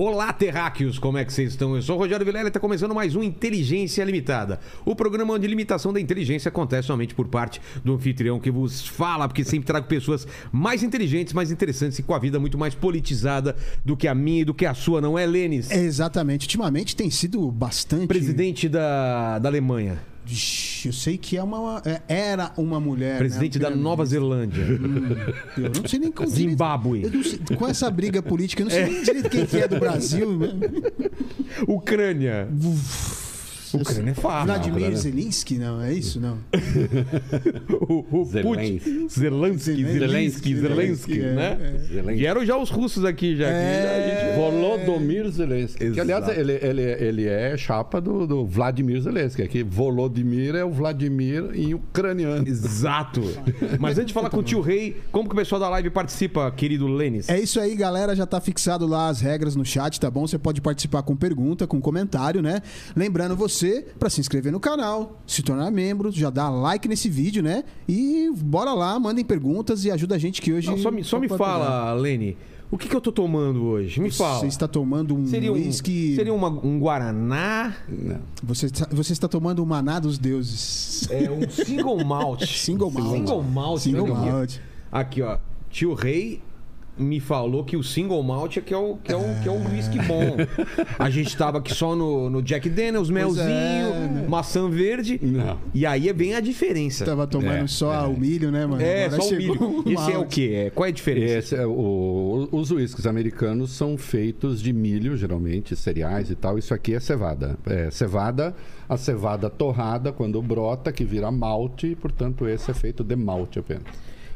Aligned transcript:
Olá, 0.00 0.32
terráqueos, 0.32 0.96
como 0.96 1.18
é 1.18 1.24
que 1.24 1.32
vocês 1.32 1.50
estão? 1.50 1.74
Eu 1.74 1.82
sou 1.82 1.96
o 1.96 1.98
Rogério 1.98 2.24
Vilela 2.24 2.46
e 2.46 2.50
está 2.50 2.60
começando 2.60 2.94
mais 2.94 3.16
um 3.16 3.22
Inteligência 3.24 4.04
Limitada. 4.04 4.60
O 4.84 4.94
programa 4.94 5.34
onde 5.34 5.44
limitação 5.48 5.92
da 5.92 6.00
inteligência 6.00 6.50
acontece 6.50 6.86
somente 6.86 7.16
por 7.16 7.26
parte 7.26 7.60
do 7.84 7.94
anfitrião 7.94 8.38
que 8.38 8.48
vos 8.48 8.86
fala, 8.86 9.26
porque 9.26 9.42
sempre 9.42 9.66
trago 9.66 9.88
pessoas 9.88 10.24
mais 10.52 10.84
inteligentes, 10.84 11.32
mais 11.32 11.50
interessantes 11.50 11.98
e 11.98 12.04
com 12.04 12.14
a 12.14 12.18
vida 12.20 12.38
muito 12.38 12.56
mais 12.56 12.76
politizada 12.76 13.56
do 13.84 13.96
que 13.96 14.06
a 14.06 14.14
minha 14.14 14.42
e 14.42 14.44
do 14.44 14.54
que 14.54 14.66
a 14.66 14.72
sua, 14.72 15.00
não 15.00 15.18
é, 15.18 15.26
Lênis? 15.26 15.68
É, 15.68 15.80
exatamente. 15.80 16.44
Ultimamente 16.44 16.94
tem 16.94 17.10
sido 17.10 17.50
bastante. 17.50 18.06
Presidente 18.06 18.68
da, 18.68 19.40
da 19.40 19.48
Alemanha. 19.48 19.98
Eu 20.84 20.92
sei 20.92 21.16
que 21.16 21.36
é 21.36 21.42
uma, 21.42 21.82
é, 21.84 22.02
era 22.06 22.52
uma 22.56 22.78
mulher. 22.78 23.18
Presidente 23.18 23.58
né? 23.58 23.68
da 23.68 23.74
Nova 23.74 24.04
Zelândia. 24.04 24.64
Hum, 24.64 25.16
eu 25.56 25.70
não 25.70 25.88
sei 25.88 25.98
nem 25.98 26.12
como. 26.12 26.28
Zimbábue. 26.28 27.02
Sei, 27.24 27.56
com 27.56 27.66
essa 27.66 27.90
briga 27.90 28.22
política, 28.22 28.62
eu 28.62 28.66
não 28.66 28.70
sei 28.70 28.84
nem 28.84 29.02
direito 29.02 29.30
quem 29.30 29.46
que 29.46 29.56
é 29.56 29.66
do 29.66 29.78
Brasil. 29.78 30.38
Né? 30.38 30.48
Ucrânia. 31.66 32.48
Ucrânia 33.76 34.10
é 34.10 34.14
fácil. 34.14 34.46
Vladimir 34.46 34.96
Zelensky, 34.96 35.58
não, 35.58 35.80
é 35.80 35.92
isso? 35.92 36.20
Não. 36.20 36.38
o, 37.88 37.98
o 37.98 38.26
Putin. 38.26 38.80
Zelensky, 39.08 39.84
Zelensky, 39.84 40.56
Zelensky, 40.56 41.18
né? 41.18 41.58
É. 42.06 42.14
E 42.14 42.26
eram 42.26 42.44
já 42.44 42.56
os 42.56 42.70
russos 42.70 43.04
aqui, 43.04 43.36
já. 43.36 43.48
É... 43.48 44.34
Volodymyr 44.36 45.28
Zelensky. 45.30 45.90
Que, 45.90 46.00
aliás, 46.00 46.28
ele, 46.28 46.52
ele, 46.62 46.82
ele 46.82 47.26
é 47.26 47.56
chapa 47.56 48.00
do, 48.00 48.26
do 48.26 48.46
Vladimir 48.46 49.00
Zelensky. 49.00 49.42
Aqui, 49.42 49.62
Volodymyr 49.62 50.54
é 50.54 50.64
o 50.64 50.70
Vladimir 50.70 51.50
em 51.54 51.74
ucraniano. 51.74 52.46
Exato. 52.46 53.22
Mas 53.78 53.98
antes 53.98 54.08
de 54.08 54.12
falar 54.12 54.30
com 54.30 54.38
o 54.38 54.42
tio 54.42 54.60
Rei, 54.60 54.96
como 55.10 55.28
que 55.28 55.34
o 55.34 55.38
pessoal 55.38 55.60
da 55.60 55.68
live 55.68 55.90
participa, 55.90 56.50
querido 56.50 56.86
Lênis? 56.86 57.28
É 57.28 57.38
isso 57.38 57.60
aí, 57.60 57.74
galera. 57.74 58.14
Já 58.14 58.26
tá 58.26 58.40
fixado 58.40 58.86
lá 58.86 59.08
as 59.08 59.20
regras 59.20 59.56
no 59.56 59.64
chat, 59.64 59.98
tá 59.98 60.10
bom? 60.10 60.26
Você 60.26 60.38
pode 60.38 60.60
participar 60.60 61.02
com 61.02 61.16
pergunta, 61.16 61.66
com 61.66 61.80
comentário, 61.80 62.40
né? 62.40 62.62
Lembrando 62.96 63.36
você 63.36 63.57
você 63.58 63.86
para 63.98 64.08
se 64.08 64.20
inscrever 64.20 64.52
no 64.52 64.60
canal, 64.60 65.20
se 65.26 65.42
tornar 65.42 65.70
membro, 65.70 66.10
já 66.12 66.30
dá 66.30 66.48
like 66.48 66.88
nesse 66.88 67.08
vídeo, 67.08 67.42
né? 67.42 67.64
E 67.88 68.30
bora 68.36 68.72
lá, 68.72 68.98
mandem 68.98 69.24
perguntas 69.24 69.84
e 69.84 69.90
ajuda 69.90 70.14
a 70.14 70.18
gente 70.18 70.40
que 70.40 70.52
hoje. 70.52 70.68
Não, 70.68 70.78
só 70.78 70.90
me, 70.90 71.04
só 71.04 71.18
me 71.18 71.28
fala, 71.28 71.92
Lene. 71.94 72.36
O 72.70 72.76
que, 72.76 72.86
que 72.86 72.94
eu 72.94 73.00
tô 73.00 73.10
tomando 73.10 73.64
hoje? 73.64 73.98
Me 73.98 74.10
você 74.10 74.18
fala. 74.18 74.40
Você 74.40 74.46
está 74.46 74.68
tomando 74.68 75.16
um 75.16 75.26
seria 75.26 75.50
um, 75.50 75.54
whisky... 75.54 76.14
Seria 76.14 76.34
uma, 76.34 76.48
um 76.48 76.78
Guaraná? 76.78 77.74
Não. 77.88 78.20
Você, 78.42 78.66
está, 78.66 78.86
você 78.92 79.14
está 79.14 79.26
tomando 79.26 79.62
um 79.62 79.64
Maná 79.64 79.98
dos 79.98 80.18
Deuses. 80.18 81.08
É 81.10 81.30
um 81.30 81.48
single 81.48 81.96
malt. 82.04 82.44
single 82.44 82.90
malt. 82.90 83.16
Single 83.16 83.42
malt. 83.42 83.80
Single 83.80 84.06
malt. 84.08 84.58
Aqui, 84.92 85.22
ó. 85.22 85.38
Tio 85.70 85.94
Rei 85.94 86.42
me 86.98 87.20
falou 87.20 87.64
que 87.64 87.76
o 87.76 87.82
single 87.82 88.22
malt 88.22 88.56
é 88.56 88.60
que 88.60 88.74
é 88.74 88.76
o 88.76 88.96
que 88.96 89.12
é 89.12 89.16
o, 89.16 89.40
que 89.42 89.48
é 89.48 89.52
um 89.52 89.64
whisky 89.70 89.98
bom. 89.98 90.36
A 90.98 91.08
gente 91.08 91.36
tava 91.36 91.58
aqui 91.58 91.74
só 91.74 91.94
no, 91.94 92.28
no 92.28 92.42
Jack 92.42 92.68
Daniels, 92.68 93.10
melzinho, 93.10 93.46
é, 93.46 94.08
né? 94.12 94.26
maçã 94.28 94.68
verde. 94.68 95.18
Não. 95.22 95.58
E 95.72 95.86
aí 95.86 96.08
é 96.08 96.12
bem 96.12 96.34
a 96.34 96.40
diferença. 96.40 97.04
Tava 97.04 97.26
tomando 97.26 97.64
é, 97.64 97.66
só 97.66 97.92
é. 97.92 98.06
o 98.06 98.18
milho, 98.18 98.50
né, 98.50 98.66
mano? 98.66 98.82
É, 98.82 99.06
Agora 99.06 99.22
só 99.22 99.34
o 99.34 99.36
milho. 99.36 99.84
Esse 99.86 100.12
é 100.12 100.18
o 100.18 100.26
quê? 100.26 100.52
É, 100.66 100.70
qual 100.70 100.86
é 100.86 100.88
a 100.88 100.92
diferença? 100.92 101.38
Esse 101.38 101.54
é 101.56 101.66
o, 101.66 102.48
os 102.50 102.70
whiskies 102.70 103.06
americanos 103.06 103.70
são 103.72 103.96
feitos 103.96 104.60
de 104.60 104.72
milho, 104.72 105.16
geralmente, 105.16 105.76
cereais 105.76 106.30
e 106.30 106.34
tal. 106.34 106.58
Isso 106.58 106.74
aqui 106.74 106.94
é 106.94 107.00
cevada. 107.00 107.58
É 107.66 107.90
cevada, 107.90 108.54
a 108.88 108.96
cevada 108.96 109.48
torrada, 109.48 110.12
quando 110.12 110.40
brota, 110.42 110.92
que 110.92 111.04
vira 111.04 111.30
malte, 111.30 111.96
portanto, 112.00 112.48
esse 112.48 112.70
é 112.70 112.74
feito 112.74 113.04
de 113.04 113.16
malte 113.16 113.58
apenas. 113.58 113.84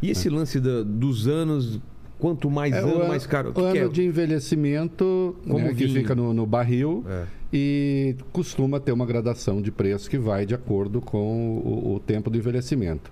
E 0.03 0.11
esse 0.11 0.29
lance 0.29 0.59
da, 0.59 0.83
dos 0.83 1.29
anos 1.29 1.81
Quanto 2.23 2.49
mais 2.49 2.73
é, 2.73 2.79
ano, 2.79 3.09
mais 3.09 3.27
caro. 3.27 3.53
O, 3.53 3.61
o 3.61 3.65
ano 3.65 3.77
é? 3.77 3.89
de 3.89 4.05
envelhecimento 4.05 5.35
né, 5.45 5.75
que 5.75 5.89
fica 5.89 6.15
no, 6.15 6.33
no 6.33 6.47
barril 6.47 7.05
é. 7.09 7.25
e 7.53 8.15
costuma 8.33 8.79
ter 8.79 8.93
uma 8.93 9.05
gradação 9.05 9.61
de 9.61 9.73
preço 9.73 10.09
que 10.09 10.17
vai 10.17 10.47
de 10.47 10.55
acordo 10.55 11.01
com 11.01 11.59
o, 11.59 11.95
o, 11.97 11.99
tempo 11.99 12.31
do 12.31 12.39
envelhecimento. 12.39 13.11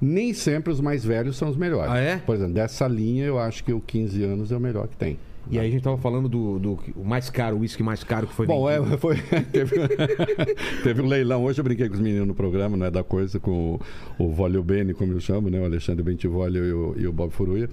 Nem 0.00 0.32
sempre 0.32 0.72
os 0.72 0.80
mais 0.80 1.04
velhos 1.04 1.36
são 1.36 1.48
os 1.48 1.56
melhores. 1.56 1.90
Ah, 1.90 1.98
é? 1.98 2.18
Por 2.18 2.36
exemplo, 2.36 2.54
dessa 2.54 2.86
linha 2.86 3.24
eu 3.24 3.36
acho 3.36 3.64
que 3.64 3.72
o 3.72 3.80
15 3.80 4.22
anos 4.22 4.52
é 4.52 4.56
o 4.56 4.60
melhor 4.60 4.86
que 4.86 4.96
tem. 4.96 5.18
E 5.50 5.58
aí 5.58 5.68
a 5.68 5.70
gente 5.70 5.82
tava 5.82 5.98
falando 5.98 6.28
do, 6.28 6.58
do 6.58 6.78
o 6.96 7.04
mais 7.04 7.28
caro, 7.28 7.56
o 7.56 7.60
uísque 7.60 7.82
mais 7.82 8.04
caro 8.04 8.26
que 8.26 8.34
foi 8.34 8.46
Bom, 8.46 8.66
vendido. 8.66 8.94
é, 8.94 8.98
foi, 8.98 9.16
teve, 9.52 9.76
teve, 10.82 11.02
um 11.02 11.06
leilão. 11.06 11.44
Hoje 11.44 11.60
eu 11.60 11.64
brinquei 11.64 11.88
com 11.88 11.94
os 11.94 12.00
meninos 12.00 12.26
no 12.26 12.34
programa, 12.34 12.76
né, 12.76 12.90
da 12.90 13.02
coisa, 13.02 13.40
com 13.40 13.80
o, 14.18 14.24
o 14.24 14.32
Volio 14.32 14.62
Beni, 14.62 14.94
como 14.94 15.12
eu 15.12 15.20
chamo, 15.20 15.50
né, 15.50 15.60
o 15.60 15.64
Alexandre 15.64 16.02
Bentivolio 16.02 16.64
e 16.64 16.72
o, 16.72 16.94
e 16.98 17.06
o 17.06 17.12
Bob 17.12 17.32
Furuia. 17.32 17.68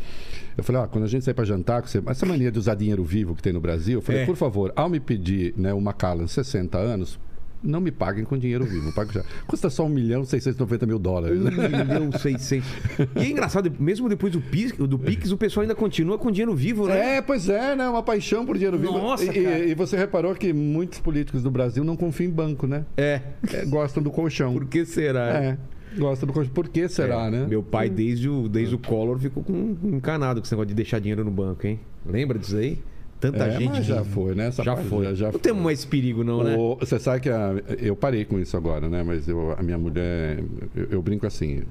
Eu 0.58 0.64
falei, 0.64 0.82
ah, 0.82 0.88
quando 0.88 1.04
a 1.04 1.08
gente 1.08 1.24
sair 1.24 1.34
para 1.34 1.46
jantar, 1.46 1.82
você, 1.82 2.02
essa 2.06 2.26
mania 2.26 2.52
de 2.52 2.60
usar 2.60 2.76
dinheiro 2.76 3.04
vivo 3.04 3.36
que 3.36 3.42
tem 3.42 3.54
no 3.54 3.62
Brasil, 3.62 4.00
eu 4.00 4.02
falei, 4.02 4.22
é. 4.22 4.26
por 4.26 4.36
favor, 4.36 4.74
ao 4.76 4.90
me 4.90 5.00
pedir 5.00 5.54
né, 5.56 5.74
uma 5.74 5.90
Macallan 5.90 6.28
60 6.28 6.78
anos, 6.78 7.20
não 7.64 7.82
me 7.82 7.92
paguem 7.92 8.24
com 8.24 8.38
dinheiro 8.38 8.66
vivo. 8.66 8.92
Pago 8.94 9.12
já. 9.12 9.24
Custa 9.48 9.70
só 9.70 9.86
1 9.86 9.90
milhão 9.90 10.22
e 10.22 10.26
690 10.26 10.86
mil 10.86 11.00
dólares. 11.00 11.40
1 11.40 11.44
milhão 11.44 12.10
e 12.14 12.20
600. 12.20 12.70
E 13.16 13.20
é 13.20 13.30
engraçado, 13.30 13.72
mesmo 13.80 14.08
depois 14.08 14.32
do 14.34 14.42
Pix, 14.42 14.78
do 14.78 14.98
Pix, 14.98 15.32
o 15.32 15.38
pessoal 15.38 15.64
ainda 15.64 15.76
continua 15.76 16.18
com 16.18 16.32
dinheiro 16.32 16.56
vivo, 16.56 16.88
né? 16.88 17.18
É, 17.18 17.22
pois 17.22 17.50
é, 17.50 17.76
né? 17.76 17.88
Uma 17.90 18.04
paixão 18.04 18.46
por 18.46 18.56
dinheiro 18.56 18.78
vivo. 18.78 18.94
Nossa, 18.94 19.26
e, 19.26 19.44
cara. 19.44 19.66
e 19.66 19.76
você 19.76 19.98
reparou 19.98 20.34
que 20.36 20.54
muitos 20.54 21.00
políticos 21.00 21.44
do 21.44 21.52
Brasil 21.52 21.84
não 21.84 21.96
confiam 21.96 22.30
em 22.30 22.34
banco, 22.34 22.66
né? 22.68 22.86
É. 22.98 23.22
é 23.52 23.66
gostam 23.66 24.02
do 24.02 24.12
colchão. 24.12 24.54
Por 24.54 24.66
que 24.66 24.86
será? 24.86 25.28
É. 25.30 25.58
Gosta 25.98 26.26
do 26.26 26.34
colchão. 26.34 26.54
Por 26.54 26.70
que 26.70 26.88
será, 26.88 27.28
é. 27.28 27.32
né? 27.32 27.46
Meu 27.48 27.64
pai, 27.64 27.90
desde 27.90 28.30
o, 28.30 28.48
desde 28.48 28.76
o 28.76 28.80
Collor, 28.80 29.18
ficou 29.20 29.44
com, 29.44 29.76
encanado 29.84 30.40
com 30.40 30.46
esse 30.46 30.54
negócio 30.54 30.68
de 30.68 30.76
deixar 30.76 31.00
dinheiro 31.00 31.24
no 31.24 31.32
banco, 31.32 31.66
hein? 31.66 31.80
Lembra 32.06 32.38
disso 32.38 32.58
aí? 32.58 32.80
Tanta 33.20 33.46
é, 33.46 33.58
gente. 33.58 33.84
já 33.84 34.04
foi, 34.04 34.34
né? 34.34 34.48
Essa 34.48 34.64
já 34.64 34.78
foi. 34.78 35.14
Já, 35.14 35.26
não 35.26 35.32
foi. 35.34 35.42
temos 35.42 35.62
mais 35.62 35.84
perigo, 35.84 36.24
não, 36.24 36.42
né? 36.44 36.56
O, 36.56 36.78
você 36.78 36.98
sabe 36.98 37.20
que 37.20 37.30
a, 37.30 37.54
eu 37.78 37.96
parei 37.96 38.24
com 38.24 38.40
isso 38.40 38.56
agora, 38.56 38.88
né? 38.88 39.04
Mas 39.04 39.28
eu, 39.28 39.54
a 39.58 39.62
minha 39.62 39.78
mulher. 39.78 40.42
Eu, 40.74 40.88
eu 40.92 41.02
brinco 41.02 41.28
assim. 41.28 41.64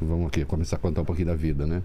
Vamos 0.00 0.26
aqui 0.26 0.44
começar 0.44 0.76
a 0.76 0.78
contar 0.78 1.00
um 1.00 1.04
pouquinho 1.04 1.28
da 1.28 1.34
vida, 1.34 1.66
né? 1.66 1.82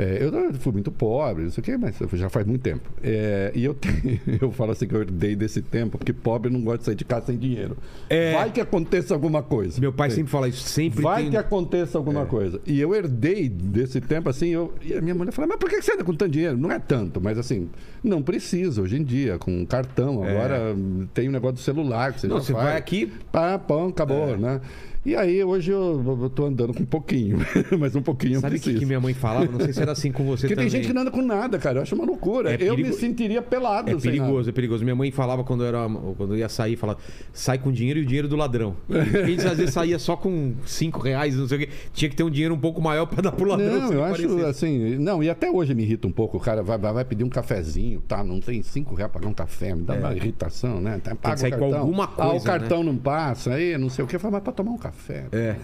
É, 0.00 0.24
eu 0.24 0.54
fui 0.54 0.72
muito 0.72 0.90
pobre, 0.90 1.44
não 1.44 1.50
sei 1.50 1.60
o 1.60 1.64
quê, 1.64 1.76
mas 1.76 1.94
já 2.14 2.30
faz 2.30 2.46
muito 2.46 2.62
tempo. 2.62 2.88
É, 3.02 3.52
e 3.54 3.62
eu, 3.62 3.74
tenho, 3.74 4.18
eu 4.40 4.50
falo 4.50 4.72
assim 4.72 4.86
que 4.86 4.94
eu 4.94 5.02
herdei 5.02 5.36
desse 5.36 5.60
tempo, 5.60 5.98
porque 5.98 6.10
pobre 6.10 6.50
não 6.50 6.62
gosta 6.62 6.78
de 6.78 6.84
sair 6.86 6.94
de 6.94 7.04
casa 7.04 7.26
sem 7.26 7.36
dinheiro. 7.36 7.76
É... 8.08 8.32
Vai 8.32 8.50
que 8.50 8.62
aconteça 8.62 9.12
alguma 9.12 9.42
coisa. 9.42 9.78
Meu 9.78 9.92
pai 9.92 10.08
sempre 10.08 10.32
fala 10.32 10.48
isso, 10.48 10.62
sempre 10.62 11.02
Vai 11.02 11.24
tem... 11.24 11.32
que 11.32 11.36
aconteça 11.36 11.98
alguma 11.98 12.22
é. 12.22 12.24
coisa. 12.24 12.58
E 12.66 12.80
eu 12.80 12.94
herdei 12.94 13.46
desse 13.46 14.00
tempo, 14.00 14.30
assim, 14.30 14.48
eu, 14.48 14.72
e 14.82 14.94
a 14.94 15.02
minha 15.02 15.14
mulher 15.14 15.32
fala, 15.32 15.48
mas 15.48 15.58
por 15.58 15.68
que 15.68 15.82
você 15.82 15.92
anda 15.92 16.02
com 16.02 16.14
tanto 16.14 16.32
dinheiro? 16.32 16.56
Não 16.56 16.72
é 16.72 16.78
tanto, 16.78 17.20
mas 17.20 17.36
assim, 17.36 17.68
não 18.02 18.22
precisa 18.22 18.80
hoje 18.80 18.96
em 18.96 19.04
dia, 19.04 19.38
com 19.38 19.66
cartão. 19.66 20.24
É. 20.24 20.30
Agora 20.30 20.74
tem 21.12 21.26
o 21.26 21.28
um 21.28 21.32
negócio 21.32 21.56
do 21.56 21.60
celular 21.60 22.14
que 22.14 22.22
você 22.22 22.26
não, 22.26 22.40
você 22.40 22.54
faz. 22.54 22.64
vai 22.64 22.76
aqui... 22.78 23.12
Pá, 23.30 23.58
pão, 23.58 23.88
acabou, 23.88 24.30
é. 24.30 24.36
né? 24.38 24.60
E 25.02 25.16
aí, 25.16 25.42
hoje 25.42 25.70
eu, 25.70 26.18
eu 26.20 26.28
tô 26.28 26.44
andando 26.44 26.74
com 26.74 26.82
um 26.82 26.86
pouquinho, 26.86 27.38
mas 27.78 27.96
um 27.96 28.02
pouquinho 28.02 28.38
Sabe 28.38 28.56
o 28.56 28.60
que, 28.60 28.74
que 28.74 28.84
minha 28.84 29.00
mãe 29.00 29.14
falava? 29.14 29.46
Não 29.50 29.58
sei 29.58 29.72
se 29.72 29.80
era 29.80 29.92
assim 29.92 30.12
com 30.12 30.26
você 30.26 30.42
Porque 30.42 30.54
também. 30.54 30.70
tem 30.70 30.78
gente 30.78 30.88
que 30.88 30.92
não 30.92 31.00
anda 31.00 31.10
com 31.10 31.22
nada, 31.22 31.58
cara. 31.58 31.78
Eu 31.78 31.82
acho 31.82 31.94
uma 31.94 32.04
loucura. 32.04 32.50
É 32.50 32.54
eu 32.56 32.76
perigo... 32.76 32.88
me 32.88 32.92
sentiria 32.92 33.40
pelado. 33.40 33.90
É 33.90 33.94
perigoso, 33.94 34.50
é 34.50 34.52
perigoso. 34.52 34.84
Minha 34.84 34.94
mãe 34.94 35.10
falava 35.10 35.42
quando 35.42 35.62
eu, 35.62 35.68
era, 35.68 35.88
quando 36.18 36.34
eu 36.34 36.38
ia 36.38 36.50
sair, 36.50 36.76
falava, 36.76 36.98
sai 37.32 37.56
com 37.56 37.72
dinheiro 37.72 37.98
e 37.98 38.02
o 38.02 38.06
dinheiro 38.06 38.28
do 38.28 38.36
ladrão. 38.36 38.76
A 38.90 39.26
gente 39.26 39.46
às 39.46 39.56
vezes 39.56 39.72
saía 39.72 39.98
só 39.98 40.16
com 40.16 40.52
cinco 40.66 41.00
reais, 41.00 41.34
não 41.34 41.48
sei 41.48 41.56
o 41.56 41.60
quê. 41.60 41.68
Tinha 41.94 42.10
que 42.10 42.14
ter 42.16 42.22
um 42.22 42.30
dinheiro 42.30 42.54
um 42.54 42.60
pouco 42.60 42.82
maior 42.82 43.06
para 43.06 43.22
dar 43.22 43.32
pro 43.32 43.46
ladrão. 43.46 43.80
Não, 43.80 43.92
eu 43.94 44.04
acho 44.04 44.28
parecer. 44.28 44.44
assim. 44.44 44.98
Não, 44.98 45.22
e 45.22 45.30
até 45.30 45.50
hoje 45.50 45.74
me 45.74 45.82
irrita 45.82 46.06
um 46.06 46.12
pouco. 46.12 46.36
O 46.36 46.40
cara 46.40 46.62
vai, 46.62 46.76
vai 46.76 47.06
pedir 47.06 47.24
um 47.24 47.30
cafezinho, 47.30 48.02
tá? 48.02 48.22
Não 48.22 48.38
tem 48.38 48.62
cinco 48.62 48.94
reais 48.94 49.10
para 49.10 49.20
pagar 49.20 49.30
um 49.30 49.34
café. 49.34 49.74
Me 49.74 49.82
dá 49.82 49.96
é. 49.96 49.98
uma 49.98 50.14
irritação, 50.14 50.78
né? 50.78 51.00
Tá, 51.02 51.14
tem 51.14 51.32
que 51.32 51.40
sair 51.40 51.58
com 51.58 51.74
alguma 51.74 52.06
coisa. 52.06 52.32
Ah, 52.32 52.36
o 52.36 52.42
cartão 52.42 52.84
né? 52.84 52.92
não 52.92 52.98
passa, 52.98 53.54
aí 53.54 53.78
não 53.78 53.88
sei 53.88 54.04
o 54.04 54.06
que. 54.06 54.16
Eu 54.16 54.20
falo, 54.20 54.32
mas 54.32 54.42
para 54.42 54.52
tomar 54.52 54.72
um 54.72 54.76
café. 54.76 54.89
É. 55.32 55.56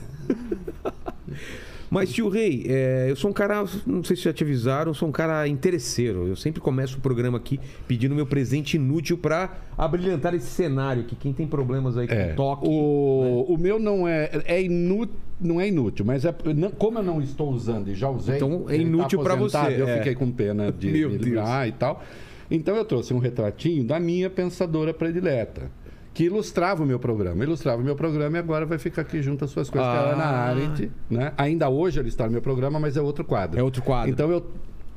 Mas, 1.91 2.13
tio 2.13 2.29
Rei, 2.29 2.65
é, 2.69 3.07
eu 3.09 3.17
sou 3.17 3.31
um 3.31 3.33
cara, 3.33 3.65
não 3.87 4.03
sei 4.03 4.17
se 4.17 4.23
já 4.23 4.33
te 4.33 4.43
avisaram, 4.43 4.91
eu 4.91 4.95
sou 4.95 5.09
um 5.09 5.13
cara 5.13 5.47
interesseiro. 5.47 6.27
Eu 6.27 6.37
sempre 6.37 6.61
começo 6.61 6.99
o 6.99 7.01
programa 7.01 7.39
aqui 7.39 7.61
pedindo 7.87 8.15
meu 8.15 8.27
presente 8.27 8.77
inútil 8.77 9.17
para 9.17 9.57
abrilhantar 9.79 10.35
esse 10.35 10.49
cenário, 10.49 11.05
que 11.05 11.15
quem 11.15 11.33
tem 11.33 11.47
problemas 11.47 11.97
aí 11.97 12.09
com 12.09 12.15
é, 12.15 12.33
toque... 12.33 12.67
O, 12.69 13.47
né? 13.49 13.55
o 13.55 13.57
meu 13.57 13.79
não 13.79 14.07
é, 14.07 14.31
é 14.45 14.63
inútil, 14.63 15.15
não 15.41 15.61
é 15.61 15.69
inútil, 15.69 16.05
mas 16.05 16.25
é, 16.25 16.35
não, 16.57 16.71
como 16.71 16.99
eu 16.99 17.03
não 17.03 17.21
estou 17.23 17.51
usando 17.53 17.89
e 17.89 17.95
já 17.95 18.11
usei... 18.11 18.37
Então 18.37 18.67
é 18.69 18.77
inútil 18.77 19.19
tá 19.19 19.25
para 19.25 19.35
você. 19.37 19.57
Eu 19.79 19.89
é. 19.89 19.99
fiquei 19.99 20.15
com 20.15 20.31
pena 20.31 20.73
de 20.73 20.91
ligar 21.07 21.69
e 21.69 21.73
tal. 21.73 22.03
Então 22.51 22.77
eu 22.77 22.85
trouxe 22.85 23.15
um 23.15 23.19
retratinho 23.19 23.85
da 23.85 23.99
minha 24.01 24.29
pensadora 24.29 24.93
predileta 24.93 25.71
que 26.17 26.25
ilustrava 26.25 26.83
o 26.83 26.87
meu 26.87 26.99
programa. 26.99 27.45
Ilustrava 27.45 27.83
o 27.83 27.85
meu 27.85 27.95
programa 27.95 28.39
e 28.39 28.41
agora 28.41 28.65
vai 28.65 28.79
ficar 28.79 29.03
aqui 29.03 29.21
junto 29.21 29.45
às 29.45 29.51
suas 29.51 29.69
coisas, 29.69 29.87
ah. 29.87 29.93
que 29.93 29.99
é 29.99 30.01
a 30.01 30.15
Ana. 30.15 30.25
Arendt. 30.25 30.91
Né? 31.11 31.31
Ainda 31.37 31.69
hoje 31.69 32.01
ele 32.01 32.09
está 32.09 32.25
no 32.25 32.33
meu 32.33 32.41
programa, 32.41 32.81
mas 32.81 32.97
é 32.97 33.03
outro 33.03 33.23
quadro. 33.23 33.61
É 33.61 33.63
outro 33.63 33.83
quadro. 33.83 34.11
Então 34.11 34.31
eu 34.31 34.43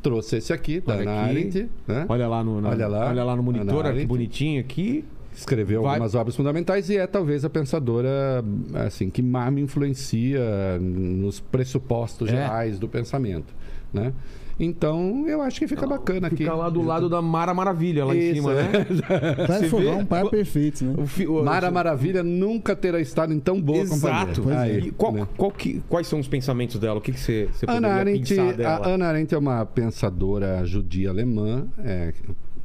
trouxe 0.01 0.38
esse 0.38 0.54
aqui, 0.54 0.80
da 0.80 0.94
Ana 0.94 1.12
Arendt. 1.12 1.69
Né? 1.86 2.06
Olha 2.07 2.25
lá 2.25 2.42
no, 2.42 2.62
na, 2.62 2.69
olha 2.69 2.88
lá, 2.88 3.10
olha 3.10 3.24
lá 3.25 3.36
no 3.36 3.44
monitor, 3.44 3.86
olha 3.86 4.00
que 4.00 4.07
bonitinho 4.07 4.62
aqui. 4.62 5.04
Escreveu 5.36 5.81
vai... 5.81 5.92
algumas 5.92 6.16
obras 6.16 6.38
fundamentais 6.38 6.89
e 6.89 6.95
é 6.95 7.06
talvez 7.06 7.44
a 7.44 7.50
pensadora 7.50 8.42
assim 8.74 9.10
que 9.10 9.21
mais 9.21 9.51
me 9.51 9.60
influencia 9.60 10.80
nos 10.80 11.42
pressupostos 11.42 12.30
é. 12.30 12.31
gerais 12.31 12.80
do 12.80 12.88
pensamento. 12.88 13.54
Né? 13.94 14.13
Então, 14.59 15.25
eu 15.27 15.41
acho 15.41 15.57
que 15.59 15.67
fica 15.67 15.88
bacana 15.88 16.27
aqui. 16.27 16.38
Fica 16.38 16.53
lá 16.53 16.69
do 16.69 16.81
lado 16.81 17.07
da 17.07 17.21
Mara 17.21 17.53
Maravilha, 17.53 18.03
lá 18.03 18.13
em 18.13 18.19
Isso, 18.19 18.33
cima, 18.35 18.51
é. 18.53 18.63
né? 18.63 18.85
Vê? 19.79 19.88
um 19.89 20.06
par 20.06 20.29
perfeito, 20.29 20.83
né? 20.83 20.95
O 20.97 21.07
fi- 21.07 21.25
o- 21.27 21.44
Mara 21.45 21.71
Maravilha 21.71 22.21
nunca 22.23 22.75
terá 22.75 23.00
estado 23.00 23.31
em 23.33 23.39
tão 23.39 23.61
boa 23.61 23.79
Exato. 23.79 24.41
companhia. 24.41 24.61
Aí, 24.75 24.88
E 24.88 24.91
qual- 24.91 25.13
né? 25.13 25.27
qual 25.38 25.50
que- 25.51 25.81
quais 25.88 26.07
são 26.07 26.19
os 26.19 26.27
pensamentos 26.27 26.77
dela? 26.77 26.97
O 26.97 27.01
que, 27.01 27.13
que 27.13 27.19
você, 27.19 27.47
você 27.53 27.65
Ana 27.65 27.75
poderia 27.88 27.95
Arendt, 28.00 28.35
pensar 28.35 28.53
dela? 28.57 28.85
a 28.85 28.89
Ana 28.89 29.06
Arendt 29.07 29.33
é 29.33 29.38
uma 29.38 29.65
pensadora 29.65 30.65
judia 30.65 31.09
alemã, 31.09 31.65
é, 31.77 32.13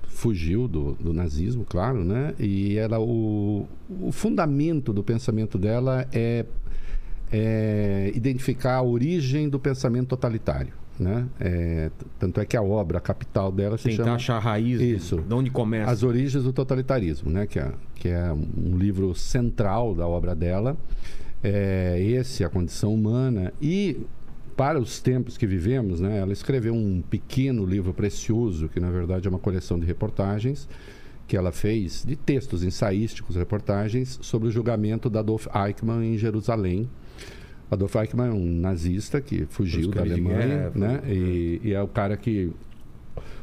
fugiu 0.08 0.66
do, 0.66 0.94
do 0.94 1.12
nazismo, 1.12 1.64
claro, 1.68 2.04
né? 2.04 2.34
E 2.40 2.76
ela, 2.76 2.98
o, 2.98 3.68
o 4.00 4.10
fundamento 4.10 4.92
do 4.92 5.02
pensamento 5.04 5.56
dela 5.58 6.06
é, 6.12 6.44
é 7.32 8.12
identificar 8.14 8.76
a 8.76 8.82
origem 8.82 9.48
do 9.48 9.58
pensamento 9.58 10.08
totalitário, 10.08 10.72
né? 10.98 11.26
É, 11.40 11.90
tanto 12.18 12.40
é 12.40 12.44
que 12.44 12.56
a 12.56 12.62
obra, 12.62 12.98
a 12.98 13.00
capital 13.00 13.50
dela 13.50 13.76
se 13.76 13.90
Tentar 13.90 14.04
chama 14.04 14.16
achar 14.16 14.36
a 14.36 14.38
raiz 14.38 14.80
Isso. 14.80 15.16
de 15.20 15.34
onde 15.34 15.50
começa. 15.50 15.90
As 15.90 16.02
Origens 16.02 16.44
do 16.44 16.52
Totalitarismo, 16.52 17.30
né? 17.30 17.46
que, 17.46 17.58
é, 17.58 17.72
que 17.94 18.08
é 18.08 18.32
um 18.32 18.76
livro 18.76 19.14
central 19.14 19.94
da 19.94 20.06
obra 20.06 20.34
dela. 20.34 20.76
É, 21.42 22.00
esse, 22.00 22.44
A 22.44 22.48
Condição 22.48 22.94
Humana. 22.94 23.52
E, 23.60 24.00
para 24.56 24.78
os 24.78 25.00
tempos 25.00 25.36
que 25.36 25.46
vivemos, 25.46 26.00
né? 26.00 26.18
ela 26.18 26.32
escreveu 26.32 26.74
um 26.74 27.02
pequeno 27.02 27.66
livro 27.66 27.92
precioso, 27.92 28.68
que 28.68 28.80
na 28.80 28.90
verdade 28.90 29.26
é 29.26 29.30
uma 29.30 29.38
coleção 29.38 29.78
de 29.78 29.84
reportagens, 29.84 30.68
que 31.26 31.36
ela 31.36 31.52
fez, 31.52 32.04
de 32.06 32.16
textos 32.16 32.62
ensaísticos, 32.62 33.36
reportagens, 33.36 34.18
sobre 34.22 34.48
o 34.48 34.50
julgamento 34.50 35.10
da 35.10 35.20
Adolf 35.20 35.46
Eichmann 35.54 36.14
em 36.14 36.18
Jerusalém. 36.18 36.88
Adolf 37.70 37.94
Eichmann 37.96 38.28
é 38.28 38.32
um 38.32 38.60
nazista 38.60 39.20
que 39.20 39.46
fugiu 39.50 39.90
da 39.90 40.02
Alemanha, 40.02 40.38
guerra, 40.46 40.72
né? 40.74 41.00
E, 41.08 41.60
e 41.64 41.72
é 41.72 41.80
o 41.82 41.88
cara 41.88 42.16
que 42.16 42.52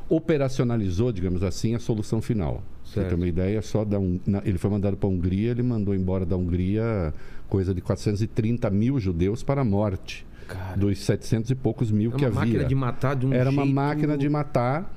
operacionalizou, 0.09 1.11
digamos 1.11 1.43
assim, 1.43 1.75
a 1.75 1.79
solução 1.79 2.21
final. 2.21 2.55
Pra 2.55 2.61
Você 2.83 2.93
Certo. 2.95 3.07
tem 3.09 3.17
uma 3.17 3.27
ideia, 3.27 3.61
só 3.61 3.85
da 3.85 3.99
um, 3.99 4.19
na- 4.27 4.41
ele 4.45 4.57
foi 4.57 4.69
mandado 4.69 4.97
para 4.97 5.07
a 5.07 5.11
Hungria, 5.11 5.51
ele 5.51 5.63
mandou 5.63 5.95
embora 5.95 6.25
da 6.25 6.35
Hungria 6.35 7.13
coisa 7.47 7.73
de 7.73 7.81
430 7.81 8.69
mil 8.69 8.99
judeus 8.99 9.43
para 9.43 9.61
a 9.61 9.63
morte. 9.63 10.25
Cara, 10.47 10.75
Dos 10.75 10.99
700 10.99 11.51
e 11.51 11.55
poucos 11.55 11.91
mil 11.91 12.11
é 12.11 12.15
que 12.15 12.25
uma 12.25 12.27
havia. 12.27 12.39
máquina 12.41 12.63
de 12.65 12.75
matar 12.75 13.15
de 13.15 13.25
um 13.25 13.33
Era 13.33 13.49
uma 13.49 13.63
jeito- 13.63 13.75
máquina 13.75 14.17
de 14.17 14.27
matar. 14.29 14.93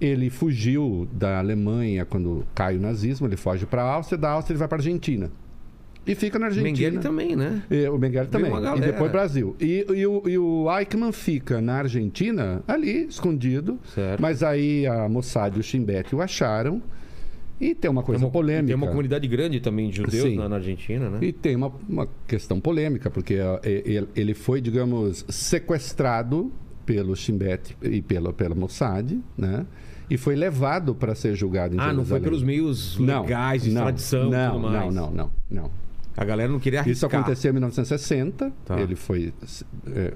Ele 0.00 0.28
fugiu 0.28 1.08
da 1.12 1.38
Alemanha 1.38 2.04
quando 2.04 2.44
cai 2.54 2.76
o 2.76 2.80
nazismo, 2.80 3.26
ele 3.26 3.36
foge 3.36 3.64
para 3.64 3.82
a 3.82 3.92
Áustria, 3.94 4.18
da 4.18 4.30
Áustria 4.30 4.54
ele 4.54 4.58
vai 4.58 4.68
para 4.68 4.76
a 4.78 4.80
Argentina. 4.80 5.30
E 6.06 6.14
fica 6.14 6.38
na 6.38 6.46
Argentina. 6.46 6.70
Mengele 6.72 6.98
também, 6.98 7.34
né? 7.34 7.62
E 7.70 7.88
o 7.88 7.98
Mengele 7.98 8.28
também. 8.28 8.52
E 8.76 8.80
depois 8.80 9.10
Brasil. 9.10 9.56
E, 9.60 9.84
e 9.94 10.06
o, 10.06 10.22
e 10.28 10.38
o 10.38 10.66
Eichmann 10.78 11.10
fica 11.12 11.60
na 11.60 11.78
Argentina, 11.78 12.62
ali, 12.68 13.06
escondido. 13.06 13.78
Certo. 13.94 14.20
Mas 14.20 14.42
aí 14.42 14.86
a 14.86 15.08
Mossad 15.08 15.56
e 15.56 15.60
o 15.60 15.62
Shin 15.62 15.82
Bet 15.82 16.14
o 16.14 16.20
acharam. 16.22 16.80
E 17.58 17.74
tem 17.74 17.90
uma 17.90 18.02
coisa 18.02 18.18
tem 18.20 18.26
uma, 18.26 18.32
polêmica. 18.32 18.66
Tem 18.66 18.76
uma 18.76 18.86
comunidade 18.86 19.26
grande 19.26 19.60
também 19.60 19.88
de 19.88 19.96
judeus 19.96 20.36
na, 20.36 20.46
na 20.48 20.56
Argentina, 20.56 21.08
né? 21.08 21.18
E 21.22 21.32
tem 21.32 21.56
uma, 21.56 21.72
uma 21.88 22.06
questão 22.26 22.60
polêmica, 22.60 23.08
porque 23.10 23.40
ó, 23.40 23.58
e- 23.64 24.06
ele- 24.14 24.34
foi, 24.34 24.60
digamos, 24.60 25.24
sequestrado 25.28 26.52
pelo 26.84 27.16
Shin 27.16 27.36
Bet 27.38 27.76
e 27.82 28.00
pela, 28.02 28.32
pela 28.32 28.54
Mossad, 28.54 29.18
né? 29.36 29.66
E 30.08 30.16
foi 30.16 30.36
levado 30.36 30.94
para 30.94 31.14
ser 31.16 31.34
julgado 31.34 31.74
em 31.74 31.78
Ah, 31.80 31.86
não 31.92 32.04
foi 32.04 32.20
Jerusalém. 32.20 32.22
pelos 32.22 32.42
meios 32.44 32.98
Não, 32.98 33.22
legais 33.22 33.62
de 33.62 33.70
não, 33.70 33.80
extradição 33.80 34.28
e 34.28 34.30
não, 34.30 34.50
tudo 34.52 34.62
mais. 34.62 34.94
Não, 34.94 35.06
não, 35.06 35.10
não, 35.10 35.30
não. 35.50 35.70
A 36.16 36.24
galera 36.24 36.50
não 36.50 36.58
queria 36.58 36.80
Isso 36.80 37.04
arriscar. 37.04 37.20
aconteceu 37.20 37.50
em 37.50 37.52
1960. 37.54 38.52
Tá. 38.64 38.80
Ele 38.80 38.94
foi, 38.96 39.34
é, 39.88 40.00
é, 40.00 40.12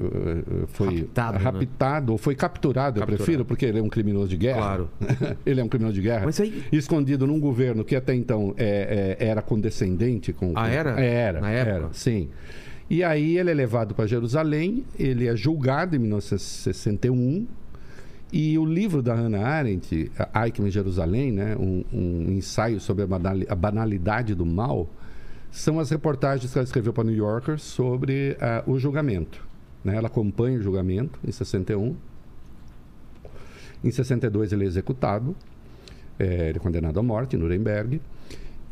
foi 0.68 1.00
Raptado, 1.00 1.38
né? 1.38 1.44
raptado, 1.44 2.12
ou 2.12 2.18
foi 2.18 2.34
capturado, 2.34 2.96
eu 2.98 3.00
Capturado. 3.02 3.24
prefiro, 3.24 3.44
porque 3.44 3.66
ele 3.66 3.78
é 3.78 3.82
um 3.82 3.88
criminoso 3.88 4.28
de 4.28 4.36
guerra. 4.38 4.58
Claro. 4.58 4.90
ele 5.44 5.60
é 5.60 5.64
um 5.64 5.68
criminoso 5.68 5.94
de 5.94 6.02
guerra. 6.02 6.24
Mas 6.24 6.40
aí- 6.40 6.64
Escondido 6.72 7.26
num 7.26 7.38
governo 7.38 7.84
que 7.84 7.94
até 7.94 8.14
então 8.14 8.54
é, 8.56 9.16
é, 9.20 9.26
era 9.28 9.42
condescendente 9.42 10.32
com. 10.32 10.52
Ah, 10.56 10.68
era? 10.68 10.98
Era. 11.00 11.40
Na 11.40 11.50
época? 11.50 11.76
Era, 11.76 11.88
sim. 11.92 12.28
E 12.88 13.04
aí 13.04 13.38
ele 13.38 13.50
é 13.50 13.54
levado 13.54 13.94
para 13.94 14.06
Jerusalém, 14.06 14.84
ele 14.98 15.28
é 15.28 15.36
julgado 15.36 15.94
em 15.94 15.98
1961. 15.98 17.46
E 18.32 18.56
o 18.58 18.64
livro 18.64 19.02
da 19.02 19.12
Hannah 19.14 19.44
Arendt, 19.44 20.10
Eichmann 20.34 20.68
em 20.68 20.70
Jerusalém, 20.70 21.32
né, 21.32 21.56
um, 21.58 21.84
um 21.92 22.26
ensaio 22.30 22.78
sobre 22.78 23.04
a 23.48 23.54
banalidade 23.56 24.34
do 24.36 24.46
mal, 24.46 24.88
são 25.50 25.78
as 25.80 25.90
reportagens 25.90 26.52
que 26.52 26.58
ela 26.58 26.64
escreveu 26.64 26.92
para 26.92 27.04
New 27.04 27.14
Yorker 27.16 27.58
sobre 27.58 28.36
ah, 28.40 28.62
o 28.66 28.78
julgamento. 28.78 29.44
né? 29.84 29.96
Ela 29.96 30.06
acompanha 30.08 30.58
o 30.58 30.62
julgamento 30.62 31.18
em 31.26 31.32
61. 31.32 31.96
Em 33.82 33.90
62 33.90 34.52
ele 34.52 34.64
é 34.64 34.66
executado, 34.66 35.34
eh, 36.18 36.48
ele 36.50 36.58
é 36.58 36.60
condenado 36.60 36.98
à 37.00 37.02
morte 37.02 37.34
em 37.36 37.38
Nuremberg. 37.38 38.00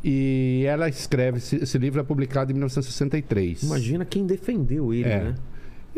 E 0.05 0.65
ela 0.67 0.89
escreve, 0.89 1.39
esse, 1.39 1.57
esse 1.57 1.77
livro 1.79 1.99
é 2.01 2.05
publicado 2.05 2.51
em 2.53 2.55
1963. 2.55 3.63
Imagina 3.65 4.05
quem 4.05 4.27
defendeu 4.27 4.93
ele, 4.95 5.09
É. 5.09 5.25
né? 5.25 5.35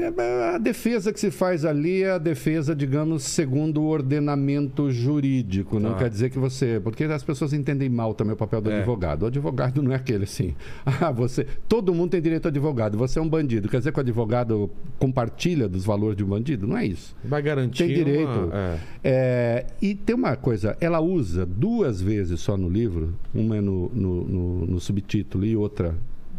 É, 0.02 0.54
a 0.54 0.58
defesa 0.58 1.12
que 1.12 1.20
se 1.20 1.30
faz 1.30 1.64
ali 1.64 2.02
é 2.02 2.12
a 2.12 2.18
defesa, 2.18 2.74
digamos, 2.74 3.22
segundo 3.24 3.82
o 3.82 3.86
ordenamento 3.86 4.90
jurídico. 4.90 5.78
Não 5.78 5.92
Tá. 5.92 5.98
quer 5.98 6.10
dizer 6.10 6.30
que 6.30 6.38
você. 6.38 6.80
Porque 6.82 7.04
as 7.04 7.22
pessoas 7.22 7.52
entendem 7.52 7.88
mal 7.88 8.14
também 8.14 8.32
o 8.34 8.36
papel 8.36 8.60
do 8.60 8.70
É. 8.70 8.78
advogado. 8.78 9.22
O 9.22 9.26
advogado 9.26 9.82
não 9.82 9.92
é 9.92 9.96
aquele 9.96 10.24
assim. 10.24 10.54
Ah, 11.00 11.10
você. 11.10 11.46
Todo 11.68 11.94
mundo 11.94 12.10
tem 12.10 12.20
direito 12.22 12.46
a 12.46 12.48
advogado. 12.48 12.96
Você 12.98 13.18
é 13.18 13.22
um 13.22 13.28
bandido. 13.28 13.68
Quer 13.68 13.78
dizer 13.78 13.92
que 13.92 13.98
o 13.98 14.02
advogado 14.02 14.70
compartilha 14.98 15.68
dos 15.68 15.84
valores 15.84 16.16
de 16.16 16.24
um 16.24 16.28
bandido? 16.28 16.66
Não 16.66 16.76
é 16.76 16.86
isso. 16.86 17.14
Vai 17.24 17.42
garantir. 17.42 17.84
Tem 17.86 17.94
direito. 17.94 18.28
uma- 18.30 18.50
é. 18.54 18.78
É, 19.02 19.66
e 19.80 19.94
tem 19.94 20.14
uma 20.14 20.36
coisa, 20.36 20.76
ela 20.80 21.00
usa 21.00 21.44
duas 21.46 22.00
vezes 22.00 22.40
só 22.40 22.56
no 22.56 22.68
livro, 22.68 23.14
uma 23.34 23.56
é 23.56 23.60
no, 23.60 23.88
no, 23.94 24.24
no- 24.24 24.66
no 24.66 24.80
subtítulo 24.80 25.44
e 25.46 25.56
outra 25.56 25.94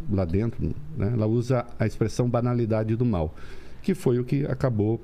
lá 0.09 0.25
dentro, 0.25 0.73
né? 0.97 1.11
ela 1.13 1.27
usa 1.27 1.65
a 1.79 1.85
expressão 1.85 2.29
banalidade 2.29 2.95
do 2.95 3.05
mal, 3.05 3.35
que 3.81 3.93
foi 3.93 4.19
o 4.19 4.23
que 4.23 4.45
acabou 4.45 5.01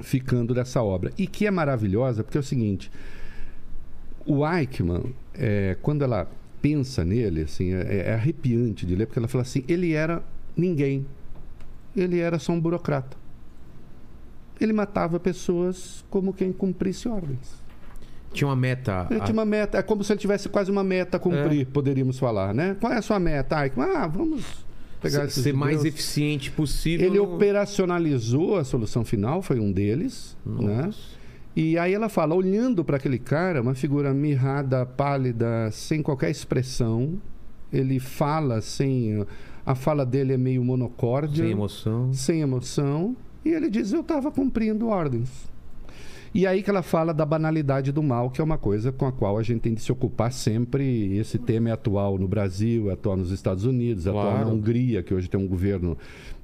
ficando 0.00 0.54
dessa 0.54 0.82
obra. 0.82 1.12
E 1.16 1.26
que 1.26 1.46
é 1.46 1.50
maravilhosa, 1.50 2.22
porque 2.22 2.36
é 2.36 2.40
o 2.40 2.44
seguinte: 2.44 2.90
o 4.26 4.46
Eichmann, 4.46 5.14
é, 5.34 5.76
quando 5.80 6.02
ela 6.02 6.30
pensa 6.60 7.04
nele, 7.04 7.42
assim, 7.42 7.72
é, 7.72 8.08
é 8.08 8.14
arrepiante 8.14 8.84
de 8.86 8.94
ler, 8.94 9.06
porque 9.06 9.18
ela 9.18 9.28
fala 9.28 9.42
assim: 9.42 9.64
ele 9.66 9.92
era 9.92 10.22
ninguém, 10.56 11.06
ele 11.96 12.18
era 12.18 12.38
só 12.38 12.52
um 12.52 12.60
burocrata 12.60 13.22
ele 14.64 14.72
matava 14.72 15.18
pessoas 15.18 16.04
como 16.10 16.32
quem 16.32 16.52
cumprisse 16.52 17.08
ordens. 17.08 17.61
Tinha 18.32 18.48
uma 18.48 18.56
meta. 18.56 19.06
Ele 19.10 19.20
a- 19.20 19.24
tinha 19.24 19.32
uma 19.34 19.44
meta, 19.44 19.78
é 19.78 19.82
como 19.82 20.02
se 20.02 20.12
ele 20.12 20.20
tivesse 20.20 20.48
quase 20.48 20.70
uma 20.70 20.82
meta 20.84 21.16
a 21.16 21.20
cumprir, 21.20 21.66
poderíamos 21.66 22.18
falar, 22.18 22.54
né? 22.54 22.76
Qual 22.80 22.92
é 22.92 22.96
a 22.98 23.02
sua 23.02 23.18
meta? 23.18 23.56
Ah, 23.76 24.06
vamos 24.06 24.64
pegar 25.00 25.28
ser, 25.28 25.52
mais 25.52 25.84
eficiente 25.84 26.50
possível. 26.50 27.06
Ele 27.06 27.18
no- 27.18 27.34
operacionalizou 27.34 28.56
a 28.56 28.64
solução 28.64 29.04
final, 29.04 29.42
foi 29.42 29.58
um 29.58 29.70
deles, 29.72 30.36
né? 30.46 30.82
Nossa. 30.86 30.98
E 31.54 31.76
aí 31.76 31.92
ela 31.92 32.08
fala, 32.08 32.34
olhando 32.34 32.82
para 32.82 32.96
aquele 32.96 33.18
cara, 33.18 33.60
uma 33.60 33.74
figura 33.74 34.14
mirrada, 34.14 34.86
pálida, 34.86 35.68
sem 35.70 36.02
qualquer 36.02 36.30
expressão, 36.30 37.20
ele 37.70 37.98
fala 38.00 38.60
sem 38.62 39.26
a 39.64 39.74
fala 39.74 40.04
dele 40.06 40.32
é 40.32 40.36
meio 40.38 40.64
monocórdia, 40.64 41.44
Sem 41.44 41.52
emoção. 41.52 42.12
sem 42.12 42.40
emoção, 42.40 43.14
e 43.44 43.50
ele 43.50 43.68
diz: 43.70 43.92
Eu 43.92 44.00
estava 44.00 44.30
cumprindo 44.30 44.88
ordens. 44.88 45.50
E 46.34 46.46
aí 46.46 46.62
que 46.62 46.70
ela 46.70 46.82
fala 46.82 47.12
da 47.12 47.26
banalidade 47.26 47.92
do 47.92 48.02
mal, 48.02 48.30
que 48.30 48.40
é 48.40 48.44
uma 48.44 48.56
coisa 48.56 48.90
com 48.90 49.06
a 49.06 49.12
qual 49.12 49.36
a 49.36 49.42
gente 49.42 49.60
tem 49.60 49.74
de 49.74 49.82
se 49.82 49.92
ocupar 49.92 50.32
sempre. 50.32 51.16
Esse 51.18 51.38
tema 51.38 51.68
é 51.68 51.72
atual 51.72 52.18
no 52.18 52.26
Brasil, 52.26 52.88
é 52.90 52.94
atual 52.94 53.16
nos 53.18 53.30
Estados 53.30 53.64
Unidos, 53.66 54.06
é 54.06 54.10
atual 54.10 54.30
Claro. 54.30 54.46
na 54.46 54.52
Hungria, 54.52 55.02
que 55.02 55.12
hoje 55.12 55.28
tem 55.28 55.38
um 55.38 55.46
governo 55.46 55.96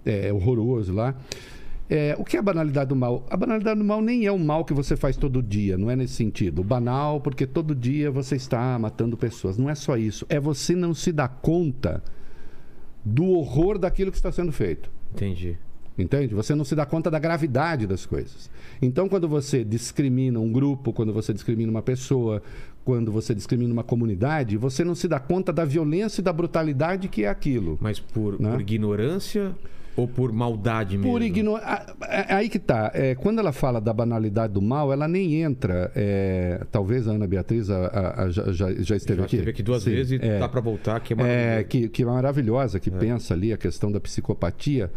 é, 0.04 0.30
horroroso 0.32 0.92
lá. 0.92 1.14
É, 1.90 2.14
o 2.18 2.24
que 2.24 2.36
é 2.36 2.38
a 2.38 2.42
banalidade 2.42 2.90
do 2.90 2.96
mal? 2.96 3.24
A 3.30 3.36
banalidade 3.36 3.78
do 3.78 3.84
mal 3.84 4.02
nem 4.02 4.26
é 4.26 4.30
o 4.32 4.38
mal 4.38 4.62
que 4.62 4.74
você 4.74 4.94
faz 4.94 5.16
todo 5.16 5.42
dia, 5.42 5.78
não 5.78 5.90
é 5.90 5.96
nesse 5.96 6.12
sentido. 6.12 6.60
O 6.60 6.64
banal, 6.64 7.18
porque 7.18 7.46
todo 7.46 7.74
dia 7.74 8.10
você 8.10 8.36
está 8.36 8.78
matando 8.78 9.16
pessoas. 9.16 9.56
Não 9.56 9.70
é 9.70 9.74
só 9.74 9.96
isso. 9.96 10.26
É 10.28 10.38
você 10.38 10.74
não 10.76 10.92
se 10.92 11.10
dar 11.12 11.28
conta 11.28 12.02
do 13.02 13.24
horror 13.30 13.78
daquilo 13.78 14.10
que 14.10 14.18
está 14.18 14.30
sendo 14.30 14.52
feito. 14.52 14.90
Entendi. 15.14 15.56
Entende? 15.98 16.32
Você 16.34 16.54
não 16.54 16.64
se 16.64 16.76
dá 16.76 16.86
conta 16.86 17.10
da 17.10 17.18
gravidade 17.18 17.86
das 17.86 18.06
coisas. 18.06 18.48
Então, 18.80 19.08
quando 19.08 19.28
você 19.28 19.64
discrimina 19.64 20.38
um 20.38 20.52
grupo, 20.52 20.92
quando 20.92 21.12
você 21.12 21.32
discrimina 21.34 21.70
uma 21.70 21.82
pessoa, 21.82 22.40
quando 22.84 23.10
você 23.10 23.34
discrimina 23.34 23.72
uma 23.72 23.82
comunidade, 23.82 24.56
você 24.56 24.84
não 24.84 24.94
se 24.94 25.08
dá 25.08 25.18
conta 25.18 25.52
da 25.52 25.64
violência 25.64 26.20
e 26.20 26.24
da 26.24 26.32
brutalidade 26.32 27.08
que 27.08 27.24
é 27.24 27.28
aquilo. 27.28 27.76
Mas 27.80 27.98
por, 27.98 28.40
Né? 28.40 28.50
por 28.52 28.60
ignorância 28.60 29.52
ou 29.96 30.06
por 30.06 30.32
maldade 30.32 30.96
mesmo? 30.96 31.10
Por 31.10 31.20
ignorância. 31.20 31.86
Aí 32.28 32.48
que 32.48 32.60
tá. 32.60 32.92
É, 32.94 33.16
quando 33.16 33.40
ela 33.40 33.50
fala 33.50 33.80
da 33.80 33.92
banalidade 33.92 34.52
do 34.52 34.62
mal, 34.62 34.92
ela 34.92 35.08
nem 35.08 35.42
entra. 35.42 35.90
é, 35.96 36.64
talvez 36.70 37.08
a 37.08 37.10
Ana 37.10 37.26
Beatriz 37.26 37.68
a- 37.68 37.86
a- 37.86 38.22
a- 38.22 38.30
já, 38.30 38.52
já, 38.52 38.70
esteve 38.96 39.18
Já 39.18 39.24
aqui. 39.26 39.34
esteve 39.36 39.50
aqui 39.50 39.62
duas 39.64 39.82
Sim, 39.82 39.90
vezes 39.90 40.12
e 40.22 40.24
é. 40.24 40.38
dá 40.38 40.48
pra 40.48 40.60
voltar, 40.60 41.00
que 41.00 41.12
é 41.12 41.16
É, 41.16 41.18
maravilhoso. 41.18 41.68
que, 41.68 41.88
que 41.88 42.02
é 42.04 42.06
maravilhosa, 42.06 42.78
que 42.78 42.90
pensa 42.92 43.34
ali 43.34 43.52
a 43.52 43.56
questão 43.56 43.90
da 43.90 43.98
psicopatia. 43.98 44.88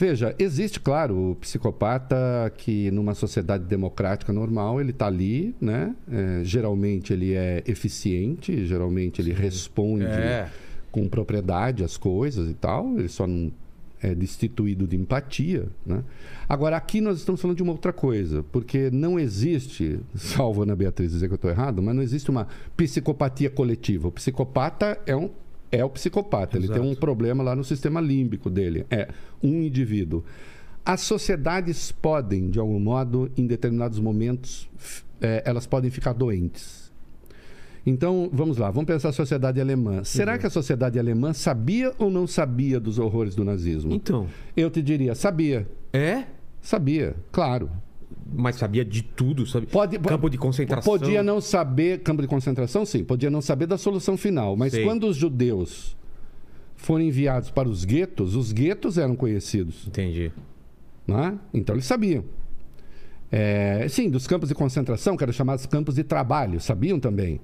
Veja, 0.00 0.34
existe, 0.38 0.80
claro, 0.80 1.32
o 1.32 1.34
psicopata 1.34 2.16
que 2.56 2.90
numa 2.90 3.12
sociedade 3.14 3.64
democrática 3.64 4.32
normal, 4.32 4.80
ele 4.80 4.92
está 4.92 5.06
ali, 5.06 5.54
né? 5.60 5.94
É, 6.10 6.40
geralmente 6.42 7.12
ele 7.12 7.34
é 7.34 7.62
eficiente, 7.66 8.64
geralmente 8.64 9.20
ele 9.20 9.30
responde 9.34 10.06
É. 10.06 10.48
com 10.90 11.06
propriedade 11.06 11.84
às 11.84 11.98
coisas 11.98 12.48
e 12.48 12.54
tal, 12.54 12.98
ele 12.98 13.08
só 13.08 13.26
não 13.26 13.52
é 14.02 14.14
destituído 14.14 14.86
de 14.86 14.96
empatia, 14.96 15.66
né? 15.84 16.02
Agora, 16.48 16.78
aqui 16.78 17.02
nós 17.02 17.18
estamos 17.18 17.38
falando 17.38 17.58
de 17.58 17.62
uma 17.62 17.72
outra 17.72 17.92
coisa, 17.92 18.42
porque 18.50 18.90
não 18.90 19.20
existe, 19.20 20.00
salvo 20.16 20.62
Ana 20.62 20.74
Beatriz 20.74 21.12
dizer 21.12 21.26
que 21.26 21.34
eu 21.34 21.36
estou 21.36 21.50
errado, 21.50 21.82
mas 21.82 21.94
não 21.94 22.02
existe 22.02 22.30
uma 22.30 22.48
psicopatia 22.74 23.50
coletiva. 23.50 24.08
O 24.08 24.12
psicopata 24.12 24.98
é 25.04 25.14
um 25.14 25.28
é 25.72 25.84
o 25.84 25.90
psicopata, 25.90 26.56
ele 26.56 26.68
tem 26.68 26.80
um 26.80 26.86
Exato. 26.86 27.00
problema 27.00 27.42
lá 27.42 27.54
no 27.54 27.64
sistema 27.64 28.00
límbico 28.00 28.50
dele, 28.50 28.84
é 28.90 29.08
um 29.42 29.62
indivíduo. 29.62 30.24
As 30.84 31.02
sociedades 31.02 31.92
podem, 31.92 32.50
de 32.50 32.58
algum 32.58 32.80
modo, 32.80 33.30
em 33.36 33.46
determinados 33.46 33.98
momentos, 34.00 34.68
eh, 35.20 35.42
elas 35.44 35.66
podem 35.66 35.90
ficar 35.90 36.12
doentes. 36.12 36.90
Então, 37.84 38.28
vamos 38.32 38.58
lá, 38.58 38.70
vamos 38.70 38.86
pensar 38.86 39.08
a 39.08 39.12
sociedade 39.12 39.60
alemã. 39.60 40.04
Será 40.04 40.36
que 40.38 40.46
a 40.46 40.50
sociedade 40.50 40.98
alemã 40.98 41.32
sabia 41.32 41.94
ou 41.98 42.10
não 42.10 42.26
sabia 42.26 42.78
dos 42.78 42.98
horrores 42.98 43.34
do 43.34 43.44
nazismo? 43.44 43.92
Então, 43.92 44.26
Eu 44.56 44.70
te 44.70 44.82
diria, 44.82 45.14
sabia. 45.14 45.66
é? 45.92 46.24
Sabia, 46.60 47.16
claro. 47.32 47.70
Mas 48.32 48.56
sabia 48.56 48.84
de 48.84 49.02
tudo, 49.02 49.46
sabe? 49.46 49.66
Pode, 49.66 49.98
Campo 49.98 50.28
de 50.30 50.38
concentração. 50.38 50.92
Podia 50.92 51.22
não 51.22 51.40
saber, 51.40 52.00
campo 52.00 52.22
de 52.22 52.28
concentração, 52.28 52.84
sim, 52.86 53.02
podia 53.04 53.28
não 53.30 53.40
saber 53.40 53.66
da 53.66 53.76
solução 53.76 54.16
final. 54.16 54.56
Mas 54.56 54.72
Sei. 54.72 54.84
quando 54.84 55.04
os 55.08 55.16
judeus 55.16 55.96
foram 56.76 57.04
enviados 57.04 57.50
para 57.50 57.68
os 57.68 57.84
guetos, 57.84 58.34
os 58.34 58.52
guetos 58.52 58.96
eram 58.98 59.16
conhecidos. 59.16 59.86
Entendi. 59.86 60.30
né? 61.06 61.38
Então 61.52 61.74
eles 61.74 61.84
sabiam. 61.86 62.24
É, 63.32 63.86
sim, 63.88 64.08
dos 64.10 64.26
campos 64.26 64.48
de 64.48 64.54
concentração, 64.54 65.16
que 65.16 65.22
eram 65.22 65.32
chamados 65.32 65.64
campos 65.66 65.94
de 65.94 66.02
trabalho, 66.04 66.60
sabiam 66.60 66.98
também. 66.98 67.40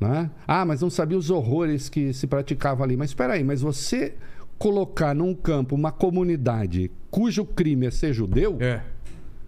né? 0.00 0.30
Ah, 0.46 0.64
mas 0.64 0.80
não 0.80 0.90
sabia 0.90 1.16
os 1.18 1.30
horrores 1.30 1.88
que 1.88 2.12
se 2.12 2.26
praticavam 2.26 2.84
ali. 2.84 2.96
Mas 2.96 3.10
espera 3.10 3.34
aí, 3.34 3.44
mas 3.44 3.60
você 3.62 4.14
colocar 4.58 5.14
num 5.14 5.34
campo 5.34 5.74
uma 5.74 5.90
comunidade 5.92 6.90
cujo 7.10 7.44
crime 7.44 7.86
é 7.86 7.90
ser 7.90 8.12
judeu 8.12 8.56
É. 8.60 8.80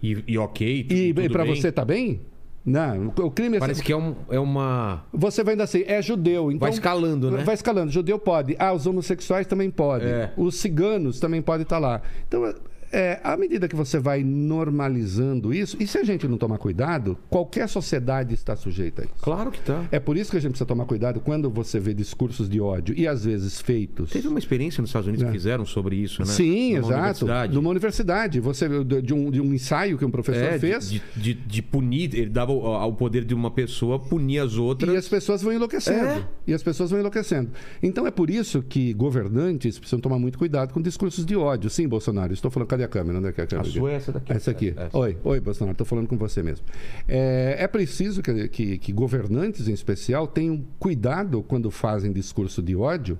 E, 0.04 0.22
e 0.26 0.36
ok, 0.36 0.86
e, 0.90 1.14
tudo 1.14 1.30
para 1.30 1.44
você 1.46 1.72
tá 1.72 1.82
bem? 1.82 2.20
Não, 2.62 3.12
o 3.18 3.30
crime 3.30 3.56
é 3.56 3.60
Parece 3.60 3.80
ser... 3.80 3.86
que 3.86 3.92
é, 3.92 3.96
um, 3.96 4.14
é 4.30 4.38
uma. 4.38 5.04
Você 5.12 5.42
vai 5.42 5.52
ainda 5.52 5.64
assim, 5.64 5.82
é 5.86 6.00
judeu. 6.02 6.50
Então, 6.50 6.60
Vai 6.60 6.70
escalando, 6.70 7.30
né? 7.30 7.42
Vai 7.42 7.54
escalando. 7.54 7.90
Judeu 7.90 8.18
pode. 8.18 8.54
Ah, 8.58 8.72
os 8.72 8.86
homossexuais 8.86 9.46
também 9.46 9.70
podem. 9.70 10.08
É. 10.08 10.32
Os 10.36 10.56
ciganos 10.56 11.20
também 11.20 11.40
podem 11.40 11.62
estar 11.62 11.78
lá. 11.78 12.02
Então, 12.26 12.54
é, 12.94 13.20
à 13.24 13.36
medida 13.36 13.66
que 13.68 13.74
você 13.76 13.98
vai 13.98 14.22
normalizando 14.22 15.52
isso, 15.52 15.76
e 15.80 15.86
se 15.86 15.98
a 15.98 16.04
gente 16.04 16.26
não 16.28 16.38
tomar 16.38 16.58
cuidado, 16.58 17.18
qualquer 17.28 17.68
sociedade 17.68 18.34
está 18.34 18.54
sujeita 18.56 19.02
a 19.02 19.04
isso. 19.04 19.14
Claro 19.20 19.50
que 19.50 19.60
tá. 19.60 19.84
É 19.90 19.98
por 19.98 20.16
isso 20.16 20.30
que 20.30 20.36
a 20.36 20.40
gente 20.40 20.50
precisa 20.52 20.66
tomar 20.66 20.84
cuidado 20.86 21.20
quando 21.20 21.50
você 21.50 21.78
vê 21.80 21.92
discursos 21.92 22.48
de 22.48 22.60
ódio 22.60 22.94
e 22.96 23.06
às 23.08 23.24
vezes 23.24 23.60
feitos. 23.60 24.10
Teve 24.10 24.28
uma 24.28 24.38
experiência 24.38 24.80
nos 24.80 24.90
Estados 24.90 25.08
Unidos 25.08 25.26
que 25.26 25.32
fizeram 25.32 25.66
sobre 25.66 25.96
isso, 25.96 26.22
né? 26.22 26.28
É. 26.28 26.32
Sim, 26.32 26.74
Numa 26.74 26.78
exato. 26.78 26.94
universidade. 26.94 27.54
Numa 27.54 27.70
universidade. 27.70 28.40
Você, 28.40 28.68
de, 29.02 29.12
um, 29.14 29.30
de 29.30 29.40
um 29.40 29.52
ensaio 29.52 29.98
que 29.98 30.04
um 30.04 30.10
professor 30.10 30.42
É, 30.44 30.58
fez. 30.58 30.90
de, 30.90 31.02
de, 31.16 31.34
de 31.34 31.62
punir, 31.62 32.14
ele 32.14 32.30
dava 32.30 32.52
ao 32.52 32.92
poder 32.92 33.24
de 33.24 33.34
uma 33.34 33.50
pessoa 33.50 33.98
punir 33.98 34.38
as 34.38 34.56
outras. 34.56 34.92
E 34.92 34.96
as 34.96 35.08
pessoas 35.08 35.42
vão 35.42 35.52
enlouquecendo. 35.52 36.06
É. 36.06 36.24
E 36.46 36.54
as 36.54 36.62
pessoas 36.62 36.90
vão 36.90 37.00
enlouquecendo. 37.00 37.50
Então 37.82 38.06
é 38.06 38.10
por 38.10 38.30
isso 38.30 38.62
que 38.62 38.92
governantes 38.92 39.78
precisam 39.78 39.98
tomar 40.00 40.18
muito 40.18 40.38
cuidado 40.38 40.72
com 40.72 40.80
discursos 40.80 41.24
de 41.26 41.34
ódio. 41.36 41.68
Sim, 41.70 41.88
Bolsonaro, 41.88 42.32
estou 42.32 42.50
falando. 42.50 42.68
Cadê 42.68 42.83
a 42.84 42.88
câmera? 42.88 43.18
Onde 43.18 43.28
é 43.28 43.32
que 43.32 43.40
é 43.40 43.44
a 43.44 43.46
câmera? 43.46 43.68
A 43.68 43.72
sua 43.72 43.90
é 43.92 43.94
essa 43.94 44.12
daqui. 44.12 44.32
Essa 44.32 44.50
aqui. 44.50 44.74
Essa. 44.76 44.96
Oi, 44.98 45.16
oi, 45.24 45.40
Bolsonaro, 45.40 45.72
estou 45.72 45.86
falando 45.86 46.06
com 46.06 46.16
você 46.16 46.42
mesmo. 46.42 46.64
É, 47.08 47.56
é 47.60 47.66
preciso 47.66 48.22
que, 48.22 48.48
que, 48.48 48.78
que 48.78 48.92
governantes, 48.92 49.68
em 49.68 49.72
especial, 49.72 50.26
tenham 50.26 50.62
cuidado 50.78 51.42
quando 51.42 51.70
fazem 51.70 52.12
discurso 52.12 52.62
de 52.62 52.74
ódio, 52.76 53.18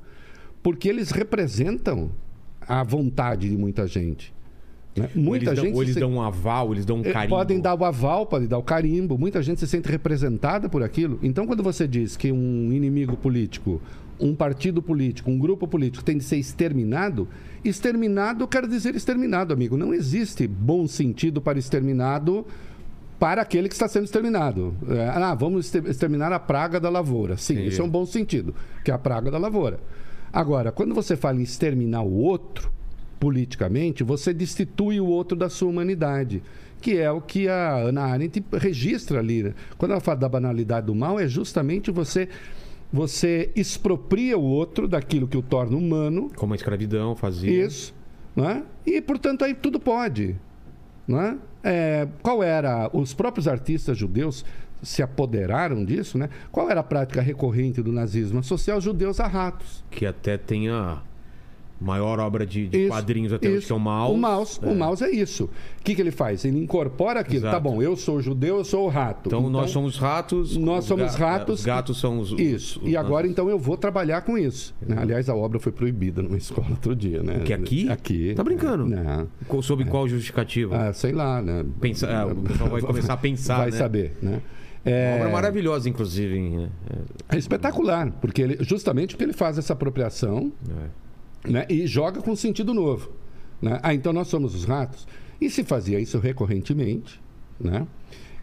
porque 0.62 0.88
eles 0.88 1.11
representam 1.11 2.11
a 2.66 2.83
vontade 2.83 3.49
de 3.50 3.56
muita 3.56 3.87
gente. 3.87 4.33
né? 4.97 5.11
Ou 5.14 5.23
Muita 5.23 5.44
eles, 5.47 5.56
dão, 5.56 5.64
gente 5.66 5.75
ou 5.75 5.83
eles 5.83 5.94
se- 5.94 6.00
dão 6.00 6.12
um 6.12 6.23
aval, 6.23 6.73
eles 6.73 6.85
dão 6.87 6.97
um 6.99 7.04
eh, 7.04 7.12
carinho. 7.12 7.37
Podem 7.37 7.61
dar 7.61 7.75
o 7.75 7.85
aval, 7.85 8.25
podem 8.26 8.49
dar 8.49 8.56
o 8.59 8.62
carimbo. 8.62 9.18
Muita 9.18 9.42
gente 9.42 9.61
se 9.61 9.66
sente 9.66 9.88
representada 9.90 10.68
por 10.68 10.83
aquilo. 10.83 11.18
Então, 11.23 11.47
quando 11.47 11.62
você 11.62 11.87
diz 11.87 12.16
que 12.16 12.33
um 12.33 12.73
inimigo 12.73 13.16
político, 13.16 13.83
um 14.18 14.35
partido 14.35 14.80
político, 14.80 15.30
um 15.30 15.37
grupo 15.38 15.66
político 15.68 16.02
tem 16.04 16.16
de 16.16 16.25
ser 16.25 16.37
exterminado, 16.37 17.28
exterminado 17.64 18.47
quer 18.47 18.66
dizer 18.66 18.94
exterminado, 18.94 19.52
amigo. 19.52 19.76
Não 19.76 19.92
existe 19.94 20.47
bom 20.47 20.87
sentido 20.87 21.40
para 21.40 21.59
exterminado 21.59 22.47
para 23.18 23.42
aquele 23.42 23.68
que 23.68 23.75
está 23.75 23.88
sendo 23.88 24.04
exterminado. 24.04 24.75
É, 24.88 25.09
ah, 25.09 25.35
vamos 25.35 25.66
exter- 25.66 25.87
exterminar 25.87 26.33
a 26.33 26.38
praga 26.38 26.78
da 26.78 26.90
lavoura. 26.90 27.37
Sim, 27.37 27.54
Entendi. 27.54 27.68
isso 27.71 27.80
é 27.80 27.85
um 27.85 27.88
bom 27.88 28.04
sentido, 28.04 28.54
que 28.85 28.90
é 28.90 28.94
a 28.94 28.99
praga 28.99 29.30
da 29.30 29.38
lavoura. 29.38 29.78
Agora, 30.33 30.73
quando 30.73 30.94
você 30.94 31.16
fala 31.16 31.38
em 31.38 31.42
exterminar 31.42 32.02
o 32.02 32.12
outro, 32.12 32.71
politicamente, 33.21 34.02
você 34.04 34.35
destitui 34.35 35.00
o 35.00 35.06
outro 35.06 35.37
da 35.37 35.49
sua 35.49 35.68
humanidade. 35.71 36.42
Que 36.80 36.99
é 36.99 37.11
o 37.11 37.21
que 37.21 37.49
a 37.49 37.76
Ana 37.76 38.02
Arendt 38.02 38.44
registra 38.52 39.21
ali. 39.21 39.42
né? 39.42 39.54
Quando 39.78 39.92
ela 39.92 40.00
fala 40.00 40.18
da 40.18 40.28
banalidade 40.28 40.87
do 40.88 40.94
mal, 40.94 41.18
é 41.18 41.26
justamente 41.26 41.90
você, 41.90 42.28
você 42.94 43.50
expropria 43.56 44.38
o 44.38 44.42
outro 44.42 44.86
daquilo 44.86 45.26
que 45.26 45.36
o 45.36 45.42
torna 45.42 45.76
humano, 45.76 46.30
Como 46.36 46.52
a 46.52 46.56
escravidão 46.56 47.16
fazia. 47.16 47.66
isso, 47.66 47.92
né? 48.36 48.62
e 48.86 49.00
portanto 49.02 49.44
aí 49.44 49.52
tudo 49.52 49.80
pode. 49.80 50.36
Né? 51.06 51.36
É, 51.62 52.06
qual 52.22 52.40
era. 52.40 52.88
Os 52.92 53.12
próprios 53.12 53.48
artistas 53.48 53.98
judeus 53.98 54.44
se 54.80 55.02
apoderaram 55.02 55.84
disso, 55.84 56.16
né? 56.16 56.28
Qual 56.52 56.70
era 56.70 56.80
a 56.80 56.82
prática 56.84 57.20
recorrente 57.20 57.82
do 57.82 57.90
nazismo? 57.90 58.38
Associar 58.38 58.78
os 58.78 58.84
judeus 58.84 59.18
a 59.18 59.26
ratos. 59.26 59.82
Que 59.90 60.06
até 60.06 60.38
tem 60.38 60.68
a 60.68 61.02
maior 61.81 62.19
obra 62.21 62.47
de, 62.47 62.69
de 62.69 62.78
Isso, 62.78 62.88
quadrinhos 62.88 63.33
até 63.33 63.49
hoje, 63.49 63.66
que 63.66 63.73
é 63.73 63.75
o 63.75 63.78
Maus. 63.81 64.12
O 64.14 64.16
mouse, 64.16 64.61
É. 64.62 64.66
o 64.69 64.75
mouse 64.75 65.04
é 65.04 65.11
isso. 65.11 65.45
O 65.45 65.83
que, 65.85 65.95
que 65.95 66.00
ele 66.00 66.11
faz? 66.11 66.45
Ele 66.45 66.59
incorpora 66.59 67.21
aquilo. 67.21 67.38
Exato. 67.38 67.54
Tá 67.54 67.61
bom, 67.61 67.83
eu 67.83 67.97
sou 67.97 68.21
judeu, 68.23 68.59
eu 68.59 68.64
sou 68.64 68.87
o 68.87 68.88
rato. 68.88 69.28
Então, 69.28 69.50
nós 69.50 69.71
somos 69.71 69.99
ratos. 69.99 70.57
nós 70.57 70.85
os 70.85 70.88
somos 70.88 71.14
ga- 71.16 71.26
ratos. 71.31 71.61
Os 71.61 71.66
gatos 71.66 72.00
são 72.00 72.19
os. 72.19 72.33
os- 72.33 72.40
Isso. 72.40 72.81
os 72.83 72.88
e 72.88 72.97
agora, 72.97 73.23
nossos- 73.26 73.31
então, 73.33 73.50
eu 73.50 73.59
vou 73.59 73.76
trabalhar 73.76 74.23
com 74.23 74.38
isso. 74.38 74.75
né? 74.81 74.97
Aliás, 74.99 75.28
a 75.28 75.35
obra 75.35 75.59
foi 75.59 75.73
proibida 75.73 76.23
numa 76.23 76.37
escola 76.38 76.69
outro 76.71 76.95
dia, 76.97 77.23
né? 77.23 77.40
Que 77.45 77.52
aqui? 77.52 77.88
Aqui. 77.90 78.33
Tá 78.35 78.43
brincando? 78.45 78.87
Co- 79.47 79.61
Sob 79.62 79.85
qual 79.85 80.09
justificativa? 80.09 80.76
Ah, 80.88 80.93
sei 80.93 81.12
lá, 81.12 81.43
né? 81.43 81.64
Pensa- 81.81 82.09
ah, 82.09 82.26
o 82.26 82.35
pessoal 82.43 82.71
vai 82.71 82.81
começar 82.81 83.12
a 83.12 83.16
pensar, 83.16 83.57
Vai 83.59 83.71
né? 83.71 83.76
saber, 83.76 84.16
né? 84.23 84.40
Uma 84.87 84.93
É, 84.93 85.16
obra 85.19 85.31
maravilhosa, 85.31 85.88
inclusive. 85.88 86.37
hein? 86.37 86.69
é 87.31 87.38
espetacular, 87.38 88.11
porque 88.21 88.43
ele, 88.43 88.59
justamente 88.61 89.14
porque 89.14 89.25
ele 89.25 89.33
faz 89.33 89.57
essa 89.57 89.73
apropriação 89.73 90.52
É. 90.69 91.03
né? 91.46 91.66
e 91.68 91.86
joga 91.86 92.20
com 92.20 92.34
sentido 92.34 92.72
novo. 92.72 93.12
Né? 93.60 93.78
Ah, 93.82 93.94
então 93.94 94.12
nós 94.12 94.28
somos 94.28 94.54
os 94.54 94.64
ratos. 94.64 95.06
E 95.40 95.50
se 95.50 95.64
fazia 95.64 95.98
isso 95.98 96.18
recorrentemente, 96.18 97.20
né? 97.60 97.86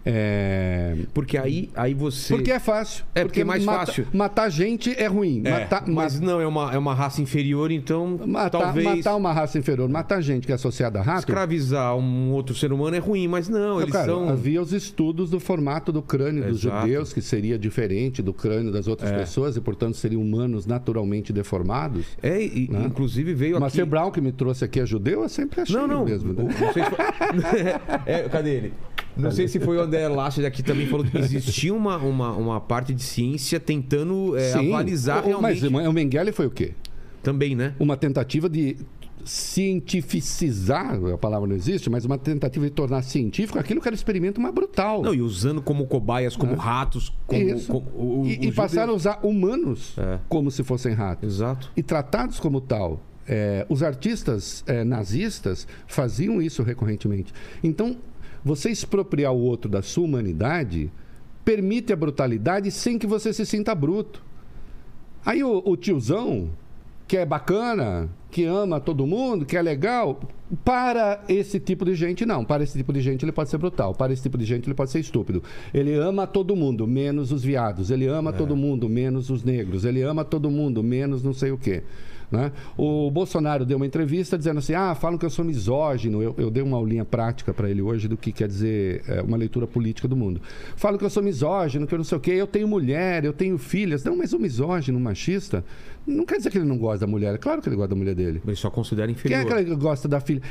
É, 0.05 0.95
Porque 1.13 1.37
aí, 1.37 1.69
aí 1.75 1.93
você. 1.93 2.33
Porque 2.33 2.51
é 2.51 2.59
fácil. 2.59 3.05
É, 3.13 3.23
porque 3.23 3.41
é 3.41 3.43
mais 3.43 3.63
mata- 3.63 3.85
fácil. 3.85 4.07
Matar 4.13 4.49
gente 4.49 4.91
é 4.97 5.05
ruim. 5.07 5.41
É, 5.45 5.51
matar, 5.51 5.83
mas 5.87 6.19
ma- 6.19 6.25
não, 6.25 6.41
é 6.41 6.47
uma, 6.47 6.73
é 6.73 6.77
uma 6.77 6.93
raça 6.93 7.21
inferior, 7.21 7.71
então 7.71 8.19
matar, 8.25 8.49
talvez 8.59 8.85
matar 8.97 9.15
uma 9.15 9.31
raça 9.31 9.57
inferior, 9.59 9.87
matar 9.89 10.21
gente 10.21 10.45
que 10.45 10.51
é 10.51 10.55
associada 10.55 10.99
a 10.99 11.01
rato. 11.03 11.19
escravizar 11.19 11.95
um 11.95 12.31
outro 12.31 12.55
ser 12.55 12.73
humano 12.73 12.95
é 12.95 12.99
ruim, 12.99 13.27
mas 13.27 13.47
não, 13.47 13.79
eles 13.79 13.91
Cara, 13.93 14.05
são. 14.05 14.29
Havia 14.29 14.61
os 14.61 14.73
estudos 14.73 15.29
do 15.29 15.39
formato 15.39 15.91
do 15.91 16.01
crânio 16.01 16.43
dos 16.45 16.63
Exato. 16.65 16.81
judeus, 16.87 17.13
que 17.13 17.21
seria 17.21 17.57
diferente 17.59 18.21
do 18.21 18.33
crânio 18.33 18.71
das 18.71 18.87
outras 18.87 19.11
É. 19.11 19.17
pessoas 19.19 19.55
e, 19.55 19.61
portanto, 19.61 19.95
seriam 19.97 20.21
humanos 20.21 20.65
naturalmente 20.65 21.31
deformados. 21.31 22.05
É, 22.23 22.41
e, 22.41 22.67
Né? 22.71 22.83
inclusive 22.85 23.33
veio 23.33 23.53
Mas 23.59 23.67
aqui. 23.73 23.77
ser 23.77 23.85
Brown, 23.85 24.09
que 24.11 24.21
me 24.21 24.31
trouxe 24.31 24.65
aqui, 24.65 24.79
é 24.79 24.85
judeu, 24.85 25.21
eu 25.23 25.29
sempre 25.29 25.61
achei 25.61 25.75
Não, 25.75 25.87
não. 25.87 26.05
mesmo. 26.05 26.33
né? 26.33 26.43
não 26.43 26.73
foi... 26.73 26.81
é, 28.05 28.29
cadê 28.29 28.49
ele? 28.55 28.73
Não 29.17 29.31
sei 29.31 29.47
se 29.47 29.59
foi 29.59 29.77
o 29.77 29.81
André 29.81 30.07
Lacha 30.07 30.49
que 30.49 30.63
também 30.63 30.87
falou 30.87 31.05
que 31.05 31.15
existia 31.19 31.73
uma, 31.73 31.97
uma, 31.97 32.31
uma 32.33 32.61
parte 32.61 32.93
de 32.93 33.03
ciência 33.03 33.59
tentando 33.59 34.35
é, 34.37 34.51
Sim. 34.53 34.69
avalizar 34.73 35.23
O- 35.23 35.27
realmente. 35.27 35.69
Mas 35.69 35.87
o 35.87 35.93
Mengele 35.93 36.31
foi 36.31 36.45
o 36.47 36.51
quê? 36.51 36.73
Também, 37.21 37.55
né? 37.55 37.75
Uma 37.79 37.95
tentativa 37.97 38.49
de 38.49 38.77
cientificizar, 39.23 40.99
a 41.13 41.17
palavra 41.17 41.47
não 41.47 41.55
existe, 41.55 41.89
mas 41.89 42.05
uma 42.05 42.17
tentativa 42.17 42.65
de 42.65 42.71
tornar 42.71 43.03
científico 43.03 43.59
aquilo 43.59 43.79
que 43.81 43.87
era 43.87 43.93
o 43.93 43.95
experimento 43.95 44.39
mais 44.41 44.53
brutal. 44.53 45.01
Não, 45.03 45.13
e 45.13 45.21
usando 45.21 45.61
como 45.61 45.85
cobaias, 45.85 46.35
como 46.35 46.55
ratos, 46.55 47.13
como. 47.27 47.49
É. 47.49 47.53
Como 47.67 47.87
o- 47.95 48.25
e, 48.25 48.47
e 48.47 48.51
passaram 48.51 48.93
a 48.93 48.95
usar 48.95 49.19
humanos 49.23 49.93
É. 49.97 50.19
como 50.27 50.49
se 50.49 50.63
fossem 50.63 50.93
ratos. 50.93 51.35
Exato. 51.35 51.71
E 51.75 51.83
tratados 51.83 52.39
como 52.39 52.59
tal. 52.61 52.99
É, 53.27 53.65
os 53.69 53.83
artistas 53.83 54.63
é, 54.65 54.83
nazistas 54.83 55.67
faziam 55.87 56.41
isso 56.41 56.63
recorrentemente. 56.63 57.31
Então, 57.63 57.95
você 58.43 58.69
expropriar 58.69 59.33
o 59.33 59.39
outro 59.39 59.69
da 59.69 59.81
sua 59.81 60.05
humanidade 60.05 60.91
permite 61.43 61.91
a 61.91 61.95
brutalidade 61.95 62.71
sem 62.71 62.97
que 62.97 63.07
você 63.07 63.33
se 63.33 63.45
sinta 63.45 63.73
bruto. 63.73 64.23
Aí 65.25 65.43
o, 65.43 65.61
o 65.65 65.77
tiozão, 65.77 66.49
que 67.07 67.17
é 67.17 67.25
bacana, 67.25 68.09
que 68.31 68.45
ama 68.45 68.79
todo 68.79 69.05
mundo, 69.05 69.45
que 69.45 69.57
é 69.57 69.61
legal. 69.61 70.19
Para 70.65 71.23
esse 71.29 71.59
tipo 71.59 71.85
de 71.85 71.95
gente, 71.95 72.25
não. 72.25 72.43
Para 72.43 72.63
esse 72.63 72.77
tipo 72.77 72.91
de 72.91 73.01
gente, 73.01 73.23
ele 73.23 73.31
pode 73.31 73.49
ser 73.49 73.57
brutal. 73.57 73.93
Para 73.93 74.11
esse 74.11 74.21
tipo 74.21 74.37
de 74.37 74.45
gente, 74.45 74.67
ele 74.67 74.73
pode 74.73 74.91
ser 74.91 74.99
estúpido. 74.99 75.43
Ele 75.73 75.93
ama 75.93 76.25
todo 76.25 76.55
mundo, 76.55 76.87
menos 76.87 77.31
os 77.31 77.43
viados. 77.43 77.91
Ele 77.91 78.07
ama 78.07 78.33
todo 78.33 78.55
mundo, 78.55 78.89
menos 78.89 79.29
os 79.29 79.43
negros. 79.43 79.85
Ele 79.85 80.01
ama 80.01 80.25
todo 80.25 80.49
mundo, 80.49 80.81
menos 80.81 81.23
não 81.23 81.33
sei 81.33 81.51
o 81.51 81.57
quê. 81.57 81.83
Né? 82.31 82.49
O 82.77 83.11
Bolsonaro 83.11 83.65
deu 83.65 83.75
uma 83.75 83.85
entrevista 83.85 84.37
dizendo 84.37 84.59
assim: 84.59 84.73
ah, 84.73 84.95
falam 84.95 85.17
que 85.17 85.25
eu 85.25 85.29
sou 85.29 85.43
misógino. 85.43 86.23
Eu, 86.23 86.33
eu 86.37 86.49
dei 86.49 86.63
uma 86.63 86.77
aulinha 86.77 87.03
prática 87.03 87.53
para 87.53 87.69
ele 87.69 87.81
hoje 87.81 88.07
do 88.07 88.15
que 88.15 88.31
quer 88.31 88.47
dizer 88.47 89.03
é, 89.07 89.21
uma 89.21 89.35
leitura 89.35 89.67
política 89.67 90.07
do 90.07 90.15
mundo. 90.15 90.41
Falam 90.77 90.97
que 90.97 91.03
eu 91.03 91.09
sou 91.09 91.21
misógino, 91.21 91.85
que 91.85 91.93
eu 91.93 91.97
não 91.97 92.05
sei 92.05 92.17
o 92.17 92.21
quê, 92.21 92.31
eu 92.31 92.47
tenho 92.47 92.67
mulher, 92.67 93.25
eu 93.25 93.33
tenho 93.33 93.57
filhas. 93.57 94.03
Não, 94.05 94.15
mas 94.15 94.31
o 94.31 94.39
misógino, 94.39 94.97
o 94.97 95.01
machista, 95.01 95.65
não 96.07 96.25
quer 96.25 96.37
dizer 96.37 96.51
que 96.51 96.57
ele 96.57 96.65
não 96.65 96.77
gosta 96.77 97.05
da 97.05 97.07
mulher. 97.07 97.35
É 97.35 97.37
claro 97.37 97.61
que 97.61 97.67
ele 97.67 97.75
gosta 97.75 97.89
da 97.89 97.95
mulher 97.97 98.15
dele. 98.15 98.41
Ele 98.47 98.55
só 98.55 98.69
considera 98.69 99.07
Quem 99.07 99.15
inferior. 99.15 99.41
é 99.41 99.45
que 99.45 99.69
ele 99.69 99.75
gosta 99.75 100.07
da 100.07 100.21
filha? 100.21 100.41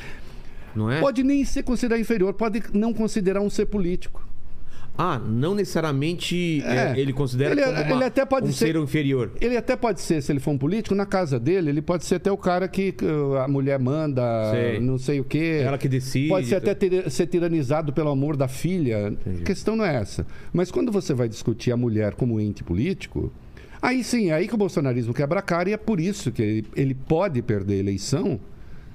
Não 0.77 0.91
é? 0.91 1.01
Pode 1.01 1.23
nem 1.23 1.45
ser 1.47 1.63
considerar 1.63 1.99
inferior, 1.99 2.35
pode 2.35 2.63
não 2.75 2.93
considerar 2.93 3.41
um 3.41 3.51
ser 3.51 3.67
político. 3.67 4.30
Ah, 5.03 5.19
não 5.19 5.55
necessariamente 5.55 6.63
é, 6.63 6.93
É. 6.93 7.01
ele 7.01 7.11
considera 7.13 7.53
Ele- 7.53 7.63
como 7.63 7.75
uma- 7.75 7.95
ele 7.95 8.05
até 8.05 8.27
pode 8.27 8.49
um 8.49 8.53
ser- 8.53 8.67
ser 8.67 8.77
inferior. 8.77 9.31
Ele 9.41 9.57
até 9.57 9.75
pode 9.75 9.99
ser, 10.03 10.21
se 10.23 10.31
ele 10.31 10.41
for 10.41 10.51
um 10.51 10.59
político, 10.59 10.95
na 10.95 11.07
casa 11.07 11.41
dele, 11.41 11.71
ele 11.71 11.81
pode 11.81 12.05
ser 12.05 12.17
até 12.17 12.31
o 12.31 12.37
cara 12.37 12.69
que 12.69 12.95
a 13.43 13.49
mulher 13.49 13.79
manda, 13.79 14.23
Sei. 14.53 14.79
não 14.79 14.99
sei 14.99 15.19
o 15.19 15.25
quê. 15.25 15.63
Ela 15.65 15.79
que 15.79 15.89
decide. 15.89 16.29
Pode 16.29 16.47
ser 16.49 16.57
até 16.57 16.75
ter- 16.75 17.11
ser 17.11 17.27
tiranizado 17.27 17.95
pelo 17.95 18.11
amor 18.11 18.37
da 18.37 18.47
filha. 18.47 19.17
A 19.41 19.43
questão 19.43 19.75
não 19.75 19.87
é 19.87 19.97
essa. 19.97 20.27
Mas 20.53 20.71
quando 20.71 20.93
você 20.93 21.15
vai 21.15 21.31
discutir 21.31 21.73
a 21.73 21.77
mulher 21.79 22.15
como 22.15 22.39
ente 22.39 22.63
político, 22.63 23.33
aí 23.81 24.05
sim, 24.05 24.29
é 24.31 24.35
aí 24.35 24.47
que 24.47 24.55
o 24.55 24.59
bolsonarismo 24.59 25.15
quebra 25.15 25.39
a 25.39 25.43
cara 25.43 25.71
e 25.71 25.73
é 25.73 25.79
por 25.79 25.99
isso 25.99 26.31
que 26.31 26.43
ele, 26.43 26.67
ele 26.77 26.95
pode 26.95 27.41
perder 27.41 27.77
a 27.77 27.79
eleição 27.79 28.39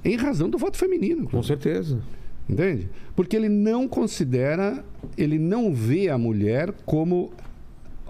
em 0.04 0.16
razão 0.18 0.48
do 0.48 0.58
voto 0.60 0.78
feminino. 0.78 1.28
Com 1.28 1.42
certeza. 1.42 2.00
Entende? 2.48 2.90
Porque 3.16 3.36
ele 3.36 3.50
não 3.50 3.88
considera, 3.88 4.84
ele 5.18 5.40
não 5.40 5.74
vê 5.74 6.10
a 6.10 6.18
mulher 6.18 6.72
como 6.86 7.32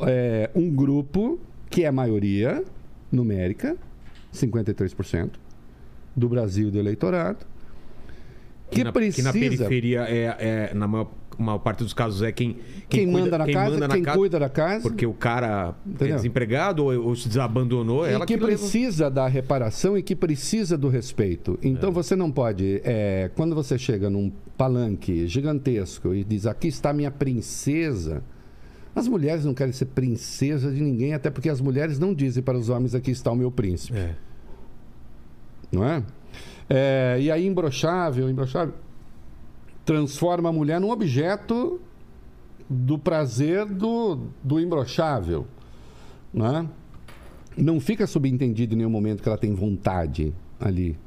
é, 0.01 0.50
um 0.54 0.70
grupo 0.70 1.39
que 1.70 1.84
é 1.84 1.92
maioria 1.92 2.63
numérica, 3.12 3.77
53% 4.34 5.32
do 6.15 6.27
Brasil 6.27 6.70
do 6.70 6.77
eleitorado, 6.77 7.46
que, 8.70 8.84
na, 8.84 8.92
precisa. 8.92 9.15
que 9.15 9.22
na 9.22 9.34
periferia 9.34 10.01
é, 10.10 10.70
é 10.70 10.74
na 10.74 10.88
maior, 10.88 11.10
maior 11.38 11.60
parte 11.60 11.84
dos 11.84 11.94
casos 11.94 12.22
é 12.22 12.32
quem 12.32 12.58
Quem 12.89 13.06
cuida- 13.06 13.20
manda 13.20 13.38
na 13.38 13.46
casa, 13.51 13.72
manda 13.74 13.88
na 13.88 13.94
quem 13.96 14.04
casa, 14.04 14.18
cuida 14.18 14.39
da 14.39 14.50
casa. 14.50 14.82
porque 14.82 15.06
o 15.06 15.13
cara 15.13 15.75
é 15.86 15.89
Entendeu? 15.89 16.15
desempregado 16.15 16.84
ou, 16.86 17.08
ou 17.08 17.15
se 17.15 17.27
desabandonou, 17.27 18.06
e 18.08 18.12
ela 18.12 18.25
que 18.25 18.34
que 18.38 18.39
leva- 18.44 18.58
precisa 18.58 19.10
da 19.10 19.27
reparação 19.27 19.98
e 19.98 20.04
que 20.04 20.15
precisa 20.15 20.77
do 20.77 20.88
respeito. 20.89 21.58
Então 21.63 21.92
você 21.92 22.15
não 22.15 22.32
pode, 22.32 22.82
é, 22.84 23.30
quando 23.36 23.54
você 23.56 23.77
chega 23.77 24.10
num 24.10 24.32
palanque 24.58 25.27
gigantesco 25.27 26.13
e 26.13 26.24
diz 26.24 26.46
aqui 26.46 26.68
está 26.68 26.94
minha 26.94 27.12
princesa, 27.12 28.24
as 28.96 29.08
mulheres 29.08 29.44
não 29.44 29.54
querem 29.54 29.74
ser 29.74 29.86
princesa 29.88 30.72
de 30.72 30.82
ninguém, 30.82 31.13
até 31.13 31.30
porque 31.30 31.50
as 31.50 31.60
mulheres 31.60 32.00
não 32.00 32.13
dizem 32.13 32.42
para 32.42 32.58
os 32.58 32.70
homens 32.70 32.96
aqui 32.96 33.12
está 33.12 33.30
o 33.32 33.36
meu 33.36 33.51
príncipe, 33.51 33.98
É. 33.98 34.15
não 35.72 35.84
é? 35.86 36.04
É, 36.70 37.18
e 37.20 37.30
aí 37.30 37.46
imbrochável, 37.46 38.30
imbrochável 38.30 38.74
transforma 39.86 40.50
a 40.50 40.51
mulher 40.51 40.80
num 40.82 40.89
objeto 40.89 41.80
do 42.70 42.98
prazer 42.98 43.65
do, 43.65 44.20
do 44.44 44.60
imbrochável, 44.60 45.46
né? 46.34 46.68
Não 47.56 47.80
fica 47.80 48.06
subentendido 48.08 48.74
em 48.74 48.77
nenhum 48.80 48.89
momento 48.89 49.22
que 49.24 49.30
ela 49.30 49.38
tem 49.38 49.54
vontade 49.54 50.34
ali. 50.60 50.98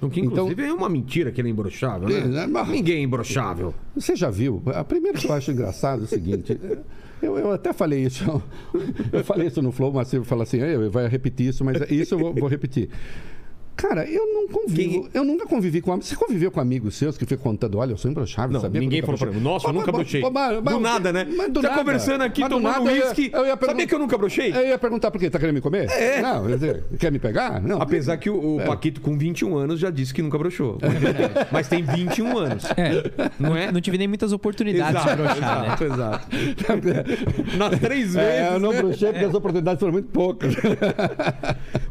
O 0.00 0.10
que 0.10 0.18
Então- 0.20 0.46
inclusive 0.46 0.62
é 0.64 0.72
uma 0.72 0.88
mentira 0.88 1.30
que 1.30 1.40
ele 1.40 1.48
é 1.48 1.50
imbrochável, 1.52 2.08
né? 2.08 2.42
É? 2.42 2.46
Mas- 2.48 2.68
Ninguém 2.68 2.96
é 2.96 3.02
imbrochável. 3.02 3.72
Você 3.94 4.16
já 4.16 4.30
viu? 4.30 4.60
A 4.74 4.82
primeira 4.82 5.16
que 5.16 5.28
eu 5.28 5.32
acho 5.32 5.52
engraçado 5.52 6.00
é 6.02 6.04
o 6.04 6.08
seguinte. 6.08 6.58
Eu, 7.22 7.38
eu 7.38 7.52
até 7.52 7.72
falei 7.72 8.04
isso. 8.04 8.42
Eu 9.12 9.22
falei 9.22 9.46
isso 9.46 9.62
no 9.62 9.70
Flow, 9.70 9.92
mas 9.92 10.08
você 10.08 10.20
fala 10.24 10.42
assim, 10.42 10.60
"Ei, 10.60 10.88
vai 10.88 11.06
repetir 11.06 11.50
isso, 11.50 11.64
mas 11.64 11.80
isso 11.88 12.14
eu 12.14 12.18
vou, 12.18 12.34
vou 12.34 12.48
repetir. 12.48 12.88
Cara, 13.76 14.04
eu 14.08 14.26
não 14.34 14.46
convivo. 14.48 15.08
Eu 15.14 15.24
nunca 15.24 15.46
convivi 15.46 15.80
com 15.80 15.90
amigos. 15.92 16.08
Você 16.08 16.14
conviveu 16.16 16.50
com 16.50 16.60
amigos 16.60 16.94
seus 16.94 17.16
que 17.18 17.24
ficam 17.26 17.42
contando, 17.42 17.78
olha, 17.78 17.92
eu 17.92 17.96
sou 17.96 18.10
imbrochável, 18.10 18.52
Não, 18.52 18.60
sabia 18.60 18.80
ninguém 18.80 19.00
falou 19.00 19.16
pra 19.18 19.26
brochei?" 19.26 19.40
mim. 19.42 19.48
Nossa, 19.48 19.68
eu 19.68 19.72
nunca 19.72 19.90
brochei. 19.92 20.22
Do 20.22 20.80
nada, 20.80 21.12
né? 21.12 21.26
Mas 21.36 21.50
do 21.50 21.60
tá 21.62 21.68
nada. 21.70 21.80
conversando 21.80 22.22
aqui, 22.22 22.40
Mas 22.42 22.50
do 22.50 22.56
tomando 22.56 22.72
nada, 22.74 22.90
eu 22.90 22.96
ia- 22.96 23.04
uísque. 23.06 23.30
eu 23.32 23.44
ia 23.44 23.50
Sabia 23.52 23.66
pergun- 23.68 23.86
que 23.86 23.94
eu 23.94 23.98
nunca 23.98 24.18
brochei? 24.18 24.52
Eu 24.54 24.66
ia 24.66 24.78
perguntar 24.78 25.10
por 25.10 25.18
quê? 25.18 25.28
Tá 25.30 25.38
querendo 25.38 25.54
me 25.56 25.60
comer? 25.60 25.90
É. 25.90 26.20
Não, 26.22 26.46
quer 26.46 26.54
dizer, 26.54 26.84
quer 26.98 27.10
me 27.12 27.18
pegar? 27.18 27.60
Não. 27.62 27.80
Apesar 27.82 28.16
que 28.18 28.30
o, 28.30 28.56
o 28.56 28.60
É. 28.60 28.66
Paquito, 28.66 29.00
com 29.00 29.16
21 29.18 29.56
anos, 29.56 29.80
já 29.80 29.90
disse 29.90 30.12
que 30.14 30.22
nunca 30.22 30.38
broxou. 30.38 30.78
Mas 31.50 31.66
tem 31.68 31.82
21 31.82 32.36
anos. 32.38 32.64
É, 32.76 33.30
Não 33.40 33.56
é? 33.56 33.72
Não 33.72 33.80
tive 33.80 33.98
nem 33.98 34.06
muitas 34.06 34.32
oportunidades 34.32 35.02
de 35.02 35.16
broxar, 35.16 35.62
né? 35.62 35.66
exato, 35.68 35.84
exato. 35.84 36.26
Nas 37.58 37.78
três 37.80 38.14
vezes. 38.14 38.16
É, 38.16 38.54
eu 38.54 38.60
não 38.60 38.72
né? 38.72 38.82
brochei 38.82 39.10
porque 39.12 39.24
as 39.24 39.34
oportunidades 39.34 39.80
foram 39.80 39.92
muito 39.92 40.08
poucas. 40.08 40.54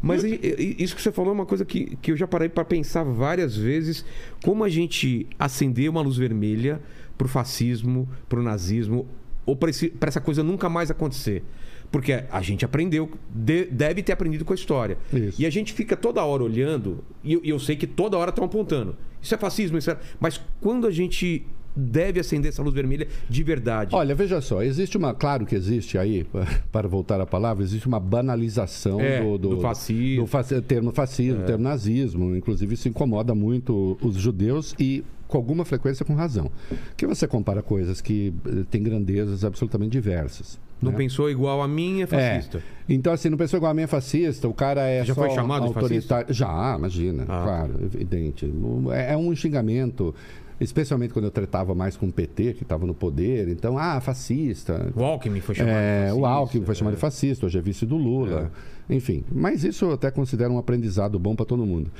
Mas 0.02 0.24
isso 0.24 0.96
que 0.96 1.00
você 1.02 1.12
falou 1.12 1.30
é 1.30 1.34
uma 1.34 1.46
coisa 1.46 1.64
que, 1.64 1.96
que 2.02 2.10
eu 2.10 2.16
já 2.16 2.26
parei 2.26 2.48
para 2.48 2.64
pensar 2.64 3.04
várias 3.04 3.56
vezes. 3.56 4.04
Como 4.44 4.64
a 4.64 4.68
gente 4.68 5.26
acender 5.38 5.88
uma 5.88 6.00
luz 6.02 6.16
vermelha 6.16 6.80
pro 7.16 7.28
fascismo, 7.28 8.08
pro 8.28 8.42
nazismo, 8.42 9.06
ou 9.46 9.54
para 9.56 9.70
essa 10.08 10.20
coisa 10.20 10.42
nunca 10.42 10.68
mais 10.68 10.90
acontecer. 10.90 11.42
Porque 11.90 12.24
a 12.30 12.40
gente 12.40 12.64
aprendeu, 12.64 13.10
de- 13.32 13.66
deve 13.66 14.02
ter 14.02 14.12
aprendido 14.12 14.44
com 14.44 14.52
a 14.52 14.56
história. 14.56 14.96
Isso. 15.12 15.40
E 15.40 15.46
a 15.46 15.50
gente 15.50 15.72
fica 15.72 15.96
toda 15.96 16.24
hora 16.24 16.42
olhando, 16.42 17.04
e 17.22 17.34
eu, 17.34 17.40
e 17.44 17.50
eu 17.50 17.58
sei 17.58 17.76
que 17.76 17.86
toda 17.86 18.16
hora 18.16 18.30
estão 18.30 18.44
apontando. 18.44 18.96
Isso 19.20 19.34
é 19.34 19.38
fascismo, 19.38 19.76
isso 19.78 19.90
é... 19.90 19.98
Mas 20.18 20.40
quando 20.60 20.86
a 20.86 20.90
gente 20.90 21.44
deve 21.74 22.20
acender 22.20 22.50
essa 22.50 22.62
luz 22.62 22.74
vermelha 22.74 23.06
de 23.28 23.42
verdade? 23.42 23.94
Olha, 23.94 24.14
veja 24.14 24.40
só, 24.40 24.62
existe 24.62 24.96
uma, 24.96 25.14
claro 25.14 25.46
que 25.46 25.54
existe 25.54 25.96
aí, 25.98 26.26
para 26.72 26.86
voltar 26.88 27.20
à 27.20 27.26
palavra, 27.26 27.62
existe 27.64 27.86
uma 27.86 28.00
banalização 28.00 29.00
É, 29.00 29.20
do, 29.20 29.38
do 29.38 29.60
fascismo. 29.60 30.22
do 30.24 30.26
faci- 30.26 30.60
termo 30.62 30.92
fascismo, 30.92 31.42
É. 31.42 31.44
termo 31.44 31.64
nazismo. 31.64 32.36
Inclusive, 32.36 32.74
isso 32.74 32.88
incomoda 32.88 33.34
muito 33.34 33.96
os 34.02 34.16
judeus 34.16 34.74
e 34.78 35.04
com 35.28 35.38
alguma 35.38 35.64
frequência 35.64 36.04
com 36.04 36.14
razão. 36.14 36.50
Que 36.96 37.06
você 37.06 37.26
compara 37.26 37.62
coisas 37.62 38.02
que 38.02 38.34
eh, 38.46 38.64
têm 38.70 38.82
grandezas 38.82 39.44
absolutamente 39.46 39.90
diversas. 39.92 40.60
não 40.80 40.92
né? 40.92 40.98
pensou 40.98 41.30
igual 41.30 41.62
a 41.62 41.68
mim, 41.68 42.02
é 42.02 42.06
fascista. 42.06 42.58
É. 42.58 42.92
Então, 42.92 43.12
assim, 43.14 43.30
não 43.30 43.38
pensou 43.38 43.56
igual 43.56 43.70
a 43.70 43.74
mim 43.74 43.82
é 43.82 43.86
fascista, 43.86 44.46
o 44.46 44.52
cara 44.52 44.82
é 44.86 45.04
Já 45.04 45.14
só 45.14 45.22
foi 45.22 45.30
chamado 45.30 45.62
de 45.70 45.74
autoritário. 45.74 46.34
Já, 46.34 46.74
imagina, 46.76 47.22
Ah. 47.26 47.42
claro, 47.44 47.74
evidente. 47.82 48.52
É, 48.92 49.14
é 49.14 49.16
um 49.16 49.34
xingamento, 49.34 50.14
especialmente 50.62 51.12
quando 51.12 51.26
eu 51.26 51.30
tratava 51.30 51.74
mais 51.74 51.96
com 51.96 52.06
o 52.06 52.12
PT, 52.12 52.54
que 52.54 52.62
estava 52.62 52.86
no 52.86 52.94
poder. 52.94 53.48
Então, 53.48 53.76
ah, 53.78 54.00
fascista. 54.00 54.92
O 54.94 55.04
Alckmin 55.04 55.40
foi 55.40 55.54
chamado 55.54 55.74
de 55.74 55.78
É, 55.78 56.00
fascista. 56.00 56.20
o 56.20 56.26
Alckmin 56.26 56.64
foi 56.64 56.74
chamado 56.74 56.92
é. 56.92 56.96
de 56.96 57.00
fascista, 57.00 57.46
hoje 57.46 57.58
é 57.58 57.60
vice 57.62 57.86
do 57.86 57.96
Lula. 57.96 58.50
Enfim, 58.88 59.24
mas 59.30 59.64
isso 59.64 59.84
eu 59.84 59.92
até 59.92 60.10
considero 60.10 60.52
um 60.52 60.58
aprendizado 60.58 61.18
bom 61.18 61.34
para 61.34 61.46
todo 61.46 61.64
mundo. 61.64 61.90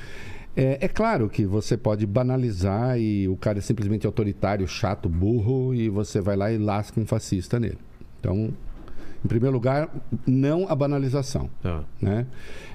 É, 0.55 0.79
é 0.83 0.89
claro 0.89 1.29
que 1.31 1.47
você 1.47 1.77
pode 1.77 2.07
banalizar 2.07 2.99
e 2.99 3.27
o 3.27 3.37
cara 3.37 3.59
é 3.59 3.61
simplesmente 3.63 4.07
autoritário, 4.07 4.67
chato, 4.69 5.09
burro, 5.09 5.75
e 5.75 5.89
você 5.89 6.21
vai 6.21 6.37
lá 6.37 6.53
e 6.53 6.59
lasca 6.59 7.01
um 7.01 7.07
fascista 7.07 7.59
nele. 7.59 7.79
Então, 8.21 8.53
em 9.25 9.29
primeiro 9.29 9.55
lugar, 9.55 9.89
não 10.27 10.69
a 10.69 10.75
banalização. 10.75 11.49
Tá. 11.63 11.85
Né? 12.01 12.27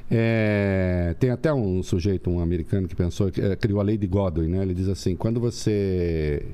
É, 0.09 1.13
tem 1.19 1.29
até 1.31 1.53
um 1.53 1.83
sujeito, 1.83 2.29
um 2.29 2.39
americano, 2.39 2.87
que 2.87 2.95
pensou, 2.95 3.29
que, 3.29 3.41
é, 3.41 3.57
criou 3.57 3.81
a 3.81 3.83
lei 3.83 3.97
de 3.97 4.07
Godwin, 4.07 4.47
né? 4.47 4.61
Ele 4.61 4.73
diz 4.73 4.87
assim: 4.87 5.17
quando 5.17 5.37
você. 5.39 6.45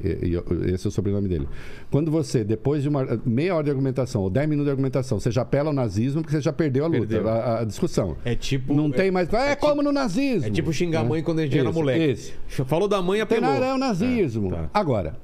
Esse 0.73 0.87
é 0.87 0.89
o 0.89 0.91
sobrenome 0.91 1.29
dele. 1.29 1.47
Quando 1.91 2.09
você, 2.09 2.43
depois 2.43 2.81
de 2.81 2.89
uma 2.89 3.05
meia 3.23 3.53
hora 3.53 3.63
de 3.63 3.69
argumentação, 3.69 4.23
ou 4.23 4.29
dez 4.29 4.49
minutos 4.49 4.65
de 4.65 4.71
argumentação, 4.71 5.19
você 5.19 5.29
já 5.29 5.43
apela 5.43 5.69
ao 5.69 5.73
nazismo, 5.73 6.23
porque 6.23 6.35
você 6.35 6.41
já 6.41 6.51
perdeu 6.51 6.85
a 6.85 6.87
luta, 6.87 7.05
Perdeu. 7.05 7.29
a, 7.29 7.59
a 7.59 7.63
discussão. 7.63 8.17
É 8.25 8.33
tipo. 8.33 8.73
Não 8.73 8.87
é, 8.87 8.91
tem 8.91 9.11
mais. 9.11 9.31
É, 9.31 9.55
como 9.55 9.83
no 9.83 9.91
nazismo. 9.91 10.47
é 10.47 10.49
tipo 10.49 10.73
xingar 10.73 11.01
a 11.01 11.03
mãe 11.03 11.21
quando 11.21 11.39
a 11.39 11.43
gente 11.43 11.57
era 11.57 11.71
moleque. 11.71 12.11
Isso. 12.11 12.65
Falou 12.65 12.87
da 12.87 13.03
mãe, 13.03 13.17
Tem 13.17 13.37
apelou. 13.37 13.53
nada, 13.53 13.65
é 13.67 13.73
o 13.73 13.77
nazismo. 13.77 14.49
tá. 14.49 14.67
Agora, 14.73 15.15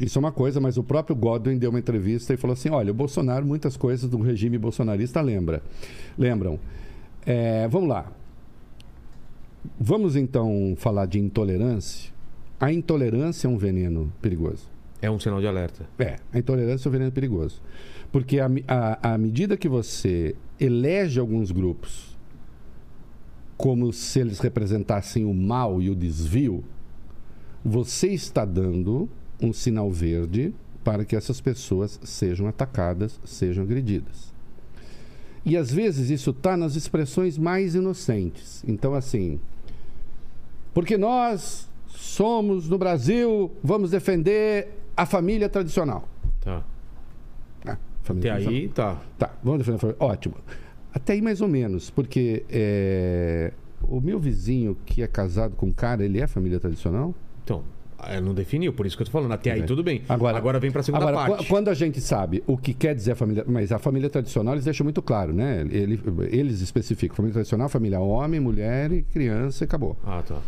isso 0.00 0.18
é 0.18 0.20
uma 0.20 0.32
coisa, 0.32 0.60
mas 0.60 0.76
o 0.76 0.82
próprio 0.82 1.14
Godwin 1.14 1.56
deu 1.56 1.70
uma 1.70 1.78
entrevista 1.78 2.34
e 2.34 2.36
falou 2.36 2.54
assim: 2.54 2.70
olha, 2.70 2.90
o 2.90 2.94
Bolsonaro, 2.94 3.46
muitas 3.46 3.76
coisas 3.76 4.10
do 4.10 4.20
regime 4.20 4.58
bolsonarista 4.58 5.20
lembra. 5.20 5.62
Lembram. 6.18 6.58
É, 7.30 7.68
vamos 7.68 7.90
lá. 7.90 8.10
Vamos 9.78 10.16
então 10.16 10.72
falar 10.78 11.04
de 11.04 11.18
intolerância. 11.18 12.10
A 12.58 12.72
intolerância 12.72 13.46
é 13.46 13.50
um 13.50 13.58
veneno 13.58 14.10
perigoso. 14.22 14.66
É 15.02 15.10
um 15.10 15.20
sinal 15.20 15.38
de 15.38 15.46
alerta. 15.46 15.86
É, 15.98 16.16
a 16.32 16.38
intolerância 16.38 16.88
é 16.88 16.88
um 16.88 16.92
veneno 16.92 17.12
perigoso. 17.12 17.60
Porque 18.10 18.38
à 18.40 19.18
medida 19.18 19.58
que 19.58 19.68
você 19.68 20.34
elege 20.58 21.20
alguns 21.20 21.50
grupos 21.50 22.16
como 23.58 23.92
se 23.92 24.20
eles 24.20 24.38
representassem 24.38 25.26
o 25.26 25.34
mal 25.34 25.82
e 25.82 25.90
o 25.90 25.94
desvio, 25.94 26.64
você 27.62 28.08
está 28.08 28.46
dando 28.46 29.06
um 29.42 29.52
sinal 29.52 29.90
verde 29.90 30.54
para 30.82 31.04
que 31.04 31.14
essas 31.14 31.42
pessoas 31.42 32.00
sejam 32.02 32.46
atacadas, 32.46 33.20
sejam 33.22 33.64
agredidas. 33.64 34.27
E 35.48 35.56
às 35.56 35.72
vezes 35.72 36.10
isso 36.10 36.30
está 36.30 36.56
nas 36.56 36.76
expressões 36.76 37.38
mais 37.38 37.74
inocentes. 37.74 38.62
Então, 38.68 38.92
assim, 38.94 39.40
Porque 40.74 40.96
nós 40.98 41.68
somos, 41.86 42.68
no 42.68 42.76
Brasil, 42.78 43.50
vamos 43.64 43.90
defender 43.90 44.68
a 44.96 45.06
família 45.06 45.48
tradicional. 45.48 46.06
Tá. 46.40 46.62
Ah, 47.66 47.72
Até 47.72 47.78
família 48.02 48.30
tradicional. 48.32 48.60
aí, 48.60 48.68
tá. 48.68 49.00
Tá, 49.18 49.30
vamos 49.42 49.58
defender 49.60 49.76
a 49.76 49.78
família. 49.80 49.96
Ótimo. 50.00 50.34
Até 50.94 51.14
aí 51.14 51.22
mais 51.22 51.40
ou 51.40 51.48
menos, 51.48 51.90
porque 51.90 52.44
é, 52.50 53.52
o 53.82 54.00
meu 54.00 54.18
vizinho 54.20 54.76
que 54.84 55.02
é 55.02 55.06
casado 55.06 55.56
com 55.56 55.66
um 55.66 55.72
cara, 55.72 56.04
ele 56.04 56.20
é 56.20 56.26
família 56.26 56.60
tradicional? 56.60 57.14
Então, 57.44 57.62
é, 58.06 58.20
não 58.20 58.32
definiu, 58.34 58.72
por 58.72 58.86
isso 58.86 58.96
que 58.96 59.02
eu 59.02 59.06
tô 59.06 59.10
falando. 59.12 59.32
Até 59.32 59.50
aí 59.52 59.60
É. 59.60 59.64
tudo 59.64 59.82
bem. 59.82 60.02
Agora, 60.08 60.36
Agora 60.36 60.58
vem 60.60 60.70
pra 60.70 60.82
segunda 60.82 61.08
agora, 61.08 61.28
parte. 61.28 61.44
qu- 61.44 61.48
Quando 61.48 61.68
a 61.68 61.74
gente 61.74 62.00
sabe 62.00 62.42
o 62.46 62.56
que 62.56 62.72
quer 62.74 62.94
dizer 62.94 63.12
a 63.12 63.16
família, 63.16 63.44
mas 63.46 63.72
a 63.72 63.78
família 63.78 64.08
tradicional 64.08 64.54
eles 64.54 64.64
deixam 64.64 64.84
muito 64.84 65.02
claro, 65.02 65.32
né? 65.32 65.66
Ele- 65.70 66.00
eles 66.30 66.60
especificam 66.60 67.16
família 67.16 67.32
tradicional, 67.34 67.68
família 67.68 68.00
homem, 68.00 68.38
mulher 68.40 68.92
e 68.92 69.02
criança 69.02 69.64
e 69.64 69.66
acabou. 69.66 69.96
Ah, 70.04 70.22
tá. 70.26 70.38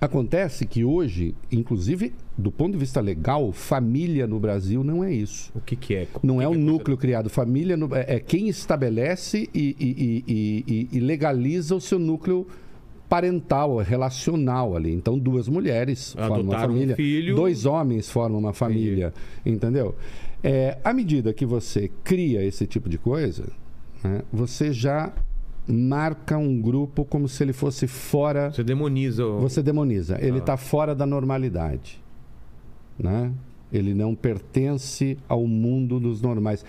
Acontece 0.00 0.64
que 0.66 0.82
hoje, 0.82 1.34
inclusive 1.52 2.14
do 2.36 2.50
ponto 2.50 2.72
de 2.72 2.78
vista 2.78 3.02
legal, 3.02 3.52
família 3.52 4.26
no 4.26 4.40
Brasil 4.40 4.82
não 4.82 5.04
é 5.04 5.12
isso. 5.12 5.52
O 5.54 5.60
que 5.60 5.76
que 5.76 5.94
é? 5.94 6.06
Não 6.22 6.38
que 6.38 6.44
é 6.44 6.48
que 6.48 6.56
um 6.56 6.58
núcleo 6.58 6.96
criado. 6.96 7.28
Família 7.28 7.76
no- 7.76 7.94
é, 7.94 8.06
é 8.16 8.18
quem 8.18 8.48
estabelece 8.48 9.46
e- 9.54 9.76
e- 9.78 10.24
e- 10.26 10.88
e 10.90 11.00
legaliza 11.00 11.74
o 11.74 11.80
seu 11.82 11.98
núcleo 11.98 12.46
parental, 13.10 13.76
relacional 13.78 14.74
ali. 14.76 14.92
Então, 14.94 15.18
duas 15.18 15.48
mulheres 15.48 16.12
formam 16.14 16.28
uma 16.30 16.38
Adotaram 16.40 16.62
um 16.72 16.76
família, 16.76 16.96
filho. 16.96 17.34
dois 17.36 17.66
homens 17.66 18.08
formam 18.08 18.38
uma 18.38 18.52
família, 18.54 19.12
entendeu? 19.44 19.94
É, 20.42 20.78
à 20.82 20.92
medida 20.94 21.34
que 21.34 21.44
você 21.44 21.90
cria 22.02 22.42
esse 22.42 22.66
tipo 22.66 22.88
de 22.88 22.96
coisa, 22.96 23.44
né, 24.02 24.22
você 24.32 24.72
já 24.72 25.12
marca 25.68 26.38
um 26.38 26.60
grupo 26.60 27.04
como 27.04 27.28
se 27.28 27.42
ele 27.44 27.52
fosse 27.52 27.86
fora 27.86 28.50
Você 28.50 28.64
demoniza 28.64 29.26
o... 29.26 29.40
você 29.40 29.62
demoniza. 29.62 30.16
Ele 30.20 30.36
Ah. 30.36 30.38
está 30.38 30.56
fora 30.56 30.94
da 30.94 31.04
normalidade. 31.04 32.00
Né? 32.98 33.30
Ele 33.72 33.92
não 33.94 34.14
pertence 34.14 35.16
ao 35.28 35.46
mundo 35.46 36.00
dos 36.00 36.20
normais. 36.22 36.64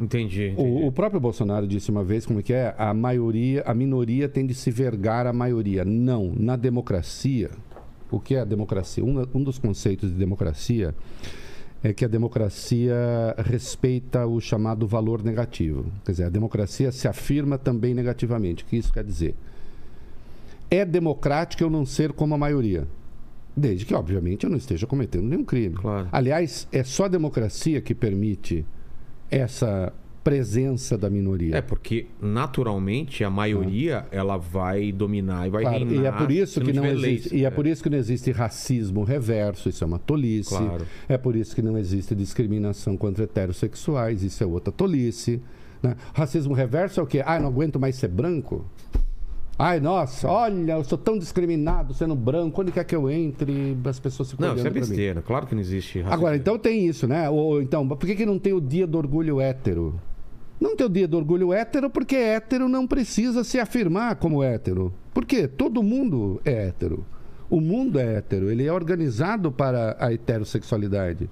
Entendi, 0.00 0.48
entendi. 0.48 0.60
O, 0.60 0.86
o 0.86 0.92
próprio 0.92 1.20
Bolsonaro 1.20 1.66
disse 1.66 1.90
uma 1.90 2.02
vez 2.02 2.24
como 2.26 2.42
que 2.42 2.52
é 2.52 2.74
a 2.78 2.92
maioria, 2.94 3.62
a 3.66 3.74
minoria 3.74 4.28
tem 4.28 4.46
de 4.46 4.54
se 4.54 4.70
vergar 4.70 5.26
à 5.26 5.32
maioria. 5.32 5.84
Não, 5.84 6.32
na 6.36 6.56
democracia, 6.56 7.50
o 8.10 8.18
que 8.18 8.34
é 8.34 8.40
a 8.40 8.44
democracia? 8.44 9.04
Um, 9.04 9.26
um 9.34 9.42
dos 9.42 9.58
conceitos 9.58 10.10
de 10.10 10.16
democracia 10.16 10.94
é 11.82 11.92
que 11.92 12.04
a 12.04 12.08
democracia 12.08 12.94
respeita 13.38 14.26
o 14.26 14.40
chamado 14.40 14.86
valor 14.86 15.22
negativo. 15.22 15.86
Quer 16.04 16.12
dizer, 16.12 16.24
a 16.24 16.30
democracia 16.30 16.92
se 16.92 17.08
afirma 17.08 17.58
também 17.58 17.92
negativamente. 17.92 18.62
O 18.62 18.66
que 18.66 18.76
isso 18.76 18.92
quer 18.92 19.04
dizer? 19.04 19.34
É 20.70 20.84
democrático 20.84 21.62
eu 21.62 21.68
não 21.68 21.84
ser 21.84 22.12
como 22.12 22.34
a 22.34 22.38
maioria. 22.38 22.86
Desde 23.54 23.84
que, 23.84 23.94
obviamente, 23.94 24.44
eu 24.44 24.50
não 24.50 24.56
esteja 24.56 24.86
cometendo 24.86 25.24
nenhum 25.24 25.44
crime. 25.44 25.74
Claro. 25.74 26.08
Aliás, 26.10 26.66
é 26.72 26.82
só 26.82 27.04
a 27.04 27.08
democracia 27.08 27.80
que 27.80 27.94
permite 27.94 28.64
essa 29.40 29.92
presença 30.22 30.96
da 30.96 31.10
minoria. 31.10 31.56
É, 31.56 31.60
porque 31.60 32.06
naturalmente 32.20 33.24
a 33.24 33.30
maioria 33.30 34.06
ela 34.12 34.36
vai 34.36 34.92
dominar 34.92 35.48
e 35.48 35.50
vai 35.50 35.62
Claro, 35.62 35.78
reinar. 35.84 36.04
e 36.04 36.06
é 36.06 36.12
por 36.12 36.30
isso 36.30 36.60
que 36.60 36.72
não 36.72 36.82
tiver 36.84 36.92
existe, 36.94 37.28
leis. 37.30 37.42
e 37.42 37.44
é 37.44 37.50
por 37.50 37.66
isso 37.66 37.82
que 37.82 37.90
não 37.90 37.98
existe 37.98 38.30
racismo 38.30 39.02
reverso, 39.02 39.68
isso 39.68 39.82
é 39.82 39.86
uma 39.86 39.98
tolice. 39.98 40.50
Claro. 40.50 40.86
É 41.08 41.18
por 41.18 41.34
isso 41.34 41.54
que 41.56 41.62
não 41.62 41.76
existe 41.76 42.14
discriminação 42.14 42.96
contra 42.96 43.24
heterossexuais, 43.24 44.22
isso 44.22 44.44
é 44.44 44.46
outra 44.46 44.72
tolice. 44.72 45.40
né? 45.82 45.96
Racismo 46.14 46.54
reverso 46.54 47.00
é 47.00 47.02
o 47.02 47.06
quê? 47.06 47.20
Ah, 47.26 47.40
não 47.40 47.48
aguento 47.48 47.80
mais 47.80 47.96
ser 47.96 48.06
branco. 48.08 48.64
Ai, 49.58 49.80
nossa, 49.80 50.28
olha, 50.28 50.72
eu 50.72 50.84
sou 50.84 50.98
tão 50.98 51.18
discriminado 51.18 51.94
sendo 51.94 52.14
branco, 52.14 52.60
onde 52.60 52.72
quer 52.72 52.84
que 52.84 52.96
eu 52.96 53.10
entre, 53.10 53.76
as 53.84 54.00
pessoas 54.00 54.30
ficam 54.30 54.48
Não, 54.48 54.56
isso 54.56 54.66
é 54.66 54.70
besteira. 54.70 55.22
Claro 55.22 55.46
que 55.46 55.54
não 55.54 55.60
existe 55.60 55.98
racismo. 55.98 56.12
Agora, 56.12 56.36
então 56.36 56.58
tem 56.58 56.86
isso, 56.86 57.06
né? 57.06 57.28
Ou 57.28 57.60
então, 57.60 57.86
por 57.86 57.98
que, 57.98 58.14
que 58.14 58.26
não 58.26 58.38
tem 58.38 58.52
o 58.52 58.60
dia 58.60 58.86
do 58.86 58.98
orgulho 58.98 59.40
hétero? 59.40 60.00
Não 60.60 60.76
tem 60.76 60.86
o 60.86 60.90
dia 60.90 61.06
do 61.08 61.16
orgulho 61.16 61.52
hétero 61.52 61.90
porque 61.90 62.16
hétero 62.16 62.68
não 62.68 62.86
precisa 62.86 63.44
se 63.44 63.58
afirmar 63.58 64.16
como 64.16 64.42
hétero. 64.42 64.92
Por 65.12 65.24
quê? 65.24 65.46
Todo 65.46 65.82
mundo 65.82 66.40
é 66.44 66.68
hétero. 66.68 67.04
O 67.50 67.60
mundo 67.60 67.98
é 67.98 68.14
hétero, 68.14 68.50
ele 68.50 68.64
é 68.64 68.72
organizado 68.72 69.52
para 69.52 69.96
a 69.98 70.12
heterossexualidade. 70.12 71.28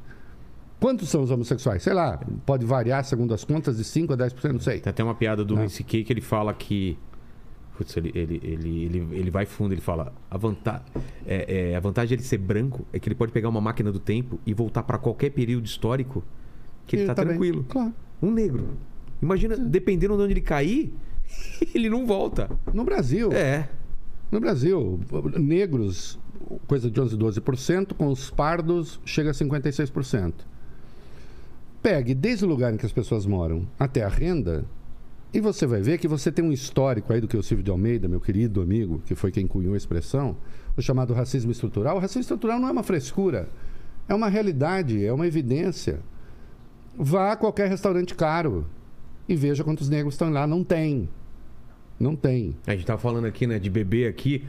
Quantos 0.80 1.08
são 1.08 1.22
os 1.22 1.30
homossexuais? 1.30 1.82
Sei 1.82 1.92
lá, 1.92 2.18
pode 2.44 2.66
variar 2.66 3.04
segundo 3.04 3.32
as 3.32 3.44
contas 3.44 3.76
de 3.76 3.84
5 3.84 4.14
a 4.14 4.16
10%, 4.16 4.52
não 4.52 4.60
sei. 4.60 4.80
Tem 4.80 4.90
até 4.90 5.04
uma 5.04 5.14
piada 5.14 5.44
do 5.44 5.68
C.K. 5.68 6.04
que 6.04 6.12
ele 6.12 6.20
fala 6.20 6.52
que. 6.52 6.98
Putz, 7.76 7.96
ele, 7.96 8.10
ele, 8.14 8.40
ele, 8.42 8.84
ele, 8.84 9.08
ele 9.12 9.30
vai 9.30 9.46
fundo, 9.46 9.72
ele 9.72 9.80
fala. 9.80 10.12
A, 10.30 10.36
vanta... 10.36 10.82
é, 11.26 11.70
é, 11.70 11.76
a 11.76 11.80
vantagem 11.80 12.16
dele 12.16 12.26
ser 12.28 12.38
branco 12.38 12.84
é 12.92 12.98
que 12.98 13.08
ele 13.08 13.14
pode 13.14 13.32
pegar 13.32 13.48
uma 13.48 13.60
máquina 13.60 13.90
do 13.90 13.98
tempo 13.98 14.38
e 14.44 14.52
voltar 14.52 14.82
para 14.82 14.98
qualquer 14.98 15.30
período 15.30 15.64
histórico 15.64 16.22
que 16.86 16.96
ele, 16.96 17.06
tá, 17.06 17.14
bem. 17.14 17.26
tranquilo. 17.26 17.64
Claro. 17.68 17.94
Um 18.22 18.30
negro. 18.30 18.76
Imagina, 19.22 19.56
dependendo 19.56 20.16
de 20.16 20.22
onde 20.22 20.32
ele 20.34 20.40
cair, 20.42 20.92
ele 21.74 21.88
não 21.88 22.06
volta. 22.06 22.50
No 22.72 22.84
Brasil, 22.84 23.32
É. 23.32 23.68
no 24.30 24.40
Brasil, 24.40 25.00
negros, 25.38 26.18
coisa 26.66 26.90
de 26.90 27.00
11, 27.00 27.16
12%, 27.16 27.94
com 27.94 28.08
os 28.08 28.30
pardos 28.30 29.00
chega 29.04 29.30
a 29.30 29.32
56%. 29.32 30.34
Pegue 31.82 32.14
desde 32.14 32.44
o 32.44 32.48
lugar 32.48 32.74
em 32.74 32.76
que 32.76 32.84
as 32.84 32.92
pessoas 32.92 33.24
moram 33.24 33.66
até 33.78 34.02
a 34.02 34.08
renda, 34.08 34.66
e 35.32 35.40
você 35.40 35.66
vai 35.66 35.80
ver 35.80 35.98
que 35.98 36.08
você 36.08 36.32
tem 36.32 36.44
um 36.44 36.52
histórico 36.52 37.12
aí 37.12 37.20
do 37.20 37.28
que 37.28 37.36
o 37.36 37.42
Silvio 37.42 37.64
de 37.64 37.70
Almeida, 37.70 38.08
meu 38.08 38.20
querido 38.20 38.60
amigo, 38.60 39.00
que 39.06 39.14
foi 39.14 39.30
quem 39.30 39.46
cunhou 39.46 39.74
a 39.74 39.76
expressão, 39.76 40.36
o 40.76 40.82
chamado 40.82 41.14
racismo 41.14 41.52
estrutural. 41.52 41.96
O 41.96 42.00
racismo 42.00 42.22
estrutural 42.22 42.58
não 42.58 42.68
é 42.68 42.72
uma 42.72 42.82
frescura, 42.82 43.48
é 44.08 44.14
uma 44.14 44.28
realidade, 44.28 45.04
é 45.04 45.12
uma 45.12 45.26
evidência. 45.26 46.00
Vá 46.96 47.32
a 47.32 47.36
qualquer 47.36 47.68
restaurante 47.68 48.14
caro 48.14 48.66
e 49.28 49.36
veja 49.36 49.62
quantos 49.62 49.88
negros 49.88 50.14
estão 50.14 50.30
lá. 50.30 50.46
Não 50.46 50.64
tem. 50.64 51.08
Não 51.98 52.16
tem. 52.16 52.56
A 52.66 52.72
gente 52.72 52.86
tava 52.86 53.00
falando 53.00 53.26
aqui, 53.26 53.46
né, 53.46 53.58
de 53.58 53.70
beber 53.70 54.08
aqui. 54.08 54.44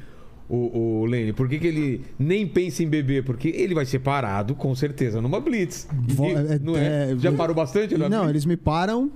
O, 0.50 1.02
o 1.02 1.06
Lene, 1.06 1.32
por 1.32 1.48
que, 1.48 1.58
que 1.60 1.68
ele 1.68 2.02
nem 2.20 2.46
pensa 2.46 2.84
em 2.84 2.88
beber? 2.88 3.24
Porque 3.24 3.48
ele 3.48 3.74
vai 3.74 3.86
ser 3.86 4.00
parado, 4.00 4.54
com 4.54 4.76
certeza, 4.76 5.22
numa 5.22 5.40
blitz. 5.40 5.88
Vo- 6.10 6.26
E- 6.28 6.34
é- 6.34 6.60
não 6.60 6.76
é? 6.76 7.12
é- 7.12 7.16
Já 7.18 7.32
parou 7.32 7.56
bastante? 7.56 7.98
Não, 7.98 8.10
blitz? 8.10 8.30
eles 8.30 8.46
me 8.46 8.58
param 8.58 9.10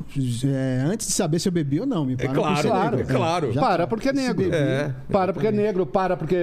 é, 0.45 0.83
antes 0.85 1.07
de 1.07 1.13
saber 1.13 1.39
se 1.39 1.47
eu 1.49 1.51
bebi 1.51 1.81
ou 1.81 1.85
não. 1.85 2.05
Me 2.05 2.15
param 2.15 2.33
por 2.33 2.39
claro, 2.41 2.61
ser 2.61 2.67
claro, 2.69 2.97
negro. 2.97 3.11
é 3.13 3.17
claro. 3.17 3.51
para 3.53 3.88
porque 3.88 4.09
é 4.09 4.13
negro. 4.13 4.53
É. 4.53 4.95
Para 5.11 5.33
porque 5.33 5.47
é 5.47 5.51
negro, 5.51 5.85
para 5.85 6.15
porque. 6.15 6.35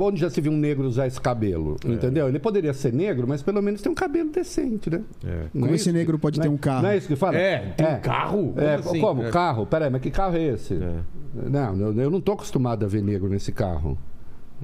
Onde 0.00 0.20
já 0.20 0.28
se 0.28 0.40
viu 0.42 0.52
um 0.52 0.58
negro 0.58 0.86
usar 0.86 1.06
esse 1.06 1.18
cabelo? 1.20 1.76
É. 1.82 1.92
Entendeu? 1.92 2.28
Ele 2.28 2.38
poderia 2.38 2.74
ser 2.74 2.92
negro, 2.92 3.26
mas 3.26 3.42
pelo 3.42 3.62
menos 3.62 3.80
tem 3.80 3.90
um 3.90 3.94
cabelo 3.94 4.30
decente, 4.30 4.90
né? 4.90 5.00
É. 5.24 5.44
Não 5.54 5.62
Como 5.62 5.72
é 5.72 5.76
esse 5.76 5.90
negro 5.90 6.18
pode 6.18 6.36
não 6.38 6.42
ter 6.42 6.48
é- 6.48 6.52
um 6.52 6.56
carro? 6.58 6.82
Não 6.82 6.90
é 6.90 6.96
isso 6.98 7.08
que 7.08 7.16
fala? 7.16 7.36
É, 7.38 7.58
tem 7.76 7.86
um 7.86 8.00
carro? 8.00 8.52
É, 8.58 8.76
Como 8.76 8.90
assim? 8.90 9.00
como? 9.00 9.22
É. 9.24 9.30
Carro? 9.30 9.66
Peraí, 9.66 9.88
mas 9.88 10.02
que 10.02 10.10
carro 10.10 10.36
é 10.36 10.42
esse? 10.42 10.74
É. 10.74 11.48
Não, 11.50 11.76
eu, 11.80 11.92
eu 12.00 12.10
não 12.10 12.18
estou 12.18 12.34
acostumado 12.34 12.84
a 12.84 12.88
ver 12.88 13.02
negro 13.02 13.28
nesse 13.28 13.50
carro. 13.52 13.96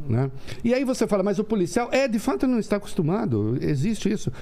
Né? 0.08 0.30
E 0.64 0.72
aí 0.74 0.84
você 0.84 1.06
fala, 1.06 1.22
mas 1.22 1.38
o 1.38 1.44
policial. 1.44 1.88
É, 1.92 2.08
de 2.08 2.18
fato, 2.18 2.46
não 2.46 2.58
está 2.58 2.76
acostumado. 2.76 3.56
Existe 3.60 4.10
isso. 4.10 4.32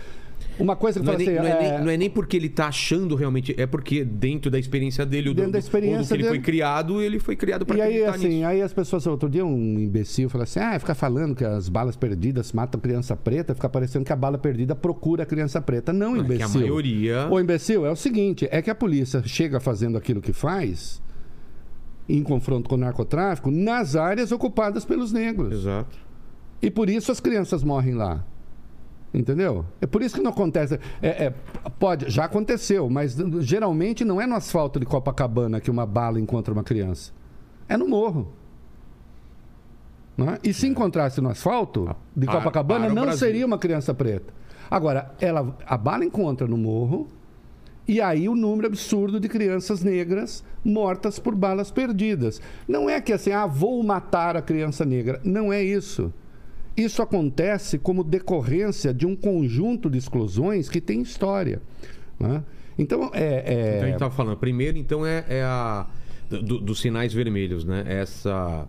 Uma 0.59 0.75
coisa 0.75 0.99
que 0.99 1.07
Não 1.07 1.13
é, 1.13 1.17
fala 1.17 1.29
nem, 1.29 1.39
assim. 1.39 1.49
não, 1.49 1.49
é 1.49 1.51
é- 1.67 1.71
nem, 1.77 1.85
não 1.85 1.91
é 1.93 1.97
nem 1.97 2.11
porque 2.11 2.37
ele 2.37 2.49
tá 2.49 2.67
achando 2.67 3.15
realmente, 3.15 3.55
é 3.57 3.65
porque 3.67 4.05
dentro 4.05 4.51
da 4.51 4.59
experiência 4.59 5.07
dele, 5.07 5.29
ou 5.29 5.35
do, 5.35 5.39
Dentro 5.43 5.53
da 5.53 5.59
ou 5.59 5.63
do 5.63 5.65
que 5.65 5.69
experiência 5.69 6.15
ele 6.15 6.23
foi 6.25 6.33
dele. 6.33 6.43
criado, 6.45 7.01
ele 7.01 7.19
foi 7.21 7.37
criado 7.37 7.65
para 7.65 7.77
E 7.77 7.81
aí, 7.81 7.89
acreditar 8.03 8.15
assim, 8.17 8.29
nisso. 8.39 8.47
aí 8.47 8.63
as 8.63 8.73
pessoas, 8.73 9.07
outro 9.07 9.29
dia 9.31 9.45
um 9.47 9.79
imbecil 9.79 10.29
falou 10.29 10.43
assim, 10.43 10.59
ah, 10.59 10.77
fica 10.81 10.97
falando 10.97 11.35
que 11.37 11.45
as 11.45 11.69
balas 11.69 11.97
perdidas 11.97 12.53
matam 12.53 12.81
criança 12.81 13.15
preta, 13.17 13.55
fica 13.55 13.69
parecendo 13.69 14.05
que 14.05 14.13
a 14.13 14.17
bala 14.17 14.37
perdida 14.37 14.75
procura 14.75 15.23
a 15.23 15.27
criança 15.27 15.61
preta. 15.61 15.93
Não, 15.93 16.15
É 16.17 16.19
que 16.19 16.25
imbecil. 16.25 16.47
a 16.61 16.63
maioria... 16.63 17.29
O 17.31 17.39
imbecil 17.39 17.87
é 17.87 17.91
o 17.93 17.97
seguinte, 17.97 18.49
é 18.51 18.61
que 18.61 18.71
a 18.71 18.75
polícia 18.75 19.23
chega 19.25 19.61
fazendo 19.61 19.97
aquilo 19.97 20.21
que 20.21 20.33
faz, 20.33 21.01
em 22.09 22.23
confronto 22.23 22.69
com 22.69 22.75
o 22.77 22.79
narcotráfico, 22.79 23.51
nas 23.51 23.95
áreas 23.97 24.33
ocupadas 24.33 24.85
pelos 24.85 25.13
negros. 25.13 25.53
Exato. 25.53 25.99
E 26.63 26.71
por 26.71 26.89
isso 26.89 27.13
as 27.13 27.21
crianças 27.21 27.63
morrem 27.63 27.95
lá. 27.95 28.25
Entendeu? 29.13 29.65
É 29.81 29.87
por 29.87 30.03
isso 30.03 30.15
que 30.17 30.21
não 30.21 30.31
acontece. 30.31 30.79
É, 31.01 31.27
é, 31.27 31.35
pode, 31.79 32.11
já 32.11 32.25
aconteceu, 32.25 32.91
mas 32.91 33.17
geralmente 33.41 34.05
não 34.05 34.21
é 34.21 34.27
no 34.27 34.35
asfalto 34.35 34.79
de 34.79 34.85
Copacabana 34.87 35.61
que 35.61 35.71
uma 35.71 35.87
bala 35.87 36.21
encontra 36.21 36.53
uma 36.53 36.63
criança. 36.63 37.13
É 37.69 37.77
no 37.77 37.89
morro. 37.89 38.33
Não 40.17 40.31
é? 40.31 40.39
E 40.43 40.53
se 40.53 40.67
encontrasse 40.67 41.21
no 41.21 41.29
asfalto 41.31 41.95
de 42.15 42.27
Para- 42.27 42.39
Copacabana, 42.39 42.87
para 42.87 42.93
o 42.93 43.07
não 43.07 43.13
seria 43.13 43.47
uma 43.47 43.57
criança 43.59 43.95
preta. 43.95 44.33
Agora, 44.71 45.15
ela, 45.21 45.57
a 45.65 45.79
bala 45.79 46.05
encontra 46.05 46.47
no 46.47 46.59
morro, 46.59 47.09
e 47.89 48.01
aí 48.01 48.29
o 48.29 48.35
número 48.35 48.67
absurdo 48.69 49.19
de 49.19 49.29
crianças 49.29 49.83
negras 49.83 50.45
mortas 50.65 51.19
por 51.19 51.35
balas 51.35 51.71
perdidas. 51.71 52.41
Não 52.69 52.89
é 52.89 53.01
que 53.01 53.13
assim, 53.13 53.33
ah, 53.33 53.47
vou 53.47 53.83
matar 53.83 54.37
a 54.37 54.43
criança 54.43 54.85
negra. 54.85 55.21
Não 55.25 55.53
é 55.53 55.63
isso. 55.63 56.13
Isso 56.77 57.03
acontece 57.03 57.79
como 57.79 58.05
decorrência 58.05 58.95
de 58.95 59.05
um 59.07 59.17
conjunto 59.17 59.91
de 59.91 59.99
exclusões 59.99 60.69
que 60.69 60.81
tem 60.81 61.01
história. 61.01 61.61
né? 62.21 62.45
Então, 62.79 63.11
é. 63.13 63.43
é- 63.47 63.71
Então 63.77 63.85
a 63.87 63.91
gente 63.91 63.99
tava 63.99 64.15
falando, 64.15 64.37
primeiro 64.37 64.77
então 64.79 65.05
é, 65.07 65.25
é 65.29 65.43
a 65.43 65.87
do- 66.29 66.61
dos 66.61 66.81
sinais 66.81 67.13
vermelhos, 67.13 67.65
né? 67.65 67.85
Essa 67.89 68.69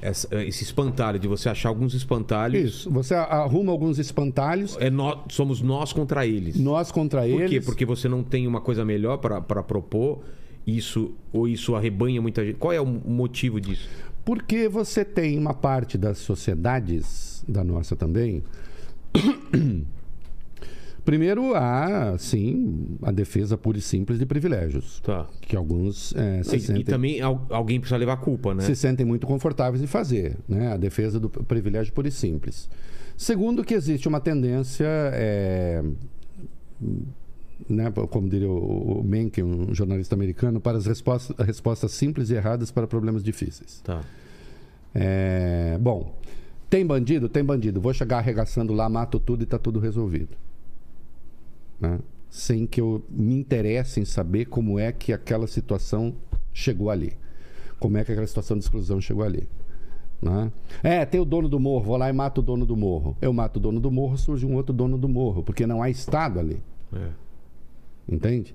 essa- 0.00 0.28
esse 0.44 0.62
espantalho, 0.64 1.18
de 1.18 1.26
você 1.28 1.48
achar 1.48 1.68
alguns 1.68 1.94
espantalhos. 1.94 2.62
Isso. 2.74 2.90
Você 2.90 3.14
arruma 3.14 3.72
alguns 3.72 3.98
espantalhos, 3.98 4.76
É 4.80 4.90
nó- 4.90 5.24
somos 5.28 5.60
nós 5.62 5.92
contra 5.92 6.26
eles. 6.26 6.58
nós 6.58 6.90
contra 6.92 7.22
Por 7.22 7.28
eles. 7.28 7.50
quê? 7.50 7.60
Porque 7.60 7.84
você 7.84 8.08
não 8.08 8.22
tem 8.22 8.46
uma 8.46 8.60
coisa 8.60 8.84
melhor 8.84 9.18
para 9.18 9.40
propor. 9.62 10.20
Isso 10.66 11.12
ou 11.32 11.48
isso 11.48 11.74
arrebanha 11.74 12.20
muita 12.20 12.44
gente. 12.44 12.56
Qual 12.56 12.72
é 12.72 12.80
o 12.80 12.84
motivo 12.86 13.58
disso? 13.60 13.88
Porque 14.24 14.68
você 14.68 15.02
tem 15.04 15.38
uma 15.38 15.54
parte 15.54 15.96
das 15.96 16.18
sociedades, 16.18 17.42
da 17.48 17.64
nossa 17.64 17.96
também. 17.96 18.44
Primeiro, 21.08 21.54
há, 21.54 22.18
sim, 22.18 22.98
a 23.02 23.10
defesa 23.10 23.56
pura 23.56 23.78
e 23.78 23.80
simples 23.80 24.18
de 24.18 24.26
privilégios. 24.26 25.00
Tá. 25.00 25.26
Que 25.40 25.56
alguns 25.56 26.14
eh, 26.14 26.42
se, 26.44 26.56
E, 26.56 26.58
e 26.58 26.60
sentem, 26.60 26.84
também 26.84 27.18
al- 27.22 27.46
alguém 27.48 27.80
precisa 27.80 27.96
levar 27.96 28.12
a 28.12 28.16
culpa, 28.18 28.54
né? 28.54 28.60
se 28.62 28.76
sentem 28.76 29.06
muito 29.06 29.26
confortáveis 29.26 29.82
em 29.82 29.86
fazer. 29.86 30.36
Né? 30.46 30.70
A 30.70 30.76
defesa 30.76 31.18
do 31.18 31.30
privilégio 31.30 31.94
puro 31.94 32.06
e 32.08 32.10
simples. 32.10 32.68
Segundo, 33.16 33.64
que 33.64 33.72
existe 33.72 34.06
uma 34.06 34.20
tendência. 34.20 34.84
eh, 35.14 35.82
né, 37.68 37.90
como 38.10 38.28
diria 38.28 38.50
o, 38.50 39.00
o 39.00 39.02
Mencken, 39.02 39.44
um 39.44 39.74
jornalista 39.74 40.14
americano, 40.14 40.60
para 40.60 40.76
as 40.76 40.84
respostas, 40.84 41.34
respostas 41.46 41.92
simples 41.92 42.28
e 42.28 42.34
erradas 42.34 42.70
para 42.70 42.86
problemas 42.86 43.22
difíceis. 43.24 43.80
Tá. 43.82 44.02
É, 44.94 45.78
bom, 45.80 46.14
tem 46.68 46.84
bandido? 46.86 47.30
Tem 47.30 47.42
bandido. 47.42 47.80
Vou 47.80 47.94
chegar 47.94 48.18
arregaçando 48.18 48.74
lá, 48.74 48.90
mato 48.90 49.18
tudo 49.18 49.40
e 49.40 49.44
está 49.44 49.58
tudo 49.58 49.80
resolvido. 49.80 50.36
Né? 51.80 51.98
Sem 52.28 52.66
que 52.66 52.80
eu 52.80 53.04
me 53.08 53.34
interesse 53.34 54.00
em 54.00 54.04
saber 54.04 54.46
como 54.46 54.78
é 54.78 54.92
que 54.92 55.12
aquela 55.12 55.46
situação 55.46 56.14
chegou 56.52 56.90
ali. 56.90 57.14
Como 57.78 57.96
é 57.96 58.04
que 58.04 58.12
aquela 58.12 58.26
situação 58.26 58.58
de 58.58 58.64
exclusão 58.64 59.00
chegou 59.00 59.24
ali. 59.24 59.48
Né? 60.20 60.52
É, 60.82 61.06
tem 61.06 61.20
o 61.20 61.24
dono 61.24 61.48
do 61.48 61.60
morro, 61.60 61.84
vou 61.84 61.96
lá 61.96 62.08
e 62.08 62.12
mato 62.12 62.38
o 62.38 62.42
dono 62.42 62.66
do 62.66 62.76
morro. 62.76 63.16
Eu 63.20 63.32
mato 63.32 63.56
o 63.56 63.60
dono 63.60 63.80
do 63.80 63.90
morro, 63.90 64.16
surge 64.18 64.44
um 64.44 64.54
outro 64.54 64.72
dono 64.72 64.98
do 64.98 65.08
morro, 65.08 65.42
porque 65.42 65.66
não 65.66 65.82
há 65.82 65.88
Estado 65.88 66.40
ali. 66.40 66.60
É. 66.92 67.10
Entende? 68.08 68.54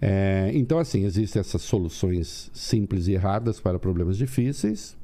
É, 0.00 0.50
então, 0.52 0.78
assim, 0.78 1.04
existem 1.04 1.40
essas 1.40 1.62
soluções 1.62 2.50
simples 2.52 3.06
e 3.06 3.12
erradas 3.12 3.60
para 3.60 3.78
problemas 3.78 4.16
difíceis. 4.16 4.96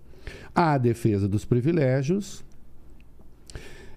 Há 0.54 0.74
a 0.74 0.78
defesa 0.78 1.28
dos 1.28 1.44
privilégios. 1.44 2.44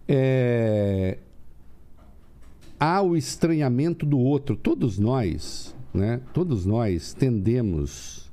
É, 0.08 1.17
há 2.79 3.01
o 3.01 3.15
estranhamento 3.15 4.05
do 4.05 4.19
outro. 4.19 4.55
Todos 4.55 4.97
nós, 4.99 5.75
né? 5.93 6.21
Todos 6.33 6.65
nós 6.65 7.13
tendemos 7.13 8.31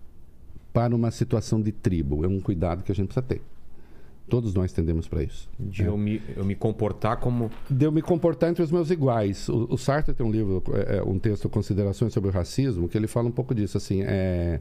para 0.72 0.94
uma 0.94 1.10
situação 1.10 1.60
de 1.60 1.72
tribo. 1.72 2.24
É 2.24 2.28
um 2.28 2.40
cuidado 2.40 2.82
que 2.82 2.90
a 2.90 2.94
gente 2.94 3.06
precisa 3.06 3.26
ter. 3.26 3.42
Todos 4.28 4.54
nós 4.54 4.72
tendemos 4.72 5.06
para 5.06 5.22
isso. 5.22 5.48
De 5.58 5.82
É 5.82 5.88
eu, 5.88 5.96
me, 5.96 6.22
eu 6.36 6.44
me 6.44 6.54
comportar 6.54 7.18
como. 7.18 7.50
de 7.68 7.84
eu 7.84 7.92
me 7.92 8.00
comportar 8.00 8.50
entre 8.50 8.62
os 8.62 8.70
meus 8.70 8.90
iguais. 8.90 9.48
O, 9.48 9.74
o 9.74 9.76
Sartre 9.76 10.14
tem 10.14 10.24
um 10.24 10.30
livro, 10.30 10.62
é, 10.72 10.98
é, 10.98 11.02
um 11.02 11.18
texto, 11.18 11.48
Considerações 11.48 12.12
sobre 12.12 12.30
o 12.30 12.32
Racismo, 12.32 12.88
que 12.88 12.96
ele 12.96 13.06
fala 13.06 13.28
um 13.28 13.32
pouco 13.32 13.54
disso. 13.54 13.76
Assim, 13.76 14.02
é, 14.02 14.60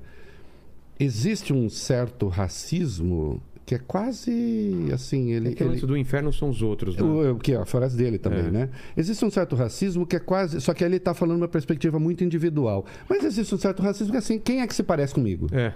existe 0.99 1.53
um 1.53 1.69
certo 1.69 2.27
racismo 2.27 3.41
que 3.65 3.75
é 3.75 3.77
quase 3.79 4.89
assim, 4.93 5.31
ele, 5.31 5.49
É 5.49 5.53
que 5.53 5.63
ele- 5.63 5.79
do 5.81 5.95
inferno 5.95 6.33
são 6.33 6.49
os 6.49 6.61
outros, 6.61 6.95
né? 6.95 7.03
o, 7.03 7.33
o 7.33 7.39
que 7.39 7.53
é 7.53 7.57
a 7.57 7.65
frase 7.65 7.95
dele 7.95 8.17
também, 8.17 8.47
É. 8.47 8.51
né? 8.51 8.69
Existe 8.97 9.23
um 9.23 9.29
certo 9.31 9.55
racismo 9.55 10.05
que 10.05 10.15
é 10.15 10.19
quase, 10.19 10.59
só 10.59 10.73
que 10.73 10.83
ele 10.83 10.97
está 10.97 11.13
falando 11.13 11.37
uma 11.37 11.47
perspectiva 11.47 11.99
muito 11.99 12.23
individual. 12.23 12.85
Mas 13.09 13.23
existe 13.23 13.53
um 13.53 13.57
certo 13.57 13.81
racismo 13.81 14.11
que 14.11 14.17
é 14.17 14.19
assim, 14.19 14.39
quem 14.39 14.61
é 14.61 14.67
que 14.67 14.73
se 14.75 14.83
parece 14.83 15.13
comigo? 15.13 15.47
É. 15.51 15.73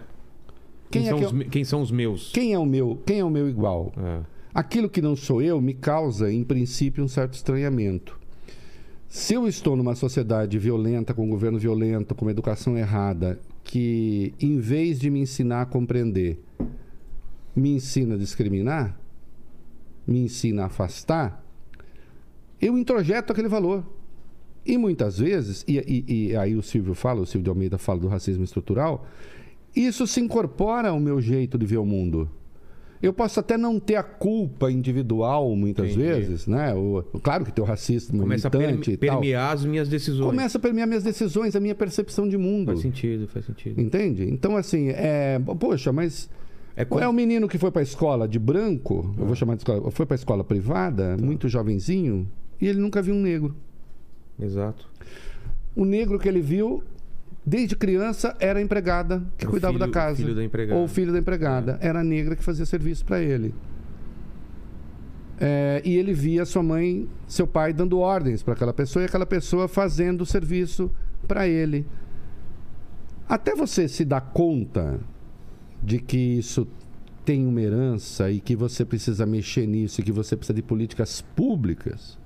Quem, 0.92 1.02
Quem 1.02 1.08
é 1.08 1.10
são 1.10 1.20
que 1.20 1.26
os, 1.26 1.32
eu- 1.32 1.38
me- 1.38 1.46
quem 1.46 1.64
são 1.64 1.82
os 1.82 1.92
meus? 1.92 2.32
Quem 2.32 2.54
é 2.54 2.60
o 2.60 2.66
meu? 2.66 3.02
Quem 3.06 3.20
é 3.20 3.24
o 3.24 3.30
meu 3.30 3.48
igual? 3.50 3.94
É. 3.98 4.20
Aquilo 4.54 4.90
que 4.90 5.02
não 5.02 5.16
sou 5.16 5.42
eu 5.42 5.60
me 5.62 5.74
causa, 5.74 6.32
em 6.32 6.44
princípio, 6.44 7.04
um 7.04 7.08
certo 7.08 7.34
estranhamento. 7.34 8.18
Se 9.08 9.34
eu 9.34 9.48
estou 9.48 9.76
numa 9.76 9.96
sociedade 9.96 10.58
violenta, 10.58 11.14
com 11.14 11.26
um 11.26 11.30
governo 11.30 11.58
violento, 11.60 12.14
com 12.16 12.26
uma 12.26 12.32
educação 12.32 12.78
errada, 12.78 13.40
que 13.64 14.34
em 14.40 14.60
vez 14.60 15.00
de 15.00 15.10
me 15.10 15.20
ensinar 15.20 15.62
a 15.62 15.66
compreender, 15.66 16.40
me 17.56 17.72
ensina 17.72 18.16
a 18.16 18.18
discriminar, 18.18 19.00
me 20.06 20.20
ensina 20.20 20.64
a 20.64 20.66
afastar, 20.66 21.44
eu 22.62 22.78
introjeto 22.78 23.32
aquele 23.32 23.48
valor. 23.48 23.84
E 24.66 24.78
muitas 24.78 25.20
vezes, 25.20 25.64
e, 25.68 25.78
e- 25.78 26.28
e 26.32 26.36
aí 26.36 26.56
o 26.56 26.62
Silvio 26.64 26.96
fala, 26.96 27.22
o 27.22 27.26
Silvio 27.26 27.44
de 27.44 27.50
Almeida 27.50 27.78
fala 27.78 28.00
do 28.00 28.08
racismo 28.08 28.44
estrutural, 28.44 29.06
isso 29.76 30.08
se 30.08 30.20
incorpora 30.20 30.90
ao 30.90 31.00
meu 31.00 31.22
jeito 31.22 31.58
de 31.58 31.66
ver 31.66 31.78
o 31.78 31.86
mundo. 31.86 32.30
Eu 33.02 33.14
posso 33.14 33.40
até 33.40 33.58
não 33.58 33.80
ter 33.80 33.98
a 33.98 34.02
culpa 34.02 34.72
individual, 34.72 35.56
muitas 35.56 35.92
Entendi. 35.92 36.02
vezes, 36.02 36.48
né? 36.48 36.74
O, 36.74 37.04
claro 37.22 37.46
que 37.46 37.52
tem 37.52 37.64
o 37.64 37.68
racismo 37.68 38.20
Começa 38.22 38.48
a 38.48 38.52
militante 38.52 38.98
perme- 38.98 39.08
tal. 39.12 39.20
permear 39.22 39.54
as 39.54 39.64
minhas 39.66 39.88
decisões. 39.88 40.26
Começa 40.30 40.58
a 40.58 40.62
permear 40.62 40.88
minhas 40.88 41.04
decisões, 41.04 41.56
a 41.56 41.60
minha 41.60 41.76
percepção 41.76 42.28
de 42.28 42.38
mundo. 42.38 42.68
Faz 42.68 42.80
sentido, 42.80 43.28
faz 43.28 43.46
sentido. 43.46 43.80
Entende? 43.80 44.24
Então, 44.32 44.58
assim, 44.58 44.88
é... 44.90 45.40
poxa, 45.60 45.92
mas 45.92 46.28
É 46.78 46.82
é, 46.82 46.86
como- 46.86 47.08
um 47.08 47.14
menino 47.14 47.48
que 47.48 47.58
foi 47.58 47.72
para 47.72 47.82
a 47.82 47.84
escola 47.84 48.28
de 48.28 48.38
branco, 48.38 49.14
eu 49.18 49.26
vou 49.26 49.36
chamar 49.36 49.56
de 49.56 49.62
escola, 49.62 49.90
foi 49.92 50.06
para 50.06 50.16
a 50.16 50.20
escola 50.20 50.44
privada, 50.44 51.16
Tá. 51.18 51.24
muito 51.24 51.48
jovenzinho, 51.48 52.30
e 52.60 52.68
ele 52.68 52.80
nunca 52.80 53.02
viu 53.02 53.16
um 53.16 53.22
negro. 53.22 53.56
Exato. 54.40 54.90
O 55.76 55.86
negro 55.86 56.20
que 56.20 56.28
ele 56.28 56.42
viu, 56.42 56.84
desde 57.46 57.76
criança, 57.76 58.36
era 58.40 58.60
a 58.60 58.62
empregada 58.62 59.24
que 59.38 59.46
O 59.46 59.52
cuidava 59.52 59.74
filho- 59.74 59.86
da 59.86 59.92
casa. 59.92 60.18
filho 60.18 60.36
da 60.36 60.44
empregada. 60.44 60.78
É. 60.78 60.80
Ou 60.80 60.86
o 60.86 60.88
filho 60.90 61.14
da 61.14 61.20
empregada. 61.20 61.78
Era 61.82 62.00
a 62.02 62.04
negra 62.04 62.36
que 62.36 62.44
fazia 62.44 62.66
serviço 62.66 63.06
para 63.06 63.22
ele. 63.22 63.54
É, 65.40 65.82
e 65.84 65.98
ele 65.98 66.14
via 66.14 66.46
sua 66.46 66.64
mãe, 66.64 67.10
seu 67.28 67.46
pai, 67.46 67.74
dando 67.74 68.00
ordens 68.00 68.42
para 68.42 68.54
aquela 68.54 68.74
pessoa 68.74 69.04
e 69.04 69.06
aquela 69.06 69.26
pessoa 69.26 69.68
fazendo 69.68 70.22
o 70.22 70.26
serviço 70.26 70.90
para 71.28 71.48
ele. 71.48 71.86
Até 73.28 73.54
você 73.56 73.88
se 73.88 74.06
dar 74.06 74.22
conta 74.22 75.00
de 75.84 76.00
que 76.00 76.18
isso 76.18 76.68
tem 77.24 77.46
uma 77.46 77.62
herança 77.62 78.30
e 78.30 78.40
que 78.40 78.56
você 78.56 78.86
precisa 78.86 79.26
mexer 79.26 79.66
nisso 79.68 80.02
e 80.02 80.04
que 80.04 80.12
você 80.12 80.36
precisa 80.36 80.54
de 80.54 80.62
políticas 80.62 81.22
públicas 81.36 82.18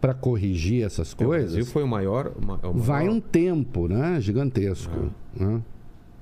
para 0.00 0.14
corrigir 0.14 0.84
essas 0.84 1.12
O 1.12 1.16
coisas, 1.16 1.52
Brasil 1.54 1.66
foi 1.72 1.82
o 1.82 1.88
maior. 1.88 2.32
é 2.62 2.66
o 2.66 2.72
vai 2.74 3.04
maior- 3.04 3.16
um 3.16 3.20
tempo 3.20 3.88
né, 3.88 4.20
gigantesco. 4.20 5.10
né? 5.34 5.62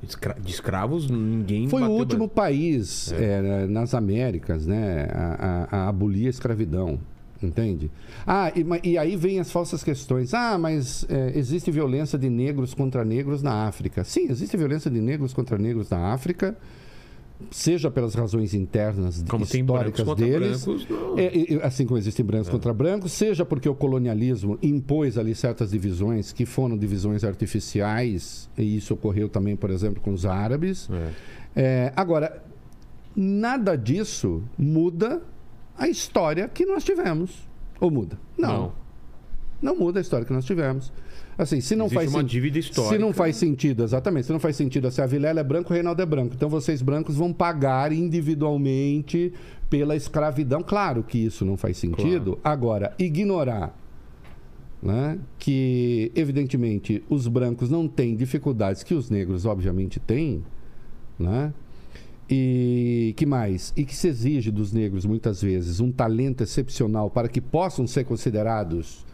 Escra- 0.03 0.37
De 0.41 0.51
escravos, 0.51 1.09
ninguém. 1.09 1.69
Foi 1.69 1.83
o 1.83 1.91
último 1.91 2.29
país 2.29 3.13
é, 3.13 3.67
nas 3.69 3.95
Américas 3.95 4.67
né, 4.67 5.07
a, 5.13 5.67
a- 5.71 5.77
a 5.85 5.89
abolir 5.89 6.27
a 6.27 6.31
escravidão. 6.31 6.99
Entende? 7.43 7.91
Ah, 8.27 8.53
e, 8.55 8.91
e 8.91 8.99
aí 8.99 9.17
vem 9.17 9.41
as 9.41 9.51
falsas 9.51 9.83
questões. 9.83 10.33
Ah, 10.33 10.57
mas 10.59 11.05
é, 11.09 11.33
existe 11.37 11.71
violência 11.71 12.19
de 12.19 12.31
negros 12.31 12.75
contra 12.75 13.05
negros 13.05 13.43
na 13.43 13.67
África. 13.67 14.05
Sim, 14.05 14.29
existe 14.31 14.57
violência 14.57 14.91
de 14.91 15.01
negros 15.01 15.33
contra 15.33 15.59
negros 15.59 15.91
na 15.91 16.13
África, 16.13 16.57
seja 17.51 17.91
pelas 17.91 18.15
razões 18.15 18.55
internas 18.55 19.25
Como 19.29 19.45
históricas 19.45 20.15
deles, 20.15 20.65
brancos. 20.65 20.87
é, 21.17 21.37
e 21.37 21.61
assim 21.63 21.85
como 21.85 21.99
existem 21.99 22.25
brancos 22.25 22.49
contra 22.49 22.73
brancos, 22.73 23.11
seja 23.13 23.45
porque 23.45 23.69
o 23.69 23.75
colonialismo 23.75 24.59
impôs 24.63 25.19
ali 25.19 25.35
certas 25.35 25.73
divisões 25.73 26.33
que 26.33 26.47
foram 26.47 26.79
divisões 26.79 27.25
artificiais, 27.25 28.49
e 28.57 28.77
isso 28.77 28.95
ocorreu 28.95 29.29
também, 29.29 29.57
por 29.57 29.71
exemplo, 29.71 30.01
com 30.01 30.13
os 30.13 30.25
árabes. 30.25 30.89
É. 30.91 31.11
É, 31.55 31.93
agora, 31.97 32.43
nada 33.15 33.77
disso 33.77 34.43
muda 34.57 35.21
a 35.77 35.89
história 35.89 36.49
que 36.49 36.65
nós 36.65 36.85
tivemos. 36.85 37.49
Ou 37.81 37.91
muda? 37.91 38.19
Não. 38.39 38.73
Não, 39.61 39.77
muda 39.77 40.01
a 40.01 40.03
história 40.03 40.27
que 40.27 40.33
nós 40.33 40.45
tivemos. 40.45 40.93
Assim, 41.39 41.61
se 41.61 41.75
não 41.75 41.87
Existe 41.87 41.95
faz 41.95 42.15
uma 42.15 42.25
dívida 42.25 42.59
histórica. 42.59 42.95
Se 42.95 43.01
não 43.01 43.13
faz 43.13 43.37
sentido, 43.37 43.83
exatamente, 43.83 44.27
se 44.27 44.33
não 44.33 44.41
faz 44.41 44.57
sentido 44.57 44.87
assim, 44.89 45.01
a 45.01 45.07
Vilela 45.07 45.41
é 45.41 45.45
branco, 45.45 45.71
o 45.71 45.73
Reinaldo 45.73 46.03
é 46.03 46.07
branco. 46.07 46.35
Então 46.35 46.49
vocês 46.49 46.83
brancos 46.83 47.17
vão 47.17 47.33
pagar 47.33 47.93
individualmente 47.93 49.33
pela 49.71 49.97
escravidão. 49.97 50.63
Claro 50.63 51.03
que 51.03 51.19
isso 51.19 51.45
não 51.45 51.57
faz 51.57 51.79
sentido. 51.79 52.39
Agora, 52.45 52.95
ignorar 52.99 53.75
né, 54.83 55.19
que, 55.39 56.11
evidentemente, 56.15 57.03
os 57.09 57.29
brancos 57.29 57.71
não 57.71 57.87
têm 57.87 58.17
dificuldades 58.17 58.83
que 58.83 58.95
os 58.95 59.09
negros, 59.09 59.47
obviamente, 59.47 60.01
têm, 60.01 60.45
né? 61.19 61.55
E 62.35 63.13
que 63.17 63.27
mais? 63.27 63.73
E 63.77 63.85
que 63.85 63.95
se 63.95 64.09
exige 64.09 64.51
dos 64.51 64.73
negros, 64.73 65.05
muitas 65.05 65.43
vezes, 65.43 65.81
um 65.81 65.93
talento 65.93 66.43
excepcional 66.43 67.11
para 67.11 67.29
que 67.29 67.41
possam 67.41 67.87
ser 67.87 68.05
considerados 68.05 69.05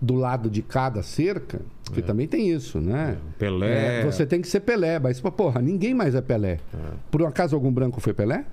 do 0.00 0.14
lado 0.14 0.48
de 0.48 0.62
cada 0.62 1.02
cerca, 1.02 1.60
porque 1.84 2.02
também 2.02 2.28
tem 2.28 2.50
isso, 2.50 2.80
né? 2.80 3.16
Pelé. 3.38 4.00
É, 4.00 4.04
você 4.04 4.24
tem 4.24 4.40
que 4.40 4.46
ser 4.46 4.60
Pelé, 4.60 4.98
mas, 4.98 5.20
porra, 5.20 5.60
ninguém 5.60 5.94
mais 5.94 6.14
é 6.14 6.20
Pelé. 6.20 6.60
Por 7.10 7.22
um 7.22 7.26
acaso 7.26 7.56
algum 7.56 7.72
branco 7.72 8.00
foi 8.00 8.12
Pelé? 8.12 8.44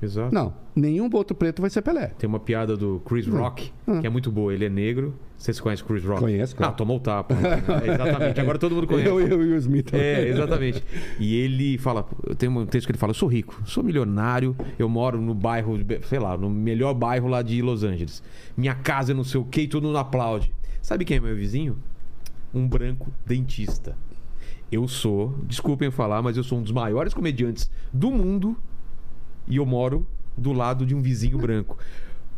Exato. 0.00 0.34
Não, 0.34 0.52
nenhum 0.76 1.08
outro 1.12 1.34
preto 1.34 1.62
vai 1.62 1.70
ser 1.70 1.82
Pelé. 1.82 2.08
Tem 2.18 2.28
uma 2.28 2.38
piada 2.38 2.76
do 2.76 3.00
Chris 3.04 3.26
Rock, 3.26 3.72
que 4.00 4.06
é 4.06 4.10
muito 4.10 4.30
boa. 4.30 4.52
Ele 4.52 4.66
é 4.66 4.68
negro. 4.68 5.14
Você 5.44 5.52
se 5.52 5.60
conhece 5.60 5.84
Chris 5.84 6.02
Rock? 6.02 6.20
Conheço, 6.22 6.56
claro. 6.56 6.72
Ah, 6.72 6.74
tomou 6.74 6.96
o 6.96 7.00
tapa. 7.00 7.34
É, 7.34 7.92
exatamente. 7.92 8.40
Agora 8.40 8.58
todo 8.58 8.74
mundo 8.74 8.86
conhece. 8.86 9.04
Eu, 9.04 9.20
eu 9.20 9.44
e 9.44 9.52
o 9.52 9.56
Smith. 9.58 9.92
É, 9.92 10.26
exatamente. 10.26 10.82
E 11.20 11.36
ele 11.36 11.76
fala, 11.76 12.02
tem 12.38 12.48
um 12.48 12.64
texto 12.64 12.86
que 12.86 12.92
ele 12.92 12.98
fala: 12.98 13.10
eu 13.10 13.14
sou 13.14 13.28
rico, 13.28 13.60
sou 13.66 13.84
milionário, 13.84 14.56
eu 14.78 14.88
moro 14.88 15.20
no 15.20 15.34
bairro, 15.34 15.78
sei 16.08 16.18
lá, 16.18 16.34
no 16.38 16.48
melhor 16.48 16.94
bairro 16.94 17.28
lá 17.28 17.42
de 17.42 17.60
Los 17.60 17.84
Angeles. 17.84 18.22
Minha 18.56 18.74
casa 18.74 19.12
é 19.12 19.14
não 19.14 19.22
sei 19.22 19.38
o 19.38 19.44
que 19.44 19.60
e 19.60 19.68
todo 19.68 19.82
mundo 19.82 19.98
aplaude. 19.98 20.50
Sabe 20.80 21.04
quem 21.04 21.18
é 21.18 21.20
meu 21.20 21.36
vizinho? 21.36 21.76
Um 22.54 22.66
branco 22.66 23.12
dentista. 23.26 23.98
Eu 24.72 24.88
sou, 24.88 25.38
desculpem 25.42 25.90
falar, 25.90 26.22
mas 26.22 26.38
eu 26.38 26.42
sou 26.42 26.58
um 26.58 26.62
dos 26.62 26.72
maiores 26.72 27.12
comediantes 27.12 27.70
do 27.92 28.10
mundo 28.10 28.56
e 29.46 29.56
eu 29.56 29.66
moro 29.66 30.06
do 30.38 30.54
lado 30.54 30.86
de 30.86 30.94
um 30.94 31.02
vizinho 31.02 31.36
branco. 31.36 31.76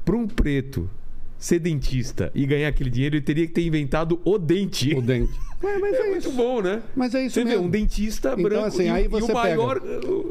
Para 0.05 0.17
um 0.17 0.27
preto 0.27 0.91
ser 1.39 1.59
dentista 1.59 2.31
e 2.35 2.47
ganhar 2.47 2.69
aquele 2.69 2.91
dinheiro, 2.91 3.17
ele 3.17 3.25
teria 3.25 3.47
que 3.47 3.53
ter 3.53 3.67
inventado 3.67 4.21
o 4.25 4.39
dente. 4.39 4.95
O 4.95 5.03
dente. 5.03 5.33
É, 5.63 5.79
mas 5.79 5.95
é, 5.95 6.11
muito 6.11 6.31
bom, 6.33 6.61
né? 6.61 6.83
Mas 6.95 7.15
é 7.15 7.25
isso 7.25 7.35
Você 7.35 7.45
vê, 7.45 7.51
mesmo. 7.51 7.65
um 7.67 7.71
dentista 7.71 8.31
Então, 8.33 8.43
branco 8.43 8.67
assim, 8.67 8.85
e, 8.85 8.89
aí 8.91 9.05
e 9.07 9.09
você 9.09 9.33
o 9.33 9.35
maior... 9.35 9.81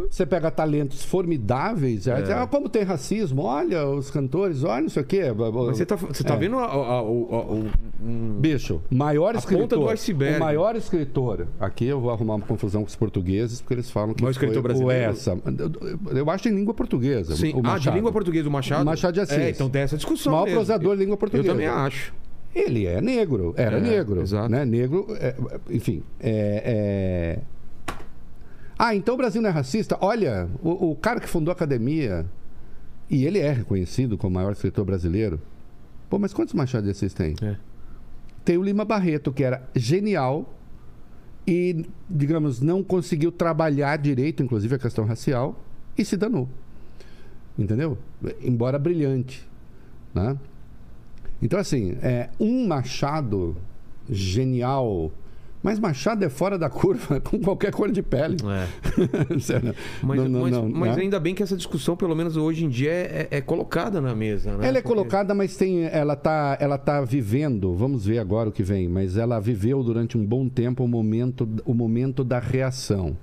Você 0.09 0.25
pega 0.25 0.51
talentos 0.51 1.03
formidáveis, 1.03 2.07
aí 2.07 2.21
diz, 2.21 2.31
ah, 2.31 2.45
como 2.47 2.69
tem 2.69 2.83
racismo, 2.83 3.41
olha 3.43 3.87
os 3.87 4.11
cantores, 4.11 4.63
olha 4.63 4.83
não 4.83 4.89
sei 4.89 5.01
o 5.01 5.05
quê. 5.05 5.23
Mas 5.35 5.51
você 5.77 5.85
tá, 5.85 5.95
você 5.95 6.23
tá 6.23 6.35
É. 6.35 6.37
vendo 6.37 6.57
a- 6.57 6.65
a- 6.65 6.73
a- 6.75 7.01
o- 7.01 7.23
o- 7.23 7.69
um- 8.03 8.39
Bicho, 8.39 8.81
maior 8.89 9.35
A 9.35 9.39
escritor. 9.39 9.63
ponta 9.63 9.75
do 9.77 9.89
iceberg. 9.89 10.37
O 10.37 10.39
maior 10.39 10.75
escritor. 10.75 11.47
Aqui 11.59 11.85
eu 11.85 11.99
vou 11.99 12.11
arrumar 12.11 12.35
uma 12.35 12.45
confusão 12.45 12.81
com 12.83 12.87
os 12.87 12.95
portugueses, 12.95 13.61
porque 13.61 13.73
eles 13.73 13.89
falam 13.89 14.13
que 14.13 14.21
Maior 14.21 14.31
escritor 14.31 14.61
brasileiro? 14.61 15.09
o 15.11 15.11
essa. 15.11 15.37
Eu, 16.15 16.29
acho 16.29 16.47
em 16.49 16.51
língua 16.55 16.73
portuguesa. 16.73 17.35
Sim. 17.35 17.53
o 17.53 17.57
Ah, 17.57 17.61
de 17.61 17.67
Machado. 17.67 17.95
língua 17.95 18.11
portuguesa, 18.11 18.47
o 18.47 18.51
Machado? 18.51 18.85
Machado 18.85 19.13
de 19.13 19.19
Assis. 19.21 19.37
É, 19.37 19.49
então 19.49 19.69
tem 19.69 19.81
essa 19.81 19.95
discussão 19.95 20.31
Maior 20.33 20.45
mesmo. 20.45 20.57
prosador 20.59 20.95
de 20.95 21.01
língua 21.01 21.17
portuguesa. 21.17 21.47
Eu 21.49 21.53
também 21.53 21.67
acho. 21.67 22.13
Ele 22.55 22.85
é 22.87 23.01
negro, 23.01 23.53
era 23.57 23.77
É, 23.77 23.81
negro. 23.81 24.21
exato. 24.21 24.49
Né? 24.49 24.63
Negro, 24.63 25.05
é, 25.19 25.35
enfim. 25.69 26.01
é- 26.21 26.63
é- 26.65 27.39
Ah, 28.79 28.95
então 28.95 29.13
o 29.15 29.17
Brasil 29.17 29.41
não 29.41 29.49
é 29.49 29.53
racista? 29.53 29.97
Olha, 30.01 30.47
o, 30.63 30.91
o 30.91 30.95
cara 30.95 31.19
que 31.19 31.27
fundou 31.29 31.51
a 31.51 31.55
academia, 31.55 32.25
e 33.09 33.25
ele 33.25 33.39
é 33.39 33.51
reconhecido 33.51 34.17
como 34.17 34.31
o 34.31 34.33
maior 34.35 34.51
escritor 34.53 34.83
brasileiro. 34.85 35.39
Pô, 36.09 36.17
mas 36.19 36.33
quantos 36.33 36.53
Machado 36.53 36.83
de 36.85 36.91
Assis 36.91 37.13
tem? 37.13 37.35
É. 37.41 37.55
Tem 38.43 38.57
o 38.57 38.63
Lima 38.63 38.85
Barreto, 38.85 39.31
que 39.33 39.43
era 39.43 39.67
genial 39.75 40.53
e, 41.47 41.85
digamos, 42.09 42.61
não 42.61 42.83
conseguiu 42.83 43.31
trabalhar 43.31 43.97
direito, 43.97 44.43
inclusive 44.43 44.75
a 44.75 44.79
questão 44.79 45.05
racial, 45.05 45.59
e 45.97 46.03
se 46.05 46.15
danou. 46.17 46.47
Entendeu? 47.57 47.97
Embora 48.41 48.77
brilhante. 48.77 49.47
Né? 50.13 50.37
Então, 51.45 51.59
assim, 51.59 51.95
é 52.01 52.29
um 52.39 52.67
Machado 52.67 53.55
genial. 54.09 55.11
Mas 55.63 55.79
Machado 55.79 56.23
é 56.23 56.29
fora 56.29 56.59
da 56.59 56.69
curva 56.69 57.19
com 57.25 57.39
qualquer 57.39 57.71
cor 57.71 57.91
de 57.91 58.01
pele. 58.03 58.37
É. 58.45 58.67
Sério. 59.39 59.73
Mas, 60.03 60.19
Não, 60.19 60.29
não, 60.29 60.41
mas- 60.41 60.51
não, 60.51 60.69
mas 60.69 60.95
né? 60.95 61.01
ainda 61.03 61.19
bem 61.19 61.33
que 61.33 61.41
essa 61.41 61.57
discussão, 61.57 61.95
pelo 61.97 62.15
menos 62.15 62.37
hoje 62.37 62.65
em 62.65 62.69
dia, 62.69 62.91
é, 62.91 63.27
é- 63.31 63.37
é 63.37 63.41
colocada 63.41 63.99
na 63.99 64.13
mesa. 64.13 64.51
Né? 64.57 64.67
Ela 64.67 64.77
é 64.77 64.81
Porque- 64.81 64.87
colocada, 64.95 65.33
mas 65.33 65.55
tem, 65.57 65.85
ela 65.85 66.15
tá, 66.15 66.55
ela 66.59 66.77
tá 66.77 67.01
vivendo. 67.01 67.73
Vamos 67.73 68.05
ver 68.05 68.19
agora 68.19 68.49
o 68.49 68.51
que 68.51 68.61
vem. 68.61 68.87
Mas 68.87 69.17
ela 69.17 69.39
viveu 69.39 69.81
durante 69.83 70.15
um 70.17 70.25
bom 70.25 70.47
tempo 70.47 70.83
o 70.83 70.87
momento, 70.87 71.49
o 71.65 71.73
momento 71.73 72.23
da 72.23 72.37
reação. 72.39 73.17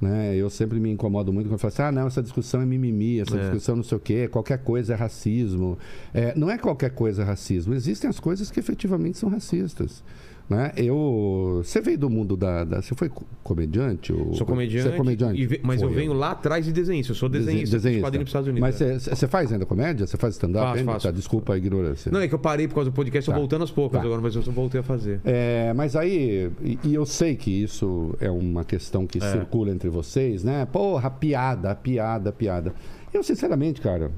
Né? 0.00 0.36
Eu 0.36 0.48
sempre 0.48 0.78
me 0.78 0.90
incomodo 0.90 1.32
muito 1.32 1.46
quando 1.46 1.54
eu 1.54 1.58
falo 1.58 1.72
assim: 1.72 1.82
ah, 1.82 1.90
não, 1.92 2.06
essa 2.06 2.22
discussão 2.22 2.60
é 2.62 2.66
mimimi, 2.66 3.20
essa 3.20 3.36
É. 3.36 3.40
discussão 3.40 3.76
não 3.76 3.82
sei 3.82 3.96
o 3.96 4.00
quê, 4.00 4.28
qualquer 4.28 4.58
coisa 4.58 4.92
é 4.92 4.96
racismo. 4.96 5.76
É, 6.14 6.32
não 6.36 6.48
é 6.50 6.56
qualquer 6.56 6.90
coisa 6.90 7.22
é 7.22 7.24
racismo. 7.24 7.74
Existem 7.74 8.08
as 8.08 8.20
coisas 8.20 8.50
que 8.50 8.60
efetivamente 8.60 9.18
são 9.18 9.28
racistas. 9.28 10.02
Né? 10.48 10.72
Eu, 10.78 11.60
você 11.62 11.78
veio 11.78 11.98
do 11.98 12.08
mundo 12.08 12.34
da, 12.34 12.64
da- 12.64 12.80
Você 12.80 12.94
foi 12.94 13.10
co- 13.10 13.26
comediante? 13.44 14.14
Ou, 14.14 14.32
Sou 14.32 14.46
comediante, 14.46 14.88
Você 14.88 14.94
é 14.94 14.96
comediante? 14.96 15.46
ve- 15.46 15.60
mas 15.62 15.82
eu 15.82 15.90
venho 15.90 16.14
lá 16.14 16.30
atrás 16.30 16.64
de 16.64 16.72
desenhista. 16.72 17.12
Eu 17.12 17.16
sou 17.16 17.28
desenhista, 17.28 17.76
Desenhista. 17.76 17.90
de 17.98 18.00
quadrinho 18.06 18.24
dos 18.24 18.30
Estados 18.30 18.48
Unidos. 18.48 18.60
Mas 18.66 18.80
é. 18.80 18.98
você 18.98 19.14
você 19.14 19.28
faz 19.28 19.52
ainda 19.52 19.66
comédia? 19.66 20.06
Você 20.06 20.16
faz 20.16 20.32
stand-up 20.36 20.82
Faço. 20.84 21.06
Tá, 21.06 21.10
desculpa 21.12 21.52
a 21.52 21.58
ignorância. 21.58 22.10
Não, 22.10 22.20
é 22.20 22.26
que 22.28 22.34
eu 22.34 22.38
parei 22.38 22.66
por 22.66 22.76
causa 22.76 22.88
do 22.90 22.94
podcast, 22.94 23.26
Tá. 23.28 23.34
tô 23.34 23.38
voltando 23.40 23.60
aos 23.60 23.70
poucos 23.70 23.98
Tá. 23.98 24.04
agora, 24.06 24.22
mas 24.22 24.34
eu 24.36 24.40
voltei 24.40 24.80
a 24.80 24.82
fazer. 24.82 25.20
É, 25.22 25.74
mas 25.74 25.94
aí, 25.94 26.50
e, 26.62 26.78
e 26.82 26.94
eu 26.94 27.04
sei 27.04 27.36
que 27.36 27.50
isso 27.50 28.16
é 28.18 28.30
uma 28.30 28.64
questão 28.64 29.06
que 29.06 29.18
É. 29.18 29.30
circula 29.32 29.70
entre 29.70 29.90
vocês, 29.90 30.42
né? 30.44 30.64
Porra, 30.72 31.10
piada, 31.10 31.74
piada, 31.74 32.32
piada. 32.32 32.72
Eu, 33.12 33.22
sinceramente, 33.22 33.82
cara. 33.82 34.10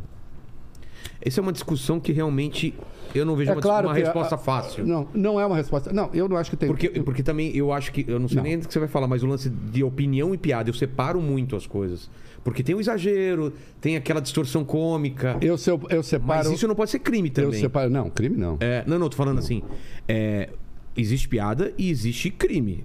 Essa 1.21 1.41
é 1.41 1.43
uma 1.43 1.53
discussão 1.53 1.99
que 1.99 2.13
realmente 2.13 2.73
eu 3.15 3.25
não 3.25 3.37
vejo 3.37 3.51
é 3.51 3.55
uma, 3.55 3.61
claro 3.63 3.87
uma 3.89 3.93
a- 3.95 3.97
resposta 3.99 4.35
a- 4.35 4.39
fácil. 4.39 4.87
Não, 4.87 5.09
não 5.15 5.41
é 5.41 5.47
uma 5.47 5.57
resposta. 5.57 5.93
Não, 5.93 6.11
eu 6.13 6.29
não 6.29 6.37
acho 6.37 6.51
que 6.51 6.57
tem. 6.57 6.69
Porque, 6.69 6.89
porque 7.03 7.23
também 7.23 7.55
eu 7.57 7.73
acho 7.73 7.93
que. 7.93 8.05
Eu 8.09 8.19
não 8.19 8.29
sei 8.29 8.37
Não. 8.37 8.45
nem 8.45 8.57
o 8.57 8.61
que 8.61 8.73
você 8.73 8.79
vai 8.79 8.89
falar, 8.89 9.07
mas 9.07 9.23
o 9.23 9.27
lance 9.27 9.49
de 9.49 9.83
opinião 9.85 10.35
e 10.35 10.39
piada, 10.39 10.69
eu 10.71 10.75
separo 10.75 11.21
muito 11.21 11.55
as 11.57 11.67
coisas. 11.67 12.11
Porque 12.43 12.63
tem 12.63 12.75
o 12.75 12.81
exagero, 12.81 13.53
tem 13.81 13.97
aquela 13.97 14.21
distorção 14.21 14.65
cômica. 14.65 15.37
Eu, 15.43 15.59
se 15.59 15.71
eu, 15.71 15.79
eu 15.91 16.03
separo. 16.03 16.49
mas 16.49 16.51
isso 16.51 16.67
não 16.67 16.75
pode 16.75 16.91
ser 16.91 16.99
crime 17.01 17.29
eu 17.29 17.35
também. 17.45 17.61
separo. 17.61 17.91
Não, 17.91 18.09
crime 18.09 18.37
não. 18.37 18.57
É, 18.61 18.83
não, 18.87 18.99
não, 18.99 19.09
tô 19.11 19.17
falando 19.17 19.39
assim. 19.39 19.63
é, 20.09 20.49
existe 20.97 21.29
piada 21.29 21.73
e 21.77 21.91
existe 21.91 22.31
crime. 22.31 22.85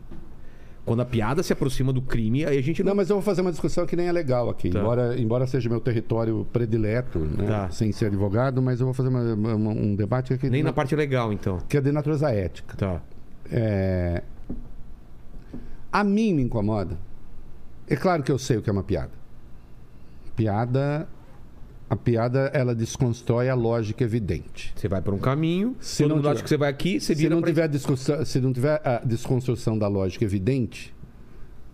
Quando 0.85 0.99
a 1.01 1.05
piada 1.05 1.41
se 1.41 1.51
aproxima 1.51 1.91
do 1.91 1.99
crime, 2.01 2.45
aí 2.45 2.57
a 2.57 2.61
gente 2.61 2.83
não. 2.83 2.89
Não, 2.91 2.95
mas 2.97 3.09
eu 3.09 3.15
vou 3.15 3.23
fazer 3.23 3.41
uma 3.41 3.51
discussão 3.51 3.87
que 3.87 3.95
nem 3.95 4.07
é 4.07 4.11
legal 4.11 4.49
aqui. 4.51 4.69
Tá. 4.69 4.79
Embora, 4.79 5.19
embora 5.19 5.47
seja 5.47 5.67
meu 5.67 5.79
território 5.79 6.45
predileto, 6.53 7.17
né? 7.19 7.47
Tá. 7.47 7.69
sem 7.71 7.91
ser 7.91 8.05
advogado, 8.05 8.61
mas 8.61 8.79
eu 8.79 8.85
vou 8.85 8.93
fazer 8.93 9.09
uma- 9.09 9.33
uma- 9.55 9.71
um 9.71 9.95
debate 9.95 10.33
aqui. 10.33 10.47
nem 10.49 10.61
na 10.61 10.71
parte 10.71 10.95
legal, 10.95 11.33
então. 11.33 11.57
Que 11.67 11.77
é 11.77 11.81
de 11.81 11.91
natureza 11.91 12.29
ética. 12.31 12.77
Tá. 12.77 13.01
É, 13.51 14.21
A 15.91 16.03
mim 16.03 16.33
me 16.33 16.43
incomoda. 16.43 16.97
É 17.89 17.95
claro 17.95 18.21
que 18.21 18.31
eu 18.31 18.37
sei 18.37 18.57
o 18.57 18.61
que 18.61 18.69
é 18.69 18.73
uma 18.73 18.83
piada. 18.83 19.11
Piada. 20.35 21.07
A 21.87 21.95
piada, 21.95 22.49
ela 22.53 22.73
desconstrói 22.73 23.47
a 23.47 23.53
lógica 23.53 24.03
evidente. 24.03 24.73
Você 24.75 24.87
vai 24.87 25.01
por 25.03 25.13
um 25.13 25.19
caminho, 25.19 25.75
Se 25.79 26.01
todo 26.01 26.09
não 26.09 26.15
mundo 26.15 26.23
tiver- 26.23 26.33
acha 26.33 26.43
que 26.43 26.49
você 26.49 26.57
vai 26.57 26.69
aqui, 26.69 26.99
você 26.99 27.13
Se 27.13 27.21
vira 27.21 27.35
não, 27.35 27.41
tiver 27.43 27.69
se 28.25 28.39
não 28.41 28.51
tiver 28.51 28.81
a 28.83 29.01
desconstrução 29.05 29.77
da 29.77 29.87
lógica 29.87 30.25
evidente, 30.25 30.94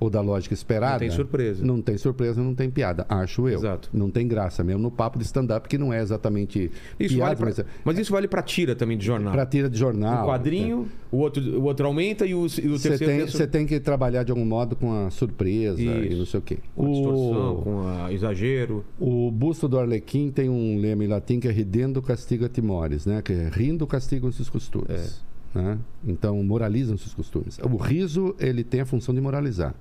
ou 0.02 0.10
da 0.10 0.20
lógica 0.20 0.52
esperada. 0.56 0.94
Não 0.94 1.00
tem 1.00 1.12
surpresa. 1.12 1.64
Não 1.66 1.80
tem 1.82 1.96
surpresa, 1.98 2.42
não 2.42 2.56
tem 2.56 2.72
piada, 2.72 3.06
acho 3.08 3.48
eu. 3.48 3.60
Exato. 3.60 3.88
Não 3.94 4.10
tem 4.10 4.28
graça, 4.28 4.64
mesmo 4.64 4.82
no 4.82 4.90
papo 4.90 5.20
de 5.20 5.24
stand-up, 5.26 5.70
que 5.70 5.78
não 5.78 5.94
é 5.94 6.02
exatamente 6.02 6.72
Isso 7.00 7.14
piada, 7.14 7.36
vale 7.36 7.36
pra... 7.36 7.46
mas 7.46 7.60
é 7.60 7.66
Mas 7.86 7.98
isso 8.00 8.12
vale 8.12 8.28
pra 8.28 8.42
tira 8.42 8.76
também 8.76 8.98
de 8.98 9.06
jornal. 9.06 9.32
pra 9.32 9.46
tira 9.46 9.70
de 9.70 9.78
jornal. 9.78 10.26
Um 10.26 10.30
quadrinho, 10.32 10.88
o, 11.12 11.18
outro, 11.18 11.44
o 11.60 11.64
outro 11.66 11.86
aumenta 11.86 12.26
e 12.26 12.34
o, 12.34 12.40
e 12.40 12.44
o 12.44 12.48
Você 12.48 12.90
terceiro 12.90 12.98
tem, 12.98 13.18
tem 13.20 13.28
sur- 13.28 13.38
você 13.38 13.46
tem 13.48 13.66
que 13.68 13.80
trabalhar 13.80 14.24
de 14.24 14.32
algum 14.32 14.44
modo 14.44 14.76
com 14.76 14.92
a 15.06 15.12
surpresa 15.12 15.80
e 15.80 16.08
Isso. 16.08 16.18
não 16.18 16.26
sei 16.26 16.40
o 16.40 16.44
quê. 16.44 16.58
com 16.76 16.86
a 16.86 16.90
distorção, 16.90 17.56
com 17.62 17.88
a 17.88 18.12
exagero. 18.12 18.84
o 19.00 19.30
busto 19.30 19.68
do 19.68 19.78
Arlequim 19.78 20.32
tem 20.32 20.50
um 20.50 20.80
lema 20.80 21.04
em 21.04 21.08
latim 21.08 21.40
que 21.40 21.48
é 21.48 21.52
ridendo 21.52 22.02
castiga 22.02 22.50
timores, 22.50 23.06
né? 23.06 23.22
Que 23.22 23.34
é 23.34 23.50
rindo 23.54 23.86
castigam-se 23.86 24.42
os 24.42 24.50
costumes. 24.50 25.22
É. 25.28 25.32
Né? 25.54 25.78
Então, 26.08 26.42
moralizam-se 26.44 27.06
os 27.06 27.14
costumes. 27.14 27.60
O 27.60 27.76
riso, 27.76 28.34
ele 28.40 28.64
tem 28.64 28.80
a 28.82 28.86
função 28.86 29.14
de 29.14 29.20
moralizar. 29.20 29.76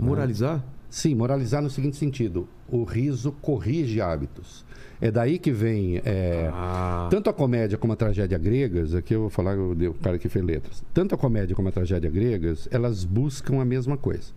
Moralizar? 0.00 0.64
Sim, 0.88 1.14
moralizar 1.14 1.62
no 1.62 1.70
seguinte 1.70 1.96
sentido: 1.96 2.48
o 2.68 2.82
riso 2.84 3.32
corrige 3.40 4.00
hábitos. 4.00 4.64
É 5.00 5.10
daí 5.10 5.38
que 5.38 5.50
vem 5.50 5.98
é, 6.04 6.50
Ah. 6.52 7.08
tanto 7.10 7.30
a 7.30 7.32
comédia 7.32 7.78
como 7.78 7.92
a 7.92 7.96
tragédia 7.96 8.36
gregas. 8.36 8.94
Aqui 8.94 9.14
eu 9.14 9.22
vou 9.22 9.30
falar 9.30 9.56
o 9.58 9.94
cara 9.94 10.18
que 10.18 10.28
fez 10.28 10.44
letras. 10.44 10.84
Tanto 10.92 11.14
a 11.14 11.18
comédia 11.18 11.56
como 11.56 11.68
a 11.68 11.72
tragédia 11.72 12.10
gregas, 12.10 12.68
elas 12.70 13.04
buscam 13.04 13.60
a 13.60 13.64
mesma 13.64 13.96
coisa. 13.96 14.32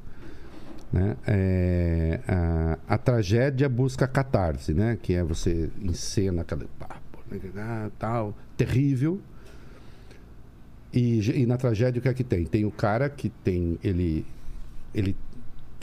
Né? 0.91 1.17
É, 1.25 2.19
a, 2.27 2.77
a 2.87 2.97
tragédia 2.97 3.67
busca 3.67 4.05
a 4.05 4.07
catarse, 4.07 4.73
né? 4.73 4.97
que 5.01 5.15
é 5.15 5.23
você 5.23 5.69
encena 5.81 6.45
pá, 6.45 7.01
pô, 7.11 7.19
ah, 7.57 7.89
tal, 7.97 8.37
terrível. 8.55 9.19
E, 10.93 11.41
e 11.41 11.45
na 11.47 11.57
tragédia 11.57 11.99
o 11.99 12.01
que 12.01 12.07
é 12.07 12.13
que 12.13 12.23
tem? 12.23 12.45
Tem 12.45 12.63
o 12.63 12.71
cara 12.71 13.09
que 13.09 13.29
tem 13.29 13.79
ele 13.83 14.23
ele 14.93 15.15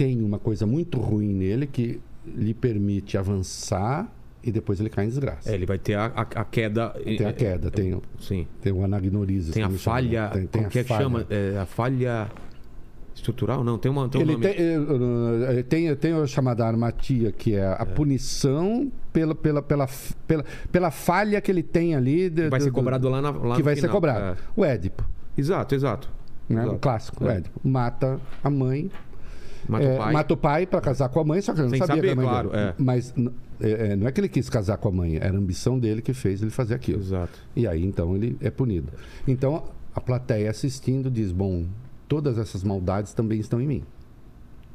tem 0.00 0.22
uma 0.22 0.38
coisa 0.38 0.64
muito 0.66 0.98
ruim 0.98 1.28
nele 1.34 1.66
que 1.66 2.00
lhe 2.24 2.54
permite 2.54 3.18
avançar 3.18 4.10
e 4.42 4.50
depois 4.50 4.80
ele 4.80 4.88
cai 4.88 5.04
em 5.04 5.08
desgraça. 5.08 5.50
É, 5.50 5.54
ele 5.54 5.66
vai 5.66 5.76
ter 5.78 5.92
a, 5.94 6.06
a, 6.06 6.22
a 6.22 6.44
queda. 6.46 6.88
Tem 7.04 7.26
a 7.26 7.32
queda, 7.34 7.70
tem, 7.70 8.00
Sim. 8.18 8.46
tem 8.62 8.72
o 8.72 8.82
anagnorise. 8.82 9.52
Tem 9.52 9.62
a 9.62 9.66
chama, 9.66 9.78
falha. 9.78 10.30
né? 10.34 10.48
Tem, 10.50 10.64
a 10.64 10.68
que 10.68 10.78
é 10.78 10.82
que 10.82 10.88
falha. 10.88 11.02
chama? 11.02 11.26
É, 11.28 11.58
a 11.58 11.66
falha 11.66 12.30
estrutural? 13.14 13.62
Não, 13.62 13.76
tem 13.76 13.90
uma. 13.92 14.08
Tem 14.08 14.22
um 14.22 14.24
Ele 14.24 14.32
nome. 14.32 14.44
tem, 14.48 15.62
tem, 15.64 15.96
tem 15.96 16.12
a 16.14 16.26
chamada 16.26 16.64
armatia, 16.66 17.30
que 17.30 17.54
é 17.54 17.66
a 17.66 17.84
punição 17.84 18.90
pela, 19.12 19.34
pela, 19.34 19.60
pela, 19.60 19.86
pela, 20.26 20.44
pela 20.72 20.90
falha 20.90 21.38
que 21.42 21.50
ele 21.50 21.62
tem 21.62 21.94
ali. 21.94 22.30
de- 22.30 22.48
Vai 22.48 22.60
ser 22.60 22.70
do- 22.70 22.72
cobrado 22.74 23.06
lá, 23.10 23.20
na, 23.20 23.30
lá 23.32 23.56
que 23.56 23.62
vai 23.62 23.74
ser 23.74 23.82
final. 23.82 23.94
cobrado. 23.96 24.38
O 24.56 24.64
Édipo, 24.64 25.04
É. 25.36 25.40
Exato, 25.40 25.74
exato. 25.74 26.08
né? 26.48 26.62
Exato. 26.62 26.76
o 26.76 26.78
clássico, 26.78 27.24
o 27.24 27.28
É. 27.30 27.36
Édipo. 27.36 27.60
Mata 27.62 28.18
a 28.42 28.48
mãe 28.48 28.90
Mata 29.70 29.86
o 29.86 29.98
pai. 29.98 30.12
Mata 30.12 30.34
o 30.34 30.36
pai 30.36 30.66
pra 30.66 30.80
casar 30.80 31.08
com 31.08 31.20
a 31.20 31.24
mãe, 31.24 31.40
só 31.40 31.52
que 31.52 31.60
ele 31.60 31.64
não 31.64 31.70
Sem 31.70 31.78
sabia 31.78 31.96
saber, 31.96 32.06
que 32.08 32.12
a 32.12 32.16
mãe 32.16 32.26
claro, 32.26 32.50
dele. 32.50 32.62
é. 32.62 32.74
Mas 32.78 33.14
é, 33.60 33.92
é, 33.92 33.96
não 33.96 34.06
é 34.06 34.12
que 34.12 34.20
ele 34.20 34.28
quis 34.28 34.48
casar 34.48 34.76
com 34.78 34.88
a 34.88 34.92
mãe, 34.92 35.16
era 35.16 35.34
a 35.34 35.38
ambição 35.38 35.78
dele 35.78 36.02
que 36.02 36.12
fez 36.12 36.42
ele 36.42 36.50
fazer 36.50 36.74
aquilo. 36.74 37.00
Exato. 37.00 37.38
E 37.54 37.66
aí, 37.66 37.84
então, 37.84 38.14
ele 38.14 38.36
é 38.40 38.50
punido. 38.50 38.92
Então, 39.26 39.64
a 39.94 40.00
plateia 40.00 40.50
assistindo 40.50 41.10
diz: 41.10 41.32
bom, 41.32 41.66
todas 42.08 42.38
essas 42.38 42.62
maldades 42.64 43.12
também 43.12 43.38
estão 43.38 43.60
em 43.60 43.66
mim. 43.66 43.84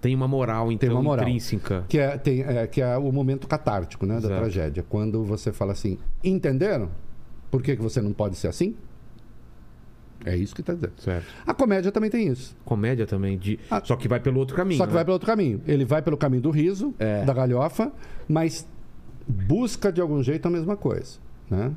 Tem 0.01 0.13
uma 0.13 0.27
moral, 0.27 0.71
então, 0.71 0.91
uma 0.91 1.01
moral. 1.01 1.27
intrínseca. 1.27 1.83
Que 1.89 1.97
é, 1.97 2.17
tem, 2.17 2.41
é, 2.41 2.67
que 2.67 2.79
é 2.79 2.95
o 2.95 3.11
momento 3.11 3.47
catártico 3.47 4.05
né, 4.05 4.15
da 4.15 4.19
Exato. 4.19 4.35
tragédia. 4.35 4.85
Quando 4.87 5.23
você 5.23 5.51
fala 5.51 5.71
assim: 5.71 5.97
entenderam? 6.23 6.89
Por 7.49 7.61
que, 7.63 7.75
que 7.75 7.81
você 7.81 8.01
não 8.01 8.13
pode 8.13 8.35
ser 8.35 8.47
assim? 8.49 8.75
É 10.25 10.35
isso 10.35 10.53
que 10.55 10.61
está 10.61 10.73
dizendo. 10.73 10.93
Certo. 10.97 11.25
A 11.45 11.53
comédia 11.53 11.91
também 11.91 12.09
tem 12.09 12.27
isso. 12.27 12.55
Comédia 12.65 13.05
também. 13.05 13.37
De... 13.37 13.59
Ah. 13.69 13.81
Só 13.83 13.95
que 13.95 14.07
vai 14.07 14.19
pelo 14.19 14.39
outro 14.39 14.55
caminho. 14.55 14.77
Só 14.77 14.85
que 14.85 14.91
né? 14.91 14.95
vai 14.95 15.05
pelo 15.05 15.13
outro 15.13 15.27
caminho. 15.27 15.61
Ele 15.67 15.85
vai 15.85 16.01
pelo 16.01 16.17
caminho 16.17 16.41
do 16.41 16.49
riso, 16.49 16.93
É. 16.99 17.23
da 17.23 17.33
galhofa, 17.33 17.91
mas 18.27 18.67
busca 19.27 19.91
de 19.91 20.01
algum 20.01 20.21
jeito 20.23 20.45
a 20.47 20.51
mesma 20.51 20.75
coisa. 20.75 21.17
Né? 21.49 21.71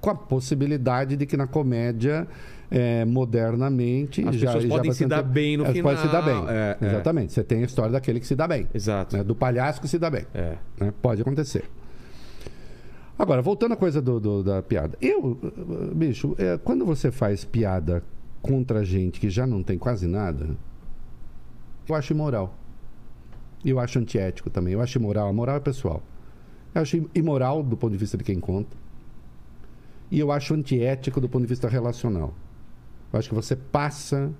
Com 0.00 0.10
a 0.10 0.14
possibilidade 0.14 1.16
de 1.16 1.26
que 1.26 1.36
na 1.36 1.46
comédia, 1.46 2.26
é, 2.70 3.04
modernamente. 3.04 4.26
As 4.26 4.36
já, 4.36 4.46
pessoas 4.46 4.64
já 4.64 4.68
podem 4.68 4.92
se 4.92 5.06
dar 5.06 5.22
bem 5.22 5.56
no 5.56 5.64
Elas 5.64 5.80
podem 5.80 5.98
se 5.98 6.08
dar 6.08 6.22
bem. 6.22 6.34
final. 6.34 6.50
É, 6.50 6.76
é. 6.80 6.86
Exatamente. 6.86 7.32
Você 7.32 7.42
tem 7.42 7.62
a 7.62 7.64
história 7.66 7.90
daquele 7.92 8.20
que 8.20 8.26
se 8.26 8.36
dá 8.36 8.46
bem. 8.46 8.66
Exato. 8.74 9.16
né? 9.16 9.24
Do 9.24 9.34
palhaço 9.34 9.80
que 9.80 9.88
se 9.88 9.98
dá 9.98 10.10
bem. 10.10 10.24
É. 10.34 10.56
né? 10.80 10.92
Pode 11.02 11.22
acontecer. 11.22 11.64
Agora, 13.18 13.42
voltando 13.42 13.72
à 13.72 13.76
coisa 13.76 14.00
do, 14.00 14.20
do- 14.20 14.42
da 14.44 14.62
piada. 14.62 14.96
Eu, 15.00 15.36
eh, 15.42 15.94
bicho, 15.94 16.36
eh, 16.38 16.58
quando 16.62 16.84
você 16.86 17.10
faz 17.10 17.44
piada 17.44 18.02
contra 18.40 18.84
gente 18.84 19.18
que 19.18 19.28
já 19.28 19.46
não 19.46 19.62
tem 19.62 19.76
quase 19.76 20.06
nada, 20.06 20.56
eu 21.88 21.94
acho 21.94 22.12
imoral. 22.12 22.54
Eu 23.64 23.80
acho 23.80 23.98
antiético 23.98 24.48
também. 24.50 24.72
Eu 24.74 24.80
acho 24.80 24.98
imoral. 24.98 25.28
A 25.28 25.32
moral 25.32 25.56
é 25.56 25.60
pessoal. 25.60 26.00
Eu 26.72 26.82
acho 26.82 27.10
imoral 27.14 27.62
do 27.62 27.76
ponto 27.76 27.90
de 27.92 27.98
vista 27.98 28.16
de 28.16 28.22
quem 28.22 28.38
conta. 28.38 28.76
E 30.10 30.18
eu 30.20 30.30
acho 30.30 30.54
antiético 30.54 31.20
do 31.20 31.28
ponto 31.28 31.42
de 31.42 31.48
vista 31.48 31.68
relacional. 31.68 32.32
Eu 33.12 33.18
acho 33.18 33.28
que 33.28 33.34
você 33.34 33.56
passa 33.56 34.30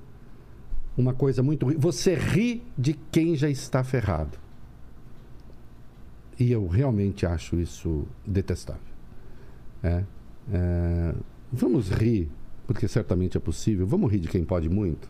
uma 0.97 1.13
coisa 1.13 1.43
muito. 1.43 1.67
Você 1.81 2.15
ri 2.15 2.63
de 2.77 2.95
quem 3.11 3.35
já 3.35 3.51
está 3.51 3.83
ferrado. 3.83 4.39
E 6.39 6.53
eu 6.53 6.67
realmente 6.69 7.27
acho 7.27 7.57
isso 7.57 8.07
detestável. 8.27 8.83
É, 9.83 10.05
é, 10.53 11.15
vamos 11.53 11.89
rir, 11.91 12.31
porque 12.67 12.87
certamente 12.87 13.37
é 13.37 13.41
possível. 13.41 13.87
Vamos 13.87 14.11
rir 14.11 14.21
de 14.21 14.29
quem 14.29 14.45
pode 14.45 14.69
muito. 14.69 15.09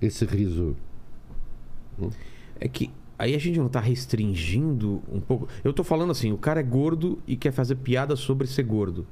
Esse 0.00 0.24
riso. 0.26 0.76
É 2.60 2.68
que 2.68 2.90
aí 3.18 3.34
a 3.34 3.38
gente 3.38 3.58
não 3.58 3.68
tá 3.68 3.80
restringindo 3.80 5.02
um 5.10 5.20
pouco. 5.20 5.48
Eu 5.62 5.72
tô 5.72 5.82
falando 5.82 6.10
assim, 6.10 6.30
o 6.32 6.38
cara 6.38 6.60
é 6.60 6.62
gordo 6.62 7.18
e 7.26 7.36
quer 7.36 7.52
fazer 7.52 7.76
piada 7.76 8.16
sobre 8.16 8.46
ser 8.46 8.64
gordo. 8.64 9.06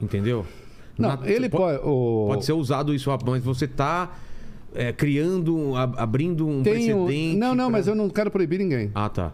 Entendeu? 0.00 0.44
Não, 0.98 1.16
Na- 1.16 1.28
ele 1.28 1.48
po- 1.48 1.58
pode. 1.58 1.78
o- 1.84 2.26
Pode 2.28 2.44
ser 2.44 2.52
usado 2.52 2.92
isso, 2.94 3.10
mas 3.26 3.44
você 3.44 3.66
tá 3.68 4.12
é, 4.74 4.92
criando, 4.92 5.74
ab- 5.76 5.94
abrindo 5.98 6.46
um 6.46 6.58
um- 6.58 6.62
precedente. 6.62 7.36
Não, 7.36 7.54
não, 7.54 7.64
pra- 7.66 7.78
mas 7.78 7.86
eu 7.86 7.94
não 7.94 8.08
quero 8.10 8.30
proibir 8.30 8.58
ninguém. 8.58 8.90
Ah, 8.94 9.08
tá. 9.08 9.32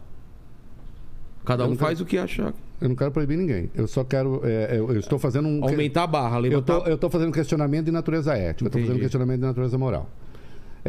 Cada 1.45 1.63
Eu 1.63 1.67
um 1.67 1.71
não 1.71 1.77
quero- 1.77 1.87
faz 1.87 2.01
o 2.01 2.05
que 2.05 2.19
achar. 2.19 2.53
Eu 2.81 2.89
não 2.89 2.95
quero 2.97 3.11
proibir 3.11 3.37
ninguém. 3.37 3.71
Eu 3.75 3.89
só 3.89 4.05
quero. 4.05 4.41
é, 4.45 4.77
eu, 4.79 4.93
eu 4.93 5.01
estou 5.01 5.19
fazendo 5.19 5.49
um. 5.49 5.65
Aumentar 5.65 6.05
a 6.05 6.07
barra, 6.07 6.37
Eu 6.37 6.43
levantar. 6.43 6.81
tô, 6.81 6.87
eu 6.87 6.97
tô 6.99 7.11
fazendo 7.11 7.33
questionamento 7.33 7.87
de 7.87 7.91
natureza 7.91 8.35
ética, 8.35 8.67
eu 8.67 8.71
tô 8.71 8.79
Entendi. 8.79 8.87
fazendo 8.89 9.01
questionamento 9.03 9.41
de 9.41 9.47
natureza 9.47 9.77
moral. 9.79 10.09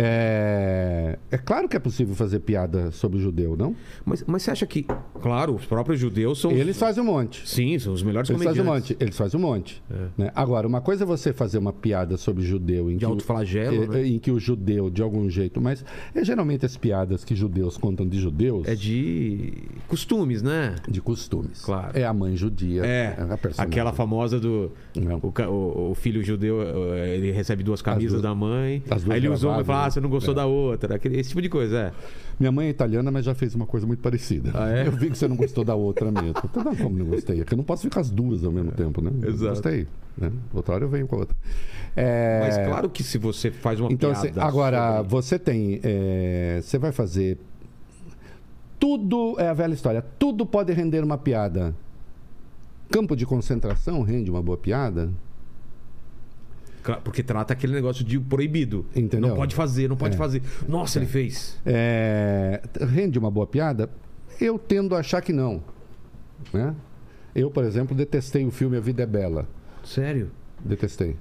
É, 0.01 1.17
é 1.31 1.37
claro 1.37 1.67
que 1.67 1.75
é 1.75 1.79
possível 1.79 2.15
fazer 2.15 2.39
piada 2.39 2.89
sobre 2.91 3.17
o 3.17 3.21
judeu, 3.21 3.55
não? 3.57 3.75
Mas, 4.05 4.23
mas 4.25 4.43
você 4.43 4.51
acha 4.51 4.65
que, 4.65 4.85
claro, 5.21 5.55
os 5.55 5.65
próprios 5.65 5.99
judeus 5.99 6.39
são. 6.39 6.51
Eles 6.51 6.77
fazem 6.77 7.03
um 7.03 7.05
monte. 7.07 7.47
Sim, 7.47 7.77
são 7.79 7.93
os 7.93 8.01
melhores 8.01 8.29
Eles 8.29 8.41
fazem 8.43 8.61
um 8.61 8.65
comediantes. 8.65 8.91
monte. 8.95 9.03
Eles 9.03 9.17
fazem 9.17 9.39
um 9.39 9.43
monte. 9.43 9.83
né? 10.17 10.31
Agora, 10.35 10.67
uma 10.67 10.81
coisa 10.81 11.03
é 11.03 11.05
você 11.07 11.33
fazer 11.33 11.57
uma 11.57 11.73
piada 11.73 12.17
sobre 12.17 12.43
judeu 12.43 12.89
em 12.89 12.93
De 12.93 12.99
que, 12.99 13.05
o- 13.05 13.09
autoflagelo, 13.09 13.83
é, 13.83 13.87
né? 13.87 14.07
em 14.07 14.19
que 14.19 14.31
o 14.31 14.39
judeu, 14.39 14.89
de 14.89 15.01
algum 15.01 15.29
jeito, 15.29 15.61
mas 15.61 15.83
é 16.15 16.23
geralmente 16.23 16.65
as 16.65 16.75
piadas 16.77 17.23
que 17.25 17.35
judeus 17.35 17.77
contam 17.77 18.07
de 18.07 18.19
judeus 18.19 18.67
É 18.67 18.75
de 18.75 19.53
costumes, 19.87 20.41
né? 20.41 20.75
de 20.87 21.01
costumes. 21.01 21.61
Claro. 21.61 21.97
É 21.97 22.05
a 22.05 22.13
mãe 22.13 22.35
judia. 22.35 22.85
É, 22.85 23.15
a 23.29 23.37
personagem. 23.37 23.71
aquela 23.71 23.91
famosa 23.93 24.39
do. 24.39 24.71
O, 25.21 25.41
o- 25.43 25.91
o 25.91 25.95
filho 25.95 26.23
judeu, 26.23 26.61
eh, 26.95 27.15
ele 27.15 27.31
recebe 27.31 27.63
duas 27.63 27.81
camisas 27.81 28.11
duas- 28.13 28.23
da 28.23 28.33
mãe. 28.35 28.81
as 28.89 29.03
duas 29.03 29.13
Aí 29.15 29.19
ele 29.19 29.29
usou 29.29 29.59
e 29.59 29.63
fala: 29.63 29.88
ah, 29.89 29.91
você 29.91 29.99
não 30.01 30.09
gostou 30.09 30.33
É. 30.33 30.35
da 30.35 30.45
outra. 30.45 30.95
Aquele- 30.95 31.19
esse 31.19 31.29
tipo 31.29 31.41
de 31.41 31.49
coisa, 31.49 31.77
é. 31.77 31.91
Minha 32.39 32.51
mãe 32.51 32.67
é 32.67 32.69
italiana, 32.69 33.11
mas 33.11 33.25
já 33.25 33.35
fez 33.35 33.53
uma 33.55 33.65
coisa 33.65 33.85
muito 33.85 33.99
parecida. 34.01 34.51
Ah, 34.53 34.69
é? 34.69 34.87
Eu 34.87 34.91
vi 34.93 35.09
que 35.09 35.17
você 35.17 35.27
não 35.27 35.35
gostou 35.35 35.63
da 35.65 35.75
outra 35.75 36.11
mesmo. 36.11 36.33
Então, 36.43 36.63
não, 36.63 36.75
como 36.75 36.97
não 36.97 37.05
gostei? 37.07 37.41
É 37.41 37.43
que 37.43 37.53
eu 37.53 37.57
não 37.57 37.63
posso 37.63 37.83
ficar 37.83 37.99
as 38.01 38.09
duas 38.09 38.43
ao 38.43 38.51
mesmo 38.51 38.71
tempo, 38.71 39.01
né? 39.01 39.11
Eu 39.21 39.29
Exato. 39.29 39.49
Gostei. 39.51 39.87
Né? 40.17 40.31
Outra 40.53 40.75
hora 40.75 40.83
eu 40.85 40.89
venho 40.89 41.07
com 41.07 41.15
a 41.15 41.19
outra. 41.19 41.35
É, 41.95 42.39
Mas 42.41 42.67
claro 42.67 42.89
que 42.89 43.03
se 43.03 43.17
você 43.17 43.51
faz 43.51 43.79
uma 43.79 43.91
Então, 43.91 44.11
piada. 44.11 44.29
assim, 44.29 44.39
agora, 44.39 44.97
sobre- 44.97 45.09
você 45.09 45.39
tem. 45.39 45.79
é, 45.83 46.59
você 46.61 46.77
vai 46.77 46.91
fazer. 46.91 47.37
Tudo 48.79 49.35
é 49.37 49.47
a 49.49 49.53
velha 49.53 49.73
história. 49.73 50.01
Tudo 50.17 50.45
pode 50.45 50.71
render 50.73 51.03
uma 51.03 51.17
piada. 51.17 51.75
Campo 52.89 53.15
de 53.15 53.25
concentração 53.25 54.01
rende 54.01 54.31
uma 54.31 54.41
boa 54.41 54.57
piada. 54.57 55.09
Porque 56.97 57.23
trata 57.23 57.53
aquele 57.53 57.73
negócio 57.73 58.03
de 58.03 58.19
proibido. 58.19 58.85
Entendeu? 58.95 59.29
Não 59.29 59.35
pode 59.35 59.55
fazer, 59.55 59.87
não 59.89 59.95
pode 59.97 60.15
É. 60.15 60.17
fazer. 60.17 60.41
Nossa, 60.67 60.99
ele 60.99 61.05
fez. 61.05 61.59
É, 61.65 62.61
rende 62.81 63.17
uma 63.19 63.29
boa 63.31 63.47
piada? 63.47 63.89
Eu 64.39 64.57
tendo 64.57 64.95
a 64.95 64.99
achar 64.99 65.21
que 65.21 65.33
não. 65.33 65.61
Né? 66.53 66.73
Eu, 67.35 67.51
por 67.51 67.63
exemplo, 67.63 67.95
detestei 67.95 68.45
o 68.45 68.51
filme 68.51 68.77
A 68.77 68.79
Vida 68.79 69.03
é 69.03 69.05
Bela. 69.05 69.47
Sério? 69.83 70.31
Detestei. 70.63 71.15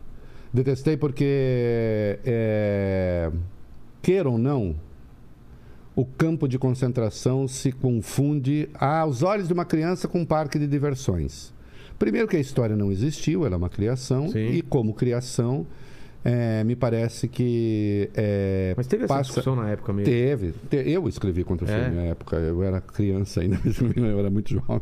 Detestei 0.52 0.96
porque, 0.96 2.18
é, 2.24 3.30
queira 4.00 4.28
ou 4.30 4.38
não, 4.38 4.76
o 5.94 6.04
campo 6.04 6.48
de 6.48 6.58
concentração 6.58 7.46
se 7.46 7.72
confunde 7.72 8.68
aos 8.74 9.22
olhos 9.22 9.48
de 9.48 9.52
uma 9.52 9.64
criança 9.64 10.06
com 10.08 10.20
um 10.20 10.24
parque 10.24 10.58
de 10.58 10.66
diversões. 10.66 11.52
Primeiro 11.98 12.28
que 12.28 12.36
a 12.36 12.40
história 12.40 12.76
não 12.76 12.92
existiu, 12.92 13.44
ela 13.44 13.54
é 13.54 13.58
uma 13.58 13.68
criação, 13.68 14.28
Sim. 14.28 14.50
e 14.50 14.62
como 14.62 14.94
criação, 14.94 15.66
é, 16.24 16.62
me 16.64 16.74
parece 16.76 17.26
que 17.28 18.08
é, 18.14 18.74
Mas 18.76 18.86
teve 18.86 19.04
essa 19.04 19.14
passa- 19.14 19.22
discussão 19.28 19.56
na 19.56 19.70
época 19.70 19.92
mesmo. 19.92 20.12
Teve. 20.12 20.52
Te- 20.68 20.88
Eu 20.90 21.08
escrevi 21.08 21.42
contra 21.44 21.66
o 21.66 21.70
É? 21.70 21.80
filme 21.84 21.96
na 21.96 22.02
época. 22.02 22.36
Eu 22.36 22.62
era 22.62 22.80
criança 22.80 23.40
ainda, 23.40 23.58
eu 23.96 24.18
era 24.18 24.28
muito 24.30 24.50
jovem. 24.52 24.80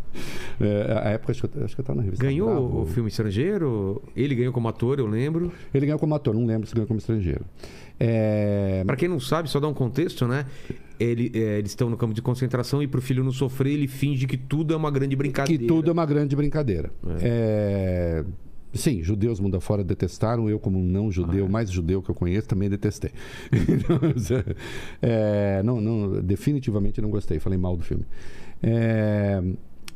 É, 0.61 0.93
a 1.05 1.11
época, 1.11 1.33
acho 1.33 1.47
que 1.47 1.59
eu, 1.59 1.65
acho 1.65 1.75
que 1.75 1.81
eu 1.81 1.83
estava 1.83 1.97
na 1.99 2.03
revista 2.05 2.25
Ganhou 2.25 2.49
Bravo. 2.51 2.83
o 2.83 2.87
filme 2.87 3.09
estrangeiro? 3.09 4.03
Ele 4.17 4.35
ganhou 4.35 4.53
como 4.53 4.67
ator, 4.69 4.99
eu 4.99 5.07
lembro. 5.07 5.53
Ele 5.73 5.87
ganhou 5.87 5.99
como 5.99 6.15
ator, 6.15 6.35
não 6.35 6.45
lembro 6.47 6.67
se 6.67 6.75
ganhou 6.75 6.87
como 6.89 6.99
estrangeiro. 6.99 7.45
É, 7.99 8.83
Pra 8.87 8.97
quem 8.97 9.09
não 9.09 9.19
sabe, 9.21 9.49
só 9.49 9.59
dar 9.59 9.69
um 9.69 9.75
contexto, 9.75 10.27
né? 10.27 10.47
Ele, 10.99 11.31
é, 11.35 11.59
eles 11.59 11.71
estão 11.73 11.91
no 11.91 11.97
campo 11.97 12.15
de 12.15 12.23
concentração 12.23 12.83
e 12.83 12.87
pro 12.87 13.03
filho 13.03 13.23
não 13.23 13.33
sofrer, 13.33 13.73
ele 13.73 13.87
finge 13.87 14.27
que 14.27 14.37
tudo 14.37 14.73
é 14.73 14.77
uma 14.77 14.91
grande 14.91 15.11
que 15.11 15.17
brincadeira. 15.17 15.67
tudo 15.67 15.91
é 15.91 15.93
uma 15.93 16.07
grande 16.07 16.35
brincadeira. 16.35 16.91
É, 17.21 18.25
Sim, 18.75 19.03
judeus 19.03 19.41
mundo 19.41 19.57
afora 19.57 19.83
detestaram. 19.83 20.51
Eu, 20.51 20.59
como 20.59 20.79
um 20.79 20.85
não 20.85 21.11
judeu, 21.11 21.45
Ah, 21.45 21.49
é. 21.49 21.51
mais 21.51 21.71
judeu 21.71 22.03
que 22.03 22.11
eu 22.11 22.15
conheço, 22.15 22.47
também 22.49 22.69
detestei. 22.69 23.11
É, 25.01 25.63
não, 25.63 25.81
não, 25.81 26.21
definitivamente 26.23 27.01
não 27.01 27.11
gostei. 27.11 27.39
Falei 27.39 27.59
mal 27.59 27.77
do 27.77 27.83
filme. 27.85 28.05
É, 28.63 29.43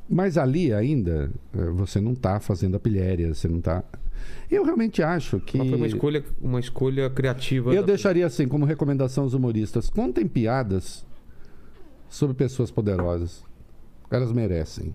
mas 0.09 0.37
ali 0.39 0.73
ainda, 0.73 1.31
você 1.75 2.01
não 2.01 2.13
está 2.13 2.41
fazendo 2.41 2.77
a 2.77 2.81
pilhéria, 2.81 3.33
você 3.35 3.49
não 3.49 3.59
está. 3.59 3.85
Eu 4.51 4.65
realmente 4.65 5.03
acho 5.03 5.39
que. 5.41 5.57
Mas 5.59 5.69
foi 5.69 5.77
uma 5.77 5.87
escolha, 5.87 6.25
uma 6.41 6.59
escolha 6.61 7.09
criativa. 7.09 7.73
Eu 7.73 7.83
deixaria 7.85 8.27
assim, 8.27 8.49
como 8.49 8.65
recomendação 8.65 9.25
aos 9.25 9.35
humoristas: 9.35 9.89
contem 9.89 10.27
piadas 10.27 11.07
sobre 12.09 12.35
pessoas 12.35 12.71
poderosas. 12.71 13.45
Elas 14.11 14.33
merecem. 14.33 14.93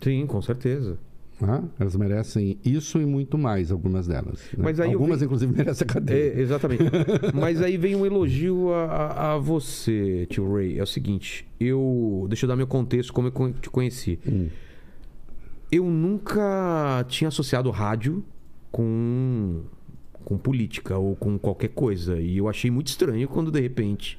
Sim, 0.00 0.26
com 0.26 0.40
certeza. 0.40 0.96
tá? 1.38 1.62
Elas 1.78 1.94
merecem 1.94 2.58
isso 2.64 2.98
e 3.00 3.04
muito 3.04 3.36
mais, 3.36 3.70
algumas 3.70 4.06
delas. 4.06 4.40
né? 4.56 4.64
Mas 4.64 4.80
aí 4.80 4.88
eu 4.92 4.94
algumas, 4.98 5.20
inclusive, 5.20 5.52
merecem 5.54 5.84
a 5.86 5.92
cadeia. 5.92 6.32
É, 6.34 6.40
exatamente. 6.40 6.84
Mas 7.34 7.60
aí 7.60 7.76
vem 7.76 7.94
um 7.94 8.06
elogio 8.06 8.72
a, 8.72 8.84
a- 8.86 9.32
a 9.34 9.38
você, 9.38 10.24
tio 10.30 10.50
Ray. 10.54 10.78
É 10.78 10.82
o 10.82 10.86
seguinte, 10.86 11.46
eu. 11.60 12.24
Deixa 12.30 12.46
eu 12.46 12.48
dar 12.48 12.56
meu 12.56 12.66
contexto, 12.66 13.12
como 13.12 13.28
eu 13.28 13.52
te 13.52 13.68
conheci. 13.68 14.18
Hum. 14.26 14.48
Eu 15.70 15.84
nunca 15.84 17.04
tinha 17.08 17.28
associado 17.28 17.70
rádio 17.70 18.24
com, 18.70 19.62
com 20.24 20.38
política 20.38 20.96
ou 20.98 21.16
com 21.16 21.38
qualquer 21.38 21.68
coisa. 21.68 22.18
E 22.20 22.36
eu 22.36 22.48
achei 22.48 22.70
muito 22.70 22.88
estranho 22.88 23.28
quando, 23.28 23.50
de 23.50 23.60
repente, 23.60 24.18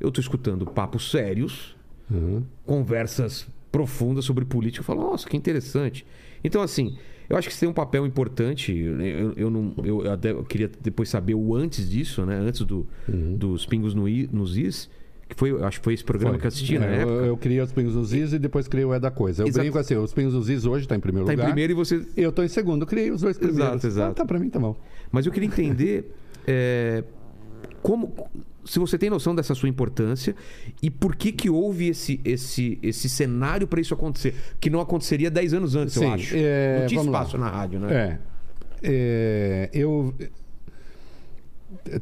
eu 0.00 0.10
tô 0.10 0.20
escutando 0.20 0.66
papos 0.66 1.10
sérios, 1.10 1.74
Uhum. 2.10 2.42
conversas 2.66 3.48
profunda 3.72 4.20
sobre 4.20 4.44
política. 4.44 4.80
Eu 4.82 4.84
falo, 4.84 5.00
nossa, 5.02 5.26
que 5.28 5.36
interessante. 5.36 6.04
Então, 6.44 6.60
assim, 6.62 6.96
eu 7.30 7.36
acho 7.36 7.48
que 7.48 7.54
você 7.54 7.60
tem 7.60 7.68
um 7.68 7.72
papel 7.72 8.06
importante. 8.06 8.72
Eu, 8.76 9.32
eu 9.32 9.50
não, 9.50 9.72
eu, 9.82 10.12
até, 10.12 10.30
eu 10.30 10.44
queria 10.44 10.70
depois 10.82 11.08
saber 11.08 11.34
o 11.34 11.54
antes 11.56 11.88
disso, 11.88 12.24
né? 12.26 12.36
Antes 12.36 12.60
do, 12.60 12.86
Uhum. 13.08 13.36
dos 13.36 13.64
Pingos 13.64 13.94
no 13.94 14.06
I- 14.08 14.28
nos 14.30 14.56
Is. 14.58 14.90
Que 15.28 15.34
foi, 15.34 15.50
eu 15.52 15.64
acho 15.64 15.78
que 15.80 15.84
foi 15.84 15.94
esse 15.94 16.04
programa 16.04 16.34
Foi. 16.34 16.40
que 16.40 16.46
eu 16.46 16.48
assisti 16.48 16.78
na 16.78 16.86
É, 16.86 16.96
época. 16.98 17.12
eu, 17.12 17.24
eu 17.24 17.36
criei 17.36 17.60
os 17.60 17.72
Pingos 17.72 17.94
dos 17.94 18.12
Is 18.12 18.32
e 18.34 18.38
depois 18.38 18.68
criei 18.68 18.84
o 18.84 18.92
É 18.92 19.00
da 19.00 19.10
Coisa. 19.10 19.42
Eu 19.42 19.46
Exato. 19.46 19.62
brinco 19.64 19.78
assim, 19.78 19.96
os 19.96 20.12
Pingos 20.12 20.34
dos 20.34 20.50
Is 20.50 20.66
hoje 20.66 20.86
tá 20.86 20.94
em 20.96 21.00
primeiro 21.00 21.26
Tá 21.26 21.32
em 21.32 21.36
lugar. 21.36 21.46
primeiro 21.46 21.72
e 21.72 21.74
você. 21.74 22.06
Eu 22.16 22.30
tô 22.30 22.42
em 22.42 22.48
segundo, 22.48 22.84
criei 22.84 23.10
os 23.10 23.22
dois 23.22 23.38
primeiros. 23.38 23.66
Exato, 23.66 23.86
exato. 23.86 24.10
Ah, 24.10 24.14
tá 24.14 24.24
pra 24.26 24.38
mim, 24.38 24.50
tá 24.50 24.58
bom. 24.58 24.76
Mas 25.10 25.24
eu 25.24 25.32
queria 25.32 25.46
entender 25.48 26.12
é, 26.46 27.02
como, 27.82 28.12
se 28.66 28.78
você 28.78 28.98
tem 28.98 29.08
noção 29.08 29.34
dessa 29.34 29.54
sua 29.54 29.68
importância 29.68 30.34
e 30.82 30.90
por 30.90 31.16
que 31.16 31.32
que 31.32 31.48
houve 31.48 31.88
esse, 31.88 32.20
esse, 32.24 32.78
esse 32.82 33.08
cenário 33.08 33.66
para 33.66 33.80
isso 33.80 33.94
acontecer, 33.94 34.34
que 34.60 34.68
não 34.68 34.80
aconteceria 34.80 35.30
10 35.30 35.54
anos 35.54 35.74
antes, 35.74 35.96
eu 35.96 36.02
Sim, 36.02 36.08
acho. 36.12 36.34
é, 36.36 36.80
não 36.80 36.86
tinha 36.86 37.00
vamos 37.00 37.12
lá. 37.12 37.20
espaço 37.20 37.38
na 37.38 37.48
rádio, 37.48 37.80
né? 37.80 37.94
É. 37.94 38.18
É, 38.86 39.70
eu. 39.72 40.14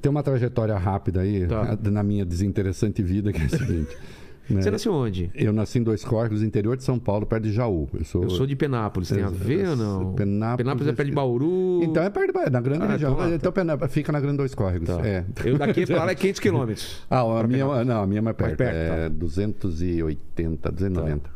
Tem 0.00 0.10
uma 0.10 0.22
trajetória 0.22 0.76
rápida 0.76 1.20
aí, 1.20 1.46
Tá. 1.46 1.76
na 1.90 2.02
minha 2.02 2.24
desinteressante 2.24 3.02
vida, 3.02 3.32
que 3.32 3.40
é 3.42 3.44
a 3.44 3.48
seguinte. 3.48 3.96
né? 4.50 4.60
Você 4.60 4.70
nasceu 4.70 4.92
onde? 4.92 5.30
Eu 5.34 5.52
nasci 5.52 5.78
em 5.78 5.82
Dois 5.82 6.04
Córregos, 6.04 6.42
interior 6.42 6.76
de 6.76 6.82
São 6.84 6.98
Paulo, 6.98 7.24
perto 7.24 7.44
de 7.44 7.52
Jaú. 7.52 7.88
Eu 7.94 8.04
sou, 8.04 8.22
Eu 8.24 8.30
sou 8.30 8.46
de 8.46 8.54
Penápolis, 8.56 9.08
tem 9.08 9.22
a 9.22 9.28
ver 9.30 9.68
ou 9.68 9.76
não? 9.76 10.14
Penápolis 10.14 10.88
é 10.88 10.92
perto 10.92 11.08
de 11.08 11.14
Bauru. 11.14 11.82
Então 11.84 12.02
é 12.02 12.10
perto 12.10 12.32
de, 12.44 12.50
na 12.50 12.60
grande 12.60 12.84
Ah, 12.84 12.88
região. 12.88 13.12
então 13.12 13.22
lá, 13.24 13.28
tá. 13.30 13.34
Então, 13.36 13.52
Penápolis 13.52 13.92
fica 13.94 14.12
na 14.12 14.20
Grande 14.20 14.36
Dois 14.38 14.54
Córregos. 14.54 14.88
Tá. 14.88 15.00
É. 15.06 15.24
Eu 15.44 15.56
daqui 15.58 15.86
para 15.86 16.04
lá 16.04 16.10
é 16.10 16.14
500 16.16 16.40
quilômetros. 16.40 17.02
Ah, 17.08 17.20
a 17.20 17.46
minha, 17.46 17.64
Penápolis. 17.64 17.86
não, 17.86 18.02
a 18.02 18.06
minha 18.06 18.18
é 18.18 18.22
mais 18.22 18.36
perto. 18.36 18.56
perto, 18.56 18.76
é 18.76 18.88
tá. 19.04 19.08
280, 19.08 20.72
290. 20.72 21.30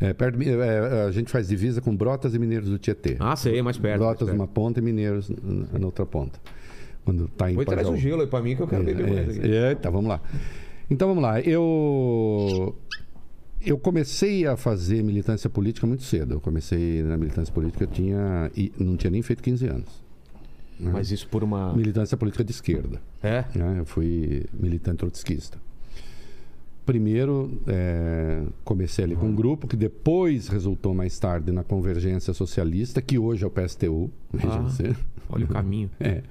É, 0.00 0.12
perto, 0.12 0.38
mim, 0.38 0.46
é, 0.48 1.04
a 1.06 1.10
gente 1.10 1.30
faz 1.30 1.48
divisa 1.48 1.80
com 1.80 1.94
Brotas 1.96 2.34
e 2.34 2.38
Mineiros 2.38 2.68
do 2.68 2.78
Tietê. 2.78 3.16
Ah, 3.20 3.36
sei, 3.36 3.58
é 3.58 3.62
mais 3.62 3.76
perto. 3.78 4.00
mais 4.00 4.00
Brotas 4.00 4.26
perto. 4.28 4.36
numa 4.36 4.48
ponta 4.48 4.80
e 4.80 4.82
Mineiros 4.82 5.30
na 5.72 5.86
outra 5.86 6.04
ponta. 6.04 6.38
Quando 7.04 7.28
tá 7.28 7.50
em 7.50 7.56
Depois 7.56 7.68
traz 7.68 7.88
o 7.88 7.96
gelo 7.96 8.22
aí 8.22 8.26
pra 8.26 8.40
mim 8.40 8.56
que 8.56 8.62
eu 8.62 8.68
quero 8.68 8.84
beber 8.84 9.08
mais 9.08 9.28
aqui. 9.28 9.50
É, 9.50 9.68
Eita, 9.70 9.90
vamos 9.90 10.08
lá. 10.08 10.20
Então 10.90 11.08
vamos 11.08 11.22
lá. 11.22 11.40
Eu 11.40 12.74
eu 13.60 13.78
comecei 13.78 14.46
a 14.46 14.56
fazer 14.56 15.02
militância 15.02 15.48
política 15.48 15.86
muito 15.86 16.02
cedo. 16.02 16.34
Eu 16.34 16.40
comecei 16.40 17.02
na 17.02 17.16
militância 17.16 17.52
política, 17.52 17.84
eu 17.84 17.88
tinha 17.88 18.50
não 18.78 18.96
tinha 18.96 19.10
nem 19.10 19.22
feito 19.22 19.42
15 19.42 19.66
anos. 19.66 20.04
né? 20.78 20.90
Mas 20.92 21.10
isso 21.10 21.28
por 21.28 21.42
uma. 21.44 21.74
Militância 21.74 22.16
política 22.16 22.44
de 22.44 22.52
esquerda. 22.52 23.00
É? 23.22 23.44
né? 23.54 23.76
Eu 23.78 23.84
fui 23.84 24.44
militante 24.52 24.98
trotskista. 24.98 25.58
Primeiro, 26.84 27.62
é, 27.66 28.42
comecei 28.62 29.06
ali 29.06 29.16
com 29.16 29.26
um 29.26 29.34
grupo 29.34 29.66
que 29.66 29.74
depois 29.74 30.48
resultou 30.48 30.94
mais 30.94 31.18
tarde 31.18 31.50
na 31.50 31.64
Convergência 31.64 32.34
Socialista, 32.34 33.00
que 33.00 33.18
hoje 33.18 33.42
é 33.42 33.46
o 33.46 33.50
PSTU. 33.50 34.10
Ah. 34.34 34.66
Olha 35.30 35.46
o 35.46 35.48
caminho. 35.48 35.90
É. 35.98 36.22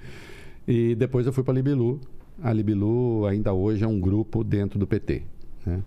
E 0.68 0.96
depois 0.96 1.26
eu 1.26 1.34
fui 1.34 1.44
para 1.44 1.54
a 1.54 1.56
Libilu. 1.56 2.00
A 2.42 2.52
Libilu 2.52 3.26
ainda 3.26 3.54
hoje 3.54 3.84
é 3.84 3.88
um 3.88 4.00
grupo 4.00 4.44
dentro 4.44 4.80
do 4.80 4.88
PT, 4.88 5.24
né? 5.66 5.84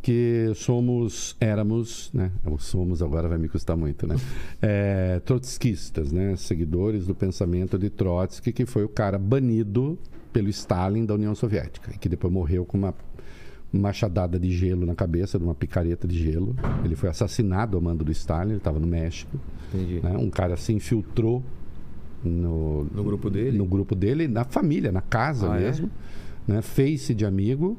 Que 0.00 0.52
somos, 0.54 1.36
éramos, 1.40 2.10
né? 2.14 2.30
Somos 2.58 3.02
agora 3.02 3.28
vai 3.28 3.38
me 3.38 3.48
custar 3.48 3.76
muito, 3.76 4.06
né? 4.06 4.16
É, 4.62 5.20
trotskistas, 5.24 6.12
né? 6.12 6.36
Seguidores 6.36 7.06
do 7.06 7.14
pensamento 7.14 7.76
de 7.78 7.90
Trotsky, 7.90 8.52
que 8.52 8.64
foi 8.64 8.84
o 8.84 8.88
cara 8.88 9.18
banido 9.18 9.98
pelo 10.32 10.48
Stalin 10.48 11.04
da 11.04 11.14
União 11.14 11.34
Soviética 11.34 11.92
e 11.94 11.98
que 11.98 12.08
depois 12.08 12.32
morreu 12.32 12.64
com 12.64 12.78
uma 12.78 12.94
machadada 13.72 14.38
de 14.38 14.50
gelo 14.50 14.86
na 14.86 14.94
cabeça, 14.94 15.38
de 15.38 15.44
uma 15.44 15.54
picareta 15.54 16.06
de 16.06 16.18
gelo. 16.18 16.54
Ele 16.84 16.94
foi 16.94 17.08
assassinado 17.08 17.76
ao 17.76 17.82
mando 17.82 18.04
do 18.04 18.12
Stalin, 18.12 18.50
ele 18.50 18.58
estava 18.58 18.78
no 18.78 18.86
México. 18.86 19.38
Entendi. 19.74 20.00
né? 20.00 20.16
Um 20.16 20.30
cara 20.30 20.56
se 20.56 20.72
infiltrou 20.72 21.42
no, 22.24 22.84
No 22.92 23.04
grupo 23.04 23.30
dele? 23.30 23.56
no 23.58 23.64
grupo 23.66 23.94
dele, 23.94 24.26
na 24.28 24.44
família, 24.44 24.90
na 24.92 25.00
casa 25.00 25.52
Ah, 25.52 25.56
é? 25.56 25.60
mesmo, 25.64 25.90
né? 26.46 26.60
Fez-se 26.62 27.14
de 27.14 27.24
amigo. 27.24 27.76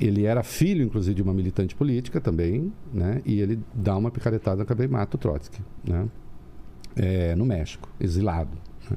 Ele 0.00 0.24
era 0.24 0.42
filho, 0.44 0.84
inclusive, 0.84 1.14
de 1.14 1.22
uma 1.22 1.34
militante 1.34 1.74
política 1.74 2.20
também, 2.20 2.72
né? 2.92 3.20
E 3.26 3.40
ele 3.40 3.58
dá 3.74 3.96
uma 3.96 4.10
picaretada 4.10 4.58
na 4.58 4.64
cabeça 4.64 4.88
e 4.88 4.92
mata 4.92 5.16
o 5.16 5.18
Trotsky, 5.18 5.60
né? 5.84 6.06
É, 6.96 7.34
no 7.36 7.44
México, 7.44 7.88
exilado. 8.00 8.50
né? 8.90 8.96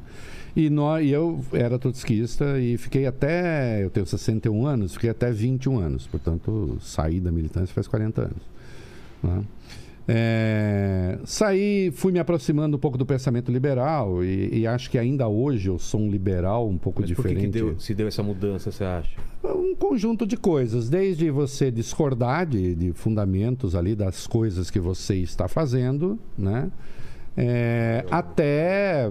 E, 0.55 0.69
nós, 0.69 1.05
e 1.05 1.09
eu 1.09 1.43
era 1.53 1.79
trotskista 1.79 2.59
e 2.59 2.77
fiquei 2.77 3.05
até, 3.07 3.83
eu 3.83 3.89
tenho 3.89 4.05
61 4.05 4.65
anos, 4.65 4.93
fiquei 4.93 5.09
até 5.09 5.31
21 5.31 5.79
anos. 5.79 6.05
Portanto, 6.07 6.77
saí 6.81 7.19
da 7.19 7.31
militância 7.31 7.73
faz 7.73 7.87
40 7.87 8.21
anos. 8.21 8.41
né? 9.23 9.43
É, 10.07 11.19
saí, 11.25 11.91
fui 11.91 12.11
me 12.11 12.19
aproximando 12.19 12.75
um 12.75 12.79
pouco 12.79 12.97
do 12.97 13.05
pensamento 13.05 13.51
liberal 13.51 14.23
e, 14.23 14.59
e 14.59 14.67
acho 14.67 14.89
que 14.89 14.97
ainda 14.97 15.27
hoje 15.27 15.69
eu 15.69 15.77
sou 15.77 16.01
um 16.01 16.09
liberal 16.09 16.67
um 16.67 16.77
pouco 16.77 17.01
Mas 17.01 17.11
por 17.11 17.23
que, 17.23 17.29
que 17.29 17.35
diferente. 17.35 17.53
deu, 17.53 17.79
se 17.79 17.93
deu 17.93 18.07
essa 18.07 18.23
mudança, 18.23 18.71
você 18.71 18.83
acha? 18.83 19.15
Um 19.43 19.75
conjunto 19.75 20.25
de 20.25 20.37
coisas, 20.37 20.89
desde 20.89 21.29
você 21.29 21.71
discordar 21.71 22.45
de, 22.45 22.75
de 22.75 22.93
fundamentos 22.93 23.75
ali 23.75 23.95
das 23.95 24.25
coisas 24.25 24.71
que 24.71 24.79
você 24.79 25.15
está 25.15 25.47
fazendo, 25.47 26.19
né? 26.37 26.71
É, 27.37 28.03
até, 28.11 29.09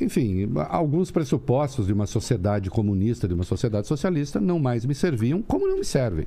enfim, 0.00 0.50
alguns 0.68 1.10
pressupostos 1.10 1.86
de 1.86 1.92
uma 1.92 2.06
sociedade 2.06 2.68
comunista, 2.70 3.26
de 3.26 3.34
uma 3.34 3.44
sociedade 3.44 3.86
socialista, 3.86 4.40
não 4.40 4.58
mais 4.58 4.84
me 4.84 4.94
serviam, 4.94 5.40
como 5.40 5.66
não 5.66 5.78
me 5.78 5.84
servem. 5.84 6.26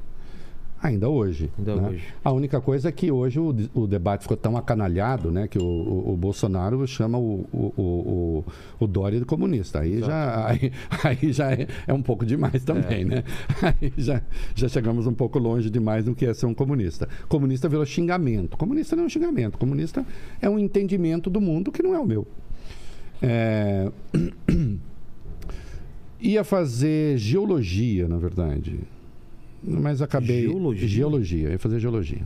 Ainda 0.84 1.08
hoje. 1.08 1.50
Ainda 1.58 1.78
né? 1.78 1.90
hoje. 1.90 2.04
A 2.22 2.32
única 2.34 2.60
coisa 2.60 2.90
é 2.90 2.92
que 2.92 3.10
hoje 3.10 3.40
o, 3.40 3.56
o 3.74 3.88
debate 3.88 4.24
ficou 4.24 4.36
tão 4.36 4.58
acanalhado, 4.58 5.32
né? 5.32 5.48
Que 5.48 5.58
o, 5.58 5.64
o- 5.64 6.14
o 6.14 6.18
Bolsonaro 6.18 6.86
chama 6.86 7.18
o, 7.18 7.46
o, 7.54 8.44
o, 8.82 8.86
Dória 8.86 9.18
de 9.18 9.24
comunista. 9.26 9.80
Aí 9.80 10.02
já, 10.02 10.46
aí, 10.46 10.74
aí 11.06 11.32
já 11.32 11.54
é, 11.54 11.68
é 11.88 11.94
um 11.94 12.02
pouco 12.02 12.26
demais 12.26 12.66
também, 12.66 13.06
né? 13.06 13.24
Aí 13.64 13.94
já, 13.98 14.22
já 14.54 14.68
chegamos 14.68 15.08
um 15.08 15.14
pouco 15.14 15.40
longe 15.40 15.70
demais 15.70 16.04
do 16.04 16.14
que 16.14 16.26
é 16.26 16.34
ser 16.34 16.48
um 16.48 16.54
comunista. 16.54 17.08
Comunista 17.30 17.70
virou 17.70 17.86
xingamento. 17.86 18.58
Comunista 18.58 18.94
não 18.98 19.04
é 19.04 19.06
um 19.06 19.10
xingamento. 19.10 19.58
Comunista 19.58 20.06
é 20.42 20.50
um 20.50 20.60
entendimento 20.60 21.30
do 21.30 21.40
mundo 21.40 21.72
que 21.72 21.82
não 21.82 21.96
é 21.96 22.00
o 22.00 22.06
meu. 22.06 22.28
É, 23.22 23.90
Ia 26.20 26.44
fazer 26.44 27.18
geologia, 27.18 28.08
na 28.08 28.18
verdade. 28.18 28.80
Mas 29.64 30.01
acabei. 30.01 30.41
Geologia? 30.41 30.88
Geologia, 30.88 31.49
ia 31.51 31.59
fazer 31.59 31.80
geologia. 31.80 32.22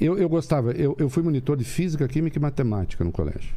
Eu, 0.00 0.18
eu 0.18 0.28
gostava, 0.28 0.72
eu, 0.72 0.94
eu 0.98 1.08
fui 1.08 1.22
monitor 1.22 1.56
de 1.56 1.64
física, 1.64 2.06
química 2.06 2.38
e 2.38 2.40
matemática 2.40 3.02
no 3.02 3.10
colégio. 3.10 3.54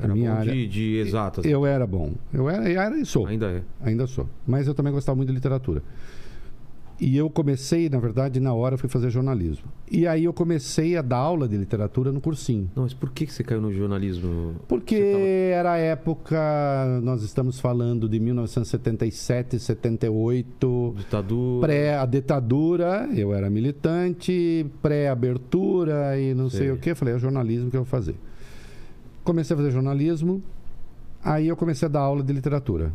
Era 0.00 0.12
a 0.12 0.16
minha 0.16 0.32
bom 0.32 0.38
área. 0.38 0.52
de, 0.52 0.66
de 0.66 0.96
exatas. 0.96 1.44
Eu 1.44 1.64
era 1.64 1.86
bom. 1.86 2.12
Eu 2.32 2.48
era, 2.48 2.68
eu 2.68 2.80
era 2.80 2.98
e 2.98 3.06
sou. 3.06 3.26
Ainda 3.26 3.46
é. 3.46 3.62
Ainda 3.80 4.06
sou. 4.06 4.28
Mas 4.46 4.66
eu 4.66 4.74
também 4.74 4.92
gostava 4.92 5.14
muito 5.14 5.28
de 5.28 5.34
literatura. 5.34 5.82
E 7.00 7.16
eu 7.16 7.28
comecei, 7.28 7.88
na 7.90 7.98
verdade, 7.98 8.38
na 8.38 8.54
hora 8.54 8.78
fui 8.78 8.88
fazer 8.88 9.10
jornalismo. 9.10 9.64
E 9.90 10.06
aí 10.06 10.24
eu 10.24 10.32
comecei 10.32 10.96
a 10.96 11.02
dar 11.02 11.16
aula 11.16 11.48
de 11.48 11.56
literatura 11.56 12.12
no 12.12 12.20
cursinho. 12.20 12.70
Não, 12.74 12.84
mas 12.84 12.94
por 12.94 13.10
que 13.10 13.26
você 13.26 13.42
caiu 13.42 13.60
no 13.60 13.72
jornalismo? 13.72 14.54
Porque 14.68 14.96
tava- 15.12 15.24
era 15.24 15.72
a 15.72 15.76
época, 15.76 16.36
nós 17.02 17.22
estamos 17.22 17.58
falando 17.58 18.08
de 18.08 18.20
1977, 18.20 19.58
78, 19.58 20.94
Ditadura. 20.96 21.66
pré 21.66 21.98
a 21.98 22.06
ditadura, 22.06 23.08
eu 23.14 23.34
era 23.34 23.50
militante, 23.50 24.64
pré-abertura 24.80 26.18
e 26.18 26.32
não 26.32 26.48
sei, 26.48 26.60
Sei. 26.60 26.70
o 26.70 26.76
que. 26.78 26.94
Falei, 26.94 27.14
é 27.14 27.18
jornalismo 27.18 27.70
que 27.70 27.76
eu 27.76 27.82
vou 27.82 27.90
fazer. 27.90 28.14
Comecei 29.24 29.54
a 29.54 29.56
fazer 29.56 29.70
jornalismo, 29.72 30.42
aí 31.24 31.48
eu 31.48 31.56
comecei 31.56 31.86
a 31.86 31.90
dar 31.90 32.00
aula 32.00 32.22
de 32.22 32.32
literatura. 32.32 32.92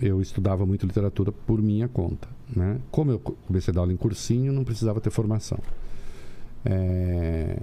Eu 0.00 0.20
estudava 0.20 0.66
muito 0.66 0.86
literatura 0.86 1.30
por 1.30 1.60
minha 1.62 1.86
conta. 1.88 2.28
Né? 2.54 2.78
Como 2.90 3.10
eu 3.12 3.18
co- 3.18 3.36
comecei 3.46 3.70
a 3.72 3.74
dar 3.74 3.80
aula 3.82 3.92
em 3.92 3.96
cursinho, 3.96 4.52
não 4.52 4.64
precisava 4.64 5.00
ter 5.00 5.10
formação. 5.10 5.58
É, 6.64 7.56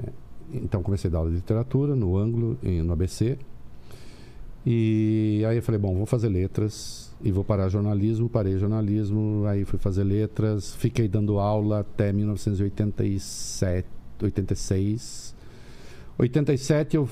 Então 0.54 0.82
comecei 0.82 1.10
a 1.10 1.12
dar 1.12 1.20
aula 1.20 1.30
de 1.30 1.36
literatura 1.38 1.96
no 1.96 2.18
ângulo, 2.18 2.58
no 2.64 2.94
ABC. 2.94 3.38
E 4.66 5.44
aí 5.48 5.58
eu 5.58 5.64
falei, 5.64 5.80
bom, 5.80 5.96
vou 5.96 6.06
fazer 6.06 6.28
letras 6.30 7.14
e 7.22 7.32
vou 7.32 7.44
parar 7.44 7.70
jornalismo. 7.70 8.28
Parei 8.30 8.58
jornalismo, 8.58 9.46
aí 9.48 9.64
fui 9.66 9.80
fazer 9.80 10.04
letras. 10.04 10.74
Fiquei 10.76 11.08
dando 11.08 11.40
aula 11.40 11.80
até 11.82 12.12
1987, 12.12 13.88
86. 14.22 15.36
87 16.18 16.96
eu, 16.98 17.08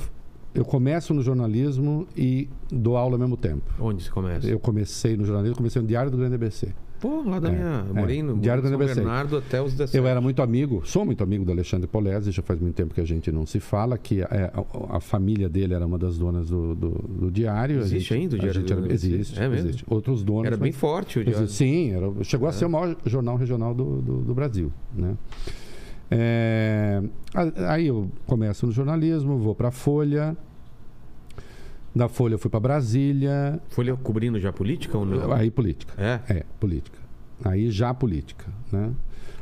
eu 0.58 0.66
começo 0.66 1.14
no 1.14 1.22
jornalismo 1.22 2.08
e 2.16 2.50
dou 2.72 2.98
aula 2.98 3.16
ao 3.16 3.20
mesmo 3.20 3.38
tempo. 3.38 3.62
Onde 3.80 4.04
você 4.04 4.10
começa? 4.10 4.48
Eu 4.48 4.60
comecei 4.60 5.16
no 5.16 5.24
jornalismo, 5.26 5.56
comecei 5.58 5.82
no 5.82 5.88
Diário 5.88 6.10
do 6.12 6.18
Grande 6.18 6.36
ABC. 6.36 6.70
Pô, 7.00 7.22
lá 7.22 7.40
da 7.40 7.50
É, 7.50 7.52
minha. 7.52 7.86
Eu 7.88 7.96
é. 7.96 8.00
morei 8.02 8.24
no 8.24 8.36
Diário 8.40 8.64
São 8.64 8.72
do 8.72 8.76
NBC. 8.76 8.96
Bernardo 9.02 9.38
até 9.38 9.62
os 9.62 9.72
17. 9.74 9.96
Eu 9.96 10.08
era 10.08 10.20
muito 10.20 10.42
amigo, 10.42 10.82
sou 10.84 11.06
muito 11.06 11.24
amigo 11.24 11.46
do 11.46 11.52
Alexandre 11.52 11.86
Polese, 11.86 12.32
já 12.32 12.42
faz 12.42 12.60
muito 12.60 12.74
tempo 12.74 12.92
que 12.96 13.00
a 13.00 13.06
gente 13.06 13.32
não 13.32 13.46
se 13.46 13.60
fala, 13.60 14.00
que 14.00 14.22
é, 14.22 14.52
a, 14.52 14.98
a 14.98 15.00
família 15.00 15.48
dele 15.48 15.76
era 15.76 15.86
uma 15.86 16.00
das 16.00 16.18
donas 16.18 16.50
do, 16.50 16.74
do, 16.74 16.90
do 16.90 17.32
diário. 17.32 17.78
Existe 17.82 18.00
gente- 18.00 18.14
ainda 18.24 18.36
o 18.36 18.40
Diário 18.40 18.64
do 18.64 18.66
era- 18.74 18.82
Grande? 18.82 18.94
Existe, 18.96 19.40
É 19.40 19.48
mesmo? 19.48 19.68
existe. 19.70 19.86
Outros 19.88 20.24
donos. 20.24 20.48
Era 20.48 20.58
bem 20.58 20.72
mas- 20.72 20.76
forte 20.80 21.20
o 21.20 21.24
diário. 21.24 21.48
Sim, 21.48 21.92
era- 21.92 22.12
chegou 22.24 22.48
a 22.48 22.50
É. 22.50 22.54
ser 22.54 22.66
o 22.66 22.70
maior 22.72 22.98
jornal 23.06 23.36
regional 23.38 23.76
do, 23.76 24.02
do, 24.02 24.18
do 24.24 24.34
Brasil. 24.34 24.74
Né? 24.96 25.16
É, 26.10 27.04
aí 27.68 27.88
eu 27.88 28.10
começo 28.26 28.66
no 28.66 28.72
jornalismo, 28.72 29.38
vou 29.38 29.54
para 29.54 29.68
a 29.68 29.72
Folha. 29.72 30.36
Da 31.98 32.08
Folha 32.08 32.36
eu 32.36 32.40
fui 32.40 32.50
para 32.50 32.60
Brasília. 32.60 33.60
Folha 33.70 33.96
cobrindo 33.96 34.40
já 34.40 34.54
política 34.54 34.98
ou 34.98 35.06
não? 35.06 35.32
Aí 35.34 35.50
política. 35.50 35.94
É? 35.98 36.20
É, 36.32 36.46
política. 36.60 37.00
Aí 37.44 37.72
já 37.72 37.94
política, 37.94 38.46
né? 38.72 38.92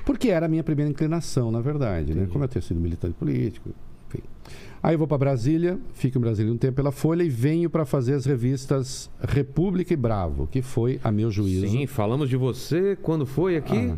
Porque 0.05 0.29
era 0.29 0.45
a 0.45 0.49
minha 0.49 0.63
primeira 0.63 0.89
inclinação, 0.89 1.51
na 1.51 1.59
verdade, 1.59 2.13
né? 2.13 2.27
Como 2.31 2.43
eu 2.43 2.47
tinha 2.47 2.61
sido 2.61 2.79
militante 2.79 3.13
político, 3.15 3.69
enfim. 4.07 4.23
Aí 4.81 4.93
eu 4.93 4.99
vou 4.99 5.07
para 5.07 5.17
Brasília, 5.17 5.79
fico 5.93 6.17
em 6.17 6.21
Brasília 6.21 6.53
um 6.53 6.57
tempo 6.57 6.75
pela 6.75 6.91
Folha 6.91 7.23
e 7.23 7.29
venho 7.29 7.69
para 7.69 7.85
fazer 7.85 8.13
as 8.13 8.25
revistas 8.25 9.09
República 9.19 9.93
e 9.93 9.97
Bravo, 9.97 10.47
que 10.47 10.61
foi, 10.61 10.99
a 11.03 11.11
meu 11.11 11.31
juízo, 11.31 11.67
Sim, 11.67 11.87
falamos 11.87 12.29
de 12.29 12.37
você 12.37 12.95
quando 13.01 13.25
foi 13.25 13.57
aqui? 13.57 13.91
Ah. 13.91 13.97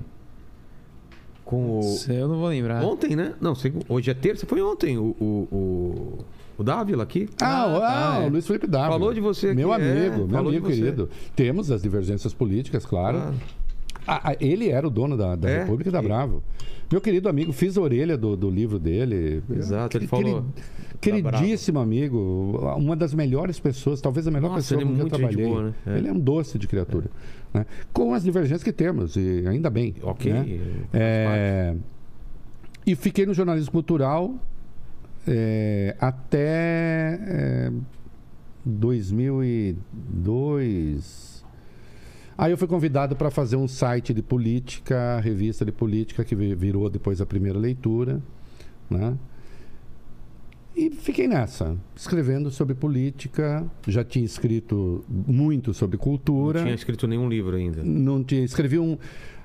Com 1.44 1.80
o. 1.80 1.82
Eu 2.10 2.28
não 2.28 2.40
vou 2.40 2.48
lembrar. 2.48 2.84
Ontem, 2.84 3.16
né? 3.16 3.34
Não, 3.40 3.54
hoje 3.88 4.12
é 4.12 4.14
terça, 4.14 4.46
foi 4.46 4.62
ontem 4.62 4.98
o, 4.98 5.16
o, 5.20 5.48
o, 5.52 6.26
o 6.58 6.64
Dávila 6.64 7.04
aqui. 7.04 7.30
Ah, 7.42 7.68
o- 7.68 7.84
Ah, 7.84 8.18
ah, 8.18 8.24
é. 8.24 8.28
o 8.28 8.30
Luiz 8.30 8.48
Felipe 8.48 8.68
Dávila. 8.68 8.92
Falou 8.94 9.14
de 9.14 9.20
você 9.22 9.54
Meu 9.54 9.72
aqui, 9.74 9.84
é, 9.86 9.92
amigo, 10.08 10.18
meu 10.20 10.30
falou 10.30 10.52
de 10.52 10.58
amigo 10.58 10.68
querido. 10.68 11.10
Temos 11.36 11.70
as 11.72 11.82
divergências 11.82 12.34
políticas, 12.34 12.86
claro. 12.86 13.18
Claro. 13.20 13.36
Ah, 14.08 14.32
ah, 14.32 14.36
ele 14.40 14.70
era 14.70 14.88
o 14.88 14.90
dono 14.90 15.18
da, 15.18 15.36
da 15.36 15.50
É? 15.50 15.60
República 15.60 15.90
e 15.90 15.92
da 15.92 16.00
E- 16.00 16.04
Bravo. 16.04 16.42
Meu 16.90 17.02
querido 17.02 17.28
amigo, 17.28 17.52
fiz 17.52 17.78
a 17.78 17.82
orelha 17.82 18.18
do, 18.18 18.38
do 18.38 18.50
livro 18.50 18.80
dele. 18.80 19.44
Exato, 19.54 19.98
ele 19.98 20.08
falou 20.08 20.46
Queridíssimo 21.02 21.78
amigo, 21.80 22.58
uma 22.78 22.96
das 22.96 23.14
melhores 23.14 23.60
pessoas, 23.60 24.02
talvez 24.02 24.26
a 24.28 24.32
melhor 24.32 24.50
Nossa, 24.50 24.62
pessoa 24.76 24.82
é 24.82 24.84
com 24.84 24.90
quem 24.92 24.98
eu 24.98 25.02
muito 25.04 25.16
gente 25.18 25.28
trabalhei. 25.30 25.46
boa, 25.48 25.64
né? 25.64 25.74
É. 25.86 25.98
Ele 25.98 26.08
é 26.08 26.12
um 26.12 26.20
doce 26.20 26.58
de 26.58 26.68
criatura. 26.68 27.06
né? 27.54 27.66
Com 27.94 28.14
as 28.14 28.24
divergências 28.24 28.64
que 28.64 28.72
temos, 28.72 29.16
e 29.16 29.44
ainda 29.48 29.70
bem. 29.70 29.94
Ok, 30.02 30.32
né? 30.34 30.46
É, 30.94 31.76
e 32.86 32.96
fiquei 32.96 33.26
no 33.28 33.34
jornalismo 33.34 33.72
cultural 33.72 34.34
é, 35.28 35.96
até 36.00 37.20
é, 37.22 37.72
2002. 40.08 41.46
Aí 42.38 42.52
eu 42.52 42.58
fui 42.58 42.68
convidado 42.68 43.16
para 43.16 43.32
fazer 43.32 43.56
um 43.56 43.68
site 43.68 44.14
de 44.14 44.22
política, 44.22 45.20
revista 45.22 45.66
de 45.66 45.72
política, 45.72 46.24
que 46.24 46.36
vi- 46.36 46.54
virou 46.54 46.88
depois 46.90 47.20
a 47.20 47.26
primeira 47.26 47.58
leitura. 47.58 48.22
Né? 48.90 49.18
E 50.76 50.92
fiquei 50.92 51.28
nessa, 51.28 51.76
escrevendo 51.96 52.52
sobre 52.52 52.76
política. 52.76 53.66
Já 53.88 54.04
tinha 54.04 54.24
escrito 54.24 55.04
muito 55.10 55.74
sobre 55.74 55.98
cultura. 55.98 56.60
Não 56.60 56.66
tinha 56.66 56.76
escrito 56.76 57.08
nenhum 57.08 57.28
livro 57.28 57.56
ainda. 57.56 57.84
Não 57.84 58.24
tinha. 58.24 58.44
Escrevi 58.44 58.78
um. 58.78 58.96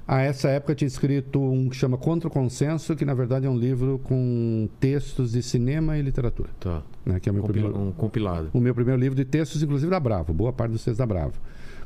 A 0.06 0.20
essa 0.22 0.48
época 0.48 0.74
tinha 0.74 0.88
escrito 0.88 1.40
um 1.40 1.68
que 1.68 1.76
chama 1.76 1.96
Contra 1.96 2.28
o 2.28 2.30
Consenso, 2.30 2.96
que 2.96 3.04
na 3.04 3.14
verdade 3.14 3.46
é 3.46 3.50
um 3.50 3.56
livro 3.56 4.00
com 4.02 4.68
textos 4.80 5.32
de 5.32 5.42
cinema 5.42 5.96
e 5.96 6.02
literatura. 6.02 6.50
Tá. 6.58 6.82
Né? 7.06 7.20
Que 7.20 7.28
é 7.28 7.32
o 7.32 7.34
meu, 7.34 7.42
Compila- 7.44 7.68
primeiro, 7.70 7.88
Um 7.88 7.92
compilado. 7.92 8.50
o 8.52 8.60
meu 8.60 8.74
primeiro 8.74 9.00
livro 9.00 9.14
de 9.16 9.24
textos, 9.24 9.62
inclusive 9.62 9.90
da 9.90 10.00
Bravo, 10.00 10.32
boa 10.32 10.52
parte 10.52 10.72
dos 10.72 10.80
textos 10.84 10.98
da 10.98 11.06
Bravo. 11.06 11.34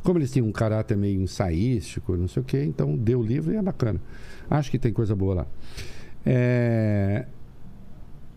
Como 0.03 0.19
eles 0.19 0.31
tinham 0.33 0.47
um 0.47 0.53
caráter 0.53 0.97
meio 0.97 1.21
ensaístico, 1.21 2.17
não 2.17 2.27
sei 2.29 2.41
o 2.41 2.45
quê, 2.45 2.65
então 2.65 2.97
deu 2.97 3.21
o 3.21 3.23
livro 3.23 3.53
e 3.53 3.57
é 3.57 3.63
bacana. 3.63 4.01
Acho 4.49 4.71
que 4.71 4.79
tem 4.79 4.93
coisa 4.93 5.15
boa 5.15 5.35
lá. 5.35 5.47
É, 6.25 7.27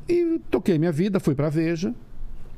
E 0.10 0.40
toquei 0.52 0.78
minha 0.78 0.92
vida, 0.92 1.20
fui 1.20 1.36
para 1.36 1.50
Veja, 1.50 1.94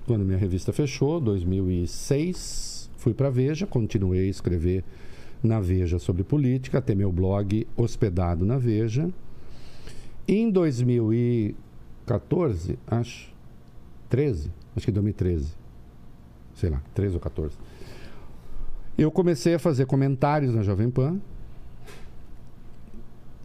quando 0.07 0.23
minha 0.25 0.37
revista 0.37 0.71
fechou, 0.73 1.19
2006, 1.19 2.89
fui 2.97 3.13
para 3.13 3.29
Veja, 3.29 3.65
continuei 3.67 4.27
a 4.27 4.29
escrever 4.29 4.83
na 5.43 5.59
Veja 5.59 5.99
sobre 5.99 6.23
política, 6.23 6.77
até 6.77 6.95
meu 6.95 7.11
blog 7.11 7.67
hospedado 7.75 8.45
na 8.45 8.57
Veja. 8.57 9.09
Em 10.27 10.51
2014, 10.51 12.77
acho, 12.87 13.33
13, 14.09 14.51
acho 14.75 14.85
que 14.85 14.91
2013, 14.91 15.53
sei 16.53 16.69
lá, 16.69 16.83
13 16.93 17.15
ou 17.15 17.21
14, 17.21 17.57
eu 18.97 19.09
comecei 19.11 19.55
a 19.55 19.59
fazer 19.59 19.85
comentários 19.85 20.53
na 20.53 20.63
Jovem 20.63 20.89
Pan. 20.89 21.17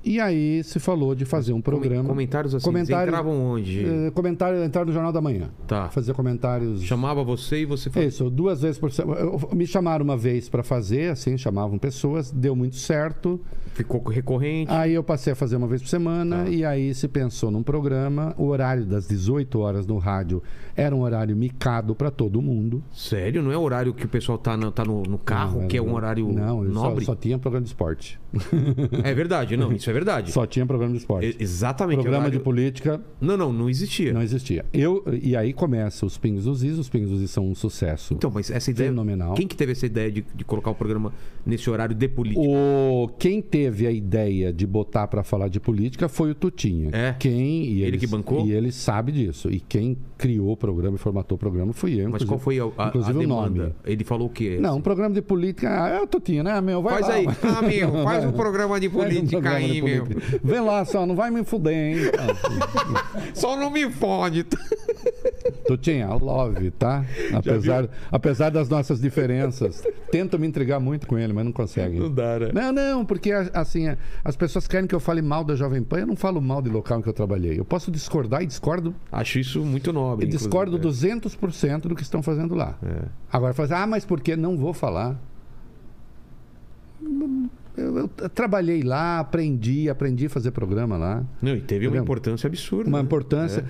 E 0.09 0.20
aí 0.20 0.62
se 0.62 0.78
falou 0.78 1.16
de 1.16 1.24
fazer 1.24 1.52
um 1.52 1.61
programa. 1.61 2.09
Comentários 2.09 2.54
assim, 2.54 2.64
Comentários- 2.64 3.09
entravam 3.09 3.44
onde? 3.44 3.84
Eh, 3.84 4.11
comentário 4.12 4.62
entrar 4.62 4.84
no 4.86 4.92
Jornal 4.92 5.12
da 5.12 5.20
Manhã. 5.20 5.50
Tá. 5.66 5.88
Fazer 5.88 6.12
comentários. 6.14 6.80
Chamava 6.84 7.24
você 7.24 7.62
e 7.62 7.64
você 7.64 7.90
fazia. 7.90 8.09
Isso, 8.09 8.30
duas 8.30 8.62
vezes 8.62 8.78
por 8.78 8.92
semana. 8.92 9.20
Me 9.52 9.66
chamaram 9.66 10.04
uma 10.04 10.16
vez 10.16 10.48
para 10.48 10.62
fazer, 10.62 11.11
assim, 11.11 11.36
chamavam 11.36 11.76
pessoas, 11.76 12.30
deu 12.30 12.54
muito 12.54 12.76
certo. 12.76 13.40
Ficou 13.74 14.00
recorrente. 14.04 14.70
Aí 14.70 14.94
eu 14.94 15.02
passei 15.02 15.32
a 15.32 15.36
fazer 15.36 15.57
uma 15.57 15.66
vez 15.66 15.82
por 15.82 15.88
semana 15.88 16.44
Tá. 16.44 16.48
e 16.50 16.64
aí 16.64 16.94
se 16.94 17.09
pensou 17.09 17.50
num 17.50 17.62
programa. 17.64 18.32
O 18.38 18.44
horário 18.46 18.86
das 18.86 19.09
18 19.09 19.59
horas 19.59 19.86
no 19.88 19.98
rádio 19.98 20.40
era 20.76 20.94
um 20.94 21.00
horário 21.02 21.36
micado 21.36 21.94
para 21.96 22.12
todo 22.12 22.40
mundo. 22.40 22.80
Sério? 22.92 23.42
Não 23.42 23.50
é 23.50 23.57
o 23.57 23.61
horário 23.61 23.92
que 23.92 24.04
o 24.04 24.09
pessoal 24.09 24.38
tá 24.38 24.57
no, 24.57 24.70
tá 24.70 24.84
no, 24.84 25.02
no 25.02 25.18
carro, 25.18 25.62
Não, 25.62 25.68
que 25.68 25.76
é 25.76 25.82
um 25.82 25.92
horário 25.94 26.32
não, 26.32 26.62
nobre? 26.62 27.04
Só, 27.04 27.12
só 27.12 27.16
tinha 27.16 27.38
programa 27.38 27.64
de 27.64 27.70
esporte. 27.70 28.18
É 29.02 29.12
verdade, 29.14 29.57
não, 29.57 29.72
isso 29.72 29.88
é 29.90 29.92
verdade. 29.97 30.32
Só 30.32 30.47
tinha 30.47 30.64
programa 30.66 30.92
de 30.92 30.99
esporte. 31.01 31.36
E- 31.38 31.42
Exatamente. 31.42 31.97
programa 31.97 32.18
horário- 32.24 32.38
de 32.38 32.44
política 32.44 33.01
Não, 33.20 33.36
não, 33.36 33.53
não 33.53 33.68
existia. 33.70 34.12
não 34.12 34.22
existia. 34.22 34.64
Eu, 34.72 35.03
e 35.22 35.34
aí 35.36 35.53
começa 35.53 36.05
os 36.07 36.16
Pingos 36.18 36.44
dos 36.44 36.62
Is. 36.62 36.78
Os 36.78 36.88
Pingos 36.88 37.11
dos 37.11 37.22
Is 37.22 37.30
são 37.30 37.47
um 37.49 37.55
sucesso. 37.55 38.14
Então, 38.14 38.30
mas 38.32 38.51
essa 38.51 38.70
ideia. 38.70 38.90
Fenomenal. 38.90 39.34
Quem 39.34 39.47
que 39.47 39.57
teve 39.57 39.72
essa 39.72 39.86
ideia 39.86 40.11
de, 40.11 40.24
de 40.34 40.44
colocar 40.44 40.70
o 40.70 40.74
programa 40.74 41.12
nesse 41.44 41.68
horário 41.70 41.94
de 41.94 42.09
política? 42.09 42.40
O, 42.40 43.09
quem 43.18 43.40
teve 43.42 43.86
a 43.86 43.90
ideia 43.90 44.53
de 44.53 44.66
botar 44.66 45.07
para 45.07 45.22
falar 45.22 45.49
de 45.49 45.59
política 45.61 46.09
foi 46.09 46.30
o 46.30 46.34
Tutinha. 46.34 46.90
É? 46.92 47.14
Quem, 47.18 47.64
e 47.64 47.82
Ele 47.82 47.99
que 47.99 48.07
bancou? 48.07 48.47
E 48.47 48.53
ele 48.53 48.70
sabe 48.72 49.12
disso. 49.12 49.51
E 49.51 49.61
quem 49.61 49.97
criou 50.18 50.53
o 50.53 50.57
programa 50.57 50.97
e 50.97 50.99
formatou 50.99 51.36
o 51.36 51.38
programa 51.38 51.72
fui 51.72 52.01
eu. 52.01 52.11
Mas 52.11 52.24
qual 52.24 52.38
foi 52.38 52.59
a, 52.59 52.64
a, 52.76 52.84
a 52.86 52.88
inclusive 52.88 53.16
o 53.16 53.20
demanda? 53.20 53.62
nome. 53.64 53.74
Ele 53.84 54.05
falou 54.05 54.26
o 54.28 54.30
quê? 54.30 54.59
Não, 54.61 54.76
um 54.78 54.80
programa 54.80 55.14
de 55.14 55.22
política. 55.22 55.68
Ah, 55.84 55.88
é 55.88 56.01
o 56.03 56.07
Tutinha, 56.07 56.42
né, 56.42 56.61
meu? 56.61 56.82
Vai 56.82 56.94
Faz 57.03 57.09
lá, 57.09 57.14
aí. 57.14 57.26
Ah, 57.42 57.62
meu, 57.62 57.92
faz 58.05 58.24
um 58.24 58.32
programa 58.36 58.80
de 58.80 58.88
Faz 58.88 59.01
um 59.05 59.09
política 59.09 59.40
programa 59.40 59.68
de 59.68 59.76
aí, 59.77 59.83
meu. 59.83 60.07
Vem 60.43 60.61
lá 60.61 60.85
só, 60.85 61.07
não 61.07 61.14
vai 61.14 61.31
me 61.31 61.45
fuder, 61.45 61.72
hein? 61.72 61.97
Só 63.35 63.57
não 63.57 63.70
me 63.70 63.91
fode. 63.91 64.45
Tutinha, 65.66 66.09
love, 66.14 66.70
tá? 66.70 67.05
Apesar, 67.35 67.89
apesar 68.11 68.51
das 68.51 68.68
nossas 68.68 69.01
diferenças. 69.01 69.83
Tento 70.11 70.39
me 70.39 70.47
intrigar 70.47 70.81
muito 70.81 71.07
com 71.07 71.18
ele, 71.18 71.33
mas 71.33 71.45
não 71.45 71.53
conseguem. 71.53 71.99
Não 71.99 72.11
dá, 72.11 72.39
né? 72.39 72.51
Não, 72.53 72.72
não, 72.72 73.05
porque 73.05 73.33
assim, 73.33 73.87
as 74.24 74.37
pessoas 74.37 74.66
querem 74.66 74.87
que 74.87 74.95
eu 74.95 75.01
fale 75.01 75.20
mal 75.20 75.45
da 75.45 75.55
Jovem 75.55 75.83
Pan. 75.83 76.01
Eu 76.01 76.07
não 76.07 76.16
falo 76.16 76.41
mal 76.41 76.62
de 76.62 76.70
local 76.70 76.99
em 76.99 77.03
que 77.03 77.09
eu 77.09 77.12
trabalhei. 77.12 77.59
Eu 77.59 77.64
posso 77.64 77.91
discordar 77.91 78.43
e 78.43 78.47
discordo. 78.47 78.95
Acho 79.11 79.39
isso 79.39 79.64
muito 79.64 79.93
nobre. 79.93 80.27
E 80.27 80.29
discordo 80.29 80.79
né? 80.79 80.85
200% 80.85 81.83
do 81.83 81.95
que 81.95 82.03
estão 82.03 82.22
fazendo 82.22 82.55
lá. 82.55 82.79
É. 82.83 83.09
Agora, 83.33 83.53
fazer, 83.53 83.74
ah, 83.74 83.87
mas 83.87 84.05
por 84.05 84.20
que 84.20 84.37
não 84.37 84.57
vou 84.57 84.72
falar? 84.72 85.18
Eu, 87.77 87.99
eu 87.99 88.29
trabalhei 88.31 88.83
lá, 88.83 89.18
aprendi, 89.20 89.89
aprendi 89.91 90.27
a 90.27 90.31
fazer 90.31 90.51
programa 90.51 90.97
lá. 90.97 91.24
Não, 91.43 91.55
e 91.55 91.61
teve 91.61 91.87
uma 91.89 91.99
importância 91.99 92.47
absurda. 92.47 92.89
Uma 92.89 92.99
né? 92.99 93.05
importância. 93.05 93.64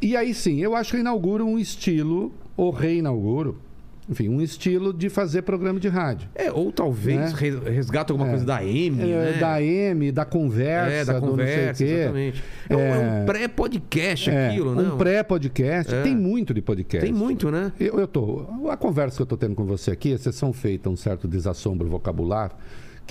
E 0.00 0.16
aí 0.16 0.34
sim, 0.34 0.60
eu 0.60 0.74
acho 0.74 0.90
que 0.90 0.96
eu 0.96 1.00
inauguro 1.00 1.46
um 1.46 1.58
estilo, 1.58 2.32
ou 2.56 2.70
reinauguro, 2.70 3.56
enfim, 4.10 4.28
um 4.28 4.42
estilo 4.42 4.92
de 4.92 5.08
fazer 5.08 5.42
programa 5.42 5.78
de 5.78 5.86
rádio. 5.88 6.28
É, 6.34 6.50
ou 6.50 6.72
talvez 6.72 7.32
Né? 7.32 7.38
re- 7.38 7.70
resgata 7.70 8.12
alguma 8.12 8.26
É. 8.28 8.30
coisa 8.32 8.44
da 8.44 8.64
M, 8.64 9.00
É, 9.00 9.06
né? 9.06 9.32
Da 9.38 9.62
M, 9.62 10.10
da 10.10 10.24
conversa, 10.24 10.90
É, 10.92 11.04
da 11.04 11.20
conversa, 11.20 11.84
exatamente. 11.84 12.42
É, 12.68 12.76
um- 12.76 12.80
é 12.80 12.98
um 12.98 13.22
É. 13.22 13.24
pré-podcast 13.24 14.28
É, 14.30 14.48
aquilo, 14.48 14.74
né? 14.74 14.82
um 14.92 14.96
pré-podcast. 14.98 15.94
É. 15.94 16.02
Tem 16.02 16.16
muito 16.16 16.52
de 16.52 16.60
podcast. 16.60 17.06
Tem 17.06 17.16
muito, 17.16 17.48
né? 17.50 17.72
Eu, 17.78 18.00
eu 18.00 18.08
tô. 18.08 18.44
A 18.68 18.76
conversa 18.76 19.16
que 19.16 19.22
eu 19.22 19.26
tô 19.26 19.36
tendo 19.36 19.54
com 19.54 19.64
você 19.64 19.92
aqui, 19.92 20.10
exceção 20.10 20.52
feita 20.52 20.90
um 20.90 20.96
certo 20.96 21.28
desassombro 21.28 21.88
vocabular, 21.88 22.50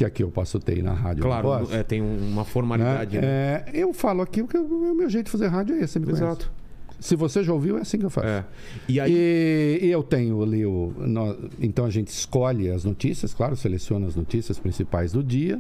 que 0.02 0.06
aqui 0.06 0.24
eu 0.24 0.32
posso 0.32 0.60
ter 0.60 0.82
na 0.84 0.94
rádio. 0.94 1.24
Claro, 1.24 1.48
é, 1.72 1.84
tem 1.84 2.02
uma 2.02 2.42
né? 2.42 2.48
formalidade. 2.48 3.18
né? 3.20 3.28
É, 3.28 3.66
eu 3.74 3.94
falo 3.94 4.22
aqui, 4.24 4.42
porque 4.42 4.58
o 4.58 4.96
meu 4.96 5.08
jeito 5.10 5.26
de 5.26 5.32
fazer 5.32 5.48
rádio 5.48 5.76
é 5.76 5.82
esse. 5.82 6.00
me 6.00 6.06
conhece. 6.06 6.24
Exato. 6.24 6.52
Se 7.00 7.16
você 7.16 7.44
já 7.44 7.54
ouviu, 7.54 7.78
é 7.78 7.82
assim 7.82 7.98
que 8.00 8.06
eu 8.06 8.10
faço. 8.10 8.28
É. 8.28 8.44
E 8.88 9.00
aí, 9.00 9.12
E, 9.14 9.86
e 9.86 9.92
eu 9.92 10.02
tenho 10.04 10.42
ali 10.42 10.66
o. 10.66 10.92
então 11.60 11.86
a 11.86 11.90
gente 11.90 12.08
escolhe 12.10 12.70
as 12.72 12.84
notícias, 12.84 13.34
claro, 13.34 13.56
seleciona 13.56 14.08
as 14.08 14.16
notícias 14.16 14.58
principais 14.60 15.12
do 15.12 15.24
dia, 15.24 15.60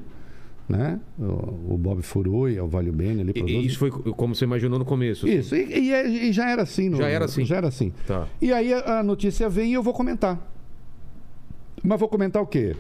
né? 0.69 0.99
O, 1.19 1.73
o 1.73 1.77
Bob 1.77 2.01
Furui, 2.01 2.59
o 2.59 2.67
Valio 2.67 2.93
Bene 2.93 3.21
ali 3.21 3.33
e- 3.35 3.65
isso 3.65 3.77
foi 3.79 3.89
como 3.91 4.33
você 4.35 4.45
imaginou 4.45 4.77
no 4.79 4.85
começo. 4.85 5.25
assim? 5.27 5.35
Isso, 5.37 5.55
e, 5.55 5.87
e 5.87 5.93
é- 5.93 6.07
e 6.07 6.31
já 6.33 6.49
era 6.49 6.61
assim. 6.63 6.89
no- 6.89 6.97
Já 6.97 7.07
era 7.09 7.25
assim. 7.25 7.45
Já 7.45 7.57
era 7.57 7.67
assim. 7.67 7.91
Tá. 8.07 8.27
E 8.41 8.51
aí 8.53 8.73
a, 8.73 8.99
a 8.99 9.03
notícia 9.03 9.47
vem 9.49 9.71
e 9.71 9.73
eu 9.73 9.83
vou 9.83 9.93
comentar. 9.93 10.39
Mas 11.83 11.99
vou 11.99 12.07
comentar 12.09 12.41
o 12.41 12.45
quê? 12.47 12.75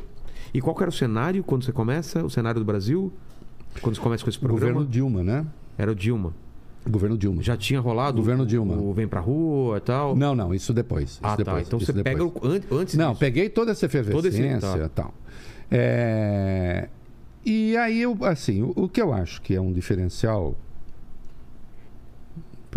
E 0.53 0.59
qual 0.61 0.75
era 0.81 0.89
o 0.89 0.93
cenário 0.93 1.43
quando 1.43 1.63
você 1.63 1.71
começa? 1.71 2.23
O 2.23 2.29
cenário 2.29 2.59
do 2.59 2.65
Brasil? 2.65 3.11
Quando 3.81 3.95
você 3.95 4.01
começa 4.01 4.23
com 4.23 4.29
esse 4.29 4.37
O 4.37 4.41
programa? 4.41 4.73
governo 4.73 4.89
Dilma, 4.91 5.23
né? 5.23 5.45
Era 5.77 5.91
o 5.91 5.95
Dilma. 5.95 6.33
O 6.85 6.89
governo 6.89 7.17
Dilma. 7.17 7.41
Já 7.43 7.55
tinha 7.55 7.79
rolado 7.79 8.17
Governo 8.17 8.43
o, 8.43 8.45
Dilma. 8.45 8.73
o 8.75 8.91
Vem 8.93 9.07
Pra 9.07 9.19
Rua 9.19 9.77
e 9.77 9.81
tal? 9.81 10.15
Não, 10.15 10.33
não, 10.35 10.53
isso 10.53 10.73
depois. 10.73 11.19
Ah, 11.21 11.27
isso 11.29 11.37
tá. 11.37 11.43
depois, 11.43 11.67
Então 11.67 11.77
isso 11.77 11.85
você 11.85 11.93
depois. 11.93 12.15
pega 12.15 12.25
o, 12.25 12.51
an- 12.51 12.81
antes 12.81 12.95
Não, 12.95 13.09
disso. 13.11 13.19
peguei 13.19 13.49
toda 13.49 13.71
essa 13.71 13.85
efervescência 13.85 14.85
e 14.85 14.89
tal. 14.89 15.13
É, 15.69 16.89
E 17.45 17.77
aí, 17.77 18.01
eu, 18.01 18.17
assim, 18.25 18.61
o, 18.61 18.73
o 18.75 18.89
que 18.89 19.01
eu 19.01 19.13
acho 19.13 19.41
que 19.41 19.55
é 19.55 19.61
um 19.61 19.71
diferencial 19.71 20.55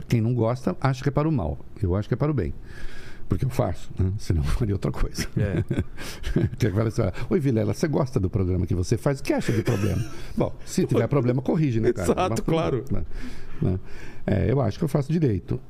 Quem 0.08 0.20
não 0.20 0.34
gosta, 0.34 0.76
acha 0.80 1.02
que 1.02 1.08
é 1.08 1.12
para 1.12 1.28
o 1.28 1.32
mal. 1.32 1.58
Eu 1.82 1.94
acho 1.96 2.06
que 2.08 2.14
é 2.14 2.16
para 2.16 2.30
o 2.30 2.34
bem. 2.34 2.52
Porque 3.34 3.44
eu 3.46 3.50
faço, 3.50 3.90
né? 3.98 4.12
senão 4.16 4.42
eu 4.42 4.46
faria 4.54 4.74
outra 4.76 4.92
coisa. 4.92 5.26
É. 5.36 5.64
que 6.56 6.70
fala, 6.70 7.12
Oi, 7.28 7.40
Vilela, 7.40 7.74
você 7.74 7.88
gosta 7.88 8.20
do 8.20 8.30
programa 8.30 8.64
que 8.64 8.74
você 8.76 8.96
faz? 8.96 9.18
O 9.18 9.22
que 9.24 9.32
acha 9.32 9.52
de 9.52 9.62
problema? 9.62 10.00
Bom, 10.38 10.54
se 10.64 10.86
tiver 10.86 11.08
problema, 11.08 11.42
corrige, 11.42 11.80
né, 11.80 11.92
cara? 11.92 12.12
Exato, 12.12 12.30
Mas 12.30 12.40
claro. 12.40 12.84
né? 12.92 13.04
Né? 13.60 13.80
É, 14.24 14.50
eu 14.52 14.60
acho 14.60 14.78
que 14.78 14.84
eu 14.84 14.88
faço 14.88 15.12
direito. 15.12 15.60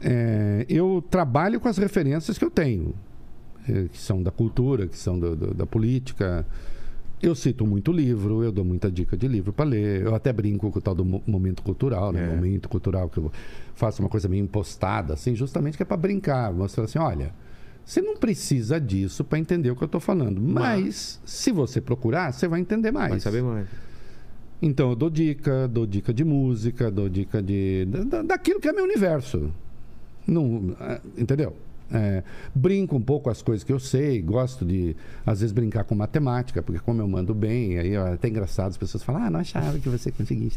É, 0.00 0.64
eu 0.68 1.04
trabalho 1.10 1.58
com 1.58 1.68
as 1.68 1.78
referências 1.78 2.38
que 2.38 2.44
eu 2.44 2.50
tenho, 2.50 2.94
é, 3.68 3.88
que 3.88 3.98
são 3.98 4.22
da 4.22 4.30
cultura, 4.30 4.86
que 4.86 4.96
são 4.96 5.18
do- 5.18 5.34
do- 5.34 5.52
da 5.54 5.66
política. 5.66 6.46
Eu 7.22 7.34
cito 7.34 7.66
muito 7.66 7.92
livro, 7.92 8.42
eu 8.42 8.50
dou 8.50 8.64
muita 8.64 8.90
dica 8.90 9.14
de 9.16 9.28
livro 9.28 9.52
para 9.52 9.64
ler. 9.66 10.02
Eu 10.02 10.14
até 10.14 10.32
brinco 10.32 10.70
com 10.70 10.78
o 10.78 10.82
tal 10.82 10.94
do 10.94 11.04
mo- 11.04 11.22
momento 11.26 11.62
cultural, 11.62 12.12
né? 12.12 12.24
É. 12.24 12.34
Momento 12.34 12.68
cultural, 12.68 13.10
que 13.10 13.18
eu 13.18 13.30
faço 13.74 14.00
uma 14.02 14.08
coisa 14.08 14.26
meio 14.28 14.42
impostada, 14.42 15.12
assim, 15.14 15.34
justamente 15.34 15.76
que 15.76 15.82
é 15.82 15.86
para 15.86 15.96
brincar. 15.98 16.50
Mostrar 16.52 16.84
assim, 16.84 16.98
olha, 16.98 17.34
você 17.84 18.00
não 18.00 18.16
precisa 18.16 18.80
disso 18.80 19.22
para 19.22 19.38
entender 19.38 19.70
o 19.70 19.76
que 19.76 19.82
eu 19.82 19.86
estou 19.86 20.00
falando. 20.00 20.40
Mas, 20.40 21.20
se 21.24 21.52
você 21.52 21.78
procurar, 21.80 22.32
você 22.32 22.48
vai 22.48 22.60
entender 22.60 22.90
mais. 22.90 23.10
Vai 23.10 23.20
saber 23.20 23.42
mais. 23.42 23.66
Então 24.62 24.90
eu 24.90 24.96
dou 24.96 25.10
dica, 25.10 25.68
dou 25.68 25.86
dica 25.86 26.12
de 26.14 26.24
música, 26.24 26.90
dou 26.90 27.08
dica 27.08 27.42
de 27.42 27.84
da- 27.86 28.04
da- 28.04 28.22
daquilo 28.22 28.60
que 28.60 28.68
é 28.68 28.72
meu 28.72 28.84
universo. 28.84 29.50
Não, 30.26 30.74
é, 30.80 31.00
entendeu? 31.18 31.54
É, 31.92 32.22
brinco 32.54 32.96
um 32.96 33.00
pouco 33.00 33.24
com 33.24 33.30
as 33.30 33.42
coisas 33.42 33.64
que 33.64 33.72
eu 33.72 33.80
sei, 33.80 34.22
gosto 34.22 34.64
de 34.64 34.96
às 35.26 35.40
vezes 35.40 35.52
brincar 35.52 35.84
com 35.84 35.94
matemática, 35.94 36.62
porque 36.62 36.80
como 36.80 37.02
eu 37.02 37.08
mando 37.08 37.34
bem, 37.34 37.78
aí 37.78 37.94
é 37.94 37.98
até 37.98 38.28
engraçado 38.28 38.68
as 38.68 38.76
pessoas 38.76 39.02
falam: 39.02 39.24
"Ah, 39.24 39.30
não 39.30 39.40
achava 39.40 39.78
que 39.78 39.88
você 39.88 40.12
conseguia 40.12 40.50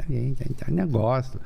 não 0.69 0.87
gosto". 0.87 1.39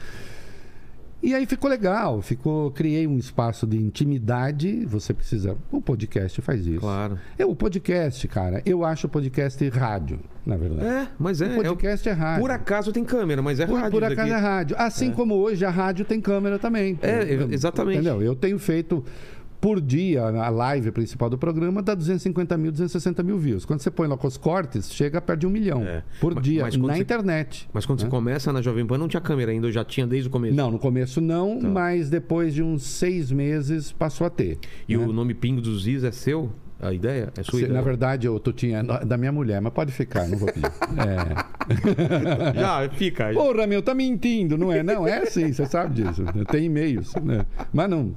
E 1.21 1.33
aí 1.33 1.47
ficou 1.47 1.67
legal, 1.67 2.21
ficou, 2.21 2.69
criei 2.69 3.07
um 3.07 3.17
espaço 3.17 3.65
de 3.65 3.75
intimidade. 3.75 4.85
Você 4.85 5.15
precisa, 5.15 5.57
o 5.71 5.81
podcast 5.81 6.39
faz 6.41 6.65
isso. 6.67 6.79
Claro. 6.79 7.17
É 7.39 7.45
o 7.45 7.55
podcast, 7.55 8.27
cara. 8.27 8.61
Eu 8.63 8.85
acho 8.85 9.07
o 9.07 9.09
podcast 9.09 9.67
rádio, 9.69 10.19
na 10.45 10.55
verdade. 10.55 10.85
É, 10.85 11.07
mas 11.17 11.41
é. 11.41 11.51
O 11.51 11.55
podcast 11.55 12.07
é, 12.07 12.11
rádio. 12.11 12.41
Por 12.41 12.51
acaso 12.51 12.91
tem 12.91 13.03
câmera, 13.03 13.41
mas 13.41 13.59
é 13.59 13.65
Por, 13.65 13.79
rádio. 13.79 13.91
por 13.91 14.03
acaso 14.03 14.31
é 14.31 14.37
rádio. 14.37 14.75
Assim 14.77 15.11
como 15.11 15.33
hoje 15.33 15.65
a 15.65 15.71
rádio 15.71 16.05
tem 16.05 16.21
câmera 16.21 16.59
também. 16.59 16.97
É, 17.01 17.23
exatamente. 17.51 17.97
Entendeu? 17.97 18.21
Eu 18.21 18.35
tenho 18.35 18.59
feito 18.59 19.03
por 19.59 19.81
dia 19.81 20.23
a 20.23 20.49
live 20.49 20.91
principal 20.91 21.29
do 21.29 21.37
programa 21.37 21.81
dá 21.81 21.95
250 21.95 22.57
mil, 22.57 22.71
260 22.71 23.23
mil 23.23 23.37
views. 23.37 23.65
Quando 23.65 23.79
você 23.81 23.89
põe 23.89 24.07
lá 24.07 24.15
com 24.15 24.27
os 24.27 24.37
cortes, 24.37 24.93
chega 24.93 25.19
perto 25.19 25.39
de 25.41 25.47
um 25.47 25.49
milhão 25.49 25.83
É. 25.83 26.03
por 26.21 26.35
Mas- 26.35 26.43
dia 26.43 26.61
mas 26.63 26.77
na 26.77 26.93
você- 26.93 27.01
internet. 27.01 27.67
Mas 27.73 27.85
quando 27.85 27.99
você 27.99 28.05
né? 28.05 28.11
começa 28.11 28.53
na 28.53 28.61
Jovem 28.61 28.85
Pan, 28.85 28.97
não 28.97 29.07
tinha 29.07 29.21
câmera 29.21 29.51
ainda, 29.51 29.67
eu 29.67 29.71
já 29.71 29.83
tinha 29.83 30.05
desde 30.05 30.27
o 30.29 30.31
começo. 30.31 30.55
Não, 30.55 30.69
no 30.71 30.79
começo 30.79 31.19
não, 31.19 31.59
Tá. 31.59 31.67
mas 31.67 32.09
depois 32.09 32.53
de 32.53 32.61
uns 32.61 32.83
seis 32.83 33.31
meses 33.31 33.91
passou 33.91 34.27
a 34.27 34.29
ter. 34.29 34.59
E 34.87 34.95
né? 34.95 35.03
o 35.05 35.11
nome 35.11 35.33
Pingo 35.33 35.59
dos 35.61 35.87
Is 35.87 36.03
é 36.03 36.11
seu? 36.11 36.51
A 36.79 36.93
ideia? 36.93 37.33
É 37.35 37.41
sua 37.41 37.57
Se- 37.57 37.65
ideia? 37.65 37.73
Na 37.73 37.81
verdade, 37.81 38.27
eu 38.27 38.39
tô 38.39 38.51
tinha 38.51 38.83
da 38.83 39.17
minha 39.17 39.31
mulher, 39.31 39.59
mas 39.59 39.73
pode 39.73 39.91
ficar, 39.91 40.27
não 40.27 40.37
vou 40.37 40.47
pedir. 40.47 40.61
É. 41.01 41.57
Já, 42.59 42.89
fica. 42.89 43.33
Porra, 43.33 43.65
meu, 43.67 43.81
tá 43.81 43.93
mentindo, 43.95 44.57
não 44.57 44.71
é? 44.71 44.83
Não, 44.83 45.07
é 45.07 45.17
assim, 45.23 45.51
você 45.51 45.65
sabe 45.65 45.95
disso. 46.03 46.23
Tem 46.51 46.65
e-mails, 46.65 47.13
né? 47.15 47.45
Mas 47.73 47.89
não, 47.89 48.11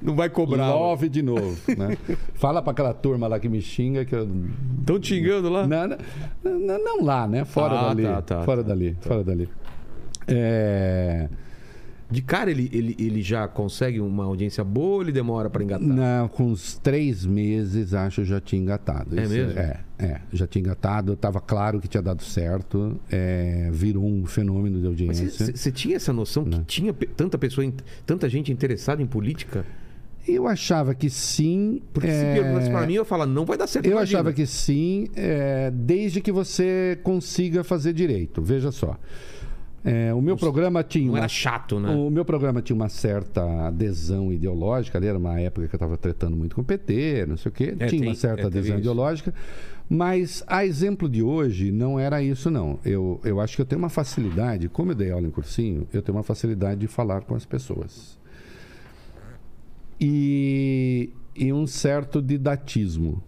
Não 0.00 0.14
vai 0.14 0.28
cobrar. 0.28 0.70
Love 0.70 1.08
de 1.08 1.22
novo, 1.22 1.56
né? 1.76 1.96
Fala 2.34 2.60
pra 2.62 2.72
aquela 2.72 2.92
turma 2.94 3.26
lá 3.26 3.38
que 3.38 3.48
me 3.48 3.60
xinga 3.60 4.04
que 4.04 4.14
eu... 4.14 4.28
Estão 4.80 4.98
te 4.98 5.08
xingando 5.08 5.48
lá? 5.48 5.66
Não, 5.66 5.88
não, 6.42 6.78
não, 6.84 7.04
lá, 7.04 7.26
né? 7.28 7.44
Fora 7.44 7.78
Ah, 7.78 7.88
dali. 7.88 8.02
tá, 8.04 8.22
tá, 8.22 8.42
fora 8.42 8.62
tá, 8.62 8.68
dali, 8.68 8.96
fora 9.00 9.22
dali. 9.24 9.48
É... 10.26 11.28
De 12.10 12.20
cara 12.22 12.50
ele, 12.50 12.68
ele, 12.72 12.96
ele 12.98 13.22
já 13.22 13.46
consegue 13.46 14.00
uma 14.00 14.24
audiência 14.24 14.64
boa 14.64 14.96
ou 14.96 15.02
ele 15.02 15.12
demora 15.12 15.48
pra 15.48 15.62
engatar? 15.62 15.86
Não, 15.86 16.26
com 16.28 16.44
uns 16.44 16.76
três 16.78 17.24
meses, 17.24 17.94
acho, 17.94 18.22
eu 18.22 18.24
já 18.24 18.40
tinha 18.40 18.60
engatado. 18.60 19.18
É 19.18 19.28
mesmo? 19.28 19.58
É, 19.58 19.80
é, 19.98 20.20
já 20.32 20.46
tinha 20.46 20.60
engatado. 20.60 21.14
Tava 21.14 21.40
claro 21.40 21.80
que 21.80 21.86
tinha 21.86 22.02
dado 22.02 22.22
certo. 22.22 23.00
é, 23.10 23.68
virou 23.72 24.04
um 24.04 24.26
fenômeno 24.26 24.78
de 24.94 25.06
Mas 25.06 25.20
audiência. 25.20 25.56
você 25.56 25.70
tinha 25.70 25.96
essa 25.96 26.12
noção 26.12 26.42
que 26.44 26.50
Não. 26.50 26.64
tinha 26.64 26.92
pe- 26.92 27.06
tanta 27.06 27.38
pessoa, 27.38 27.72
tanta 28.04 28.28
gente 28.28 28.50
interessada 28.52 29.00
em 29.00 29.06
política? 29.06 29.64
Eu 30.28 30.46
achava 30.46 30.94
que 30.94 31.08
sim. 31.08 31.80
Porque 31.92 32.08
se 32.08 32.14
é, 32.24 32.34
perguntasse 32.34 32.70
pra 32.70 32.86
mim, 32.86 32.94
eu 32.94 33.04
falo, 33.04 33.24
não 33.24 33.44
vai 33.46 33.56
dar 33.56 33.66
certo. 33.66 33.86
Eu 33.86 33.92
imagina. 33.92 34.18
achava 34.20 34.32
que 34.32 34.46
sim, 34.46 35.08
é, 35.16 35.70
desde 35.72 36.20
que 36.20 36.30
você 36.30 36.98
consiga 37.02 37.64
fazer 37.64 37.92
direito. 37.92 38.42
Veja 38.42 38.70
só. 38.70 38.98
É, 39.82 40.12
o 40.12 40.20
meu 40.20 40.36
programa 40.36 40.82
tinha 40.84 41.06
Não 41.06 41.12
uma 41.14 41.18
era 41.20 41.28
chato, 41.28 41.80
né? 41.80 41.88
O 41.94 42.10
meu 42.10 42.22
programa 42.24 42.60
tinha 42.60 42.76
uma 42.76 42.90
certa 42.90 43.42
adesão 43.66 44.30
ideológica, 44.30 44.98
ali 44.98 45.06
era 45.06 45.16
uma 45.16 45.40
época 45.40 45.66
que 45.68 45.74
eu 45.74 45.78
estava 45.78 45.96
tretando 45.96 46.36
muito 46.36 46.54
com 46.54 46.60
o 46.60 46.64
PT, 46.64 47.24
não 47.26 47.36
sei 47.38 47.48
o 47.48 47.52
quê. 47.52 47.74
É, 47.78 47.86
tinha 47.86 48.00
tem- 48.02 48.08
uma 48.08 48.14
certa 48.14 48.42
é, 48.42 48.46
adesão 48.46 48.72
isso. 48.72 48.80
ideológica, 48.80 49.32
mas 49.88 50.44
a 50.46 50.66
exemplo 50.66 51.08
de 51.08 51.22
hoje 51.22 51.72
não 51.72 51.98
era 51.98 52.22
isso, 52.22 52.50
não. 52.50 52.78
Eu, 52.84 53.20
eu 53.24 53.40
acho 53.40 53.56
que 53.56 53.62
eu 53.62 53.66
tenho 53.66 53.78
uma 53.78 53.88
facilidade, 53.88 54.68
como 54.68 54.90
eu 54.92 54.94
dei 54.94 55.10
aula 55.10 55.26
em 55.26 55.30
cursinho, 55.30 55.88
eu 55.94 56.02
tenho 56.02 56.16
uma 56.16 56.22
facilidade 56.24 56.80
de 56.80 56.86
falar 56.86 57.22
com 57.22 57.34
as 57.34 57.46
pessoas. 57.46 58.18
E, 59.98 61.10
e 61.34 61.52
um 61.54 61.66
certo 61.66 62.20
didatismo 62.20 63.22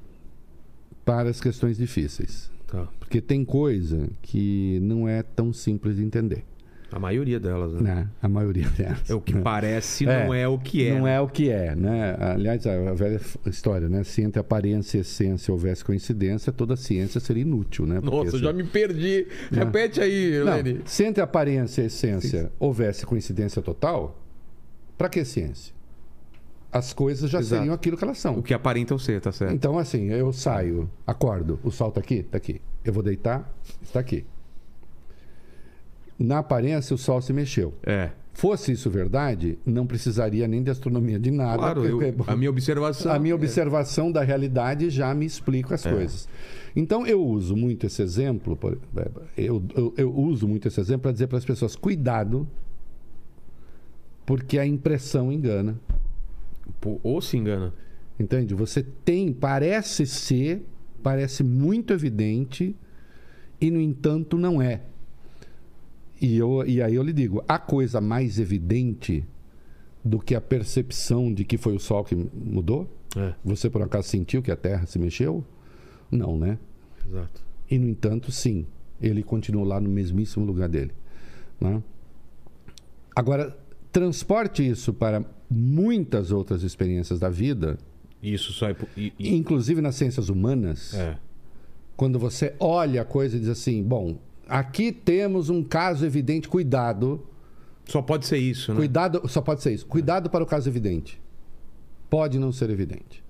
para 1.03 1.31
as 1.31 1.41
questões 1.41 1.79
difíceis. 1.79 2.52
Tá. 2.73 2.89
Porque 2.99 3.21
tem 3.21 3.45
coisa 3.45 4.09
que 4.23 4.81
não 4.81 5.07
é 5.07 5.23
tão 5.23 5.53
simples 5.53 5.97
de 5.97 6.05
entender. 6.05 6.43
A 6.91 6.99
maioria 6.99 7.39
delas, 7.39 7.75
né? 7.75 7.95
Né? 7.95 8.09
A 8.23 8.29
maioria 8.29 8.67
delas. 8.77 9.11
É 9.11 9.15
o 9.15 9.21
que 9.21 9.35
né? 9.35 9.43
parece, 9.43 10.07
É, 10.07 10.25
não 10.25 10.33
é 10.33 10.49
o 10.49 10.59
que 10.59 10.87
é. 10.87 10.95
Não 10.95 11.05
né? 11.05 11.17
é 11.17 11.21
o 11.21 11.29
que 11.29 11.51
é, 11.51 11.75
né? 11.75 12.17
Aliás, 12.19 12.67
a 12.67 12.95
velha 12.95 13.21
história, 13.47 13.91
né? 13.91 14.03
Se 14.05 14.23
entre 14.23 14.41
aparência 14.41 14.97
e 14.97 15.01
essência 15.03 15.53
houvesse 15.53 15.85
coincidência, 15.85 16.51
toda 16.51 16.75
ciência 16.75 17.21
seria 17.21 17.43
inútil, 17.43 17.85
né? 17.87 18.01
Porque 18.01 18.25
Nossa, 18.25 18.39
já 18.39 18.53
me 18.55 18.65
perdi. 18.65 19.27
Repete 19.51 20.01
aí, 20.01 20.43
Não, 20.43 20.59
Helene. 20.59 20.81
se 20.87 21.05
entre 21.05 21.23
aparência 21.23 21.83
e 21.83 21.87
essência 21.87 22.51
houvesse 22.59 23.05
coincidência 23.05 23.61
total, 23.61 24.19
para 24.97 25.11
que 25.11 25.23
ciência? 25.27 25.75
As 26.73 26.95
coisas 26.95 27.29
já 27.31 27.41
Exato. 27.41 27.57
seriam 27.61 27.75
aquilo 27.75 27.97
que 27.99 28.05
elas 28.05 28.19
são. 28.19 28.39
O 28.39 28.43
que 28.43 28.55
aparentam 28.55 28.99
ser, 28.99 29.21
tá 29.21 29.31
certo? 29.31 29.53
Então, 29.53 29.79
assim, 29.79 30.07
eu 30.07 30.33
saio, 30.33 30.89
acordo, 31.07 31.61
o 31.63 31.71
sol 31.71 31.91
tá 31.93 32.01
aqui? 32.01 32.23
Tá 32.23 32.39
aqui. 32.39 32.63
Eu 32.83 32.95
vou 32.95 33.03
deitar? 33.03 33.53
Está 33.83 34.01
aqui. 34.01 34.25
Na 36.19 36.39
aparência, 36.39 36.95
o 36.95 36.99
sol 36.99 37.21
se 37.21 37.33
mexeu. 37.33 37.75
É. 37.83 38.11
Fosse 38.33 38.73
isso 38.73 38.89
verdade, 38.89 39.59
não 39.67 39.87
precisaria 39.87 40.49
nem 40.49 40.63
de 40.63 40.71
astronomia 40.71 41.19
de 41.19 41.31
nada. 41.31 41.59
Claro, 41.59 41.85
eu- 41.85 42.01
a 42.27 42.35
minha 42.35 42.49
observação. 42.49 43.13
a 43.13 43.19
minha 43.19 43.33
é- 43.33 43.35
observação 43.35 44.11
da 44.11 44.23
realidade 44.23 44.89
já 44.89 45.15
me 45.15 45.27
explica 45.27 45.75
as 45.75 45.85
É. 45.85 45.93
coisas. 45.93 46.27
Então 46.75 47.07
eu 47.07 47.23
uso 47.23 47.55
muito 47.55 47.85
esse 47.85 48.01
exemplo, 48.01 48.59
eu, 49.37 49.63
eu, 49.77 49.95
eu 49.99 50.15
uso 50.17 50.49
muito 50.49 50.67
esse 50.69 50.81
exemplo 50.81 51.03
para 51.03 51.13
dizer 51.13 51.27
para 51.27 51.37
as 51.37 51.45
pessoas: 51.45 51.77
cuidado, 51.77 52.49
porque 54.25 54.59
a 54.59 54.65
impressão 54.67 55.31
engana. 55.31 55.79
Ou 57.03 57.21
se 57.21 57.37
engana. 57.37 57.73
Entende? 58.19 58.55
Você 58.55 58.83
tem, 58.83 59.33
parece 59.33 60.07
ser, 60.07 60.65
parece 61.03 61.43
muito 61.43 61.93
evidente, 61.93 62.77
e 63.61 63.71
no 63.71 63.81
entanto 63.81 64.37
não 64.37 64.61
é. 64.61 64.83
E, 66.21 66.37
eu, 66.37 66.65
e 66.67 66.81
aí 66.83 66.95
eu 66.95 67.03
lhe 67.03 67.13
digo: 67.13 67.43
a 67.49 67.59
coisa 67.59 68.01
mais 68.01 68.39
evidente 68.39 69.25
do 70.05 70.19
que 70.19 70.35
a 70.35 70.41
percepção 70.41 71.33
de 71.33 71.45
que 71.45 71.57
foi 71.57 71.75
o 71.75 71.79
Sol 71.81 72.05
que 72.05 72.15
mudou? 72.15 72.89
É, 73.17 73.35
Você 73.45 73.69
por 73.71 73.83
acaso 73.83 74.09
sentiu 74.09 74.43
que 74.43 74.51
a 74.51 74.57
Terra 74.57 74.87
se 74.87 74.99
mexeu? 74.99 75.45
Não, 76.11 76.39
né? 76.39 76.59
exato. 77.07 77.43
E 77.71 77.79
no 77.79 77.89
entanto, 77.89 78.31
sim, 78.31 78.67
ele 79.01 79.23
continuou 79.23 79.65
lá 79.65 79.81
no 79.81 79.89
mesmíssimo 79.89 80.45
lugar 80.45 80.69
dele. 80.69 80.93
né? 81.61 81.83
Agora, 83.15 83.57
transporte 83.93 84.67
isso 84.67 84.93
para 84.93 85.25
muitas 85.51 86.31
outras 86.33 86.63
experiências 86.63 87.21
da 87.21 87.29
vida, 87.29 87.79
Isso 88.23 88.53
só 88.53 88.71
é. 88.71 88.77
e- 88.97 89.13
e- 89.19 89.35
inclusive 89.37 89.81
nas 89.81 89.95
ciências 89.97 90.29
humanas, 90.29 90.95
É. 90.95 91.19
quando 91.97 92.19
você 92.19 92.55
olha 92.59 93.03
a 93.03 93.05
coisa 93.05 93.37
e 93.37 93.41
diz 93.41 93.49
assim: 93.49 93.83
bom, 93.83 94.19
aqui 94.49 94.91
temos 94.93 95.51
um 95.51 95.63
caso 95.63 96.07
evidente, 96.07 96.49
cuidado, 96.49 97.27
Só 97.85 98.01
pode 98.01 98.27
ser 98.27 98.39
isso, 98.39 98.73
né? 98.73 98.77
cuidado, 98.79 99.21
só 99.29 99.41
pode 99.43 99.63
ser 99.63 99.75
isso, 99.75 99.87
cuidado 99.87 100.31
para 100.31 100.43
o 100.43 100.47
caso 100.47 100.69
evidente. 100.69 101.21
Pode 102.09 102.39
não 102.39 102.53
ser 102.53 102.71
evidente. 102.71 103.22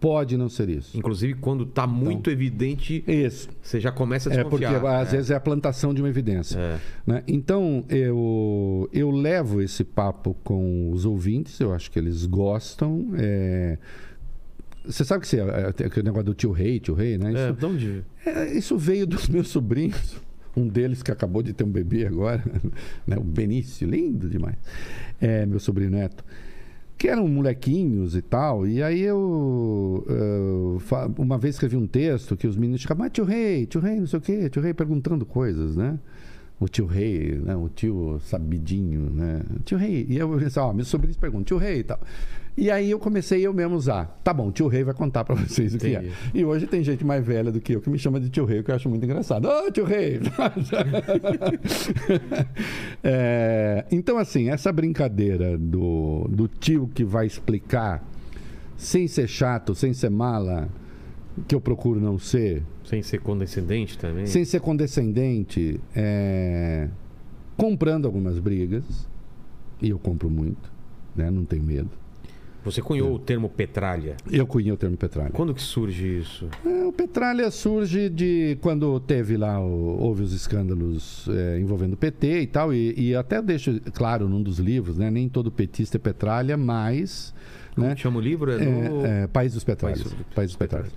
Pode 0.00 0.36
não 0.38 0.48
ser 0.48 0.70
isso. 0.70 0.96
Inclusive, 0.96 1.34
quando 1.34 1.66
tá 1.66 1.86
muito 1.86 2.30
evidente, 2.30 3.04
Isso. 3.06 3.50
você 3.62 3.78
já 3.78 3.92
começa 3.92 4.30
a 4.30 4.32
É 4.34 4.42
porque 4.44 4.64
desconfiar. 4.64 5.00
às 5.00 5.12
vezes 5.12 5.30
é 5.30 5.34
a 5.34 5.40
plantação 5.40 5.92
de 5.92 6.00
uma 6.00 6.08
evidência. 6.08 6.58
É. 6.58 6.78
né? 7.06 7.22
Então 7.28 7.84
eu, 7.88 8.88
eu 8.94 9.10
levo 9.10 9.60
esse 9.60 9.84
papo 9.84 10.34
com 10.42 10.90
os 10.90 11.04
ouvintes, 11.04 11.60
eu 11.60 11.74
acho 11.74 11.90
que 11.90 11.98
eles 11.98 12.24
gostam. 12.24 13.10
é, 13.18 13.76
Você 14.86 15.04
sabe 15.04 15.20
que 15.20 15.28
você, 15.28 15.38
é, 15.40 15.70
tem 15.72 15.86
aquele 15.86 16.06
negócio 16.06 16.24
do 16.24 16.34
tio 16.34 16.50
rei, 16.52 16.80
tio 16.80 16.94
rei, 16.94 17.18
né? 17.18 17.32
É, 17.34 17.44
Isso, 17.50 17.52
de 17.58 17.66
onde? 17.66 18.04
é, 18.24 18.52
isso 18.56 18.78
veio 18.78 19.06
dos 19.06 19.28
meus 19.28 19.48
sobrinhos. 19.48 20.16
Um 20.56 20.66
deles 20.66 21.02
que 21.02 21.12
acabou 21.12 21.42
de 21.42 21.52
ter 21.52 21.62
um 21.62 21.70
bebê 21.70 22.06
agora, 22.06 22.42
né? 23.06 23.16
o 23.18 23.22
Benício, 23.22 23.86
lindo 23.88 24.28
demais. 24.28 24.56
É, 25.20 25.44
meu 25.46 25.60
sobrinho 25.60 25.90
neto. 25.90 26.24
Que 27.00 27.08
eram 27.08 27.26
molequinhos 27.26 28.14
e 28.14 28.20
tal. 28.20 28.66
E 28.66 28.82
aí 28.82 29.00
eu, 29.00 30.04
eu 30.06 30.82
uma 31.16 31.38
vez 31.38 31.54
escrevi 31.54 31.74
um 31.74 31.86
texto 31.86 32.36
que 32.36 32.46
os 32.46 32.58
meninos 32.58 32.82
ficavam, 32.82 33.04
mas 33.04 33.12
tio 33.12 33.24
rei, 33.24 33.64
tio 33.64 33.80
rei, 33.80 33.98
não 33.98 34.06
sei 34.06 34.18
o 34.18 34.20
quê, 34.20 34.50
tio 34.50 34.60
rei 34.60 34.74
perguntando 34.74 35.24
coisas, 35.24 35.74
né? 35.74 35.98
O 36.60 36.68
tio 36.68 36.84
rei, 36.84 37.40
né? 37.42 37.56
O 37.56 37.70
tio 37.70 38.20
sabidinho, 38.20 39.08
né? 39.14 39.40
Tio 39.64 39.78
rei. 39.78 40.04
E 40.10 40.18
eu 40.18 40.38
disse, 40.38 40.58
ó, 40.58 40.74
meus 40.74 40.88
sobrinhos 40.88 41.16
perguntam, 41.16 41.44
tio 41.44 41.56
rei 41.56 41.78
e 41.78 41.84
tal. 41.84 41.98
E 42.56 42.70
aí 42.70 42.90
eu 42.90 42.98
comecei 42.98 43.40
eu 43.46 43.54
mesmo 43.54 43.74
usar. 43.76 44.20
Tá 44.22 44.34
bom, 44.34 44.50
tio 44.50 44.66
rei 44.68 44.84
vai 44.84 44.92
contar 44.92 45.24
pra 45.24 45.34
vocês 45.34 45.74
o 45.74 45.78
que 45.78 45.94
é. 45.96 46.10
E 46.34 46.44
hoje 46.44 46.66
tem 46.66 46.82
gente 46.82 47.04
mais 47.04 47.24
velha 47.24 47.50
do 47.50 47.60
que 47.60 47.74
eu 47.74 47.80
que 47.80 47.88
me 47.88 47.98
chama 47.98 48.20
de 48.20 48.28
tio 48.28 48.44
rei, 48.44 48.62
que 48.62 48.70
eu 48.70 48.74
acho 48.74 48.88
muito 48.88 49.04
engraçado. 49.04 49.46
Ô, 49.48 49.70
tio 49.70 49.84
rei! 49.84 50.20
É, 53.02 53.86
então, 53.90 54.18
assim, 54.18 54.50
essa 54.50 54.70
brincadeira 54.72 55.56
do, 55.56 56.26
do 56.28 56.46
tio 56.48 56.88
que 56.94 57.04
vai 57.04 57.26
explicar, 57.26 58.04
sem 58.76 59.08
ser 59.08 59.28
chato, 59.28 59.74
sem 59.74 59.94
ser 59.94 60.10
mala, 60.10 60.68
que 61.48 61.54
eu 61.54 61.60
procuro 61.60 62.00
não 62.00 62.18
ser, 62.18 62.62
Sem 62.84 63.02
ser 63.02 63.20
condescendente 63.20 63.96
também. 63.98 64.26
sem 64.26 64.44
ser 64.44 64.60
condescendente, 64.60 65.80
é, 65.94 66.88
comprando 67.56 68.04
algumas 68.06 68.38
brigas, 68.38 68.84
e 69.80 69.88
eu 69.90 69.98
compro 69.98 70.28
muito, 70.28 70.70
né? 71.16 71.30
não 71.30 71.44
tenho 71.44 71.62
medo. 71.62 71.90
Você 72.64 72.82
cunhou 72.82 73.14
o 73.14 73.18
termo 73.18 73.48
petralha. 73.48 74.16
Eu 74.30 74.46
cunhei 74.46 74.70
o 74.70 74.76
termo 74.76 74.96
petralha. 74.96 75.30
Quando 75.30 75.54
que 75.54 75.62
surge 75.62 76.18
isso? 76.18 76.46
É, 76.64 76.84
o 76.84 76.92
Petralha 76.92 77.50
surge 77.50 78.08
de 78.10 78.58
quando 78.60 79.00
teve 79.00 79.36
lá, 79.36 79.58
o- 79.60 79.98
houve 80.02 80.22
os 80.22 80.32
escândalos 80.32 81.26
é, 81.30 81.58
envolvendo 81.58 81.94
o 81.94 81.96
PT 81.96 82.40
e 82.42 82.46
tal, 82.46 82.74
e, 82.74 82.94
e 82.96 83.14
até 83.14 83.40
deixo 83.40 83.80
claro 83.94 84.28
num 84.28 84.42
dos 84.42 84.58
livros, 84.58 84.98
né? 84.98 85.10
Nem 85.10 85.28
todo 85.28 85.50
petista 85.50 85.96
é 85.96 86.00
Petralha, 86.00 86.56
mas. 86.56 87.32
Né? 87.76 87.96
Chama 87.96 88.18
o 88.18 88.20
livro? 88.20 88.50
É 88.52 88.58
no... 88.64 89.06
É, 89.06 89.22
é, 89.22 89.26
País 89.26 89.54
dos 89.54 89.64
Petralhas. 89.64 90.02
País 90.02 90.14
País, 90.34 90.48
dos 90.50 90.52
dos 90.52 90.56
Petralhas. 90.56 90.92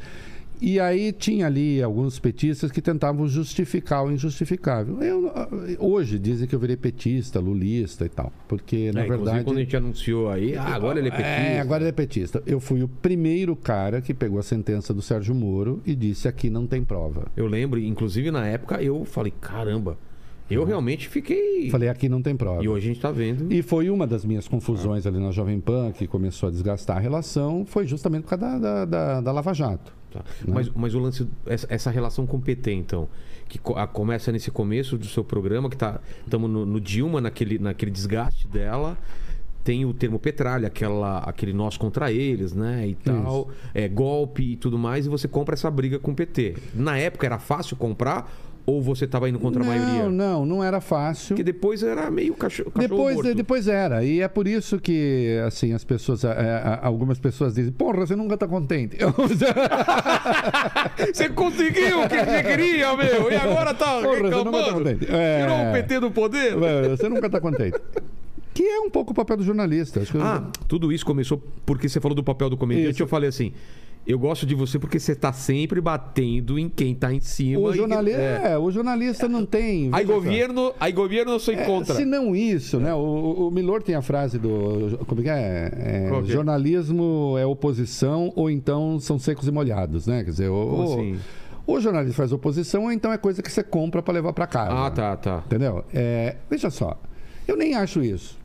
E 0.66 0.80
aí 0.80 1.12
tinha 1.12 1.46
ali 1.48 1.84
alguns 1.84 2.20
petistas 2.20 2.72
que 2.72 2.82
tentavam 2.82 3.28
justificar 3.28 4.06
o 4.06 4.10
injustificável. 4.10 5.04
Eu, 5.04 5.30
hoje 5.78 6.18
dizem 6.18 6.48
que 6.48 6.56
eu 6.56 6.60
virei 6.60 6.78
petista, 6.78 7.38
lulista 7.38 8.06
e 8.06 8.10
tal. 8.10 8.32
Porque, 8.48 8.90
na 8.94 9.02
É, 9.04 9.08
verdade. 9.08 9.44
quando 9.44 9.58
a 9.58 9.60
gente 9.60 9.76
anunciou 9.76 10.30
aí, 10.30 10.56
ah, 10.56 10.74
agora 10.74 11.00
ele 11.00 11.10
é 11.10 11.12
petista. 11.12 11.30
É, 11.30 11.60
agora 11.60 11.84
ele 11.84 11.90
é 11.90 11.92
petista. 11.92 12.42
Eu 12.46 12.62
fui 12.62 12.82
o 12.82 12.88
primeiro 12.88 13.58
cara 13.58 14.00
que 14.02 14.14
pegou 14.14 14.40
a 14.40 14.44
sentença 14.44 14.94
do 14.94 15.02
Sérgio 15.02 15.36
Moro 15.36 15.82
e 15.86 15.94
disse 15.94 16.30
aqui 16.30 16.50
não 16.50 16.66
tem 16.66 16.82
prova. 16.82 17.28
Eu 17.36 17.48
lembro, 17.48 17.78
inclusive 17.78 18.32
na 18.32 18.48
época 18.48 18.82
eu 18.82 19.04
falei, 19.04 19.34
caramba, 19.42 19.98
eu 20.50 20.64
realmente 20.64 21.10
fiquei. 21.10 21.66
Uhum. 21.66 21.72
Falei, 21.72 21.90
aqui 21.90 22.08
não 22.08 22.22
tem 22.22 22.38
prova. 22.38 22.64
E 22.64 22.70
hoje 22.70 22.86
a 22.86 22.94
gente 22.94 23.02
tá 23.02 23.12
vendo. 23.12 23.52
E 23.52 23.62
foi 23.62 23.90
uma 23.90 24.08
das 24.08 24.24
minhas 24.24 24.48
confusões 24.48 25.06
ali 25.06 25.20
na 25.20 25.32
Jovem 25.32 25.60
Pan, 25.60 25.92
que 25.92 26.08
começou 26.08 26.48
a 26.48 26.52
desgastar 26.54 26.96
a 26.96 27.00
relação, 27.02 27.66
foi 27.66 27.86
justamente 27.86 28.24
por 28.24 28.30
causa 28.38 28.60
da, 28.60 28.60
da, 28.60 28.86
da- 28.86 29.22
da 29.22 29.32
Lava 29.34 29.54
Jato. 29.54 29.94
Tá. 30.14 30.20
Né? 30.46 30.54
Mas, 30.54 30.70
mas 30.70 30.94
o 30.96 31.00
lance, 31.00 31.28
essa, 31.46 31.68
essa 31.70 31.92
relação 31.92 32.26
com 32.28 32.38
o 32.38 32.42
PT, 32.42 32.72
então, 32.74 33.10
que 33.50 33.60
a- 33.76 33.88
começa 33.88 34.32
nesse 34.32 34.52
começo 34.52 34.98
do 34.98 35.06
seu 35.08 35.24
programa, 35.24 35.70
que 35.70 35.78
tá 35.78 36.00
estamos 36.24 36.50
no, 36.50 36.66
no 36.66 36.80
Dilma, 36.80 37.20
naquele, 37.20 37.58
naquele 37.60 37.92
desgaste 37.92 38.48
dela. 38.48 38.98
Tem 39.64 39.86
o 39.86 39.94
termo 39.94 40.20
petralha, 40.20 40.68
aquela, 40.68 41.20
aquele 41.20 41.54
nós 41.54 41.78
contra 41.78 42.12
eles, 42.12 42.52
né? 42.54 42.86
E 42.86 42.96
tal, 42.96 43.50
é, 43.74 43.88
golpe 43.88 44.44
e 44.44 44.56
tudo 44.58 44.78
mais, 44.78 45.06
e 45.06 45.10
você 45.10 45.26
compra 45.26 45.56
essa 45.56 45.72
briga 45.72 45.98
com 45.98 46.12
o 46.12 46.16
PT. 46.16 46.58
Na 46.76 46.98
época 46.98 47.26
era 47.26 47.40
fácil 47.40 47.78
comprar 47.78 48.30
ou 48.66 48.82
você 48.82 49.06
estava 49.06 49.28
indo 49.30 49.40
contra 49.40 49.62
a 49.62 49.66
maioria? 49.66 50.04
Não, 50.04 50.12
não, 50.12 50.46
não 50.46 50.64
era 50.64 50.80
fácil. 50.80 51.30
Porque 51.36 51.44
depois 51.44 51.84
era 51.84 52.10
meio 52.10 52.34
cachorro, 52.34 52.72
cachorro 52.72 52.90
Depois, 52.90 53.16
morto. 53.16 53.36
depois 53.36 53.68
era. 53.68 54.04
E 54.04 54.22
é 54.22 54.28
por 54.28 54.48
isso 54.48 54.80
que, 54.80 55.38
assim, 55.46 55.74
as 55.74 55.84
pessoas, 55.84 56.24
é, 56.24 56.80
algumas 56.82 57.20
pessoas 57.20 57.56
dizem, 57.56 57.72
porra, 57.74 58.06
você 58.06 58.16
nunca 58.16 58.38
tá 58.38 58.48
contente. 58.48 58.98
Você 61.14 61.30
conseguiu 61.30 62.04
o 62.04 62.10
que 62.10 62.18
você 62.18 62.44
queria, 62.44 62.96
meu! 62.96 63.32
E 63.32 63.36
agora 63.36 63.74
tá 63.74 64.02
Porra, 64.02 64.18
você 64.18 64.22
nunca 64.22 64.30
tá 64.32 64.36
reclamando. 64.38 64.74
contente. 64.74 65.08
É. 65.12 65.42
Tirou 65.42 65.70
o 65.70 65.72
PT 65.74 66.00
do 66.00 66.12
poder? 66.12 66.56
Você 66.90 67.10
nunca 67.10 67.30
tá 67.30 67.40
contente. 67.42 67.80
Que 68.54 68.64
é 68.64 68.80
um 68.82 68.90
pouco 68.90 69.12
o 69.12 69.16
papel 69.16 69.38
do 69.38 69.44
jornalista. 69.44 70.02
Ah, 70.22 70.44
tudo 70.68 70.92
isso 70.92 71.06
começou 71.06 71.42
porque 71.66 71.90
você 71.90 72.00
falou 72.00 72.16
do 72.16 72.24
papel 72.24 72.50
do 72.50 72.58
comediante. 72.58 72.92
Isso. 72.92 73.04
Eu 73.04 73.08
falei 73.08 73.30
assim: 73.30 73.52
eu 74.06 74.20
gosto 74.20 74.46
de 74.46 74.54
você 74.54 74.78
porque 74.78 75.00
você 75.00 75.16
tá 75.16 75.32
sempre 75.32 75.80
batendo 75.80 76.60
em 76.60 76.68
quem 76.68 76.94
tá 76.94 77.14
em 77.14 77.22
cima. 77.22 77.62
o, 77.62 77.74
e 77.74 78.12
é. 78.12 78.52
é, 78.52 78.58
o 78.58 78.70
jornalista 78.70 79.30
não 79.30 79.46
tem. 79.46 79.90
Aí 79.94 80.06
só. 80.06 80.14
governo, 80.14 80.74
aí 80.78 80.92
governo 80.92 81.32
eu 81.32 81.40
sou 81.40 81.54
É, 81.54 81.66
contra. 81.66 81.96
se 81.96 82.04
não 82.04 82.36
isso, 82.36 82.80
né? 82.80 82.94
O, 82.94 83.48
o 83.48 83.52
Milor 83.52 83.82
tem 83.82 83.96
a 83.96 84.02
frase 84.02 84.38
do. 84.38 85.00
Como 85.08 85.22
é 85.22 85.24
que 85.24 85.30
é? 85.30 85.72
É, 85.76 86.10
Qual 86.10 86.22
que 86.22 86.30
é? 86.30 86.34
Jornalismo 86.34 87.36
é 87.40 87.46
oposição 87.46 88.34
ou 88.36 88.50
então 88.50 89.00
são 89.00 89.18
secos 89.18 89.48
e 89.48 89.52
molhados, 89.52 90.06
né? 90.06 90.24
Quer 90.24 90.32
dizer, 90.32 90.50
o, 90.50 90.84
assim? 90.84 91.20
o 91.66 91.80
jornalista 91.80 92.18
faz 92.18 92.34
oposição 92.34 92.84
ou 92.84 92.92
então 92.92 93.14
é 93.14 93.18
coisa 93.18 93.42
que 93.42 93.52
você 93.52 93.64
compra 93.64 94.02
para 94.02 94.14
levar 94.14 94.34
para 94.34 94.48
casa. 94.48 94.86
Ah, 94.86 94.92
tá, 94.92 95.16
tá. 95.16 95.44
Entendeu? 95.46 95.86
É, 95.94 96.36
veja 96.50 96.70
só, 96.70 97.00
eu 97.48 97.56
nem 97.56 97.74
acho 97.74 98.02
isso. 98.04 98.43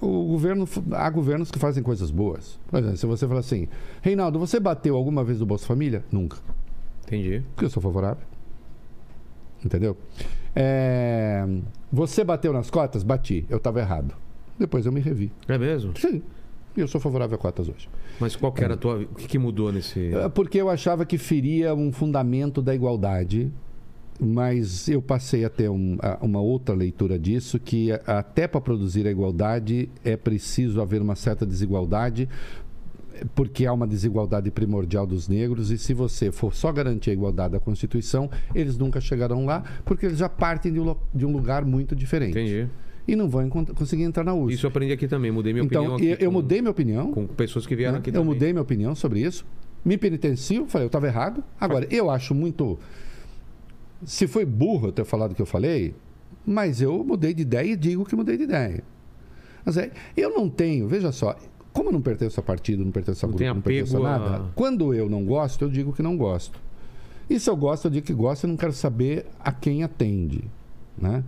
O 0.00 0.24
governo, 0.26 0.68
há 0.92 1.08
governos 1.08 1.50
que 1.50 1.58
fazem 1.58 1.82
coisas 1.82 2.10
boas. 2.10 2.58
Por 2.68 2.78
exemplo, 2.78 2.96
se 2.98 3.06
você 3.06 3.26
falar 3.26 3.40
assim, 3.40 3.66
Reinaldo, 4.02 4.38
você 4.38 4.60
bateu 4.60 4.94
alguma 4.96 5.24
vez 5.24 5.40
no 5.40 5.46
Bolsa 5.46 5.66
Família? 5.66 6.04
Nunca. 6.12 6.36
Entendi. 7.06 7.42
Porque 7.54 7.64
eu 7.64 7.70
sou 7.70 7.82
favorável. 7.82 8.22
Entendeu? 9.64 9.96
É, 10.54 11.46
Você 11.92 12.22
bateu 12.24 12.52
nas 12.52 12.70
cotas? 12.70 13.02
Bati. 13.02 13.46
Eu 13.48 13.56
estava 13.56 13.80
errado. 13.80 14.14
Depois 14.58 14.86
eu 14.86 14.92
me 14.92 15.00
revi. 15.00 15.32
É 15.48 15.58
mesmo? 15.58 15.92
Sim. 15.98 16.22
E 16.76 16.80
eu 16.80 16.88
sou 16.88 17.00
favorável 17.00 17.36
a 17.36 17.38
cotas 17.38 17.68
hoje. 17.68 17.88
Mas 18.20 18.36
qual 18.36 18.52
que 18.52 18.62
era 18.62 18.74
a 18.74 18.76
tua. 18.76 18.98
O 18.98 19.06
que, 19.14 19.26
que 19.26 19.38
mudou 19.38 19.72
nesse. 19.72 20.14
É, 20.14 20.28
Porque 20.28 20.58
eu 20.58 20.68
achava 20.68 21.04
que 21.06 21.16
feria 21.16 21.74
um 21.74 21.90
fundamento 21.92 22.60
da 22.60 22.74
igualdade, 22.74 23.50
mas 24.20 24.88
eu 24.88 25.02
passei 25.02 25.44
a 25.44 25.50
ter 25.50 25.68
um- 25.70 25.96
a- 26.00 26.18
uma 26.22 26.40
outra 26.40 26.74
leitura 26.74 27.18
disso, 27.18 27.58
que 27.58 27.92
a- 27.92 28.00
até 28.18 28.46
para 28.48 28.60
produzir 28.60 29.06
a 29.06 29.10
igualdade 29.10 29.88
é 30.04 30.16
preciso 30.16 30.80
haver 30.80 31.02
uma 31.02 31.14
certa 31.14 31.44
desigualdade, 31.44 32.28
porque 33.34 33.64
há 33.64 33.72
uma 33.72 33.86
desigualdade 33.86 34.50
primordial 34.50 35.06
dos 35.06 35.26
negros, 35.28 35.70
e 35.70 35.78
se 35.78 35.94
você 35.94 36.30
for 36.30 36.54
só 36.54 36.70
garantir 36.70 37.10
a 37.10 37.12
igualdade 37.12 37.52
da 37.52 37.60
Constituição, 37.60 38.30
eles 38.54 38.76
nunca 38.76 39.00
chegarão 39.00 39.44
lá, 39.46 39.64
porque 39.84 40.04
eles 40.06 40.18
já 40.18 40.28
partem 40.28 40.72
de 40.72 40.80
um, 40.80 40.94
de 41.14 41.24
um 41.24 41.32
lugar 41.32 41.64
muito 41.64 41.94
diferente. 41.96 42.32
Entendi. 42.38 42.68
E 43.08 43.14
não 43.14 43.28
vão 43.28 43.48
conseguir 43.48 44.02
entrar 44.02 44.24
na 44.24 44.34
USP. 44.34 44.54
Isso 44.54 44.66
eu 44.66 44.68
aprendi 44.68 44.92
aqui 44.92 45.06
também. 45.06 45.30
Mudei 45.30 45.52
minha 45.52 45.64
então, 45.64 45.82
opinião. 45.82 45.96
aqui 45.96 46.06
eu, 46.22 46.26
eu 46.26 46.30
com- 46.30 46.36
mudei 46.38 46.60
minha 46.60 46.70
opinião. 46.72 47.12
Com 47.12 47.26
pessoas 47.26 47.64
que 47.64 47.76
vieram 47.76 47.92
Né? 47.94 47.98
aqui 48.00 48.10
Eu 48.10 48.14
também. 48.14 48.26
mudei 48.34 48.52
minha 48.52 48.62
opinião 48.62 48.94
sobre 48.96 49.20
isso. 49.20 49.46
Me 49.84 49.96
penitencio, 49.96 50.66
falei, 50.66 50.84
eu 50.84 50.88
estava 50.88 51.06
errado. 51.06 51.42
Agora, 51.60 51.86
eu 51.88 52.10
acho 52.10 52.34
muito. 52.34 52.76
Se 54.04 54.26
foi 54.26 54.44
burro 54.44 54.88
eu 54.88 54.92
ter 54.92 55.04
falado 55.04 55.32
o 55.32 55.34
que 55.34 55.42
eu 55.42 55.46
falei, 55.46 55.94
mas 56.44 56.80
eu 56.80 57.02
mudei 57.04 57.32
de 57.34 57.42
ideia 57.42 57.72
e 57.72 57.76
digo 57.76 58.04
que 58.04 58.14
mudei 58.14 58.36
de 58.36 58.44
ideia. 58.44 58.82
Mas 59.64 59.76
é, 59.76 59.90
eu 60.16 60.30
não 60.30 60.48
tenho, 60.48 60.86
veja 60.86 61.10
só, 61.10 61.36
como 61.72 61.88
eu 61.88 61.92
não 61.92 62.00
pertenço 62.00 62.38
a 62.38 62.42
partido, 62.42 62.84
não 62.84 62.92
pertenço 62.92 63.24
a 63.24 63.28
Não 63.28 63.34
grupo, 63.34 63.44
não 63.54 63.62
pertenço 63.62 63.96
a 63.96 64.00
nada, 64.00 64.36
a- 64.36 64.48
quando 64.54 64.94
eu 64.94 65.08
não 65.08 65.24
gosto, 65.24 65.62
eu 65.64 65.68
digo 65.68 65.92
que 65.92 66.02
não 66.02 66.16
gosto. 66.16 66.58
E 67.28 67.40
se 67.40 67.50
eu 67.50 67.56
gosto, 67.56 67.86
eu 67.86 67.90
digo 67.90 68.06
que 68.06 68.14
gosto 68.14 68.44
e 68.44 68.46
não 68.46 68.56
quero 68.56 68.72
saber 68.72 69.26
a 69.40 69.50
quem 69.50 69.82
atende. 69.82 70.44
Né? 70.96 71.24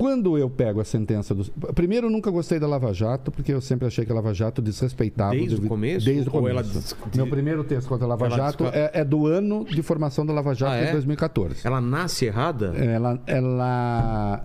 Quando 0.00 0.38
eu 0.38 0.48
pego 0.48 0.80
a 0.80 0.84
sentença 0.84 1.34
do. 1.34 1.44
Primeiro, 1.74 2.06
eu 2.06 2.10
nunca 2.10 2.30
gostei 2.30 2.58
da 2.58 2.66
Lava 2.66 2.90
Jato, 2.94 3.30
porque 3.30 3.52
eu 3.52 3.60
sempre 3.60 3.86
achei 3.86 4.02
que 4.06 4.10
a 4.10 4.14
Lava 4.14 4.32
Jato 4.32 4.62
desrespeitava. 4.62 5.32
Desde 5.32 5.56
o 5.56 5.68
começo? 5.68 6.06
Desde 6.06 6.26
o 6.26 6.32
começo. 6.32 6.70
des- 6.72 6.96
Meu 7.14 7.26
primeiro 7.26 7.62
texto 7.64 7.86
contra 7.86 8.06
a 8.06 8.08
Lava 8.08 8.24
Ela 8.24 8.36
Jato 8.36 8.64
desca- 8.64 8.78
é, 8.78 9.00
é 9.00 9.04
do 9.04 9.26
ano 9.26 9.64
de 9.66 9.82
formação 9.82 10.24
da 10.24 10.32
Lava 10.32 10.54
Jato 10.54 10.72
Ah, 10.72 10.78
é? 10.78 10.88
em 10.88 10.92
2014. 10.92 11.66
Ela 11.66 11.82
nasce 11.82 12.24
errada 12.24 12.68
Ela, 12.76 13.20
ela 13.26 14.44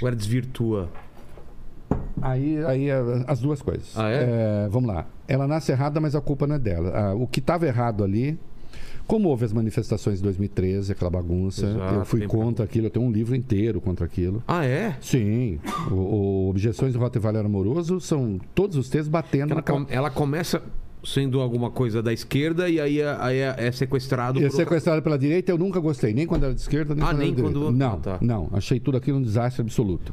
ou 0.00 0.06
ela 0.06 0.16
desvirtua? 0.16 0.88
Aí, 2.22 2.64
aí 2.64 2.88
é 2.88 2.96
as 3.26 3.40
duas 3.40 3.60
coisas. 3.60 3.92
Ah, 3.96 4.08
é? 4.08 4.68
vamos 4.70 4.88
lá. 4.94 5.06
Ela 5.28 5.46
nasce 5.48 5.72
errada, 5.72 6.00
mas 6.00 6.14
a 6.14 6.20
culpa 6.20 6.46
não 6.46 6.54
é 6.54 6.58
dela. 6.58 6.92
Ah, 6.94 7.14
o 7.14 7.26
que 7.26 7.40
estava 7.40 7.66
errado 7.66 8.02
ali, 8.04 8.38
como 9.06 9.28
houve 9.28 9.44
as 9.44 9.52
manifestações 9.52 10.18
de 10.18 10.22
2013, 10.24 10.92
aquela 10.92 11.10
bagunça, 11.10 11.66
Exato, 11.66 11.94
eu 11.94 12.04
fui 12.04 12.26
contra 12.26 12.64
aquilo, 12.64 12.86
eu 12.86 12.90
tenho 12.90 13.04
um 13.06 13.10
livro 13.12 13.34
inteiro 13.36 13.80
contra 13.80 14.04
aquilo. 14.04 14.42
Ah, 14.46 14.64
é? 14.64 14.96
Sim, 15.00 15.58
o, 15.90 15.94
o 15.94 16.50
Objeções 16.50 16.92
do 16.92 16.98
Rottweiler 16.98 17.44
Amoroso 17.46 18.00
são 18.00 18.40
todos 18.54 18.76
os 18.76 18.88
textos 18.88 19.08
batendo 19.08 19.52
Ela, 19.52 19.54
na 19.56 19.62
com- 19.62 19.86
ela 19.88 20.10
começa 20.10 20.62
sendo 21.04 21.40
alguma 21.40 21.70
coisa 21.70 22.02
da 22.02 22.12
esquerda 22.12 22.68
e 22.68 22.80
aí, 22.80 23.00
é- 23.00 23.16
aí 23.20 23.36
é 23.38 23.54
é 23.58 23.70
sequestrado 23.72 24.40
E 24.40 24.44
outra- 24.44 24.56
sequestrado 24.56 25.00
pela 25.02 25.16
direita, 25.16 25.52
eu 25.52 25.58
nunca 25.58 25.78
gostei, 25.78 26.12
nem 26.12 26.26
quando 26.26 26.44
era 26.44 26.52
de 26.54 26.60
esquerda, 26.60 26.94
nem 26.96 27.04
Ah, 27.04 27.08
quando 27.08 27.18
nem 27.18 27.28
era 27.28 27.36
de 27.36 27.42
quando- 27.42 27.54
direita. 27.60 27.76
Não, 27.78 27.92
Ah, 27.92 27.96
tá. 27.98 28.18
não, 28.20 28.48
achei 28.52 28.80
tudo 28.80 28.96
aquilo 28.96 29.18
um 29.18 29.22
desastre 29.22 29.62
absoluto. 29.62 30.12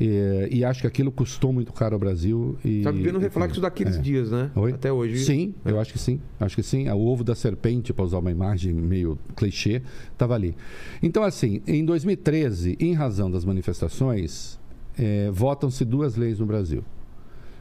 E, 0.00 0.48
e 0.50 0.64
acho 0.64 0.80
que 0.80 0.86
aquilo 0.86 1.12
custou 1.12 1.52
muito 1.52 1.72
caro 1.72 1.94
ao 1.94 2.00
Brasil. 2.00 2.58
E, 2.64 2.82
Tá 2.82 2.90
vivendo 2.90 3.16
o 3.16 3.18
reflexo 3.20 3.60
daqueles 3.60 3.96
é. 3.96 4.00
dias, 4.00 4.30
né? 4.30 4.50
Oi? 4.56 4.72
Até 4.72 4.92
hoje. 4.92 5.24
Sim, 5.24 5.54
É. 5.64 5.70
eu 5.70 5.78
acho 5.78 5.92
que 5.92 5.98
sim. 5.98 6.20
Acho 6.40 6.56
que 6.56 6.62
sim. 6.64 6.88
O 6.88 6.98
ovo 7.06 7.22
da 7.22 7.34
serpente, 7.34 7.92
para 7.92 8.04
usar 8.04 8.18
uma 8.18 8.30
imagem 8.30 8.72
meio 8.72 9.16
clichê, 9.36 9.82
estava 10.12 10.34
ali. 10.34 10.56
Então, 11.00 11.22
assim, 11.22 11.62
em 11.66 11.84
2013, 11.84 12.76
em 12.80 12.92
razão 12.92 13.30
das 13.30 13.44
manifestações, 13.44 14.58
eh, 14.98 15.30
votam-se 15.32 15.84
duas 15.84 16.16
leis 16.16 16.40
no 16.40 16.46
Brasil. 16.46 16.84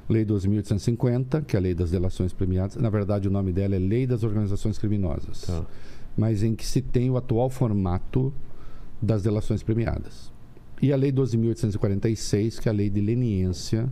Lei 0.10 0.26
12.850, 0.26 1.46
que 1.46 1.56
é 1.56 1.60
a 1.60 1.62
lei 1.62 1.74
das 1.76 1.92
delações 1.92 2.34
premiadas. 2.34 2.76
Na 2.78 2.90
verdade, 2.90 3.28
o 3.28 3.32
nome 3.32 3.54
dela 3.54 3.76
é 3.76 3.80
Lei 3.80 4.06
das 4.08 4.24
Organizações 4.24 4.78
Criminosas. 4.78 5.44
Tá. 5.44 5.64
Mas 6.18 6.44
em 6.44 6.56
que 6.56 6.66
se 6.66 6.82
tem 6.82 7.10
o 7.10 7.16
atual 7.16 7.50
formato 7.50 8.34
das 9.02 9.24
delações 9.24 9.62
premiadas. 9.64 10.33
E 10.84 10.92
a 10.92 10.98
Lei 10.98 11.14
12.846, 11.14 12.60
que 12.60 12.68
é 12.68 12.70
a 12.70 12.76
lei 12.76 12.90
de 12.90 13.00
leniência 13.00 13.88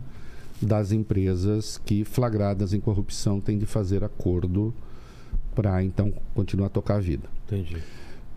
das 0.60 0.92
empresas 0.92 1.78
que, 1.78 2.04
flagradas 2.04 2.74
em 2.74 2.80
corrupção, 2.80 3.40
têm 3.40 3.56
de 3.56 3.64
fazer 3.64 4.04
acordo 4.04 4.74
para, 5.54 5.82
então, 5.82 6.12
continuar 6.34 6.66
a 6.66 6.68
tocar 6.68 6.96
a 6.96 7.00
vida. 7.00 7.30
Entendi. 7.46 7.78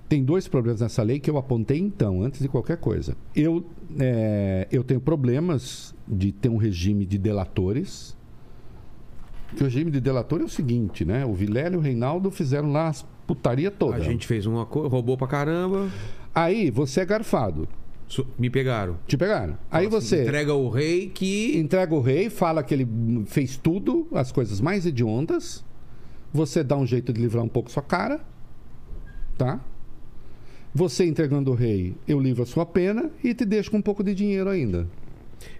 Tem 0.07 0.23
dois 0.23 0.47
problemas 0.47 0.79
nessa 0.79 1.03
lei 1.03 1.19
que 1.19 1.29
eu 1.29 1.37
apontei 1.37 1.77
então, 1.77 2.21
antes 2.21 2.39
de 2.39 2.47
qualquer 2.47 2.77
coisa. 2.77 3.17
Eu, 3.35 3.65
eh, 3.99 4.69
eu 4.71 4.85
tenho 4.85 5.01
problemas 5.01 5.93
de 6.07 6.31
ter 6.31 6.47
um 6.47 6.55
regime 6.55 7.05
de 7.05 7.17
delatores. 7.17 8.15
Que 9.53 9.63
o 9.63 9.65
regime 9.65 9.91
de 9.91 9.99
delator 9.99 10.39
é 10.39 10.45
o 10.45 10.49
seguinte, 10.49 11.03
né? 11.03 11.25
O 11.25 11.33
Vilela 11.33 11.75
e 11.75 11.77
o 11.77 11.81
Reinaldo 11.81 12.31
fizeram 12.31 12.71
lá 12.71 12.87
as 12.87 13.05
putaria 13.27 13.69
toda. 13.69 13.97
A 13.97 13.99
gente 13.99 14.25
fez 14.25 14.45
uma 14.45 14.65
coisa, 14.65 14.87
roubou 14.87 15.17
pra 15.17 15.27
caramba. 15.27 15.89
Aí 16.33 16.71
você 16.71 17.01
é 17.01 17.05
garfado. 17.05 17.67
Me 18.37 18.49
pegaram. 18.49 18.97
Te 19.07 19.17
pegaram. 19.17 19.57
Aí 19.71 19.87
assim, 19.87 19.95
você 19.95 20.21
Entrega 20.23 20.53
o 20.53 20.69
rei 20.69 21.09
que. 21.09 21.57
entrega 21.57 21.93
o 21.93 22.01
rei, 22.01 22.29
fala 22.29 22.63
que 22.63 22.73
ele 22.73 22.87
fez 23.25 23.57
tudo, 23.57 24.07
as 24.13 24.31
coisas 24.31 24.61
mais 24.61 24.85
hediondas. 24.85 25.63
Você 26.33 26.63
dá 26.63 26.75
um 26.75 26.85
jeito 26.85 27.13
de 27.13 27.21
livrar 27.21 27.43
um 27.43 27.47
pouco 27.49 27.71
sua 27.71 27.81
cara, 27.81 28.19
tá? 29.37 29.59
Você 30.73 31.05
entregando 31.05 31.51
o 31.51 31.55
rei, 31.55 31.95
eu 32.05 32.19
livro 32.19 32.43
a 32.43 32.45
sua 32.45 32.65
pena 32.65 33.09
e 33.23 33.33
te 33.33 33.45
deixo 33.45 33.71
com 33.71 33.77
um 33.77 33.81
pouco 33.81 34.03
de 34.03 34.13
dinheiro 34.13 34.49
ainda. 34.49 34.87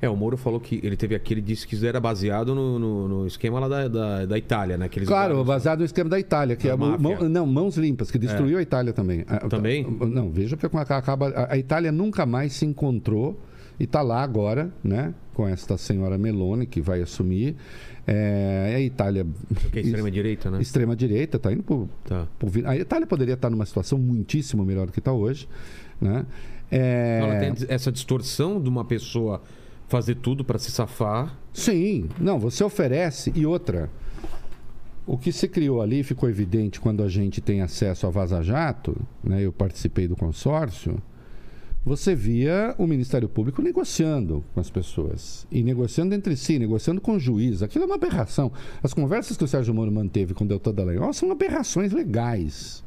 É, 0.02 0.10
o 0.10 0.16
Moro 0.16 0.38
falou 0.38 0.60
que 0.60 0.80
ele 0.84 0.96
teve 0.98 1.16
aqui, 1.16 1.34
ele 1.34 1.42
disse 1.42 1.68
que 1.68 1.76
isso 1.76 1.86
era 1.86 2.00
baseado 2.00 2.54
no, 2.56 2.78
no- 2.80 3.08
no 3.08 3.28
esquema 3.28 3.60
lá 3.60 3.68
da, 3.68 3.88
da, 3.88 4.26
da 4.26 4.38
Itália, 4.38 4.78
né? 4.78 4.86
Aqueles 4.86 5.08
Claro, 5.08 5.38
lugares- 5.38 5.48
baseado 5.48 5.80
no 5.80 5.86
esquema 5.86 6.10
da 6.10 6.20
Itália, 6.20 6.56
que 6.56 6.68
Da 6.68 6.74
é 6.74 6.78
mão- 6.78 7.30
não, 7.30 7.46
mãos 7.46 7.78
limpas, 7.78 8.10
que 8.12 8.18
destruiu 8.18 8.58
a 8.58 8.62
Itália 8.62 8.94
também. 8.94 9.24
Também? 9.50 9.86
Não, 10.08 10.30
veja 10.30 10.56
porque 10.58 10.76
acaba 10.78 11.48
a, 11.50 11.58
Itália 11.58 11.92
nunca 11.92 12.26
mais 12.26 12.54
se 12.54 12.66
encontrou 12.66 13.40
e 13.80 13.84
está 13.84 14.02
lá 14.02 14.22
agora, 14.24 14.72
né, 14.84 15.14
com 15.34 15.48
esta 15.48 15.78
senhora 15.78 16.18
Meloni 16.18 16.66
que 16.66 16.80
vai 16.82 17.02
assumir. 17.02 17.56
É, 18.08 18.74
a 18.76 18.80
Itália 18.80 19.26
Que 19.72 19.80
é 19.80 19.82
extrema-direita, 19.82 20.52
né? 20.52 20.62
extrema 20.62 20.96
direita 20.96 21.38
está 21.38 21.52
indo 21.52 21.64
pro, 21.64 21.90
Tá. 22.04 22.28
vi- 22.44 22.64
a 22.66 22.76
Itália 22.78 23.08
poderia 23.08 23.34
estar 23.34 23.50
numa 23.50 23.66
situação 23.66 23.98
muitíssimo 23.98 24.64
melhor 24.64 24.86
do 24.86 24.92
que 24.94 25.00
está 25.00 25.12
hoje, 25.12 25.48
né? 26.00 26.24
É, 26.72 27.20
Ela 27.22 27.40
tem 27.40 27.54
essa 27.68 27.92
distorção 27.92 28.62
de 28.62 28.70
uma 28.70 28.86
pessoa 28.86 29.42
fazer 29.88 30.16
tudo 30.16 30.44
pra 30.44 30.60
se 30.60 30.72
safar. 30.72 31.38
Sim, 31.54 32.10
não, 32.20 32.40
você 32.40 32.64
oferece. 32.64 33.32
E 33.36 33.46
outra, 33.46 33.90
o 35.06 35.18
que 35.18 35.32
se 35.32 35.48
criou 35.48 35.82
ali 35.82 36.04
ficou 36.04 36.30
evidente 36.30 36.80
quando 36.80 37.04
a 37.04 37.08
gente 37.08 37.42
tem 37.42 37.62
acesso 37.62 38.08
a 38.08 38.10
Vaza 38.10 38.42
Jato, 38.42 38.96
né, 39.24 39.42
eu 39.42 39.52
participei 39.52 40.08
do 40.08 40.16
consórcio, 40.16 41.02
você 41.86 42.16
via 42.16 42.74
o 42.80 42.88
Ministério 42.88 43.30
Público 43.30 43.62
negociando 43.62 44.44
com 44.56 44.60
as 44.60 44.72
pessoas. 44.72 45.46
E 45.52 45.62
negociando 45.62 46.16
entre 46.16 46.36
si, 46.36 46.58
negociando 46.58 47.00
com 47.00 47.14
o 47.14 47.20
juiz. 47.20 47.62
Aquilo 47.62 47.84
é 47.84 47.86
uma 47.86 47.96
aberração. 47.96 48.52
As 48.82 48.92
conversas 48.92 49.38
que 49.38 49.44
o 49.44 49.48
Sérgio 49.48 49.72
Moro 49.72 49.92
manteve 49.92 50.34
com 50.34 50.44
o 50.44 50.48
Deltan 50.48 50.74
Dallagnol 50.74 51.14
são 51.14 51.32
aberrações 51.32 51.92
legais. 51.92 52.84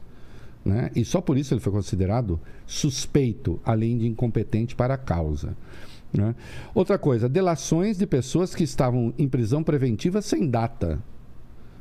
Né? 0.65 0.91
E 0.97 1.05
só 1.05 1.21
por 1.21 1.39
isso 1.39 1.55
ele 1.55 1.61
foi 1.61 1.73
considerado 1.73 2.41
suspeito, 2.67 3.61
além 3.65 3.97
de 3.97 4.09
incompetente 4.09 4.75
para 4.75 4.95
a 4.95 4.99
causa. 4.99 5.57
Né? 6.13 6.35
Outra 6.75 6.99
coisa, 6.99 7.29
delações 7.29 7.99
de 7.99 8.07
pessoas 8.07 8.55
que 8.55 8.65
estavam 8.65 9.13
em 9.19 9.29
prisão 9.29 9.63
preventiva 9.63 10.23
sem 10.23 10.49
data. 10.49 11.03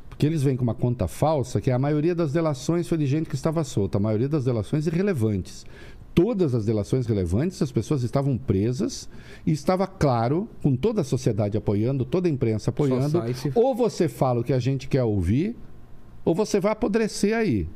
Porque 0.10 0.26
eles 0.26 0.42
vêm 0.42 0.58
com 0.58 0.64
uma 0.64 0.74
conta 0.74 1.08
falsa, 1.08 1.62
que 1.62 1.70
a 1.70 1.78
maioria 1.78 2.16
das 2.16 2.34
delações 2.34 2.88
foi 2.88 2.98
de 2.98 3.06
gente 3.06 3.30
que 3.30 3.36
estava 3.36 3.64
solta, 3.64 3.98
a 4.00 4.02
maioria 4.02 4.28
das 4.28 4.46
delações 4.46 4.88
irrelevantes. 4.88 5.64
Todas 6.16 6.56
as 6.56 6.66
delações 6.66 7.06
relevantes, 7.06 7.62
as 7.62 7.72
pessoas 7.72 8.02
estavam 8.02 8.36
presas 8.36 9.08
e 9.46 9.52
estava 9.52 9.86
claro, 9.86 10.50
com 10.64 10.76
toda 10.76 11.02
a 11.02 11.04
sociedade 11.04 11.56
apoiando, 11.56 12.04
toda 12.04 12.28
a 12.28 12.32
imprensa 12.32 12.72
apoiando, 12.72 13.20
se- 13.36 13.52
ou 13.54 13.76
você 13.76 14.08
fala 14.10 14.42
o 14.42 14.44
que 14.44 14.52
a 14.54 14.58
gente 14.60 14.88
quer 14.88 15.04
ouvir, 15.04 15.56
ou 16.26 16.34
você 16.34 16.60
vai 16.60 16.72
apodrecer 16.72 17.38
aí. 17.38 17.70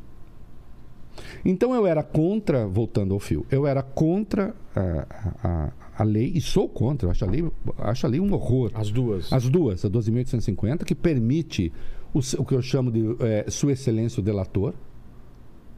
Então 1.45 1.75
eu 1.75 1.85
era 1.85 2.01
contra, 2.01 2.65
voltando 2.67 3.13
ao 3.13 3.19
fio, 3.19 3.45
eu 3.51 3.67
era 3.67 3.83
contra 3.83 4.55
a, 4.75 5.07
a, 5.43 5.71
a 5.97 6.03
lei, 6.03 6.31
e 6.33 6.41
sou 6.41 6.67
contra, 6.69 7.07
eu 7.07 7.11
acho 7.11 7.25
a 7.25 7.27
lei, 7.27 7.51
acho 7.77 8.05
a 8.05 8.09
lei 8.09 8.19
um 8.19 8.33
horror. 8.33 8.71
As 8.73 8.89
duas. 8.89 9.31
As 9.31 9.47
duas, 9.49 9.83
a 9.83 9.89
12.850, 9.89 10.83
que 10.83 10.95
permite 10.95 11.71
o, 12.13 12.19
o 12.39 12.45
que 12.45 12.53
eu 12.53 12.61
chamo 12.61 12.91
de 12.91 13.01
eh, 13.19 13.45
Sua 13.49 13.73
Excelência 13.73 14.19
o 14.19 14.23
Delator. 14.23 14.73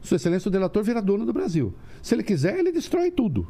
Sua 0.00 0.16
Excelência 0.16 0.48
o 0.48 0.52
Delator 0.52 0.82
vira 0.82 1.00
dono 1.00 1.24
do 1.26 1.32
Brasil. 1.32 1.74
Se 2.02 2.14
ele 2.14 2.22
quiser, 2.22 2.58
ele 2.58 2.70
destrói 2.70 3.10
tudo. 3.10 3.46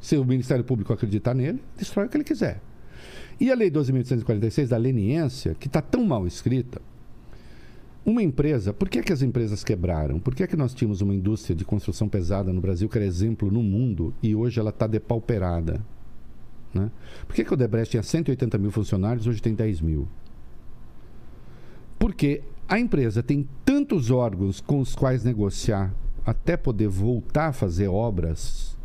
Se 0.00 0.16
o 0.16 0.24
Ministério 0.24 0.64
Público 0.64 0.92
acreditar 0.92 1.34
nele, 1.34 1.62
destrói 1.76 2.06
o 2.06 2.08
que 2.08 2.16
ele 2.16 2.24
quiser. 2.24 2.60
E 3.38 3.50
a 3.50 3.54
Lei 3.54 3.70
12.846 3.70 4.68
da 4.68 4.76
leniência, 4.76 5.54
que 5.54 5.66
está 5.66 5.80
tão 5.80 6.04
mal 6.04 6.26
escrita, 6.26 6.80
uma 8.04 8.22
empresa, 8.22 8.72
por 8.72 8.88
que, 8.88 8.98
é 8.98 9.02
que 9.02 9.12
as 9.12 9.22
empresas 9.22 9.62
quebraram? 9.62 10.18
Por 10.18 10.34
que, 10.34 10.42
é 10.42 10.46
que 10.46 10.56
nós 10.56 10.72
tínhamos 10.72 11.00
uma 11.00 11.14
indústria 11.14 11.54
de 11.54 11.64
construção 11.64 12.08
pesada 12.08 12.52
no 12.52 12.60
Brasil 12.60 12.88
que 12.88 12.96
era 12.96 13.06
exemplo 13.06 13.50
no 13.50 13.62
mundo 13.62 14.14
e 14.22 14.34
hoje 14.34 14.58
ela 14.58 14.70
está 14.70 14.86
depauperada? 14.86 15.80
Né? 16.72 16.90
Por 17.26 17.34
que, 17.34 17.44
que 17.44 17.52
o 17.52 17.56
Debrecht 17.56 17.90
tinha 17.90 18.02
180 18.02 18.56
mil 18.58 18.70
funcionários 18.70 19.26
hoje 19.26 19.42
tem 19.42 19.54
10 19.54 19.80
mil? 19.80 20.08
Porque 21.98 22.42
a 22.68 22.78
empresa 22.78 23.22
tem 23.22 23.46
tantos 23.64 24.10
órgãos 24.10 24.60
com 24.60 24.80
os 24.80 24.94
quais 24.94 25.22
negociar 25.22 25.92
até 26.24 26.56
poder 26.56 26.88
voltar 26.88 27.48
a 27.48 27.52
fazer 27.52 27.88
obras 27.88 28.76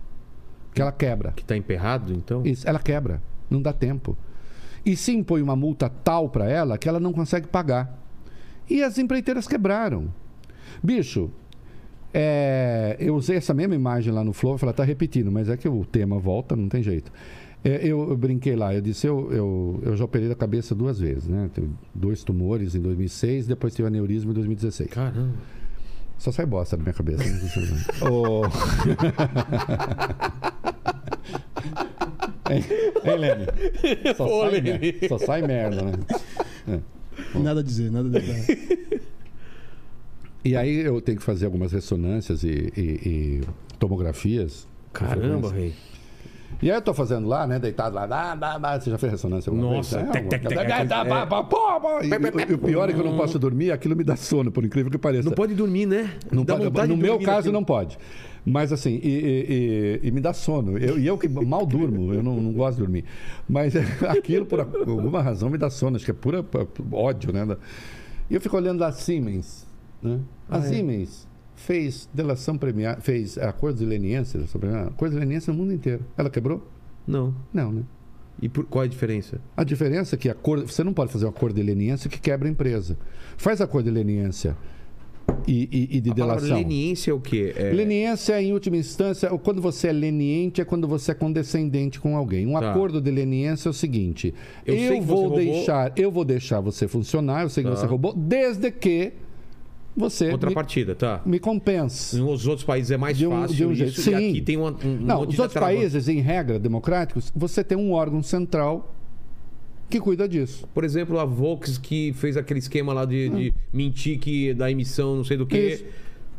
que 0.73 0.81
ela 0.81 0.91
quebra. 0.91 1.31
Que 1.31 1.45
tá 1.45 1.55
emperrado, 1.55 2.11
então? 2.11 2.45
Isso, 2.45 2.67
ela 2.67 2.79
quebra, 2.79 3.21
não 3.49 3.61
dá 3.61 3.71
tempo. 3.71 4.17
E 4.85 4.95
se 4.95 5.13
impõe 5.13 5.41
uma 5.41 5.55
multa 5.55 5.89
tal 5.89 6.29
para 6.29 6.49
ela 6.49 6.77
que 6.77 6.89
ela 6.89 6.99
não 6.99 7.13
consegue 7.13 7.47
pagar. 7.47 8.04
E 8.69 8.81
as 8.83 8.97
empreiteiras 8.97 9.47
quebraram. 9.47 10.07
Bicho, 10.83 11.29
é, 12.13 12.95
eu 12.99 13.15
usei 13.15 13.37
essa 13.37 13.53
mesma 13.53 13.75
imagem 13.75 14.11
lá 14.13 14.23
no 14.23 14.33
Flow, 14.33 14.57
falei, 14.57 14.73
tá 14.73 14.83
repetindo, 14.83 15.31
mas 15.31 15.49
é 15.49 15.57
que 15.57 15.67
o 15.67 15.83
tema 15.85 16.17
volta, 16.19 16.55
não 16.55 16.67
tem 16.69 16.81
jeito. 16.81 17.11
É, 17.63 17.79
eu, 17.85 18.09
eu 18.09 18.17
brinquei 18.17 18.55
lá, 18.55 18.73
eu 18.75 18.81
disse, 18.81 19.07
eu, 19.07 19.31
eu, 19.31 19.79
eu 19.83 19.97
já 19.97 20.05
operei 20.05 20.31
a 20.31 20.35
cabeça 20.35 20.75
duas 20.75 20.99
vezes, 20.99 21.27
né? 21.27 21.49
Tive 21.53 21.69
dois 21.93 22.23
tumores 22.23 22.75
em 22.75 22.79
2006, 22.81 23.47
depois 23.47 23.73
tive 23.73 23.87
aneurisma 23.87 24.31
em 24.31 24.35
2016. 24.35 24.89
Caramba. 24.91 25.33
Só 26.17 26.31
sai 26.31 26.45
bosta 26.45 26.77
da 26.77 26.83
minha 26.83 26.93
cabeça. 26.93 27.23
Né? 27.23 27.39
Ô, 28.09 28.43
Hein, 32.49 32.63
hein, 33.03 33.17
Lene? 33.17 33.45
Só, 34.15 34.27
sai 34.27 34.51
Lene. 34.51 34.71
mer- 34.79 35.09
só 35.09 35.17
sai 35.17 35.41
merda, 35.41 35.81
né? 36.67 36.79
Nada 37.35 37.59
a 37.59 37.63
dizer, 37.63 37.91
nada 37.91 38.07
a 38.17 38.21
dizer. 38.21 39.01
E 40.43 40.55
aí 40.55 40.75
eu 40.81 41.01
tenho 41.01 41.17
que 41.17 41.23
fazer 41.23 41.45
algumas 41.47 41.71
ressonâncias 41.71 42.43
e, 42.43 42.71
e- 42.77 42.81
e 42.81 43.41
tomografias. 43.79 44.67
Caramba, 44.93 45.51
rei. 45.51 45.73
E 46.61 46.69
aí 46.69 46.77
eu 46.77 46.81
tô 46.83 46.93
fazendo 46.93 47.27
lá, 47.27 47.47
né? 47.47 47.57
Deitado 47.57 47.95
lá. 47.95 48.05
dá, 48.05 48.35
dá, 48.35 48.57
dá. 48.59 48.79
Você 48.79 48.91
já 48.91 48.97
fez 48.99 49.11
ressonância 49.13 49.49
alguma 49.49 49.71
Nossa, 49.77 50.03
vez? 50.03 50.09
E, 52.03 52.53
o 52.53 52.57
pior 52.59 52.87
é 52.89 52.93
que 52.93 52.99
eu 52.99 53.03
não 53.03 53.17
posso 53.17 53.39
dormir, 53.39 53.71
aquilo 53.71 53.95
me 53.95 54.03
dá 54.03 54.15
sono, 54.15 54.51
por 54.51 54.63
incrível 54.63 54.91
que 54.91 54.99
pareça. 54.99 55.27
Não 55.27 55.35
pode 55.35 55.55
dormir, 55.55 55.87
né? 55.87 56.11
Não 56.31 56.45
Dá 56.45 56.55
pode- 56.55 56.87
no 56.89 56.95
meu 56.95 57.17
caso, 57.19 57.37
naquilo. 57.37 57.53
não 57.53 57.63
pode. 57.63 57.97
Mas 58.45 58.71
assim, 58.71 58.99
e, 59.01 59.09
e- 60.03 60.07
e- 60.07 60.11
me 60.11 60.21
dá 60.21 60.31
sono. 60.31 60.77
Eu, 60.77 60.99
e 60.99 61.07
eu 61.07 61.17
que 61.17 61.27
mal 61.27 61.65
durmo, 61.65 62.13
eu 62.13 62.21
não, 62.21 62.39
não 62.39 62.53
gosto 62.53 62.75
de 62.77 62.83
dormir. 62.83 63.03
Mas 63.49 63.73
aquilo, 64.07 64.45
por 64.45 64.59
alguma 64.59 65.21
razão, 65.21 65.49
me 65.49 65.57
dá 65.57 65.69
sono. 65.69 65.95
Acho 65.95 66.05
que 66.05 66.11
é 66.11 66.13
pura 66.13 66.43
pura 66.43 66.67
ódio, 66.91 67.33
né? 67.33 67.57
E 68.29 68.35
eu 68.35 68.41
fico 68.41 68.55
olhando 68.55 68.83
a 68.83 68.91
Siemens. 68.91 69.65
Né? 70.01 70.19
A 70.47 70.57
Ah, 70.57 70.59
é? 70.59 70.61
Siemens 70.61 71.27
fez 71.55 72.07
delação 72.13 72.57
premiada, 72.57 73.01
fez 73.01 73.37
acordo 73.37 73.79
de 73.79 73.85
leniência, 73.85 74.37
delação 74.37 74.59
premiada, 74.61 74.89
acordo 74.89 75.13
de 75.13 75.19
leniência 75.19 75.51
no 75.51 75.57
mundo 75.57 75.73
inteiro. 75.73 76.03
Ela 76.15 76.29
quebrou? 76.29 76.67
Não. 77.07 77.33
Não, 77.51 77.71
né? 77.71 77.83
E 78.41 78.49
por, 78.49 78.65
qual 78.65 78.83
é 78.83 78.85
a 78.85 78.89
diferença? 78.89 79.39
A 79.55 79.63
diferença 79.63 80.15
é 80.15 80.17
que 80.19 80.29
acordo, 80.29 80.67
você 80.67 80.83
não 80.83 80.93
pode 80.93 81.11
fazer 81.11 81.25
um 81.25 81.29
acordo 81.29 81.55
de 81.55 81.63
leniência 81.63 82.09
que 82.09 82.19
quebra 82.19 82.47
a 82.47 82.51
empresa. 82.51 82.97
Faz 83.37 83.61
acordo 83.61 83.85
de 83.85 83.91
leniência 83.91 84.55
e, 85.47 85.69
e- 85.91 85.97
e 85.97 86.01
de 86.01 86.11
A 86.11 86.13
delação. 86.13 86.57
leniência 86.57 87.11
é 87.11 87.13
o 87.13 87.19
quê? 87.19 87.53
É... 87.55 87.71
Leniência, 87.71 88.41
em 88.41 88.51
última 88.53 88.77
instância, 88.77 89.29
quando 89.43 89.61
você 89.61 89.89
é 89.89 89.91
leniente, 89.93 90.59
é 90.61 90.65
quando 90.65 90.87
você 90.87 91.11
é 91.11 91.13
condescendente 91.13 91.99
com 91.99 92.15
alguém. 92.17 92.47
Um 92.47 92.53
Tá. 92.59 92.71
acordo 92.71 92.99
de 92.99 93.11
leniência 93.11 93.69
é 93.69 93.71
o 93.71 93.73
seguinte: 93.73 94.33
Eu 94.65 94.75
eu, 94.75 95.01
vou 95.01 95.17
você 95.17 95.21
roubou- 95.27 95.37
deixar, 95.37 95.93
eu 95.95 96.11
vou 96.11 96.25
deixar 96.25 96.59
você 96.61 96.87
funcionar, 96.87 97.43
eu 97.43 97.49
sei 97.49 97.63
que 97.63 97.69
Tá. 97.69 97.75
você 97.75 97.85
roubou, 97.85 98.13
desde 98.15 98.71
que 98.71 99.13
você 99.95 100.25
me, 100.25 100.31
Contrapartida, 100.31 100.93
tá. 100.95 101.21
me 101.25 101.39
compense. 101.39 102.17
Nos 102.17 102.45
outros 102.47 102.65
países 102.65 102.91
é 102.91 102.97
mais 102.97 103.17
De 103.17 103.25
um- 103.27 103.31
fácil 103.31 103.55
de 103.55 103.65
um 103.65 103.73
jeito. 103.73 104.01
Sim. 104.01 104.13
aqui 104.15 104.41
tem 104.41 104.57
um, 104.57 104.65
um 104.67 104.97
Não, 104.99 105.21
os 105.21 105.39
outros 105.39 105.59
países, 105.59 106.09
em 106.09 106.19
regra, 106.19 106.59
democráticos, 106.59 107.31
você 107.35 107.63
tem 107.63 107.77
um 107.77 107.91
órgão 107.93 108.21
central 108.21 108.93
que 109.89 109.99
cuida 109.99 110.27
disso. 110.27 110.67
Por 110.73 110.83
exemplo, 110.83 111.19
a 111.19 111.25
Volks 111.25 111.77
que 111.77 112.13
fez 112.13 112.35
aquele 112.37 112.59
esquema 112.59 112.93
lá 112.93 113.05
de, 113.05 113.29
de 113.29 113.53
mentir 113.71 114.19
que 114.19 114.53
da 114.53 114.69
emissão, 114.71 115.15
não 115.15 115.23
sei 115.23 115.37
do 115.37 115.45
que. 115.45 115.57
Isso. 115.57 115.85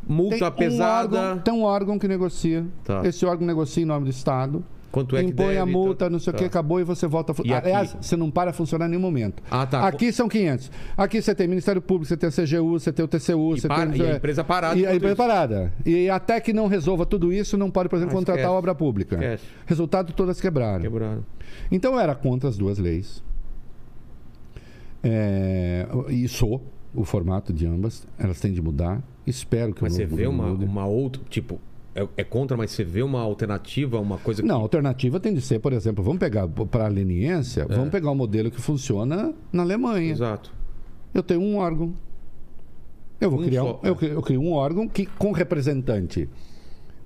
Multa 0.08 0.50
tem 0.50 0.68
pesada. 0.68 1.16
Um 1.16 1.20
órgão, 1.20 1.38
tem 1.42 1.54
um 1.54 1.62
órgão 1.62 1.98
que 1.98 2.06
negocia. 2.08 2.64
Tá. 2.84 3.02
Esse 3.04 3.26
órgão 3.26 3.46
negocia 3.46 3.82
em 3.82 3.86
nome 3.86 4.04
do 4.04 4.10
Estado. 4.10 4.64
Quanto 4.92 5.14
é 5.16 5.22
que 5.22 5.28
impõe 5.30 5.46
deve, 5.48 5.58
a 5.58 5.66
multa, 5.66 6.06
tá- 6.06 6.10
não 6.10 6.18
sei 6.18 6.30
o 6.30 6.32
tá. 6.32 6.38
que, 6.38 6.44
acabou 6.46 6.80
e 6.80 6.84
você 6.84 7.06
volta 7.06 7.32
a 7.32 7.34
E 7.44 7.52
aqui? 7.52 7.66
Aliás, 7.68 7.96
você 8.00 8.16
não 8.16 8.30
para 8.30 8.50
a 8.50 8.52
funcionar 8.54 8.86
em 8.86 8.90
nenhum 8.90 9.02
momento. 9.02 9.42
Ah, 9.50 9.66
tá. 9.66 9.86
Aqui 9.86 10.10
são 10.10 10.26
500. 10.26 10.70
Aqui 10.96 11.20
você 11.20 11.34
tem 11.34 11.46
Ministério 11.48 11.82
Público, 11.82 12.06
você 12.08 12.16
tem 12.16 12.28
a 12.28 12.32
CGU, 12.32 12.78
você 12.78 12.90
tem 12.92 13.04
o 13.04 13.08
TCU, 13.08 13.56
E 13.56 13.60
você 13.60 13.68
para- 13.68 13.90
tem. 13.90 14.00
e 14.00 14.06
a 14.06 14.16
empresa 14.16 14.42
parada 14.44 14.78
E 14.78 14.86
a 14.86 14.94
empresa 14.94 15.12
isso. 15.12 15.16
parada. 15.16 15.72
E 15.84 16.08
até 16.08 16.40
que 16.40 16.52
não 16.52 16.66
resolva 16.66 17.04
tudo 17.04 17.30
isso, 17.30 17.58
não 17.58 17.70
pode, 17.70 17.90
por 17.90 17.96
exemplo, 17.96 18.12
Ah, 18.14 18.16
contratar 18.18 18.38
esquece. 18.44 18.56
obra 18.56 18.74
pública. 18.74 19.16
Esquece. 19.16 19.44
Resultado, 19.66 20.12
todas 20.14 20.40
quebraram. 20.40 20.80
Quebrado. 20.80 21.26
Então 21.70 21.92
eu 21.94 22.00
era 22.00 22.14
contra 22.14 22.48
as 22.48 22.56
duas 22.56 22.78
leis. 22.78 23.22
É, 25.08 25.86
e 26.10 26.26
sou 26.28 26.62
o 26.94 27.04
formato 27.04 27.52
de 27.52 27.66
ambas. 27.66 28.06
Elas 28.18 28.40
têm 28.40 28.52
de 28.52 28.60
mudar. 28.62 29.02
Espero 29.26 29.72
que 29.74 29.82
Mas 29.82 29.92
o 29.92 29.96
você 29.96 30.02
novo 30.04 30.16
vê 30.16 30.24
governo 30.24 30.42
uma, 30.44 30.52
mude. 30.52 30.64
uma 30.64 30.86
outra. 30.86 31.22
Tipo, 31.28 31.60
é, 31.94 32.06
é 32.16 32.24
contra, 32.24 32.56
mas 32.56 32.70
você 32.70 32.84
vê 32.84 33.02
uma 33.02 33.20
alternativa, 33.20 33.98
uma 34.00 34.18
coisa 34.18 34.42
que. 34.42 34.48
Não, 34.48 34.56
a 34.56 34.60
alternativa 34.60 35.18
tem 35.20 35.32
de 35.34 35.40
ser, 35.40 35.58
por 35.60 35.72
exemplo, 35.72 36.02
vamos 36.04 36.18
pegar 36.18 36.46
para 36.48 36.84
a 36.86 36.88
leniência, 36.88 37.62
É. 37.62 37.74
vamos 37.74 37.90
pegar 37.90 38.10
o 38.10 38.14
modelo 38.14 38.50
que 38.50 38.60
funciona 38.60 39.32
na 39.52 39.62
Alemanha. 39.62 40.10
Exato. 40.12 40.52
Eu 41.14 41.22
tenho 41.22 41.40
um 41.40 41.56
órgão. 41.56 41.94
Eu 43.20 43.30
vou 43.30 43.40
Um 43.40 43.44
criar, 43.44 43.62
só, 43.62 43.80
um, 43.82 43.86
eu, 43.86 43.92
é. 43.94 43.96
crio, 43.96 44.12
eu 44.12 44.22
crio 44.22 44.40
um 44.42 44.52
órgão 44.52 44.86
que 44.86 45.06
com 45.06 45.32
representante 45.32 46.28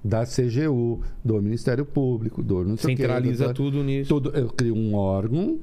da 0.02 0.24
CGU, 0.24 1.00
do 1.24 1.40
Ministério 1.40 1.84
Público, 1.84 2.42
do 2.42 2.64
não 2.64 2.76
sei 2.76 2.96
Centraliza 2.96 3.48
do- 3.48 3.54
tudo 3.54 3.84
nisso. 3.84 4.08
tudo. 4.08 4.30
Eu 4.36 4.48
crio 4.48 4.74
um 4.74 4.94
órgão 4.94 5.58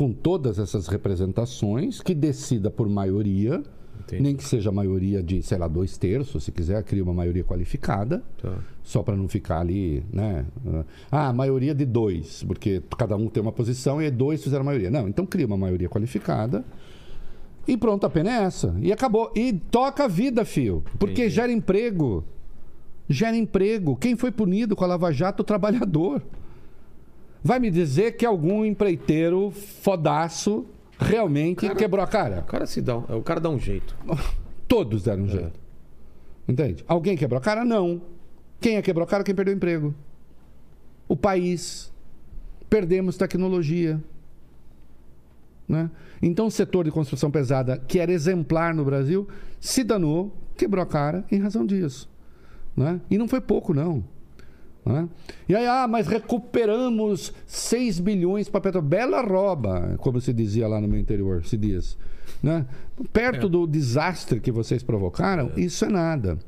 com 0.00 0.12
todas 0.14 0.58
essas 0.58 0.86
representações 0.86 2.00
que 2.00 2.14
decida 2.14 2.70
por 2.70 2.88
maioria, 2.88 3.62
Entendi. 4.00 4.22
nem 4.22 4.34
que 4.34 4.42
seja 4.42 4.72
maioria 4.72 5.22
de, 5.22 5.42
sei 5.42 5.58
lá, 5.58 5.68
dois 5.68 5.98
terços, 5.98 6.42
se 6.44 6.50
quiser, 6.50 6.82
cria 6.84 7.04
uma 7.04 7.12
maioria 7.12 7.44
qualificada 7.44 8.22
Tá. 8.40 8.56
só 8.82 9.02
para 9.02 9.14
não 9.14 9.28
ficar 9.28 9.60
ali, 9.60 10.02
né? 10.10 10.46
Ah, 11.12 11.30
maioria 11.34 11.74
de 11.74 11.84
dois, 11.84 12.42
porque 12.44 12.82
cada 12.96 13.14
um 13.14 13.28
tem 13.28 13.42
uma 13.42 13.52
posição 13.52 14.00
e 14.00 14.10
dois 14.10 14.42
fizeram 14.42 14.62
a 14.62 14.64
maioria. 14.64 14.90
Não, 14.90 15.06
então 15.06 15.26
cria 15.26 15.46
uma 15.46 15.58
maioria 15.58 15.86
qualificada 15.90 16.64
e 17.68 17.76
pronto, 17.76 18.06
a 18.06 18.10
pena 18.10 18.30
é 18.30 18.42
essa. 18.44 18.74
E 18.80 18.90
acabou. 18.90 19.30
E 19.36 19.52
toca 19.52 20.04
a 20.04 20.08
vida, 20.08 20.46
fio. 20.46 20.82
Porque 20.98 21.20
Entendi. 21.24 21.34
gera 21.34 21.52
emprego. 21.52 22.24
Gera 23.06 23.36
emprego. 23.36 23.96
Quem 23.96 24.16
foi 24.16 24.32
punido 24.32 24.74
com 24.74 24.82
a 24.82 24.86
Lava 24.86 25.12
Jato? 25.12 25.42
O 25.42 25.44
trabalhador. 25.44 26.22
Vai 27.42 27.58
me 27.58 27.70
dizer 27.70 28.12
que 28.16 28.26
algum 28.26 28.64
empreiteiro 28.64 29.50
fodaço 29.50 30.66
realmente 30.98 31.68
quebrou 31.74 32.04
a 32.04 32.06
cara? 32.06 32.40
O 32.40 32.44
cara 32.44 32.66
se 32.66 32.80
dá. 32.82 32.98
um- 32.98 33.18
O 33.18 33.22
cara 33.22 33.40
dá 33.40 33.48
um 33.48 33.58
jeito. 33.58 33.96
Todos 34.68 35.02
deram 35.04 35.24
um 35.24 35.28
jeito. 35.28 35.58
Entende? 36.46 36.84
Alguém 36.86 37.16
quebrou 37.16 37.38
a 37.38 37.40
cara? 37.40 37.64
Não. 37.64 38.02
Quem 38.60 38.76
é 38.76 38.82
quebrou 38.82 39.04
a 39.04 39.06
cara? 39.06 39.24
Quem 39.24 39.34
perdeu 39.34 39.54
o 39.54 39.56
emprego. 39.56 39.94
O 41.08 41.16
país. 41.16 41.90
Perdemos 42.68 43.16
tecnologia. 43.16 44.00
Né? 45.66 45.90
Então, 46.20 46.46
o 46.46 46.50
setor 46.50 46.84
de 46.84 46.90
construção 46.90 47.30
pesada, 47.30 47.78
que 47.78 47.98
era 47.98 48.12
exemplar 48.12 48.74
no 48.74 48.84
Brasil, 48.84 49.26
se 49.60 49.82
danou, 49.84 50.34
quebrou 50.56 50.82
a 50.82 50.86
cara 50.86 51.24
em 51.30 51.38
razão 51.38 51.64
disso. 51.64 52.08
Né? 52.76 53.00
E 53.10 53.16
não 53.16 53.26
foi 53.28 53.40
pouco, 53.40 53.72
não. 53.72 54.04
Né? 54.84 55.08
E 55.48 55.54
aí, 55.54 55.66
ah, 55.66 55.86
mas 55.88 56.06
recuperamos 56.06 57.32
6 57.46 58.00
bilhões 58.00 58.48
para 58.48 58.60
Petro. 58.60 58.80
Bela 58.82 59.20
roba, 59.22 59.94
como 59.98 60.20
se 60.20 60.32
dizia 60.32 60.66
lá 60.66 60.80
no 60.80 60.88
meu 60.88 60.98
interior, 60.98 61.44
se 61.44 61.56
diz. 61.56 61.98
Né? 62.42 62.64
Perto 63.12 63.48
do 63.48 63.66
desastre 63.66 64.40
que 64.40 64.50
vocês 64.50 64.82
provocaram, 64.82 65.52
isso 65.56 65.84
é 65.84 65.88
nada. 65.88 66.38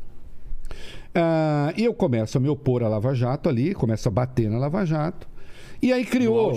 Ah, 1.15 1.73
e 1.77 1.85
eu 1.85 1.93
começo 1.93 2.39
a 2.39 2.41
me 2.41 2.49
opor 2.49 2.83
à 2.83 2.89
Lava 2.89 3.15
Jato 3.15 3.49
ali, 3.49 3.75
começo 3.75 4.09
a 4.09 4.11
bater 4.11 4.49
na 4.51 4.59
Lava 4.59 4.85
Jato. 4.87 5.29
E 5.83 5.93
aí 5.93 6.05
criou 6.05 6.51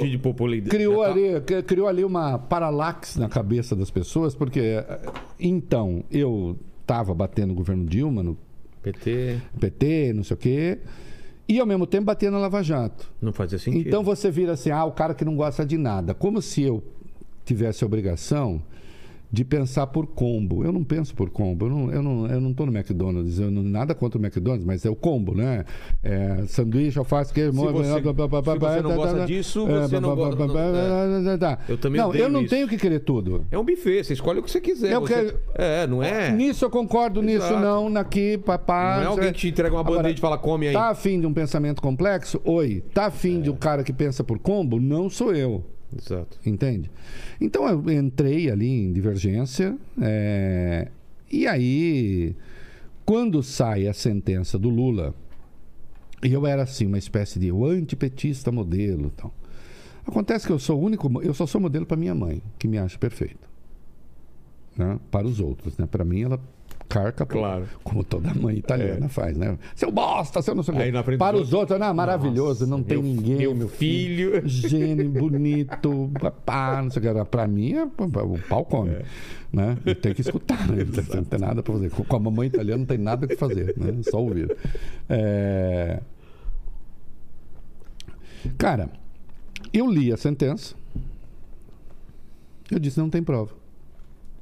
criou 0.70 1.04
tá- 1.04 1.10
ali, 1.12 1.42
cri- 1.42 1.64
criou 1.64 1.88
ali 1.88 2.04
uma 2.06 2.38
paralaxe 2.38 3.20
na 3.20 3.28
cabeça 3.28 3.76
das 3.76 3.90
pessoas, 3.90 4.36
porque 4.36 4.60
eh, 4.60 5.00
então 5.40 6.04
eu 6.12 6.56
estava 6.82 7.14
batendo 7.14 7.48
no 7.50 7.56
governo 7.56 7.86
Dilma, 7.86 8.22
no 8.22 8.38
PT 8.84 9.38
PT, 9.60 10.14
não 10.14 10.24
sei 10.24 10.36
o 10.36 10.38
quê, 10.38 10.78
e 11.48 11.60
ao 11.60 11.66
mesmo 11.66 11.86
tempo 11.86 12.06
batia 12.06 12.32
na 12.32 12.38
Lava 12.38 12.64
Jato. 12.64 13.12
não 13.22 13.32
fazia 13.32 13.60
sentido. 13.60 13.88
Então 13.88 14.04
você 14.04 14.32
vira 14.32 14.54
assim, 14.54 14.72
ah, 14.72 14.86
o 14.86 14.92
cara 14.92 15.14
que 15.14 15.24
não 15.24 15.36
gosta 15.36 15.66
de 15.66 15.78
nada. 15.78 16.14
Como 16.14 16.42
se 16.42 16.62
eu 16.64 16.84
tivesse 17.46 17.84
a 17.84 17.88
obrigação 17.88 18.62
de 19.32 19.44
pensar 19.44 19.88
por 19.88 20.08
combo. 20.08 20.64
Eu 20.64 20.72
não 20.72 20.84
penso 20.84 21.14
por 21.16 21.30
combo. 21.30 21.66
Eu 21.66 21.70
não, 21.70 21.92
eu 21.92 22.04
não, 22.04 22.28
eu 22.28 22.42
não 22.42 22.54
tô 22.54 22.66
no 22.66 22.72
McDonald's. 22.76 23.40
Eu 23.40 23.52
não, 23.52 23.64
nada 23.64 23.94
contra 23.96 24.20
o 24.20 24.22
McDonald's, 24.24 24.66
mas 24.66 24.86
é 24.86 24.90
o 24.90 24.96
combo, 24.96 25.34
né? 25.36 25.66
É, 26.04 26.44
sanduíche, 26.48 26.98
alface, 27.00 27.34
queijo... 27.34 27.52
Se 27.52 27.58
você- 27.58 28.02
blá, 28.02 28.14
blá, 28.14 28.28
blá, 28.28 28.54
se 28.54 28.60
você 28.60 28.82
não 28.82 28.96
gosta 28.96 29.26
disso, 29.26 29.68
é, 29.70 29.82
você 29.82 30.00
não 30.00 30.16
gosta- 30.16 30.48
blá. 30.48 31.60
Eu 31.68 31.78
também 31.78 32.02
Não, 32.02 32.14
eu 32.14 32.30
não 32.30 32.42
isso. 32.42 32.50
tenho 32.50 32.68
que 32.68 32.78
querer 32.78 33.00
tudo. 33.00 33.46
É 33.52 33.58
um 33.58 33.64
buffet, 33.66 34.04
você 34.04 34.14
escolhe 34.14 34.40
o 34.40 34.44
que 34.44 34.52
você 34.52 34.62
quiser. 34.62 34.92
Eu 34.92 35.02
você- 35.02 35.14
quero- 35.14 35.40
É, 35.56 35.88
não 35.88 36.02
é? 36.04 36.32
Nisso 36.32 36.66
eu 36.66 36.70
concordo, 36.70 37.22
nisso 37.22 37.46
Exato. 37.46 37.60
não, 37.60 37.90
naqui, 37.90 38.38
papá. 38.38 38.98
Não 38.98 39.04
é 39.04 39.06
alguém 39.08 39.32
que 39.32 39.40
te 39.40 39.48
entrega 39.50 39.76
uma 39.76 39.84
bandeja 39.84 40.16
e 40.18 40.20
fala, 40.20 40.38
come 40.38 40.68
aí. 40.68 40.74
Tá 40.74 40.90
afim 40.90 41.20
de 41.20 41.28
um 41.28 41.34
pensamento 41.34 41.82
complexo? 41.82 42.42
Oi. 42.44 42.84
Tá 42.94 43.06
afim 43.08 43.42
de 43.42 43.50
um 43.50 43.56
cara 43.56 43.84
que 43.84 43.94
pensa 43.94 44.24
por 44.24 44.40
combo? 44.40 44.80
Não 44.80 45.10
sou 45.10 45.34
eu. 45.34 45.64
Exato. 45.98 46.40
Entende? 46.46 46.92
Então 47.40 47.68
eu 47.68 47.90
entrei 47.92 48.50
ali 48.50 48.68
em 48.68 48.94
divergência. 48.94 49.78
é, 50.02 50.90
E 51.32 51.48
aí, 51.48 52.36
quando 53.06 53.42
sai 53.44 53.88
a 53.88 53.94
sentença 53.94 54.58
do 54.60 54.70
Lula, 54.70 55.14
e 56.24 56.32
eu 56.34 56.46
era 56.46 56.64
assim, 56.64 56.86
uma 56.86 56.98
espécie 56.98 57.40
de 57.40 57.52
antipetista 57.52 58.52
modelo. 58.52 59.12
Então. 59.16 59.32
Acontece 60.08 60.46
que 60.46 60.52
eu 60.52 60.60
sou 60.60 60.80
o 60.80 60.84
único, 60.84 61.22
eu 61.24 61.34
só 61.34 61.48
sou 61.48 61.60
modelo 61.60 61.86
para 61.86 61.98
minha 61.98 62.14
mãe, 62.14 62.42
que 62.60 62.68
me 62.68 62.78
acha 62.78 62.98
perfeito. 62.98 63.50
Né? 64.78 65.00
Para 65.10 65.26
os 65.26 65.40
outros, 65.40 65.78
né? 65.78 65.88
Para 65.88 66.06
mim 66.06 66.22
ela 66.22 66.40
carca 66.88 67.26
Claro. 67.26 67.66
como 67.84 68.04
toda 68.04 68.34
mãe 68.34 68.58
italiana 68.58 69.10
faz, 69.10 69.36
né? 69.38 69.58
Seu 69.76 69.92
bosta, 69.92 70.42
seu 70.42 70.54
não 70.56 70.64
sei 70.64 70.74
o 70.74 70.78
quê. 71.04 71.18
Para 71.18 71.36
os 71.38 71.54
outros, 71.54 71.80
não, 71.80 71.94
maravilhoso, 71.94 72.66
não 72.68 72.82
tem 72.84 72.98
meu- 73.02 73.06
ninguém, 73.12 73.38
meu 73.38 73.56
meu 73.56 73.68
filho. 73.68 74.42
gênio, 74.48 75.10
bonito, 75.10 76.10
pá, 76.46 76.82
não 76.82 76.90
sei 76.92 77.02
o 77.12 77.16
que. 77.16 77.26
Pra 77.26 77.48
mim, 77.48 77.74
é, 77.74 77.84
o 77.84 78.40
pau 78.48 78.64
come. 78.66 78.92
É. 78.92 79.06
Né? 79.52 79.78
E 79.86 79.96
tem 79.96 80.14
que 80.14 80.20
escutar, 80.22 80.68
né? 80.68 80.84
Não 80.84 80.92
tem- 81.04 81.16
não 81.16 81.24
tem 81.24 81.40
nada 81.40 81.64
pra 81.64 81.74
fazer. 81.74 81.90
Com 81.90 82.16
a 82.16 82.20
mamãe 82.20 82.48
italiana 82.48 82.80
não 82.80 82.86
tem 82.86 82.98
nada 82.98 83.26
que 83.26 83.38
fazer, 83.38 83.74
né? 83.78 83.94
Só 84.04 84.22
ouvir. 84.22 84.54
É... 85.08 86.02
Cara, 88.58 88.90
eu 89.74 89.90
li 89.90 90.12
a 90.12 90.18
sentença. 90.18 90.76
Eu 92.70 92.80
disse, 92.80 93.00
não 93.00 93.10
tem 93.10 93.24
prova. 93.24 93.54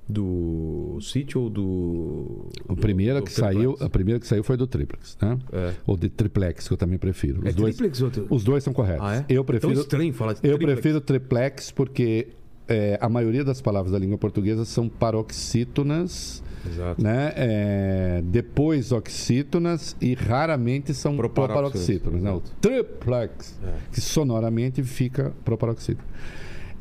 Do 0.08 0.98
sítio 1.02 1.42
ou 1.42 1.50
do. 1.50 2.48
A 2.68 2.76
primeira, 2.76 3.20
do 3.20 3.26
que 3.26 3.32
saiu, 3.32 3.78
a 3.80 3.90
primeira 3.90 4.20
que 4.20 4.28
saiu 4.28 4.44
foi 4.44 4.58
do 4.58 4.68
triplex, 4.68 5.18
né? 5.22 5.40
É. 5.52 5.74
Ou 5.88 5.96
de 5.96 6.10
triplex, 6.10 6.68
que 6.68 6.74
eu 6.74 6.78
também 6.78 6.98
prefiro. 7.00 7.40
Os, 7.40 7.46
É 7.48 7.52
dois, 7.54 7.76
triplex 7.78 8.02
ou 8.02 8.12
tu- 8.12 8.28
os 8.30 8.44
dois 8.44 8.64
são 8.64 8.74
corretos. 8.74 9.02
Ah, 9.06 9.16
é? 9.16 9.26
Eu 9.30 9.44
Tão 9.44 9.46
prefiro, 9.46 9.74
estranho 9.80 10.14
falar 10.14 10.34
de 10.34 10.40
Eu 10.40 10.58
triplex. 10.58 10.74
prefiro 10.82 11.00
triplex 11.02 11.72
porque 11.72 12.28
é, 12.68 12.98
a 13.00 13.08
maioria 13.08 13.46
das 13.46 13.62
palavras 13.62 13.94
da 13.94 13.98
língua 14.00 14.18
portuguesa 14.18 14.66
são 14.66 14.90
paroxítonas, 14.90 16.44
Exato. 16.68 17.02
né? 17.02 17.32
É, 17.38 18.22
depois 18.26 18.92
oxítonas 18.92 19.96
e 20.02 20.14
raramente 20.14 20.94
são 20.94 21.16
Proparoxítonas, 21.16 22.22
exato. 22.22 22.52
triplex, 22.60 23.58
É. 23.64 23.74
que 23.92 24.02
sonoramente 24.02 24.84
fica 24.84 25.34
proparoxítono. 25.46 26.08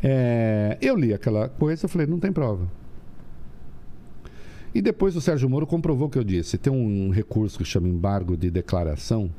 É, 0.03 0.77
eu 0.81 0.97
li 0.97 1.15
aquela 1.15 1.49
coisa 1.49 1.87
e 1.87 1.89
falei, 1.89 2.07
não 2.07 2.19
tem 2.19 2.33
prova. 2.33 2.67
E 4.75 4.81
depois 4.81 5.15
o 5.17 5.21
Sérgio 5.21 5.49
Moro 5.49 5.67
comprovou 5.67 6.09
o 6.09 6.11
que 6.11 6.19
eu 6.19 6.25
disse. 6.25 6.57
Tem 6.57 6.73
um 6.73 7.11
recurso 7.11 7.59
que 7.59 7.65
chama 7.65 7.89
embargo 7.89 8.37
de 8.37 8.51
declaração, 8.51 9.31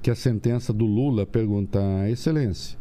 que 0.00 0.10
a 0.10 0.14
sentença 0.14 0.72
do 0.72 0.86
Lula 0.86 1.26
pergunta, 1.26 1.78
Excelência. 2.08 2.78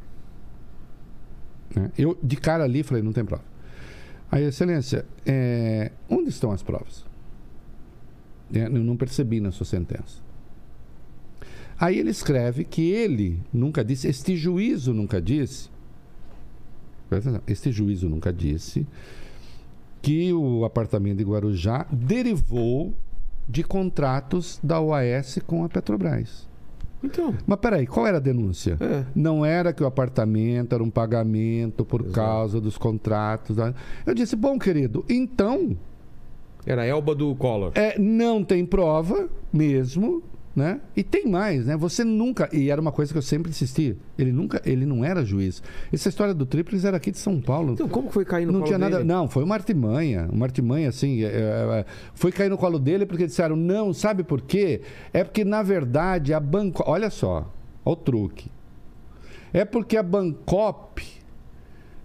né? 1.75 1.91
Eu, 1.97 2.17
de 2.23 2.37
cara 2.37 2.63
ali, 2.63 2.83
falei, 2.83 3.03
não 3.03 3.11
tem 3.11 3.25
prova. 3.25 3.43
Aí, 4.31 4.45
Excelência, 4.45 5.05
é, 5.25 5.91
onde 6.09 6.29
estão 6.29 6.51
as 6.51 6.63
provas? 6.63 7.05
É, 8.53 8.65
eu 8.65 8.69
não 8.83 8.95
percebi 8.95 9.39
na 9.39 9.51
sua 9.51 9.65
sentença. 9.65 10.23
Aí 11.79 11.97
ele 11.97 12.11
escreve 12.11 12.63
que 12.63 12.91
ele 12.91 13.41
nunca 13.51 13.83
disse, 13.83 14.07
este 14.07 14.37
juízo 14.37 14.93
nunca 14.93 15.21
disse, 15.21 15.69
este 17.47 17.71
juízo 17.71 18.07
nunca 18.07 18.31
disse 18.31 18.87
que 20.03 20.31
o 20.33 20.65
apartamento 20.65 21.17
de 21.17 21.23
Guarujá 21.23 21.87
derivou 21.91 22.93
de 23.49 23.63
contratos 23.63 24.59
da 24.61 24.79
OAS 24.79 25.39
com 25.47 25.63
a 25.63 25.69
Petrobras. 25.69 26.47
Então. 27.03 27.33
Mas 27.47 27.59
peraí, 27.59 27.87
qual 27.87 28.05
era 28.05 28.17
a 28.17 28.19
denúncia? 28.19 28.77
É. 28.79 29.05
Não 29.15 29.45
era 29.45 29.73
que 29.73 29.81
o 29.81 29.85
apartamento 29.85 30.73
era 30.75 30.83
um 30.83 30.89
pagamento 30.89 31.83
por 31.83 32.03
causa 32.11 32.61
dos 32.61 32.77
contratos. 32.77 33.55
da- 33.55 33.73
Eu 34.05 34.13
disse, 34.13 34.35
bom, 34.35 34.59
querido, 34.59 35.03
então 35.09 35.75
Era 36.65 36.83
a 36.83 36.85
Elba 36.85 37.13
do 37.15 37.33
Collor. 37.35 37.71
é, 37.75 37.97
não 37.99 38.43
tem 38.43 38.65
prova 38.65 39.27
mesmo, 39.51 40.21
né? 40.55 40.79
E 40.95 41.03
tem 41.03 41.27
mais, 41.27 41.65
né? 41.65 41.75
Você 41.75 42.03
nunca. 42.03 42.47
E 42.53 42.69
era 42.69 42.79
uma 42.79 42.91
coisa 42.91 43.11
que 43.11 43.17
eu 43.17 43.23
sempre 43.23 43.49
insisti. 43.49 43.97
Ele 44.17 44.31
nunca. 44.31 44.61
Ele 44.65 44.85
não 44.85 45.03
era 45.03 45.25
juiz. 45.25 45.63
Essa 45.91 46.09
história 46.09 46.33
do 46.33 46.45
Tríplice 46.45 46.85
era 46.85 46.97
aqui 46.97 47.11
de 47.11 47.17
São 47.17 47.41
Paulo. 47.41 47.73
Então, 47.73 47.89
como 47.89 48.11
foi 48.11 48.23
cair 48.23 48.45
no 48.45 48.53
não 48.53 48.59
colo 48.59 48.67
tinha 48.67 48.77
nada. 48.77 48.97
dele? 48.97 49.07
Não, 49.07 49.27
foi 49.27 49.43
uma 49.43 49.55
artimanha. 49.55 50.29
Uma 50.31 50.45
artimanha, 50.45 50.89
assim. 50.89 51.23
é, 51.23 51.27
é, 51.27 51.29
é, 51.31 51.85
foi 52.13 52.31
cair 52.31 52.49
no 52.49 52.57
colo 52.57 52.77
dele 52.77 53.05
porque 53.05 53.25
disseram, 53.25 53.55
não, 53.55 53.93
sabe 53.93 54.23
por 54.23 54.41
quê? 54.41 54.81
É 55.11 55.23
porque, 55.23 55.43
na 55.43 55.63
verdade, 55.63 56.33
a 56.33 56.39
Banco. 56.39 56.83
Olha 56.85 57.09
só, 57.09 57.51
olha 57.83 57.93
o 57.93 57.95
truque. 57.95 58.51
É 59.51 59.65
porque 59.65 59.97
a 59.97 60.03
Bancop, 60.03 61.03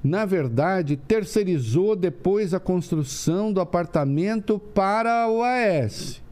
na 0.03 0.25
verdade, 0.25 0.97
terceirizou 0.97 1.95
depois 1.95 2.55
a 2.55 2.61
construção 2.61 3.53
do 3.53 3.61
apartamento 3.61 4.59
para 4.59 5.25
a 5.25 5.31
OAS. 5.31 6.23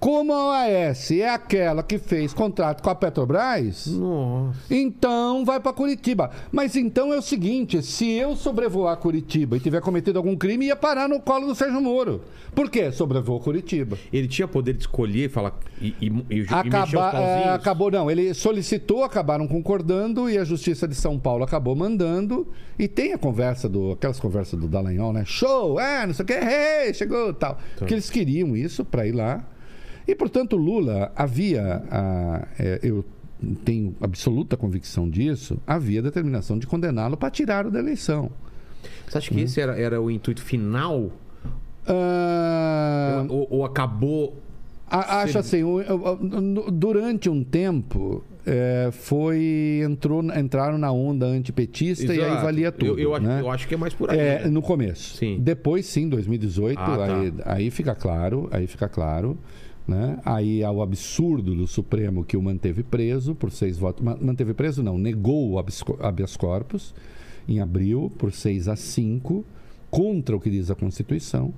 Como 0.00 0.32
a 0.32 0.48
OAS 0.48 1.10
é 1.10 1.28
aquela 1.28 1.82
que 1.82 1.98
fez 1.98 2.32
contrato 2.32 2.82
com 2.82 2.88
a 2.88 2.94
Petrobras, 2.94 3.86
Nossa. 3.86 4.58
então 4.74 5.44
vai 5.44 5.60
para 5.60 5.74
Curitiba. 5.74 6.30
Mas 6.50 6.74
então 6.74 7.12
é 7.12 7.18
o 7.18 7.22
seguinte: 7.22 7.82
se 7.82 8.10
eu 8.10 8.34
sobrevoar 8.34 8.96
Curitiba 8.96 9.58
e 9.58 9.60
tiver 9.60 9.82
cometido 9.82 10.18
algum 10.18 10.34
crime, 10.34 10.64
ia 10.64 10.74
parar 10.74 11.06
no 11.06 11.20
colo 11.20 11.46
do 11.46 11.54
Sérgio 11.54 11.82
Moro. 11.82 12.22
Por 12.54 12.70
quê? 12.70 12.90
Sobrevoou 12.90 13.40
Curitiba. 13.40 13.98
Ele 14.10 14.26
tinha 14.26 14.48
poder 14.48 14.72
de 14.72 14.80
escolher 14.80 15.26
e 15.26 15.28
falar. 15.28 15.52
E, 15.78 15.94
e, 16.00 16.06
e, 16.30 16.38
e 16.38 16.42
Acaba, 16.44 16.70
pauzinhos? 16.70 17.26
é, 17.26 17.48
acabou, 17.50 17.90
não. 17.90 18.10
Ele 18.10 18.32
solicitou, 18.32 19.04
acabaram 19.04 19.46
concordando 19.46 20.30
e 20.30 20.38
a 20.38 20.44
Justiça 20.44 20.88
de 20.88 20.94
São 20.94 21.18
Paulo 21.18 21.44
acabou 21.44 21.76
mandando. 21.76 22.48
E 22.78 22.88
tem 22.88 23.12
a 23.12 23.18
conversa 23.18 23.68
do. 23.68 23.92
Aquelas 23.92 24.18
conversas 24.18 24.58
do 24.58 24.66
Dallagnol, 24.66 25.12
né? 25.12 25.24
Show! 25.26 25.78
É, 25.78 26.06
não 26.06 26.14
sei 26.14 26.22
o 26.22 26.26
quê, 26.26 26.38
hey, 26.40 26.94
chegou 26.94 27.34
tal. 27.34 27.58
Porque 27.76 27.92
eles 27.92 28.08
queriam 28.08 28.56
isso 28.56 28.82
para 28.82 29.06
ir 29.06 29.12
lá. 29.12 29.44
E, 30.06 30.14
portanto, 30.14 30.56
Lula 30.56 31.12
havia. 31.14 31.82
ah, 31.90 32.48
é, 32.58 32.80
eu 32.82 33.04
tenho 33.64 33.94
absoluta 34.00 34.56
convicção 34.56 35.08
disso, 35.08 35.58
havia 35.66 36.02
determinação 36.02 36.58
de 36.58 36.66
condená-lo 36.66 37.16
para 37.16 37.30
tirá-lo 37.30 37.70
da 37.70 37.78
eleição. 37.78 38.30
Você 39.08 39.18
acha 39.18 39.32
Hum. 39.32 39.36
que 39.36 39.42
esse 39.44 39.60
era, 39.60 39.78
era 39.80 40.00
o 40.00 40.10
intuito 40.10 40.42
final? 40.42 41.10
Ah, 41.86 43.24
Ou, 43.28 43.46
ou 43.50 43.64
acabou. 43.64 44.36
A- 44.90 45.22
Acho 45.22 45.38
assim, 45.38 45.62
durante 46.72 47.28
um 47.30 47.44
tempo 47.44 48.24
é, 48.44 48.88
foi 48.92 49.80
entrou, 49.84 50.20
entraram 50.36 50.76
na 50.78 50.90
onda 50.90 51.26
antipetista 51.26 52.12
e 52.12 52.20
aí 52.20 52.26
Exato. 52.26 52.42
valia 52.42 52.72
tudo. 52.72 52.92
Eu, 52.92 52.98
eu, 52.98 53.14
acho- 53.14 53.24
né? 53.26 53.40
eu 53.40 53.50
acho 53.50 53.68
que 53.68 53.74
é 53.74 53.76
mais 53.76 53.94
por 53.94 54.10
aí. 54.10 54.18
É, 54.18 54.42
né? 54.44 54.50
no 54.50 54.60
começo. 54.60 55.16
Sim. 55.16 55.38
Depois, 55.40 55.86
sim, 55.86 56.08
2018, 56.08 56.78
Ah, 56.80 56.96
tá. 56.96 57.04
aí, 57.20 57.32
aí 57.44 57.70
fica 57.70 57.94
claro, 57.94 58.48
aí 58.50 58.66
fica 58.66 58.88
claro. 58.88 59.38
Né? 59.90 60.20
Aí 60.24 60.62
há 60.62 60.70
o 60.70 60.82
absurdo 60.82 61.52
do 61.52 61.66
Supremo 61.66 62.24
que 62.24 62.36
o 62.36 62.42
manteve 62.42 62.84
preso 62.84 63.34
por 63.34 63.50
seis 63.50 63.76
votos. 63.76 64.04
Ma- 64.04 64.16
Manteve 64.20 64.54
preso, 64.54 64.84
não, 64.84 64.96
negou 64.96 65.50
o 65.50 65.58
habeas 65.58 65.82
co- 65.82 65.98
habeas 66.00 66.36
corpus 66.36 66.94
em 67.48 67.58
abril 67.58 68.12
por 68.16 68.30
6 68.32 68.68
a 68.68 68.76
5, 68.76 69.44
contra 69.90 70.36
o 70.36 70.40
que 70.40 70.48
diz 70.48 70.70
a 70.70 70.76
Constituição. 70.76 71.52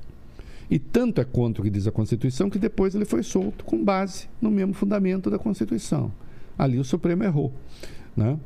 E 0.71 0.79
tanto 0.79 1.21
é 1.21 1.25
contra 1.25 1.61
o 1.61 1.65
que 1.65 1.71
diz 1.71 1.87
a 1.87 1.93
Constituição 1.93 2.49
que 2.49 2.59
depois 2.59 2.95
ele 2.95 3.05
foi 3.05 3.23
solto 3.23 3.67
com 3.67 3.85
base 3.85 4.29
no 4.41 4.51
mesmo 4.51 4.73
fundamento 4.73 5.29
da 5.29 5.39
Constituição. 5.39 6.11
Ali 6.57 6.79
o 6.79 6.85
Supremo 6.85 7.25
errou. 7.25 7.53
Né? 8.17 8.39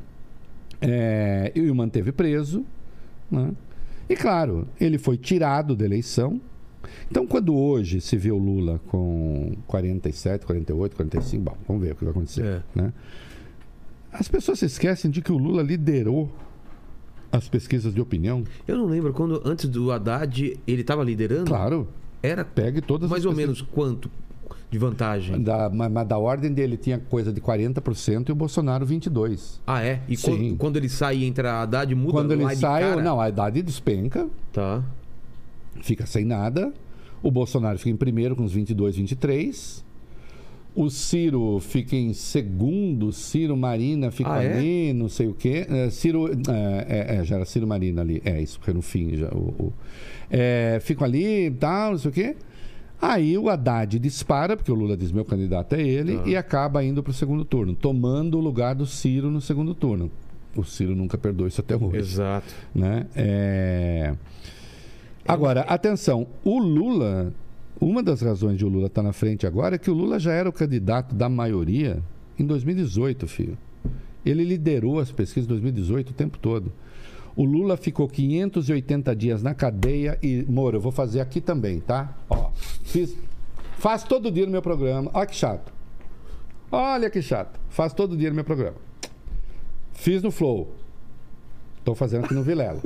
É, 0.80 1.52
e 1.54 1.70
o 1.70 1.74
manteve 1.76 2.10
preso. 2.10 2.64
Né? 3.30 3.52
E 4.08 4.16
claro, 4.16 4.66
ele 4.80 4.98
foi 4.98 5.16
tirado 5.16 5.76
da 5.76 5.84
eleição. 5.84 6.40
Então, 7.10 7.26
quando 7.26 7.54
hoje 7.56 8.00
se 8.00 8.16
vê 8.16 8.30
o 8.30 8.38
Lula 8.38 8.80
com 8.88 9.56
47, 9.66 10.46
48, 10.46 10.96
45, 10.96 11.42
bom, 11.42 11.56
vamos 11.66 11.82
ver 11.82 11.92
o 11.92 11.96
que 11.96 12.04
vai 12.04 12.10
acontecer. 12.10 12.44
É. 12.44 12.62
Né? 12.74 12.92
As 14.12 14.28
pessoas 14.28 14.58
se 14.58 14.66
esquecem 14.66 15.10
de 15.10 15.20
que 15.20 15.30
o 15.30 15.36
Lula 15.36 15.62
liderou 15.62 16.30
as 17.30 17.48
pesquisas 17.48 17.92
de 17.94 18.00
opinião. 18.00 18.44
Eu 18.66 18.76
não 18.78 18.86
lembro 18.86 19.12
quando, 19.12 19.42
antes 19.44 19.68
do 19.68 19.92
Haddad, 19.92 20.58
ele 20.66 20.80
estava 20.80 21.04
liderando? 21.04 21.44
Claro, 21.44 21.88
Era 22.22 22.44
pegue 22.44 22.80
todas 22.80 23.10
mais 23.10 23.26
ou 23.26 23.34
menos 23.34 23.60
quanto 23.60 24.10
de 24.70 24.78
vantagem? 24.78 25.40
Da, 25.42 25.68
mas, 25.70 26.08
da 26.08 26.18
ordem 26.18 26.52
dele 26.52 26.76
tinha 26.76 26.98
coisa 26.98 27.32
de 27.32 27.40
40% 27.40 28.28
e 28.28 28.32
o 28.32 28.34
Bolsonaro 28.34 28.86
22%. 28.86 29.60
Ah, 29.66 29.82
é? 29.82 30.00
E 30.08 30.16
Sim. 30.16 30.30
quando, 30.30 30.56
quando 30.56 30.76
ele 30.76 30.88
sai 30.88 31.18
e 31.18 31.24
entra 31.24 31.52
a 31.52 31.62
Haddad, 31.62 31.94
muda 31.94 32.12
Quando 32.12 32.32
ele 32.32 32.46
de 32.46 32.56
sai, 32.56 32.82
cara? 32.82 33.02
não, 33.02 33.20
a 33.20 33.28
idade 33.28 33.62
despenca, 33.62 34.26
Tá. 34.52 34.82
Fica 35.82 36.06
sem 36.06 36.24
nada. 36.24 36.72
O 37.22 37.30
Bolsonaro 37.30 37.78
fica 37.78 37.90
em 37.90 37.96
primeiro 37.96 38.36
com 38.36 38.42
uns 38.42 38.52
22, 38.52 38.96
23. 38.96 39.84
O 40.74 40.90
Ciro 40.90 41.58
fica 41.58 41.96
em 41.96 42.12
segundo, 42.12 43.10
Ciro 43.10 43.56
Marina 43.56 44.10
fica 44.10 44.30
Ah, 44.34 44.44
é? 44.44 44.52
ali, 44.58 44.92
não 44.92 45.08
sei 45.08 45.26
o 45.26 45.32
quê. 45.32 45.66
É, 45.70 45.88
Ciro. 45.88 46.28
É, 46.28 46.86
é, 46.86 47.16
é, 47.16 47.24
já 47.24 47.36
era 47.36 47.44
Ciro 47.46 47.66
Marina 47.66 48.02
ali. 48.02 48.20
É, 48.24 48.40
isso, 48.42 48.58
porque 48.58 48.74
no 48.74 48.82
fim 48.82 49.16
já. 49.16 49.28
O, 49.28 49.54
o- 49.58 49.72
é, 50.30 50.78
ficam 50.82 51.06
ali 51.06 51.46
e 51.46 51.50
tal, 51.52 51.92
não 51.92 51.98
sei 51.98 52.10
o 52.10 52.12
quê. 52.14 52.36
Aí 53.00 53.36
o 53.38 53.48
Haddad 53.48 53.98
dispara, 53.98 54.54
porque 54.56 54.70
o 54.70 54.74
Lula 54.74 54.96
diz: 54.98 55.10
meu 55.12 55.24
candidato 55.24 55.74
é 55.74 55.82
ele, 55.82 56.18
Tá. 56.18 56.28
e 56.28 56.36
acaba 56.36 56.84
indo 56.84 57.02
para 57.02 57.10
o 57.10 57.14
segundo 57.14 57.44
turno, 57.44 57.74
tomando 57.74 58.36
o 58.36 58.40
lugar 58.40 58.74
do 58.74 58.84
Ciro 58.84 59.30
no 59.30 59.40
segundo 59.40 59.74
turno. 59.74 60.10
O 60.54 60.62
Ciro 60.62 60.94
nunca 60.94 61.16
perdoou 61.18 61.46
isso 61.48 61.60
até 61.60 61.74
hoje 61.76 61.98
Exato. 61.98 62.54
né? 62.74 63.06
É... 63.14 64.14
Agora, 65.28 65.62
atenção, 65.62 66.28
o 66.44 66.58
Lula, 66.58 67.34
uma 67.80 68.00
das 68.00 68.22
razões 68.22 68.56
de 68.56 68.64
o 68.64 68.68
Lula 68.68 68.86
estar 68.86 69.02
na 69.02 69.12
frente 69.12 69.44
agora 69.44 69.74
é 69.74 69.78
que 69.78 69.90
o 69.90 69.94
Lula 69.94 70.20
já 70.20 70.32
era 70.32 70.48
o 70.48 70.52
candidato 70.52 71.14
da 71.16 71.28
maioria 71.28 72.00
em 72.38 72.46
2018, 72.46 73.26
filho. 73.26 73.58
Ele 74.24 74.44
liderou 74.44 75.00
as 75.00 75.10
pesquisas 75.10 75.46
em 75.46 75.52
2018 75.52 76.10
o 76.10 76.14
tempo 76.14 76.38
todo. 76.38 76.72
O 77.34 77.44
Lula 77.44 77.76
ficou 77.76 78.08
580 78.08 79.16
dias 79.16 79.42
na 79.42 79.52
cadeia 79.52 80.16
e, 80.22 80.44
Moro, 80.48 80.76
eu 80.76 80.80
vou 80.80 80.92
fazer 80.92 81.20
aqui 81.20 81.40
também, 81.40 81.80
tá? 81.80 82.16
Ó, 82.30 82.50
fiz, 82.84 83.16
faz 83.78 84.04
todo 84.04 84.30
dia 84.30 84.46
no 84.46 84.52
meu 84.52 84.62
programa. 84.62 85.10
Olha 85.12 85.26
que 85.26 85.34
chato. 85.34 85.72
Olha 86.70 87.10
que 87.10 87.20
chato. 87.20 87.60
Faz 87.68 87.92
todo 87.92 88.16
dia 88.16 88.30
no 88.30 88.36
meu 88.36 88.44
programa. 88.44 88.76
Fiz 89.92 90.22
no 90.22 90.30
Flow. 90.30 90.72
Estou 91.78 91.94
fazendo 91.94 92.24
aqui 92.24 92.34
no 92.34 92.42
Vilela. 92.42 92.80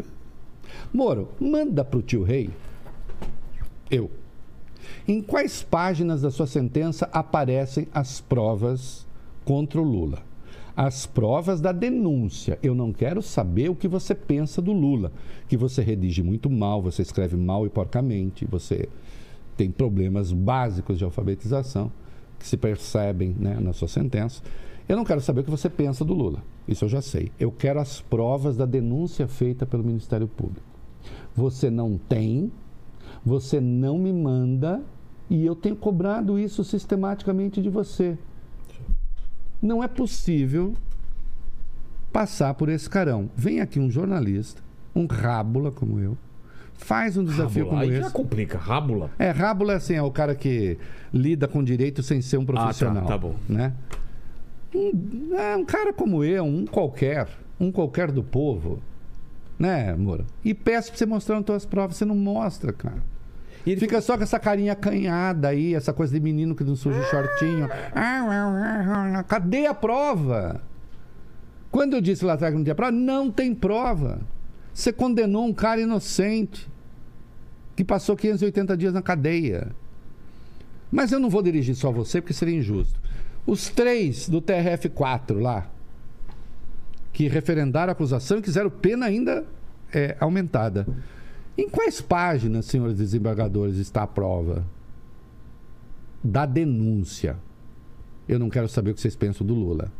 Moro, 0.93 1.29
manda 1.41 1.85
pro 1.85 2.03
tio 2.03 2.25
Rei. 2.25 2.51
Eu. 3.89 4.11
Em 5.07 5.23
quais 5.23 5.63
páginas 5.63 6.23
da 6.23 6.31
sua 6.31 6.47
sentença 6.47 7.09
aparecem 7.13 7.87
as 7.95 8.21
provas 8.21 9.07
contra 9.45 9.81
o 9.81 9.85
Lula? 9.85 10.19
As 10.77 11.07
provas 11.07 11.61
da 11.61 11.73
denúncia. 11.73 12.59
Eu 12.63 12.75
não 12.75 12.93
quero 12.93 13.23
saber 13.23 13.71
o 13.71 13.75
que 13.75 13.87
você 13.87 14.15
pensa 14.15 14.61
do 14.61 14.73
Lula. 14.73 15.13
Que 15.49 15.57
você 15.57 15.83
redige 15.83 16.23
muito 16.23 16.51
mal, 16.51 16.83
você 16.83 17.03
escreve 17.03 17.37
mal 17.37 17.67
e 17.67 17.69
porcamente, 17.69 18.45
você 18.45 18.89
tem 19.57 19.71
problemas 19.71 20.33
básicos 20.33 20.99
de 20.99 21.05
alfabetização 21.05 21.93
que 22.39 22.47
se 22.47 22.57
percebem 22.57 23.37
né, 23.39 23.59
na 23.61 23.73
sua 23.73 23.89
sentença. 23.89 24.43
Eu 24.89 24.97
não 24.97 25.05
quero 25.05 25.21
saber 25.21 25.43
o 25.43 25.45
que 25.45 25.51
você 25.51 25.69
pensa 25.69 26.05
do 26.05 26.15
Lula. 26.15 26.43
Isso 26.67 26.85
eu 26.85 26.89
já 26.89 27.03
sei. 27.03 27.31
Eu 27.39 27.53
quero 27.53 27.79
as 27.79 28.01
provas 28.01 28.57
da 28.57 28.65
denúncia 28.65 29.29
feita 29.29 29.67
pelo 29.67 29.85
Ministério 29.85 30.27
Público. 30.27 30.70
Você 31.41 31.71
não 31.71 31.97
tem, 31.97 32.53
você 33.25 33.63
não 33.63 33.99
me 33.99 34.13
manda 34.13 34.83
e 35.31 35.47
eu 35.47 35.55
tenho 35.55 35.75
cobrado 35.75 36.39
isso 36.39 36.63
sistematicamente 36.63 37.63
de 37.63 37.71
você. 37.71 38.19
Não 39.63 39.83
é 39.83 39.89
possível 39.89 40.75
passar 42.13 42.53
por 42.53 42.69
esse 42.69 42.91
carão. 42.91 43.31
Vem 43.35 43.63
aqui 43.63 43.81
um 43.81 43.91
jornalista, 43.91 44.61
um 44.95 45.07
rábula 45.07 45.73
como 45.73 45.99
eu, 45.99 46.15
faz 46.75 47.17
um 47.17 47.25
desafio 47.25 47.65
Rábula. 47.65 47.71
como 47.71 47.83
Aí 47.83 47.91
esse. 47.91 48.01
já 48.03 48.11
complica. 48.11 48.59
Rábula. 48.59 49.11
É, 49.19 49.31
rábula 49.31 49.77
assim, 49.77 49.95
é 49.95 50.03
o 50.03 50.11
cara 50.11 50.35
que 50.35 50.77
lida 51.11 51.49
com 51.49 51.65
direito 51.65 52.03
sem 52.03 52.21
ser 52.21 52.37
um 52.37 52.45
profissional. 52.45 53.07
tá 53.07 53.17
bom. 53.17 53.35
Né? 53.49 53.73
Um, 54.75 55.35
é, 55.35 55.57
um 55.57 55.65
cara 55.65 55.91
como 55.91 56.23
eu, 56.23 56.45
um 56.45 56.67
qualquer, 56.67 57.29
um 57.59 57.73
qualquer 57.73 58.13
do 58.13 58.23
povo, 58.23 58.79
Né, 59.61 59.95
Moura? 59.95 60.25
E 60.43 60.55
peço 60.55 60.89
pra 60.89 60.97
você 60.99 61.05
mostrar 61.05 61.37
nas 61.37 61.45
tuas 61.45 61.67
provas. 61.67 61.99
Você 61.99 62.07
não 62.07 62.17
mostra, 62.17 62.73
cara. 62.73 63.03
E 63.67 63.73
ele 63.73 63.81
Fica 63.81 64.01
só 64.01 64.17
com 64.17 64.23
essa 64.23 64.39
carinha 64.39 64.73
acanhada 64.73 65.49
aí, 65.49 65.75
essa 65.75 65.93
coisa 65.93 66.15
de 66.15 66.19
menino 66.19 66.55
que 66.55 66.65
não 66.65 66.75
suja 66.75 66.99
o 66.99 67.05
shortinho. 67.05 67.69
Cadê 69.29 69.67
a 69.67 69.75
prova? 69.75 70.63
Quando 71.71 71.93
eu 71.93 72.01
disse 72.01 72.25
lá 72.25 72.33
atrás 72.33 72.53
que 72.53 72.57
não 72.57 72.65
tinha 72.65 72.75
prova, 72.75 72.91
não 72.91 73.31
tem 73.31 73.55
prova. 73.55 74.21
Você 74.73 74.95
condenou 74.95 75.45
um 75.45 75.53
cara 75.53 75.79
inocente 75.79 76.67
que 77.77 77.85
passou 77.85 78.17
580 78.17 78.75
dias 78.79 78.95
na 78.95 79.03
cadeia. 79.03 79.69
Mas 80.91 81.13
eu 81.13 81.21
não 81.21 81.29
vou 81.29 81.43
dirigir 81.43 81.75
só 81.75 81.93
você, 81.93 82.23
porque 82.23 82.33
seria 82.33 82.57
injusto. 82.57 82.99
Os 83.47 83.69
três 83.69 84.27
do 84.27 84.41
TRF4 84.41 85.39
lá, 85.39 85.71
que 87.13 87.29
referendaram 87.29 87.91
a 87.91 87.93
acusação 87.93 88.39
e 88.39 88.43
quiseram 88.43 88.71
pena 88.71 89.07
ainda 89.07 89.45
é, 89.93 90.17
aumentada. 90.21 90.87
Em 91.59 91.69
quais 91.69 92.01
páginas, 92.01 92.67
senhores 92.67 92.97
desembargadores, 92.97 93.77
está 93.77 94.03
a 94.03 94.07
prova 94.07 94.65
da 96.23 96.47
denúncia? 96.47 97.37
Eu 98.29 98.39
não 98.39 98.49
quero 98.49 98.69
saber 98.69 98.93
o 98.93 98.95
que 98.95 99.01
vocês 99.01 99.17
pensam 99.17 99.47
do 99.47 99.55
Lula. 99.55 99.91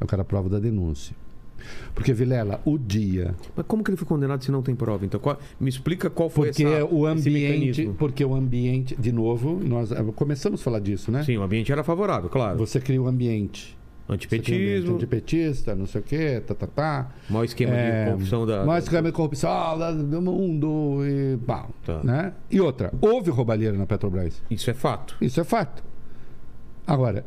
Eu 0.00 0.06
quero 0.06 0.22
a 0.22 0.24
prova 0.24 0.48
da 0.48 0.58
denúncia. 0.58 1.14
Porque, 1.94 2.12
Vilela, 2.12 2.60
o 2.64 2.76
dia. 2.76 3.34
Mas 3.54 3.64
como 3.66 3.84
que 3.84 3.90
ele 3.90 3.96
foi 3.96 4.08
condenado 4.08 4.42
se 4.42 4.50
não 4.50 4.62
tem 4.62 4.74
prova? 4.74 5.04
Então, 5.04 5.20
qual- 5.20 5.38
me 5.60 5.68
explica 5.68 6.10
qual 6.10 6.28
foi 6.28 6.48
Porque 6.48 6.64
essa, 6.64 6.84
o 6.86 7.06
ambiente. 7.06 7.88
Porque 7.98 8.24
o 8.24 8.34
ambiente. 8.34 8.96
De 8.96 9.12
novo, 9.12 9.60
nós 9.62 9.92
eh, 9.92 10.02
começamos 10.16 10.60
a 10.60 10.64
falar 10.64 10.80
disso, 10.80 11.12
né? 11.12 11.22
Sim, 11.22 11.36
o 11.36 11.42
ambiente 11.42 11.70
era 11.70 11.84
favorável, 11.84 12.28
claro. 12.28 12.58
Você 12.58 12.80
cria 12.80 13.00
o 13.00 13.06
ambiente. 13.06 13.06
Você 13.06 13.06
cria 13.06 13.06
o 13.06 13.08
ambiente 13.08 13.78
Antipetismo, 14.12 14.94
Antipetista, 14.94 15.74
não 15.74 15.86
sei 15.86 16.00
o 16.00 16.04
quê, 16.04 16.42
tá, 16.46 16.54
tá, 16.54 16.66
tá. 16.66 17.10
mau 17.28 17.44
esquema 17.44 17.74
É, 17.74 18.04
de 18.04 18.10
corrupção 18.10 18.46
da. 18.46 18.64
Mais 18.64 18.84
esquema 18.84 19.08
de 19.08 19.12
corrupção 19.12 19.78
do 20.08 20.22
mundo 20.22 21.00
e 21.04 21.36
pau. 21.46 21.70
Tá. 21.84 22.00
Né? 22.02 22.32
E 22.50 22.60
outra, 22.60 22.92
houve 23.00 23.30
roubalheira 23.30 23.76
na 23.76 23.86
Petrobras. 23.86 24.42
Isso 24.50 24.70
é 24.70 24.74
fato. 24.74 25.16
Isso 25.20 25.40
é 25.40 25.44
fato. 25.44 25.82
Agora, 26.86 27.24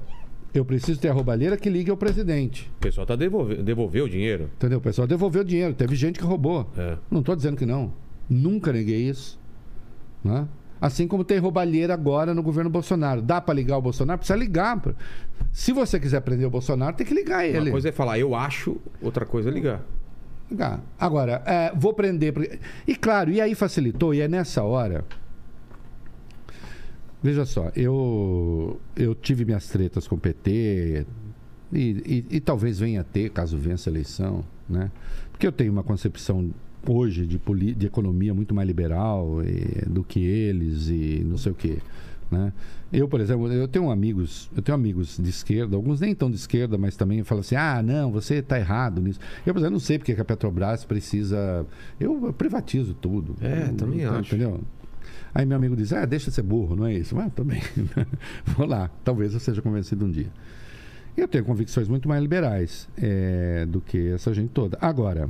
eu 0.54 0.64
preciso 0.64 1.00
ter 1.00 1.10
a 1.10 1.14
roubalheira 1.14 1.58
que 1.58 1.70
ligue 1.70 1.92
ao 1.92 1.98
presidente. 1.98 2.72
O 2.78 2.82
pessoal 2.82 3.06
tá 3.06 3.16
devolvendo 3.16 3.64
devolveu 3.64 4.06
o 4.06 4.10
dinheiro. 4.10 4.50
Entendeu? 4.56 4.78
O 4.78 4.82
pessoal 4.82 5.08
devolveu 5.08 5.42
o 5.42 5.46
dinheiro. 5.46 5.74
Teve 5.74 5.96
gente 5.96 6.20
que 6.20 6.26
roubou. 6.26 6.70
É. 6.78 6.98
Não 7.12 7.20
estou 7.20 7.36
dizendo 7.36 7.58
que 7.58 7.66
não. 7.66 7.92
Nunca 8.30 8.72
neguei 8.72 9.10
isso. 9.10 9.40
Né? 10.24 10.48
Assim 10.80 11.08
como 11.08 11.24
tem 11.24 11.40
roubalheira 11.40 11.94
agora 11.94 12.34
no 12.34 12.44
governo 12.44 12.70
Bolsonaro. 12.70 13.22
Dá 13.22 13.40
para 13.42 13.54
ligar 13.54 13.78
o 13.78 13.82
Bolsonaro? 13.82 14.20
Precisa 14.20 14.38
ligar. 14.38 14.82
Se 15.56 15.72
você 15.72 15.98
quiser 15.98 16.20
prender 16.20 16.46
o 16.46 16.50
Bolsonaro, 16.50 16.98
tem 16.98 17.08
que 17.08 17.14
ligar 17.14 17.46
ele. 17.48 17.60
Uma 17.60 17.72
coisa 17.72 17.88
é 17.88 17.92
falar, 17.94 18.20
eu 18.20 18.36
acho, 18.36 18.76
outra 19.02 19.26
coisa 19.26 19.50
é 19.50 19.54
ligar. 19.54 19.82
Ligar. 20.52 20.84
Agora, 21.00 21.42
é, 21.46 21.72
vou 21.74 21.94
prender. 21.94 22.34
porque- 22.34 22.60
E 22.86 22.94
claro, 22.94 23.32
e 23.32 23.40
aí 23.40 23.56
facilitou, 23.56 24.14
e 24.14 24.20
é 24.20 24.28
nessa 24.28 24.64
hora. 24.64 25.06
Veja 27.24 27.46
só, 27.46 27.72
eu, 27.74 28.82
eu 28.98 29.16
tive 29.16 29.46
minhas 29.46 29.70
tretas 29.70 30.10
com 30.10 30.16
o 30.16 30.20
PT 30.20 31.06
e, 31.72 31.78
e- 31.80 32.26
e 32.32 32.40
talvez 32.42 32.78
venha 32.78 33.00
a 33.00 33.04
ter, 33.06 33.30
caso 33.32 33.58
vença 33.58 33.90
a 33.90 33.92
eleição, 33.92 34.44
né? 34.70 34.92
Porque 35.32 35.48
eu 35.48 35.54
tenho 35.54 35.72
uma 35.72 35.84
concepção 35.84 36.52
hoje 36.86 37.26
de, 37.26 37.40
de 37.76 37.86
economia 37.88 38.34
muito 38.34 38.54
mais 38.54 38.68
liberal 38.68 39.42
e- 39.42 39.90
do 39.90 40.04
que 40.04 40.20
eles 40.20 40.90
e 40.90 41.24
não 41.26 41.38
sei 41.38 41.54
o 41.54 41.56
quê. 41.56 41.78
Né? 42.30 42.52
Eu, 42.96 43.10
por 43.10 43.20
exemplo, 43.20 43.52
eu 43.52 43.68
tenho 43.68 43.92
amigos, 43.92 44.50
eu 44.56 44.62
tenho 44.62 44.74
amigos 44.74 45.18
de 45.22 45.30
esquerda, 45.30 45.76
alguns 45.76 46.00
nem 46.00 46.16
tão 46.16 46.30
de 46.30 46.38
esquerda, 46.38 46.78
mas 46.78 46.96
também 46.96 47.24
falam 47.24 47.42
assim: 47.42 47.56
ah, 47.56 47.84
não, 47.84 48.10
você 48.10 48.36
está 48.36 48.58
errado 48.58 49.02
nisso. 49.02 49.20
Eu, 49.46 49.54
por 49.54 49.60
exemplo, 49.60 49.74
não 49.74 49.80
sei 49.80 49.98
porque 49.98 50.16
que 50.16 50.22
a 50.22 50.26
Petrobras 50.26 50.86
precisa. 50.86 51.66
Eu 52.00 52.34
privatizo 52.34 52.94
tudo. 52.94 53.36
É, 53.42 53.68
também 53.74 54.02
Então, 54.02 54.16
acho. 54.16 54.34
Entendeu? 54.34 54.62
Aí 55.34 55.46
meu 55.46 55.58
amigo 55.58 55.76
diz: 55.76 55.92
ah, 55.92 56.06
deixa 56.06 56.30
de 56.30 56.36
ser 56.36 56.44
burro, 56.44 56.76
não 56.78 56.86
é 56.86 56.94
isso? 56.94 57.14
Mas 57.16 57.32
também. 57.36 57.62
Vou 58.46 58.66
lá, 58.66 58.90
talvez 59.04 59.34
eu 59.34 59.42
seja 59.42 59.62
convencido 59.62 60.06
um 60.06 60.10
dia. 60.10 60.32
Eu 61.18 61.28
tenho 61.28 61.44
convicções 61.44 61.90
muito 61.90 62.08
mais 62.08 62.22
liberais 62.22 62.88
é, 62.98 63.66
do 63.66 63.82
que 63.82 64.10
essa 64.10 64.34
gente 64.34 64.50
toda. 64.50 64.78
Agora, 64.82 65.30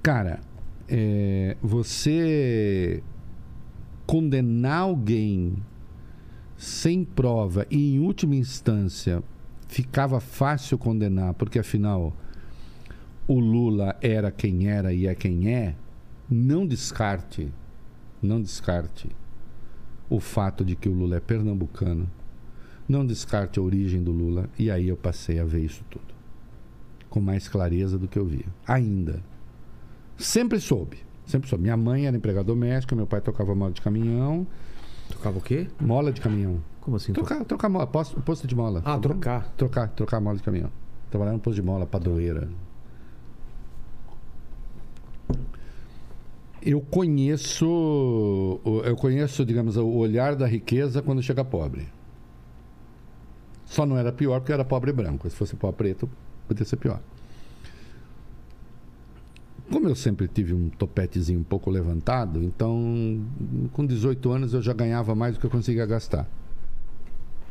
cara, 0.00 0.40
é, 0.88 1.56
você 1.60 3.02
condenar 4.06 4.82
alguém 4.82 5.56
sem 6.58 7.04
prova 7.04 7.66
e, 7.70 7.94
em 7.94 8.00
última 8.00 8.36
instância, 8.36 9.22
ficava 9.68 10.20
fácil 10.20 10.76
condenar, 10.76 11.32
porque 11.34 11.58
afinal 11.58 12.14
o 13.26 13.38
Lula 13.38 13.96
era 14.02 14.30
quem 14.30 14.68
era 14.68 14.92
e 14.92 15.06
é 15.06 15.14
quem 15.14 15.54
é, 15.54 15.74
não 16.28 16.66
descarte, 16.66 17.50
não 18.20 18.42
descarte 18.42 19.08
o 20.10 20.20
fato 20.20 20.64
de 20.64 20.76
que 20.76 20.88
o 20.88 20.92
Lula 20.92 21.16
é 21.16 21.20
pernambucano, 21.20 22.10
não 22.88 23.06
descarte 23.06 23.58
a 23.58 23.62
origem 23.62 24.02
do 24.02 24.10
Lula, 24.10 24.50
e 24.58 24.70
aí 24.70 24.88
eu 24.88 24.96
passei 24.96 25.38
a 25.38 25.44
ver 25.44 25.64
isso 25.64 25.84
tudo 25.88 26.18
com 27.08 27.20
mais 27.20 27.48
clareza 27.48 27.98
do 27.98 28.06
que 28.06 28.18
eu 28.18 28.24
via. 28.26 28.46
Ainda. 28.66 29.22
Sempre 30.16 30.60
soube. 30.60 30.98
Sempre 31.26 31.48
soube. 31.48 31.62
Minha 31.62 31.76
mãe 31.76 32.06
era 32.06 32.16
empregada 32.16 32.44
doméstica, 32.44 32.94
meu 32.94 33.06
pai 33.06 33.20
tocava 33.20 33.54
mola 33.54 33.72
de 33.72 33.80
caminhão. 33.80 34.46
Tocava 35.18 35.38
o 35.38 35.40
quê? 35.40 35.66
Mola 35.80 36.12
de 36.12 36.20
caminhão. 36.20 36.62
Como 36.80 36.96
assim? 36.96 37.12
Trocar, 37.12 37.44
trocar 37.44 37.68
mola, 37.68 37.86
posto, 37.86 38.20
posto 38.22 38.46
de 38.46 38.54
mola. 38.54 38.82
Ah, 38.84 38.98
trocar. 38.98 39.52
Trocar, 39.56 39.88
trocar 39.88 40.20
mola 40.20 40.36
de 40.36 40.42
caminhão. 40.44 40.70
Trabalhar 41.10 41.32
no 41.32 41.40
posto 41.40 41.56
de 41.56 41.62
mola, 41.62 41.84
padroeira. 41.86 42.48
Eu 46.62 46.80
conheço, 46.80 48.60
eu 48.84 48.96
conheço, 48.96 49.44
digamos, 49.44 49.76
o 49.76 49.88
olhar 49.88 50.36
da 50.36 50.46
riqueza 50.46 51.02
quando 51.02 51.22
chega 51.22 51.44
pobre. 51.44 51.88
Só 53.64 53.84
não 53.84 53.98
era 53.98 54.12
pior 54.12 54.40
porque 54.40 54.52
era 54.52 54.64
pobre 54.64 54.92
branco. 54.92 55.28
Se 55.28 55.36
fosse 55.36 55.56
pobre 55.56 55.76
preto, 55.76 56.08
podia 56.46 56.64
ser 56.64 56.76
pior. 56.76 57.00
Como 59.70 59.86
eu 59.86 59.94
sempre 59.94 60.26
tive 60.26 60.54
um 60.54 60.70
topetezinho 60.70 61.40
um 61.40 61.44
pouco 61.44 61.70
levantado, 61.70 62.42
então 62.42 63.22
com 63.72 63.84
18 63.84 64.30
anos 64.30 64.54
eu 64.54 64.62
já 64.62 64.72
ganhava 64.72 65.14
mais 65.14 65.34
do 65.34 65.40
que 65.40 65.46
eu 65.46 65.50
conseguia 65.50 65.84
gastar. 65.84 66.26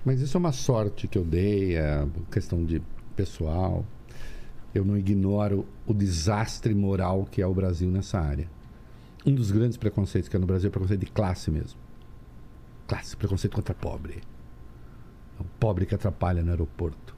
Mas 0.04 0.20
isso 0.22 0.36
é 0.36 0.40
uma 0.40 0.52
sorte 0.52 1.08
que 1.08 1.18
eu 1.18 1.24
dei, 1.24 1.76
é 1.76 2.08
questão 2.32 2.64
de 2.64 2.82
pessoal. 3.16 3.86
Eu 4.74 4.84
não 4.84 4.98
ignoro 4.98 5.66
o 5.86 5.94
desastre 5.94 6.74
moral 6.74 7.28
que 7.30 7.42
é 7.42 7.46
o 7.46 7.54
Brasil 7.54 7.90
nessa 7.92 8.20
área. 8.20 8.50
Um 9.26 9.36
dos 9.36 9.52
grandes 9.52 9.78
preconceitos 9.78 10.30
que 10.30 10.36
é 10.36 10.40
no 10.40 10.48
Brasil 10.48 10.68
é 10.68 10.70
o 10.70 10.72
preconceito 10.72 11.02
de 11.02 11.12
classe 11.12 11.52
mesmo. 11.52 11.80
Classe, 12.88 13.18
preconceito 13.18 13.54
contra 13.54 13.76
pobre. 13.76 14.22
O 15.40 15.44
pobre 15.60 15.86
que 15.86 15.94
atrapalha 15.94 16.42
no 16.42 16.50
aeroporto. 16.50 17.17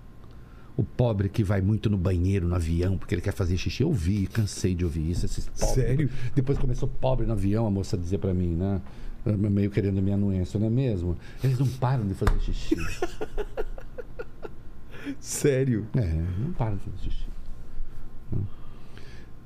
O 0.80 0.84
pobre 0.86 1.28
que 1.28 1.44
vai 1.44 1.60
muito 1.60 1.90
no 1.90 1.98
banheiro, 1.98 2.48
no 2.48 2.56
avião, 2.56 2.98
porque 2.98 3.14
ele 3.14 3.22
quer 3.22 3.34
fazer 3.34 3.58
xixi. 3.58 3.84
Eu 3.84 3.92
vi, 3.92 4.26
cansei 4.28 4.74
de 4.74 4.86
ouvir 4.86 5.12
isso. 5.12 5.26
Esses 5.26 5.46
pobres. 5.50 5.72
Sério? 5.72 6.10
Depois 6.34 6.58
começou 6.58 6.88
pobre 6.88 7.26
no 7.26 7.34
avião, 7.34 7.68
a 7.68 7.70
moça 7.70 7.98
dizia 7.98 8.18
pra 8.18 8.34
mim, 8.34 8.56
né? 8.56 8.82
Meio 9.26 9.70
querendo 9.70 10.02
minha 10.02 10.16
anuência, 10.16 10.58
não 10.58 10.68
é 10.68 10.70
mesmo? 10.70 11.18
Eles 11.44 11.60
não 11.60 11.68
param 11.68 12.08
de 12.08 12.14
fazer 12.14 12.40
xixi. 12.40 12.78
Sério? 15.20 15.86
É, 15.98 16.24
não 16.40 16.54
param 16.54 16.78
de 16.78 16.84
fazer 16.84 16.98
xixi. 17.10 17.28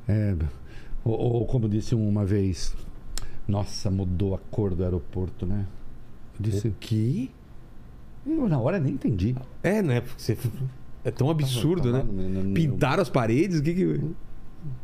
É, 0.08 0.36
ou, 1.04 1.18
ou 1.18 1.46
como 1.48 1.68
disse 1.68 1.96
um 1.96 2.08
uma 2.08 2.24
vez, 2.24 2.76
nossa, 3.48 3.90
mudou 3.90 4.36
a 4.36 4.38
cor 4.38 4.76
do 4.76 4.84
aeroporto, 4.84 5.48
né? 5.48 5.66
Eu 6.36 6.40
disse, 6.42 6.68
O 6.68 6.76
quê? 6.80 7.30
eu 8.24 8.48
na 8.48 8.60
hora 8.60 8.80
nem 8.80 8.94
entendi. 8.94 9.36
É, 9.64 9.82
né? 9.82 10.02
Porque 10.02 10.22
você... 10.22 10.38
É 11.06 11.12
tão 11.12 11.30
absurdo, 11.30 11.92
tava 11.92 12.04
né? 12.04 12.30
no- 12.30 12.44
no- 12.46 12.54
Pintaram 12.54 13.02
as 13.02 13.10
paredes? 13.10 13.60
O 13.60 13.64
que 13.64 13.74
que... 13.74 14.02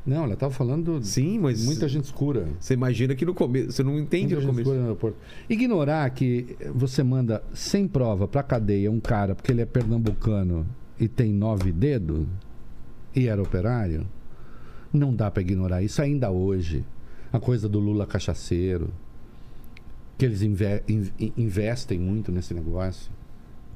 Não, 0.05 0.25
ela 0.25 0.35
tava 0.35 0.53
falando 0.53 1.01
Sim, 1.01 1.39
mas... 1.39 1.63
muita 1.63 1.87
gente 1.87 2.03
escura. 2.03 2.47
Você 2.59 2.73
imagina 2.73 3.15
que 3.15 3.25
no 3.25 3.33
começo... 3.33 3.71
Você 3.71 3.81
não 3.83 3.97
entende 3.97 4.35
Muita 4.35 4.35
no 4.35 4.41
gente 4.41 4.49
começo. 4.49 4.61
escura 4.61 4.77
no 4.79 4.83
aeroporto. 4.85 5.17
Ignorar 5.49 6.09
que 6.09 6.57
você 6.75 7.01
manda 7.03 7.41
sem 7.53 7.87
prova 7.87 8.27
pra 8.27 8.43
cadeia 8.43 8.91
um 8.91 8.99
cara 8.99 9.33
porque 9.35 9.51
ele 9.53 9.61
é 9.61 9.65
pernambucano 9.65 10.67
e 10.99 11.07
tem 11.07 11.31
nove 11.31 11.71
dedos 11.71 12.25
e 13.15 13.27
era 13.27 13.41
operário, 13.41 14.05
não 14.91 15.15
dá 15.15 15.31
pra 15.31 15.41
ignorar 15.41 15.81
isso 15.81 16.01
ainda 16.01 16.29
hoje. 16.29 16.83
A 17.31 17.39
coisa 17.39 17.69
do 17.69 17.79
Lula 17.79 18.05
cachaceiro, 18.05 18.89
que 20.17 20.25
eles 20.25 20.41
inve- 20.41 20.83
in- 20.89 21.31
investem 21.37 21.97
muito 21.97 22.31
nesse 22.33 22.53
negócio, 22.53 23.09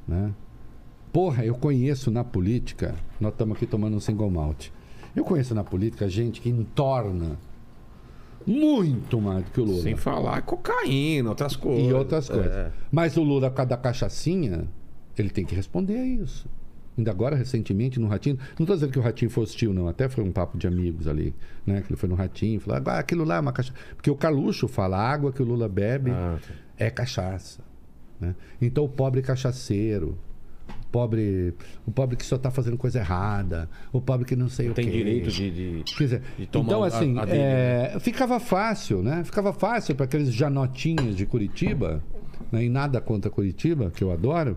né? 0.06 0.32
Porra, 1.14 1.44
eu 1.44 1.54
conheço 1.54 2.10
na 2.10 2.24
política, 2.24 2.96
nós 3.20 3.30
estamos 3.30 3.56
aqui 3.56 3.66
tomando 3.66 3.96
um 3.96 4.00
single 4.00 4.28
malt. 4.28 4.70
Eu 5.14 5.22
conheço 5.24 5.54
na 5.54 5.62
política 5.62 6.08
gente 6.08 6.40
que 6.40 6.48
entorna 6.48 7.38
muito 8.44 9.20
mais 9.20 9.44
do 9.44 9.50
que 9.52 9.60
o 9.60 9.64
Lula. 9.64 9.80
Sem 9.80 9.94
falar 9.94 10.42
cocaína, 10.42 11.28
outras 11.28 11.54
coisas. 11.54 11.88
E 11.88 11.92
outras 11.92 12.28
coisas. 12.28 12.50
É. 12.50 12.72
Mas 12.90 13.16
o 13.16 13.22
Lula, 13.22 13.48
com 13.48 13.62
a 13.62 13.64
da 13.64 13.76
cachaçinha, 13.76 14.66
ele 15.16 15.30
tem 15.30 15.44
que 15.44 15.54
responder 15.54 15.98
a 15.98 16.04
isso. 16.04 16.48
Ainda 16.98 17.12
agora, 17.12 17.36
recentemente, 17.36 18.00
no 18.00 18.08
Ratinho. 18.08 18.36
Não 18.58 18.64
estou 18.64 18.74
dizendo 18.74 18.90
que 18.90 18.98
o 18.98 19.02
Ratinho 19.02 19.30
foi 19.30 19.44
hostil, 19.44 19.72
não. 19.72 19.86
Até 19.86 20.08
foi 20.08 20.24
um 20.24 20.32
papo 20.32 20.58
de 20.58 20.66
amigos 20.66 21.06
ali, 21.06 21.32
né? 21.64 21.80
Que 21.80 21.92
ele 21.92 21.96
foi 21.96 22.08
no 22.08 22.16
Ratinho, 22.16 22.58
falou, 22.58 22.82
ah, 22.86 22.98
aquilo 22.98 23.22
lá 23.22 23.36
é 23.36 23.40
uma 23.40 23.52
cachaça. 23.52 23.78
Porque 23.94 24.10
o 24.10 24.16
Caluxo 24.16 24.66
fala, 24.66 24.96
a 24.96 25.08
água 25.12 25.32
que 25.32 25.40
o 25.40 25.44
Lula 25.44 25.68
bebe 25.68 26.10
Ah, 26.10 26.38
tá. 26.44 26.54
é 26.76 26.90
cachaça. 26.90 27.62
Né? 28.20 28.34
Então 28.60 28.82
o 28.82 28.88
pobre 28.88 29.22
cachaceiro, 29.22 30.18
pobre, 30.94 31.52
o 31.84 31.90
pobre 31.90 32.14
que 32.16 32.24
só 32.24 32.36
está 32.36 32.52
fazendo 32.52 32.76
coisa 32.78 33.00
errada, 33.00 33.68
o 33.92 34.00
pobre 34.00 34.24
que 34.24 34.36
não 34.36 34.48
sei 34.48 34.70
o 34.70 34.74
Tem 34.74 34.84
quê. 34.84 34.92
direito 34.92 35.28
de. 35.28 35.50
de- 35.82 35.84
Quer 35.96 36.04
dizer, 36.04 36.22
de 36.38 36.46
tomar 36.46 36.66
então 36.68 36.84
a- 36.84 36.86
assim, 36.86 37.18
a 37.18 37.24
dele, 37.24 37.38
é, 37.40 37.96
ficava 37.98 38.38
fácil, 38.38 39.02
né? 39.02 39.24
Ficava 39.24 39.52
fácil 39.52 39.96
para 39.96 40.04
aqueles 40.04 40.32
janotinhos 40.32 41.16
de 41.16 41.26
Curitiba, 41.26 42.00
né? 42.52 42.62
e 42.64 42.68
nada 42.68 43.00
contra 43.00 43.28
Curitiba, 43.28 43.90
que 43.90 44.04
eu 44.04 44.12
adoro, 44.12 44.56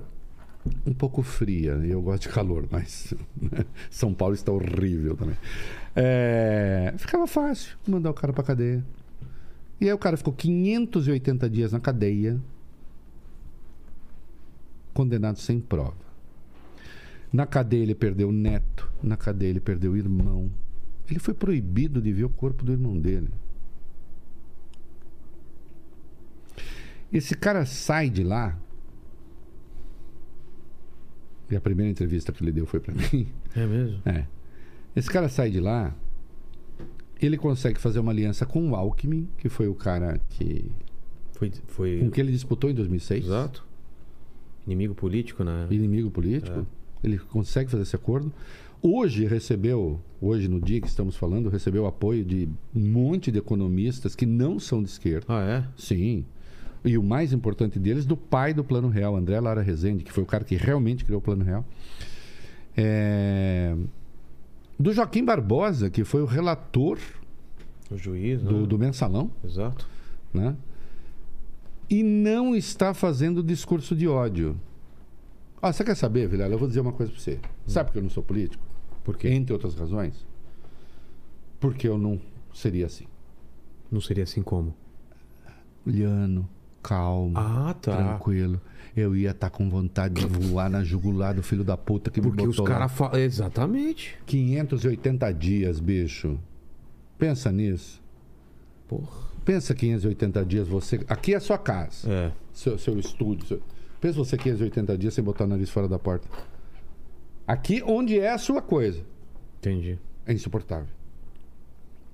um 0.86 0.94
pouco 0.94 1.24
fria. 1.24 1.80
e 1.84 1.90
Eu 1.90 2.04
gosto 2.04 2.24
de 2.24 2.30
calor, 2.30 2.68
mas 2.70 3.16
né? 3.42 3.66
São 3.90 4.14
Paulo 4.14 4.36
está 4.36 4.52
horrível 4.52 5.16
também. 5.18 5.38
É, 5.96 6.94
ficava 7.00 7.26
fácil 7.26 7.76
mandar 7.88 8.12
o 8.12 8.14
cara 8.14 8.32
para 8.32 8.44
cadeia. 8.44 8.86
E 9.82 9.86
aí 9.88 9.94
o 9.94 9.98
cara 9.98 10.16
ficou 10.18 10.34
580 10.34 11.50
dias 11.50 11.72
na 11.72 11.80
cadeia, 11.80 12.40
condenado 14.94 15.40
sem 15.40 15.60
prova. 15.60 16.07
Na 17.32 17.46
cadeia 17.46 17.84
ele 17.84 17.96
perdeu 17.96 18.30
o 18.30 18.32
neto, 18.32 18.90
na 19.04 19.18
cadeia 19.18 19.50
ele 19.50 19.60
perdeu 19.60 19.92
o 19.92 19.98
irmão. 19.98 20.50
Ele 21.10 21.20
foi 21.20 21.34
proibido 21.34 22.02
de 22.02 22.12
ver 22.12 22.26
o 22.26 22.30
corpo 22.30 22.64
do 22.64 22.72
irmão 22.72 22.98
dele. 22.98 23.30
Esse 27.12 27.36
cara 27.36 27.66
sai 27.66 28.10
de 28.10 28.24
lá. 28.24 28.58
E 31.50 31.56
a 31.56 31.62
primeira 31.62 31.90
entrevista 31.90 32.32
que 32.34 32.44
ele 32.44 32.52
deu 32.52 32.66
foi 32.66 32.80
para 32.80 32.94
mim. 33.14 33.28
É 33.56 33.66
mesmo? 33.66 34.02
É. 34.06 34.26
Esse 34.96 35.10
cara 35.10 35.30
sai 35.30 35.50
de 35.52 35.60
lá, 35.60 35.96
ele 37.22 37.38
consegue 37.38 37.80
fazer 37.80 38.00
uma 38.00 38.12
aliança 38.12 38.46
com 38.46 38.72
o 38.72 38.76
Alckmin, 38.76 39.30
que 39.38 39.48
foi 39.48 39.68
o 39.68 39.76
cara 39.76 40.20
que 40.30 40.72
Foi. 41.34 41.52
foi... 41.68 42.00
com 42.00 42.10
que 42.10 42.20
ele 42.20 42.32
disputou 42.32 42.70
em 42.70 42.74
2006. 42.74 43.26
Exato. 43.26 43.66
Inimigo 44.66 44.94
político, 44.94 45.44
né? 45.44 45.68
Inimigo 45.70 46.12
político. 46.12 46.68
Ele 47.08 47.18
consegue 47.18 47.70
fazer 47.72 47.84
esse 47.84 47.96
acordo. 47.96 48.32
Hoje 48.82 49.26
recebeu, 49.26 50.00
hoje 50.22 50.48
no 50.48 50.60
dia 50.62 50.80
que 50.80 50.88
estamos 50.88 51.16
falando, 51.16 51.50
recebeu 51.50 51.86
apoio 51.88 52.24
de 52.24 52.48
um 52.76 52.80
monte 52.92 53.32
de 53.32 53.40
economistas 53.40 54.16
que 54.16 54.26
não 54.26 54.60
são 54.60 54.84
de 54.84 54.90
esquerda. 54.90 55.26
Ah, 55.28 55.44
é? 55.44 55.68
Sim. 55.76 56.26
E 56.86 56.98
o 56.98 57.04
mais 57.04 57.34
importante 57.34 57.80
deles, 57.80 58.06
do 58.06 58.16
pai 58.16 58.54
do 58.54 58.64
Plano 58.64 58.88
Real, 58.88 59.16
André 59.16 59.40
Lara 59.40 59.62
Rezende, 59.62 60.04
que 60.04 60.12
foi 60.12 60.24
o 60.24 60.28
cara 60.28 60.44
que 60.44 60.56
realmente 60.56 61.04
criou 61.04 61.20
o 61.20 61.22
Plano 61.22 61.44
Real. 61.44 61.66
É, 62.76 63.76
Do 64.80 64.94
Joaquim 64.94 65.26
Barbosa, 65.26 65.90
que 65.90 66.04
foi 66.04 66.22
o 66.22 66.26
relator 66.26 67.00
O 67.90 67.98
juiz, 67.98 68.42
né? 68.44 68.50
do, 68.50 68.68
do 68.68 68.78
mensalão, 68.78 69.32
Exato. 69.44 69.88
né? 70.34 70.56
E 71.90 72.04
não 72.04 72.56
está 72.56 72.94
fazendo 72.94 73.42
discurso 73.42 73.96
de 73.96 74.08
ódio. 74.08 74.56
Ah, 75.62 75.74
você 75.74 75.84
quer 75.84 75.96
saber, 75.96 76.28
Vilela? 76.28 76.54
Eu 76.54 76.60
vou 76.60 76.68
dizer 76.68 76.80
uma 76.82 76.92
coisa 76.94 77.12
para 77.12 77.22
você. 77.22 77.40
Sabe 77.66 77.88
por 77.88 77.94
que 77.94 77.98
eu 78.00 78.04
não 78.04 78.10
sou 78.10 78.24
político? 78.24 78.64
Por 79.04 79.18
quê? 79.18 79.30
Entre 79.30 79.52
outras 79.54 79.74
razões. 79.76 80.26
Porque 81.60 81.88
eu 81.88 81.98
não 81.98 82.20
seria 82.54 82.86
assim. 82.86 83.06
Não 83.92 84.00
seria 84.02 84.24
assim 84.24 84.42
como? 84.44 84.76
Liano, 85.86 86.48
calmo. 86.84 87.34
Ah, 87.38 87.74
tá. 87.82 87.96
tranquilo. 87.96 88.60
Eu 88.96 89.16
ia 89.16 89.32
estar 89.32 89.50
com 89.50 89.70
vontade 89.70 90.16
de 90.16 90.26
voar 90.26 90.70
na 90.70 90.84
jugular 90.84 91.34
do 91.34 91.42
filho 91.44 91.64
da 91.64 91.78
puta 91.78 92.10
que 92.12 92.20
Porque 92.22 92.42
me 92.44 92.48
os 92.50 92.56
botou 92.58 92.68
lá. 92.72 92.80
caras 92.80 92.92
falam. 92.92 93.20
Exatamente. 93.20 94.18
580 94.26 95.32
dias, 95.34 95.80
bicho. 95.80 96.38
Pensa 97.18 97.52
nisso. 97.52 98.02
Porra. 98.88 99.28
Pensa 99.46 99.74
580 99.74 100.46
dias 100.46 100.68
você... 100.68 101.00
Aqui 101.08 101.34
é 101.34 101.38
a 101.38 101.40
sua 101.40 101.58
casa. 101.58 102.12
É. 102.12 102.32
Seu, 102.52 102.78
seu 102.78 103.00
estúdio. 103.00 103.46
seu- 103.48 103.62
Pensa 104.00 104.18
você 104.18 104.38
580 104.38 104.98
dias 104.98 105.14
sem 105.14 105.24
botar 105.24 105.46
o 105.46 105.48
nariz 105.48 105.70
fora 105.70 105.88
da 105.88 105.98
porta. 105.98 106.28
Aqui 107.48 107.82
onde 107.86 108.20
é 108.20 108.30
a 108.30 108.38
sua 108.38 108.62
coisa. 108.62 109.02
Entendi. 109.60 109.98
É 110.26 110.34
insuportável. 110.34 110.97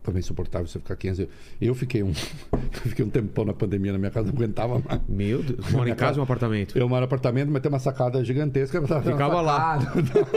Também 0.04 0.20
insuportável 0.20 0.68
você 0.68 0.80
ficar 0.80 0.96
500... 0.98 1.28
Eu 1.62 1.74
fiquei 1.74 2.04
um... 2.04 2.10
eu 2.52 2.90
fiquei 2.90 3.06
um 3.06 3.10
tempão 3.10 3.46
na 3.46 3.54
pandemia 3.54 3.94
na 3.94 3.98
minha 3.98 4.12
casa, 4.12 4.28
não 4.28 4.36
aguentava 4.36 4.82
mais. 4.86 5.02
Meu 5.08 5.42
Deus. 5.42 5.72
Mora 5.72 5.90
em 5.90 5.96
casa 5.96 6.16
ou 6.18 6.20
um 6.20 6.24
apartamento? 6.24 6.78
Eu 6.78 6.90
moro 6.90 7.00
no 7.02 7.06
apartamento, 7.06 7.50
mas 7.50 7.62
tem 7.62 7.70
uma 7.72 7.80
sacada 7.80 8.24
gigantesca. 8.24 8.82
Ficava 8.82 9.42
lá. 9.42 9.80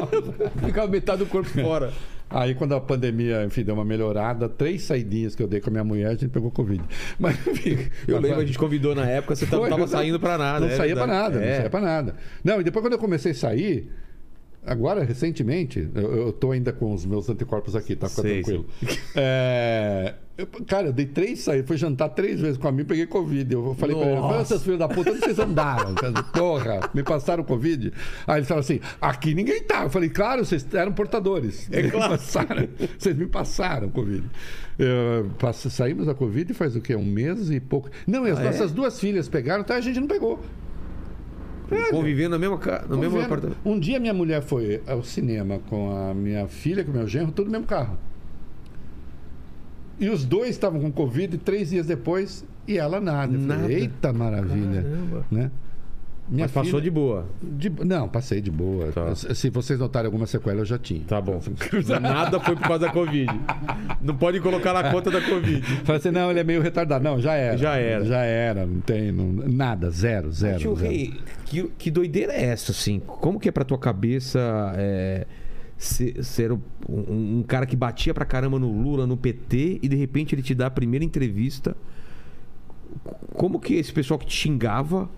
Ficava 0.64 0.86
metade 0.88 1.18
do 1.18 1.26
corpo 1.26 1.48
fora. 1.48 1.92
Aí 2.28 2.54
quando 2.54 2.74
a 2.74 2.80
pandemia, 2.80 3.44
enfim, 3.44 3.62
deu 3.62 3.74
uma 3.74 3.84
melhorada, 3.84 4.48
três 4.48 4.82
saidinhas 4.82 5.34
que 5.36 5.42
eu 5.42 5.46
dei 5.46 5.60
com 5.60 5.70
a 5.70 5.72
minha 5.72 5.84
mulher, 5.84 6.08
a 6.08 6.14
gente 6.14 6.28
pegou 6.28 6.50
Covid. 6.50 6.82
Mas, 7.18 7.34
enfim. 7.46 7.78
Eu 8.06 8.20
lembro, 8.20 8.40
a 8.40 8.44
gente 8.44 8.58
convidou 8.58 8.94
na 8.94 9.06
época, 9.06 9.36
você 9.36 9.44
não 9.46 9.60
Foi, 9.60 9.68
tava 9.68 9.80
não- 9.80 9.88
saindo 9.88 10.18
pra 10.18 10.36
nada. 10.36 10.66
Não 10.66 10.72
é 10.72 10.76
saía 10.76 10.94
verdade. 10.94 11.12
nada, 11.12 11.38
É. 11.38 11.48
não 11.50 11.56
saía 11.56 11.70
pra 11.70 11.80
nada. 11.80 12.14
Não, 12.42 12.60
e 12.60 12.64
depois 12.64 12.84
quando 12.84 12.94
eu 12.94 12.98
comecei 12.98 13.30
a 13.32 13.34
sair, 13.34 13.90
agora, 14.66 15.04
recentemente, 15.04 15.88
eu, 15.94 16.32
tô 16.32 16.50
ainda 16.50 16.72
com 16.72 16.92
os 16.92 17.04
meus 17.06 17.28
anticorpos 17.30 17.74
aqui, 17.76 17.94
tá? 17.96 18.08
Fica 18.08 18.22
Sei, 18.22 18.42
tranquilo. 18.42 18.66
É, 19.14 20.14
eu- 20.36 20.46
cara, 20.66 20.88
eu 20.88 20.92
dei 20.92 21.06
três 21.06 21.40
saídas, 21.40 21.66
fui 21.66 21.76
jantar 21.76 22.10
três 22.10 22.40
vezes 22.40 22.58
com 22.58 22.68
a 22.68 22.72
mim, 22.72 22.84
peguei 22.84 23.06
Covid. 23.06 23.52
Eu 23.54 23.74
falei 23.74 23.96
pra 23.96 24.06
ele, 24.06 24.16
Nossa. 24.20 24.44
seus 24.44 24.62
filhos 24.62 24.78
da 24.78 24.88
puta, 24.88 25.10
onde 25.10 25.20
vocês 25.20 25.38
andaram? 25.38 25.94
Porra, 26.32 26.90
me 26.92 27.02
passaram 27.02 27.42
Covid? 27.44 27.92
Aí 28.26 28.38
eles 28.38 28.48
falaram 28.48 28.60
assim, 28.64 28.80
aqui 29.00 29.34
ninguém 29.34 29.62
tá. 29.62 29.84
Eu 29.84 29.90
falei, 29.90 30.08
claro, 30.10 30.44
vocês 30.44 30.66
eram 30.74 30.92
portadores. 30.92 31.68
É 31.72 31.82
Me 31.82 31.90
claro. 31.90 32.10
passaram, 32.10 32.68
vocês 32.98 33.16
me 33.16 33.26
passaram 33.26 33.88
Covid. 33.88 34.24
Eu, 34.78 35.30
saímos 35.70 36.06
da 36.06 36.14
Covid 36.14 36.52
faz 36.52 36.76
o 36.76 36.80
quê? 36.82 36.94
Um 36.94 37.04
mês 37.04 37.50
e 37.50 37.58
pouco. 37.58 37.88
Não, 38.06 38.26
e 38.26 38.30
as 38.30 38.38
Ah, 38.38 38.42
é? 38.42 38.44
nossas 38.46 38.72
duas 38.72 39.00
filhas 39.00 39.28
pegaram, 39.28 39.62
então 39.62 39.74
a 39.76 39.80
gente 39.80 39.98
não 39.98 40.06
pegou. 40.06 40.38
Convivendo 41.90 42.30
na 42.30 42.38
mesma 42.38 42.58
casa, 42.58 42.86
no 42.88 42.98
mesmo 42.98 43.20
apartamento. 43.20 43.58
Um 43.64 43.78
dia 43.78 43.98
minha 43.98 44.14
mulher 44.14 44.42
foi 44.42 44.82
ao 44.86 45.02
cinema 45.02 45.58
com 45.68 45.90
a 45.96 46.14
minha 46.14 46.46
filha, 46.46 46.84
com 46.84 46.90
o 46.90 46.94
meu 46.94 47.08
genro, 47.08 47.32
tudo 47.32 47.46
no 47.46 47.52
mesmo 47.52 47.66
carro. 47.66 47.98
E 49.98 50.08
os 50.08 50.24
dois 50.24 50.50
estavam 50.50 50.80
com 50.80 50.92
Covid 50.92 51.38
três 51.38 51.70
dias 51.70 51.86
depois 51.86 52.44
e 52.68 52.76
ela 52.78 53.00
nada. 53.00 53.32
Eu 53.34 53.40
falei, 53.40 53.56
Nada. 53.56 53.72
Eita 53.72 54.12
maravilha. 54.12 54.82
Caramba. 54.82 55.26
Né? 55.30 55.50
Minha 56.28 56.44
Mas 56.44 56.50
passou 56.52 56.70
filha- 56.80 56.82
de 56.82 56.90
boa. 56.90 57.26
de- 57.40 57.70
Não, 57.84 58.08
passei 58.08 58.40
de 58.40 58.50
boa. 58.50 58.90
Tá. 58.90 59.14
Se 59.14 59.48
vocês 59.48 59.78
notarem 59.78 60.06
alguma 60.06 60.26
sequela, 60.26 60.60
eu 60.60 60.64
já 60.64 60.76
tinha. 60.76 61.04
Tá 61.06 61.20
bom. 61.20 61.40
Nada 62.00 62.40
foi 62.40 62.56
por 62.56 62.62
causa 62.66 62.86
da 62.86 62.92
Covid. 62.92 63.30
Não 64.02 64.16
pode 64.16 64.40
colocar 64.40 64.72
na 64.72 64.90
conta 64.90 65.08
da 65.10 65.20
Covid. 65.20 65.62
Falei 65.86 65.98
assim, 66.00 66.10
não, 66.10 66.28
ele 66.30 66.40
é 66.40 66.44
meio 66.44 66.60
retardado. 66.60 67.04
Não, 67.04 67.20
já 67.20 67.34
era. 67.34 67.56
Já 67.56 67.76
era. 67.76 68.04
Já 68.04 68.18
era, 68.24 68.66
não 68.66 68.80
tem 68.80 69.12
não- 69.12 69.32
nada, 69.48 69.88
zero, 69.90 70.32
zero. 70.32 70.58
Tio 70.58 70.74
zero. 70.74 70.90
Rei, 70.90 71.14
que, 71.44 71.62
que 71.78 71.90
doideira 71.92 72.32
é 72.32 72.46
essa, 72.46 72.72
assim? 72.72 72.98
Como 73.06 73.38
que 73.38 73.48
é 73.48 73.52
pra 73.52 73.64
tua 73.64 73.78
cabeça 73.78 74.40
é, 74.76 75.26
ser, 75.78 76.24
ser 76.24 76.50
um, 76.50 76.60
um- 76.88 77.38
um 77.38 77.44
cara 77.46 77.66
que 77.66 77.76
batia 77.76 78.12
pra 78.12 78.24
caramba 78.24 78.58
no 78.58 78.68
Lula, 78.68 79.06
no 79.06 79.16
PT, 79.16 79.78
e 79.80 79.88
de 79.88 79.94
repente 79.94 80.34
ele 80.34 80.42
te 80.42 80.56
dá 80.56 80.66
a 80.66 80.70
primeira 80.70 81.04
entrevista? 81.04 81.76
Como 83.34 83.60
que 83.60 83.74
esse 83.74 83.92
pessoal 83.92 84.18
que 84.18 84.26
te 84.26 84.34
xingava, 84.34 85.08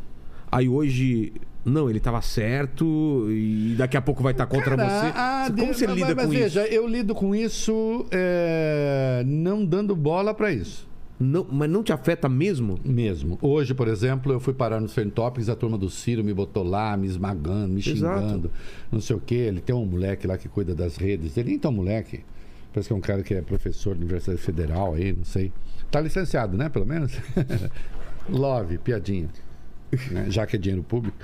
aí 0.51 0.69
hoje... 0.69 1.33
Não, 1.65 1.91
ele 1.91 2.01
tava 2.01 2.23
certo 2.23 3.27
e 3.31 3.75
daqui 3.77 3.95
a 3.97 4.01
pouco 4.01 4.23
vai 4.23 4.33
estar 4.33 4.47
contra 4.47 4.75
Cara, 4.75 4.89
você. 4.89 5.13
ah, 5.15 5.53
Como 5.55 5.75
você 5.75 5.87
mas- 5.87 5.97
lida 5.97 6.15
mas 6.15 6.25
com 6.25 6.31
veja, 6.33 6.65
isso? 6.65 6.75
eu 6.75 6.87
lido 6.89 7.15
com 7.15 7.35
isso 7.35 8.07
é, 8.11 9.23
não 9.27 9.67
dando 9.67 9.95
bola 9.95 10.33
pra 10.33 10.51
isso. 10.51 10.89
Não, 11.21 11.47
mas 11.51 11.69
não 11.69 11.83
te 11.83 11.93
afeta 11.93 12.27
mesmo? 12.27 12.79
Mesmo. 12.83 13.39
Hoje, 13.43 13.75
por 13.75 13.87
exemplo, 13.87 14.33
eu 14.33 14.41
fui 14.41 14.55
parar 14.55 14.81
nos 14.81 14.95
Trend 14.95 15.11
Topics, 15.11 15.51
a 15.51 15.57
turma 15.57 15.77
do 15.77 15.91
Ciro 15.91 16.25
me 16.25 16.33
botou 16.33 16.63
lá, 16.63 16.97
me 16.97 17.07
esmagando, 17.07 17.75
me 17.75 17.81
Exato. 17.81 17.93
xingando, 18.23 18.51
não 18.91 19.01
sei 19.01 19.17
o 19.17 19.21
quê. 19.21 19.35
Ele 19.35 19.61
tem 19.61 19.75
um 19.77 19.85
moleque 19.85 20.27
lá 20.27 20.39
que 20.39 20.49
cuida 20.49 20.75
das 20.75 20.97
redes. 20.97 21.37
Ele 21.37 21.51
nem 21.51 21.59
tão 21.59 21.73
moleque. 21.73 22.21
Parece 22.73 22.89
que 22.89 22.93
é 22.95 22.97
um 22.97 23.01
cara 23.01 23.23
que 23.23 23.35
é 23.35 23.43
professor 23.43 23.95
da 23.95 24.01
Universidade 24.01 24.41
Federal 24.41 24.95
aí, 24.95 25.13
não 25.13 25.25
sei. 25.25 25.53
Tá 25.91 26.01
licenciado, 26.01 26.57
né, 26.57 26.69
pelo 26.71 26.87
menos? 26.87 27.13
Love, 28.31 28.79
piadinha. 28.79 29.29
Né, 30.11 30.27
Já 30.29 30.47
que 30.47 30.57
é 30.57 30.59
dinheiro 30.59 30.83
público. 30.83 31.17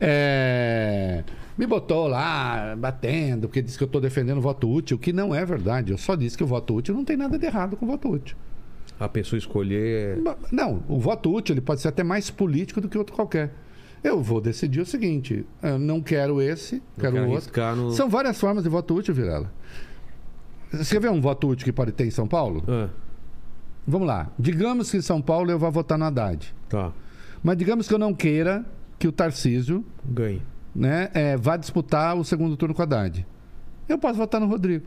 É, 0.00 1.22
Me 1.56 1.66
botou 1.66 2.06
lá, 2.08 2.74
batendo, 2.76 3.48
porque 3.48 3.60
disse 3.62 3.76
que 3.76 3.84
eu 3.84 3.86
estou 3.86 4.00
defendendo 4.00 4.38
o 4.38 4.40
voto 4.40 4.70
útil, 4.70 4.96
o 4.96 5.00
que 5.00 5.12
não 5.12 5.34
é 5.34 5.44
verdade. 5.44 5.92
Eu 5.92 5.98
só 5.98 6.14
disse 6.14 6.36
que 6.36 6.44
o 6.44 6.46
voto 6.46 6.74
útil 6.74 6.94
não 6.94 7.04
tem 7.04 7.16
nada 7.16 7.38
de 7.38 7.46
errado 7.46 7.76
com 7.76 7.84
o 7.84 7.88
voto 7.88 8.08
útil. 8.10 8.36
A 8.98 9.08
pessoa 9.08 9.38
escolher... 9.38 10.20
Ba- 10.20 10.36
Não, 10.50 10.82
o 10.88 10.98
voto 10.98 11.32
útil 11.32 11.54
ele 11.54 11.60
pode 11.60 11.80
ser 11.80 11.88
até 11.88 12.02
mais 12.02 12.30
político 12.30 12.80
do 12.80 12.88
que 12.88 12.98
outro 12.98 13.14
qualquer. 13.14 13.52
Eu 14.02 14.22
vou 14.22 14.40
decidir 14.40 14.80
o 14.80 14.86
seguinte: 14.86 15.44
eu 15.62 15.76
não 15.78 16.00
quero 16.00 16.40
esse, 16.40 16.80
quero 17.00 17.14
quero 17.16 17.28
outro. 17.30 17.76
no- 17.76 17.90
São 17.92 18.08
várias 18.08 18.38
formas 18.40 18.62
de 18.62 18.68
voto 18.68 18.94
útil, 18.94 19.12
Virela. 19.12 19.52
Você 20.72 21.00
ver 21.00 21.10
um 21.10 21.20
voto 21.20 21.48
útil 21.48 21.64
que 21.64 21.72
pode 21.72 21.90
ter 21.92 22.06
em 22.06 22.10
São 22.10 22.28
Paulo? 22.28 22.62
Ah, 22.68 22.88
Vamos 23.86 24.06
lá. 24.06 24.30
Digamos 24.38 24.90
que 24.90 24.98
em 24.98 25.00
São 25.00 25.20
Paulo 25.20 25.50
eu 25.50 25.58
vá 25.58 25.70
votar 25.70 25.98
no 25.98 26.04
Haddad. 26.04 26.54
tá, 26.68 26.92
Mas 27.42 27.56
digamos 27.56 27.86
que 27.88 27.94
eu 27.94 27.98
não 27.98 28.14
queira 28.14 28.64
que 28.98 29.06
o 29.06 29.12
Tarcísio 29.12 29.84
ganhe. 30.04 30.42
né, 30.74 31.10
é, 31.14 31.36
vá 31.36 31.56
disputar 31.56 32.16
o 32.16 32.24
segundo 32.24 32.56
turno 32.56 32.74
com 32.74 32.82
o 32.82 32.84
Haddad. 32.84 33.26
Eu 33.88 33.98
posso 33.98 34.16
votar 34.18 34.40
no 34.40 34.46
Rodrigo. 34.46 34.86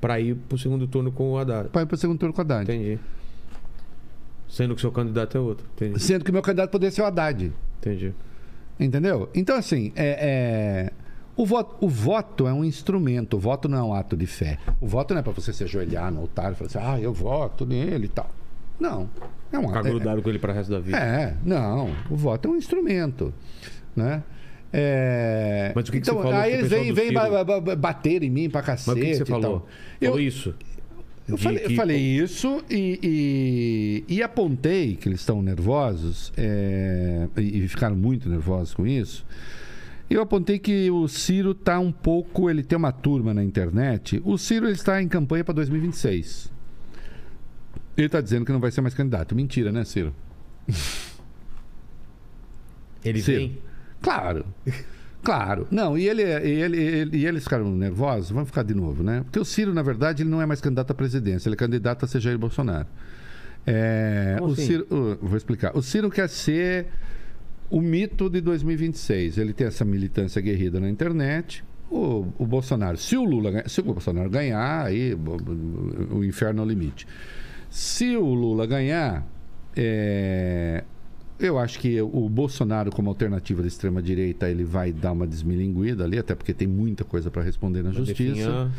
Pra 0.00 0.18
ir 0.20 0.34
pro 0.34 0.58
segundo 0.58 0.86
turno 0.86 1.12
com 1.12 1.32
o 1.32 1.38
Haddad. 1.38 1.68
Para 1.68 1.82
ir 1.82 1.86
para 1.86 1.94
o 1.94 1.98
segundo 1.98 2.18
turno 2.18 2.34
com 2.34 2.40
o 2.40 2.42
Haddad. 2.42 2.62
Entendi. 2.64 2.98
Sendo 4.48 4.74
que 4.74 4.80
seu 4.80 4.92
candidato 4.92 5.36
é 5.36 5.40
outro. 5.40 5.66
Entendi. 5.74 6.00
Sendo 6.02 6.24
que 6.24 6.32
meu 6.32 6.42
candidato 6.42 6.70
poderia 6.70 6.90
ser 6.90 7.02
o 7.02 7.06
Haddad. 7.06 7.52
Entendi. 7.78 8.12
Entendeu? 8.78 9.30
Então, 9.34 9.56
assim, 9.56 9.92
é, 9.94 10.88
é, 10.88 10.92
O, 11.36 11.46
voto, 11.46 11.76
o 11.84 11.88
voto 11.88 12.46
é 12.46 12.52
um 12.52 12.64
instrumento, 12.64 13.36
o 13.36 13.40
voto 13.40 13.68
não 13.68 13.78
é 13.78 13.82
um 13.82 13.94
ato 13.94 14.16
de 14.16 14.26
fé. 14.26 14.58
O 14.80 14.86
voto 14.86 15.14
não 15.14 15.20
é 15.20 15.22
para 15.22 15.32
você 15.32 15.52
se 15.52 15.64
ajoelhar 15.64 16.12
no 16.12 16.20
altar 16.22 16.52
e 16.52 16.54
falar 16.56 16.66
assim, 16.68 16.78
ah, 16.82 17.00
eu 17.00 17.12
voto 17.14 17.64
nele 17.64 18.06
e 18.06 18.08
tal. 18.08 18.28
Não. 18.78 19.08
É 19.52 19.58
um 19.58 19.66
Ficar 19.68 19.80
é- 19.80 19.90
grudado 19.90 20.22
com 20.22 20.30
ele 20.30 20.38
para 20.38 20.52
resto 20.52 20.70
da 20.72 20.80
vida. 20.80 20.96
É, 20.98 21.36
não. 21.44 21.90
O 22.10 22.16
voto 22.16 22.48
é 22.48 22.50
um 22.52 22.56
instrumento, 22.56 23.32
né? 23.94 24.22
É... 24.72 25.70
Mas 25.74 25.88
o 25.88 25.92
que 25.92 26.00
que 26.00 26.08
então, 26.08 26.16
você 26.16 26.22
falou 26.22 26.38
aí 26.38 26.52
eles 26.54 26.70
vêm 26.70 26.92
bater 27.76 28.22
em 28.22 28.30
mim 28.30 28.48
pra 28.48 28.60
Mas 28.60 28.66
cacete 28.66 28.90
o 28.98 29.02
que, 29.02 29.10
que 29.10 29.14
você 29.16 29.24
falou? 29.26 29.60
tal. 29.60 29.68
Eu, 30.00 30.10
Falou 30.12 30.20
isso? 30.20 30.54
eu 31.28 31.36
falei, 31.36 31.64
eu 31.64 31.68
que- 31.68 31.76
falei 31.76 31.98
isso 31.98 32.64
e, 32.70 34.04
e, 34.08 34.14
e 34.16 34.22
apontei 34.22 34.96
que 34.96 35.08
eles 35.08 35.20
estão 35.20 35.42
nervosos 35.42 36.32
é, 36.36 37.28
e, 37.36 37.64
e 37.64 37.68
ficaram 37.68 37.94
muito 37.94 38.28
nervosos 38.30 38.72
com 38.72 38.86
isso. 38.86 39.26
Eu 40.08 40.22
apontei 40.22 40.58
que 40.58 40.90
o 40.90 41.06
Ciro 41.08 41.52
está 41.52 41.78
um 41.78 41.92
pouco, 41.92 42.48
ele 42.50 42.62
tem 42.62 42.76
uma 42.76 42.92
turma 42.92 43.32
na 43.32 43.42
internet. 43.44 44.20
O 44.24 44.36
Ciro 44.36 44.66
ele 44.66 44.72
está 44.74 45.00
em 45.02 45.08
campanha 45.08 45.44
para 45.44 45.54
2026. 45.54 46.50
Ele 47.96 48.06
está 48.06 48.20
dizendo 48.20 48.44
que 48.46 48.52
não 48.52 48.60
vai 48.60 48.70
ser 48.70 48.80
mais 48.80 48.94
candidato. 48.94 49.34
Mentira, 49.34 49.70
né, 49.72 49.84
Ciro? 49.84 50.14
Ele 53.04 53.20
Ciro. 53.20 53.38
vem. 53.38 53.58
Claro. 54.00 54.44
Claro. 55.22 55.66
Não, 55.70 55.96
e, 55.96 56.08
ele, 56.08 56.22
e, 56.22 56.60
ele, 56.62 56.76
ele- 56.82 57.16
e 57.18 57.26
eles 57.26 57.44
ficaram 57.44 57.70
nervosos, 57.76 58.30
vamos 58.30 58.48
ficar 58.48 58.62
de 58.64 58.74
novo, 58.74 59.02
né? 59.02 59.20
Porque 59.24 59.38
o 59.38 59.44
Ciro, 59.44 59.72
na 59.72 59.82
verdade, 59.82 60.22
ele 60.22 60.30
não 60.30 60.40
é 60.42 60.46
mais 60.46 60.60
candidato 60.60 60.90
à 60.90 60.94
presidência, 60.94 61.48
ele 61.48 61.54
é 61.54 61.58
candidato 61.58 62.04
a 62.04 62.08
ser 62.08 62.20
Jair 62.20 62.38
Bolsonaro. 62.38 62.86
É, 63.64 64.36
o 64.40 64.46
assim? 64.46 64.66
Ciro, 64.66 64.86
uh, 64.90 65.18
vou 65.24 65.36
explicar. 65.36 65.76
O 65.76 65.82
Ciro 65.82 66.10
quer 66.10 66.28
ser 66.28 66.86
o 67.70 67.80
mito 67.80 68.28
de 68.28 68.40
2026. 68.40 69.38
Ele 69.38 69.52
tem 69.52 69.68
essa 69.68 69.84
militância 69.84 70.42
guerrida 70.42 70.80
na 70.80 70.90
internet. 70.90 71.62
O, 71.88 72.26
o 72.38 72.46
Bolsonaro, 72.46 72.96
se 72.96 73.16
o 73.16 73.22
Lula, 73.22 73.68
se 73.68 73.80
o 73.80 73.84
Bolsonaro 73.84 74.28
ganhar, 74.28 74.86
aí 74.86 75.14
bo- 75.14 75.36
o 76.10 76.24
inferno 76.24 76.62
é 76.62 76.64
o 76.64 76.68
limite. 76.68 77.06
Se 77.72 78.18
o 78.18 78.34
Lula 78.34 78.66
ganhar, 78.66 79.26
é, 79.74 80.84
eu 81.40 81.58
acho 81.58 81.78
que 81.78 82.02
o 82.02 82.28
Bolsonaro, 82.28 82.92
como 82.92 83.08
alternativa 83.08 83.62
da 83.62 83.68
extrema-direita, 83.68 84.50
ele 84.50 84.62
vai 84.62 84.92
dar 84.92 85.12
uma 85.12 85.26
desmilinguida 85.26 86.04
ali, 86.04 86.18
até 86.18 86.34
porque 86.34 86.52
tem 86.52 86.68
muita 86.68 87.02
coisa 87.02 87.30
para 87.30 87.42
responder 87.42 87.82
na 87.82 87.90
justiça. 87.90 88.34
Definhar. 88.34 88.70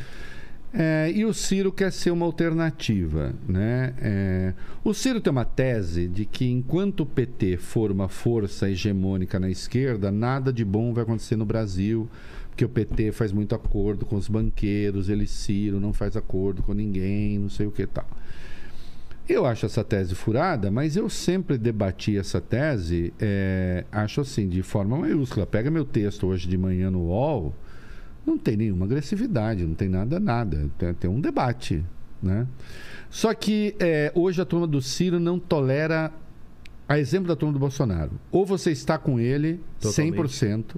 É, 0.71 1.11
e 1.11 1.25
o 1.25 1.33
Ciro 1.33 1.71
quer 1.71 1.91
ser 1.91 2.11
uma 2.11 2.23
alternativa. 2.27 3.33
Né? 3.47 3.95
É, 3.99 4.53
o 4.83 4.93
Ciro 4.93 5.19
tem 5.19 5.31
uma 5.31 5.43
tese 5.43 6.07
de 6.07 6.23
que 6.23 6.45
enquanto 6.45 6.99
o 6.99 7.05
PT 7.07 7.57
for 7.57 7.91
uma 7.91 8.07
força 8.07 8.69
hegemônica 8.69 9.39
na 9.39 9.49
esquerda, 9.49 10.11
nada 10.11 10.53
de 10.53 10.63
bom 10.63 10.93
vai 10.93 11.01
acontecer 11.01 11.35
no 11.35 11.45
Brasil, 11.45 12.07
porque 12.47 12.63
o 12.63 12.69
PT 12.69 13.11
faz 13.11 13.31
muito 13.31 13.55
acordo 13.55 14.05
com 14.05 14.17
os 14.17 14.27
banqueiros, 14.27 15.09
ele, 15.09 15.25
Ciro, 15.25 15.79
não 15.79 15.93
faz 15.93 16.15
acordo 16.15 16.61
com 16.61 16.75
ninguém, 16.75 17.39
não 17.39 17.49
sei 17.49 17.65
o 17.65 17.71
que 17.71 17.87
tal. 17.87 18.05
Eu 19.27 19.45
acho 19.45 19.65
essa 19.65 19.83
tese 19.83 20.13
furada, 20.15 20.69
mas 20.69 20.97
eu 20.97 21.09
sempre 21.09 21.57
debati 21.57 22.17
essa 22.17 22.41
tese, 22.41 23.13
é, 23.19 23.85
acho 23.89 24.19
assim, 24.19 24.49
de 24.49 24.61
forma 24.61 24.97
maiúscula. 24.97 25.45
Pega 25.45 25.71
meu 25.71 25.85
texto 25.85 26.27
hoje 26.27 26.47
de 26.47 26.57
manhã 26.57 26.91
no 26.91 27.03
UOL, 27.03 27.55
não 28.25 28.37
tem 28.37 28.57
nenhuma 28.57 28.85
agressividade, 28.85 29.65
não 29.65 29.75
tem 29.75 29.87
nada, 29.87 30.19
nada. 30.19 30.69
Tem, 30.77 30.93
tem 30.93 31.09
um 31.09 31.21
debate, 31.21 31.85
né? 32.21 32.45
Só 33.09 33.33
que 33.33 33.75
é, 33.79 34.11
hoje 34.13 34.41
a 34.41 34.45
turma 34.45 34.67
do 34.67 34.81
Ciro 34.81 35.19
não 35.21 35.39
tolera, 35.39 36.11
a 36.87 36.99
exemplo 36.99 37.27
da 37.29 37.35
turma 37.35 37.53
do 37.53 37.59
Bolsonaro. 37.59 38.11
Ou 38.29 38.45
você 38.45 38.71
está 38.71 38.97
com 38.97 39.21
ele 39.21 39.61
Totalmente. 39.79 40.17
100%, 40.17 40.75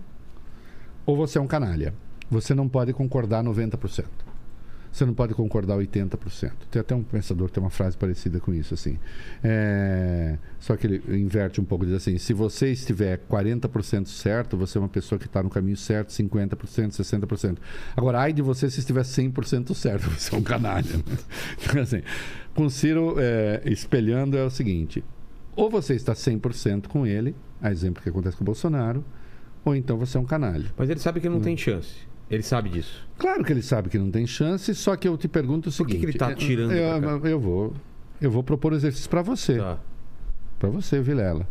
ou 1.03 1.17
você 1.17 1.39
é 1.39 1.41
um 1.41 1.47
canalha. 1.47 1.95
Você 2.29 2.53
não 2.53 2.69
pode 2.69 2.93
concordar 2.93 3.43
90%. 3.43 4.24
Você 4.95 5.05
não 5.05 5.13
pode 5.13 5.33
concordar 5.33 5.75
80%. 5.75 6.53
Tem 6.71 6.79
até 6.79 6.95
um 6.95 7.03
pensador 7.03 7.49
que 7.49 7.55
tem 7.55 7.61
uma 7.61 7.69
frase 7.69 7.97
parecida 7.97 8.39
com 8.39 8.53
isso, 8.53 8.73
assim. 8.73 8.97
É, 9.43 10.37
Só 10.57 10.77
que 10.77 10.87
ele 10.87 11.21
inverte 11.21 11.59
um 11.59 11.65
pouco, 11.65 11.85
diz 11.85 11.95
assim, 11.95 12.17
se 12.17 12.31
você 12.31 12.71
estiver 12.71 13.19
40% 13.29 14.07
certo, 14.07 14.55
você 14.55 14.77
é 14.77 14.81
uma 14.81 14.87
pessoa 14.87 15.19
que 15.19 15.25
está 15.25 15.43
no 15.43 15.49
caminho 15.49 15.75
certo, 15.75 16.11
50%, 16.11 16.91
60%. 16.91 17.57
Agora, 17.93 18.21
ai 18.21 18.31
de 18.31 18.41
você 18.41 18.69
se 18.69 18.79
estiver 18.79 19.01
100% 19.01 19.75
certo, 19.75 20.09
você 20.17 20.33
é 20.33 20.37
um 20.37 20.41
canalha. 20.41 20.87
né? 20.95 21.03
Então, 21.61 21.81
assim, 21.81 22.01
com 22.53 22.69
Ciro 22.69 23.15
é, 23.17 23.63
espelhando 23.65 24.37
é 24.37 24.45
o 24.45 24.49
seguinte, 24.49 25.03
ou 25.57 25.69
você 25.69 25.93
está 25.93 26.13
100% 26.13 26.87
com 26.87 27.05
ele, 27.05 27.35
a 27.61 27.69
exemplo 27.69 28.01
que 28.01 28.07
acontece 28.07 28.37
com 28.37 28.45
o 28.45 28.45
Bolsonaro, 28.45 29.03
ou 29.65 29.75
então 29.75 29.97
você 29.97 30.15
é 30.17 30.21
um 30.21 30.25
canalha. 30.25 30.71
Mas 30.77 30.89
ele 30.89 31.01
sabe 31.01 31.19
que 31.19 31.27
não 31.27 31.41
tem 31.41 31.57
chance. 31.57 32.14
Ele 32.29 32.41
sabe 32.43 32.69
disso. 32.69 33.05
Claro 33.17 33.43
que 33.43 33.53
ele 33.53 33.61
sabe 33.61 33.89
que 33.89 33.97
não 33.99 34.09
tem 34.09 34.25
chance, 34.25 34.73
só 34.73 34.95
que 34.95 35.07
eu 35.07 35.17
te 35.17 35.27
pergunto 35.27 35.69
o 35.69 35.71
Por 35.71 35.85
que 35.85 35.93
seguinte. 35.93 35.99
que 35.99 36.05
ele 36.11 36.17
tá 36.17 36.29
é, 36.29 36.33
atirando 36.33 36.73
Eu, 36.73 37.01
eu, 37.01 37.25
eu 37.27 37.39
vou, 37.39 37.73
eu 38.19 38.31
vou 38.31 38.43
propor 38.43 38.73
um 38.73 38.75
exercício 38.75 39.09
para 39.09 39.21
você, 39.21 39.57
Tá. 39.57 39.77
para 40.59 40.69
você, 40.69 40.99
Vilela, 41.01 41.47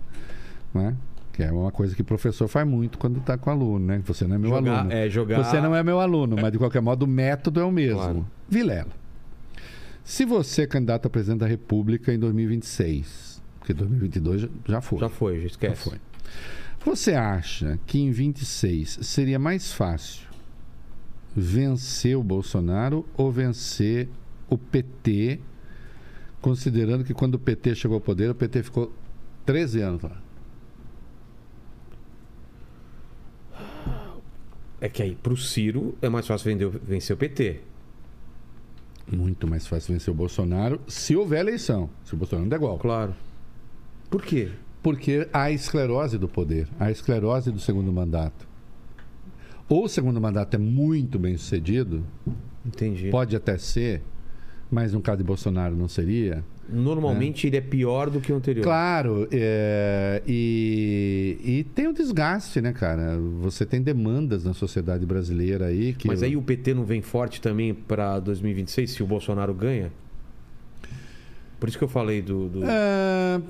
né? 0.75 0.97
Que 1.33 1.43
é 1.43 1.51
uma 1.53 1.71
coisa 1.73 1.95
que 1.97 2.03
o 2.03 2.05
professor 2.05 2.47
faz 2.49 2.67
muito 2.67 2.97
quando 2.99 3.19
está 3.19 3.37
com 3.39 3.51
aluno, 3.51 3.85
né? 3.87 4.01
Você 4.05 4.27
não 4.27 4.37
é 4.37 4.39
meu 4.39 4.51
Jogar- 4.51 4.79
aluno. 4.81 4.93
é, 4.93 5.09
jogar- 5.11 5.43
Você 5.45 5.61
não 5.61 5.75
é 5.75 5.83
meu 5.83 6.01
aluno, 6.01 6.37
mas 6.41 6.53
de 6.53 6.59
qualquer 6.59 6.81
modo 6.83 7.05
o 7.05 7.09
método 7.09 7.61
é 7.61 7.65
o 7.65 7.73
mesmo. 7.73 7.99
Claro. 7.99 8.27
Vilela, 8.49 8.91
se 10.05 10.25
você 10.25 10.63
é 10.63 10.67
candidato 10.67 11.07
a 11.07 11.11
presidente 11.11 11.41
da 11.41 11.47
República 11.47 12.13
em 12.13 12.19
2026, 12.19 13.41
porque 13.59 13.73
2022 13.73 14.43
já- 14.43 14.49
já 14.69 14.81
foi. 14.81 14.99
Já 14.99 15.09
foi, 15.09 15.35
já 15.37 15.41
Já 15.43 15.47
esquece. 15.47 15.91
foi. 15.91 15.99
Você 16.85 17.15
acha 17.15 17.79
que 17.87 17.99
em 17.99 18.11
26 18.11 18.99
seria 19.03 19.39
mais 19.39 19.73
fácil 19.73 20.27
vencer 21.35 22.17
o 22.17 22.23
Bolsonaro 22.23 23.05
ou 23.17 23.31
vencer 23.31 24.09
o 24.49 24.57
PT, 24.57 25.41
considerando 26.41 27.05
que 27.05 27.15
quando 27.15 27.35
o 27.35 27.39
PT 27.39 27.75
chegou 27.75 27.97
ao 27.97 28.01
poder, 28.01 28.31
o 28.31 28.35
PT 28.35 28.63
ficou 28.63 28.93
13 29.45 29.81
anos 29.81 30.03
lá? 30.03 30.23
É 34.81 34.89
que 34.89 35.03
aí, 35.03 35.15
pro 35.17 35.37
Ciro, 35.37 35.97
é 36.03 36.09
mais 36.09 36.27
fácil 36.27 36.51
vender- 36.51 36.69
vencer 36.69 37.15
o 37.15 37.17
PT. 37.19 37.61
Muito 39.11 39.47
mais 39.47 39.67
fácil 39.67 39.95
vencer 39.95 40.13
o 40.13 40.17
Bolsonaro 40.17 40.81
se 40.87 41.17
houver 41.17 41.41
eleição, 41.41 41.89
se 42.05 42.15
o 42.15 42.17
Bolsonaro 42.17 42.45
não 42.45 42.51
der 42.51 42.57
igual. 42.57 42.79
Claro. 42.79 43.15
Por 44.11 44.23
quê? 44.23 44.51
Porque 44.83 45.27
há 45.33 45.45
a 45.45 45.51
esclerose 45.51 46.19
do 46.19 46.29
poder, 46.29 46.69
há 46.79 46.87
a 46.87 46.91
esclerose 46.91 47.51
do 47.51 47.59
segundo 47.59 47.91
mandato. 47.93 48.47
Ou 49.69 49.85
o 49.85 49.89
segundo 49.89 50.21
mandato 50.21 50.55
é 50.55 50.59
muito 50.59 51.19
bem 51.19 51.37
sucedido, 51.37 52.05
Entendi. 52.65 53.11
pode 53.11 53.35
até 53.35 53.57
ser, 53.59 54.03
mas 54.71 54.93
no 54.93 55.01
caso 55.01 55.19
de 55.19 55.25
Bolsonaro 55.25 55.75
não 55.77 55.89
seria. 55.89 56.45
Normalmente 56.69 57.47
ele 57.47 57.57
é 57.59 57.61
pior 57.61 58.09
do 58.09 58.21
que 58.21 58.33
o 58.33 58.37
anterior. 58.37 58.63
Claro, 58.63 59.29
é, 59.31 60.23
e, 60.27 61.39
e 61.45 61.65
tem 61.75 61.89
o 61.89 61.93
desgaste, 61.93 62.61
né, 62.63 62.73
cara? 62.73 63.19
Você 63.43 63.67
tem 63.67 63.83
demandas 63.83 64.45
na 64.45 64.55
sociedade 64.55 65.05
brasileira 65.05 65.67
aí 65.67 65.93
que. 65.93 66.07
Mas 66.09 66.23
aí 66.23 66.37
o 66.37 66.43
PT 66.43 66.73
não 66.75 66.85
vem 66.85 67.03
forte 67.03 67.41
também 67.41 67.75
pra 67.75 68.19
2026 68.19 68.91
se 68.91 69.03
o 69.03 69.07
Bolsonaro 69.07 69.53
ganha? 69.53 69.93
Por 71.61 71.69
isso 71.69 71.77
que 71.79 71.85
eu 71.85 71.89
falei 71.89 72.23
do. 72.23 72.49
do- 72.49 72.65
É, 72.65 73.41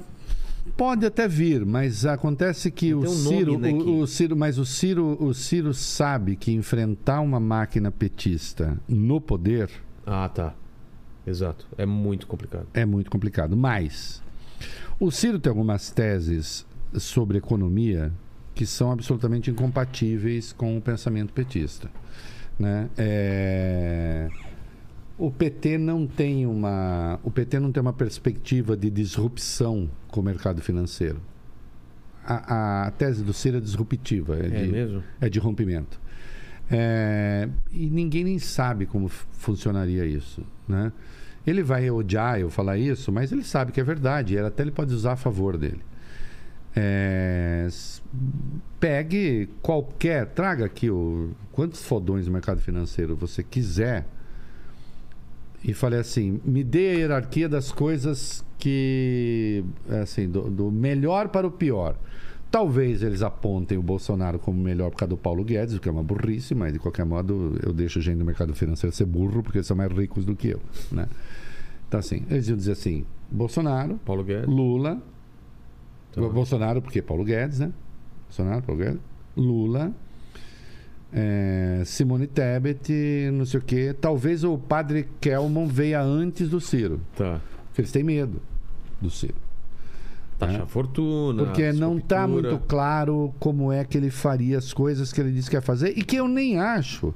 pode 0.76 1.04
até 1.06 1.28
vir, 1.28 1.64
mas 1.64 2.04
acontece 2.06 2.70
que 2.70 2.86
Tem 2.86 2.94
o 2.94 2.98
um 3.00 3.02
nome, 3.02 3.14
Ciro, 3.36 3.58
né, 3.58 3.72
que- 3.72 3.78
o 3.90 4.06
Ciro, 4.06 4.36
mas 4.36 4.58
o 4.58 4.64
Ciro, 4.66 5.16
o 5.22 5.32
Ciro 5.34 5.72
sabe 5.74 6.36
que 6.36 6.52
enfrentar 6.52 7.20
uma 7.20 7.38
máquina 7.40 7.90
petista 7.90 8.76
no 8.88 9.20
poder 9.20 9.70
Ah, 10.06 10.28
tá. 10.28 10.54
Exato. 11.26 11.66
É 11.78 11.86
muito 11.86 12.26
complicado. 12.26 12.66
é 12.74 12.84
muito 12.84 13.10
complicado. 13.10 13.56
Mas 13.56 14.22
o 15.00 15.10
Ciro 15.10 15.38
tem 15.38 15.48
algumas 15.50 15.90
teses 15.90 16.66
sobre 16.94 17.38
economia 17.38 18.12
que 18.54 18.66
são 18.66 18.92
absolutamente 18.92 19.50
incompatíveis 19.50 20.52
com 20.52 20.76
o 20.76 20.80
pensamento 20.80 21.32
petista. 21.32 21.90
Né? 22.58 22.88
É, 22.96 24.28
O 25.16 25.30
PT 25.30 25.78
não 25.78 26.06
tem 26.06 26.44
uma, 26.46 27.20
o 27.22 27.30
PT 27.30 27.60
não 27.60 27.70
tem 27.70 27.80
uma 27.80 27.92
perspectiva 27.92 28.76
de 28.76 28.90
disrupção 28.90 29.88
com 30.08 30.20
o 30.20 30.22
mercado 30.24 30.60
financeiro. 30.60 31.20
A, 32.24 32.86
a 32.86 32.90
tese 32.90 33.22
do 33.22 33.32
Ciro 33.32 33.58
é 33.58 33.60
disruptiva, 33.60 34.36
é, 34.36 34.46
É 34.46 34.64
de, 34.64 34.72
mesmo? 34.72 35.04
é 35.20 35.28
de 35.28 35.38
rompimento. 35.38 36.00
É, 36.70 37.48
e 37.70 37.90
ninguém 37.90 38.24
nem 38.24 38.38
sabe 38.38 38.86
como 38.86 39.08
funcionaria 39.08 40.04
isso, 40.06 40.44
né? 40.66 40.90
Ele 41.46 41.62
vai 41.62 41.90
odiar 41.90 42.40
eu 42.40 42.48
falar 42.50 42.78
isso, 42.78 43.12
mas 43.12 43.30
ele 43.30 43.44
sabe 43.44 43.70
que 43.70 43.78
é 43.78 43.84
verdade. 43.84 44.34
e 44.34 44.38
Até 44.38 44.62
ele 44.62 44.70
pode 44.70 44.94
usar 44.94 45.12
a 45.12 45.16
favor 45.16 45.58
dele. 45.58 45.82
É, 46.74 47.68
pegue 48.80 49.48
qualquer, 49.62 50.26
traga 50.26 50.64
aqui 50.64 50.90
o 50.90 51.30
quantos 51.52 51.84
fodões 51.84 52.24
do 52.24 52.32
mercado 52.32 52.60
financeiro 52.60 53.14
você 53.14 53.44
quiser 53.44 54.06
e 55.64 55.72
fale 55.72 55.96
assim, 55.96 56.40
me 56.44 56.62
dê 56.62 56.90
a 56.90 56.94
hierarquia 56.94 57.48
das 57.48 57.72
coisas 57.72 58.44
que 58.58 59.64
assim, 60.02 60.28
do, 60.28 60.50
do 60.50 60.70
melhor 60.70 61.28
para 61.28 61.46
o 61.46 61.50
pior. 61.50 61.96
Talvez 62.50 63.02
eles 63.02 63.20
apontem 63.22 63.76
o 63.76 63.82
Bolsonaro 63.82 64.38
como 64.38 64.62
melhor 64.62 64.90
por 64.90 64.98
causa 64.98 65.10
do 65.10 65.16
Paulo 65.16 65.42
Guedes, 65.42 65.74
o 65.74 65.80
que 65.80 65.88
é 65.88 65.92
uma 65.92 66.04
burrice, 66.04 66.54
mas 66.54 66.72
de 66.72 66.78
qualquer 66.78 67.04
modo 67.04 67.58
eu 67.62 67.72
deixo 67.72 68.00
gente 68.00 68.18
do 68.18 68.24
mercado 68.24 68.54
financeiro 68.54 68.94
ser 68.94 69.06
burro 69.06 69.42
porque 69.42 69.58
eles 69.58 69.66
são 69.66 69.76
mais 69.76 69.90
ricos 69.90 70.24
do 70.24 70.36
que 70.36 70.48
eu, 70.50 70.60
né? 70.92 71.08
Então 71.88 71.98
assim, 71.98 72.22
eles 72.30 72.46
iam 72.48 72.56
dizer 72.56 72.72
assim, 72.72 73.04
Bolsonaro, 73.30 73.98
Paulo 74.04 74.22
Guedes. 74.22 74.46
Lula, 74.46 75.02
Tá. 76.12 76.20
Bolsonaro, 76.20 76.80
porque 76.80 77.02
Paulo 77.02 77.24
Guedes, 77.24 77.58
né? 77.58 77.72
Bolsonaro, 78.28 78.62
Paulo 78.62 78.80
Guedes, 78.80 79.00
Lula, 79.36 79.92
é, 81.14 81.82
Simone 81.84 82.26
Tebet, 82.26 83.30
não 83.32 83.46
sei 83.46 83.60
o 83.60 83.62
quê. 83.62 83.94
Talvez 83.98 84.42
o 84.42 84.58
padre 84.58 85.06
Kelmon 85.20 85.66
veia 85.66 86.02
antes 86.02 86.48
do 86.48 86.60
Ciro, 86.60 87.00
Tá. 87.16 87.40
porque 87.68 87.82
eles 87.82 87.92
têm 87.92 88.02
medo 88.02 88.42
do 89.00 89.08
Ciro. 89.10 89.34
Taxa 90.38 90.62
É. 90.62 90.66
fortuna. 90.66 91.44
Porque 91.44 91.72
não 91.72 91.98
está 91.98 92.26
muito 92.26 92.58
claro 92.66 93.32
como 93.38 93.72
é 93.72 93.84
que 93.84 93.96
ele 93.96 94.10
faria 94.10 94.58
as 94.58 94.72
coisas 94.72 95.12
que 95.12 95.20
ele 95.20 95.30
disse 95.30 95.48
que 95.48 95.56
ia 95.56 95.62
fazer 95.62 95.90
e 95.96 96.02
que 96.02 96.16
eu 96.16 96.26
nem 96.26 96.58
acho, 96.58 97.14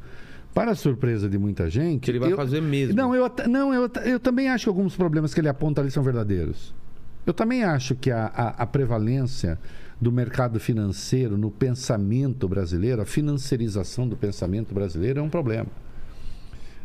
para 0.54 0.70
a 0.70 0.74
surpresa 0.76 1.28
de 1.28 1.36
muita 1.36 1.68
gente. 1.68 2.02
Que 2.02 2.10
ele 2.12 2.20
vai 2.20 2.32
eu- 2.32 2.36
fazer 2.36 2.62
mesmo. 2.62 2.94
Não, 2.94 3.12
eu, 3.14 3.28
não 3.48 3.74
eu, 3.74 3.90
eu 4.04 4.20
também 4.20 4.48
acho 4.48 4.64
que 4.64 4.68
alguns 4.68 4.94
problemas 4.96 5.34
que 5.34 5.40
ele 5.40 5.48
aponta 5.48 5.80
ali 5.80 5.90
são 5.90 6.02
verdadeiros. 6.04 6.72
Eu 7.26 7.34
também 7.34 7.64
acho 7.64 7.94
que 7.96 8.10
a, 8.10 8.26
a, 8.26 8.48
a 8.62 8.66
prevalência 8.66 9.58
do 10.00 10.12
mercado 10.12 10.60
financeiro 10.60 11.36
no 11.36 11.50
pensamento 11.50 12.48
brasileiro, 12.48 13.02
a 13.02 13.06
financiarização 13.06 14.08
do 14.08 14.16
pensamento 14.16 14.72
brasileiro 14.72 15.20
é 15.20 15.22
um 15.22 15.28
problema. 15.28 15.68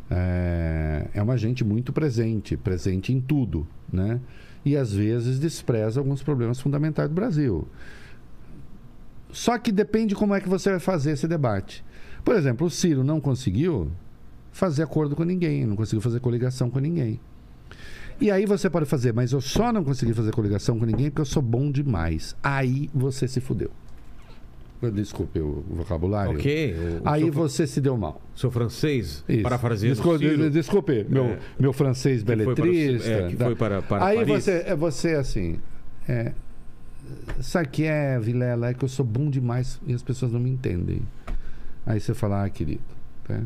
É, 0.09 1.07
é 1.13 1.21
uma 1.21 1.37
gente 1.37 1.63
muito 1.63 1.93
presente, 1.93 2.57
presente 2.57 3.13
em 3.13 3.21
tudo, 3.21 3.67
né? 3.91 4.19
E 4.65 4.75
às 4.75 4.93
vezes 4.93 5.39
despreza 5.39 5.99
alguns 5.99 6.23
problemas 6.23 6.59
fundamentais 6.59 7.09
do 7.09 7.15
Brasil. 7.15 7.67
Só 9.31 9.57
que 9.57 9.71
depende 9.71 10.15
como 10.15 10.33
é 10.33 10.41
que 10.41 10.47
você 10.47 10.71
vai 10.71 10.79
fazer 10.79 11.11
esse 11.11 11.27
debate. 11.27 11.83
Por 12.23 12.35
exemplo, 12.35 12.67
o 12.67 12.69
Ciro 12.69 13.03
não 13.03 13.19
conseguiu 13.19 13.91
fazer 14.51 14.83
acordo 14.83 15.15
com 15.15 15.23
ninguém, 15.23 15.65
não 15.65 15.75
conseguiu 15.75 16.01
fazer 16.01 16.19
coligação 16.19 16.69
com 16.69 16.79
ninguém. 16.79 17.19
E 18.21 18.31
aí 18.31 18.45
você 18.45 18.69
pode 18.69 18.85
fazer, 18.85 19.13
mas 19.13 19.31
eu 19.31 19.41
só 19.41 19.71
não 19.71 19.83
consegui 19.83 20.13
fazer 20.13 20.31
coligação 20.31 20.79
com 20.79 20.85
ninguém 20.85 21.09
porque 21.09 21.21
eu 21.21 21.25
sou 21.25 21.41
bom 21.41 21.71
demais. 21.71 22.35
Aí 22.43 22.89
você 22.93 23.27
se 23.27 23.39
fudeu. 23.41 23.69
Desculpe 24.93 25.39
o 25.39 25.63
vocabulário. 25.69 26.33
Ok. 26.33 26.75
o- 26.75 27.07
Aí 27.07 27.21
seu, 27.23 27.31
você 27.31 27.65
se 27.65 27.79
deu 27.79 27.95
mal. 27.95 28.21
seu 28.35 28.51
francês, 28.51 29.23
Isso. 29.29 29.41
parafraseando 29.41 29.95
Desculpe, 29.95 30.49
desculpe, 30.49 31.05
meu, 31.07 31.23
É. 31.23 31.39
meu 31.57 31.71
francês 31.71 32.21
foi 32.21 32.35
para 32.35 32.51
o- 32.51 32.55
beletrista. 32.55 33.09
é, 33.09 33.29
que 33.29 33.35
tá? 33.37 33.45
foi 33.45 33.55
para- 33.55 33.81
para 33.81 34.05
Aí 34.05 34.17
Paris. 34.25 34.43
você, 34.43 34.51
é 34.67 34.75
você 34.75 35.11
assim. 35.15 35.57
É, 36.05 36.33
sabe 37.39 37.67
o 37.67 37.71
que 37.71 37.83
é, 37.85 38.19
Vilela? 38.19 38.71
É 38.71 38.73
que 38.73 38.83
eu 38.83 38.89
sou 38.89 39.05
bom 39.05 39.29
demais 39.29 39.79
e 39.87 39.93
as 39.93 40.03
pessoas 40.03 40.33
não 40.33 40.39
me 40.41 40.49
entendem. 40.49 41.01
Aí 41.85 42.01
você 42.01 42.13
fala, 42.13 42.43
ah, 42.43 42.49
querido. 42.49 42.81
tá? 43.25 43.39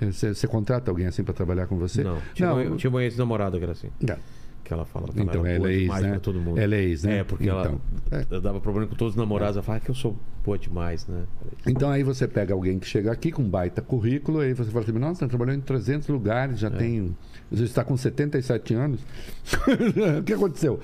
Você, 0.00 0.34
você 0.34 0.46
contrata 0.46 0.90
alguém 0.90 1.06
assim 1.06 1.24
para 1.24 1.34
trabalhar 1.34 1.66
com 1.66 1.76
você? 1.76 2.04
Não, 2.04 2.18
tinha, 2.34 2.48
não. 2.48 2.62
uma, 2.62 2.76
tinha 2.76 2.90
uma 2.90 3.02
ex-namorada 3.02 3.56
que 3.58 3.62
era 3.64 3.72
assim. 3.72 3.88
Não. 4.00 4.16
Que 4.62 4.74
ela 4.74 4.84
falava 4.84 5.12
que 5.12 5.20
Então 5.20 5.46
ela 5.46 5.70
é 5.70 5.74
ex, 5.74 5.88
né? 6.02 6.18
todo 6.20 6.38
mundo. 6.38 6.60
Ela 6.60 6.74
é 6.74 6.82
ex, 6.82 7.02
né? 7.04 7.18
É, 7.18 7.24
porque 7.24 7.44
Então, 7.44 7.80
ela, 8.10 8.26
ela 8.30 8.40
dava 8.40 8.60
problema 8.60 8.86
com 8.86 8.94
todos 8.94 9.14
os 9.14 9.18
namorados. 9.18 9.56
Ela 9.56 9.62
fala 9.62 9.78
"Ah, 9.78 9.80
que 9.80 9.90
eu 9.90 9.94
sou 9.94 10.14
boa 10.44 10.58
demais, 10.58 11.06
né? 11.06 11.24
Então 11.66 11.90
aí 11.90 12.02
você 12.02 12.28
pega 12.28 12.52
alguém 12.52 12.78
que 12.78 12.86
chega 12.86 13.10
aqui 13.10 13.32
com 13.32 13.42
um 13.42 13.48
baita 13.48 13.80
currículo, 13.82 14.40
aí 14.40 14.52
você 14.52 14.70
fala 14.70 14.84
assim, 14.84 14.92
nossa, 14.92 15.20
você 15.20 15.28
trabalhou 15.28 15.54
em 15.54 15.60
300 15.60 16.08
lugares, 16.08 16.56
É. 16.56 16.58
já 16.58 16.70
tem. 16.70 17.16
Você 17.50 17.64
está 17.64 17.82
com 17.82 17.96
77 17.96 18.74
anos. 18.74 19.00
o 20.20 20.22
que 20.22 20.34
aconteceu? 20.34 20.78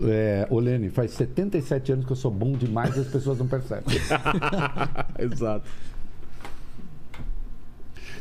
É, 0.00 0.46
ô 0.50 0.58
Lene, 0.58 0.90
faz 0.90 1.12
77 1.12 1.92
anos 1.92 2.04
que 2.06 2.10
eu 2.12 2.16
sou 2.16 2.30
bom 2.32 2.52
demais 2.52 2.96
e 2.96 3.00
as 3.00 3.06
pessoas 3.06 3.38
não 3.38 3.46
percebem. 3.46 3.84
Exato. 5.18 5.68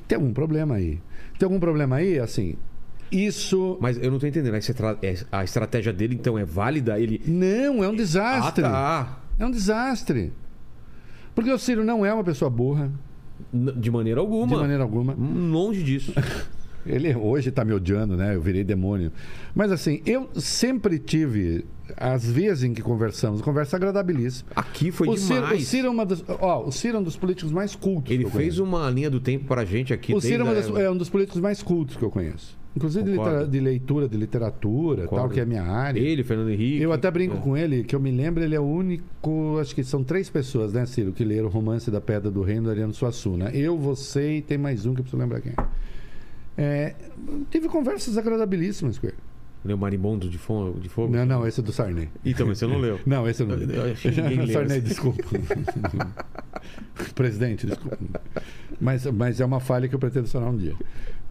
Tem 0.07 0.15
algum 0.18 0.34
problema 0.34 0.76
aí. 0.76 0.99
Tem 1.40 1.45
algum 1.45 1.60
problema 1.60 1.98
aí, 1.98 2.19
assim. 2.19 2.56
Isso. 3.11 3.77
Mas 3.82 3.98
eu 4.02 4.11
não 4.11 4.19
tô 4.19 4.27
entendendo. 4.27 4.53
A 4.56 4.57
é- 5.06 5.15
A 5.32 5.44
estratégia 5.44 5.94
dele, 5.94 6.15
então, 6.15 6.38
é 6.38 6.45
válida? 6.45 6.99
Ele. 6.99 7.22
Não, 7.26 7.84
é 7.84 7.88
um 7.90 7.95
desastre. 7.95 8.64
Ah, 8.65 8.69
tá. 8.69 9.19
É 9.40 9.45
um 9.45 9.52
desastre. 9.52 10.34
Porque 11.34 11.52
o 11.52 11.57
Ciro 11.60 11.84
não 11.84 12.06
é 12.06 12.14
uma 12.14 12.23
pessoa 12.23 12.49
burra, 12.49 12.91
De 13.53 13.91
maneira 13.91 14.19
alguma. 14.22 14.48
de 14.48 14.56
maneira 14.56 14.84
alguma. 14.84 15.14
Longe 15.14 15.84
disso. 15.84 16.14
Ele 16.86 17.16
hoje 17.16 17.49
está 17.49 17.66
me 17.66 17.74
odiando, 17.74 18.16
né? 18.16 18.36
Eu 18.36 18.41
virei 18.41 18.64
demônio. 18.64 19.12
Mas 19.56 19.72
assim, 19.72 20.02
eu 20.06 20.30
sempre 20.36 20.99
tive, 20.99 21.66
às 21.98 22.26
vezes 22.30 22.64
em 22.64 22.74
que 22.74 22.82
conversamos, 22.82 23.41
conversa 23.41 23.76
agradabilíssima. 23.78 24.49
Aqui 24.56 24.91
foi 24.91 25.07
o 25.10 25.18
Ciro, 25.18 25.41
demais. 25.41 25.62
o 25.62 25.66
Ciro 25.66 25.88
é 25.88 25.90
uma 25.90 26.06
dos, 26.06 26.24
ó, 26.28 26.64
o 26.66 26.72
Ciro 26.72 26.98
é 26.98 26.99
um 26.99 27.03
dos 27.03 27.18
políticos 27.18 27.52
mais 27.52 27.76
cultos. 27.76 28.12
Ele 28.12 28.30
fez 28.30 28.60
uma 28.60 28.90
linha 28.90 29.10
do 29.10 29.20
tempo 29.20 29.45
pra 29.45 29.66
gente 29.66 29.94
aqui. 29.94 30.14
O 30.14 30.22
Ciro 30.22 30.48
é, 30.48 30.53
das- 30.53 30.70
a- 30.76 30.82
é 30.82 30.90
um 30.90 30.98
dos 30.98 31.10
políticos 31.10 31.41
mais 31.41 31.64
cultos 31.64 31.95
que 31.98 32.03
eu 32.03 32.12
conheço. 32.12 32.56
Inclusive 32.76 33.10
de, 33.10 33.48
de 33.49 33.60
leitura, 33.62 34.06
de 34.10 34.18
literatura, 34.18 35.03
Concordo. 35.03 35.16
tal, 35.16 35.30
que 35.30 35.40
é 35.40 35.44
a 35.44 35.45
minha 35.45 35.64
área. 35.64 35.98
Ele, 35.98 36.26
Fernando 36.26 36.49
Henrique. 36.49 36.82
Eu 36.82 36.91
até 36.91 37.10
brinco 37.10 37.38
É. 37.38 37.40
com 37.40 37.56
ele, 37.56 37.86
que 37.86 37.95
eu 37.95 38.02
me 38.02 38.12
lembro, 38.12 38.44
ele 38.44 38.53
é 38.53 38.60
o 38.60 38.64
único, 38.66 39.57
acho 39.62 39.74
que 39.74 39.82
são 39.82 40.03
três 40.03 40.30
pessoas, 40.30 40.74
né, 40.74 40.86
Ciro, 40.86 41.14
que 41.14 41.24
leram 41.24 41.45
o 41.45 41.49
Romance 41.49 41.90
da 41.90 42.02
Pedra 42.02 42.30
do 42.30 42.41
Reino 42.41 42.64
do 42.64 42.70
Ariano 42.72 42.94
Suassuna. 42.94 43.49
Eu, 43.52 43.78
você 43.78 44.38
e 44.38 44.41
tem 44.41 44.57
mais 44.57 44.86
um 44.86 44.94
que 44.94 44.99
eu 44.99 45.03
preciso 45.06 45.22
lembrar 45.22 45.40
quem 45.40 45.53
é. 45.53 45.66
É, 46.57 46.95
tive 47.52 47.68
conversas 47.68 48.18
agradabilíssimas 48.18 48.98
com 48.98 49.07
ele. 49.07 49.18
Leu 49.64 49.77
Marimbondo 49.77 50.30
de 50.30 50.38
Fogo? 50.38 50.80
De 50.80 50.88
fogo? 50.88 51.11
Não, 51.15 51.26
não, 51.26 51.48
esse 51.48 51.60
é 51.60 51.64
do 51.64 51.73
Sarney. 51.73 52.07
Então, 52.23 52.45
mas 52.45 52.60
você 52.60 52.68
não 52.68 52.77
leu. 52.77 52.99
Não, 53.06 53.27
esse 53.27 53.41
eu 53.41 53.48
não. 53.48 53.56
Eu 53.56 53.65
leu 53.68 54.48
Sarney, 54.48 54.77
esse. 54.77 54.82
desculpa. 54.82 55.23
Presidente, 57.15 57.65
desculpa. 57.65 57.98
Mas, 58.80 59.06
mas 59.07 59.40
é 59.41 59.45
uma 59.45 59.60
falha 59.60 59.88
que 59.88 59.95
eu 59.95 59.99
pretendo 59.99 60.27
sanar 60.27 60.49
um 60.49 60.57
dia. 60.57 60.76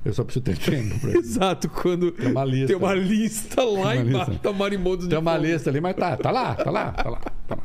Eu 0.05 0.13
só 0.13 0.25
preciso 0.25 0.45
ter 0.45 0.59
tempo 0.59 0.99
pra 1.01 1.11
isso. 1.11 1.19
Exato, 1.21 1.69
quando 1.71 2.11
tem 2.13 2.31
uma 2.31 2.45
lista. 2.45 2.67
tem 2.67 2.77
uma 2.77 2.95
lista 2.95 3.63
lá 3.63 3.93
Tem 3.93 4.03
uma 4.03 4.11
embaixo. 4.11 4.31
lista. 4.33 4.43
Tá 4.43 4.53
Marimbondo 4.53 5.03
de 5.05 5.09
Tem 5.09 5.19
uma 5.19 5.35
Fogo. 5.37 5.45
lista 5.47 5.71
ali, 5.71 5.81
mas 5.81 5.97
tá, 5.97 6.17
tá 6.17 6.31
lá, 6.31 6.55
tá 6.57 6.71
lá, 6.71 6.91
tá 6.93 7.09
lá, 7.11 7.21
tá 7.47 7.55
lá. 7.55 7.63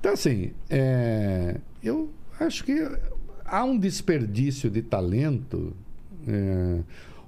Então, 0.00 0.12
assim, 0.12 0.50
é, 0.68 1.58
eu 1.82 2.10
acho 2.38 2.64
que 2.64 2.86
há 3.44 3.64
um 3.64 3.78
desperdício 3.78 4.68
de 4.68 4.82
talento. 4.82 5.74
É, 6.26 6.80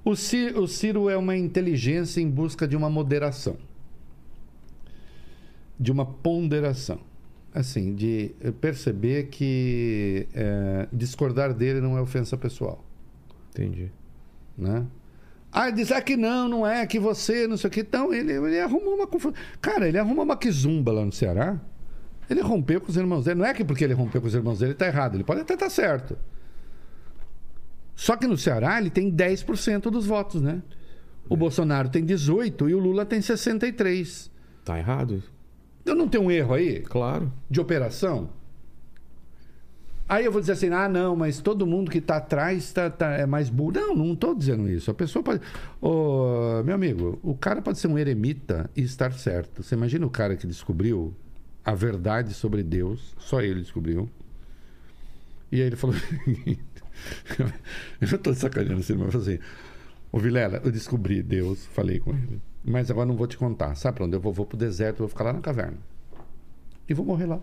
o, 0.03 0.15
Ciro, 0.15 0.61
o 0.63 0.67
Ciro 0.67 1.09
é 1.09 1.17
uma 1.17 1.35
inteligência 1.35 2.21
em 2.21 2.29
busca 2.29 2.67
de 2.67 2.75
uma 2.75 2.89
moderação, 2.89 3.57
de 5.79 5.91
uma 5.91 6.05
ponderação. 6.05 6.99
Assim, 7.53 7.95
de 7.95 8.35
perceber 8.61 9.29
que 9.29 10.27
é, 10.35 10.87
discordar 10.93 11.55
dele 11.55 11.81
não 11.81 11.97
é 11.97 12.01
ofensa 12.01 12.37
pessoal 12.37 12.85
Entendi. 13.49 13.91
né? 14.55 14.85
Ah, 15.51 15.71
diz 15.71 15.91
ah, 15.91 16.01
que 16.01 16.15
não, 16.15 16.47
não 16.47 16.67
é, 16.67 16.85
que 16.85 16.99
você, 16.99 17.47
não 17.47 17.57
sei 17.57 17.67
o 17.69 17.71
que. 17.71 17.79
Então, 17.79 18.13
ele, 18.13 18.33
ele 18.33 18.59
arrumou 18.59 18.93
uma 18.93 19.07
confusão. 19.07 19.33
Cara, 19.59 19.87
ele 19.87 19.97
arrumou 19.97 20.23
uma 20.23 20.37
quizumba 20.37 20.91
lá 20.91 21.03
no 21.03 21.11
Ceará. 21.11 21.59
Ele 22.29 22.41
rompeu 22.41 22.79
com 22.79 22.89
os 22.91 22.97
irmãos 22.97 23.25
dele. 23.25 23.39
Não 23.39 23.45
é 23.45 23.53
que 23.53 23.63
porque 23.63 23.83
ele 23.83 23.93
rompeu 23.93 24.21
com 24.21 24.27
os 24.27 24.35
irmãos 24.35 24.59
dele 24.59 24.75
tá 24.75 24.85
errado. 24.85 25.15
Ele 25.15 25.23
pode 25.23 25.41
até 25.41 25.55
estar 25.55 25.69
certo. 25.69 26.17
Só 27.97 28.15
que 28.15 28.27
no 28.27 28.37
Ceará 28.37 28.79
ele 28.79 28.91
tem 28.91 29.11
10% 29.11 29.89
dos 29.89 30.05
votos, 30.05 30.39
né? 30.39 30.61
O 31.27 31.35
Bolsonaro 31.35 31.89
tem 31.89 32.05
18 32.05 32.69
e 32.69 32.75
o 32.75 32.79
Lula 32.79 33.03
tem 33.05 33.19
63. 33.21 34.29
Tá 34.63 34.77
errado? 34.77 35.21
Eu 35.83 35.95
não 35.95 36.07
tenho 36.07 36.25
um 36.25 36.31
erro 36.31 36.53
aí 36.53 36.81
Claro. 36.81 37.33
de 37.49 37.59
operação? 37.59 38.29
Aí 40.07 40.23
eu 40.23 40.31
vou 40.31 40.39
dizer 40.39 40.53
assim, 40.53 40.69
ah, 40.69 40.87
não, 40.87 41.15
mas 41.15 41.41
todo 41.41 41.65
mundo 41.65 41.89
que 41.91 41.97
está 41.97 42.17
atrás 42.17 42.71
tá, 42.71 42.87
tá- 42.89 43.11
é 43.13 43.25
mais 43.25 43.49
burro. 43.49 43.73
Não, 43.73 43.95
não 43.95 44.13
estou 44.13 44.33
dizendo 44.35 44.69
isso. 44.69 44.89
A 44.91 44.93
pessoa 44.93 45.21
pode. 45.23 45.41
Ô, 45.81 46.61
meu 46.63 46.75
amigo, 46.75 47.19
o 47.23 47.35
cara 47.35 47.61
pode 47.63 47.79
ser 47.79 47.87
um 47.87 47.97
eremita 47.97 48.69
e 48.75 48.83
estar 48.83 49.11
certo. 49.11 49.63
Você 49.63 49.73
imagina 49.75 50.05
o 50.05 50.09
cara 50.09 50.35
que 50.37 50.45
descobriu 50.47 51.13
a 51.65 51.73
verdade 51.73 52.33
sobre 52.33 52.61
Deus, 52.63 53.15
só 53.17 53.41
ele 53.41 53.59
descobriu. 53.59 54.07
E 55.51 55.59
aí 55.61 55.67
ele 55.67 55.75
falou. 55.75 55.95
eu 58.01 58.07
estou 58.07 58.33
sacaneando 58.33 58.79
assim, 58.79 58.93
mas 58.93 59.13
eu 59.13 59.19
falei 59.19 59.35
assim. 59.35 59.43
Ô 60.11 60.19
Vilela, 60.19 60.61
eu 60.63 60.71
descobri 60.71 61.21
Deus, 61.21 61.65
falei 61.67 61.99
com 61.99 62.11
ele. 62.11 62.41
Mas 62.63 62.89
agora 62.89 63.05
não 63.05 63.15
vou 63.15 63.27
te 63.27 63.37
contar. 63.37 63.75
Sabe 63.75 63.97
para 63.97 64.05
onde 64.05 64.15
eu 64.15 64.21
vou? 64.21 64.33
Vou 64.33 64.45
pro 64.45 64.57
deserto, 64.57 64.99
vou 64.99 65.07
ficar 65.07 65.25
lá 65.25 65.33
na 65.33 65.41
caverna. 65.41 65.77
E 66.87 66.93
vou 66.93 67.05
morrer 67.05 67.25
lá. 67.25 67.39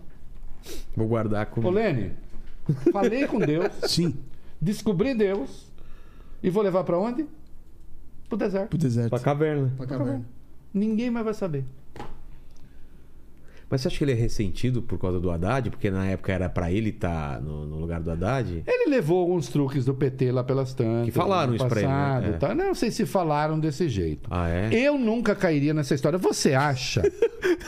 Vou 0.95 1.07
guardar 1.07 1.45
com. 1.47 1.63
Ô 1.63 1.69
Lene, 1.69 2.11
falei 2.91 3.27
com 3.27 3.39
Deus, 3.39 3.71
Sim, 3.87 4.15
descobri 4.59 5.13
Deus 5.13 5.71
e 6.41 6.49
vou 6.49 6.63
levar 6.63 6.83
pra 6.83 6.97
onde? 6.97 7.25
Pro 8.27 8.37
deserto. 8.37 8.69
pro 8.69 8.77
deserto. 8.77 9.09
Pra 9.09 9.19
caverna. 9.19 9.71
Pra 9.77 9.85
caverna. 9.85 10.25
Ninguém 10.73 11.11
mais 11.11 11.25
vai 11.25 11.33
saber. 11.33 11.63
Mas 13.69 13.81
você 13.81 13.87
acha 13.87 13.97
que 13.97 14.03
ele 14.03 14.11
é 14.11 14.15
ressentido 14.15 14.81
por 14.81 14.99
causa 14.99 15.19
do 15.19 15.31
Haddad? 15.31 15.69
Porque 15.71 15.89
na 15.89 16.05
época 16.05 16.31
era 16.31 16.47
pra 16.47 16.71
ele 16.71 16.89
estar 16.91 17.41
no, 17.41 17.65
no 17.65 17.77
lugar 17.79 17.99
do 17.99 18.11
Haddad? 18.11 18.63
Ele 18.65 18.89
levou 18.91 19.19
alguns 19.21 19.47
truques 19.47 19.83
do 19.85 19.93
PT 19.93 20.31
lá 20.31 20.43
pelas 20.43 20.73
tantas. 20.73 21.05
Que 21.05 21.11
falaram 21.11 21.55
isso 21.55 21.67
pra 21.67 21.79
ele, 21.79 21.89
né? 21.89 22.29
É. 22.35 22.37
tá? 22.37 22.53
Não 22.53 22.75
sei 22.75 22.91
se 22.91 23.05
falaram 23.05 23.59
desse 23.59 23.89
jeito. 23.89 24.29
Ah, 24.31 24.47
é? 24.49 24.69
Eu 24.73 24.97
nunca 24.97 25.33
cairia 25.35 25.73
nessa 25.73 25.95
história. 25.95 26.17
Você 26.19 26.53
acha? 26.53 27.01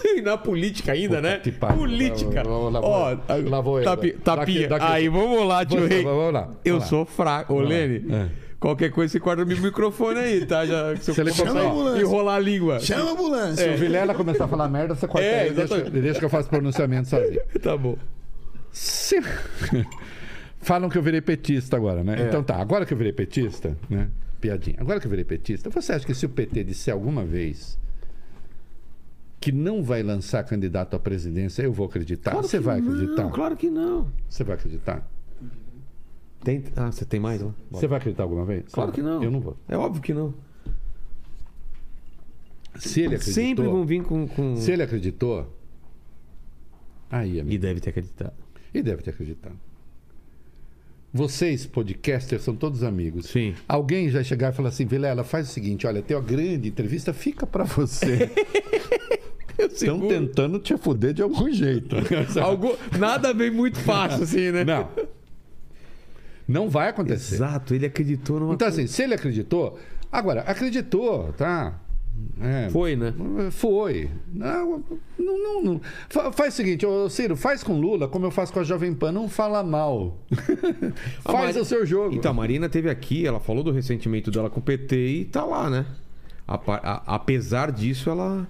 E 0.05 0.21
na 0.21 0.37
política 0.37 0.91
ainda, 0.91 1.21
né? 1.21 1.39
que 1.39 1.51
pariu. 1.51 1.77
Política. 1.77 2.43
Lá- 2.47 2.79
lá- 2.79 3.19
lá- 3.49 3.61
vou 3.61 3.79
eu. 3.79 3.85
tapi- 3.85 4.11
tapinha. 4.13 4.67
daqui- 4.67 4.85
Aí, 4.85 5.09
vamos 5.09 5.47
lá, 5.47 5.65
tio 5.65 5.85
Rei. 5.87 6.03
vamos 6.03 6.33
lá, 6.33 6.49
Eu 6.63 6.73
vamos 6.75 6.83
lá. 6.83 6.89
sou 6.89 7.05
fraco. 7.05 7.53
Ô. 7.55 7.59
Lene, 7.61 8.05
É. 8.13 8.29
qualquer 8.59 8.91
coisa 8.91 9.11
você 9.11 9.19
corta 9.19 9.43
o 9.43 9.45
meu 9.45 9.59
microfone 9.61 10.19
aí, 10.19 10.45
tá? 10.45 10.65
Já, 10.65 10.95
se 10.95 11.13
começar 11.13 11.45
Chama 11.45 11.61
a 11.93 11.99
enrolar 11.99 12.35
a 12.35 12.39
língua. 12.39 12.79
Chama 12.79 13.09
a 13.09 13.13
ambulância. 13.13 13.63
Se 13.63 13.75
o 13.75 13.77
Vilela 13.77 14.13
começar 14.13 14.45
a 14.45 14.47
falar 14.47 14.67
merda, 14.69 14.95
você 14.95 15.07
corta 15.07 15.25
É, 15.25 15.47
ele, 15.47 15.55
deixa, 15.55 15.89
deixa 15.89 16.19
que 16.19 16.25
eu 16.25 16.29
faço 16.29 16.49
pronunciamento 16.49 17.07
sozinho. 17.09 17.41
Tá 17.61 17.77
bom. 17.77 17.97
Se- 18.71 19.21
Falam 20.59 20.89
que 20.89 20.97
eu 20.97 21.01
virei 21.01 21.21
petista 21.21 21.77
agora, 21.77 22.03
né? 22.03 22.21
É. 22.23 22.27
Então 22.27 22.43
tá, 22.43 22.57
agora 22.57 22.85
que 22.85 22.93
eu 22.93 22.97
virei 22.97 23.13
petista, 23.13 23.77
né? 23.89 24.09
Piadinha. 24.41 24.75
Agora 24.79 24.99
que 24.99 25.05
eu 25.07 25.09
virei 25.09 25.25
petista, 25.25 25.69
você 25.69 25.93
acha 25.93 26.05
que 26.05 26.13
se 26.13 26.25
o 26.25 26.29
PT 26.29 26.63
disser 26.63 26.93
alguma 26.93 27.23
vez 27.23 27.77
que 29.39 29.51
não 29.51 29.83
vai 29.83 30.03
lançar 30.03 30.43
candidato 30.43 30.95
à 30.95 30.99
presidência, 30.99 31.61
eu 31.63 31.71
vou 31.71 31.85
acreditar? 31.85 32.31
Claro 32.31 32.47
você 32.47 32.59
vai 32.59 32.81
não, 32.81 32.91
acreditar? 32.91 33.29
Claro 33.31 33.55
que 33.55 33.69
não. 33.69 34.11
Você 34.27 34.43
vai 34.43 34.55
acreditar? 34.55 35.07
Tem... 36.43 36.63
Ah, 36.75 36.91
você 36.91 37.05
tem 37.05 37.19
mais? 37.19 37.41
ó? 37.41 37.51
Você 37.71 37.87
vai 37.87 37.97
acreditar 37.97 38.23
alguma 38.23 38.45
vez? 38.45 38.65
Claro 38.71 38.91
que 38.91 39.01
não. 39.01 39.23
Eu 39.23 39.31
não 39.31 39.39
vou. 39.39 39.57
É 39.67 39.77
óbvio 39.77 40.01
que 40.01 40.13
não. 40.13 40.33
Se 42.75 43.01
ele 43.01 43.15
acreditou, 43.15 43.33
Sempre 43.33 43.65
vão 43.65 43.85
vir 43.85 44.03
com. 44.03 44.27
com... 44.27 44.55
se 44.55 44.71
ele 44.71 44.83
acreditou, 44.83 45.51
aí, 47.09 47.39
amigo. 47.39 47.55
E 47.55 47.57
deve 47.57 47.79
ter 47.79 47.89
acreditado. 47.89 48.33
E 48.73 48.81
deve 48.81 49.01
ter 49.01 49.09
acreditado. 49.09 49.57
Vocês, 51.11 51.65
podcasters, 51.65 52.43
são 52.43 52.55
todos 52.55 52.83
amigos. 52.83 53.27
Sim. 53.27 53.55
Alguém 53.67 54.09
já 54.09 54.23
chegar 54.23 54.53
e 54.53 54.55
falar 54.55 54.69
assim, 54.69 54.85
Vilela, 54.85 55.23
faz 55.23 55.49
o 55.49 55.51
seguinte, 55.51 55.87
olha, 55.87 56.01
tem 56.01 56.15
uma 56.15 56.23
grande 56.23 56.69
entrevista, 56.69 57.13
fica 57.13 57.47
pra 57.47 57.63
você. 57.63 58.29
Estão 59.57 60.07
tentando 60.07 60.59
te 60.59 60.77
fuder 60.77 61.13
de 61.13 61.23
algum 61.23 61.51
jeito. 61.51 61.95
Algo... 62.39 62.77
Nada 62.99 63.33
vem 63.33 63.49
muito 63.49 63.79
fácil, 63.79 64.23
assim, 64.23 64.51
né? 64.51 64.63
Não. 64.63 64.87
Não 66.47 66.69
vai 66.69 66.89
acontecer. 66.89 67.35
Exato, 67.35 67.73
ele 67.75 67.85
acreditou 67.85 68.39
numa 68.39 68.53
Então, 68.53 68.67
assim, 68.67 68.87
se 68.87 69.03
ele 69.03 69.13
acreditou, 69.13 69.77
agora, 70.11 70.41
acreditou, 70.41 71.33
tá? 71.33 71.79
É, 72.41 72.67
Foi, 72.71 72.95
né? 72.95 73.13
Foi. 73.51 74.09
Não, 74.33 74.83
não, 75.19 75.37
não, 75.43 75.63
não. 75.63 75.81
Fa- 76.09 76.31
Faz 76.31 76.53
o 76.55 76.57
seguinte, 76.57 76.83
ô 76.83 77.07
Ciro, 77.09 77.35
faz 77.35 77.63
com 77.63 77.79
Lula 77.79 78.07
como 78.07 78.25
eu 78.25 78.31
faço 78.31 78.51
com 78.51 78.59
a 78.59 78.63
Jovem 78.63 78.91
Pan, 78.93 79.11
não 79.11 79.29
fala 79.29 79.61
mal. 79.63 80.17
A 81.23 81.31
faz 81.31 81.45
Mari- 81.47 81.59
o 81.59 81.65
seu 81.65 81.85
jogo. 81.85 82.15
Então, 82.15 82.31
a 82.31 82.33
Marina 82.33 82.67
teve 82.69 82.89
aqui, 82.89 83.27
ela 83.27 83.39
falou 83.39 83.63
do 83.63 83.71
ressentimento 83.71 84.31
dela 84.31 84.49
com 84.49 84.59
o 84.59 84.63
PT 84.63 84.95
e 84.95 85.25
tá 85.25 85.43
lá, 85.45 85.69
né? 85.69 85.85
Apa- 86.47 86.81
a- 86.83 87.03
apesar 87.15 87.71
disso, 87.71 88.09
ela. 88.09 88.47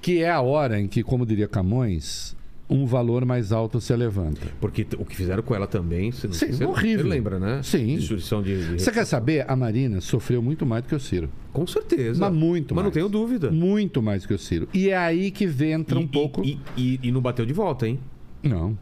Que 0.00 0.22
é 0.22 0.30
a 0.30 0.40
hora 0.40 0.78
em 0.78 0.86
que, 0.86 1.02
como 1.02 1.24
diria 1.26 1.48
Camões, 1.48 2.36
um 2.68 2.86
valor 2.86 3.24
mais 3.24 3.52
alto 3.52 3.80
se 3.80 3.94
levanta. 3.94 4.40
Porque 4.60 4.86
o 4.98 5.04
que 5.04 5.14
fizeram 5.14 5.42
com 5.42 5.54
ela 5.54 5.66
também. 5.66 6.10
Você, 6.10 6.26
não 6.26 6.34
Sim, 6.34 6.52
você, 6.52 6.64
horrível. 6.64 7.04
Você 7.04 7.10
lembra, 7.10 7.38
né? 7.38 7.60
Sim. 7.62 7.96
Destruição 7.96 8.42
de. 8.42 8.76
de- 8.76 8.82
Você 8.82 8.90
quer 8.90 9.04
saber? 9.04 9.44
A 9.50 9.54
Marina 9.54 10.00
sofreu 10.00 10.40
muito 10.42 10.64
mais 10.64 10.82
do 10.82 10.88
que 10.88 10.94
o 10.94 11.00
Ciro. 11.00 11.28
Com 11.52 11.66
certeza. 11.66 12.18
Mas 12.20 12.32
muito 12.32 12.74
Mas 12.74 12.82
não 12.82 12.88
mais. 12.88 12.94
tenho 12.94 13.08
dúvida. 13.08 13.50
Muito 13.50 14.02
mais 14.02 14.24
que 14.26 14.32
o 14.34 14.38
Ciro. 14.38 14.68
E 14.72 14.88
é 14.88 14.96
aí 14.96 15.30
que 15.30 15.44
entra 15.66 15.98
um 15.98 16.02
E- 16.02 16.06
pouco. 16.08 16.42
E, 16.44 16.58
e- 16.76 17.00
e 17.02 17.12
não 17.12 17.20
bateu 17.20 17.44
de 17.44 17.52
volta, 17.52 17.86
hein? 17.86 17.98
Não. 18.42 18.76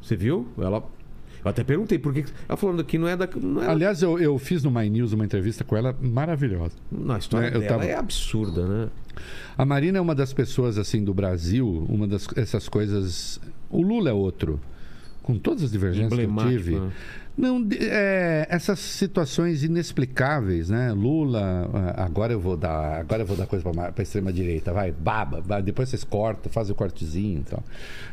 Você 0.00 0.16
viu? 0.16 0.46
Ela. 0.58 0.84
Eu 1.44 1.50
até 1.50 1.62
perguntei 1.62 1.98
por 1.98 2.14
que. 2.14 2.24
Ela 2.48 2.56
falando 2.56 2.82
que 2.84 2.96
não 2.96 3.06
é 3.06 3.16
da. 3.16 3.28
Não 3.36 3.62
é 3.62 3.68
Aliás, 3.68 4.02
eu, 4.02 4.18
eu 4.18 4.38
fiz 4.38 4.64
no 4.64 4.70
My 4.70 4.88
News 4.88 5.12
uma 5.12 5.24
entrevista 5.24 5.62
com 5.62 5.76
ela 5.76 5.94
maravilhosa. 6.00 6.72
Não, 6.90 7.14
a 7.14 7.18
história 7.18 7.48
É, 7.48 7.50
dela 7.50 7.66
tava- 7.66 7.84
é 7.84 7.94
absurda, 7.94 8.66
né? 8.66 8.88
A 9.56 9.64
Marina 9.64 9.98
é 9.98 10.00
uma 10.00 10.14
das 10.14 10.32
pessoas 10.32 10.78
assim 10.78 11.04
do 11.04 11.12
Brasil, 11.12 11.86
uma 11.88 12.08
das 12.08 12.26
essas 12.36 12.68
coisas. 12.68 13.38
O 13.70 13.82
Lula 13.82 14.10
é 14.10 14.12
outro, 14.12 14.58
com 15.22 15.38
todas 15.38 15.62
as 15.64 15.70
divergências 15.72 16.18
que 16.18 16.24
eu 16.26 16.36
tive. 16.48 16.76
né? 16.76 16.90
Não, 17.36 17.66
é, 17.80 18.46
essas 18.48 18.78
situações 18.78 19.64
inexplicáveis, 19.64 20.70
né? 20.70 20.92
Lula, 20.92 21.68
ah, 21.74 22.04
agora 22.04 22.32
eu 22.32 22.38
vou 22.38 22.56
dar, 22.56 23.00
agora 23.00 23.22
eu 23.22 23.26
vou 23.26 23.36
dar 23.36 23.46
coisa 23.46 23.64
para 23.68 24.02
extrema 24.02 24.32
direita, 24.32 24.72
vai, 24.72 24.92
baba, 24.92 25.40
vai, 25.40 25.60
depois 25.60 25.88
vocês 25.88 26.04
cortam, 26.04 26.50
fazem 26.52 26.72
o 26.72 26.76
cortezinho, 26.76 27.40
e 27.40 27.44
tal. 27.50 27.62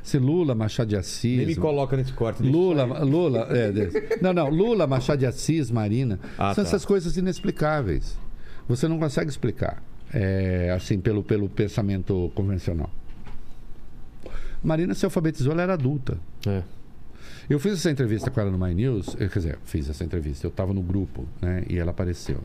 Se 0.01 0.17
Lula, 0.17 0.55
Machado 0.55 0.89
de 0.89 0.97
Assis, 0.97 1.37
Nem 1.37 1.45
me 1.45 1.55
coloca 1.55 1.95
nesse 1.95 2.13
corte. 2.13 2.41
Lula. 2.41 2.83
Lula, 3.03 3.47
é, 3.51 4.17
não, 4.21 4.33
não, 4.33 4.49
Lula, 4.49 4.87
Machado 4.87 5.19
de 5.19 5.27
Assis, 5.27 5.69
Marina, 5.69 6.19
Ah, 6.35 6.55
são 6.55 6.63
tá. 6.63 6.69
essas 6.69 6.83
coisas 6.83 7.15
inexplicáveis. 7.15 8.17
Você 8.67 8.87
não 8.87 8.97
consegue 8.97 9.29
explicar, 9.29 9.83
é, 10.11 10.71
assim, 10.75 10.99
pelo, 10.99 11.21
pelo 11.21 11.47
pensamento 11.47 12.31
convencional. 12.33 12.89
Marina 14.63 14.95
se 14.95 15.05
alfabetizou, 15.05 15.53
ela 15.53 15.61
era 15.61 15.73
adulta. 15.73 16.17
É. 16.47 16.63
Eu 17.51 17.59
fiz 17.59 17.73
essa 17.73 17.91
entrevista 17.91 18.31
com 18.31 18.39
ela 18.39 18.49
no 18.49 18.57
My 18.57 18.73
News, 18.73 19.13
eh, 19.19 19.27
quer 19.27 19.39
dizer, 19.39 19.59
fiz 19.65 19.89
essa 19.89 20.05
entrevista, 20.05 20.47
eu 20.47 20.49
estava 20.49 20.73
no 20.73 20.81
grupo, 20.81 21.27
né, 21.41 21.65
e 21.69 21.77
ela 21.77 21.91
apareceu. 21.91 22.39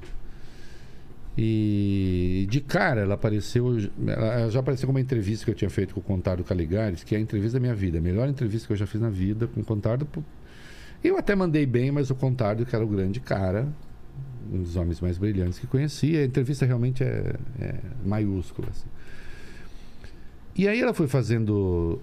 E 1.38 2.44
de 2.50 2.60
cara 2.60 3.02
ela 3.02 3.14
apareceu, 3.14 3.76
ela 4.04 4.50
já 4.50 4.58
apareceu 4.58 4.88
com 4.88 4.92
uma 4.92 5.00
entrevista 5.00 5.44
que 5.44 5.52
eu 5.52 5.54
tinha 5.54 5.70
feito 5.70 5.94
com 5.94 6.00
o 6.00 6.02
Contardo 6.02 6.42
Caligares, 6.42 7.04
que 7.04 7.14
é 7.14 7.18
a 7.18 7.20
entrevista 7.20 7.56
da 7.56 7.60
minha 7.60 7.74
vida, 7.74 7.98
a 7.98 8.00
melhor 8.00 8.28
entrevista 8.28 8.66
que 8.66 8.72
eu 8.72 8.76
já 8.76 8.84
fiz 8.84 9.00
na 9.00 9.08
vida 9.08 9.46
com 9.46 9.60
o 9.60 9.64
Contardo. 9.64 10.08
Eu 11.04 11.16
até 11.16 11.36
mandei 11.36 11.66
bem, 11.66 11.92
mas 11.92 12.10
o 12.10 12.14
Contardo, 12.16 12.66
que 12.66 12.74
era 12.74 12.84
o 12.84 12.88
grande 12.88 13.20
cara, 13.20 13.68
um 14.52 14.60
dos 14.60 14.74
homens 14.74 15.00
mais 15.00 15.18
brilhantes 15.18 15.60
que 15.60 15.68
conhecia, 15.68 16.22
a 16.22 16.24
entrevista 16.24 16.66
realmente 16.66 17.04
é, 17.04 17.36
é 17.60 17.74
maiúscula. 18.04 18.70
assim. 18.72 18.88
E 20.56 20.66
aí 20.66 20.80
ela 20.80 20.92
foi 20.92 21.06
fazendo 21.06 22.00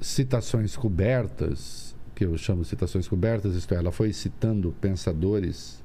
citações 0.00 0.74
cobertas, 0.74 1.93
que 2.14 2.24
eu 2.24 2.36
chamo 2.38 2.62
de 2.62 2.68
citações 2.68 3.08
cobertas, 3.08 3.54
isto 3.54 3.74
é, 3.74 3.78
ela 3.78 3.90
foi 3.90 4.12
citando 4.12 4.74
pensadores 4.80 5.82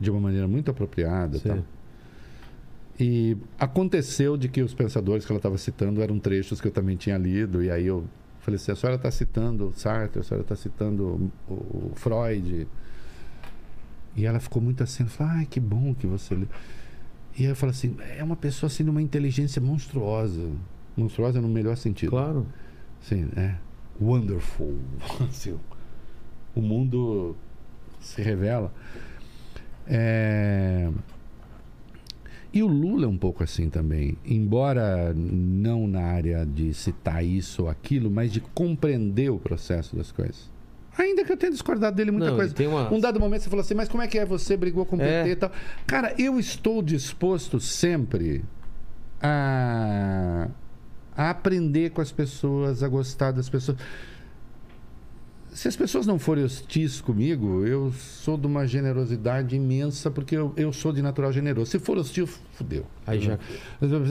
de 0.00 0.10
uma 0.10 0.20
maneira 0.20 0.48
muito 0.48 0.70
apropriada. 0.70 1.38
Tal. 1.38 1.58
E 2.98 3.36
aconteceu 3.58 4.36
de 4.36 4.48
que 4.48 4.62
os 4.62 4.72
pensadores 4.72 5.26
que 5.26 5.32
ela 5.32 5.38
estava 5.38 5.58
citando 5.58 6.00
eram 6.00 6.18
trechos 6.18 6.60
que 6.60 6.68
eu 6.68 6.72
também 6.72 6.96
tinha 6.96 7.18
lido, 7.18 7.62
e 7.62 7.70
aí 7.70 7.86
eu 7.86 8.04
falei 8.40 8.56
assim, 8.56 8.72
a 8.72 8.76
senhora 8.76 8.96
está 8.96 9.10
citando 9.10 9.72
Sartre, 9.74 10.20
a 10.20 10.22
senhora 10.22 10.42
está 10.42 10.54
citando 10.54 11.30
o, 11.48 11.52
o 11.52 11.92
Freud. 11.94 12.68
E 14.16 14.24
ela 14.24 14.38
ficou 14.38 14.62
muito 14.62 14.82
assim, 14.82 15.04
falou, 15.06 15.32
ai, 15.34 15.46
que 15.46 15.58
bom 15.58 15.94
que 15.94 16.06
você... 16.06 16.34
lê." 16.34 16.46
E 17.36 17.42
aí 17.42 17.48
eu 17.48 17.56
falei 17.56 17.74
assim, 17.74 17.96
é 18.16 18.22
uma 18.22 18.36
pessoa 18.36 18.68
assim 18.68 18.84
de 18.84 18.90
uma 18.90 19.02
inteligência 19.02 19.60
monstruosa. 19.60 20.48
Monstruosa 20.96 21.40
no 21.40 21.48
melhor 21.48 21.76
sentido. 21.76 22.10
Claro. 22.10 22.46
Sim, 23.00 23.28
é. 23.36 23.56
Wonderful. 24.00 24.76
Assim, 25.28 25.58
o 26.54 26.60
mundo 26.60 27.36
se 28.00 28.20
revela. 28.22 28.72
É, 29.86 30.90
E 32.52 32.62
o 32.62 32.66
Lula 32.66 33.04
é 33.04 33.08
um 33.08 33.18
pouco 33.18 33.42
assim 33.42 33.68
também. 33.68 34.16
Embora 34.24 35.12
não 35.14 35.86
na 35.88 36.02
área 36.02 36.46
de 36.46 36.72
citar 36.72 37.24
isso 37.24 37.64
ou 37.64 37.68
aquilo, 37.68 38.10
mas 38.10 38.32
de 38.32 38.40
compreender 38.40 39.30
o 39.30 39.38
processo 39.38 39.96
das 39.96 40.10
coisas. 40.12 40.50
Ainda 40.96 41.24
que 41.24 41.32
eu 41.32 41.36
tenha 41.36 41.50
discordado 41.50 41.96
dele 41.96 42.12
muita 42.12 42.28
Não, 42.30 42.36
coisa. 42.36 42.54
uma- 42.68 42.92
Um 42.92 43.00
dado 43.00 43.18
momento 43.18 43.42
você 43.42 43.50
falou 43.50 43.62
assim, 43.64 43.74
mas 43.74 43.88
como 43.88 44.02
é 44.02 44.06
que 44.06 44.16
é? 44.16 44.24
Você 44.24 44.56
brigou 44.56 44.86
com 44.86 44.96
o 44.96 45.02
É. 45.02 45.22
PT 45.24 45.30
e 45.32 45.36
tal. 45.36 45.50
Cara, 45.86 46.14
eu 46.16 46.38
estou 46.38 46.80
disposto 46.82 47.58
sempre 47.58 48.44
a, 49.20 50.48
a 51.16 51.30
aprender 51.30 51.90
com 51.90 52.00
as 52.00 52.12
pessoas, 52.12 52.82
a 52.82 52.88
gostar 52.88 53.32
das 53.32 53.48
pessoas. 53.48 53.78
Se 55.52 55.68
as 55.68 55.76
pessoas 55.76 56.04
não 56.04 56.18
forem 56.18 56.42
hostis 56.42 57.00
comigo, 57.00 57.64
eu 57.64 57.92
sou 57.92 58.36
de 58.36 58.44
uma 58.44 58.66
generosidade 58.66 59.54
imensa, 59.54 60.10
porque 60.10 60.36
eu, 60.36 60.52
eu 60.56 60.72
sou 60.72 60.92
de 60.92 61.00
natural 61.00 61.32
generoso. 61.32 61.70
Se 61.70 61.78
for 61.78 61.96
hostil, 61.96 62.26
fudeu. 62.26 62.84
Aí 63.06 63.20
já. 63.20 63.38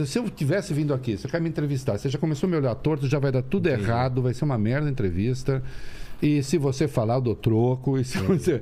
Se 0.05 0.17
eu 0.17 0.29
tivesse 0.29 0.73
vindo 0.73 0.93
aqui, 0.93 1.17
você 1.17 1.27
quer 1.27 1.41
me 1.41 1.49
entrevistar, 1.49 1.97
você 1.97 2.07
já 2.07 2.17
começou 2.17 2.47
a 2.47 2.49
me 2.49 2.55
olhar 2.55 2.73
torto, 2.75 3.07
já 3.09 3.19
vai 3.19 3.29
dar 3.29 3.41
tudo 3.41 3.67
errado, 3.67 4.21
vai 4.21 4.33
ser 4.33 4.45
uma 4.45 4.57
merda 4.57 4.87
a 4.87 4.91
entrevista. 4.91 5.61
E 6.21 6.41
se 6.41 6.57
você 6.57 6.87
falar, 6.87 7.15
eu 7.15 7.21
dou 7.21 7.35
troco. 7.35 7.99
E, 7.99 8.05
se 8.05 8.17
você... 8.19 8.61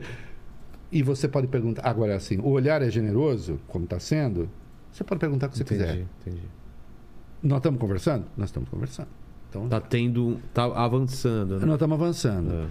e 0.92 1.04
você 1.04 1.28
pode 1.28 1.46
perguntar. 1.46 1.88
Agora, 1.88 2.16
assim, 2.16 2.40
o 2.40 2.50
olhar 2.50 2.82
é 2.82 2.90
generoso, 2.90 3.60
como 3.68 3.86
está 3.86 4.00
sendo, 4.00 4.50
você 4.92 5.04
pode 5.04 5.20
perguntar 5.20 5.46
o 5.46 5.50
que 5.52 5.58
você 5.58 5.64
quiser. 5.64 5.94
Entendi, 5.94 6.08
entendi. 6.26 6.61
Nós 7.44 7.58
estamos 7.58 7.80
conversando? 7.80 8.26
Nós 8.38 8.50
estamos 8.50 8.70
conversando. 8.70 9.08
Então, 9.50 9.68
Tá 9.68 9.82
tendo. 9.82 10.40
Tá 10.54 10.66
avançando, 10.66 11.60
né? 11.60 11.66
nós 11.66 11.76
estamos 11.76 11.96
avançando. 11.96 12.52
É. 12.54 12.68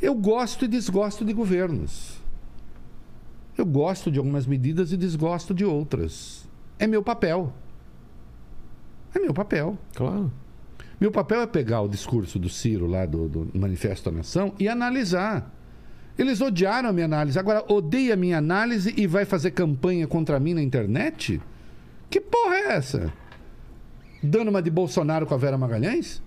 Eu 0.00 0.14
gosto 0.14 0.64
e 0.64 0.68
desgosto 0.68 1.24
de 1.24 1.32
governos. 1.32 2.18
Eu 3.56 3.64
gosto 3.64 4.10
de 4.10 4.18
algumas 4.18 4.46
medidas 4.46 4.92
e 4.92 4.96
desgosto 4.96 5.54
de 5.54 5.64
outras. 5.64 6.46
É 6.78 6.86
meu 6.86 7.02
papel. 7.02 7.52
É 9.14 9.18
meu 9.18 9.32
papel. 9.32 9.78
Claro. 9.94 10.30
Meu 11.00 11.10
papel 11.10 11.42
é 11.42 11.46
pegar 11.46 11.80
o 11.80 11.88
discurso 11.88 12.38
do 12.38 12.48
Ciro 12.48 12.86
lá 12.86 13.06
do, 13.06 13.28
do 13.28 13.58
Manifesto 13.58 14.10
da 14.10 14.16
Nação 14.16 14.54
e 14.58 14.68
analisar. 14.68 15.52
Eles 16.18 16.40
odiaram 16.40 16.88
a 16.88 16.92
minha 16.92 17.06
análise. 17.06 17.38
Agora, 17.38 17.64
odeia 17.72 18.14
a 18.14 18.16
minha 18.16 18.38
análise 18.38 18.94
e 18.96 19.06
vai 19.06 19.24
fazer 19.24 19.50
campanha 19.52 20.06
contra 20.06 20.38
mim 20.38 20.54
na 20.54 20.62
internet? 20.62 21.40
Que 22.14 22.20
porra 22.20 22.54
é 22.54 22.72
essa? 22.76 23.12
Dando 24.22 24.48
uma 24.48 24.62
de 24.62 24.70
Bolsonaro 24.70 25.26
com 25.26 25.34
a 25.34 25.36
Vera 25.36 25.58
Magalhães? 25.58 26.22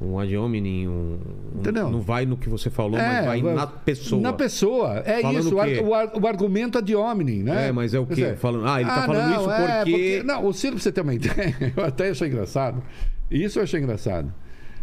Um 0.00 0.18
ad 0.18 0.36
hominem, 0.36 0.88
um, 0.88 1.16
Entendeu? 1.60 1.88
não 1.88 2.00
vai 2.00 2.26
no 2.26 2.36
que 2.36 2.48
você 2.48 2.68
falou, 2.68 2.98
mas 2.98 3.24
vai 3.24 3.40
vai- 3.40 3.54
na 3.54 3.68
pessoa. 3.68 4.20
Na 4.20 4.32
pessoa. 4.32 5.00
É 5.06 5.22
Falando 5.22 5.38
isso. 5.38 5.54
o 5.54 5.84
O, 5.84 5.88
o 5.90 5.94
ar- 5.94 6.12
o 6.20 6.26
argumento 6.26 6.76
é 6.76 6.82
de 6.82 6.96
homem, 6.96 7.44
né? 7.44 7.68
É, 7.68 7.72
mas 7.72 7.94
é 7.94 8.00
o 8.00 8.06
quê? 8.06 8.34
Falando- 8.34 8.66
ah, 8.66 8.80
ele 8.80 8.90
tá 8.90 9.06
falando 9.06 9.30
isso 9.40 9.50
é, 9.52 9.84
porque- 9.84 10.22
Não, 10.24 10.44
o 10.44 10.52
Ciro, 10.52 10.74
pra 10.74 10.82
você 10.82 10.90
ter 10.90 11.02
uma 11.02 11.14
ideia, 11.14 11.72
eu 11.76 11.84
até 11.84 12.08
achei 12.10 12.26
engraçado. 12.26 12.82
Isso 13.30 13.60
eu 13.60 13.62
achei 13.62 13.80
engraçado. 13.80 14.34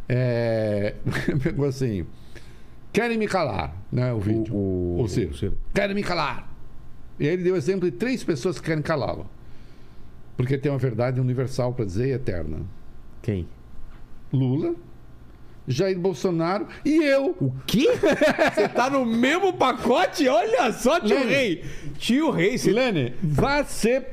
É... 0.08 0.96
Pegou 1.44 1.66
assim... 1.66 2.06
Querem 2.94 3.18
me 3.18 3.28
calar, 3.28 3.76
né? 3.92 4.14
O 4.14 4.20
vídeo. 4.20 4.56
o- 4.56 5.02
O, 5.02 5.08
Ciro. 5.10 5.32
o 5.32 5.38
Ciro. 5.38 5.58
Querem 5.74 5.94
me 5.94 6.02
calar. 6.02 6.50
E 7.20 7.28
aí 7.28 7.34
ele 7.34 7.44
deu 7.44 7.58
exemplo 7.58 7.92
de 7.92 7.98
três 7.98 8.24
pessoas 8.24 8.58
que 8.58 8.66
querem 8.68 8.82
calá-lo. 8.82 9.30
Porque 10.40 10.58
tem 10.58 10.72
uma 10.72 10.78
verdade 10.78 11.20
universal 11.20 11.74
para 11.74 11.84
dizer 11.84 12.08
e 12.08 12.12
eterna. 12.14 12.62
Quem? 13.22 13.46
Lula, 14.32 14.74
Jair 15.72 15.98
Bolsonaro 16.00 16.68
e 16.84 16.98
eu. 17.04 17.36
O 17.40 17.54
quê? 17.68 17.88
Você 18.54 18.68
tá 18.68 18.90
no 18.90 19.06
mesmo 19.06 19.54
pacote? 19.54 20.28
Olha 20.28 20.74
só, 20.74 21.00
tio 21.00 21.16
Lene. 21.20 21.32
Rei. 21.32 21.64
Tio 22.00 22.32
Rei, 22.32 22.58
você... 22.58 22.72
Lene, 22.72 23.14
vai 23.22 23.64
ser. 23.66 24.08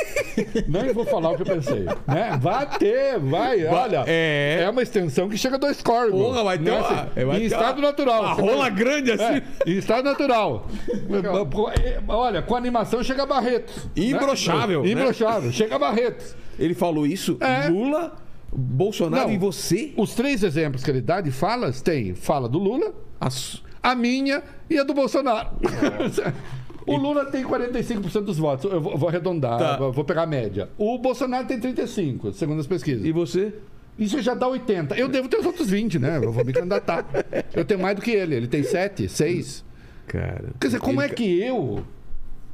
Não 0.66 0.94
vou 0.94 1.04
falar 1.04 1.32
o 1.32 1.36
que 1.36 1.42
eu 1.42 1.46
pensei. 1.46 1.84
Né? 2.06 2.38
Vai 2.40 2.66
ter, 2.78 3.18
vai. 3.18 3.64
Olha, 3.66 4.04
é. 4.06 4.60
é 4.62 4.70
uma 4.70 4.82
extensão 4.82 5.28
que 5.28 5.36
chega 5.36 5.56
a 5.56 5.58
dois 5.58 5.82
corgos. 5.82 6.18
Porra, 6.20 6.42
vai 6.42 6.58
ter 6.58 6.64
né? 6.64 6.78
uma- 6.78 6.88
Assim, 6.88 7.24
vai 7.26 7.36
em 7.36 7.40
ter 7.40 7.44
estado 7.46 7.78
uma- 7.78 7.88
natural. 7.88 8.22
Uma 8.24 8.34
Você 8.34 8.40
rola 8.40 8.56
vai- 8.56 8.70
grande 8.70 9.12
assim. 9.12 9.24
É, 9.24 9.42
em 9.66 9.76
estado 9.76 10.04
natural. 10.04 10.66
Olha, 12.08 12.42
com 12.42 12.56
animação 12.56 13.02
chega 13.02 13.24
a 13.24 13.26
Barretos. 13.26 13.88
Imbrochável, 13.96 14.82
Né? 14.82 14.86
né? 14.94 15.00
Imbrochável. 15.02 15.52
Chega 15.52 15.76
a 15.76 15.78
Barretos. 15.78 16.34
Ele 16.58 16.74
falou 16.74 17.06
isso, 17.06 17.36
É. 17.40 17.68
Lula, 17.68 18.14
Bolsonaro 18.54 19.28
Não. 19.28 19.34
e 19.34 19.38
você? 19.38 19.92
Os 19.96 20.14
três 20.14 20.42
exemplos 20.42 20.82
que 20.84 20.90
ele 20.90 21.00
dá 21.00 21.20
de 21.20 21.30
falas 21.30 21.80
tem 21.82 22.14
fala 22.14 22.48
do 22.48 22.58
Lula, 22.58 22.94
As- 23.20 23.62
a 23.82 23.94
minha 23.94 24.42
e 24.70 24.78
a 24.78 24.82
do 24.84 24.94
Bolsonaro. 24.94 25.50
o 26.86 26.96
Lula 26.96 27.26
tem 27.26 27.44
45% 27.44 28.20
dos 28.22 28.38
votos. 28.38 28.70
Eu 28.70 28.80
vou, 28.80 28.96
vou 28.96 29.08
arredondar, 29.08 29.58
Tá. 29.58 29.76
vou- 29.76 30.04
pegar 30.04 30.22
a 30.22 30.26
média. 30.26 30.68
O 30.78 30.98
Bolsonaro 30.98 31.46
tem 31.46 31.58
35%, 31.58 32.32
segundo 32.32 32.60
as 32.60 32.66
pesquisas. 32.66 33.04
E 33.04 33.12
você? 33.12 33.52
Isso 33.98 34.20
já 34.20 34.34
dá 34.34 34.46
80%. 34.48 34.96
Eu 34.96 35.08
devo 35.08 35.28
ter 35.28 35.38
os 35.38 35.46
outros 35.46 35.70
20%, 35.70 35.98
né? 36.00 36.18
Eu 36.22 36.32
vou 36.32 36.44
me 36.44 36.52
candidatar. 36.52 37.06
Eu 37.54 37.64
tenho 37.64 37.80
mais 37.80 37.94
do 37.96 38.02
que 38.02 38.10
ele. 38.10 38.34
Ele 38.34 38.48
tem 38.48 38.62
7, 38.62 39.08
6. 39.08 39.64
Cara. 40.08 40.50
Quer 40.60 40.66
dizer, 40.66 40.80
como 40.80 41.00
ele- 41.00 41.12
é 41.12 41.14
que 41.14 41.40
eu, 41.40 41.82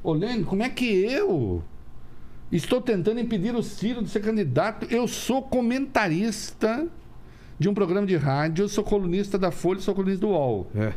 Olene, 0.03 0.45
como 0.45 0.63
é 0.63 0.69
que 0.69 0.85
eu 0.87 1.63
estou 2.51 2.81
tentando 2.81 3.21
impedir 3.21 3.55
o 3.55 3.63
Ciro 3.63 4.03
de 4.03 4.11
ser 4.11 4.21
candidato? 4.21 4.87
Eu 4.91 5.07
sou 5.07 5.43
comentarista 5.43 6.87
de 7.59 7.69
um 7.69 7.75
programa 7.75 8.07
de 8.07 8.17
rádio, 8.17 8.69
sou 8.69 8.83
colunista 8.83 9.39
da 9.39 9.51
Folha, 9.51 9.81
sou 9.81 9.95
colunista 9.95 10.21
do 10.27 10.29
UOL. 10.33 10.71
É. 10.75 10.93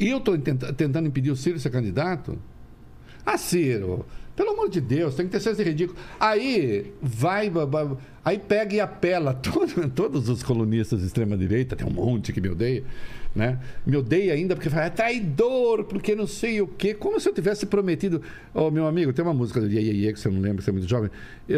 E 0.00 0.08
eu 0.08 0.18
estou 0.18 0.36
tentando 0.38 1.06
impedir 1.06 1.30
o 1.30 1.36
Ciro 1.36 1.56
de 1.56 1.62
ser 1.62 1.70
candidato? 1.70 2.38
Ah, 3.24 3.38
Ciro, 3.38 4.04
pelo 4.34 4.50
amor 4.50 4.68
de 4.68 4.80
Deus, 4.80 5.14
tem 5.14 5.26
que 5.26 5.32
ter 5.32 5.40
senso 5.40 5.56
de 5.62 5.68
ridículo. 5.68 5.98
Aí 6.18 6.92
vai, 7.00 7.50
aí 8.24 8.38
pega 8.38 8.74
e 8.74 8.80
apela. 8.80 9.34
Todo- 9.42 9.88
todos 9.90 10.28
os 10.28 10.42
colunistas 10.42 11.00
de 11.00 11.06
extrema-direita, 11.06 11.76
tem 11.76 11.86
um 11.86 11.90
monte 11.92 12.32
que 12.32 12.40
me 12.40 12.48
odeia, 12.48 12.82
né? 13.34 13.58
Me 13.86 13.96
odeia 13.96 14.34
ainda 14.34 14.54
porque 14.54 14.68
fala, 14.68 14.84
é 14.84 14.90
traidor, 14.90 15.84
porque 15.84 16.14
não 16.14 16.26
sei 16.26 16.60
o 16.60 16.66
quê. 16.66 16.94
Como 16.94 17.18
se 17.18 17.28
eu 17.28 17.34
tivesse 17.34 17.66
prometido. 17.66 18.20
Ô, 18.54 18.70
meu 18.70 18.86
amigo, 18.86 19.12
tem 19.12 19.24
uma 19.24 19.32
música 19.32 19.60
do 19.60 19.68
Iê, 19.68 19.80
Iê, 19.80 20.12
que 20.12 20.20
você 20.20 20.28
não 20.28 20.40
lembra, 20.40 20.58
que 20.58 20.64
você 20.64 20.70
é 20.70 20.72
muito 20.72 20.88
jovem. 20.88 21.10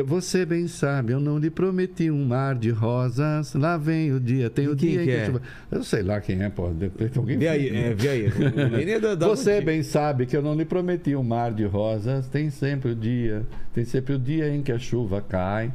Você 0.07 0.47
bem 0.47 0.69
sabe, 0.69 1.13
eu 1.13 1.21
não 1.21 1.39
lhe 1.39 1.51
prometi 1.51 2.11
um 2.11 2.25
mar 2.25 2.55
de 2.55 2.71
rosas. 2.71 3.55
Lá 3.55 3.77
vem 3.77 4.13
o 4.13 4.21
dia, 4.21 4.49
tem 4.49 4.69
o 4.69 4.75
dia 4.75 5.01
que 5.01 5.05
que 5.05 5.11
é? 5.11 5.27
chuva. 5.27 5.43
Eu 5.71 5.83
sei 5.83 6.03
lá 6.03 6.21
quem 6.21 6.43
é, 6.43 6.49
pô. 6.49 6.69
repente 6.69 7.19
Alguém 7.19 7.39
Vê 7.39 7.49
aí, 7.49 7.69
é, 7.69 7.95
vê 7.95 8.09
aí. 8.09 8.27
É 8.27 9.17
você 9.17 9.61
bem 9.61 9.83
sabe 9.83 10.27
que 10.27 10.37
eu 10.37 10.43
não 10.43 10.55
lhe 10.55 10.65
prometi 10.65 11.15
um 11.17 11.23
mar 11.23 11.53
de 11.53 11.65
rosas. 11.65 12.29
Tem 12.29 12.51
sempre 12.51 12.93
o 12.93 12.95
dia, 12.95 13.45
tem 13.73 13.85
sempre 13.85 14.15
o 14.15 14.19
dia 14.19 14.49
em 14.49 14.63
que 14.63 14.73
a 14.73 14.79
chuva 14.79 15.21
cai. 15.21 15.73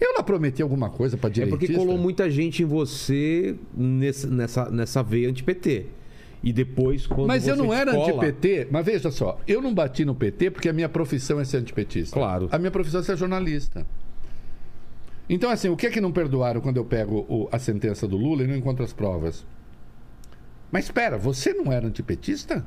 Eu 0.00 0.12
lá 0.14 0.22
prometi 0.22 0.60
alguma 0.62 0.90
coisa 0.90 1.16
para 1.16 1.30
É 1.30 1.32
direitista. 1.32 1.66
porque 1.66 1.74
colou 1.78 1.96
muita 1.98 2.30
gente 2.30 2.62
em 2.62 2.66
você 2.66 3.56
nesse- 3.74 4.26
nessa, 4.26 4.70
nessa 4.70 5.02
veia 5.02 5.28
anti-PT. 5.30 5.86
E 6.42 6.52
depois, 6.52 7.06
quando 7.06 7.26
Mas 7.28 7.48
eu 7.48 7.56
não 7.56 7.72
era 7.72 7.92
descola- 7.92 8.22
anti-PT. 8.24 8.68
Mas 8.70 8.84
veja 8.86 9.10
só, 9.10 9.40
eu 9.48 9.60
não 9.62 9.74
bati 9.74 10.04
no 10.04 10.14
PT 10.14 10.50
porque 10.50 10.68
a 10.68 10.72
minha 10.72 10.88
profissão 10.88 11.40
é 11.40 11.44
ser 11.44 11.56
antipetista. 11.56 12.14
Claro. 12.14 12.48
A 12.52 12.58
minha 12.58 12.70
profissão 12.70 13.00
é 13.00 13.02
ser 13.02 13.16
jornalista. 13.16 13.86
Então, 15.28 15.50
assim, 15.50 15.68
o 15.68 15.76
que 15.76 15.86
é 15.86 15.90
que 15.90 16.00
não 16.00 16.12
perdoaram 16.12 16.60
quando 16.60 16.76
eu 16.76 16.84
pego 16.84 17.26
o- 17.28 17.48
a 17.50 17.58
sentença 17.58 18.06
do 18.06 18.16
Lula 18.16 18.44
e 18.44 18.46
não 18.46 18.54
encontro 18.54 18.84
as 18.84 18.92
provas? 18.92 19.44
Mas 20.70 20.84
espera, 20.84 21.16
você 21.18 21.52
não 21.52 21.72
era 21.72 21.86
antipetista? 21.86 22.64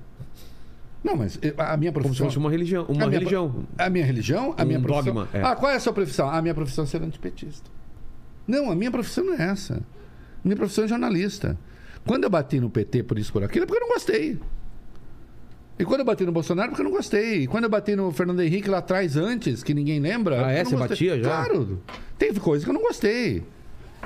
Não, 1.03 1.15
mas 1.15 1.39
eu- 1.41 1.53
a 1.57 1.77
minha 1.77 1.91
Como 1.91 2.03
se 2.03 2.07
profissão. 2.09 2.25
fosse 2.27 2.37
uma 2.37 2.49
religião. 2.51 2.83
Uma 2.89 3.05
a 3.05 3.07
minha, 3.07 3.19
religião. 3.19 3.65
A 3.77 3.89
minha 3.89 4.05
religião? 4.05 4.53
A 4.57 4.63
Um 4.63 4.65
minha 4.67 4.79
profissão. 4.81 5.13
dogma, 5.13 5.29
é. 5.33 5.41
Ah, 5.41 5.55
qual 5.55 5.71
é 5.71 5.75
a 5.75 5.79
sua 5.79 5.93
profissão? 5.93 6.29
A 6.29 6.41
minha 6.41 6.53
profissão 6.53 6.83
é 6.83 6.87
ser 6.87 7.01
antipetista. 7.01 7.69
Não, 8.47 8.69
a 8.71 8.75
minha 8.75 8.91
profissão 8.91 9.23
não 9.23 9.33
é 9.35 9.43
essa. 9.49 9.81
Minha 10.43 10.55
profissão 10.57 10.83
é 10.83 10.87
jornalista. 10.87 11.57
Quando 12.05 12.23
eu 12.25 12.29
bati 12.29 12.59
no 12.59 12.69
PT 12.69 13.03
por 13.03 13.17
isso 13.19 13.31
por 13.31 13.43
aquilo, 13.43 13.63
é 13.63 13.65
porque 13.67 13.81
eu 13.81 13.87
não 13.87 13.93
gostei. 13.93 14.39
E 15.77 15.85
quando 15.85 16.01
eu 16.01 16.05
bati 16.05 16.25
no 16.25 16.31
Bolsonaro, 16.33 16.67
é 16.67 16.69
porque 16.71 16.81
eu 16.81 16.89
não 16.89 16.91
gostei. 16.91 17.43
E 17.43 17.47
quando 17.47 17.63
eu 17.65 17.69
bati 17.69 17.95
no 17.95 18.11
Fernando 18.11 18.41
Henrique 18.41 18.69
lá 18.69 18.79
atrás, 18.79 19.15
antes, 19.15 19.63
que 19.63 19.73
ninguém 19.73 19.99
lembra. 19.99 20.45
Ah, 20.45 20.51
é? 20.51 20.65
Você 20.65 20.75
batia 20.75 21.17
já? 21.17 21.23
Claro. 21.45 21.81
Teve 22.17 22.39
coisa 22.41 22.65
que 22.65 22.69
eu 22.69 22.73
não 22.73 22.81
gostei. 22.81 23.43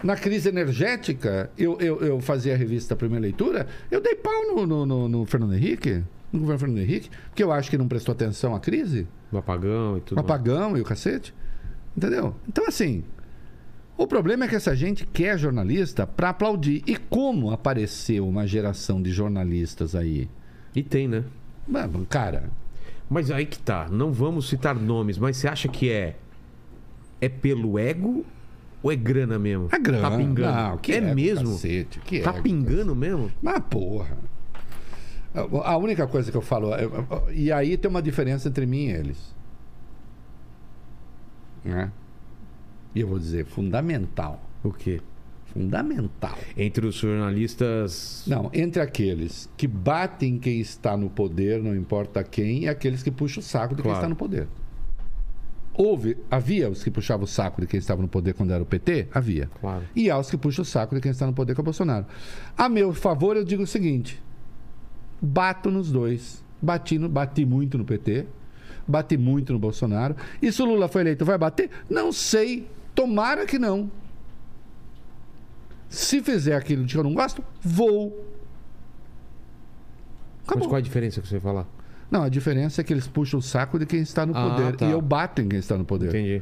Na 0.03 0.15
crise 0.15 0.49
energética, 0.49 1.49
eu, 1.57 1.79
eu, 1.79 1.99
eu 2.01 2.19
fazia 2.21 2.53
a 2.53 2.57
revista 2.57 2.95
Primeira 2.95 3.21
Leitura, 3.23 3.65
eu 3.89 4.01
dei 4.01 4.15
pau 4.15 4.33
no, 4.55 4.67
no, 4.67 4.85
no- 4.85 5.07
no 5.09 5.25
Fernando 5.25 5.53
Henrique, 5.55 6.03
no 6.33 6.39
governo 6.39 6.59
Fernando 6.59 6.79
Henrique, 6.79 7.09
porque 7.29 7.43
eu 7.43 7.51
acho 7.51 7.69
que 7.69 7.77
não 7.77 7.87
prestou 7.87 8.11
atenção 8.11 8.55
à 8.55 8.59
crise. 8.59 9.07
O 9.31 9.37
apagão 9.37 9.97
e 9.97 10.01
tudo. 10.01 10.17
Um 10.17 10.21
apagão 10.21 10.75
e 10.75 10.81
o 10.81 10.83
cacete. 10.83 11.33
Entendeu? 11.95 12.35
Então, 12.47 12.67
assim, 12.67 13.03
o 13.95 14.07
problema 14.07 14.45
é 14.45 14.47
que 14.47 14.55
essa 14.55 14.75
gente 14.75 15.05
quer 15.05 15.37
jornalista 15.37 16.07
para 16.07 16.29
aplaudir. 16.29 16.83
E 16.87 16.97
como 16.97 17.51
apareceu 17.51 18.27
uma 18.27 18.47
geração 18.47 19.01
de 19.01 19.11
jornalistas 19.11 19.95
aí? 19.95 20.27
E 20.75 20.81
tem, 20.81 21.07
né? 21.07 21.23
Mano, 21.67 22.05
Cara, 22.09 22.49
Mas 23.09 23.29
aí 23.29 23.45
que 23.45 23.59
tá. 23.59 23.87
Não 23.89 24.11
vamos 24.11 24.49
citar 24.49 24.75
nomes, 24.75 25.17
mas 25.17 25.37
você 25.37 25.47
acha 25.47 25.67
que 25.67 25.89
é. 25.89 26.17
É 27.21 27.29
pelo 27.29 27.79
ego 27.79 28.25
ou 28.81 28.91
é 28.91 28.95
grana 28.95 29.39
mesmo? 29.39 29.69
a 29.71 29.77
grana. 29.77 30.09
Tá 30.09 30.17
pingando. 30.17 30.51
Não, 30.51 30.77
que 30.77 30.91
é 30.91 30.97
ego, 30.97 31.15
mesmo? 31.15 31.51
Cacete, 31.51 31.99
que 31.99 32.19
Tá 32.19 32.31
ego, 32.31 32.41
pingando 32.41 32.95
mesmo? 32.95 33.31
Mas, 33.41 33.59
porra. 33.69 34.17
A 35.33 35.77
única 35.77 36.05
coisa 36.07 36.29
que 36.31 36.37
eu 36.37 36.41
falo. 36.41 36.73
é- 36.73 36.87
E 37.33 37.51
aí 37.51 37.75
tem 37.77 37.89
uma 37.89 38.01
diferença 38.01 38.47
entre 38.47 38.65
mim 38.65 38.85
e 38.87 38.91
eles. 38.91 39.33
Né? 41.63 41.91
E 42.93 42.99
eu 43.01 43.07
vou 43.07 43.17
dizer, 43.17 43.45
fundamental. 43.45 44.41
O 44.63 44.71
quê? 44.71 45.01
Fundamental. 45.45 46.37
Entre 46.57 46.85
os 46.85 46.95
jornalistas. 46.95 48.23
Não, 48.27 48.49
entre 48.53 48.81
aqueles 48.81 49.49
que 49.57 49.67
batem 49.67 50.37
quem 50.37 50.59
está 50.59 50.95
no 50.97 51.09
poder, 51.09 51.61
não 51.61 51.75
importa 51.75 52.23
quem, 52.23 52.63
e 52.63 52.67
aqueles 52.69 53.01
que 53.03 53.11
puxam 53.11 53.41
o 53.41 53.43
saco 53.43 53.75
de 53.75 53.81
quem 53.81 53.89
Claro. 53.91 53.97
está 53.99 54.09
no 54.09 54.15
poder. 54.15 54.47
Houve, 55.75 56.17
havia 56.29 56.69
os 56.69 56.83
que 56.83 56.91
puxavam 56.91 57.23
o 57.23 57.27
saco 57.27 57.59
de 57.61 57.65
quem 57.65 57.79
estava 57.79 57.99
no 58.01 58.07
poder 58.07 58.33
quando 58.35 58.51
era 58.51 58.61
o 58.61 58.65
PT? 58.65 59.07
Havia. 59.11 59.49
Claro. 59.59 59.83
E 59.95 60.09
há 60.09 60.17
os 60.19 60.29
que 60.29 60.37
puxam 60.37 60.61
o 60.61 60.65
saco 60.65 60.93
de 60.93 61.01
quem 61.01 61.09
está 61.11 61.25
no 61.25 61.33
poder 61.33 61.55
com 61.55 61.61
o 61.61 61.65
Bolsonaro. 61.65 62.05
A 62.55 62.69
meu 62.69 62.93
favor, 62.93 63.35
eu 63.35 63.43
digo 63.43 63.63
o 63.63 63.67
seguinte: 63.67 64.21
bato 65.23 65.71
nos 65.71 65.89
dois. 65.91 66.43
Bati, 66.61 66.99
no, 66.99 67.09
bati 67.09 67.45
muito 67.45 67.77
no 67.77 67.83
PT, 67.85 68.25
bati 68.87 69.17
muito 69.17 69.51
no 69.53 69.59
Bolsonaro. 69.59 70.15
E 70.41 70.51
se 70.51 70.61
o 70.61 70.65
Lula 70.65 70.87
foi 70.87 71.01
eleito, 71.01 71.23
vai 71.25 71.37
bater? 71.37 71.69
Não 71.89 72.11
sei. 72.11 72.67
Tomara 72.93 73.45
que 73.45 73.57
não. 73.57 73.89
Se 75.89 76.21
fizer 76.21 76.55
aquilo 76.55 76.85
de 76.85 76.93
que 76.93 76.99
eu 76.99 77.03
não 77.03 77.13
gosto, 77.13 77.43
vou. 77.61 78.25
Mas 80.41 80.49
Acabou. 80.49 80.69
qual 80.69 80.77
a 80.77 80.81
diferença 80.81 81.21
que 81.21 81.27
você 81.27 81.35
vai 81.39 81.53
falar? 81.53 81.67
Não, 82.09 82.23
a 82.23 82.29
diferença 82.29 82.81
é 82.81 82.83
que 82.83 82.93
eles 82.93 83.07
puxam 83.07 83.39
o 83.39 83.41
saco 83.41 83.79
de 83.79 83.85
quem 83.85 84.01
está 84.01 84.25
no 84.25 84.35
Ah, 84.35 84.49
poder. 84.49 84.75
tá. 84.75 84.85
E 84.85 84.91
eu 84.91 85.01
bato 85.01 85.41
em 85.41 85.47
quem 85.47 85.59
está 85.59 85.77
no 85.77 85.85
poder. 85.85 86.09
Entendi. 86.09 86.41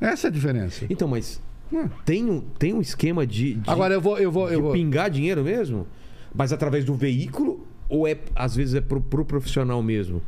Essa 0.00 0.26
é 0.26 0.30
a 0.30 0.32
diferença. 0.32 0.86
Então, 0.88 1.08
mas 1.08 1.40
Hum. 1.72 1.88
tem 2.04 2.24
um, 2.30 2.40
tem 2.40 2.72
um 2.72 2.80
esquema 2.80 3.26
de, 3.26 3.54
de, 3.54 3.68
Agora 3.70 3.92
eu 3.94 4.00
vou. 4.00 4.16
Eu 4.18 4.30
vou, 4.32 4.48
eu 4.50 4.62
vou... 4.62 4.72
pingar 4.72 5.10
dinheiro 5.10 5.44
mesmo? 5.44 5.86
Mas 6.34 6.52
através 6.52 6.84
do 6.84 6.94
veículo? 6.94 7.66
Ou 7.88 8.06
é, 8.06 8.16
às 8.34 8.54
vezes, 8.54 8.74
é 8.74 8.80
pro, 8.80 9.00
pro 9.00 9.24
profissional 9.24 9.82
mesmo? 9.82 10.22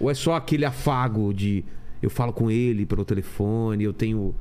Ou 0.00 0.10
é 0.10 0.14
só 0.14 0.34
aquele 0.34 0.64
afago 0.64 1.32
de 1.32 1.64
eu 2.02 2.10
falo 2.10 2.32
com 2.32 2.50
ele 2.50 2.84
pelo 2.86 3.04
telefone, 3.04 3.84
eu 3.84 3.92
tenho, 3.92 4.34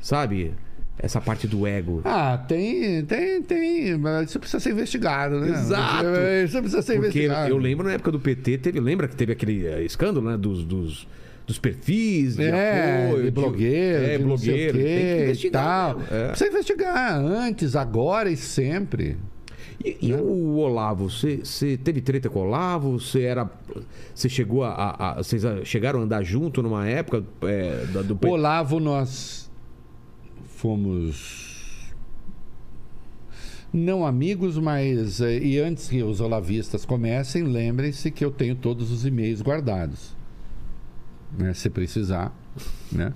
sabe, 0.00 0.52
essa 0.98 1.20
parte 1.20 1.46
do 1.46 1.66
ego. 1.66 2.02
Ah, 2.04 2.36
tem, 2.46 3.04
tem, 3.04 3.42
tem. 3.42 3.96
Mas 3.98 4.30
isso 4.30 4.38
precisa 4.40 4.60
ser 4.60 4.70
investigado, 4.72 5.38
né? 5.40 5.50
Exato. 5.50 6.06
Isso 6.44 6.58
precisa 6.58 6.82
ser 6.82 6.94
Porque 6.94 7.06
investigado. 7.20 7.50
eu 7.50 7.56
lembro 7.58 7.86
na 7.86 7.92
época 7.94 8.10
do 8.12 8.20
PT, 8.20 8.58
teve, 8.58 8.80
lembra 8.80 9.08
que 9.08 9.16
teve 9.16 9.32
aquele 9.32 9.66
eh, 9.66 9.82
escândalo, 9.84 10.30
né, 10.30 10.36
dos, 10.36 10.64
dos, 10.64 11.06
dos 11.46 11.58
perfis 11.58 12.36
de 12.36 12.44
É, 12.44 13.06
apoio, 13.08 13.24
de 13.24 13.30
blogueiro, 13.30 14.04
é, 14.04 14.08
de 14.08 14.16
sei 14.16 14.16
o 14.24 14.26
blogueiro, 14.26 14.78
quê 14.78 14.84
tem 14.84 15.16
que 15.16 15.22
investigar. 15.24 15.94
tal. 15.94 16.02
é. 16.10 16.28
Precisa 16.28 16.50
investigar 16.50 17.18
antes, 17.18 17.76
agora 17.76 18.30
e 18.30 18.36
sempre. 18.36 19.16
E, 19.84 20.08
e 20.08 20.14
o 20.14 20.56
Olavo, 20.56 21.10
você, 21.10 21.76
teve 21.76 22.00
treta 22.00 22.28
com 22.28 22.40
o 22.40 22.42
Olavo? 22.42 22.98
Você 22.98 23.22
era. 23.22 23.50
Você 24.14 24.28
chegou 24.28 24.64
a. 24.64 25.14
vocês 25.18 25.42
chegaram 25.64 26.00
a 26.00 26.02
andar 26.02 26.22
junto 26.22 26.62
numa 26.62 26.86
época 26.86 27.24
é, 27.42 27.84
do? 27.86 28.18
Olavo, 28.28 28.80
nós 28.80 29.50
fomos 30.46 31.46
não 33.72 34.06
amigos, 34.06 34.56
mas 34.58 35.20
eh, 35.20 35.38
e 35.38 35.58
antes 35.58 35.88
que 35.88 36.02
os 36.02 36.20
olavistas 36.20 36.84
comecem, 36.84 37.42
lembrem-se 37.42 38.10
que 38.10 38.24
eu 38.24 38.30
tenho 38.30 38.56
todos 38.56 38.90
os 38.90 39.04
e-mails 39.04 39.42
guardados, 39.42 40.16
né? 41.36 41.52
Se 41.52 41.68
precisar, 41.68 42.34
né? 42.90 43.12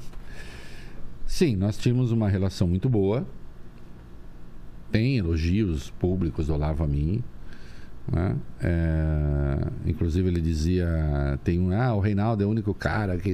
Sim, 1.26 1.56
nós 1.56 1.78
tínhamos 1.78 2.12
uma 2.12 2.28
relação 2.28 2.68
muito 2.68 2.88
boa. 2.88 3.26
Tem 4.90 5.18
elogios 5.18 5.90
públicos 5.90 6.46
do 6.46 6.54
Olavo 6.54 6.84
a 6.84 6.86
mim. 6.86 7.22
né? 8.10 8.36
É, 8.60 9.58
inclusive 9.86 10.28
ele 10.28 10.40
dizia 10.40 11.38
tem 11.44 11.60
um 11.60 11.72
ah 11.72 11.94
o 11.94 12.00
Reinaldo 12.00 12.42
é 12.42 12.46
o 12.46 12.50
único 12.50 12.74
cara 12.74 13.16
que 13.16 13.32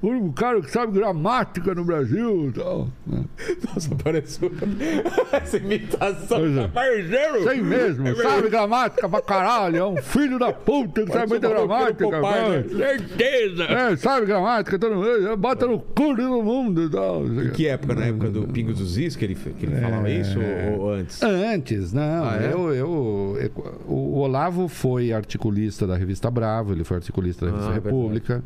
o 0.00 0.08
único 0.08 0.32
cara 0.32 0.60
que 0.60 0.70
sabe 0.70 0.92
gramática 0.92 1.74
no 1.74 1.84
Brasil 1.84 2.48
e 2.48 2.52
tal 2.52 2.88
né? 3.06 3.24
Nossa, 3.66 3.94
pareceu. 3.96 4.50
Essa 5.32 5.56
imitação. 5.56 6.38
Pois 6.38 6.56
é. 6.56 6.68
Parceiro! 6.68 7.42
Sei 7.44 7.60
mesmo, 7.62 8.16
sabe 8.16 8.48
gramática 8.48 9.08
pra 9.08 9.20
caralho, 9.22 9.76
é 9.76 9.86
um 9.86 9.96
filho 9.96 10.38
da 10.38 10.52
puta 10.52 11.04
que 11.04 11.12
sabe 11.12 11.28
muita 11.28 11.48
gramática, 11.48 12.20
mano. 12.20 12.68
Certeza! 12.76 13.64
É, 13.64 13.96
sabe 13.96 14.26
gramática, 14.26 14.78
todo 14.78 14.94
mundo, 14.96 15.36
bota 15.36 15.66
no 15.66 15.78
cu 15.80 16.14
de 16.14 16.22
todo 16.22 16.42
mundo 16.42 16.90
tal. 16.90 17.26
Em 17.26 17.50
que 17.50 17.66
época? 17.66 17.94
Na 17.94 18.06
época 18.06 18.30
do 18.30 18.46
Pingos 18.48 18.78
dos 18.78 18.96
Is 18.98 19.16
que 19.16 19.24
ele, 19.24 19.34
que 19.34 19.66
ele 19.66 19.80
falava 19.80 20.08
isso? 20.10 20.38
Ou, 20.38 20.80
ou 20.80 20.90
antes? 20.92 21.22
Antes, 21.22 21.92
não. 21.92 22.24
Ah, 22.24 22.38
é? 22.40 22.52
eu, 22.52 22.74
eu, 22.74 23.38
eu- 23.40 23.80
o 23.86 24.18
Olavo 24.18 24.68
foi 24.68 25.12
articulista 25.12 25.86
da 25.86 25.96
revista 25.96 26.30
Bravo, 26.30 26.72
ele 26.72 26.84
foi 26.84 26.98
articulista 26.98 27.46
da 27.46 27.52
revista 27.52 27.70
Ah, 27.72 27.74
República. 27.74 28.42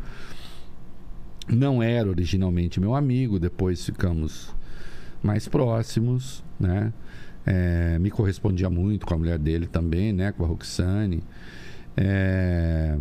Não 1.49 1.83
era 1.83 2.09
originalmente 2.09 2.81
meu 2.81 2.95
amigo, 2.95 3.39
depois 3.39 3.85
ficamos 3.85 4.55
mais 5.23 5.49
próximos, 5.49 6.43
né? 6.59 6.93
É, 7.45 7.99
me 7.99 8.11
correspondia 8.11 8.71
muito 8.71 9.05
com 9.07 9.15
a 9.15 9.19
mulher 9.19 9.39
dele 9.39 9.67
também, 9.67 10.13
né? 10.13 10.33
Com 10.33 10.45
a 10.45 10.47
Roxane. 10.47 11.23
É, 11.97 12.97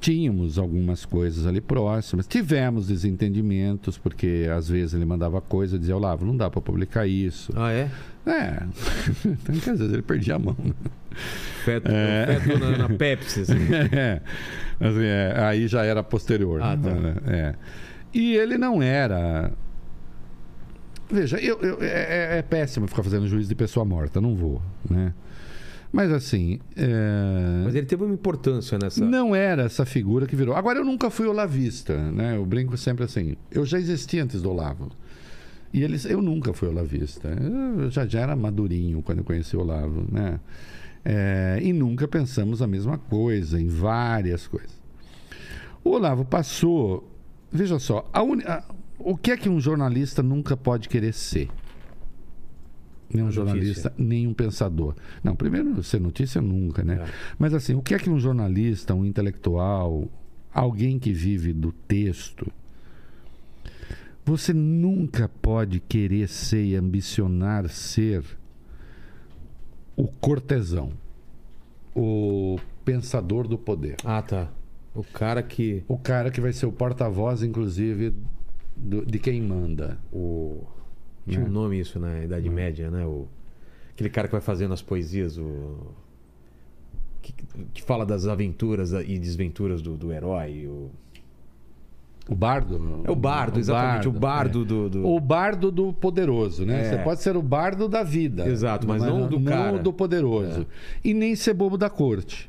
tínhamos 0.00 0.58
algumas 0.58 1.04
coisas 1.04 1.46
ali 1.46 1.60
próximas. 1.60 2.26
Tivemos 2.26 2.88
desentendimentos, 2.88 3.98
porque 3.98 4.48
às 4.54 4.68
vezes 4.68 4.94
ele 4.94 5.04
mandava 5.04 5.40
coisa 5.40 5.76
e 5.76 5.78
dizia, 5.78 5.96
Olavo, 5.96 6.24
não 6.24 6.36
dá 6.36 6.50
para 6.50 6.60
publicar 6.60 7.06
isso. 7.06 7.52
Ah, 7.56 7.72
é? 7.72 7.90
É. 8.26 8.62
Então, 9.24 9.54
às 9.74 9.78
vezes 9.78 9.92
ele 9.92 10.02
perdia 10.02 10.36
a 10.36 10.38
mão. 10.38 10.56
né? 10.58 10.72
Feto, 11.64 11.88
feto 11.90 12.58
na, 12.58 12.78
na 12.78 12.88
Pepsi. 12.88 13.40
assim. 13.42 13.54
É. 13.92 14.20
Assim, 14.80 15.04
é, 15.04 15.34
aí 15.38 15.68
já 15.68 15.84
era 15.84 16.02
posterior. 16.02 16.60
Ah, 16.62 16.76
tá. 16.76 16.90
né? 16.90 17.14
É. 17.26 17.54
E 18.12 18.34
ele 18.34 18.58
não 18.58 18.82
era. 18.82 19.52
Veja, 21.10 21.38
eu, 21.38 21.58
eu- 21.60 21.78
é, 21.82 21.86
é- 22.36 22.38
é 22.38 22.42
péssimo 22.42 22.86
ficar 22.88 23.02
fazendo 23.02 23.26
juízo 23.28 23.48
de 23.48 23.54
pessoa 23.54 23.84
morta, 23.84 24.20
não 24.20 24.34
vou, 24.34 24.60
né? 24.88 25.12
Mas 25.92 26.10
assim. 26.10 26.58
é, 26.74 27.62
Mas 27.64 27.74
ele 27.74 27.84
teve 27.86 28.02
uma 28.02 28.14
importância 28.14 28.78
nessa. 28.78 29.04
Não 29.04 29.34
era 29.36 29.64
essa 29.64 29.84
figura 29.84 30.26
que 30.26 30.34
virou. 30.34 30.54
Agora, 30.56 30.78
eu 30.78 30.84
nunca 30.86 31.10
fui 31.10 31.26
olavista, 31.26 31.94
né? 32.10 32.34
Eu 32.36 32.46
brinco 32.46 32.76
sempre 32.78 33.04
assim. 33.04 33.36
Eu 33.50 33.66
já 33.66 33.78
existia 33.78 34.24
antes 34.24 34.40
do 34.40 34.50
Olavo. 34.50 34.90
E 35.70 35.82
eles, 35.82 36.06
eu 36.06 36.22
nunca 36.22 36.54
fui 36.54 36.68
olavista. 36.68 37.28
Eu 37.78 37.90
já, 37.90 38.06
já 38.06 38.20
era 38.20 38.34
madurinho 38.34 39.02
quando 39.02 39.18
eu 39.18 39.24
conheci 39.24 39.54
o 39.54 39.60
Olavo, 39.60 40.06
né? 40.10 40.40
É, 41.04 41.58
e 41.62 41.72
nunca 41.72 42.06
pensamos 42.06 42.62
a 42.62 42.66
mesma 42.66 42.96
coisa 42.96 43.60
em 43.60 43.66
várias 43.66 44.46
coisas. 44.46 44.80
O 45.82 45.90
Olavo 45.90 46.24
passou. 46.24 47.08
Veja 47.50 47.78
só, 47.78 48.08
a 48.12 48.22
uni- 48.22 48.44
a- 48.44 48.64
o 48.98 49.16
que 49.16 49.30
é 49.32 49.36
que 49.36 49.48
um 49.48 49.58
jornalista 49.60 50.22
nunca 50.22 50.56
pode 50.56 50.88
querer 50.88 51.12
ser? 51.12 51.48
Nem 53.12 53.22
um 53.22 53.26
Notícia. 53.26 53.44
jornalista, 53.44 53.94
nem 53.98 54.26
um 54.26 54.32
pensador. 54.32 54.94
Não, 55.22 55.36
primeiro, 55.36 55.82
ser 55.82 56.00
notícia 56.00 56.40
nunca, 56.40 56.82
né? 56.82 57.04
É. 57.04 57.12
Mas 57.38 57.52
assim, 57.52 57.74
o 57.74 57.82
que 57.82 57.94
é 57.94 57.98
que 57.98 58.08
um 58.08 58.18
jornalista, 58.18 58.94
um 58.94 59.04
intelectual, 59.04 60.08
alguém 60.54 60.98
que 60.98 61.12
vive 61.12 61.52
do 61.52 61.72
texto, 61.72 62.50
você 64.24 64.52
nunca 64.54 65.28
pode 65.28 65.80
querer 65.80 66.28
ser 66.28 66.64
e 66.64 66.76
ambicionar 66.76 67.68
ser 67.68 68.24
o 69.96 70.06
cortesão, 70.08 70.90
o 71.94 72.58
pensador 72.84 73.46
do 73.46 73.58
poder. 73.58 73.96
Ah, 74.04 74.22
tá. 74.22 74.48
O 74.94 75.02
cara 75.04 75.42
que. 75.42 75.82
O 75.88 75.96
cara 75.98 76.30
que 76.30 76.40
vai 76.40 76.52
ser 76.52 76.66
o 76.66 76.72
porta-voz, 76.72 77.42
inclusive, 77.42 78.14
do- 78.76 79.04
de 79.06 79.18
quem 79.18 79.40
manda. 79.40 79.98
O... 80.12 80.64
Tinha 81.26 81.40
Né? 81.40 81.46
um 81.48 81.50
nome 81.52 81.78
isso 81.80 81.98
na 82.00 82.22
Idade 82.24 82.48
Média, 82.50 82.90
né? 82.90 83.06
O... 83.06 83.26
Aquele 83.92 84.10
cara 84.10 84.26
que 84.28 84.32
vai 84.32 84.40
fazendo 84.40 84.74
as 84.74 84.82
poesias, 84.82 85.38
o. 85.38 85.78
Que, 87.22 87.32
que 87.72 87.82
fala 87.82 88.04
das 88.04 88.26
aventuras 88.26 88.92
e 88.92 89.18
desventuras 89.18 89.80
do, 89.80 89.96
do 89.96 90.12
herói. 90.12 90.66
O... 90.66 90.90
O 92.28 92.34
bardo? 92.36 93.02
É 93.04 93.10
o 93.10 93.16
bardo, 93.16 93.58
exatamente. 93.58 94.06
o 94.08 94.12
bardo 94.12 94.62
é. 94.62 94.64
do. 94.64 94.88
do- 94.88 95.06
O 95.08 95.18
bardo 95.18 95.72
do 95.72 95.92
poderoso, 95.92 96.64
né? 96.64 96.80
É. 96.86 96.90
Você 96.90 96.98
pode 96.98 97.20
ser 97.20 97.36
o 97.36 97.42
bardo 97.42 97.88
da 97.88 98.02
vida. 98.04 98.46
Exato, 98.48 98.86
mas 98.86 99.02
não 99.02 99.26
do 99.26 99.40
cara. 99.42 99.78
do 99.78 99.92
poderoso. 99.92 100.66
E 101.04 101.12
nem 101.12 101.34
ser 101.34 101.52
bobo 101.54 101.76
da 101.76 101.90
corte. 101.90 102.48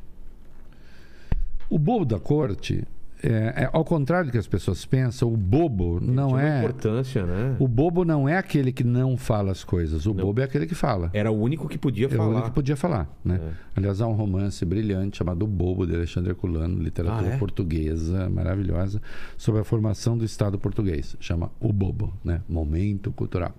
O 1.69 1.79
bobo 1.79 2.05
da 2.05 2.19
corte, 2.19 2.83
é, 3.25 3.63
é, 3.63 3.69
ao 3.71 3.85
contrário 3.85 4.27
do 4.27 4.31
que 4.33 4.37
as 4.37 4.47
pessoas 4.47 4.85
pensam, 4.85 5.31
o 5.31 5.37
bobo 5.37 5.99
não 6.01 6.27
Tinha 6.27 6.37
uma 6.37 6.43
é. 6.43 6.59
importância, 6.59 7.25
né? 7.25 7.55
O 7.57 7.67
bobo 7.69 8.03
não 8.03 8.27
é 8.27 8.37
aquele 8.37 8.71
que 8.73 8.83
não 8.83 9.15
fala 9.15 9.51
as 9.51 9.63
coisas. 9.63 10.05
O 10.05 10.13
bobo 10.13 10.41
é 10.41 10.43
aquele 10.43 10.65
que 10.67 10.75
fala. 10.75 11.09
Era 11.13 11.31
o 11.31 11.39
único 11.41 11.67
que 11.69 11.77
podia 11.77 12.05
É 12.07 12.09
o 12.09 12.11
falar. 12.17 12.29
único 12.29 12.47
que 12.49 12.53
podia 12.55 12.75
falar, 12.75 13.09
né? 13.23 13.39
É. 13.41 13.51
Aliás, 13.77 14.01
há 14.01 14.07
um 14.07 14.13
romance 14.13 14.63
brilhante 14.65 15.17
chamado 15.17 15.43
O 15.43 15.47
Bobo, 15.47 15.87
de 15.87 15.95
Alexandre 15.95 16.31
Herculano, 16.31 16.77
literatura 16.83 17.29
Ah, 17.31 17.33
é? 17.35 17.37
portuguesa, 17.37 18.29
maravilhosa, 18.29 19.01
sobre 19.37 19.61
a 19.61 19.63
formação 19.63 20.17
do 20.17 20.25
Estado 20.25 20.59
português. 20.59 21.15
Chama 21.19 21.49
O 21.59 21.71
Bobo, 21.71 22.13
né? 22.23 22.41
Momento 22.49 23.11
cultural. 23.11 23.53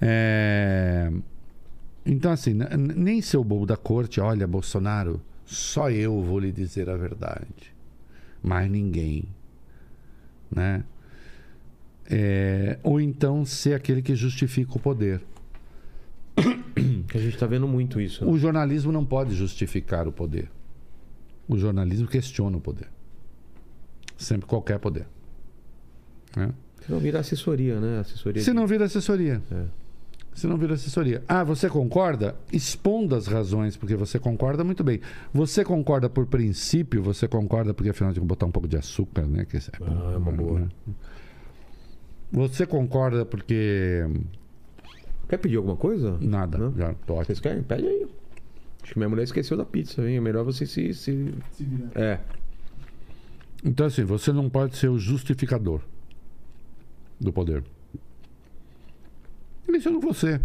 É, 0.00 1.10
Então, 2.04 2.30
assim, 2.30 2.52
nem 2.76 3.20
ser 3.20 3.36
o 3.38 3.42
bobo 3.42 3.66
da 3.66 3.76
corte, 3.76 4.20
olha, 4.20 4.46
Bolsonaro, 4.46 5.20
só 5.44 5.90
eu 5.90 6.22
vou 6.22 6.38
lhe 6.38 6.52
dizer 6.52 6.88
a 6.88 6.96
verdade. 6.96 7.74
Mais 8.46 8.70
ninguém. 8.70 9.24
Né? 10.50 10.84
É, 12.08 12.78
Ou 12.84 13.00
então 13.00 13.44
ser 13.44 13.74
aquele 13.74 14.00
que 14.00 14.14
justifica 14.14 14.76
o 14.76 14.78
poder. 14.80 15.20
A 17.14 17.18
gente 17.18 17.36
tá 17.36 17.46
vendo 17.46 17.66
muito 17.66 18.00
isso. 18.00 18.24
né? 18.24 18.30
O 18.30 18.38
jornalismo 18.38 18.92
não 18.92 19.04
pode 19.04 19.34
justificar 19.34 20.06
o 20.06 20.12
poder. 20.12 20.48
O 21.48 21.56
jornalismo 21.58 22.06
questiona 22.06 22.56
o 22.56 22.60
poder. 22.60 22.88
Sempre 24.16 24.46
qualquer 24.46 24.78
poder. 24.78 25.06
Né? 26.36 26.50
Se 26.84 26.92
não 26.92 26.98
vira 27.00 27.18
assessoria, 27.20 27.80
né? 27.80 27.98
Assessoria 28.00 28.42
Se 28.42 28.50
de- 28.50 28.56
não 28.56 28.66
vira 28.66 28.84
assessoria. 28.84 29.42
É. 29.50 29.64
Se 30.36 30.46
não 30.46 30.58
vira 30.58 30.74
assessoria. 30.74 31.24
Ah, 31.26 31.42
você 31.42 31.66
concorda? 31.68 32.36
Exponda 32.52 33.16
as 33.16 33.26
razões, 33.26 33.74
porque 33.74 33.96
você 33.96 34.18
concorda 34.18 34.62
muito 34.62 34.84
bem. 34.84 35.00
Você 35.32 35.64
concorda 35.64 36.10
por 36.10 36.26
princípio, 36.26 37.02
você 37.02 37.26
concorda 37.26 37.72
porque 37.72 37.88
afinal 37.88 38.12
de 38.12 38.20
botar 38.20 38.44
um 38.44 38.50
pouco 38.50 38.68
de 38.68 38.76
açúcar, 38.76 39.22
né? 39.26 39.46
Que 39.46 39.56
é, 39.56 39.60
Ah, 39.80 40.12
é 40.12 40.16
uma 40.18 40.30
boa. 40.30 40.60
né? 40.60 40.68
Você 42.30 42.66
concorda 42.66 43.24
porque. 43.24 44.02
Quer 45.26 45.38
pedir 45.38 45.56
alguma 45.56 45.74
coisa? 45.76 46.18
Nada. 46.20 46.58
Não? 46.58 46.76
Já 46.76 46.92
tô. 47.06 47.14
Vocês 47.16 47.40
querem? 47.40 47.62
Pede 47.62 47.86
aí. 47.86 48.06
Acho 48.82 48.92
que 48.92 48.98
minha 48.98 49.08
mulher 49.08 49.22
esqueceu 49.24 49.56
da 49.56 49.64
pizza, 49.64 50.06
hein? 50.06 50.18
É 50.18 50.20
melhor 50.20 50.44
você 50.44 50.66
se. 50.66 50.92
se... 50.92 51.32
Se 51.52 51.64
virar. 51.64 51.90
É. 51.94 52.20
Então, 53.64 53.86
assim, 53.86 54.04
você 54.04 54.32
não 54.32 54.50
pode 54.50 54.76
ser 54.76 54.88
o 54.88 54.98
justificador 54.98 55.80
do 57.18 57.32
poder. 57.32 57.64
Não 59.68 60.00
vou 60.00 60.14
ser. 60.14 60.40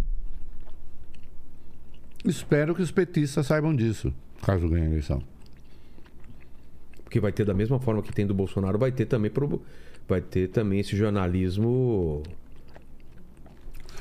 Espero 2.24 2.74
que 2.74 2.82
os 2.82 2.90
petistas 2.90 3.46
saibam 3.46 3.74
disso, 3.74 4.14
caso 4.42 4.68
ganhe 4.68 4.86
a 4.86 4.90
eleição. 4.90 5.22
Porque 7.02 7.18
vai 7.18 7.32
ter 7.32 7.44
da 7.44 7.52
mesma 7.52 7.80
forma 7.80 8.02
que 8.02 8.12
tem 8.12 8.26
do 8.26 8.32
Bolsonaro, 8.34 8.78
vai 8.78 8.92
ter 8.92 9.06
também 9.06 9.30
pro, 9.30 9.60
vai 10.08 10.20
ter 10.20 10.48
também 10.48 10.78
esse 10.80 10.96
jornalismo 10.96 12.22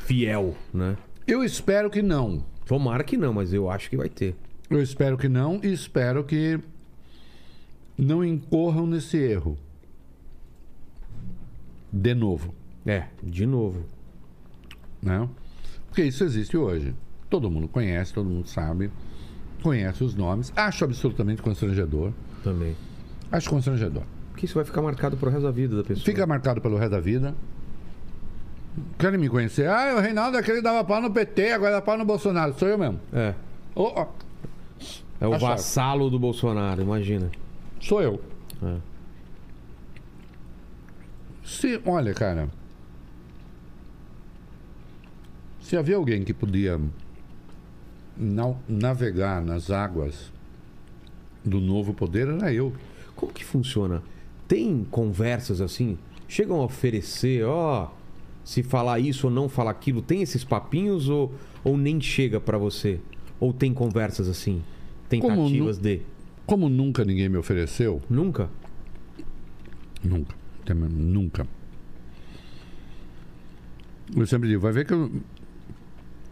fiel, 0.06 0.56
né? 0.73 0.98
Eu 1.27 1.43
espero 1.43 1.89
que 1.89 2.02
não. 2.02 2.43
Tomara 2.65 3.03
que 3.03 3.18
não, 3.18 3.34
mas 3.34 3.53
eu 3.53 3.69
acho 3.69 3.89
que 3.89 3.98
vai 3.98 4.10
ter. 4.10 4.35
Eu 4.69 4.81
espero 4.81 5.18
que 5.18 5.27
não 5.27 5.60
e 5.64 5.73
espero 5.73 6.23
que 6.23 6.60
não 7.98 8.23
incorram 8.23 8.85
nesse 8.85 9.18
erro. 9.18 9.57
De 11.91 12.14
novo, 12.14 12.53
É, 12.85 13.07
de 13.22 13.45
novo. 13.45 13.85
Né? 15.02 15.28
Porque 15.88 16.03
isso 16.03 16.23
existe 16.23 16.56
hoje. 16.57 16.94
Todo 17.30 17.49
mundo 17.49 17.68
conhece, 17.68 18.14
todo 18.14 18.30
mundo 18.30 18.48
sabe, 18.48 18.91
conhece 19.64 20.03
os 20.03 20.15
nomes. 20.15 20.52
Acho 20.56 20.84
absolutamente 20.86 21.41
constrangedor. 21.41 22.11
Também. 22.44 22.76
Acho 23.32 23.49
constrangedor. 23.49 24.03
Porque 24.32 24.45
isso 24.45 24.56
vai 24.56 24.64
ficar 24.65 24.82
marcado 24.82 25.15
pro 25.18 25.30
resto 25.30 25.44
da 25.44 25.52
vida 25.52 25.76
da 25.78 25.84
pessoa. 25.84 26.06
Fica 26.06 26.26
marcado 26.26 26.60
pelo 26.61 26.78
resto 26.78 26.91
da 26.91 26.99
vida. 26.99 27.34
Querem 28.98 29.19
me 29.19 29.28
conhecer? 29.30 29.68
Ah, 29.68 29.95
o 29.98 29.99
Reinaldo 29.99 30.38
é 30.38 30.40
aquele 30.40 30.57
que 30.57 30.64
dava 30.64 30.84
pau 30.84 31.02
no 31.02 31.11
PT, 31.11 31.52
agora 31.52 31.73
dá 31.73 31.82
pau 31.82 31.98
no 31.98 32.06
Bolsonaro. 32.06 32.53
Sou 32.57 32.68
eu 32.68 32.78
mesmo. 32.78 32.99
É. 33.11 33.34
Ô, 33.76 33.84
ó, 33.95 34.07
É 35.19 35.28
o 35.28 35.32
Tá 35.32 35.40
certo. 35.40 35.52
vassalo 35.52 36.10
do 36.10 36.18
Bolsonaro, 36.18 36.82
imagina. 36.82 37.30
sou 37.82 38.02
eu. 38.02 38.22
É. 38.64 38.78
Se, 41.44 41.82
olha, 41.86 42.14
cara. 42.14 42.49
Se 45.72 45.77
havia 45.77 45.95
alguém 45.95 46.22
que 46.26 46.34
podia 46.34 46.77
na- 48.18 48.56
navegar 48.68 49.41
nas 49.41 49.72
águas 49.72 50.30
do 51.45 51.61
novo 51.61 51.93
poder, 51.93 52.27
era 52.27 52.53
eu. 52.53 52.73
Como 53.15 53.31
que 53.31 53.45
funciona? 53.45 54.03
Tem 54.49 54.85
conversas 54.91 55.61
assim? 55.61 55.98
Chegam 56.27 56.60
a 56.60 56.65
oferecer, 56.65 57.45
ó, 57.45 57.89
se 58.43 58.61
falar 58.64 58.99
isso 58.99 59.27
ou 59.27 59.34
não 59.34 59.48
falar 59.48 59.72
aquilo, 59.72 60.02
tem 60.02 60.22
esses 60.22 60.43
papinhos 60.43 61.07
ou, 61.07 61.34
ou 61.64 61.77
nem 61.77 62.02
chega 62.02 62.38
pra 62.38 62.57
você? 62.57 62.99
Ou 63.39 63.53
tem 63.53 63.73
conversas 63.73 64.27
assim? 64.27 64.61
Tentativas 65.07 65.77
de. 65.77 66.02
Como 66.45 66.68
nunca 66.68 67.06
ninguém 67.06 67.30
me 67.30 67.38
ofereceu, 67.38 68.02
Nunca? 68.10 68.49
Nunca. 70.03 70.35
Nunca. 70.68 71.48
Eu 74.14 74.27
sempre 74.27 74.49
digo, 74.49 74.60
vai 74.60 74.73
ver 74.73 74.85
que 74.85 74.93
eu. 74.93 75.10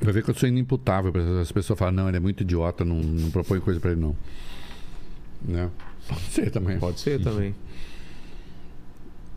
Vai 0.02 0.14
ver 0.14 0.24
que 0.24 0.30
eu 0.30 0.34
sou 0.36 0.48
inimputável. 0.48 1.12
As 1.42 1.52
pessoas 1.52 1.78
falam, 1.78 1.94
não, 1.94 2.08
ele 2.08 2.18
é 2.18 2.20
muito 2.20 2.42
idiota, 2.42 2.86
não, 2.86 2.96
não 2.96 3.30
propõe 3.32 3.60
coisa 3.60 3.80
pra 3.80 3.92
ele, 3.92 4.00
não. 4.00 4.16
Né? 5.42 5.70
Pode 6.08 6.22
ser 6.22 6.52
também. 6.52 6.80
Pode 6.80 7.00
ser 7.00 7.22
também. 7.22 7.54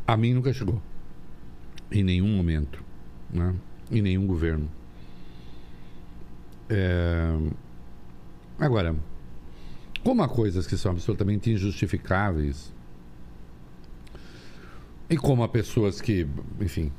A 0.06 0.16
mim 0.16 0.34
nunca 0.34 0.52
chegou. 0.52 0.80
Em 1.90 2.02
nenhum 2.02 2.28
momento. 2.28 2.82
Né? 3.30 3.54
Em 3.90 4.00
nenhum 4.00 4.26
governo. 4.26 4.68
É... 6.68 7.36
Agora, 8.58 8.94
como 10.04 10.22
há 10.22 10.28
coisas 10.28 10.66
que 10.66 10.76
são 10.76 10.92
absolutamente 10.92 11.50
injustificáveis, 11.50 12.72
e 15.10 15.16
como 15.16 15.42
há 15.42 15.48
pessoas 15.48 16.00
que, 16.00 16.26
enfim, 16.60 16.90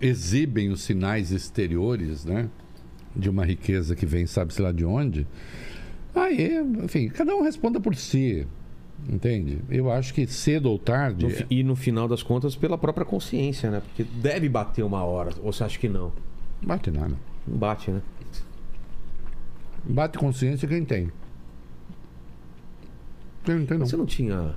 exibem 0.00 0.70
os 0.70 0.82
sinais 0.82 1.30
exteriores, 1.30 2.24
né? 2.24 2.48
De 3.14 3.28
uma 3.28 3.44
riqueza 3.44 3.96
que 3.96 4.06
vem, 4.06 4.26
sabe-se 4.26 4.60
lá 4.60 4.72
de 4.72 4.84
onde. 4.84 5.26
Aí, 6.14 6.58
enfim, 6.82 7.08
cada 7.08 7.34
um 7.34 7.42
responda 7.42 7.80
por 7.80 7.94
si. 7.94 8.46
Entende? 9.08 9.60
Eu 9.70 9.90
acho 9.90 10.12
que 10.12 10.26
cedo 10.26 10.70
ou 10.70 10.78
tarde. 10.78 11.26
No 11.26 11.46
e 11.48 11.62
no 11.62 11.76
final 11.76 12.08
das 12.08 12.22
contas, 12.22 12.56
pela 12.56 12.76
própria 12.76 13.06
consciência, 13.06 13.70
né? 13.70 13.80
Porque 13.80 14.02
deve 14.02 14.48
bater 14.48 14.82
uma 14.82 15.04
hora. 15.04 15.32
Ou 15.42 15.52
você 15.52 15.62
acha 15.64 15.78
que 15.78 15.88
não? 15.88 16.12
Bate 16.60 16.90
nada. 16.90 17.14
Não 17.46 17.56
bate, 17.56 17.90
né? 17.90 18.02
Bate 19.84 20.18
consciência 20.18 20.66
quem 20.66 20.84
tem. 20.84 21.10
Quem 23.44 23.54
não 23.54 23.66
tem, 23.66 23.78
não. 23.78 23.86
Você 23.86 23.96
não 23.96 24.04
tinha. 24.04 24.54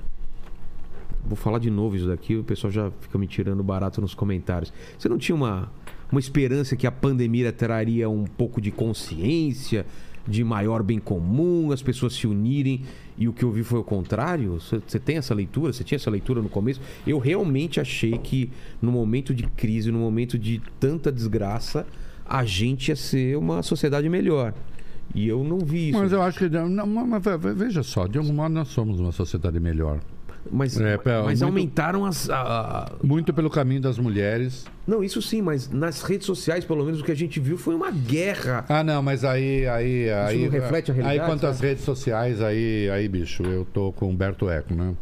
Vou 1.26 1.36
falar 1.36 1.60
de 1.60 1.70
novo 1.70 1.96
isso 1.96 2.08
daqui, 2.08 2.36
o 2.36 2.44
pessoal 2.44 2.72
já 2.72 2.92
fica 3.00 3.18
me 3.18 3.28
tirando 3.28 3.64
barato 3.64 4.02
nos 4.02 4.14
comentários. 4.14 4.74
Você 4.98 5.08
não 5.08 5.18
tinha 5.18 5.36
uma, 5.36 5.72
uma 6.12 6.20
esperança 6.20 6.76
que 6.76 6.86
a 6.88 6.92
pandemia 6.92 7.52
traria 7.52 8.10
um 8.10 8.26
pouco 8.26 8.60
de 8.60 8.72
consciência, 8.72 9.86
de 10.28 10.44
maior 10.44 10.84
bem 10.84 11.00
comum, 11.00 11.72
as 11.72 11.82
pessoas 11.82 12.14
se 12.14 12.28
unirem, 12.28 12.82
e 13.18 13.28
o 13.28 13.34
que 13.34 13.44
eu 13.44 13.52
vi 13.52 13.64
foi 13.64 13.80
o 13.80 13.84
contrário? 13.84 14.54
Você, 14.60 15.00
tem 15.00 15.18
essa 15.18 15.34
leitura? 15.34 15.72
Você 15.74 15.84
tinha 15.84 15.96
essa 15.96 16.10
leitura 16.10 16.42
no 16.42 16.50
começo? 16.50 16.82
Eu 17.06 17.18
realmente 17.20 17.80
achei 17.80 18.18
que 18.18 18.52
no 18.82 18.92
momento 18.92 19.34
de 19.34 19.44
crise, 19.44 19.92
no 19.92 20.00
momento 20.00 20.38
de 20.38 20.62
tanta 20.80 21.12
desgraça, 21.12 21.86
a 22.26 22.44
gente 22.46 22.90
ia 22.90 22.96
ser 22.96 23.38
uma 23.38 23.62
sociedade 23.64 24.08
melhor. 24.10 24.54
E 25.14 25.28
eu 25.28 25.44
não 25.44 25.60
vi 25.60 25.90
isso. 25.90 26.00
Mas 26.00 26.12
eu 26.12 26.22
acho 26.22 26.38
que. 26.40 26.50
Não, 26.50 26.86
mas 26.88 27.22
ve- 27.24 27.38
ve- 27.38 27.54
veja 27.54 27.84
só, 27.84 28.08
de 28.08 28.18
algum 28.18 28.32
modo 28.34 28.54
nós 28.54 28.70
somos 28.70 29.00
uma 29.00 29.12
sociedade 29.12 29.60
melhor. 29.60 30.00
Mas, 30.50 30.80
É, 30.80 30.98
mas 31.04 31.42
muito- 31.42 31.44
aumentaram 31.46 32.06
as. 32.06 32.30
a- 32.30 32.42
a- 32.42 32.92
Muito 33.06 33.34
pelo 33.34 33.50
caminho 33.50 33.80
das 33.82 33.98
mulheres. 34.00 34.66
Não, 34.88 35.04
isso 35.04 35.22
sim, 35.22 35.42
mas 35.42 35.70
nas 35.70 36.02
redes 36.02 36.26
sociais, 36.26 36.66
pelo 36.66 36.84
menos 36.84 37.00
o 37.02 37.04
que 37.04 37.12
a 37.12 37.16
gente 37.16 37.40
viu 37.40 37.58
foi 37.58 37.76
uma 37.76 37.92
guerra. 37.92 38.66
Ah, 38.68 38.84
não, 38.84 39.02
mas 39.04 39.24
aí. 39.24 39.68
aí, 39.68 40.10
aí 40.10 40.44
não 40.46 40.50
reflete 40.52 40.90
a 40.92 40.94
realidade, 40.94 41.20
Aí 41.22 41.26
quanto 41.28 41.46
às 41.46 41.60
redes 41.60 41.84
sociais, 41.84 42.42
aí, 42.42 42.90
aí, 42.90 43.08
bicho, 43.08 43.44
eu 43.44 43.66
tô 43.66 43.92
com 43.94 44.08
o 44.08 44.10
Humberto 44.10 44.50
Eco, 44.50 44.74
né? 44.74 44.96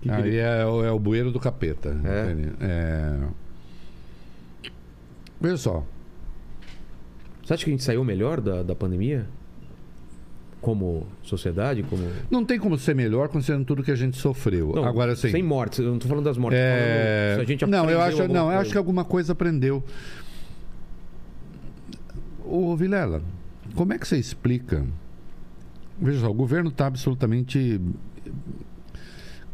que 0.00 0.10
aí 0.10 0.20
ele- 0.28 0.36
é, 0.38 0.64
o- 0.66 0.84
é 0.84 0.90
o 0.90 0.98
bueiro 0.98 1.30
do 1.30 1.38
capeta. 1.38 1.96
É? 2.04 2.36
É... 2.64 3.16
Veja 5.40 5.56
só. 5.56 5.84
Você 7.44 7.54
acha 7.54 7.64
que 7.64 7.70
a 7.70 7.72
gente 7.72 7.82
saiu 7.84 8.04
melhor 8.04 8.40
da, 8.40 8.62
da 8.62 8.74
pandemia? 8.74 9.26
Como 10.62 11.06
sociedade? 11.22 11.82
Como. 11.82 12.08
Não 12.30 12.44
tem 12.44 12.58
como 12.58 12.78
ser 12.78 12.94
melhor 12.94 13.28
considerando 13.28 13.66
tudo 13.66 13.82
que 13.82 13.90
a 13.90 13.96
gente 13.96 14.16
sofreu. 14.16 14.72
Não, 14.74 14.84
Agora 14.84 15.14
sim. 15.16 15.30
Sem 15.30 15.42
mortes, 15.42 15.80
eu 15.80 15.90
não 15.90 15.98
tô 15.98 16.08
falando 16.08 16.24
das 16.24 16.38
mortes. 16.38 16.58
É, 16.58 17.32
falando 17.32 17.42
a 17.42 17.50
gente 17.50 17.66
não, 17.66 17.90
eu 17.90 18.00
acho, 18.00 18.28
não, 18.28 18.50
eu 18.50 18.58
acho 18.60 18.70
que 18.70 18.78
alguma 18.78 19.04
coisa 19.04 19.32
aprendeu. 19.32 19.82
Ô, 22.44 22.76
Vilela, 22.76 23.22
como 23.74 23.92
é 23.92 23.98
que 23.98 24.06
você 24.06 24.16
explica? 24.16 24.86
Veja 26.00 26.20
só, 26.20 26.30
o 26.30 26.34
governo 26.34 26.70
está 26.70 26.86
absolutamente. 26.86 27.80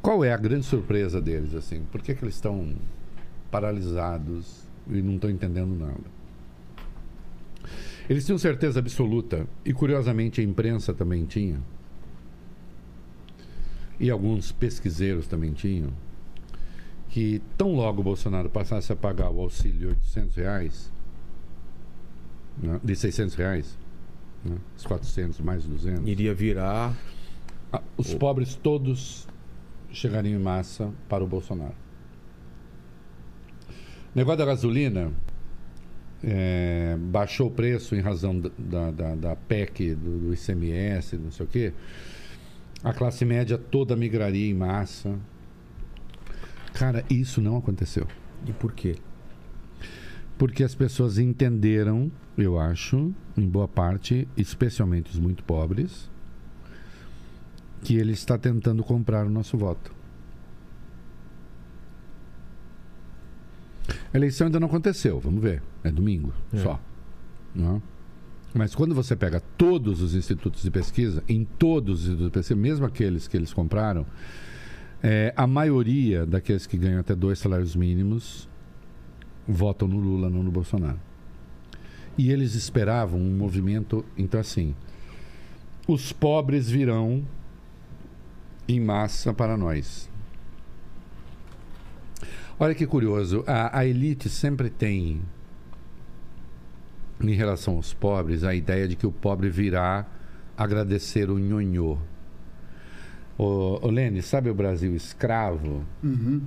Qual 0.03 0.23
é 0.23 0.33
a 0.33 0.37
grande 0.37 0.67
surpresa 0.67 1.21
deles, 1.23 1.55
assim? 1.55 1.83
Por 1.91 2.03
que, 2.03 2.15
que 2.15 2.23
eles 2.23 2.35
estão 2.35 2.75
paralisados 3.51 4.63
e 4.91 5.01
não 5.01 5.15
estão 5.15 5.31
entendendo 5.31 5.75
nada? 5.75 6.18
Eles 8.09 8.25
tinham 8.25 8.39
certeza 8.39 8.79
absoluta, 8.79 9.47
e 9.65 9.73
curiosamente 9.73 10.41
a 10.41 10.45
imprensa 10.45 10.95
também 10.95 11.27
tinha, 11.27 11.61
e 14.01 14.11
alguns 14.11 14.51
pesquiseiros 14.51 15.27
também 15.27 15.53
tinham, 15.53 15.93
que 17.09 17.43
tão 17.57 17.75
logo 17.75 18.01
o 18.01 18.05
Bolsonaro 18.05 18.49
passasse 18.49 18.91
a 18.93 18.97
pagar 18.97 19.31
o 19.31 19.41
auxílio 19.41 19.79
de 19.79 19.87
800 19.89 20.37
reais, 20.37 20.93
né, 22.63 22.81
de 22.83 22.97
600 22.97 23.35
reais, 23.35 23.79
né, 24.43 24.57
os 24.75 24.87
400 24.87 25.41
mais 25.41 25.65
200, 25.65 26.09
Iria 26.09 26.33
virar. 26.33 26.97
os 27.97 28.15
pobres 28.15 28.55
todos 28.55 29.29
chegariam 29.91 30.41
em 30.41 30.43
massa 30.43 30.91
para 31.09 31.23
o 31.23 31.27
Bolsonaro. 31.27 31.75
Negócio 34.15 34.39
da 34.39 34.47
gasolina 34.47 35.13
é, 36.23 36.97
baixou 36.99 37.49
o 37.49 37.51
preço 37.51 37.95
em 37.95 38.01
razão 38.01 38.39
da, 38.39 38.91
da, 38.91 39.15
da- 39.15 39.37
PEC, 39.37 39.95
do, 39.95 40.19
do 40.19 40.35
ICMS, 40.35 41.17
não 41.17 41.31
sei 41.31 41.47
o 41.47 41.49
quê. 41.49 41.73
A 42.83 42.93
classe 42.93 43.25
média 43.25 43.59
toda 43.59 43.97
migraria 43.97 44.49
em 44.51 44.55
massa. 44.55 45.19
Cara, 46.75 47.05
isso 47.11 47.41
não 47.41 47.57
aconteceu. 47.57 48.07
E 48.47 48.53
por 48.53 48.73
quê? 48.73 48.97
Porque 50.37 50.63
as 50.63 50.75
pessoas 50.75 51.19
entenderam, 51.19 52.11
eu 52.37 52.59
acho, 52.59 53.13
em 53.37 53.49
boa 53.49 53.67
parte, 53.67 54.29
especialmente 54.37 55.11
os 55.11 55.19
muito 55.19 55.43
pobres, 55.43 56.09
que 57.83 57.97
ele 57.97 58.13
está 58.13 58.39
tentando 58.39 58.85
comprar 58.85 59.27
o 59.27 59.31
nosso 59.31 59.57
voto. 59.59 59.93
A 64.13 64.17
eleição 64.17 64.47
ainda 64.47 64.61
não 64.61 64.67
aconteceu, 64.69 65.19
vamos 65.21 65.43
ver. 65.43 65.63
É 65.83 65.91
domingo 65.91 66.33
É. 66.53 66.59
só. 66.59 66.81
Não? 67.55 67.83
Mas 68.55 68.75
quando 68.75 68.95
você 68.95 69.15
pega 69.15 69.41
todos 69.57 70.01
os 70.01 70.15
institutos 70.15 70.63
de 70.63 70.71
pesquisa, 70.71 71.23
em 71.29 71.45
todos 71.45 72.01
os 72.01 72.05
institutos 72.05 72.27
de 72.27 72.33
pesquisa, 72.33 72.61
mesmo 72.61 72.87
aqueles 72.87 73.29
que 73.29 73.37
eles 73.37 73.53
compraram, 73.53 74.07
é, 75.03 75.33
a 75.37 75.47
maioria 75.47 76.27
daqueles 76.27 76.67
que 76.67 76.77
ganham 76.77 76.99
até 77.01 77.15
dois 77.15 77.39
salários 77.39 77.77
mínimos 77.77 78.49
votam 79.47 79.87
no 79.87 79.99
Lula, 79.99 80.29
não 80.29 80.43
no 80.43 80.51
Bolsonaro. 80.51 80.99
E 82.17 82.31
eles 82.33 82.55
esperavam 82.55 83.21
um 83.21 83.37
movimento, 83.37 84.05
então 84.17 84.41
assim, 84.41 84.75
os 85.87 86.13
pobres 86.13 86.69
virão 86.69 87.25
em 88.67 88.81
massa 88.81 89.33
para 89.33 89.57
nós. 89.57 90.11
Olha 92.61 92.75
que 92.75 92.89
curioso, 92.89 93.45
a, 93.47 93.79
a 93.79 93.87
elite 93.87 94.29
sempre 94.29 94.69
tem, 94.69 95.23
em 97.21 97.33
relação 97.33 97.77
aos 97.77 97.95
pobres, 97.95 98.43
a 98.43 98.53
ideia 98.53 98.89
de 98.89 98.97
que 98.97 99.07
o 99.07 99.13
pobre 99.13 99.49
virá 99.49 100.05
agradecer 100.57 101.31
o 101.31 101.39
nhonhô. 101.39 101.97
Ô, 103.39 103.79
ô 103.81 103.91
Lene, 103.91 104.23
sabe 104.23 104.51
o 104.51 104.55
Brasil 104.55 104.93
escravo? 104.97 105.85
Uhum. 106.03 106.43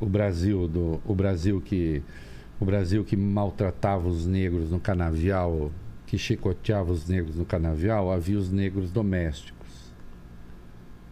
O 0.00 0.06
Brasil 0.06 0.66
do, 0.66 1.00
o 1.06 1.14
Brasil 1.14 1.60
que 1.60 2.02
o 2.58 2.64
Brasil 2.64 3.04
que 3.04 3.16
maltratava 3.16 4.08
os 4.08 4.26
negros 4.26 4.72
no 4.72 4.80
canavial, 4.80 5.70
que 6.04 6.18
chicoteava 6.18 6.90
os 6.90 7.08
negros 7.08 7.36
no 7.36 7.44
canavial, 7.44 8.10
havia 8.10 8.38
os 8.38 8.50
negros 8.50 8.90
domésticos, 8.90 9.92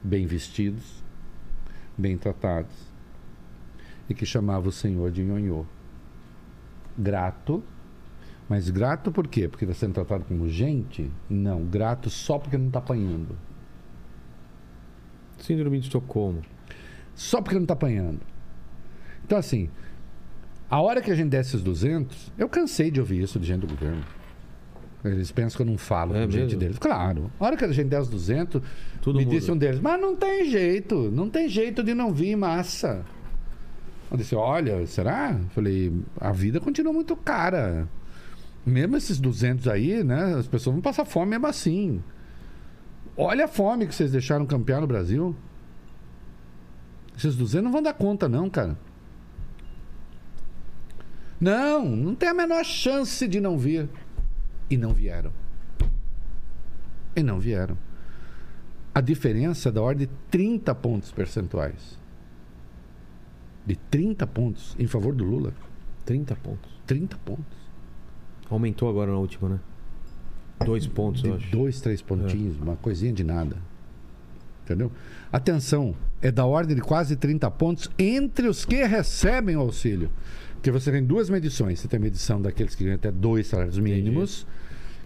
bem 0.03 0.27
vestidos, 0.27 1.01
bem 1.97 2.19
tratados, 2.19 2.90
e 4.11 4.15
que 4.15 4.27
chamava 4.27 4.69
o 4.69 4.73
senhor 4.73 5.11
de 5.11 5.23
nhonhô. 5.23 5.65
Grato, 6.99 7.63
mas 8.49 8.69
grato 8.69 9.13
por 9.13 9.29
quê? 9.29 9.47
Porque 9.49 9.65
está 9.65 9.75
sendo 9.75 9.95
tratado 9.95 10.25
como 10.25 10.49
gente? 10.49 11.09
Não, 11.29 11.63
grato 11.65 12.11
só 12.11 12.39
porque 12.39 12.59
não 12.59 12.67
está 12.67 12.81
apanhando. 12.81 13.39
Síndrome 15.39 15.79
de 15.79 15.87
Estocolmo. 15.87 16.43
Só 17.15 17.41
porque 17.41 17.55
não 17.55 17.63
está 17.63 17.75
apanhando. 17.75 18.21
Então, 19.25 19.39
assim, 19.39 19.71
a 20.69 20.81
hora 20.81 21.01
que 21.01 21.11
a 21.11 21.15
gente 21.15 21.31
desce 21.31 21.55
os 21.55 21.63
200, 21.63 22.33
eu 22.37 22.49
cansei 22.49 22.91
de 22.91 22.99
ouvir 22.99 23.23
isso 23.23 23.39
de 23.39 23.47
gente 23.47 23.61
do 23.61 23.69
governo. 23.69 24.05
Eles 25.05 25.31
pensam 25.31 25.57
que 25.57 25.63
eu 25.63 25.67
não 25.67 25.79
falo 25.79 26.15
É 26.15 26.27
com 26.27 26.31
gente 26.31 26.57
deles. 26.57 26.79
Claro. 26.79 27.31
A 27.39 27.45
hora 27.45 27.57
que 27.57 27.65
a 27.65 27.73
gente 27.73 27.89
desce 27.89 28.03
os 28.03 28.11
200, 28.11 28.61
Tudo 29.01 29.19
me 29.19 29.25
muda. 29.25 29.37
disse 29.37 29.51
um 29.51 29.57
deles, 29.57 29.81
mas 29.81 29.99
não 30.01 30.15
tem 30.15 30.51
jeito, 30.51 31.11
não 31.11 31.31
tem 31.31 31.49
jeito 31.49 31.83
de 31.83 31.95
não 31.95 32.13
vir 32.13 32.37
massa. 32.37 33.05
Eu 34.11 34.17
disse, 34.17 34.35
olha, 34.35 34.87
será? 34.87 35.33
Eu 35.33 35.49
Falei, 35.51 35.93
a 36.21 36.33
vida 36.33 36.59
continua 36.59 36.93
muito 36.93 37.15
cara. 37.15 37.89
Mesmo 38.67 38.97
esses 38.97 39.21
200 39.21 39.69
aí, 39.69 40.03
né? 40.03 40.35
As 40.35 40.47
pessoas 40.47 40.75
vão 40.75 40.83
passar 40.83 41.05
fome 41.05 41.31
mesmo 41.31 41.47
assim. 41.47 42.03
Olha 43.17 43.45
a 43.45 43.49
fome 43.49 43.87
que 43.87 43.95
vocês 43.95 44.11
deixaram 44.11 44.45
campear 44.47 44.81
no 44.81 44.87
Brasil. 44.87 45.35
Esses 47.17 47.37
200 47.37 47.65
não 47.65 47.73
vão 47.73 47.83
dar 47.83 47.95
conta, 47.95 48.29
não, 48.29 48.51
cara. 48.51 48.77
Não, 51.41 51.85
não 51.85 52.15
tem 52.15 52.29
a 52.29 52.35
menor 52.35 52.65
chance 52.65 53.27
de 53.29 53.41
não 53.41 53.57
vir. 53.57 53.89
E 54.69 54.77
não 54.77 54.93
vieram. 54.93 55.33
E 57.15 57.23
não 57.23 57.39
vieram. 57.39 57.77
A 58.95 59.01
diferença 59.01 59.69
é 59.69 59.73
da 59.73 59.81
ordem 59.81 60.07
de 60.07 60.13
30 60.31 60.75
pontos 60.75 61.13
percentuais. 61.13 62.00
De 63.71 63.77
30 63.77 64.27
pontos 64.27 64.75
em 64.81 64.87
favor 64.89 65.15
do 65.15 65.23
Lula. 65.23 65.55
30 66.05 66.35
pontos. 66.35 66.69
30 66.89 67.17
pontos. 67.19 67.57
Aumentou 68.51 68.89
agora 68.89 69.13
na 69.13 69.19
última, 69.19 69.49
né? 69.49 69.61
Dois 70.65 70.89
pontos, 70.89 71.23
eu 71.23 71.37
De 71.37 71.45
acho. 71.45 71.53
dois, 71.53 71.81
três 71.81 72.03
pontinhos, 72.03 72.57
uma 72.59 72.75
coisinha 72.75 73.13
de 73.13 73.23
nada. 73.23 73.59
Entendeu? 74.65 74.91
Atenção, 75.33 75.95
é 76.21 76.33
da 76.33 76.45
ordem 76.45 76.75
de 76.75 76.83
quase 76.83 77.15
30 77.15 77.49
pontos 77.53 77.89
entre 77.97 78.49
os 78.49 78.65
que 78.65 78.85
recebem 78.85 79.57
o 79.57 79.61
auxílio. 79.61 80.11
Porque 80.55 80.73
você 80.73 80.91
tem 80.91 81.05
duas 81.05 81.31
medições. 81.31 81.79
Você 81.79 81.87
tem 81.87 81.99
a 81.99 82.03
medição 82.03 82.43
daqueles 82.43 82.75
que 82.75 82.83
ganham 82.83 82.97
até 82.97 83.13
dois 83.13 83.47
salários 83.47 83.79
mínimos, 83.79 84.45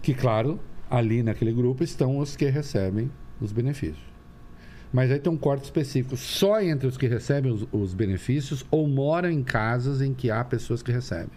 que, 0.01 0.15
claro, 0.15 0.59
ali 0.91 1.23
naquele 1.23 1.53
grupo 1.53 1.85
estão 1.85 2.17
os 2.17 2.35
que 2.35 2.47
recebem 2.49 3.11
os 3.43 3.53
benefícios. 3.53 4.14
Mas 4.95 5.11
aí 5.11 5.19
tem 5.19 5.31
um 5.31 5.37
corte 5.37 5.65
específico 5.65 6.17
só 6.17 6.61
entre 6.63 6.87
os 6.87 6.97
que 6.97 7.09
recebem 7.09 7.51
os, 7.51 7.67
os 7.73 7.93
benefícios 7.93 8.65
ou 8.71 8.87
moram 8.87 9.29
em 9.29 9.43
casas 9.43 10.01
em 10.01 10.15
que 10.15 10.31
há 10.31 10.45
pessoas 10.45 10.85
que 10.85 10.93
recebem. 10.93 11.37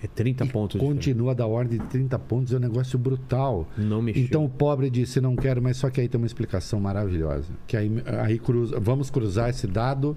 É 0.00 0.06
30 0.06 0.44
E 0.44 0.48
pontos. 0.48 0.80
Continua 0.80 1.34
da 1.34 1.44
ordem 1.44 1.80
de 1.80 1.86
30 1.86 2.16
pontos, 2.20 2.52
é 2.52 2.56
um 2.58 2.60
negócio 2.60 2.96
brutal. 2.96 3.68
Não 3.76 4.00
mexeu. 4.00 4.22
Então 4.22 4.44
o 4.44 4.48
pobre 4.48 4.88
disse 4.88 5.20
não 5.20 5.34
quero, 5.34 5.60
mas 5.60 5.78
só 5.78 5.90
que 5.90 6.00
aí 6.00 6.08
tem 6.08 6.16
uma 6.16 6.28
explicação 6.28 6.78
maravilhosa. 6.78 7.48
Que 7.66 7.76
aí, 7.76 7.90
aí 8.24 8.38
cruza, 8.38 8.78
vamos 8.78 9.10
cruzar 9.10 9.50
esse 9.50 9.66
dado 9.66 10.16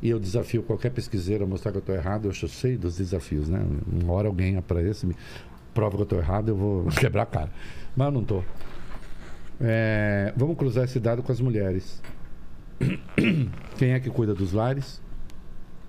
e 0.00 0.08
eu 0.08 0.18
desafio 0.18 0.62
qualquer 0.62 0.90
pesquiseiro 0.90 1.44
a 1.44 1.46
mostrar 1.46 1.70
que 1.72 1.76
eu 1.76 1.80
estou 1.80 1.94
errado. 1.94 2.30
Eu 2.30 2.48
sei 2.48 2.78
dos 2.78 2.96
desafios, 2.96 3.46
né? 3.46 3.62
Uma 4.02 4.14
hora 4.14 4.26
alguém 4.28 4.56
aparece, 4.56 5.04
me 5.04 5.14
prova 5.74 5.96
que 5.96 6.00
eu 6.00 6.04
estou 6.04 6.18
errado, 6.18 6.48
eu 6.48 6.56
vou 6.56 6.86
quebrar 6.98 7.24
a 7.24 7.26
cara. 7.26 7.50
Mas 7.94 8.06
eu 8.06 8.12
não 8.12 8.22
estou. 8.22 8.42
Vamos 10.36 10.56
cruzar 10.56 10.84
esse 10.84 10.98
dado 10.98 11.22
com 11.22 11.32
as 11.32 11.40
mulheres. 11.40 12.02
Quem 13.78 13.92
é 13.92 14.00
que 14.00 14.10
cuida 14.10 14.34
dos 14.34 14.52
lares? 14.52 15.00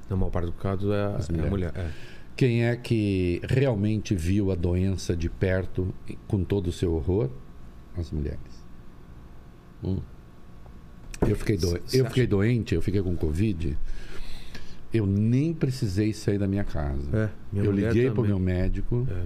Na 0.09 0.15
maior 0.15 0.29
parte 0.29 0.45
do 0.45 0.53
caso 0.53 0.93
é 0.93 1.17
é 1.37 1.47
a 1.47 1.49
mulher. 1.49 1.71
É. 1.75 1.89
Quem 2.35 2.65
é 2.65 2.75
que 2.75 3.41
realmente 3.47 4.15
viu 4.15 4.51
a 4.51 4.55
doença 4.55 5.15
de 5.15 5.29
perto 5.29 5.93
com 6.27 6.43
todo 6.43 6.67
o 6.67 6.71
seu 6.71 6.93
horror? 6.93 7.29
As 7.95 8.11
mulheres. 8.11 8.65
Hum. 9.83 9.99
Eu, 11.27 11.35
fiquei 11.35 11.57
do... 11.57 11.77
Eu 11.93 12.05
fiquei 12.05 12.25
doente, 12.25 12.73
eu 12.73 12.81
fiquei 12.81 13.01
com 13.01 13.15
Covid. 13.15 13.77
Eu 14.91 15.05
nem 15.05 15.53
precisei 15.53 16.11
sair 16.11 16.37
da 16.37 16.47
minha 16.47 16.63
casa. 16.63 17.09
É, 17.15 17.29
minha 17.51 17.65
eu 17.65 17.71
liguei 17.71 18.09
para 18.09 18.21
o 18.21 18.25
meu 18.25 18.39
médico. 18.39 19.07
É. 19.09 19.25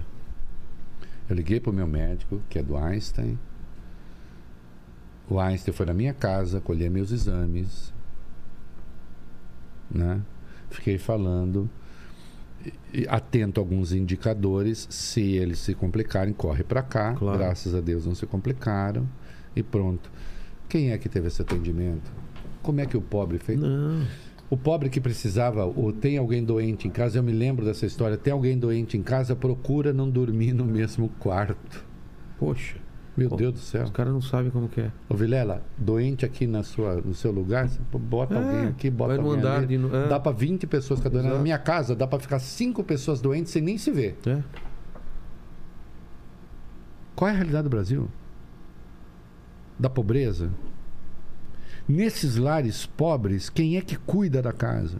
Eu 1.30 1.36
liguei 1.36 1.60
para 1.60 1.72
o 1.72 1.74
meu 1.74 1.88
médico, 1.88 2.42
que 2.50 2.60
é 2.60 2.64
do 2.64 2.78
Einstein. 2.78 3.38
O 5.30 5.40
Einstein 5.40 5.74
foi 5.74 5.86
na 5.86 5.94
minha 5.94 6.14
casa, 6.14 6.62
colher 6.62 6.90
meus 6.90 7.12
exames. 7.12 7.94
Né? 9.92 10.22
Fiquei 10.70 10.98
falando, 10.98 11.70
atento 13.08 13.60
a 13.60 13.64
alguns 13.64 13.92
indicadores. 13.92 14.88
Se 14.90 15.22
eles 15.22 15.60
se 15.60 15.74
complicarem, 15.74 16.34
corre 16.34 16.64
para 16.64 16.82
cá. 16.82 17.14
Claro. 17.14 17.38
Graças 17.38 17.76
a 17.76 17.82
Deus 17.82 18.06
não 18.06 18.16
se 18.16 18.26
complicaram. 18.26 19.08
E 19.56 19.62
pronto. 19.64 20.10
Quem 20.70 20.92
é 20.92 20.98
que 20.98 21.10
teve 21.10 21.28
esse 21.28 21.42
atendimento? 21.42 22.12
Como 22.62 22.80
é 22.82 22.86
que 22.86 22.98
o 22.98 23.02
pobre 23.02 23.38
fez? 23.38 23.60
Não. 23.60 24.06
O 24.50 24.56
pobre 24.56 24.90
que 24.90 25.02
precisava, 25.02 25.66
ou 25.66 25.92
tem 25.92 26.18
alguém 26.18 26.42
doente 26.42 26.88
em 26.88 26.92
casa, 26.92 27.20
eu 27.20 27.24
me 27.24 27.34
lembro 27.34 27.66
dessa 27.66 27.86
história, 27.86 28.18
tem 28.18 28.32
alguém 28.32 28.58
doente 28.58 28.98
em 28.98 29.04
casa, 29.04 29.36
procura 29.36 29.92
não 29.92 30.10
dormir 30.10 30.54
no 30.54 30.64
mesmo 30.64 31.10
quarto. 31.20 31.86
Poxa, 32.40 32.78
Meu 33.18 33.30
Deus 33.30 33.54
do 33.54 33.60
céu. 33.60 33.84
os 33.84 33.90
caras 33.90 34.14
não 34.14 34.22
sabem 34.22 34.52
como 34.52 34.70
que 34.70 34.80
é. 34.82 34.92
Ô 35.10 35.16
Vilela, 35.16 35.64
doente 35.78 36.24
aqui 36.24 36.46
na 36.46 36.62
sua, 36.62 37.02
no 37.02 37.16
seu 37.16 37.32
lugar, 37.32 37.68
você 37.68 37.80
bota 37.98 38.36
É, 38.36 38.38
alguém 38.38 38.68
aqui, 38.70 38.90
bota 38.92 39.16
vai 39.16 39.18
alguém 39.26 39.40
andar 39.40 39.58
ali. 39.64 39.78
no- 39.78 39.96
é. 39.96 40.08
Dá 40.08 40.20
para 40.20 40.32
20 40.32 40.68
pessoas 40.68 41.00
cada 41.00 41.20
doente. 41.22 41.34
Na 41.34 41.40
minha 41.42 41.58
casa, 41.58 41.96
dá 41.96 42.06
para 42.06 42.20
ficar 42.20 42.38
5 42.40 42.84
pessoas 42.84 43.20
doentes 43.20 43.52
sem 43.52 43.62
nem 43.62 43.78
se 43.78 43.90
ver. 43.92 44.18
É. 44.28 44.42
Qual 47.16 47.28
é 47.28 47.32
a 47.34 47.36
realidade 47.36 47.64
do 47.64 47.70
Brasil? 47.70 48.08
Da 49.80 49.90
pobreza? 49.90 50.52
Nesses 51.88 52.36
lares 52.38 52.86
pobres, 52.86 53.50
quem 53.50 53.78
é 53.78 53.82
que 53.82 53.96
cuida 53.96 54.42
da 54.42 54.52
casa? 54.54 54.98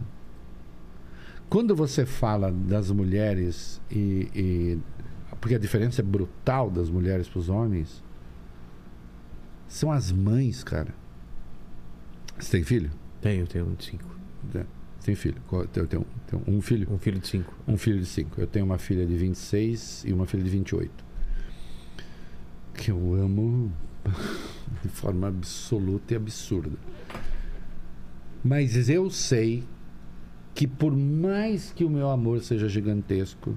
Quando 1.48 1.74
você 1.76 2.04
fala 2.04 2.50
das 2.50 2.90
mulheres 2.90 3.80
e, 3.90 4.28
e- 4.34 4.78
porque 5.40 5.54
a 5.54 5.58
diferença 5.58 6.00
é 6.00 6.04
brutal 6.04 6.68
das 6.70 6.90
mulheres 6.90 7.28
para 7.28 7.38
os 7.38 7.48
homens, 7.48 8.02
são 9.68 9.92
as 9.92 10.10
mães, 10.10 10.64
cara. 10.64 10.92
Você 12.38 12.52
tem 12.52 12.64
filho? 12.64 12.90
Tenho, 13.20 13.46
tenho 13.46 13.66
um 13.66 13.74
de 13.74 13.84
cinco. 13.84 14.16
É, 14.54 14.64
Tem 15.04 15.14
filho. 15.14 15.40
Eu 15.52 15.66
tenho, 15.66 15.86
tenho 15.86 16.06
um 16.46 16.60
filho. 16.60 16.88
Um 16.92 16.98
filho 16.98 17.18
de 17.18 17.28
cinco. 17.28 17.54
Um 17.66 17.76
filho 17.76 17.98
de 18.00 18.06
5. 18.06 18.40
Eu 18.40 18.46
tenho 18.46 18.64
uma 18.64 18.78
filha 18.78 19.06
de 19.06 19.16
26 19.16 20.04
e 20.06 20.12
uma 20.12 20.26
filha 20.26 20.42
de 20.42 20.50
28. 20.50 21.04
Que 22.74 22.90
eu 22.90 23.14
amo 23.14 23.72
de 24.82 24.88
forma 24.88 25.28
absoluta 25.28 26.14
e 26.14 26.16
absurda. 26.16 26.76
Mas 28.44 28.88
eu 28.88 29.10
sei 29.10 29.64
que 30.54 30.66
por 30.66 30.96
mais 30.96 31.72
que 31.72 31.84
o 31.84 31.90
meu 31.90 32.08
amor 32.10 32.40
seja 32.40 32.68
gigantesco, 32.68 33.56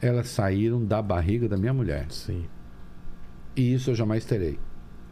elas 0.00 0.28
saíram 0.28 0.84
da 0.84 1.02
barriga 1.02 1.48
da 1.48 1.56
minha 1.56 1.74
mulher. 1.74 2.06
Sim. 2.10 2.46
E 3.56 3.74
isso 3.74 3.90
eu 3.90 3.94
jamais 3.94 4.24
terei. 4.24 4.58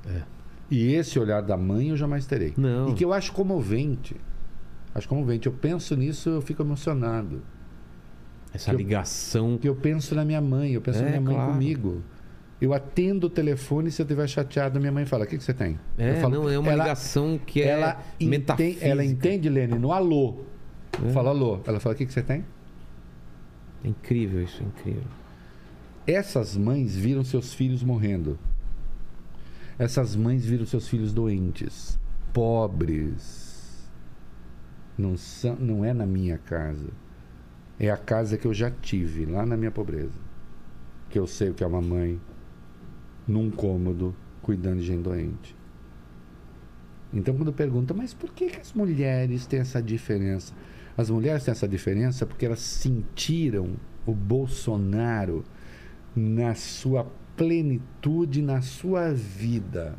É. 0.09 0.23
E 0.71 0.93
esse 0.95 1.19
olhar 1.19 1.41
da 1.43 1.57
mãe 1.57 1.89
eu 1.91 1.97
jamais 1.97 2.27
terei. 2.27 2.53
Não. 2.57 2.89
E 2.91 2.95
que 2.95 3.05
eu 3.05 3.13
acho 3.13 3.33
comovente. 3.33 4.17
Acho 4.95 5.09
comovente. 5.09 5.47
Eu 5.47 5.53
penso 5.53 5.97
nisso, 5.97 6.29
eu 6.29 6.41
fico 6.43 6.63
emocionado. 6.63 7.43
Essa 8.53 8.71
Que 8.71 8.75
eu- 8.75 8.79
ligação. 8.79 9.59
que 9.59 9.69
eu 9.69 9.75
penso 9.75 10.15
na 10.15 10.25
minha 10.25 10.41
mãe, 10.41 10.73
eu 10.73 10.81
penso 10.81 10.99
É, 10.99 11.03
na 11.03 11.09
minha 11.09 11.21
mãe 11.21 11.35
claro. 11.35 11.53
comigo. 11.53 12.03
Eu 12.61 12.75
atendo 12.75 13.29
o 13.29 13.31
telefone 13.31 13.91
se 13.91 14.03
eu 14.03 14.05
estiver 14.05 14.27
chateado, 14.29 14.81
minha 14.81 14.91
mãe 14.91 15.07
fala: 15.07 15.25
O 15.25 15.27
que, 15.29 15.37
que 15.39 15.45
você 15.45 15.55
tem? 15.55 15.79
É, 15.97 16.11
eu 16.13 16.17
falo, 16.17 16.35
não, 16.35 16.51
é 16.51 16.59
uma 16.59 16.73
ela, 16.73 16.85
ligação 16.85 17.39
que 17.39 17.63
é 17.63 17.69
ela, 17.69 18.03
entende, 18.17 18.31
metafísica. 18.31 18.87
ela 18.87 19.05
entende, 19.05 19.49
Lene, 19.49 19.79
no 19.79 19.93
alô. 19.93 20.39
É. 21.07 21.09
Fala 21.11 21.31
alô. 21.31 21.61
Ela 21.67 21.79
fala: 21.79 21.95
O 21.95 21.99
que, 21.99 22.05
que 22.05 22.13
você 22.13 22.23
tem? 22.23 22.45
É 23.85 23.89
incrível 23.89 24.43
isso, 24.43 24.61
é 24.63 24.67
incrível. 24.67 25.05
Essas 26.07 26.57
mães 26.57 26.97
viram 26.97 27.23
seus 27.23 27.55
filhos 27.55 27.83
morrendo. 27.85 28.39
Essas 29.79 30.17
mães 30.17 30.45
viram 30.45 30.67
seus 30.67 30.89
filhos 30.89 31.13
doentes, 31.13 31.97
pobres. 32.33 33.89
não, 34.99 35.17
são, 35.17 35.55
não 35.55 35.85
é 35.85 35.95
na 35.95 36.05
minha 36.05 36.37
casa. 36.37 36.89
É 37.79 37.89
a 37.89 37.97
casa 37.97 38.37
que 38.37 38.47
eu 38.47 38.53
já 38.53 38.73
tive, 38.73 39.25
lá 39.25 39.47
na 39.47 39.57
minha 39.57 39.71
pobreza. 39.71 40.19
Que 41.09 41.17
eu 41.17 41.29
sei 41.29 41.51
o 41.51 41.55
que 41.55 41.63
é 41.63 41.67
uma 41.67 41.81
mãe, 41.81 42.21
num 43.27 43.53
cômodo, 43.53 44.17
cuidando 44.43 44.81
de 44.81 44.87
gente 44.87 45.05
doente. 45.05 45.57
Então, 47.13 47.37
quando 47.37 47.53
pergunta, 47.53 47.95
mas 47.95 48.13
por 48.13 48.33
que, 48.33 48.47
que 48.49 48.61
as 48.61 48.73
mulheres 48.73 49.47
têm 49.47 49.61
essa 49.61 49.81
diferença? 49.81 50.53
As 50.97 51.09
mulheres 51.09 51.45
têm 51.45 51.53
essa 51.53 51.69
diferença 51.69 52.27
porque 52.27 52.45
elas 52.45 52.59
sentiram 52.59 53.77
o 54.05 54.13
Bolsonaro 54.13 55.45
na 56.17 56.57
sua 56.57 57.07
plenitude, 57.39 58.43
na 58.43 58.61
sua 58.61 59.15
vida. 59.15 59.97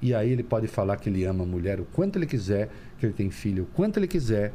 E 0.00 0.14
aí 0.14 0.30
ele 0.30 0.42
pode 0.42 0.66
falar 0.68 0.96
que 0.96 1.08
ele 1.08 1.24
ama 1.24 1.44
a 1.44 1.46
mulher 1.46 1.80
o 1.80 1.84
quanto 1.84 2.16
ele 2.16 2.26
quiser, 2.26 2.70
que 2.98 3.04
ele 3.04 3.12
tem 3.12 3.30
filho 3.30 3.64
o 3.64 3.66
quanto 3.66 3.98
ele 3.98 4.06
quiser, 4.06 4.54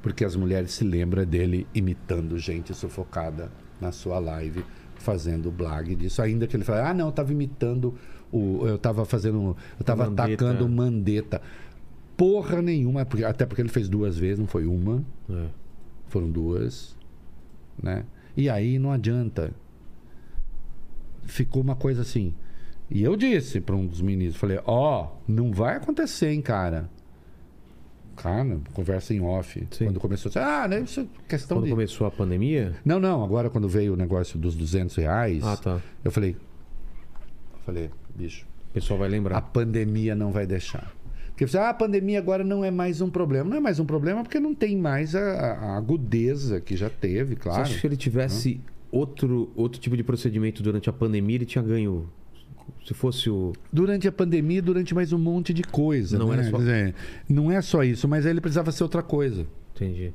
porque 0.00 0.24
as 0.24 0.34
mulheres 0.34 0.72
se 0.72 0.84
lembram 0.84 1.24
dele 1.24 1.66
imitando 1.74 2.38
gente 2.38 2.72
sufocada 2.72 3.50
na 3.80 3.92
sua 3.92 4.18
live, 4.18 4.64
fazendo 4.94 5.50
blog 5.50 5.94
disso. 5.94 6.22
Ainda 6.22 6.46
que 6.46 6.56
ele 6.56 6.64
fale, 6.64 6.80
ah, 6.80 6.94
não, 6.94 7.06
eu 7.06 7.10
estava 7.10 7.32
imitando 7.32 7.94
o. 8.32 8.66
Eu 8.66 8.76
estava 8.76 9.04
fazendo. 9.04 9.36
Eu 9.38 9.56
estava 9.80 10.06
atacando 10.06 10.64
o 10.64 10.68
Mandetta. 10.68 11.42
Porra 12.16 12.62
nenhuma, 12.62 13.04
porque, 13.04 13.24
até 13.24 13.44
porque 13.44 13.60
ele 13.60 13.68
fez 13.68 13.88
duas 13.88 14.16
vezes, 14.16 14.38
não 14.38 14.46
foi 14.46 14.66
uma. 14.66 15.04
É. 15.28 15.48
Foram 16.08 16.30
duas. 16.30 16.96
Né? 17.82 18.06
E 18.36 18.50
aí 18.50 18.78
não 18.78 18.92
adianta. 18.92 19.52
Ficou 21.24 21.62
uma 21.62 21.74
coisa 21.74 22.02
assim. 22.02 22.34
E 22.90 23.02
eu 23.02 23.16
disse 23.16 23.60
para 23.60 23.74
um 23.74 23.86
dos 23.86 24.00
ministros, 24.00 24.40
falei, 24.40 24.60
ó, 24.64 25.04
oh, 25.04 25.16
não 25.26 25.52
vai 25.52 25.76
acontecer, 25.76 26.30
hein, 26.30 26.40
cara. 26.40 26.88
Cara, 28.14 28.60
conversa 28.72 29.12
em 29.12 29.20
off. 29.20 29.66
Sim. 29.70 29.86
Quando 29.86 30.00
começou, 30.00 30.30
ah, 30.36 30.68
né, 30.68 30.80
isso 30.80 31.00
é 31.00 31.06
questão 31.28 31.58
quando 31.58 31.64
de... 31.64 31.70
começou 31.70 32.06
a 32.06 32.10
pandemia? 32.10 32.76
Não, 32.84 33.00
não, 33.00 33.24
agora 33.24 33.50
quando 33.50 33.68
veio 33.68 33.94
o 33.94 33.96
negócio 33.96 34.38
dos 34.38 34.54
200 34.54 34.96
reais, 34.96 35.44
ah, 35.44 35.56
tá. 35.56 35.82
eu 36.04 36.10
falei, 36.10 36.36
eu 37.52 37.58
falei, 37.64 37.90
bicho... 38.14 38.46
O 38.70 38.74
pessoal 38.76 38.98
vai 38.98 39.08
lembrar. 39.08 39.38
A 39.38 39.40
pandemia 39.40 40.14
não 40.14 40.30
vai 40.30 40.46
deixar. 40.46 40.92
Porque 41.36 41.46
você, 41.46 41.58
ah, 41.58 41.68
a 41.68 41.74
pandemia 41.74 42.18
agora 42.18 42.42
não 42.42 42.64
é 42.64 42.70
mais 42.70 43.02
um 43.02 43.10
problema. 43.10 43.50
Não 43.50 43.58
é 43.58 43.60
mais 43.60 43.78
um 43.78 43.84
problema 43.84 44.22
porque 44.22 44.40
não 44.40 44.54
tem 44.54 44.74
mais 44.74 45.14
a, 45.14 45.20
a 45.20 45.76
agudeza 45.76 46.62
que 46.62 46.74
já 46.74 46.88
teve, 46.88 47.36
claro. 47.36 47.58
Você 47.58 47.62
acha 47.64 47.74
que 47.74 47.80
se 47.82 47.86
ele 47.86 47.96
tivesse 47.96 48.58
outro, 48.90 49.52
outro 49.54 49.78
tipo 49.78 49.98
de 49.98 50.02
procedimento 50.02 50.62
durante 50.62 50.88
a 50.88 50.94
pandemia, 50.94 51.36
ele 51.36 51.44
tinha 51.44 51.62
ganho 51.62 52.08
se 52.86 52.94
fosse 52.94 53.28
o. 53.28 53.52
Durante 53.70 54.08
a 54.08 54.12
pandemia, 54.12 54.62
durante 54.62 54.94
mais 54.94 55.12
um 55.12 55.18
monte 55.18 55.52
de 55.52 55.62
coisa. 55.62 56.18
Não, 56.18 56.28
né? 56.28 56.50
só... 56.50 56.56
Dizer, 56.56 56.94
não 57.28 57.52
é 57.52 57.60
só 57.60 57.84
isso, 57.84 58.08
mas 58.08 58.24
aí 58.24 58.32
ele 58.32 58.40
precisava 58.40 58.72
ser 58.72 58.82
outra 58.82 59.02
coisa. 59.02 59.46
Entendi. 59.74 60.14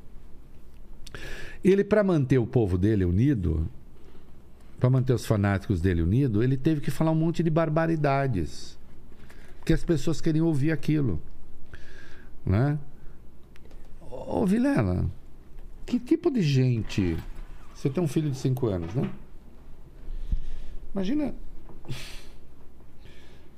Ele, 1.64 1.84
para 1.84 2.04
manter 2.04 2.40
o 2.40 2.48
povo 2.48 2.80
dele 2.80 3.06
unido, 3.06 3.70
para 4.80 4.90
manter 4.90 5.14
os 5.14 5.24
fanáticos 5.24 5.80
dele 5.80 6.02
unido, 6.02 6.42
ele 6.42 6.58
teve 6.58 6.82
que 6.82 6.90
falar 6.90 7.12
um 7.12 7.16
monte 7.16 7.44
de 7.44 7.52
barbaridades. 7.52 8.81
Porque 9.62 9.74
as 9.74 9.84
pessoas 9.84 10.20
queriam 10.20 10.48
ouvir 10.48 10.72
aquilo. 10.72 11.22
Né? 12.44 12.80
Ô, 14.10 14.44
Vilela, 14.44 15.06
que 15.86 16.00
tipo 16.00 16.32
de 16.32 16.42
gente. 16.42 17.16
Você 17.76 17.88
tem 17.88 18.04
um 18.04 18.08
filho 18.08 18.32
de 18.32 18.38
5 18.38 18.68
anos, 18.68 18.96
né? 18.96 19.08
Imagina. 20.94 21.36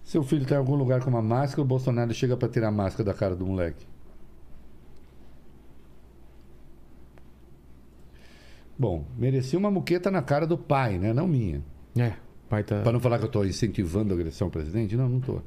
Seu 0.03 0.21
filho 0.23 0.43
está 0.43 0.55
em 0.55 0.57
algum 0.57 0.75
lugar 0.75 1.01
com 1.01 1.09
uma 1.09 1.21
máscara, 1.21 1.61
o 1.61 1.65
Bolsonaro 1.65 2.13
chega 2.13 2.35
para 2.35 2.49
tirar 2.49 2.67
a 2.67 2.71
máscara 2.71 3.05
da 3.05 3.13
cara 3.13 3.33
do 3.33 3.45
moleque. 3.45 3.87
Bom, 8.77 9.05
merecia 9.17 9.57
uma 9.57 9.71
muqueta 9.71 10.11
na 10.11 10.21
cara 10.21 10.45
do 10.45 10.57
pai, 10.57 10.99
né? 10.99 11.13
Não 11.13 11.27
minha. 11.27 11.63
É, 11.95 12.13
pai 12.49 12.61
tá. 12.61 12.81
Para 12.81 12.91
não 12.91 12.99
falar 12.99 13.19
que 13.19 13.23
eu 13.23 13.27
estou 13.27 13.45
incentivando 13.45 14.13
a 14.13 14.17
agressão 14.17 14.47
ao 14.47 14.51
presidente, 14.51 14.97
não, 14.97 15.07
não 15.07 15.19
estou. 15.19 15.41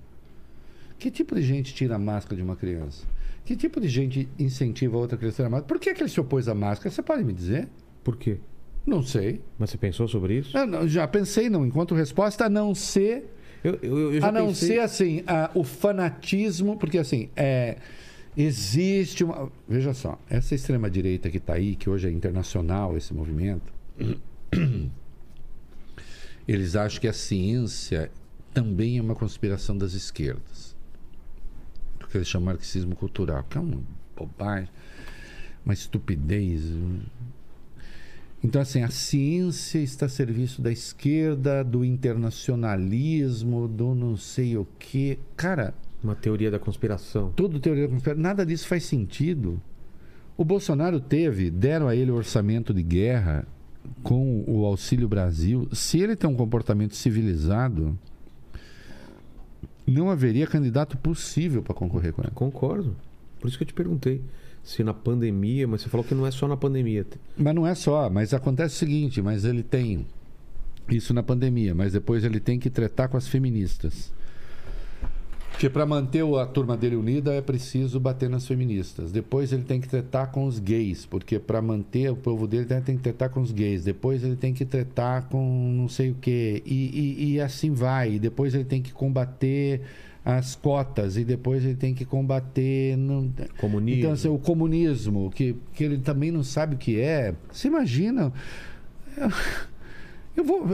Que 0.98 1.10
tipo 1.10 1.34
de 1.34 1.42
gente 1.42 1.74
tira 1.74 1.96
a 1.96 1.98
máscara 1.98 2.36
de 2.36 2.42
uma 2.42 2.56
criança? 2.56 3.06
Que 3.44 3.54
tipo 3.54 3.80
de 3.80 3.88
gente 3.88 4.28
incentiva 4.38 4.96
outra 4.96 5.16
criança 5.16 5.34
a 5.34 5.36
tirar 5.36 5.46
a 5.46 5.50
máscara? 5.50 5.68
Por 5.68 5.78
que, 5.78 5.94
que 5.94 6.02
ele 6.02 6.10
se 6.10 6.20
opôs 6.20 6.48
à 6.48 6.54
máscara? 6.54 6.90
Você 6.90 7.02
pode 7.02 7.22
me 7.22 7.32
dizer? 7.32 7.68
Por 8.02 8.16
quê? 8.16 8.38
Não 8.84 9.02
sei. 9.02 9.40
Mas 9.58 9.70
você 9.70 9.78
pensou 9.78 10.08
sobre 10.08 10.38
isso? 10.38 10.66
não, 10.66 10.88
já 10.88 11.06
pensei, 11.06 11.50
não. 11.50 11.66
Enquanto 11.66 11.94
resposta, 11.94 12.46
a 12.46 12.48
não 12.48 12.74
ser. 12.74 13.32
Eu, 13.62 13.78
eu, 13.82 14.14
eu 14.14 14.24
a 14.24 14.32
não 14.32 14.48
pensei... 14.48 14.68
ser 14.68 14.78
assim, 14.80 15.22
a, 15.26 15.50
o 15.54 15.64
fanatismo, 15.64 16.76
porque 16.76 16.98
assim, 16.98 17.28
é, 17.36 17.76
existe 18.36 19.22
uma. 19.22 19.50
Veja 19.68 19.92
só, 19.92 20.18
essa 20.30 20.54
extrema-direita 20.54 21.28
que 21.30 21.38
está 21.38 21.54
aí, 21.54 21.76
que 21.76 21.90
hoje 21.90 22.08
é 22.08 22.10
internacional, 22.10 22.96
esse 22.96 23.12
movimento, 23.12 23.72
eles 26.46 26.76
acham 26.76 27.00
que 27.00 27.08
a 27.08 27.12
ciência 27.12 28.10
também 28.54 28.98
é 28.98 29.02
uma 29.02 29.14
conspiração 29.14 29.76
das 29.76 29.94
esquerdas 29.94 30.75
que 32.08 32.16
eles 32.16 32.28
chamam 32.28 32.52
de 32.52 32.58
marxismo 32.58 32.94
cultural, 32.94 33.44
que 33.48 33.58
é 33.58 33.60
uma 33.60 33.80
bobagem, 34.16 34.68
uma 35.64 35.74
estupidez. 35.74 36.62
Então, 38.42 38.60
assim, 38.60 38.82
a 38.82 38.90
ciência 38.90 39.78
está 39.78 40.06
a 40.06 40.08
serviço 40.08 40.62
da 40.62 40.70
esquerda, 40.70 41.64
do 41.64 41.84
internacionalismo, 41.84 43.66
do 43.66 43.94
não 43.94 44.16
sei 44.16 44.56
o 44.56 44.66
quê. 44.78 45.18
Cara. 45.36 45.74
Uma 46.02 46.14
teoria 46.14 46.50
da 46.50 46.58
conspiração. 46.58 47.32
Tudo 47.34 47.58
teoria 47.58 47.88
da 47.88 47.92
conspiração. 47.92 48.22
Nada 48.22 48.46
disso 48.46 48.68
faz 48.68 48.84
sentido. 48.84 49.60
O 50.36 50.44
Bolsonaro 50.44 51.00
teve, 51.00 51.50
deram 51.50 51.88
a 51.88 51.96
ele 51.96 52.10
o 52.10 52.14
orçamento 52.14 52.72
de 52.72 52.82
guerra 52.82 53.46
com 54.02 54.44
o 54.46 54.64
Auxílio 54.64 55.08
Brasil. 55.08 55.68
Se 55.72 55.98
ele 55.98 56.14
tem 56.14 56.28
um 56.28 56.36
comportamento 56.36 56.94
civilizado, 56.94 57.98
não 59.86 60.10
haveria 60.10 60.46
candidato 60.46 60.96
possível 60.96 61.62
para 61.62 61.74
concorrer 61.74 62.12
com 62.12 62.22
ela. 62.22 62.32
Concordo. 62.34 62.96
Por 63.40 63.48
isso 63.48 63.56
que 63.56 63.62
eu 63.64 63.68
te 63.68 63.74
perguntei 63.74 64.22
se 64.64 64.82
na 64.82 64.92
pandemia, 64.92 65.68
mas 65.68 65.82
você 65.82 65.88
falou 65.88 66.04
que 66.04 66.14
não 66.14 66.26
é 66.26 66.30
só 66.30 66.48
na 66.48 66.56
pandemia. 66.56 67.06
Mas 67.36 67.54
não 67.54 67.66
é 67.66 67.74
só, 67.74 68.10
mas 68.10 68.34
acontece 68.34 68.74
o 68.74 68.78
seguinte, 68.78 69.22
mas 69.22 69.44
ele 69.44 69.62
tem 69.62 70.04
isso 70.88 71.14
na 71.14 71.22
pandemia, 71.22 71.74
mas 71.74 71.92
depois 71.92 72.24
ele 72.24 72.40
tem 72.40 72.58
que 72.58 72.68
tratar 72.68 73.08
com 73.08 73.16
as 73.16 73.28
feministas. 73.28 74.12
Porque 75.56 75.70
para 75.70 75.86
manter 75.86 76.22
a 76.22 76.44
turma 76.44 76.76
dele 76.76 76.96
unida 76.96 77.32
é 77.32 77.40
preciso 77.40 77.98
bater 77.98 78.28
nas 78.28 78.46
feministas. 78.46 79.10
Depois 79.10 79.54
ele 79.54 79.62
tem 79.62 79.80
que 79.80 79.88
tratar 79.88 80.26
com 80.26 80.44
os 80.44 80.58
gays, 80.58 81.06
porque 81.06 81.38
para 81.38 81.62
manter 81.62 82.10
o 82.10 82.16
povo 82.16 82.46
dele 82.46 82.66
tem 82.66 82.98
que 82.98 83.02
tratar 83.02 83.30
com 83.30 83.40
os 83.40 83.52
gays. 83.52 83.82
Depois 83.82 84.22
ele 84.22 84.36
tem 84.36 84.52
que 84.52 84.66
tratar 84.66 85.30
com 85.30 85.72
não 85.74 85.88
sei 85.88 86.10
o 86.10 86.14
quê. 86.20 86.62
E, 86.66 86.74
e, 86.74 87.32
e 87.32 87.40
assim 87.40 87.72
vai. 87.72 88.16
E 88.16 88.18
depois 88.18 88.54
ele 88.54 88.66
tem 88.66 88.82
que 88.82 88.92
combater 88.92 89.80
as 90.22 90.54
cotas. 90.54 91.16
E 91.16 91.24
depois 91.24 91.64
ele 91.64 91.76
tem 91.76 91.94
que 91.94 92.04
combater. 92.04 92.94
No... 92.98 93.32
Comunismo. 93.58 93.98
Então, 93.98 94.12
assim, 94.12 94.28
o 94.28 94.38
comunismo, 94.38 95.30
que, 95.34 95.56
que 95.72 95.84
ele 95.84 95.96
também 95.96 96.30
não 96.30 96.44
sabe 96.44 96.74
o 96.74 96.78
que 96.78 97.00
é. 97.00 97.34
Você 97.50 97.68
imagina. 97.68 98.30
Eu 100.36 100.44
vou. 100.44 100.66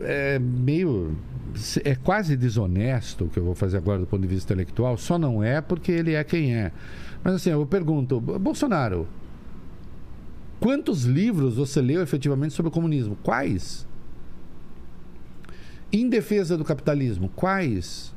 É 0.00 0.38
meio. 0.38 1.16
É 1.84 1.94
quase 1.94 2.36
desonesto 2.36 3.24
o 3.24 3.28
que 3.28 3.38
eu 3.38 3.44
vou 3.44 3.54
fazer 3.54 3.76
agora 3.76 3.98
do 3.98 4.06
ponto 4.06 4.22
de 4.22 4.28
vista 4.28 4.52
intelectual, 4.52 4.96
só 4.96 5.18
não 5.18 5.42
é 5.42 5.60
porque 5.60 5.92
ele 5.92 6.14
é 6.14 6.24
quem 6.24 6.56
é. 6.56 6.72
Mas 7.22 7.34
assim, 7.34 7.50
eu 7.50 7.64
pergunto, 7.66 8.20
Bolsonaro, 8.20 9.06
quantos 10.58 11.04
livros 11.04 11.56
você 11.56 11.80
leu 11.82 12.02
efetivamente 12.02 12.54
sobre 12.54 12.68
o 12.68 12.72
comunismo? 12.72 13.16
Quais? 13.22 13.86
Em 15.92 16.08
defesa 16.08 16.56
do 16.56 16.64
capitalismo, 16.64 17.28
quais? 17.28 18.14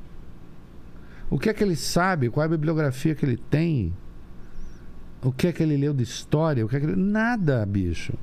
O 1.29 1.37
que 1.37 1.49
é 1.49 1.53
que 1.53 1.63
ele 1.63 1.75
sabe? 1.75 2.29
Qual 2.29 2.41
é 2.41 2.47
a 2.47 2.49
bibliografia 2.49 3.13
que 3.13 3.25
ele 3.25 3.37
tem? 3.37 3.93
O 5.21 5.31
que 5.31 5.47
é 5.47 5.51
que 5.51 5.61
ele 5.61 5.75
leu 5.75 5.93
de 5.93 6.03
história? 6.03 6.65
O 6.65 6.69
que 6.69 6.77
é 6.77 6.79
que 6.79 6.85
ele... 6.85 6.95
Nada, 6.95 7.65
bicho. 7.65 8.13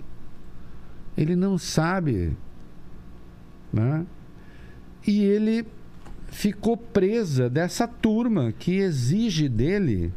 Ele 1.16 1.36
não 1.36 1.58
sabe. 1.58 2.36
Né? 3.72 4.06
E 5.06 5.22
ele 5.22 5.66
ficou 6.28 6.76
presa 6.76 7.50
dessa 7.50 7.86
turma 7.86 8.52
que 8.52 8.76
exige 8.76 9.48
dele 9.48 10.12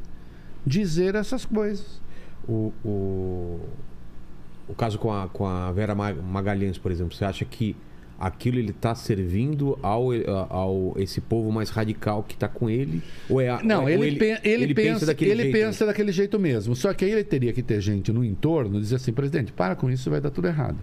dizer 0.65 1.15
essas 1.15 1.45
coisas. 1.45 2.01
O, 2.47 2.71
o, 2.83 3.59
o 4.67 4.75
caso 4.75 4.97
com 4.97 5.11
a, 5.11 5.27
com 5.27 5.45
a 5.45 5.71
Vera 5.71 5.95
Magalhães, 5.95 6.77
por 6.77 6.91
exemplo, 6.91 7.15
você 7.15 7.25
acha 7.25 7.43
que 7.43 7.75
aquilo 8.19 8.57
ele 8.57 8.71
está 8.71 8.95
servindo 8.95 9.77
ao, 9.81 10.09
ao 10.49 10.93
esse 10.97 11.19
povo 11.19 11.51
mais 11.51 11.69
radical 11.69 12.23
que 12.23 12.33
está 12.33 12.47
com 12.47 12.69
ele 12.69 13.01
ou 13.29 13.41
é 13.41 13.61
não 13.61 13.83
ou 13.83 13.89
ele, 13.89 14.03
ele, 14.03 14.39
ele, 14.43 14.73
pensa, 14.73 14.93
pensa 14.93 15.05
daquele 15.05 15.31
ele 15.31 15.43
jeito 15.43 15.53
pensa 15.53 15.85
daquele 15.85 16.11
jeito 16.11 16.39
mesmo 16.39 16.75
só 16.75 16.93
que 16.93 17.03
aí 17.03 17.11
ele 17.11 17.23
teria 17.23 17.51
que 17.51 17.61
ter 17.61 17.81
gente 17.81 18.11
no 18.13 18.23
entorno 18.23 18.79
dizer 18.79 18.95
assim 18.95 19.11
presidente 19.11 19.51
para 19.51 19.75
com 19.75 19.89
isso 19.89 20.09
vai 20.09 20.21
dar 20.21 20.29
tudo 20.29 20.47
errado 20.47 20.77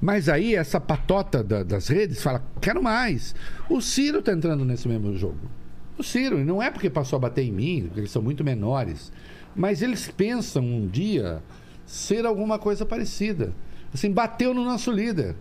mas 0.00 0.28
aí 0.28 0.54
essa 0.54 0.80
patota 0.80 1.44
da, 1.44 1.62
das 1.62 1.88
redes 1.88 2.22
fala, 2.22 2.42
quero 2.60 2.82
mais. 2.82 3.34
O 3.68 3.82
Ciro 3.82 4.20
está 4.20 4.32
entrando 4.32 4.64
nesse 4.64 4.88
mesmo 4.88 5.14
jogo. 5.14 5.38
O 5.98 6.02
Ciro, 6.02 6.38
e 6.38 6.44
não 6.44 6.62
é 6.62 6.70
porque 6.70 6.88
passou 6.88 7.18
a 7.18 7.20
bater 7.20 7.44
em 7.44 7.52
mim, 7.52 7.82
porque 7.84 8.00
eles 8.00 8.10
são 8.10 8.22
muito 8.22 8.42
menores, 8.42 9.12
mas 9.54 9.82
eles 9.82 10.08
pensam 10.08 10.64
um 10.64 10.86
dia 10.86 11.42
ser 11.84 12.24
alguma 12.24 12.58
coisa 12.58 12.86
parecida. 12.86 13.52
Assim, 13.92 14.10
bateu 14.12 14.52
no 14.54 14.64
nosso 14.64 14.90
líder. 14.90 15.34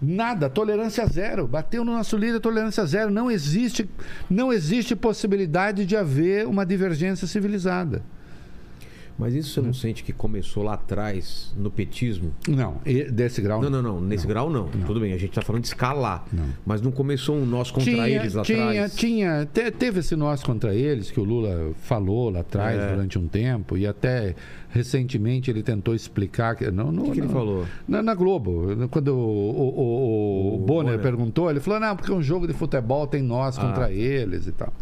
Nada, 0.00 0.50
tolerância 0.50 1.06
zero. 1.06 1.46
Bateu 1.46 1.84
no 1.84 1.92
nosso 1.92 2.16
líder, 2.16 2.38
tolerância 2.40 2.84
zero. 2.84 3.10
Não 3.10 3.30
existe, 3.30 3.88
não 4.28 4.52
existe 4.52 4.94
possibilidade 4.94 5.86
de 5.86 5.96
haver 5.96 6.46
uma 6.46 6.66
divergência 6.66 7.26
civilizada. 7.26 8.02
Mas 9.18 9.32
isso 9.34 9.48
você 9.54 9.62
não 9.62 9.72
sente 9.72 10.04
que 10.04 10.12
começou 10.12 10.62
lá 10.62 10.74
atrás, 10.74 11.50
no 11.56 11.70
petismo? 11.70 12.34
Não, 12.46 12.82
desse 13.10 13.40
grau. 13.40 13.62
Não, 13.62 13.70
não, 13.70 13.80
não. 13.80 13.98
Nesse 13.98 14.26
grau 14.26 14.50
não. 14.50 14.68
Tudo 14.68 15.00
bem, 15.00 15.14
a 15.14 15.16
gente 15.16 15.32
tá 15.32 15.40
falando 15.40 15.62
de 15.62 15.68
escalar. 15.68 16.26
Não. 16.30 16.44
Mas 16.66 16.82
não 16.82 16.92
começou 16.92 17.34
um 17.34 17.46
nós 17.46 17.70
contra 17.70 17.90
tinha, 17.90 18.06
eles 18.06 18.34
lá 18.34 18.42
tinha, 18.42 18.68
atrás? 18.68 18.94
tinha, 18.94 19.48
te- 19.50 19.70
teve 19.70 20.00
esse 20.00 20.14
nós 20.14 20.42
contra 20.42 20.74
eles 20.74 21.10
que 21.10 21.18
o 21.18 21.24
Lula 21.24 21.72
falou 21.80 22.28
lá 22.28 22.40
atrás 22.40 22.78
É. 22.78 22.90
durante 22.92 23.18
um 23.18 23.26
tempo 23.26 23.78
e 23.78 23.86
até 23.86 24.34
recentemente 24.76 25.50
ele 25.50 25.62
tentou 25.62 25.94
explicar 25.94 26.54
que 26.54 26.70
não, 26.70 26.92
não 26.92 27.04
O 27.04 27.06
que, 27.06 27.12
que 27.12 27.18
ele 27.20 27.26
não- 27.26 27.32
falou? 27.34 27.66
Na, 27.88 28.02
na 28.02 28.14
Globo, 28.14 28.68
quando 28.90 29.08
o, 29.08 29.18
o- 29.18 29.80
o- 29.80 30.54
o 30.54 30.58
Bonner, 30.58 30.84
Bonner. 30.92 30.98
perguntou, 31.00 31.50
ele 31.50 31.60
falou: 31.60 31.80
não, 31.80 31.96
porque 31.96 32.12
um 32.12 32.22
jogo 32.22 32.46
de 32.46 32.52
futebol 32.52 33.06
tem 33.06 33.22
nós 33.22 33.56
contra 33.58 33.86
Ah. 33.86 33.92
eles 33.92 34.46
e 34.46 34.52
tal. 34.52 34.72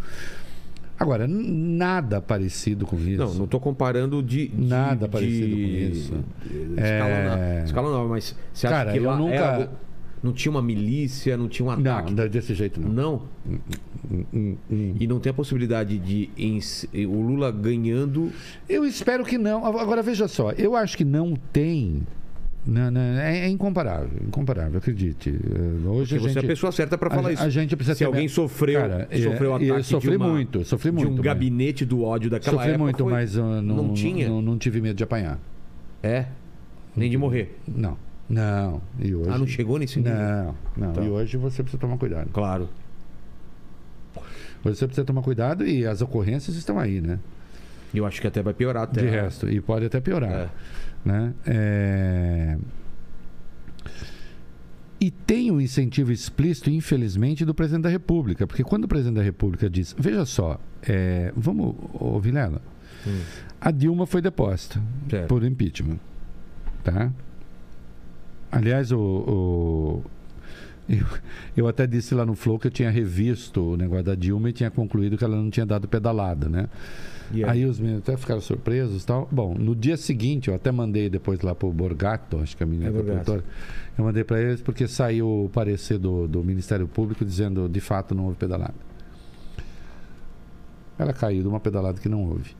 Agora, 0.98 1.26
nada 1.26 2.20
parecido 2.20 2.86
com 2.86 2.96
isso. 2.96 3.18
Não, 3.18 3.34
não 3.34 3.46
tô 3.48 3.58
comparando 3.58 4.22
de. 4.22 4.48
de- 4.48 4.64
Nada 4.64 5.06
de- 5.06 5.12
parecido 5.12 5.54
com 5.56 5.62
isso. 5.62 6.12
de- 6.46 6.80
É. 6.80 7.64
Mas 8.08 8.36
você 8.52 8.66
acha 8.66 8.76
Cara, 8.76 8.92
que 8.92 8.98
eu 8.98 9.04
lá 9.04 9.16
nunca- 9.16 9.34
era- 9.34 9.70
não 10.24 10.32
tinha 10.32 10.50
uma 10.50 10.62
milícia, 10.62 11.36
não 11.36 11.48
tinha 11.48 11.66
um 11.66 11.70
ataque? 11.70 12.12
não, 12.14 12.28
desse 12.28 12.54
jeito 12.54 12.80
não. 12.80 12.88
Não. 12.90 13.22
Hum, 14.10 14.56
hum. 14.70 14.94
E 14.98 15.06
não 15.06 15.20
tem 15.20 15.30
a 15.30 15.34
possibilidade 15.34 15.98
de 15.98 16.30
o 17.06 17.20
Lula 17.20 17.52
ganhando. 17.52 18.30
Eu 18.68 18.84
espero 18.84 19.24
que 19.24 19.36
não. 19.38 19.64
Agora, 19.66 20.02
veja 20.02 20.26
só, 20.26 20.50
eu 20.52 20.74
acho 20.74 20.96
que 20.96 21.04
não 21.04 21.34
tem. 21.52 22.02
Não, 22.66 22.90
não, 22.90 22.98
é, 23.00 23.40
é 23.40 23.48
incomparável, 23.50 24.08
incomparável, 24.26 24.78
acredite. 24.78 25.28
Eh, 25.28 25.86
Hoje 25.86 26.16
a 26.16 26.18
você 26.18 26.28
gente, 26.28 26.38
é 26.38 26.40
a 26.40 26.44
pessoa 26.48 26.72
certa 26.72 26.96
para 26.96 27.08
a- 27.12 27.14
falar 27.14 27.30
isso. 27.32 27.42
A 27.42 27.50
gente 27.50 27.76
precisa 27.76 27.94
Se 27.94 27.98
ter- 27.98 28.04
alguém 28.06 28.26
sofreu, 28.26 28.80
Cara, 28.80 29.06
é, 29.10 29.18
sofreu 29.20 29.50
eu 29.50 29.54
ataque 29.74 29.82
sofri 29.86 30.10
de 30.12 30.16
uma, 30.16 30.28
muito, 30.28 30.64
sofri 30.64 30.90
de 30.90 30.96
muito. 30.96 31.10
um 31.12 31.16
mas- 31.16 31.24
gabinete 31.24 31.84
do 31.84 32.02
ódio 32.02 32.30
daquela 32.30 32.56
Sofri 32.56 32.70
época. 32.70 32.84
muito, 32.84 33.04
foi- 33.04 33.12
mas 33.12 33.36
eu 33.36 33.44
não, 33.60 33.76
não 33.76 33.92
tinha. 33.92 34.28
Não, 34.30 34.40
não 34.40 34.56
tive 34.56 34.80
medo 34.80 34.96
de 34.96 35.04
apanhar. 35.04 35.38
É. 36.02 36.24
Nem 36.96 37.10
de 37.10 37.18
morrer. 37.18 37.58
Não, 37.68 37.98
não. 38.34 38.82
E 38.98 39.14
hoje, 39.14 39.30
Ah, 39.30 39.38
não 39.38 39.46
chegou 39.46 39.78
nesse 39.78 39.98
nível? 39.98 40.14
Não, 40.14 40.54
não. 40.76 40.92
Tá. 40.92 41.02
E 41.02 41.08
hoje 41.08 41.36
você 41.36 41.62
precisa 41.62 41.80
tomar 41.80 41.96
cuidado. 41.98 42.28
Claro. 42.32 42.68
Você 44.62 44.86
precisa 44.86 45.04
tomar 45.04 45.22
cuidado 45.22 45.66
e 45.66 45.86
as 45.86 46.00
ocorrências 46.00 46.56
estão 46.56 46.78
aí, 46.78 47.00
né? 47.00 47.18
Eu 47.94 48.04
acho 48.06 48.20
que 48.20 48.26
até 48.26 48.42
vai 48.42 48.54
piorar 48.54 48.84
até. 48.84 49.02
De 49.02 49.08
resto. 49.08 49.48
E 49.48 49.60
pode 49.60 49.84
até 49.86 50.00
piorar. 50.00 50.32
É. 50.32 50.48
né? 51.04 51.34
É, 51.46 52.56
E 55.00 55.10
tem 55.10 55.50
um 55.50 55.60
incentivo 55.60 56.10
explícito, 56.10 56.70
infelizmente, 56.70 57.44
do 57.44 57.54
presidente 57.54 57.82
da 57.82 57.90
República. 57.90 58.46
Porque 58.46 58.64
quando 58.64 58.84
o 58.84 58.88
presidente 58.88 59.16
da 59.16 59.22
República 59.22 59.68
diz, 59.68 59.94
veja 59.98 60.24
só, 60.24 60.58
é, 60.82 61.30
vamos, 61.36 61.74
ô 61.92 62.18
Vilela, 62.18 62.60
Hum. 63.06 63.20
a 63.60 63.70
Dilma 63.70 64.06
foi 64.06 64.22
deposta 64.22 64.80
por 65.28 65.44
impeachment. 65.44 65.98
Tá? 66.82 67.12
Aliás, 68.56 68.92
o, 68.92 68.98
o- 68.98 70.04
eu, 70.88 71.06
eu 71.56 71.68
até 71.68 71.86
disse 71.86 72.14
lá 72.14 72.26
no 72.26 72.34
Flow 72.34 72.58
que 72.58 72.66
eu 72.66 72.70
tinha 72.70 72.90
revisto 72.90 73.72
o 73.72 73.76
negócio 73.76 74.04
da 74.04 74.14
Dilma 74.14 74.50
e 74.50 74.52
tinha 74.52 74.70
concluído 74.70 75.16
que 75.16 75.24
ela 75.24 75.36
não 75.36 75.50
tinha 75.50 75.64
dado 75.64 75.88
pedalada, 75.88 76.48
né? 76.48 76.68
E 77.32 77.42
Aí 77.42 77.64
os 77.64 77.80
meninos 77.80 78.02
até 78.02 78.16
ficaram 78.18 78.40
surpresos 78.42 79.02
tal. 79.04 79.26
Bom, 79.32 79.54
no 79.54 79.74
dia 79.74 79.96
seguinte, 79.96 80.48
eu 80.48 80.54
até 80.54 80.70
mandei 80.70 81.08
depois 81.08 81.40
lá 81.40 81.54
pro 81.54 81.72
Borgato, 81.72 82.38
acho 82.38 82.54
que 82.54 82.62
é 82.62 82.66
a 82.66 82.68
menina 82.68 82.90
É, 82.90 82.92
Borgato. 82.92 83.14
produtora. 83.24 83.44
Eu 83.96 84.04
mandei 84.04 84.22
para 84.24 84.40
eles 84.42 84.60
porque 84.60 84.86
saiu 84.86 85.44
o 85.46 85.48
parecer 85.48 85.96
do, 85.98 86.28
do 86.28 86.44
Ministério 86.44 86.86
Público 86.86 87.24
dizendo 87.24 87.66
de 87.66 87.80
fato 87.80 88.14
não 88.14 88.24
houve 88.26 88.36
pedalada. 88.36 88.74
Ela 90.98 91.12
caiu 91.12 91.42
de 91.42 91.48
uma 91.48 91.58
pedalada 91.60 91.98
que 91.98 92.08
não 92.08 92.24
houve. 92.24 92.54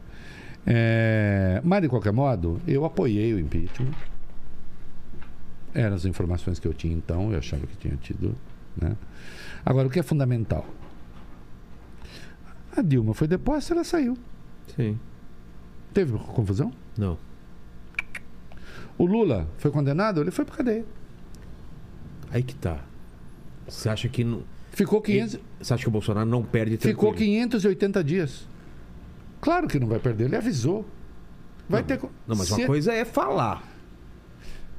É, 0.66 1.60
mas 1.62 1.82
de 1.82 1.88
qualquer 1.88 2.12
modo, 2.12 2.58
eu 2.66 2.84
apoiei 2.86 3.34
o 3.34 3.38
impeachment. 3.38 3.92
Eram 5.74 5.96
as 5.96 6.04
informações 6.04 6.58
que 6.60 6.68
eu 6.68 6.72
tinha 6.72 6.94
então, 6.94 7.32
eu 7.32 7.38
achava 7.38 7.66
que 7.66 7.76
tinha 7.76 7.96
tido. 7.96 8.34
Né? 8.80 8.96
Agora, 9.66 9.88
o 9.88 9.90
que 9.90 9.98
é 9.98 10.02
fundamental? 10.02 10.64
A 12.76 12.82
Dilma 12.82 13.14
foi 13.14 13.26
deposta, 13.26 13.74
ela 13.74 13.84
saiu. 13.84 14.16
Sim. 14.76 14.98
Teve 15.92 16.12
confusão? 16.18 16.72
Não. 16.96 17.18
O 18.96 19.06
Lula 19.06 19.48
foi 19.58 19.70
condenado, 19.70 20.20
ele 20.20 20.30
foi 20.30 20.44
para 20.44 20.56
cadeia. 20.56 20.84
Aí 22.30 22.42
que 22.42 22.54
tá. 22.54 22.80
Você 23.68 23.88
acha 23.88 24.08
que 24.08 24.22
não. 24.24 24.42
Ficou 24.72 25.00
500, 25.00 25.38
Você 25.60 25.74
acha 25.74 25.82
que 25.84 25.88
o 25.88 25.92
Bolsonaro 25.92 26.28
não 26.28 26.42
perde 26.42 26.76
ficou 26.76 27.10
tranquilo? 27.12 27.16
580 27.48 28.04
dias. 28.04 28.48
Claro 29.40 29.68
que 29.68 29.78
não 29.78 29.86
vai 29.86 29.98
perder, 30.00 30.24
ele 30.24 30.36
avisou. 30.36 30.84
Vai 31.68 31.80
Não, 31.80 31.86
ter. 31.86 32.00
Não, 32.02 32.36
mas 32.36 32.48
Se- 32.48 32.54
uma 32.54 32.66
coisa 32.66 32.92
é 32.92 33.04
falar. 33.04 33.62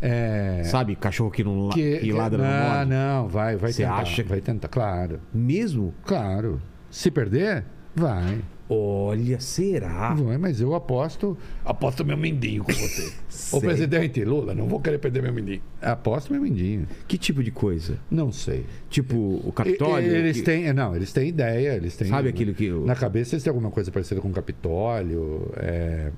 É. 0.02 0.62
Sabe, 0.66 0.96
cachorro 0.96 1.32
que 1.32 1.44
não 1.44 1.70
que, 1.70 2.00
que 2.00 2.12
ladra 2.12 2.38
não 2.38 2.46
não, 2.46 2.76
morde. 2.76 2.90
não, 2.92 3.28
vai, 3.28 3.56
vai 3.56 3.72
Você 3.72 3.84
tentar. 3.84 3.96
acha 3.98 4.24
que- 4.24 4.30
Vai 4.30 4.42
tentar, 4.42 4.68
claro. 4.68 5.20
Mesmo? 5.34 5.94
Claro. 6.06 6.62
Se 6.92 7.10
perder, 7.10 7.64
vai. 7.96 8.40
Olha, 8.68 9.40
será? 9.40 10.16
Vai, 10.16 10.40
mas 10.40 10.60
eu 10.60 10.74
aposto. 10.74 11.38
Aposto 11.64 12.04
meu 12.04 12.18
mindinho 12.18 12.64
com 12.64 12.72
você. 12.74 13.12
Ô 13.56 13.60
presidente, 13.62 14.24
Lula, 14.26 14.56
não 14.56 14.68
vou 14.68 14.80
querer 14.80 14.98
perder 14.98 15.22
meu 15.22 15.32
mindinho. 15.32 15.62
Aposto 15.80 16.34
meu 16.34 16.42
mindinho. 16.42 16.88
Que 17.08 17.16
tipo 17.16 17.44
de 17.44 17.52
coisa? 17.52 18.00
Não 18.10 18.32
sei. 18.32 18.66
Tipo, 18.90 19.16
o 19.46 19.52
Capitólio? 19.52 20.12
E- 20.12 20.16
Eles 20.16 20.38
que- 20.38 20.44
têm, 20.44 20.74
não, 20.74 20.96
eles 20.96 21.14
têm 21.14 21.30
ideia, 21.30 21.76
eles 21.76 21.96
têm. 21.96 22.08
Sabe 22.08 22.28
aquilo 22.30 22.56
que. 22.56 22.72
o- 22.72 22.86
Na 22.86 22.96
cabeça 22.96 23.36
eles 23.36 23.44
têm 23.44 23.52
alguma 23.52 23.70
coisa 23.70 23.92
parecida 23.92 24.20
com 24.20 24.30
o 24.30 24.34
Capitólio. 24.34 25.52
é. 25.58 26.12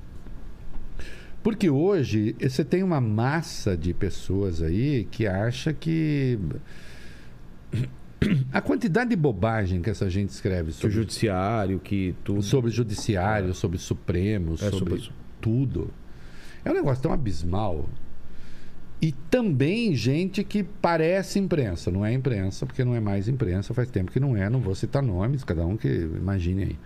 Porque 1.48 1.70
hoje 1.70 2.36
você 2.42 2.62
tem 2.66 2.84
uma 2.84 3.00
massa 3.00 3.78
de 3.78 3.94
pessoas 3.94 4.62
aí 4.62 5.08
que 5.10 5.26
acha 5.26 5.72
que. 5.72 6.38
A 8.52 8.60
quantidade 8.60 9.12
de 9.12 9.16
bobagem 9.16 9.82
que 9.82 9.90
essa 9.90 10.10
gente 10.10 10.28
escreve 10.28 10.72
que 10.72 10.72
o 10.72 10.74
sobre, 10.74 10.92
judiciário, 10.92 11.80
que 11.80 12.14
tudo. 12.22 12.42
sobre 12.44 12.70
judiciário, 12.70 13.54
sobre 13.54 13.78
Supremo, 13.78 14.56
É, 14.56 14.58
sobre, 14.58 15.00
sobre 15.00 15.10
tudo. 15.40 15.90
É 16.66 16.70
um 16.70 16.74
negócio 16.74 17.02
tão 17.02 17.14
abismal. 17.14 17.88
E 19.02 19.14
também 19.14 19.96
gente 19.96 20.44
que 20.44 20.64
parece 20.64 21.40
imprensa. 21.40 21.90
Não 21.90 22.06
é 22.06 22.12
imprensa, 22.12 22.66
porque 22.66 22.84
não 22.84 22.94
é 22.94 23.00
mais 23.00 23.30
imprensa, 23.30 23.74
faz 23.74 23.90
tempo 23.90 24.12
que 24.12 24.20
não 24.20 24.36
é. 24.36 24.50
Não 24.50 24.60
vou 24.60 24.76
citar 24.76 25.02
nomes, 25.02 25.46
cada 25.46 25.66
um 25.66 25.78
que 25.78 25.88
imagine 25.88 26.64
aí. 26.64 26.80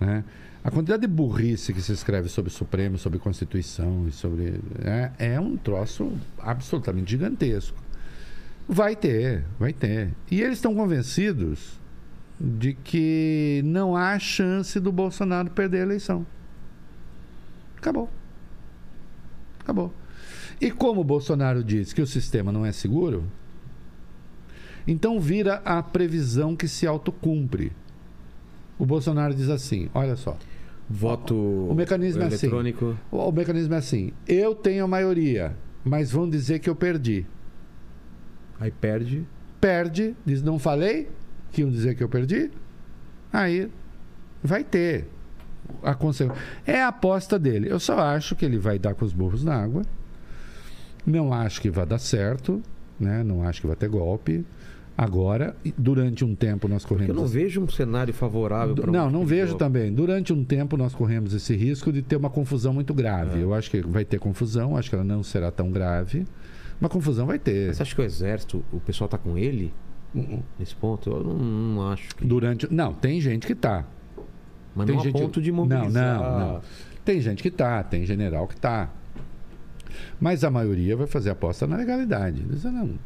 Né? 0.00 0.24
A 0.62 0.70
quantidade 0.70 1.02
de 1.02 1.08
burrice 1.08 1.72
que 1.72 1.80
se 1.80 1.92
escreve 1.92 2.28
sobre 2.28 2.50
Supremo, 2.50 2.98
sobre 2.98 3.18
Constituição 3.18 4.06
e 4.08 4.12
sobre. 4.12 4.60
É, 4.84 5.34
é 5.34 5.40
um 5.40 5.56
troço 5.56 6.12
absolutamente 6.38 7.10
gigantesco. 7.10 7.78
Vai 8.68 8.94
ter, 8.96 9.44
vai 9.58 9.72
ter. 9.72 10.14
E 10.30 10.42
eles 10.42 10.58
estão 10.58 10.74
convencidos 10.74 11.78
de 12.38 12.74
que 12.74 13.62
não 13.64 13.96
há 13.96 14.18
chance 14.18 14.78
do 14.78 14.92
Bolsonaro 14.92 15.50
perder 15.50 15.78
a 15.78 15.82
eleição. 15.82 16.26
Acabou. 17.76 18.10
Acabou. 19.60 19.94
E 20.60 20.70
como 20.70 21.00
o 21.00 21.04
Bolsonaro 21.04 21.62
diz 21.62 21.92
que 21.92 22.02
o 22.02 22.06
sistema 22.06 22.50
não 22.50 22.66
é 22.66 22.72
seguro, 22.72 23.24
então 24.86 25.20
vira 25.20 25.62
a 25.64 25.82
previsão 25.82 26.56
que 26.56 26.66
se 26.66 26.86
autocumpre. 26.86 27.72
O 28.78 28.86
Bolsonaro 28.86 29.34
diz 29.34 29.48
assim: 29.48 29.88
olha 29.94 30.16
só, 30.16 30.36
Voto 30.88 31.34
o 31.34 31.74
mecanismo 31.74 32.22
é 32.22 32.26
assim. 32.26 32.46
eletrônico. 32.46 32.96
o, 33.10 33.16
o 33.18 33.32
mecanismo 33.32 33.74
é 33.74 33.78
assim: 33.78 34.12
eu 34.26 34.54
tenho 34.54 34.84
a 34.84 34.88
maioria, 34.88 35.54
mas 35.84 36.10
vão 36.10 36.28
dizer 36.28 36.60
que 36.60 36.70
eu 36.70 36.74
perdi. 36.76 37.26
Aí 38.58 38.70
perde. 38.70 39.26
Perde, 39.60 40.16
diz: 40.24 40.42
não 40.42 40.58
falei 40.58 41.08
que 41.52 41.60
iam 41.60 41.70
dizer 41.70 41.94
que 41.94 42.02
eu 42.02 42.08
perdi. 42.08 42.50
Aí 43.32 43.70
vai 44.42 44.64
ter 44.64 45.06
a 45.82 45.94
consequência. 45.94 46.42
É 46.66 46.80
a 46.80 46.88
aposta 46.88 47.38
dele. 47.38 47.70
Eu 47.70 47.78
só 47.78 47.98
acho 47.98 48.34
que 48.34 48.44
ele 48.44 48.58
vai 48.58 48.78
dar 48.78 48.94
com 48.94 49.04
os 49.04 49.12
burros 49.12 49.44
na 49.44 49.54
água. 49.54 49.82
Não 51.04 51.32
acho 51.32 51.60
que 51.60 51.70
vai 51.70 51.86
dar 51.86 51.98
certo, 51.98 52.62
né? 52.98 53.22
Não 53.22 53.42
acho 53.42 53.60
que 53.60 53.66
vai 53.66 53.76
ter 53.76 53.88
golpe. 53.88 54.44
Agora, 55.00 55.54
durante 55.76 56.24
um 56.24 56.34
tempo 56.34 56.66
nós 56.66 56.84
corremos. 56.84 57.10
Eu 57.10 57.14
não 57.14 57.24
vejo 57.28 57.62
um 57.62 57.68
cenário 57.68 58.12
favorável 58.12 58.74
para 58.74 58.90
Não, 58.90 59.08
não 59.08 59.24
vejo 59.24 59.54
também. 59.54 59.92
Durante 59.94 60.32
um 60.32 60.42
tempo 60.44 60.76
nós 60.76 60.92
corremos 60.92 61.32
esse 61.32 61.54
risco 61.54 61.92
de 61.92 62.02
ter 62.02 62.16
uma 62.16 62.28
confusão 62.28 62.74
muito 62.74 62.92
grave. 62.92 63.38
É. 63.38 63.44
Eu 63.44 63.54
acho 63.54 63.70
que 63.70 63.80
vai 63.80 64.04
ter 64.04 64.18
confusão, 64.18 64.76
acho 64.76 64.88
que 64.90 64.96
ela 64.96 65.04
não 65.04 65.22
será 65.22 65.52
tão 65.52 65.70
grave. 65.70 66.24
Uma 66.80 66.88
confusão 66.88 67.26
vai 67.26 67.38
ter. 67.38 67.72
Você 67.72 67.80
acha 67.80 67.94
que 67.94 68.00
o 68.00 68.04
exército, 68.04 68.64
o 68.72 68.80
pessoal 68.80 69.06
tá 69.06 69.16
com 69.16 69.38
ele? 69.38 69.72
Nesse 70.58 70.74
ponto, 70.74 71.08
eu 71.10 71.22
não, 71.22 71.34
não 71.38 71.92
acho 71.92 72.16
que. 72.16 72.26
Durante. 72.26 72.66
Não, 72.74 72.92
tem 72.92 73.20
gente 73.20 73.46
que 73.46 73.54
tá. 73.54 73.84
Mas 74.74 74.86
tem 74.86 74.96
não 74.96 75.04
gente... 75.04 75.16
a 75.16 75.20
ponto 75.20 75.40
de 75.40 75.52
Não, 75.52 75.58
mobilizar. 75.58 76.20
não, 76.20 76.38
não. 76.54 76.60
Tem 77.04 77.20
gente 77.20 77.40
que 77.40 77.52
tá, 77.52 77.84
tem 77.84 78.04
general 78.04 78.48
que 78.48 78.56
tá. 78.56 78.90
Mas 80.18 80.42
a 80.42 80.50
maioria 80.50 80.96
vai 80.96 81.06
fazer 81.06 81.30
aposta 81.30 81.68
na 81.68 81.76
legalidade. 81.76 82.42
Diz, 82.42 82.66
"Ah, 82.66 82.72
não, 82.72 82.98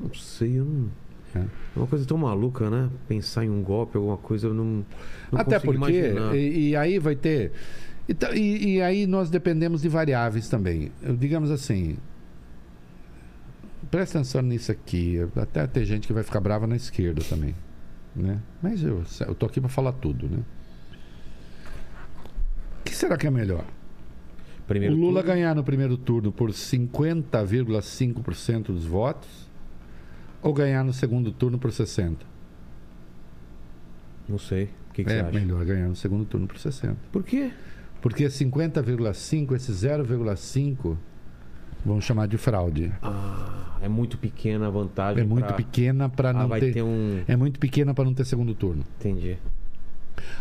Não 0.00 0.14
sei, 0.14 0.60
eu 0.60 0.64
não. 0.64 0.88
É. 1.34 1.44
Uma 1.76 1.86
coisa 1.86 2.04
tão 2.04 2.18
maluca, 2.18 2.68
né? 2.70 2.90
Pensar 3.08 3.44
em 3.44 3.50
um 3.50 3.62
golpe, 3.62 3.96
alguma 3.96 4.16
coisa, 4.16 4.48
eu 4.48 4.54
não. 4.54 4.84
não 5.30 5.40
Até 5.40 5.60
consigo 5.60 5.78
porque, 5.78 5.98
imaginar. 5.98 6.34
e, 6.36 6.70
e 6.70 6.76
aí 6.76 6.98
vai 6.98 7.14
ter. 7.14 7.52
E, 8.08 8.16
e- 8.38 8.74
e 8.76 8.82
aí 8.82 9.06
nós 9.06 9.30
dependemos 9.30 9.82
de 9.82 9.88
variáveis 9.88 10.48
também. 10.48 10.90
Eu, 11.02 11.16
digamos 11.16 11.50
assim. 11.50 11.96
Presta 13.90 14.18
atenção 14.18 14.42
nisso 14.42 14.70
aqui. 14.72 15.18
Até 15.36 15.66
ter 15.66 15.84
gente 15.84 16.06
que 16.06 16.12
vai 16.12 16.22
ficar 16.22 16.40
brava 16.40 16.66
na 16.66 16.76
esquerda 16.76 17.22
também. 17.28 17.54
Né? 18.14 18.40
Mas 18.62 18.82
eu, 18.82 19.02
eu 19.26 19.34
tô 19.34 19.46
aqui 19.46 19.60
para 19.60 19.68
falar 19.68 19.92
tudo, 19.92 20.28
né? 20.28 20.38
O 22.80 22.84
que 22.84 22.94
será 22.94 23.16
que 23.16 23.26
é 23.26 23.30
melhor? 23.30 23.64
Primeiro 24.66 24.94
o 24.94 24.98
Lula 24.98 25.20
turno, 25.22 25.34
ganhar 25.34 25.54
no 25.54 25.64
primeiro 25.64 25.96
turno 25.96 26.30
por 26.32 26.50
50,5% 26.50 28.62
dos 28.66 28.84
votos 28.84 29.48
ou 30.42 30.52
ganhar 30.54 30.84
no 30.84 30.92
segundo 30.92 31.30
turno 31.32 31.58
por 31.58 31.70
60%? 31.70 32.16
Não 34.28 34.38
sei. 34.38 34.64
O 34.90 34.92
que, 34.92 35.04
que 35.04 35.10
é 35.10 35.14
você 35.16 35.20
acha? 35.20 35.38
melhor 35.38 35.64
ganhar 35.64 35.88
no 35.88 35.96
segundo 35.96 36.24
turno 36.24 36.46
por 36.46 36.56
60%. 36.56 36.96
Por 37.12 37.22
quê? 37.22 37.50
Porque 38.00 38.24
50,5, 38.26 39.54
esse 39.56 39.72
0,5 39.72 40.96
vão 41.84 42.00
chamar 42.00 42.26
de 42.28 42.36
fraude. 42.38 42.92
Ah, 43.02 43.76
é 43.82 43.88
muito 43.88 44.16
pequena 44.18 44.68
a 44.68 44.70
vantagem. 44.70 45.22
É 45.22 45.26
muito 45.26 45.46
pra- 45.46 45.56
pequena 45.56 46.08
para 46.08 46.30
Ah, 46.30 46.32
não 46.32 46.48
ter, 46.50 46.72
ter 46.72 46.82
um. 46.82 47.22
é 47.26 47.36
muito 47.36 47.58
pequena 47.60 47.92
para 47.92 48.04
não 48.04 48.14
ter 48.14 48.24
segundo 48.24 48.54
turno. 48.54 48.84
Entendi. 48.98 49.36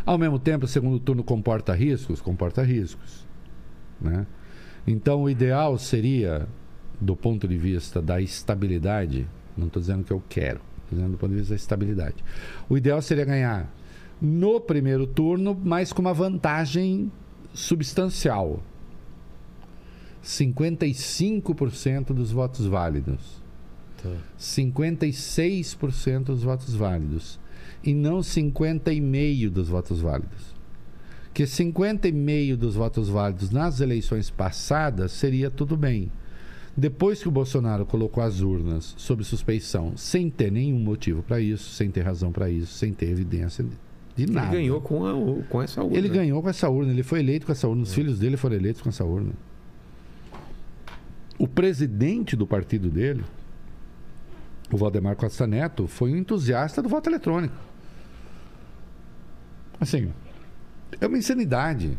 Ao 0.06 0.18
mesmo 0.18 0.40
tempo, 0.40 0.66
o 0.66 0.68
segundo 0.68 1.00
turno 1.00 1.24
comporta 1.24 1.74
riscos, 1.74 2.22
comporta 2.22 2.62
riscos, 2.64 3.26
né? 4.00 4.26
Então, 4.86 5.24
o 5.24 5.30
ideal 5.30 5.78
seria, 5.78 6.48
do 7.00 7.16
ponto 7.16 7.48
de 7.48 7.58
vista 7.58 8.02
da 8.02 8.20
estabilidade, 8.22 9.28
não 9.60 9.68
estou 9.68 9.82
dizendo 9.82 10.04
que 10.04 10.12
eu 10.12 10.24
quero, 10.30 10.60
estou 10.84 10.98
dizendo 10.98 11.12
do 11.12 11.18
ponto 11.18 11.32
de 11.32 11.38
vista 11.38 11.54
da 11.54 11.56
estabilidade. 11.56 12.16
O 12.68 12.78
ideal 12.78 13.02
seria 13.02 13.26
ganhar 13.26 13.72
no 14.22 14.60
primeiro 14.60 15.08
turno, 15.08 15.60
mas 15.64 15.94
com 15.94 16.02
uma 16.02 16.14
vantagem 16.14 17.12
substancial. 17.54 18.62
55% 20.24 22.14
dos 22.14 22.32
votos 22.32 22.66
válidos. 22.66 23.42
Tá. 24.02 24.10
56% 24.38 26.24
dos 26.24 26.44
votos 26.44 26.74
válidos 26.74 27.40
e 27.84 27.94
não 27.94 28.20
50,5% 28.20 29.50
dos 29.50 29.70
votos 29.70 30.02
válidos. 30.02 30.56
Que 31.34 31.44
50,5% 31.44 32.56
dos 32.56 32.76
votos 32.76 33.10
válidos 33.10 33.50
nas 33.52 33.80
eleições 33.80 34.30
passadas 34.30 35.12
seria 35.12 35.50
tudo 35.50 35.78
bem. 35.78 36.12
Depois 36.80 37.22
que 37.22 37.28
o 37.28 37.32
Bolsonaro 37.32 37.86
colocou 37.86 38.24
as 38.24 38.40
urnas 38.40 38.94
sob 38.98 39.22
suspeição, 39.26 39.98
sem 39.98 40.30
ter 40.30 40.50
nenhum 40.50 40.80
motivo 40.80 41.22
para 41.22 41.38
isso, 41.42 41.72
sem 41.74 41.92
ter 41.92 42.04
razão 42.04 42.32
para 42.32 42.50
isso, 42.50 42.72
sem 42.74 42.94
ter 42.94 43.10
evidência 43.10 43.66
de 44.16 44.24
Ele 44.24 44.32
nada. 44.32 44.50
ganhou 44.50 44.80
com, 44.80 45.06
a, 45.06 45.44
com 45.50 45.62
essa 45.62 45.84
urna. 45.84 45.98
Ele 45.98 46.08
ganhou 46.08 46.42
com 46.42 46.48
essa 46.48 46.70
urna, 46.70 46.94
ele 46.94 47.04
foi 47.04 47.20
eleito 47.20 47.46
com 47.46 47.52
essa 47.52 47.68
urna, 47.68 47.84
os 47.84 47.94
filhos 47.94 48.18
dele 48.20 48.38
foram 48.38 48.56
eleitos 48.56 48.82
com 48.82 48.88
essa 48.88 49.04
urna. 49.04 49.34
O 51.38 51.50
presidente 51.50 52.38
do 52.38 52.48
partido 52.48 52.90
dele, 52.90 53.26
o 54.72 54.78
Valdemar 54.78 55.18
Costa 55.18 55.46
Neto, 55.46 55.86
foi 55.86 56.14
um 56.14 56.16
entusiasta 56.16 56.82
do 56.82 56.88
voto 56.88 57.10
eletrônico. 57.10 57.56
Assim, 59.82 60.14
é 61.02 61.06
uma 61.06 61.18
insanidade. 61.18 61.98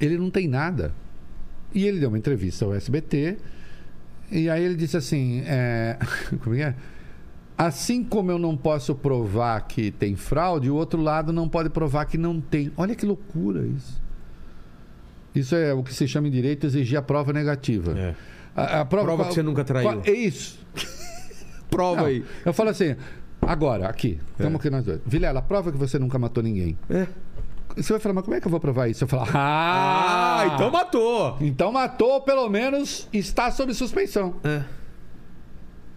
Ele 0.00 0.16
não 0.16 0.30
tem 0.30 0.48
nada. 0.48 0.94
E 1.76 1.86
ele 1.86 2.00
deu 2.00 2.08
uma 2.08 2.16
entrevista 2.16 2.64
ao 2.64 2.74
SBT, 2.74 3.36
e 4.32 4.48
aí 4.48 4.64
ele 4.64 4.74
disse 4.74 4.96
assim: 4.96 5.42
é, 5.46 5.98
como 6.42 6.56
é? 6.56 6.62
é? 6.62 6.74
Assim 7.58 8.02
como 8.02 8.30
eu 8.30 8.38
não 8.38 8.56
posso 8.56 8.94
provar 8.94 9.60
que 9.68 9.90
tem 9.90 10.16
fraude, 10.16 10.70
o 10.70 10.74
outro 10.74 11.00
lado 11.02 11.32
não 11.34 11.48
pode 11.48 11.68
provar 11.68 12.06
que 12.06 12.16
não 12.16 12.40
tem. 12.40 12.72
Olha 12.78 12.94
que 12.94 13.04
loucura 13.04 13.66
isso. 13.66 14.02
Isso 15.34 15.54
é 15.54 15.74
o 15.74 15.82
que 15.82 15.92
se 15.92 16.08
chama 16.08 16.28
em 16.28 16.30
direito 16.30 16.66
exigir 16.66 16.98
a 16.98 17.02
prova 17.02 17.30
negativa. 17.30 17.92
É. 17.98 18.14
A, 18.54 18.80
a 18.80 18.84
prova, 18.86 19.04
Prova 19.06 19.24
que 19.26 19.34
você 19.34 19.42
nunca 19.42 19.62
traiu. 19.62 20.00
É 20.04 20.10
isso. 20.10 20.58
Prova 21.68 22.00
Não, 22.02 22.06
aí. 22.06 22.24
Eu 22.44 22.54
falo 22.54 22.70
assim, 22.70 22.96
agora, 23.42 23.86
aqui, 23.86 24.18
estamos 24.32 24.54
É. 24.54 24.56
aqui 24.56 24.70
nós 24.70 24.84
dois. 24.84 25.00
Vilela, 25.04 25.42
prova 25.42 25.70
que 25.70 25.76
você 25.76 25.98
nunca 25.98 26.18
matou 26.18 26.42
ninguém. 26.42 26.78
É. 26.88 27.06
Você 27.76 27.92
vai 27.92 28.00
falar, 28.00 28.14
mas 28.14 28.24
como 28.24 28.34
é 28.36 28.40
que 28.40 28.46
eu 28.46 28.50
vou 28.50 28.58
provar 28.60 28.88
isso? 28.88 29.04
Eu 29.04 29.08
falo, 29.08 29.28
Ah, 29.34 30.40
ah, 30.40 30.46
então 30.54 30.70
matou. 30.70 31.36
então 31.40 31.70
matou, 31.70 32.12
ou 32.14 32.20
pelo 32.22 32.48
menos 32.48 33.06
está 33.12 33.50
sob 33.50 33.72
suspeição. 33.74 34.36
É. 34.42 34.62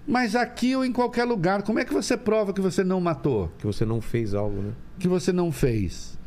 Mas 0.06 0.36
aqui 0.36 0.76
ou 0.76 0.84
em 0.84 0.92
qualquer 0.92 1.24
lugar, 1.24 1.62
como 1.64 1.80
é 1.80 1.86
que 1.86 1.94
você 1.94 2.18
prova 2.18 2.52
que 2.52 2.60
você 2.60 2.84
não 2.84 3.00
matou? 3.00 3.50
Que 3.60 3.66
você 3.66 3.86
não 3.86 4.02
fez 4.02 4.34
algo, 4.34 4.62
né? 4.62 4.72
Que 4.98 5.08
você 5.08 5.32
não 5.32 5.52
fez? 5.52 6.18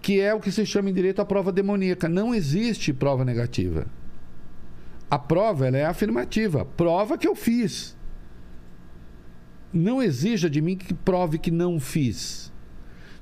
Que 0.00 0.20
é 0.20 0.34
o 0.34 0.40
que 0.40 0.50
se 0.50 0.64
chama 0.66 0.88
em 0.90 0.94
direito 0.94 1.20
a 1.20 1.24
prova 1.24 1.52
demoníaca. 1.52 2.08
Não 2.08 2.34
existe 2.34 2.92
prova 2.92 3.24
negativa. 3.24 3.86
A 5.10 5.18
prova 5.18 5.66
ela 5.66 5.76
é 5.76 5.84
afirmativa. 5.84 6.64
Prova 6.64 7.16
que 7.18 7.28
eu 7.28 7.34
fiz. 7.36 7.96
Não 9.72 10.02
exija 10.02 10.48
de 10.48 10.60
mim 10.62 10.76
que 10.76 10.94
prove 10.94 11.38
que 11.38 11.50
não 11.50 11.78
fiz. 11.78 12.50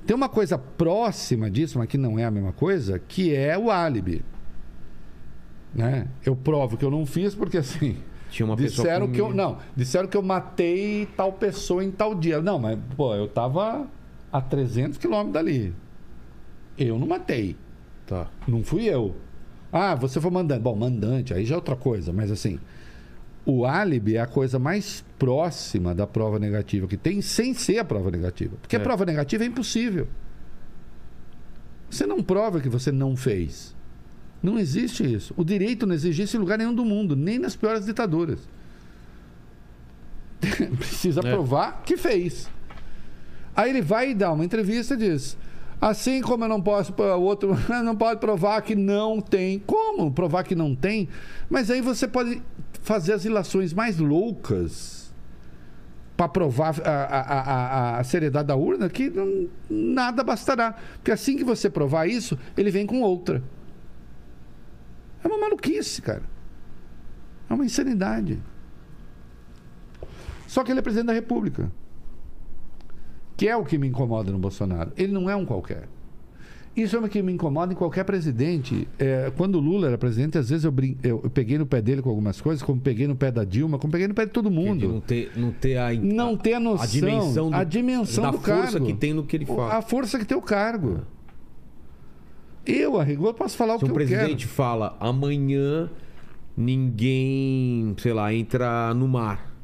Tem 0.06 0.14
uma 0.14 0.28
coisa 0.28 0.56
próxima 0.56 1.50
disso, 1.50 1.78
mas 1.78 1.88
que 1.88 1.98
não 1.98 2.18
é 2.18 2.24
a 2.24 2.30
mesma 2.30 2.52
coisa, 2.52 2.98
que 2.98 3.34
é 3.34 3.58
o 3.58 3.70
álibi. 3.70 4.24
Né? 5.74 6.06
Eu 6.24 6.36
provo 6.36 6.76
que 6.76 6.84
eu 6.84 6.90
não 6.90 7.04
fiz 7.04 7.34
porque 7.34 7.58
assim. 7.58 7.96
Tinha 8.30 8.46
uma 8.46 8.56
pessoa 8.56 8.84
disseram 8.84 9.10
que 9.10 9.20
eu 9.20 9.32
não, 9.32 9.58
disseram 9.74 10.08
que 10.08 10.16
eu 10.16 10.22
matei 10.22 11.06
tal 11.16 11.32
pessoa 11.32 11.84
em 11.84 11.90
tal 11.90 12.14
dia. 12.14 12.40
Não, 12.40 12.58
mas 12.58 12.78
pô, 12.96 13.14
eu 13.14 13.28
tava 13.28 13.86
a 14.32 14.40
300 14.40 14.98
quilômetros 14.98 15.32
dali. 15.32 15.74
Eu 16.76 16.98
não 16.98 17.06
matei. 17.06 17.56
Tá. 18.06 18.28
Não 18.46 18.62
fui 18.62 18.84
eu. 18.84 19.14
Ah, 19.72 19.94
você 19.94 20.20
foi 20.20 20.30
mandante. 20.30 20.60
Bom, 20.60 20.74
mandante, 20.74 21.34
aí 21.34 21.44
já 21.44 21.54
é 21.54 21.56
outra 21.56 21.76
coisa, 21.76 22.12
mas 22.12 22.30
assim, 22.30 22.58
o 23.44 23.64
álibi 23.64 24.16
é 24.16 24.20
a 24.20 24.26
coisa 24.26 24.58
mais 24.58 25.04
próxima 25.18 25.94
da 25.94 26.06
prova 26.06 26.38
negativa 26.38 26.86
que 26.86 26.96
tem, 26.96 27.22
sem 27.22 27.54
ser 27.54 27.78
a 27.78 27.84
prova 27.84 28.10
negativa. 28.10 28.56
Porque 28.60 28.76
É. 28.76 28.78
a 28.78 28.82
prova 28.82 29.04
negativa 29.06 29.44
é 29.44 29.46
impossível. 29.46 30.06
Você 31.90 32.06
não 32.06 32.22
prova 32.22 32.60
que 32.60 32.68
você 32.68 32.90
não 32.92 33.16
fez. 33.16 33.74
Não 34.42 34.58
existe 34.58 35.02
isso. 35.10 35.32
O 35.36 35.44
direito 35.44 35.86
não 35.86 35.94
exige 35.94 36.22
isso 36.24 36.36
em 36.36 36.40
lugar 36.40 36.58
nenhum 36.58 36.74
do 36.74 36.84
mundo, 36.84 37.16
nem 37.16 37.38
nas 37.38 37.56
piores 37.56 37.84
ditaduras. 37.86 38.40
Precisa 40.78 41.20
É. 41.20 41.30
provar 41.30 41.82
que 41.84 41.96
fez. 41.96 42.48
Aí 43.54 43.70
ele 43.70 43.80
vai 43.82 44.10
e 44.10 44.14
dá 44.14 44.30
uma 44.32 44.44
entrevista 44.44 44.94
e 44.94 44.98
diz: 44.98 45.36
assim 45.80 46.20
como 46.20 46.44
eu 46.44 46.48
não 46.48 46.60
posso, 46.60 46.92
o 46.92 47.22
outro 47.22 47.56
não 47.84 47.96
pode 47.96 48.20
provar 48.20 48.60
que 48.62 48.74
não 48.74 49.20
tem. 49.20 49.58
Como 49.60 50.10
provar 50.12 50.44
que 50.44 50.54
não 50.54 50.74
tem? 50.74 51.08
Mas 51.48 51.70
aí 51.70 51.80
você 51.80 52.06
pode 52.06 52.42
fazer 52.82 53.14
as 53.14 53.24
ilações 53.24 53.72
mais 53.72 53.98
loucas 53.98 54.95
para 56.16 56.28
provar 56.28 56.74
a, 56.82 56.90
a, 56.90 57.40
a- 57.40 57.98
a 57.98 58.04
seriedade 58.04 58.48
da 58.48 58.56
urna 58.56 58.88
que 58.88 59.10
não- 59.10 59.48
nada 59.68 60.24
bastará. 60.24 60.74
Porque 60.94 61.10
assim 61.10 61.36
que 61.36 61.44
você 61.44 61.68
provar 61.68 62.06
isso, 62.06 62.38
ele 62.56 62.70
vem 62.70 62.86
com 62.86 63.02
outra. 63.02 63.42
É 65.22 65.28
uma 65.28 65.38
maluquice, 65.38 66.00
cara. 66.00 66.22
É 67.50 67.54
uma 67.54 67.64
insanidade. 67.64 68.40
Só 70.46 70.64
que 70.64 70.70
ele 70.72 70.78
é 70.78 70.82
presidente 70.82 71.08
da 71.08 71.12
República. 71.12 71.70
Que 73.36 73.48
é 73.48 73.56
o 73.56 73.64
que 73.64 73.76
me 73.76 73.86
incomoda 73.88 74.32
no 74.32 74.38
Bolsonaro. 74.38 74.92
Ele 74.96 75.12
não 75.12 75.28
é 75.28 75.36
um 75.36 75.44
qualquer. 75.44 75.86
Isso 76.76 76.94
é 76.94 76.98
o 77.00 77.08
que 77.08 77.22
me 77.22 77.32
incomoda 77.32 77.72
em 77.72 77.76
qualquer 77.76 78.04
presidente. 78.04 78.86
É, 78.98 79.32
quando 79.34 79.54
o 79.54 79.60
Lula 79.60 79.86
era 79.86 79.96
presidente, 79.96 80.36
às 80.36 80.50
vezes 80.50 80.64
eu, 80.64 80.70
brin... 80.70 80.96
eu, 81.02 81.18
peguei 81.30 81.56
no 81.56 81.64
pé 81.64 81.80
dele 81.80 82.02
com 82.02 82.10
algumas 82.10 82.38
coisas, 82.38 82.62
como 82.62 82.78
peguei 82.80 83.06
no 83.06 83.16
pé 83.16 83.30
da 83.30 83.44
Dilma, 83.44 83.78
como 83.78 83.90
peguei 83.90 84.06
no 84.06 84.12
pé 84.14 84.26
de 84.26 84.32
todo 84.32 84.50
mundo. 84.50 84.86
não 84.86 85.00
ter, 85.00 85.32
não 85.34 85.52
ter 85.52 85.78
a, 85.78 85.94
Não 85.94 86.36
ter 86.36 86.52
a 86.52 86.60
noção, 86.60 86.84
a 86.84 86.86
dimensão, 86.86 87.50
do, 87.50 87.56
a 87.56 87.64
dimensão 87.64 88.24
da 88.24 88.30
do 88.32 88.38
força 88.38 88.72
cargo. 88.72 88.86
que 88.86 88.92
tem 88.92 89.14
no 89.14 89.24
que 89.24 89.36
ele 89.36 89.46
fala. 89.46 89.74
A 89.74 89.80
força 89.80 90.18
que 90.18 90.26
tem 90.26 90.36
o 90.36 90.42
cargo. 90.42 91.00
Eu, 92.66 93.00
a 93.00 93.04
rigor, 93.04 93.32
posso 93.32 93.56
falar 93.56 93.76
o 93.76 93.78
Se 93.78 93.84
que 93.86 93.90
um 93.90 93.94
eu 93.94 93.98
quero. 93.98 94.08
presidente 94.10 94.46
fala 94.46 94.96
amanhã 95.00 95.88
ninguém, 96.56 97.94
sei 97.98 98.12
lá, 98.12 98.32
entra 98.34 98.92
no 98.92 99.08
mar. 99.08 99.55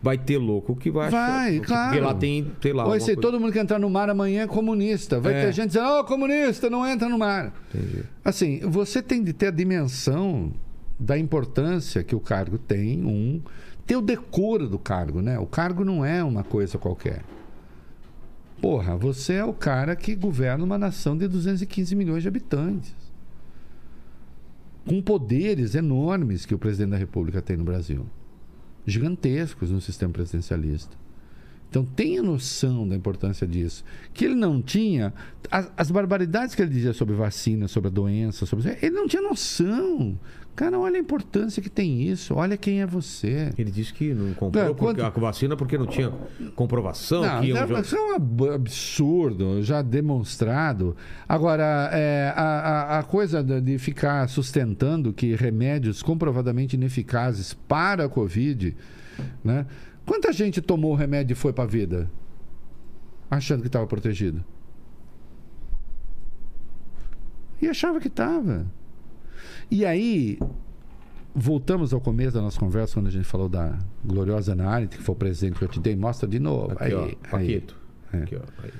Vai 0.00 0.16
ter 0.16 0.38
louco 0.38 0.76
que 0.76 0.90
vai 0.92 1.10
Vai, 1.10 1.56
achar. 1.56 1.66
claro. 1.66 1.88
Porque 1.90 2.00
lá 2.04 2.14
tem, 2.14 2.52
sei 2.62 2.72
lá. 2.72 2.82
Alguma 2.84 3.00
ser 3.00 3.16
coisa. 3.16 3.20
todo 3.20 3.40
mundo 3.40 3.52
que 3.52 3.58
entrar 3.58 3.78
no 3.80 3.90
mar 3.90 4.08
amanhã 4.08 4.42
é 4.42 4.46
comunista. 4.46 5.18
Vai 5.18 5.34
É. 5.34 5.46
ter 5.46 5.52
gente 5.52 5.68
dizendo, 5.68 5.88
ô, 5.88 6.04
comunista, 6.04 6.70
não 6.70 6.86
entra 6.86 7.08
no 7.08 7.18
mar. 7.18 7.52
Entendi. 7.74 8.04
Assim, 8.24 8.60
você 8.60 9.02
tem 9.02 9.24
de 9.24 9.32
ter 9.32 9.48
a 9.48 9.50
dimensão 9.50 10.52
da 11.00 11.18
importância 11.18 12.02
que 12.04 12.14
o 12.14 12.20
cargo 12.20 12.58
tem, 12.58 13.04
um, 13.04 13.40
ter 13.86 13.96
o 13.96 14.00
decoro 14.00 14.68
do 14.68 14.78
cargo, 14.78 15.20
né? 15.20 15.36
O 15.38 15.46
cargo 15.46 15.84
não 15.84 16.04
é 16.04 16.22
uma 16.22 16.44
coisa 16.44 16.78
qualquer. 16.78 17.22
Porra, 18.62 18.96
você 18.96 19.34
é 19.34 19.44
o 19.44 19.52
cara 19.52 19.94
que 19.96 20.14
governa 20.14 20.64
uma 20.64 20.78
nação 20.78 21.16
de 21.16 21.26
215 21.26 21.94
milhões 21.96 22.22
de 22.22 22.28
habitantes. 22.28 22.94
Com 24.86 25.02
poderes 25.02 25.74
enormes 25.74 26.46
que 26.46 26.54
o 26.54 26.58
presidente 26.58 26.90
da 26.90 26.96
República 26.96 27.42
tem 27.42 27.56
no 27.56 27.64
Brasil. 27.64 28.06
Gigantescos 28.88 29.70
no 29.70 29.80
sistema 29.80 30.12
presidencialista. 30.12 30.96
Então 31.68 31.84
tenha 31.84 32.22
noção 32.22 32.88
da 32.88 32.96
importância 32.96 33.46
disso. 33.46 33.84
Que 34.14 34.24
ele 34.24 34.34
não 34.34 34.62
tinha. 34.62 35.12
As, 35.50 35.70
as, 35.76 35.90
barbaridades 35.90 36.54
que 36.54 36.62
ele 36.62 36.70
dizia 36.70 36.92
sobre 36.92 37.14
vacina, 37.14 37.68
sobre 37.68 37.88
a 37.88 37.90
doença, 37.90 38.46
sobre. 38.46 38.76
Ele 38.80 38.94
não 38.94 39.06
tinha 39.06 39.22
noção. 39.22 40.18
Cara, 40.56 40.76
olha 40.76 40.96
a 40.96 40.98
importância 40.98 41.62
que 41.62 41.70
tem 41.70 42.02
isso. 42.02 42.34
Olha 42.34 42.56
quem 42.56 42.80
é 42.80 42.86
você. 42.86 43.52
Ele 43.56 43.70
disse 43.70 43.94
que 43.94 44.12
não 44.12 44.34
comprou 44.34 44.64
não, 44.64 44.74
quando... 44.74 45.00
a 45.04 45.08
vacina 45.10 45.56
porque 45.56 45.78
não 45.78 45.86
tinha 45.86 46.12
comprovação. 46.56 47.22
Não, 47.22 47.40
que 47.40 47.52
não, 47.52 47.80
isso 47.80 47.94
é 47.94 48.00
um 48.00 48.52
absurdo, 48.52 49.62
já 49.62 49.82
demonstrado. 49.82 50.96
Agora, 51.28 51.90
é, 51.92 52.32
a, 52.34 52.42
a, 52.42 52.98
a, 52.98 53.02
coisa 53.04 53.40
de 53.40 53.78
ficar 53.78 54.28
sustentando 54.28 55.12
que 55.12 55.36
remédios 55.36 56.02
comprovadamente 56.02 56.74
ineficazes 56.74 57.54
para 57.54 58.06
a 58.06 58.08
Covid, 58.08 58.76
né? 59.44 59.64
Quanta 60.08 60.32
gente 60.32 60.62
tomou 60.62 60.92
o 60.92 60.94
remédio 60.94 61.34
e 61.34 61.36
foi 61.36 61.52
para 61.52 61.64
a 61.64 61.66
vida? 61.66 62.10
Achando 63.30 63.60
que 63.60 63.66
estava 63.66 63.86
protegido. 63.86 64.42
E 67.60 67.68
achava 67.68 68.00
que 68.00 68.08
estava. 68.08 68.64
E 69.70 69.84
aí, 69.84 70.38
voltamos 71.34 71.92
ao 71.92 72.00
começo 72.00 72.32
da 72.32 72.40
nossa 72.40 72.58
conversa, 72.58 72.94
quando 72.94 73.08
a 73.08 73.10
gente 73.10 73.26
falou 73.26 73.50
da 73.50 73.78
gloriosa 74.02 74.52
Ana 74.52 74.86
que 74.86 74.96
foi 74.96 75.14
o 75.14 75.18
presente 75.18 75.58
que 75.58 75.64
eu 75.64 75.68
te 75.68 75.78
dei. 75.78 75.94
Mostra 75.94 76.26
de 76.26 76.38
novo. 76.38 76.72
Aqui, 76.72 76.84
aí, 76.84 76.94
ó, 76.94 77.36
aí, 77.36 77.64
é. 78.10 78.16
Aqui, 78.16 78.36
ó, 78.36 78.62
aí. 78.62 78.72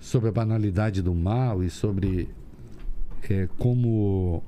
Sobre 0.00 0.28
a 0.28 0.32
banalidade 0.32 1.02
do 1.02 1.14
mal 1.14 1.62
e 1.62 1.70
sobre 1.70 2.28
é, 3.30 3.48
como, 3.58 4.42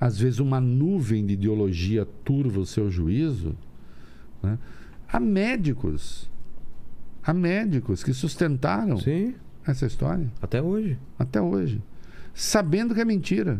às 0.00 0.18
vezes, 0.18 0.38
uma 0.38 0.62
nuvem 0.62 1.26
de 1.26 1.34
ideologia 1.34 2.06
turva 2.24 2.60
o 2.60 2.64
seu 2.64 2.90
juízo. 2.90 3.54
Né? 4.42 4.58
Há 5.10 5.18
médicos, 5.18 6.30
há 7.22 7.32
médicos 7.32 8.04
que 8.04 8.12
sustentaram 8.12 8.98
Sim. 8.98 9.34
essa 9.66 9.86
história. 9.86 10.30
Até 10.40 10.60
hoje. 10.60 10.98
Até 11.18 11.40
hoje. 11.40 11.82
Sabendo 12.34 12.94
que 12.94 13.00
é 13.00 13.04
mentira. 13.04 13.58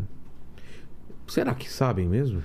Será 1.26 1.54
que 1.54 1.70
sabem 1.70 2.06
mesmo? 2.06 2.42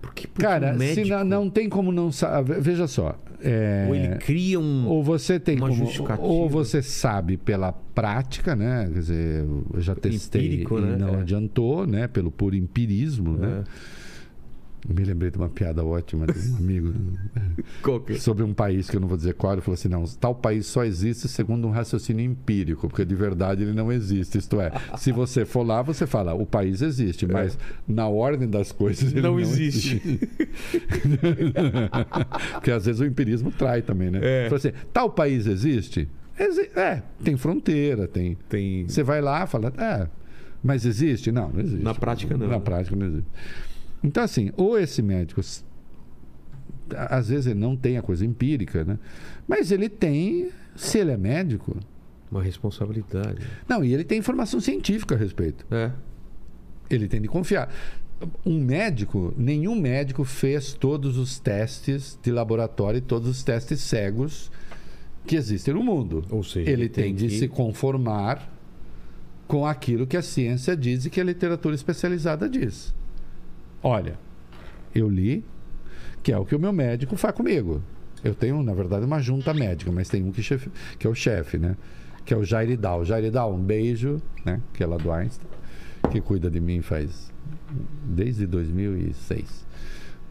Porque, 0.00 0.26
porque 0.28 0.46
Cara, 0.46 0.74
um 0.74 0.78
médico... 0.78 1.06
se 1.06 1.12
não, 1.12 1.24
não, 1.24 1.50
tem 1.50 1.68
como 1.68 1.90
não 1.90 2.12
saber. 2.12 2.60
Veja 2.60 2.86
só. 2.86 3.18
É... 3.42 3.86
Ou 3.88 3.94
ele 3.94 4.16
cria 4.16 4.58
um, 4.58 4.86
ou 4.88 5.02
você 5.02 5.38
tem 5.38 5.56
uma 5.56 5.68
como, 5.68 5.90
Ou 6.20 6.48
você 6.48 6.80
sabe 6.82 7.36
pela 7.36 7.72
prática, 7.72 8.56
né? 8.56 8.88
Quer 8.92 8.98
dizer, 8.98 9.44
eu 9.44 9.80
já 9.80 9.94
testei 9.94 10.46
Empírico, 10.46 10.78
e 10.78 10.82
né? 10.82 10.96
não 10.96 11.16
é. 11.16 11.20
adiantou, 11.20 11.86
né? 11.86 12.08
Pelo 12.08 12.30
puro 12.30 12.56
empirismo, 12.56 13.36
né? 13.36 13.46
é. 13.46 13.50
né? 13.50 13.64
Me 14.88 15.04
lembrei 15.04 15.30
de 15.30 15.36
uma 15.36 15.48
piada 15.48 15.84
ótima 15.84 16.26
de 16.26 16.50
um 16.50 16.56
amigo 16.56 16.94
é? 18.08 18.14
sobre 18.14 18.44
um 18.44 18.54
país 18.54 18.88
que 18.88 18.96
eu 18.96 19.00
não 19.00 19.08
vou 19.08 19.16
dizer 19.16 19.34
qual. 19.34 19.54
Ele 19.54 19.62
falou 19.62 19.74
assim: 19.74 19.88
não, 19.88 20.04
tal 20.04 20.34
país 20.34 20.66
só 20.66 20.84
existe 20.84 21.28
segundo 21.28 21.66
um 21.66 21.70
raciocínio 21.70 22.24
empírico, 22.24 22.88
porque 22.88 23.04
de 23.04 23.14
verdade 23.14 23.62
ele 23.62 23.72
não 23.72 23.90
existe. 23.90 24.38
Isto 24.38 24.60
é, 24.60 24.70
se 24.96 25.10
você 25.10 25.44
for 25.44 25.66
lá, 25.66 25.82
você 25.82 26.06
fala, 26.06 26.34
o 26.34 26.46
país 26.46 26.82
existe, 26.82 27.24
é. 27.24 27.28
mas 27.28 27.58
na 27.86 28.08
ordem 28.08 28.48
das 28.48 28.70
coisas 28.70 29.10
ele 29.10 29.22
não, 29.22 29.32
não 29.32 29.40
existe. 29.40 30.00
existe. 30.04 30.28
porque 32.54 32.70
às 32.70 32.86
vezes 32.86 33.00
o 33.00 33.04
empirismo 33.04 33.50
trai 33.50 33.82
também, 33.82 34.10
né? 34.10 34.20
É. 34.22 34.44
Falou 34.44 34.56
assim: 34.56 34.72
tal 34.92 35.10
país 35.10 35.46
existe? 35.46 36.08
É, 36.76 37.02
tem 37.24 37.36
fronteira, 37.36 38.06
tem. 38.06 38.36
tem... 38.48 38.86
Você 38.86 39.02
vai 39.02 39.22
lá 39.22 39.46
fala, 39.46 39.72
é, 39.78 40.06
mas 40.62 40.84
existe? 40.84 41.32
Não, 41.32 41.50
não 41.50 41.60
existe. 41.60 41.82
Na 41.82 41.94
prática, 41.94 42.36
não. 42.36 42.46
Na 42.46 42.60
prática, 42.60 42.94
não 42.94 43.06
existe. 43.06 43.30
Então, 44.06 44.22
assim, 44.22 44.52
ou 44.56 44.78
esse 44.78 45.02
médico, 45.02 45.40
às 46.94 47.28
vezes 47.28 47.46
ele 47.46 47.58
não 47.58 47.76
tem 47.76 47.98
a 47.98 48.02
coisa 48.02 48.24
empírica, 48.24 48.84
né? 48.84 48.98
Mas 49.48 49.72
ele 49.72 49.88
tem, 49.88 50.50
se 50.76 50.98
ele 50.98 51.10
é 51.10 51.16
médico. 51.16 51.76
Uma 52.30 52.40
responsabilidade. 52.40 53.44
Não, 53.68 53.84
e 53.84 53.92
ele 53.92 54.04
tem 54.04 54.18
informação 54.18 54.60
científica 54.60 55.16
a 55.16 55.18
respeito. 55.18 55.66
É. 55.72 55.90
Ele 56.88 57.08
tem 57.08 57.20
de 57.20 57.26
confiar. 57.26 57.68
Um 58.44 58.60
médico, 58.60 59.34
nenhum 59.36 59.74
médico 59.74 60.24
fez 60.24 60.72
todos 60.72 61.18
os 61.18 61.40
testes 61.40 62.16
de 62.22 62.30
laboratório 62.30 62.98
e 62.98 63.00
todos 63.00 63.28
os 63.28 63.42
testes 63.42 63.80
cegos 63.80 64.52
que 65.26 65.34
existem 65.34 65.74
no 65.74 65.82
mundo. 65.82 66.24
Ou 66.30 66.44
seja, 66.44 66.70
ele, 66.70 66.82
ele 66.82 66.88
tem, 66.88 67.04
tem 67.06 67.14
de 67.14 67.26
que... 67.26 67.38
se 67.38 67.48
conformar 67.48 68.52
com 69.48 69.66
aquilo 69.66 70.06
que 70.06 70.16
a 70.16 70.22
ciência 70.22 70.76
diz 70.76 71.04
e 71.04 71.10
que 71.10 71.20
a 71.20 71.24
literatura 71.24 71.74
especializada 71.74 72.48
diz. 72.48 72.94
Olha, 73.86 74.18
eu 74.92 75.08
li, 75.08 75.44
que 76.20 76.32
é 76.32 76.36
o 76.36 76.44
que 76.44 76.56
o 76.56 76.58
meu 76.58 76.72
médico 76.72 77.16
faz 77.16 77.32
comigo. 77.32 77.80
Eu 78.24 78.34
tenho, 78.34 78.60
na 78.60 78.74
verdade, 78.74 79.06
uma 79.06 79.20
junta 79.20 79.54
médica, 79.54 79.92
mas 79.92 80.08
tem 80.08 80.24
um 80.24 80.32
que, 80.32 80.42
chefe, 80.42 80.68
que 80.98 81.06
é 81.06 81.10
o 81.10 81.14
chefe, 81.14 81.56
né? 81.56 81.76
Que 82.24 82.34
é 82.34 82.36
o 82.36 82.42
Jairidal. 82.42 83.04
Jairidal, 83.04 83.54
um 83.54 83.62
beijo, 83.62 84.20
né? 84.44 84.60
Que 84.74 84.82
é 84.82 84.86
lá 84.88 84.96
do 84.96 85.12
Einstein, 85.12 85.48
que 86.10 86.20
cuida 86.20 86.50
de 86.50 86.58
mim 86.60 86.82
faz 86.82 87.32
desde 88.02 88.44
2006. 88.44 89.64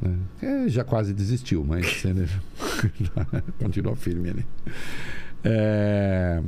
Né? 0.02 0.18
É, 0.42 0.68
já 0.68 0.84
quase 0.84 1.14
desistiu, 1.14 1.64
mas 1.64 2.04
ele 2.04 2.28
continua 3.58 3.96
firme 3.96 4.32
ali. 4.32 4.46
É... 5.46 6.44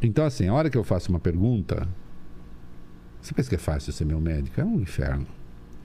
Então, 0.00 0.24
assim, 0.24 0.46
a 0.46 0.54
hora 0.54 0.70
que 0.70 0.78
eu 0.78 0.84
faço 0.84 1.10
uma 1.10 1.18
pergunta, 1.18 1.88
você 3.20 3.34
pensa 3.34 3.48
que 3.48 3.56
é 3.56 3.58
fácil 3.58 3.92
ser 3.92 4.04
meu 4.04 4.20
médico? 4.20 4.60
É 4.60 4.64
um 4.64 4.80
inferno. 4.80 5.26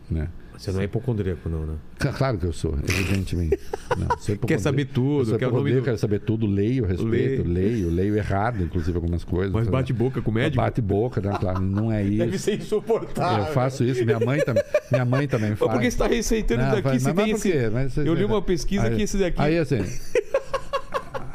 Né? 0.09 0.27
Você 0.59 0.73
não 0.73 0.81
é 0.81 0.83
hipocondríaco, 0.83 1.47
não, 1.47 1.65
né? 1.65 1.75
Claro 2.17 2.37
que 2.37 2.45
eu 2.45 2.51
sou, 2.51 2.77
evidentemente. 2.83 3.57
Não, 3.97 4.37
quer 4.45 4.59
saber 4.59 4.85
tudo, 4.85 5.37
quer 5.37 5.49
nome 5.49 5.73
do... 5.73 5.81
quero 5.81 5.97
saber 5.97 6.19
tudo, 6.19 6.45
leio, 6.45 6.83
respeito, 6.85 7.47
leio, 7.47 7.89
leio 7.89 8.17
errado, 8.17 8.61
inclusive, 8.61 8.93
algumas 8.93 9.23
coisas. 9.23 9.53
Mas 9.53 9.69
bate 9.69 9.93
boca 9.93 10.21
com 10.21 10.31
o 10.31 10.33
médico? 10.33 10.57
Bate 10.57 10.81
boca, 10.81 11.21
né? 11.21 11.37
Claro, 11.39 11.61
não 11.61 11.89
é 11.89 12.03
isso. 12.03 12.17
Deve 12.17 12.37
ser 12.37 12.57
insuportável. 12.57 13.45
Eu 13.45 13.53
faço 13.53 13.85
isso, 13.85 14.03
minha 14.03 14.19
mãe 14.19 14.41
também, 14.41 14.63
minha 14.91 15.05
mãe 15.05 15.27
também 15.29 15.55
faz. 15.55 15.61
Mas 15.61 15.69
por 15.71 15.79
que 15.79 15.91
você 15.91 15.95
está 15.95 16.07
receitando 16.07 16.63
não, 16.63 16.71
daqui? 16.71 16.87
Mas, 16.89 17.03
mas 17.03 17.15
tem 17.15 17.31
esse... 17.31 17.69
Mas, 17.69 17.97
eu 17.97 18.13
li 18.13 18.25
uma 18.25 18.41
pesquisa 18.41 18.87
aí, 18.87 18.97
que 18.97 19.03
esse 19.03 19.17
daqui... 19.17 19.41
Aí, 19.41 19.57
assim... 19.57 19.77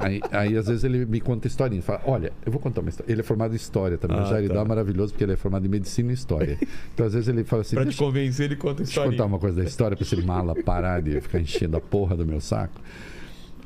Aí, 0.05 0.21
aí, 0.31 0.57
às 0.57 0.67
vezes, 0.67 0.85
ele 0.85 1.07
me 1.07 1.21
conta 1.21 1.47
historinha. 1.47 1.81
Fala, 1.83 2.03
olha, 2.05 2.33
eu 2.45 2.53
vou 2.53 2.61
contar 2.61 2.81
uma 2.81 2.91
história. 2.91 3.11
Ele 3.11 3.21
é 3.21 3.25
formado 3.25 3.53
em 3.53 3.57
História 3.57 3.97
também. 3.97 4.19
Ah, 4.19 4.25
o 4.25 4.27
Jair 4.27 4.49
tá. 4.49 4.61
é 4.61 4.65
maravilhoso 4.65 5.13
porque 5.13 5.25
ele 5.25 5.33
é 5.33 5.37
formado 5.37 5.65
em 5.67 5.69
Medicina 5.69 6.11
e 6.11 6.15
História. 6.15 6.59
Então, 6.93 7.07
às 7.07 7.15
vezes, 7.15 7.29
ele 7.29 7.45
fala 7.45 7.63
assim... 7.63 7.77
pra 7.77 7.87
te 7.87 7.97
convencer, 7.97 8.47
ele 8.47 8.57
conta 8.57 8.83
história. 8.83 9.11
Deixa 9.11 9.23
eu 9.23 9.25
contar 9.25 9.25
uma 9.25 9.39
coisa 9.39 9.63
da 9.63 9.65
história 9.67 9.97
para 9.97 10.05
esse 10.05 10.17
mala 10.23 10.55
parar 10.63 11.01
de 11.01 11.21
ficar 11.21 11.41
enchendo 11.41 11.77
a 11.77 11.81
porra 11.81 12.17
do 12.17 12.27
meu 12.27 12.41
saco. 12.41 12.81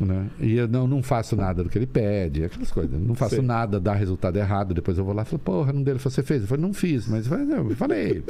Né? 0.01 0.31
E 0.39 0.57
eu 0.57 0.69
não, 0.69 0.87
não 0.87 1.03
faço 1.03 1.35
nada 1.35 1.65
do 1.65 1.69
que 1.69 1.77
ele 1.77 1.87
pede, 1.87 2.45
aquelas 2.45 2.71
coisas. 2.71 3.01
Não 3.01 3.15
faço 3.15 3.37
Sim. 3.37 3.43
nada, 3.43 3.81
dá 3.81 3.95
resultado 3.95 4.37
errado. 4.37 4.73
Depois 4.73 4.97
eu 4.97 5.05
vou 5.05 5.13
lá 5.13 5.23
e 5.23 5.25
falo, 5.25 5.41
porra, 5.41 5.73
não 5.73 5.83
dele 5.83 5.99
você 5.99 6.23
fez. 6.23 6.43
Eu 6.43 6.49
falei, 6.49 6.63
não 6.63 6.73
fiz, 6.73 7.09
mas 7.09 7.27
eu 7.27 7.77
falei. 7.77 8.23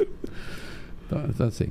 Então, 1.05 1.25
então, 1.29 1.47
assim. 1.47 1.67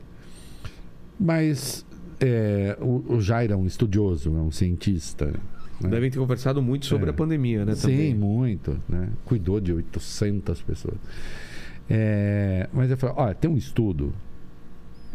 Mas 1.18 1.84
é, 2.20 2.76
o, 2.80 3.14
o 3.14 3.20
Jair 3.20 3.50
é 3.50 3.56
um 3.56 3.66
estudioso, 3.66 4.30
é 4.36 4.40
um 4.40 4.50
cientista. 4.50 5.32
Né? 5.80 5.88
Devem 5.90 6.10
ter 6.10 6.18
conversado 6.18 6.60
muito 6.60 6.86
sobre 6.86 7.06
é. 7.06 7.10
a 7.10 7.12
pandemia, 7.12 7.64
né? 7.64 7.74
Sim, 7.74 7.82
também. 7.82 8.14
muito. 8.14 8.80
Né? 8.88 9.10
Cuidou 9.24 9.60
de 9.60 9.72
800 9.72 10.62
pessoas. 10.62 10.96
É, 11.88 12.68
mas 12.72 12.90
eu 12.90 12.96
falei, 12.96 13.14
olha, 13.16 13.34
tem 13.34 13.50
um 13.50 13.56
estudo 13.56 14.12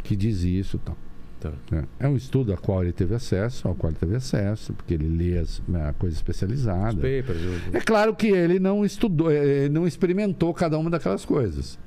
que 0.03 0.15
diz 0.15 0.43
isso 0.43 0.79
tal. 0.79 0.97
Tá. 1.39 1.51
Né? 1.69 1.83
É 1.99 2.07
um 2.07 2.15
estudo 2.15 2.53
a 2.53 2.57
qual 2.57 2.81
ele 2.83 2.93
teve 2.93 3.13
acesso, 3.13 3.67
ao 3.67 3.75
qual 3.75 3.91
ele 3.91 3.99
teve 3.99 4.15
acesso, 4.15 4.73
porque 4.73 4.93
ele 4.93 5.07
lê 5.07 5.37
as, 5.37 5.61
né, 5.67 5.89
a 5.89 5.93
coisa 5.93 6.15
especializada. 6.15 6.95
Papers, 6.95 7.41
é 7.73 7.81
claro 7.81 8.15
que 8.15 8.27
ele 8.27 8.59
não 8.59 8.85
estudou, 8.85 9.29
ele 9.29 9.67
não 9.67 9.85
experimentou 9.85 10.53
cada 10.53 10.77
uma 10.77 10.89
daquelas 10.89 11.25
coisas. 11.25 11.77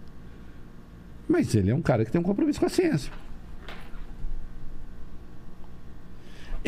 Mas 1.26 1.54
ele 1.54 1.70
é 1.70 1.74
um 1.74 1.82
cara 1.82 2.04
que 2.04 2.12
tem 2.12 2.20
um 2.20 2.24
compromisso 2.24 2.60
com 2.60 2.66
a 2.66 2.68
ciência. 2.68 3.10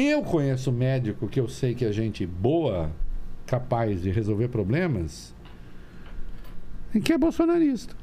Eu 0.00 0.22
conheço 0.22 0.70
médico 0.70 1.26
que 1.26 1.40
eu 1.40 1.48
sei 1.48 1.74
que 1.74 1.84
é 1.84 1.90
gente 1.90 2.24
boa, 2.24 2.92
capaz 3.44 4.00
de 4.00 4.12
resolver 4.12 4.46
problemas, 4.46 5.34
e 6.94 7.00
que 7.00 7.12
é 7.12 7.18
bolsonarista. 7.18 7.96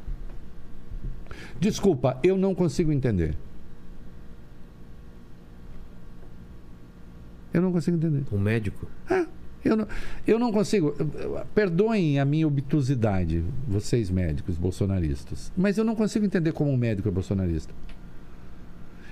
Desculpa, 1.58 2.20
eu 2.22 2.36
não 2.36 2.54
consigo 2.54 2.92
entender. 2.92 3.34
Eu 7.54 7.62
não 7.62 7.72
consigo 7.72 7.96
entender. 7.96 8.26
Um 8.30 8.40
médico? 8.40 8.90
É. 9.10 9.26
Eu 9.64 9.78
não, 9.78 9.88
eu 10.28 10.38
não 10.38 10.52
consigo. 10.52 10.94
Perdoem 11.56 12.20
a 12.20 12.26
minha 12.26 12.46
obtusidade, 12.46 13.42
vocês 13.66 14.10
médicos 14.10 14.58
bolsonaristas. 14.58 15.50
Mas 15.56 15.78
eu 15.78 15.86
não 15.86 15.96
consigo 15.96 16.26
entender 16.26 16.52
como 16.52 16.70
um 16.70 16.78
médico 16.78 17.08
é 17.08 17.12
bolsonarista. 17.12 17.74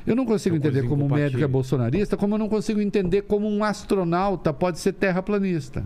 Eu 0.06 0.16
não 0.16 0.26
consigo 0.26 0.56
São 0.58 0.66
entender 0.70 0.88
como 0.88 1.06
um 1.06 1.10
médico 1.10 1.44
é 1.44 1.48
bolsonarista, 1.48 2.18
como 2.18 2.36
eu 2.36 2.40
não 2.40 2.50
consigo 2.50 2.82
entender 2.82 3.22
como 3.24 3.48
um 3.50 3.64
astronauta 3.64 4.52
pode 4.54 4.80
ser 4.80 4.94
terraplanista. 4.94 5.86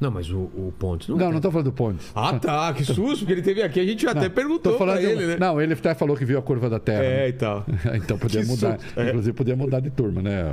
Não, 0.00 0.10
mas 0.10 0.28
o, 0.28 0.38
o 0.40 0.74
Pontes 0.76 1.08
não 1.08 1.16
Não, 1.16 1.26
é. 1.26 1.30
não 1.30 1.36
estou 1.36 1.50
falando 1.52 1.66
do 1.66 1.72
Pontes. 1.72 2.10
Ah, 2.16 2.36
tá. 2.38 2.74
Que 2.74 2.84
susto, 2.84 3.20
porque 3.20 3.32
ele 3.32 3.42
teve 3.42 3.62
aqui. 3.62 3.78
A 3.80 3.84
gente 3.86 4.06
até 4.06 4.22
Não, 4.24 4.30
perguntou 4.30 4.76
falando 4.76 4.98
pra 4.98 5.06
de- 5.06 5.12
ele, 5.12 5.26
né? 5.28 5.36
Não, 5.38 5.62
ele 5.62 5.72
até 5.72 5.94
falou 5.94 6.16
que 6.16 6.24
viu 6.24 6.36
a 6.36 6.42
curva 6.42 6.68
da 6.68 6.80
Terra. 6.80 7.02
É, 7.04 7.16
né? 7.20 7.28
e 7.28 7.32
tal. 7.32 7.64
então 7.94 8.18
podia 8.18 8.42
Que 8.42 8.48
mudar. 8.48 8.78
susto. 8.80 9.00
É. 9.00 9.08
Inclusive 9.08 9.32
podia 9.34 9.56
mudar 9.56 9.80
de 9.80 9.90
turma, 9.90 10.20
né? 10.20 10.52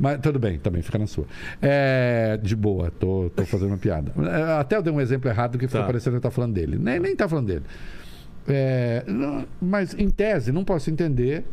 Mas 0.00 0.18
tudo 0.20 0.38
bem, 0.38 0.58
também 0.58 0.80
fica 0.82 0.98
na 0.98 1.06
sua. 1.06 1.26
É, 1.60 2.38
de 2.42 2.56
boa, 2.56 2.90
tô, 2.90 3.30
tô 3.36 3.44
fazendo 3.44 3.68
uma 3.68 3.78
piada. 3.78 4.10
É, 4.26 4.58
Até 4.58 4.76
eu 4.76 4.82
dei 4.82 4.92
um 4.92 5.00
exemplo 5.00 5.28
errado 5.30 5.58
que 5.58 5.66
ficou 5.68 5.82
Tá. 5.82 5.86
parecendo 5.86 6.14
que 6.14 6.26
eu 6.26 6.30
tá 6.30 6.30
falando 6.30 6.54
dele. 6.54 6.78
Nem, 6.80 6.98
nem 6.98 7.14
tá 7.14 7.28
falando 7.28 7.46
dele. 7.46 7.62
É, 8.48 9.04
não- 9.06 9.44
mas 9.60 9.94
em 9.96 10.08
tese, 10.08 10.50
não 10.50 10.64
posso 10.64 10.90
entender 10.90 11.44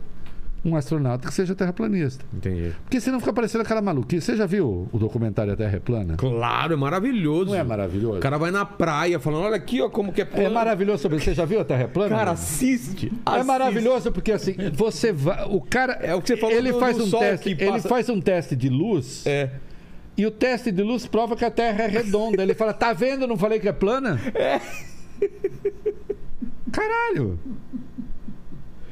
um 0.64 0.76
astronauta 0.76 1.28
que 1.28 1.34
seja 1.34 1.56
terraplanista. 1.56 2.24
Entendi. 2.34 2.72
Porque 2.84 3.00
senão 3.02 3.20
fica 3.20 3.34
parecendo 3.34 3.64
aquela 3.64 3.82
maluquice. 3.82 4.26
Você 4.28 4.36
já 4.36 4.46
viu 4.46 4.88
o 4.92 5.00
documentário 5.00 5.54
A 5.54 5.56
Terra 5.56 5.78
é 5.78 5.80
Plana? 5.80 6.16
Claro, 6.18 6.74
é 6.74 6.76
maravilhoso. 6.76 7.46
Não 7.52 7.56
é 7.56 7.64
maravilhoso? 7.64 8.18
O 8.18 8.22
cara 8.22 8.38
vai 8.38 8.52
na 8.52 8.64
praia 8.64 9.20
falando, 9.20 9.46
olha 9.46 9.56
aqui, 9.56 9.82
ó, 9.82 9.90
como 9.90 10.14
que 10.14 10.22
é 10.22 10.24
É 10.24 10.28
plano. 10.28 10.52
maravilhoso 10.54 11.02
sobre. 11.02 11.20
Você 11.20 11.34
já 11.34 11.46
viu 11.46 11.60
a 11.62 11.66
Terra 11.66 11.84
é 11.84 11.88
plana? 11.88 12.16
Cara, 12.16 12.32
assiste. 12.32 13.08
É 13.26 13.30
assiste. 13.32 13.46
maravilhoso 13.48 14.12
porque 14.12 14.32
assim, 14.32 14.56
você 14.74 15.12
vai, 15.12 15.46
o 15.50 15.60
cara 15.62 15.94
É 15.94 16.14
o 16.14 16.22
que 16.22 16.28
você 16.28 16.38
falou 16.38 16.56
ele 16.56 16.72
do- 16.72 16.80
faz 16.80 16.98
do 16.98 17.06
um 17.06 17.10
teste, 17.20 17.56
que 17.56 17.64
ele 17.64 17.72
passa- 17.72 17.90
faz 17.90 18.10
um 18.10 18.22
teste 18.22 18.56
de 18.56 18.70
luz 18.70 19.26
É. 19.26 19.50
e 20.16 20.26
o 20.28 20.32
teste 20.32 20.72
de 20.72 20.84
luz 20.84 21.08
prova 21.08 21.36
que 21.36 21.44
a 21.44 21.50
Terra 21.50 21.86
é 21.86 21.88
redonda. 21.88 22.44
Ele 22.44 22.54
fala: 22.54 22.72
"Tá 22.74 22.94
vendo? 22.94 23.26
Não 23.26 23.36
falei 23.38 23.60
que 23.60 23.68
é 23.68 23.74
plana?" 23.74 24.20
É. 24.36 24.62
Caralho. 26.72 27.40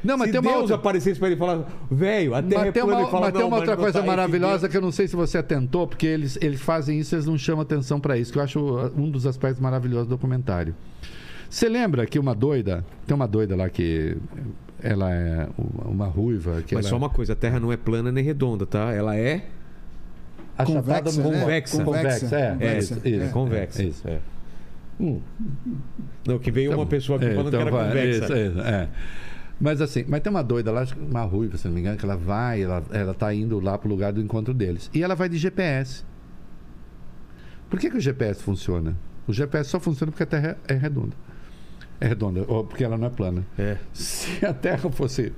Não, 0.03 0.17
mas 0.17 0.27
Se 0.27 0.33
tem 0.33 0.41
Deus 0.41 0.55
outra, 0.55 0.75
aparecesse 0.75 1.19
pra 1.19 1.27
ele 1.27 1.35
e 1.35 1.37
falar, 1.39 1.67
velho, 1.91 2.33
a 2.33 2.41
terra 2.41 2.59
mas 2.61 2.67
é 2.69 2.71
tem 2.71 2.83
uma, 2.83 2.93
ele 3.01 3.05
fala, 3.11 3.25
mas 3.25 3.33
tem 3.33 3.43
uma 3.43 3.57
outra 3.57 3.75
coisa 3.77 3.99
tá 3.99 4.05
maravilhosa 4.05 4.69
que 4.69 4.77
eu 4.77 4.81
não 4.81 4.91
sei 4.91 5.07
se 5.07 5.15
você 5.15 5.37
atentou, 5.37 5.85
porque 5.87 6.07
eles, 6.07 6.37
eles 6.41 6.61
fazem 6.61 6.99
isso, 6.99 7.13
eles 7.15 7.25
não 7.25 7.37
chamam 7.37 7.61
atenção 7.61 7.99
para 7.99 8.17
isso, 8.17 8.31
que 8.31 8.39
eu 8.39 8.43
acho 8.43 8.59
um 8.95 9.09
dos 9.11 9.25
aspectos 9.27 9.59
maravilhosos 9.59 10.07
do 10.07 10.11
documentário. 10.11 10.73
Você 11.49 11.67
lembra 11.67 12.05
que 12.05 12.17
uma 12.17 12.33
doida, 12.33 12.85
tem 13.05 13.13
uma 13.15 13.27
doida 13.27 13.55
lá 13.55 13.69
que 13.69 14.15
ela 14.81 15.11
é 15.13 15.47
uma- 15.85 16.05
ruiva, 16.07 16.61
que 16.61 16.75
Mas 16.75 16.85
ela 16.85 16.91
só 16.91 16.97
uma 16.97 17.09
coisa, 17.09 17.33
a 17.33 17.35
terra 17.35 17.59
não 17.59 17.71
é 17.73 17.75
plana 17.75 18.11
nem 18.11 18.23
redonda, 18.23 18.65
tá? 18.65 18.93
Ela 18.93 19.17
é 19.17 19.43
achatada 20.57 21.11
Convexa, 21.11 21.21
no- 21.23 21.29
né? 21.31 21.39
Convexa. 21.41 21.83
Convexa, 21.83 22.35
é. 22.37 22.51
Convexa. 22.51 22.77
Isso, 22.93 23.07
isso, 23.07 23.23
É. 23.23 23.27
convexa. 23.29 23.81
é, 23.81 23.85
isso. 23.85 24.07
É. 24.07 24.19
Hum. 25.01 25.19
Não, 26.27 26.37
que 26.39 26.51
veio 26.51 26.73
uma 26.73 26.85
pessoa 26.85 27.17
aqui 27.17 27.25
É, 27.27 27.29
falando 27.31 27.47
então 27.47 27.61
que 27.61 27.67
era 27.75 27.85
convexa. 27.85 28.25
isso, 28.25 28.33
isso, 28.35 28.61
é. 28.61 28.87
Mas 29.59 29.81
assim, 29.81 30.05
mas 30.07 30.21
tem 30.21 30.29
uma 30.31 30.43
doida 30.43 30.71
lá, 30.71 30.85
uma 30.97 31.23
ruiva, 31.23 31.57
se 31.57 31.67
não 31.67 31.73
me 31.75 31.81
engano, 31.81 31.97
que 31.97 32.05
ela 32.05 32.15
vai, 32.15 32.63
ela, 32.63 32.83
ela 32.91 33.13
tá 33.13 33.33
indo 33.33 33.59
lá 33.59 33.77
pro 33.77 33.89
lugar 33.89 34.13
do 34.13 34.21
encontro 34.21 34.53
deles. 34.53 34.89
E 34.93 35.03
ela 35.03 35.15
vai 35.15 35.27
de 35.27 35.37
GPS. 35.37 36.05
Por 37.69 37.79
que, 37.79 37.89
que 37.89 37.97
o 37.97 38.01
GPS 38.01 38.41
funciona? 38.41 38.95
O 39.27 39.33
GPS 39.33 39.69
só 39.69 39.79
funciona 39.79 40.11
porque 40.11 40.23
a 40.23 40.25
Terra 40.25 40.57
é 40.67 40.73
redonda. 40.73 41.15
É 41.99 42.07
redonda, 42.07 42.45
ou 42.47 42.63
porque 42.63 42.83
ela 42.83 42.97
não 42.97 43.07
é 43.07 43.09
plana. 43.09 43.45
É. 43.57 43.77
Se 43.93 44.45
a 44.45 44.53
Terra 44.53 44.89
fosse 44.89 45.33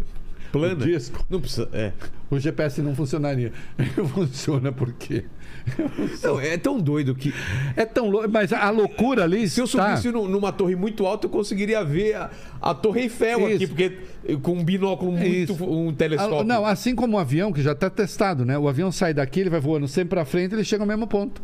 Plana? 0.51 0.85
disco, 0.85 1.25
Não 1.30 1.40
precisa. 1.41 1.67
É. 1.74 1.93
o 2.30 2.38
GPS 2.38 2.82
não 2.82 2.93
funcionaria. 2.93 3.51
Funciona 4.14 4.72
por 4.72 4.91
quê? 4.93 5.25
Não, 6.23 6.40
é 6.40 6.57
tão 6.57 6.80
doido 6.80 7.14
que. 7.15 7.33
É 7.75 7.85
tão 7.85 8.09
louco, 8.09 8.30
mas 8.31 8.51
a 8.51 8.69
loucura 8.69 9.23
ali 9.23 9.48
Se 9.48 9.59
eu 9.61 9.67
subisse 9.67 10.11
nu- 10.11 10.27
numa 10.27 10.51
torre 10.51 10.75
muito 10.75 11.06
alta, 11.06 11.25
eu 11.27 11.30
conseguiria 11.30 11.83
ver 11.83 12.15
a, 12.15 12.30
a 12.61 12.73
Torre 12.73 13.01
Eiffel 13.01 13.45
aqui, 13.45 13.56
Isso. 13.64 13.67
porque 13.69 13.98
com 14.41 14.53
um 14.53 14.64
binóculo 14.64 15.11
muito. 15.11 15.53
Isso. 15.53 15.64
um 15.65 15.93
telescópio. 15.93 16.40
Ah, 16.40 16.43
Não, 16.43 16.65
assim 16.65 16.95
como 16.95 17.17
o 17.17 17.19
avião, 17.19 17.51
que 17.53 17.61
já 17.61 17.72
está 17.73 17.90
testado, 17.90 18.43
né? 18.45 18.57
O 18.57 18.67
avião 18.67 18.91
sai 18.91 19.14
daqui, 19.14 19.40
ele 19.40 19.49
vai 19.49 19.59
voando 19.59 19.88
sempre 19.88 20.09
para 20.09 20.25
frente, 20.25 20.53
ele 20.56 20.64
chega 20.64 20.83
ao 20.83 20.88
mesmo 20.88 21.07
ponto. 21.07 21.41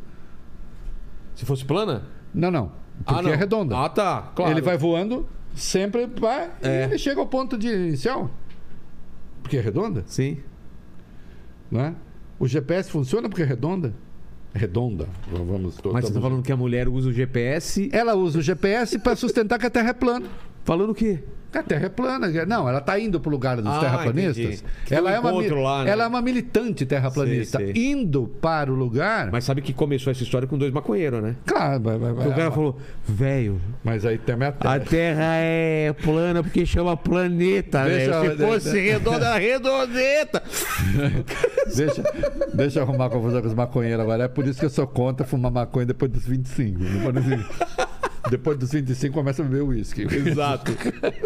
Se 1.36 1.46
fosse 1.46 1.64
plana? 1.64 2.04
Não, 2.34 2.50
não. 2.52 2.72
Porque 3.06 3.22
não. 3.22 3.30
é 3.32 3.36
redonda. 3.36 3.78
Ah, 3.78 3.90
tá. 3.90 4.32
Claro. 4.36 4.52
Ele 4.52 4.62
vai 4.62 4.76
voando, 4.78 5.28
sempre 5.54 6.08
vai, 6.08 6.50
É. 6.64 6.82
e 6.82 6.84
ele 6.86 6.98
chega 6.98 7.20
ao 7.22 7.28
ponto 7.28 7.58
de 7.58 7.68
inicial. 7.68 8.30
Porque 9.44 9.58
é 9.58 9.62
redonda, 9.62 10.04
Sim. 10.08 10.38
não 11.70 11.80
é? 11.82 11.94
O 12.40 12.48
GPS 12.48 12.90
funciona 12.92 13.30
porque 13.30 13.44
é 13.44 13.46
redonda? 13.46 13.94
Redonda. 14.53 15.08
Vamos 15.32 15.61
Mas 15.61 15.74
você 15.76 15.82
tá 15.92 16.00
estamos- 16.00 16.22
falando 16.24 16.43
que 16.43 16.51
a 16.51 16.58
mulher 16.58 16.88
usa 16.88 17.09
o 17.09 17.14
GPS. 17.14 17.90
Ela 17.93 18.16
usa 18.16 18.40
o 18.40 18.42
GPS 18.42 18.98
para 19.00 19.16
sustentar 19.16 19.59
que 19.59 19.66
a 19.66 19.69
Terra 19.69 19.90
é 19.90 19.93
plana. 19.93 20.26
Falando 20.64 20.92
o 20.92 20.95
quê? 20.95 21.19
A 21.60 21.64
Terra 21.64 21.86
é 21.86 21.90
plana. 21.90 22.27
Não, 22.45 22.69
ela 22.69 22.80
está 22.80 23.00
indo 23.00 23.19
para 23.19 23.30
o 23.30 23.32
lugar 23.32 23.58
dos 23.58 23.66
Ah, 23.74 23.80
terraplanistas. 23.80 24.64
Ela 24.90 25.10
tem 25.10 25.18
é, 25.18 25.19
um 25.19 25.56
uma, 25.56 25.61
lá, 25.61 25.84
né? 25.84 25.92
ela 25.92 26.03
é 26.03 26.08
uma 26.08 26.22
militante 26.22 26.86
terraplanista. 26.86 27.58
Sei, 27.58 27.74
sei. 27.74 27.92
Indo 27.92 28.27
para 28.42 28.72
o 28.72 28.76
lugar. 28.76 29.30
Mas 29.32 29.44
sabe 29.44 29.61
que 29.61 29.74
começou 29.74 30.11
essa 30.11 30.22
história 30.24 30.48
com 30.48 30.58
dois 30.58 30.72
maconheiros, 30.72 31.22
né? 31.24 31.36
Claro, 31.45 31.80
vai, 31.82 31.98
vai, 31.98 32.14
vai. 32.14 32.27
o 32.27 32.34
cara 32.36 32.52
falou, 32.52 32.77
velho, 33.08 33.60
Mas 33.84 34.06
aí 34.06 34.18
também 34.18 34.48
a 34.48 34.52
Terra. 34.52 34.74
a 34.76 34.80
Terra 34.80 35.34
é 35.38 35.94
plana 35.94 36.44
porque 36.44 36.66
chama 36.66 36.95
planeta, 36.95 37.84
Deixa- 37.86 38.22
né? 38.24 38.30
Se 38.32 38.38
fosse 38.38 38.72
deixa- 38.72 38.94
redonda, 38.94 39.38
redondeta. 39.38 40.44
Deixa, 41.76 42.03
deixa 42.53 42.80
eu 42.80 42.84
arrumar 42.84 43.10
confusão 43.10 43.42
com 43.42 43.48
os 43.48 43.53
maconheiros 43.53 44.00
agora. 44.02 44.24
É 44.24 44.27
por 44.27 44.45
isso 44.48 44.60
que 44.60 44.66
eu 44.66 44.69
sou 44.69 44.88
contra 44.88 45.26
fumar 45.26 45.52
maconha 45.52 45.86
depois 45.86 46.11
dos 46.11 46.26
25. 46.26 46.80
Depois 46.80 47.16
dos, 47.16 47.45
depois 48.30 48.58
dos 48.58 48.72
25 48.72 49.14
começa 49.14 49.42
a 49.42 49.46
beber 49.46 49.64
uísque. 49.64 50.04
Exato. 50.04 50.72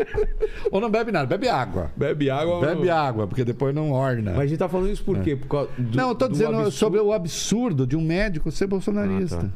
Ou 0.72 0.80
não 0.82 0.90
bebe 0.90 1.12
nada, 1.12 1.26
bebe 1.28 1.48
água. 1.48 1.92
Bebe 1.96 2.30
água. 2.30 2.60
Bebe 2.62 2.90
água, 2.90 3.28
porque 3.28 3.44
depois 3.44 3.74
não 3.74 3.92
orna. 3.92 4.32
Mas 4.32 4.42
a 4.42 4.48
gente 4.48 4.60
tá 4.60 4.70
falando 4.70 4.90
isso 4.90 5.04
por 5.04 5.20
quê? 5.20 5.36
Por 5.36 5.48
causa 5.48 5.70
do, 5.78 5.98
não, 5.98 6.10
eu 6.10 6.16
tô 6.16 6.28
do 6.28 6.32
dizendo 6.34 6.50
absurdo- 6.56 6.72
sobre 6.72 7.00
o 7.00 7.12
absurdo 7.14 7.86
de 7.88 7.96
um 7.96 8.02
médico 8.02 8.52
ser 8.52 8.68
bolsonarista. 8.68 9.38
Ah, 9.38 9.42
tá. 9.42 9.50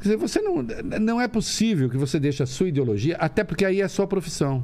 Quer 0.00 0.02
dizer, 0.10 0.16
você 0.16 0.40
não, 0.42 0.62
não 1.00 1.20
é 1.20 1.26
possível 1.26 1.88
que 1.88 1.96
você 1.96 2.20
deixe 2.20 2.42
a 2.42 2.46
sua 2.46 2.68
ideologia, 2.68 3.16
até 3.18 3.42
porque 3.42 3.64
aí 3.64 3.80
é 3.80 3.84
a 3.84 3.88
sua 3.88 4.06
profissão. 4.06 4.62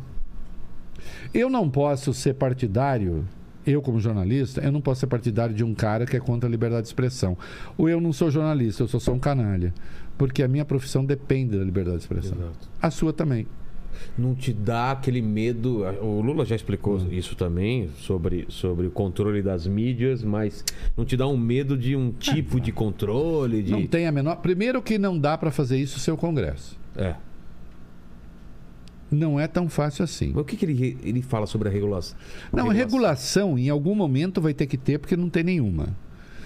Eu 1.32 1.48
não 1.48 1.70
posso 1.70 2.12
ser 2.12 2.34
partidário, 2.34 3.26
eu 3.66 3.80
como 3.80 3.98
jornalista, 4.00 4.60
eu 4.60 4.70
não 4.70 4.80
posso 4.82 5.00
ser 5.00 5.06
partidário 5.06 5.54
de 5.54 5.64
um 5.64 5.74
cara 5.74 6.04
que 6.04 6.16
é 6.16 6.20
contra 6.20 6.48
a 6.48 6.50
liberdade 6.50 6.82
de 6.82 6.88
expressão. 6.88 7.38
Ou 7.78 7.88
eu 7.88 8.00
não 8.00 8.12
sou 8.12 8.30
jornalista, 8.30 8.82
eu 8.82 8.88
sou 8.88 9.00
só 9.00 9.12
um 9.12 9.18
canalha. 9.18 9.72
Porque 10.20 10.42
a 10.42 10.48
minha 10.48 10.66
profissão 10.66 11.02
depende 11.02 11.56
da 11.56 11.64
liberdade 11.64 11.96
de 11.96 12.02
expressão. 12.02 12.36
Exato. 12.36 12.68
A 12.82 12.90
sua 12.90 13.10
também. 13.10 13.46
Não 14.18 14.34
te 14.34 14.52
dá 14.52 14.90
aquele 14.90 15.22
medo. 15.22 15.82
O 16.02 16.20
Lula 16.20 16.44
já 16.44 16.54
explicou 16.54 16.98
Hum. 16.98 17.08
isso 17.10 17.34
também, 17.34 17.88
sobre, 17.96 18.44
sobre 18.50 18.86
o 18.86 18.90
controle 18.90 19.40
das 19.40 19.66
mídias, 19.66 20.22
mas 20.22 20.62
não 20.94 21.06
te 21.06 21.16
dá 21.16 21.26
um 21.26 21.38
medo 21.38 21.74
de 21.74 21.96
um 21.96 22.12
tipo 22.20 22.60
de 22.60 22.70
controle? 22.70 23.62
De... 23.62 23.70
Não 23.70 23.86
tem 23.86 24.06
a 24.06 24.12
menor. 24.12 24.36
Primeiro 24.36 24.82
que 24.82 24.98
não 24.98 25.18
dá 25.18 25.38
para 25.38 25.50
fazer 25.50 25.78
isso 25.78 25.98
seu 25.98 26.18
Congresso. 26.18 26.78
É. 26.94 27.14
Não 29.10 29.40
é 29.40 29.48
tão 29.48 29.70
fácil 29.70 30.04
assim. 30.04 30.32
Mas 30.34 30.42
o 30.42 30.44
que, 30.44 30.54
que 30.54 30.66
ele, 30.66 30.98
ele 31.02 31.22
fala 31.22 31.46
sobre 31.46 31.70
a 31.70 31.72
regulação? 31.72 32.14
Não, 32.52 32.68
regulação 32.68 33.58
em 33.58 33.70
algum 33.70 33.94
momento 33.94 34.38
vai 34.38 34.52
ter 34.52 34.66
que 34.66 34.76
ter, 34.76 34.98
porque 34.98 35.16
não 35.16 35.30
tem 35.30 35.42
nenhuma. 35.42 35.96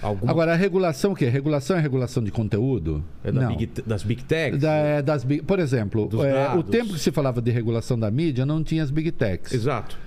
Alguma 0.04 0.30
Agora, 0.30 0.52
a 0.52 0.56
regulação 0.56 1.12
o 1.12 1.16
quê? 1.16 1.26
Regulação 1.28 1.76
é 1.76 1.80
regulação 1.80 2.22
de 2.22 2.30
conteúdo? 2.30 3.02
é 3.24 3.32
da 3.32 3.46
big, 3.48 3.68
das 3.86 4.02
Big 4.02 4.22
Techs? 4.24 4.60
Da- 4.60 4.72
é 4.72 5.02
das 5.02 5.24
big- 5.24 5.42
por 5.42 5.58
exemplo, 5.58 6.08
é, 6.24 6.54
o 6.56 6.62
tempo 6.62 6.92
que 6.92 6.98
se 7.00 7.10
falava 7.10 7.40
de 7.40 7.50
regulação 7.50 7.98
da 7.98 8.10
mídia 8.10 8.44
não 8.44 8.62
tinha 8.62 8.82
as 8.82 8.90
big 8.90 9.10
techs. 9.12 9.52
Exato. 9.52 9.98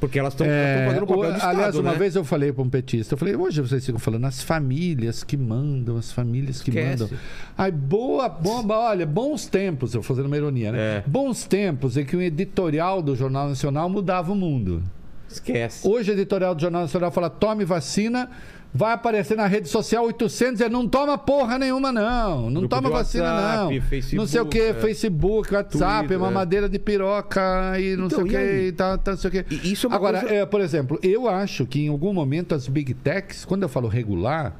Porque 0.00 0.16
elas 0.16 0.32
estão 0.32 0.46
É, 0.46 0.84
fazendo 0.86 1.02
o 1.02 1.06
papel 1.08 1.30
do 1.32 1.36
Estado, 1.38 1.50
aliás, 1.56 1.74
uma 1.76 1.90
né? 1.90 1.98
vez 1.98 2.14
eu 2.14 2.22
falei 2.22 2.52
para 2.52 2.62
um 2.62 2.68
petista, 2.68 3.14
eu 3.14 3.18
falei, 3.18 3.34
hoje 3.34 3.60
vocês 3.60 3.84
ficam 3.84 3.98
falando 3.98 4.26
as 4.26 4.40
famílias 4.40 5.24
que 5.24 5.36
mandam, 5.36 5.96
as 5.96 6.12
famílias 6.12 6.62
que 6.62 6.70
Esquece. 6.70 7.02
mandam. 7.02 7.18
Ai, 7.56 7.72
boa, 7.72 8.28
bomba, 8.28 8.78
olha, 8.78 9.04
bons 9.04 9.46
tempos, 9.46 9.94
eu 9.94 10.02
fazendo 10.04 10.26
uma 10.26 10.36
ironia, 10.36 10.70
né? 10.70 10.78
É. 10.78 11.04
Bons 11.04 11.44
tempos 11.46 11.96
em 11.96 12.04
que 12.04 12.14
o 12.14 12.22
editorial 12.22 13.02
do 13.02 13.16
Jornal 13.16 13.48
Nacional 13.48 13.88
mudava 13.90 14.30
o 14.30 14.36
mundo. 14.36 14.84
Esquece. 15.28 15.86
Hoje 15.86 16.10
o 16.10 16.14
editorial 16.14 16.54
do 16.54 16.60
Jornal 16.60 16.82
Nacional 16.82 17.10
fala: 17.10 17.28
tome 17.28 17.64
vacina, 17.64 18.30
vai 18.72 18.92
aparecer 18.92 19.36
na 19.36 19.46
rede 19.46 19.68
social 19.68 20.04
800 20.04 20.60
e 20.60 20.68
não 20.68 20.86
toma 20.86 21.16
porra 21.16 21.58
nenhuma, 21.58 21.90
não. 21.90 22.42
Não 22.50 22.60
Grupo 22.60 22.68
toma 22.68 22.90
vacina, 22.90 23.24
WhatsApp, 23.24 23.74
não. 23.74 23.82
Facebook, 23.82 24.16
não 24.16 24.26
sei 24.26 24.40
o 24.40 24.46
que, 24.46 24.60
é. 24.60 24.74
Facebook, 24.74 25.54
WhatsApp, 25.54 25.98
Twitter, 26.00 26.18
uma 26.18 26.28
é. 26.28 26.30
madeira 26.30 26.68
de 26.68 26.78
piroca 26.78 27.40
e 27.80 27.96
não 27.96 28.06
Então, 28.06 28.18
sei 28.18 28.24
o 28.24 28.28
que, 28.28 28.68
e 28.68 28.74
não 29.10 29.16
sei 29.16 29.28
o 29.28 29.32
que. 29.44 29.54
E 29.54 29.72
isso 29.72 29.86
é 29.86 29.94
Agora, 29.94 30.20
coisa- 30.20 30.34
é, 30.34 30.46
por 30.46 30.60
exemplo, 30.60 30.98
eu 31.02 31.28
acho 31.28 31.64
que 31.66 31.80
em 31.80 31.88
algum 31.88 32.12
momento 32.12 32.54
as 32.54 32.68
big 32.68 32.92
techs, 32.94 33.44
quando 33.44 33.62
eu 33.62 33.68
falo 33.68 33.88
regular, 33.88 34.54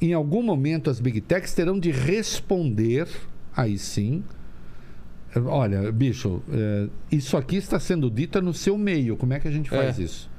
em 0.00 0.14
algum 0.14 0.42
momento 0.42 0.88
as 0.88 0.98
big 0.98 1.20
techs 1.20 1.52
terão 1.52 1.78
de 1.78 1.90
responder, 1.90 3.06
aí 3.54 3.76
sim. 3.76 4.24
Olha, 5.46 5.92
bicho, 5.92 6.42
é, 6.50 6.88
isso 7.12 7.36
aqui 7.36 7.56
está 7.56 7.78
sendo 7.78 8.10
dito 8.10 8.40
no 8.40 8.52
seu 8.54 8.76
meio. 8.78 9.16
Como 9.16 9.32
é 9.34 9.38
que 9.38 9.46
a 9.46 9.50
gente 9.50 9.68
faz 9.70 9.98
É. 9.98 10.02
isso? 10.02 10.29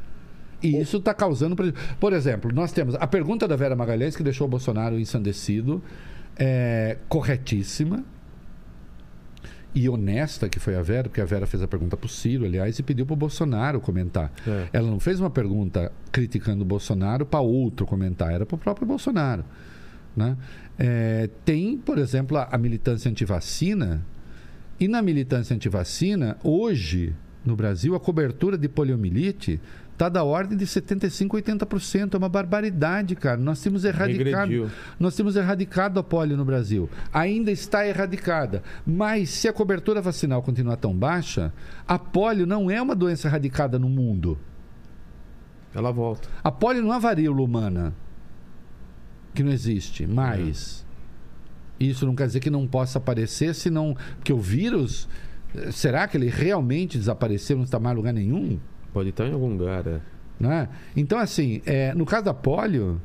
E 0.61 0.80
isso 0.80 0.98
está 0.98 1.14
causando. 1.14 1.56
Por 1.99 2.14
exemplo, 2.14 2.53
nós 2.53 2.72
temos 2.72 2.95
a 2.95 3.07
pergunta 3.07 3.48
da 3.48 3.56
Vera 3.56 3.75
Magalhães, 3.75 4.15
que 4.15 4.23
deixou 4.23 4.48
o 4.48 4.49
Bolsonaro 4.49 4.99
ensandecido, 4.99 5.81
é 6.38 6.98
corretíssima. 7.09 8.03
e 9.73 9.88
honesta 9.88 10.49
que 10.49 10.59
foi 10.59 10.75
a 10.75 10.81
Vera, 10.81 11.07
porque 11.07 11.22
a 11.22 11.25
Vera 11.25 11.48
fez 11.48 11.64
a 11.64 11.67
pergunta 11.67 11.95
para 11.95 12.06
o 12.06 12.09
Ciro, 12.09 12.45
aliás, 12.45 12.77
e 12.77 12.83
pediu 12.83 13.06
para 13.06 13.14
o 13.14 13.17
Bolsonaro 13.17 13.80
comentar. 13.80 14.31
É. 14.45 14.67
Ela 14.73 14.90
não 14.90 14.99
fez 14.99 15.19
uma 15.19 15.30
pergunta 15.30 15.91
criticando 16.11 16.64
o 16.64 16.65
Bolsonaro 16.65 17.25
para 17.25 17.40
outro 17.40 17.85
comentar, 17.85 18.33
era 18.33 18.45
para 18.45 18.56
o 18.56 18.57
próprio 18.57 18.85
Bolsonaro. 18.85 19.45
Né? 20.15 20.35
É, 20.77 21.30
tem, 21.45 21.77
por 21.77 21.98
exemplo, 21.98 22.38
a, 22.38 22.49
a 22.51 22.57
militância 22.57 23.09
antivacina, 23.09 24.06
e 24.80 24.88
na 24.88 25.01
militância 25.01 25.56
antivacina, 25.56 26.38
hoje, 26.43 27.15
no 27.45 27.56
Brasil, 27.56 27.95
a 27.95 27.99
cobertura 27.99 28.57
de 28.57 28.67
poliomielite 28.67 29.61
está 30.02 30.10
da 30.10 30.24
ordem 30.24 30.58
de 30.58 30.66
75%, 30.66 31.28
80%. 31.28 32.16
É 32.16 32.18
uma 32.18 32.28
barbaridade, 32.28 33.16
cara. 33.16 33.38
Nós 33.38 33.62
temos 33.62 33.86
erradicado, 33.86 34.50
Regrediu. 34.50 34.72
nós 35.00 35.16
temos 35.16 35.36
erradicado 35.36 36.00
a 36.00 36.04
polio 36.04 36.36
no 36.36 36.44
Brasil. 36.44 36.90
Ainda 37.14 37.52
está 37.52 37.88
erradicada. 37.88 38.64
Mas 38.84 39.30
se 39.30 39.48
a 39.48 39.54
cobertura 39.54 40.02
vacinal 40.02 40.42
continuar 40.42 40.78
tão 40.78 40.92
baixa, 40.96 41.54
a 41.88 42.00
polio 42.00 42.48
não 42.48 42.72
é 42.72 42.82
uma 42.82 42.96
doença 42.96 43.28
erradicada 43.28 43.78
no 43.78 43.88
mundo. 43.88 44.40
Ela 45.72 45.92
volta. 45.92 46.28
A 46.44 46.52
polio 46.52 46.82
não 46.82 46.92
é 46.92 46.96
a 46.96 47.00
varíola 47.00 47.42
humana, 47.44 47.94
que 49.36 49.44
não 49.44 49.52
existe 49.52 50.08
mais. 50.08 50.84
Isso 51.80 52.08
não 52.08 52.16
quer 52.16 52.26
dizer 52.26 52.40
que 52.40 52.50
não 52.50 52.68
possa 52.68 52.98
aparecer, 52.98 53.54
senão. 53.54 53.96
Porque 54.16 54.34
o 54.34 54.40
vírus. 54.40 55.08
eh, 55.56 55.72
Será 55.72 56.08
que 56.08 56.18
ele 56.18 56.28
realmente 56.28 56.98
desapareceu, 56.98 57.56
não 57.56 57.64
está 57.66 57.80
mais 57.80 57.94
em 57.94 57.98
lugar 57.98 58.14
nenhum? 58.14 58.60
Pode 58.94 59.10
estar 59.10 59.26
em 59.28 59.34
algum 59.34 59.50
lugar, 59.58 59.86
é. 59.88 60.00
né? 60.40 60.68
Então, 60.95 61.18
assim, 61.18 61.61
é, 61.66 61.94
no 61.94 62.06
caso 62.06 62.26
da 62.26 62.34
polio, 62.34 63.02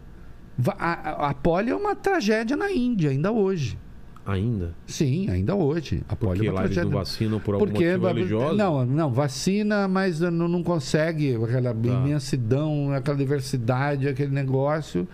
a, 0.79 1.29
a- 1.29 1.35
polio 1.35 1.73
é 1.75 1.77
uma 1.77 1.95
tragédia 1.95 2.57
na 2.57 2.71
Índia, 2.73 3.11
ainda 3.11 3.31
hoje. 3.31 3.79
Ainda. 4.25 4.75
Sim, 4.89 5.31
ainda 5.31 5.55
hoje. 5.55 6.03
A 6.09 6.17
polio 6.17 6.35
Porque 6.37 6.49
é 6.49 6.51
uma 6.51 6.57
lá 6.61 6.65
eles 6.65 6.75
tragédia. 6.75 6.91
não 6.91 6.99
vacinam 6.99 7.39
por 7.39 7.55
algum 7.55 7.67
Porque 7.67 7.85
motivo 7.85 8.07
religioso? 8.09 8.57
não, 8.57 8.85
não, 8.85 9.13
vacina, 9.13 9.87
mas 9.87 10.19
não, 10.19 10.49
não 10.49 10.63
consegue 10.65 11.37
aquela 11.37 11.73
Tá. 11.73 11.79
imensidão, 11.89 12.91
aquela 12.93 13.17
diversidade, 13.17 14.09
aquele 14.09 14.33
negócio, 14.33 15.07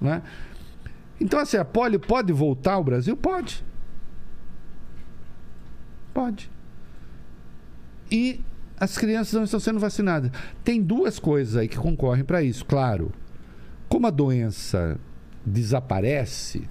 né? 0.00 0.22
Então 1.20 1.40
assim, 1.40 1.56
a 1.56 1.64
polio 1.64 1.98
pode 1.98 2.32
voltar 2.32 2.74
ao 2.74 2.84
Brasil? 2.84 3.16
Pode. 3.16 3.64
Pode. 6.14 6.50
E 8.10 8.40
as 8.80 8.96
crianças 8.96 9.34
não 9.34 9.44
estão 9.44 9.60
sendo 9.60 9.78
vacinadas. 9.78 10.30
Tem 10.64 10.82
duas 10.82 11.18
coisas 11.18 11.54
aí 11.56 11.68
que 11.68 11.76
concorrem 11.76 12.24
para 12.24 12.42
isso, 12.42 12.64
claro. 12.64 13.12
Como 13.88 14.06
a 14.06 14.10
doença 14.10 14.98
desaparece, 15.44 16.62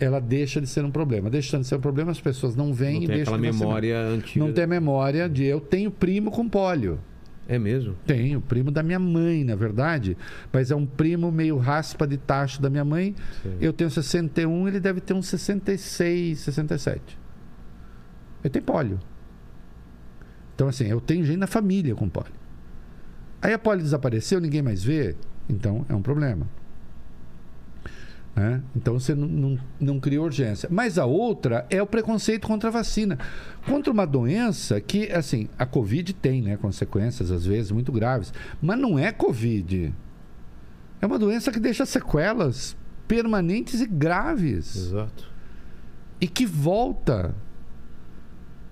ela 0.00 0.20
deixa 0.20 0.60
de 0.60 0.66
ser 0.66 0.84
um 0.84 0.90
problema. 0.90 1.28
Deixando 1.28 1.62
de 1.62 1.68
ser 1.68 1.76
um 1.76 1.80
problema, 1.80 2.10
as 2.10 2.20
pessoas 2.20 2.56
não 2.56 2.72
vêm 2.72 2.94
Não 2.96 3.02
e 3.02 3.06
tem 3.06 3.16
deixam 3.16 3.34
aquela 3.34 3.46
de 3.46 3.52
vacinar. 3.52 3.68
memória 3.68 4.00
antiga. 4.00 4.44
Não 4.46 4.52
tem 4.52 4.66
memória 4.66 5.28
de 5.28 5.44
eu 5.44 5.60
tenho 5.60 5.90
primo 5.90 6.30
com 6.30 6.48
pólio. 6.48 6.98
É 7.46 7.58
mesmo? 7.58 7.94
Tenho, 8.06 8.42
primo 8.42 8.70
da 8.70 8.82
minha 8.82 8.98
mãe, 8.98 9.42
na 9.42 9.54
verdade. 9.56 10.16
Mas 10.52 10.70
é 10.70 10.76
um 10.76 10.84
primo 10.84 11.32
meio 11.32 11.56
raspa 11.56 12.06
de 12.06 12.18
tacho 12.18 12.60
da 12.60 12.68
minha 12.68 12.84
mãe. 12.84 13.14
Sim. 13.42 13.56
Eu 13.60 13.72
tenho 13.72 13.90
61, 13.90 14.68
ele 14.68 14.78
deve 14.78 15.00
ter 15.00 15.14
uns 15.14 15.28
66, 15.28 16.40
67. 16.40 17.18
Ele 18.44 18.50
tem 18.50 18.60
pólio. 18.62 18.98
Então, 20.58 20.66
assim, 20.66 20.86
eu 20.88 21.00
tenho 21.00 21.24
gente 21.24 21.36
na 21.36 21.46
família 21.46 21.94
com 21.94 22.08
pólio. 22.08 22.32
Aí 23.40 23.52
a 23.52 23.58
pólio 23.60 23.80
desapareceu, 23.80 24.40
ninguém 24.40 24.60
mais 24.60 24.82
vê. 24.82 25.14
Então, 25.48 25.86
é 25.88 25.94
um 25.94 26.02
problema. 26.02 26.48
Né? 28.34 28.60
Então 28.74 28.98
você 28.98 29.14
não, 29.14 29.28
não, 29.28 29.58
não 29.78 30.00
cria 30.00 30.20
urgência. 30.20 30.68
Mas 30.68 30.98
a 30.98 31.04
outra 31.04 31.64
é 31.70 31.80
o 31.80 31.86
preconceito 31.86 32.48
contra 32.48 32.70
a 32.70 32.72
vacina. 32.72 33.20
Contra 33.68 33.92
uma 33.92 34.04
doença 34.04 34.80
que, 34.80 35.12
assim, 35.12 35.48
a 35.56 35.64
Covid 35.64 36.12
tem 36.14 36.42
né, 36.42 36.56
consequências, 36.56 37.30
às 37.30 37.46
vezes, 37.46 37.70
muito 37.70 37.92
graves. 37.92 38.34
Mas 38.60 38.80
não 38.80 38.98
é 38.98 39.12
Covid. 39.12 39.94
É 41.00 41.06
uma 41.06 41.20
doença 41.20 41.52
que 41.52 41.60
deixa 41.60 41.86
sequelas 41.86 42.76
permanentes 43.06 43.80
e 43.80 43.86
graves. 43.86 44.74
Exato. 44.74 45.30
E 46.20 46.26
que 46.26 46.44
volta. 46.44 47.32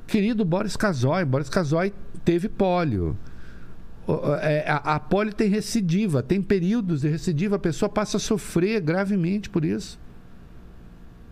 Querido 0.07 0.45
Boris 0.45 0.77
Casoy, 0.77 1.25
Boris 1.25 1.49
Casoy 1.49 1.93
teve 2.25 2.49
pólio. 2.49 3.17
É, 4.41 4.65
A, 4.71 4.95
a 4.95 5.01
pólio 5.01 5.35
tem 5.35 5.49
recidiva, 5.49 6.23
tem 6.23 6.41
períodos 6.41 7.01
de 7.01 7.09
recidiva, 7.09 7.57
a 7.57 7.59
pessoa 7.59 7.89
passa 7.89 8.19
a 8.19 8.21
sofrer 8.21 8.81
gravemente 8.81 9.51
por 9.51 9.65
isso. 9.65 9.99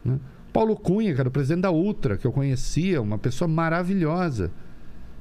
né? 0.04 0.18
Paulo 0.52 0.76
Cunha, 0.76 1.14
que 1.14 1.20
era 1.20 1.28
o 1.28 1.32
presidente 1.32 1.62
da 1.62 1.70
Ultra, 1.70 2.16
que 2.16 2.26
eu 2.26 2.32
conhecia, 2.32 3.00
uma 3.02 3.18
pessoa 3.18 3.46
maravilhosa, 3.48 4.50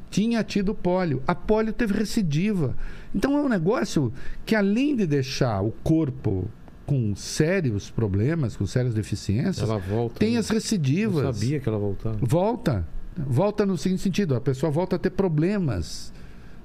tinha 0.09 0.43
tido 0.43 0.75
pólio. 0.75 1.23
A 1.27 1.33
pólio 1.33 1.73
teve 1.73 1.93
recidiva. 1.93 2.75
Então 3.15 3.35
é 3.37 3.41
um 3.41 3.49
negócio 3.49 4.13
que, 4.45 4.55
além 4.55 4.95
de 4.95 5.07
deixar 5.07 5.61
o 5.61 5.71
corpo 5.83 6.47
com 6.85 7.15
sérios 7.15 7.89
problemas, 7.89 8.55
com 8.55 8.65
sérias 8.67 8.93
deficiências, 8.93 9.67
Ela 9.67 9.79
volta. 9.79 10.19
tem 10.19 10.33
né? 10.33 10.39
as 10.39 10.49
recidivas. 10.49 11.23
Eu 11.23 11.33
sabia 11.33 11.59
que 11.59 11.67
ela 11.69 11.79
voltava. 11.79 12.17
Volta. 12.21 12.87
Volta 13.17 13.65
no 13.65 13.77
seguinte 13.77 14.01
sentido: 14.01 14.35
a 14.35 14.41
pessoa 14.41 14.71
volta 14.71 14.95
a 14.95 14.99
ter 14.99 15.11
problemas 15.11 16.11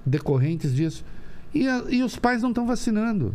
decorrentes 0.05 0.75
disso. 0.75 1.05
E, 1.55 1.67
a- 1.67 1.85
e 1.89 2.03
os 2.03 2.17
pais 2.17 2.43
não 2.43 2.51
estão 2.51 2.67
vacinando. 2.67 3.35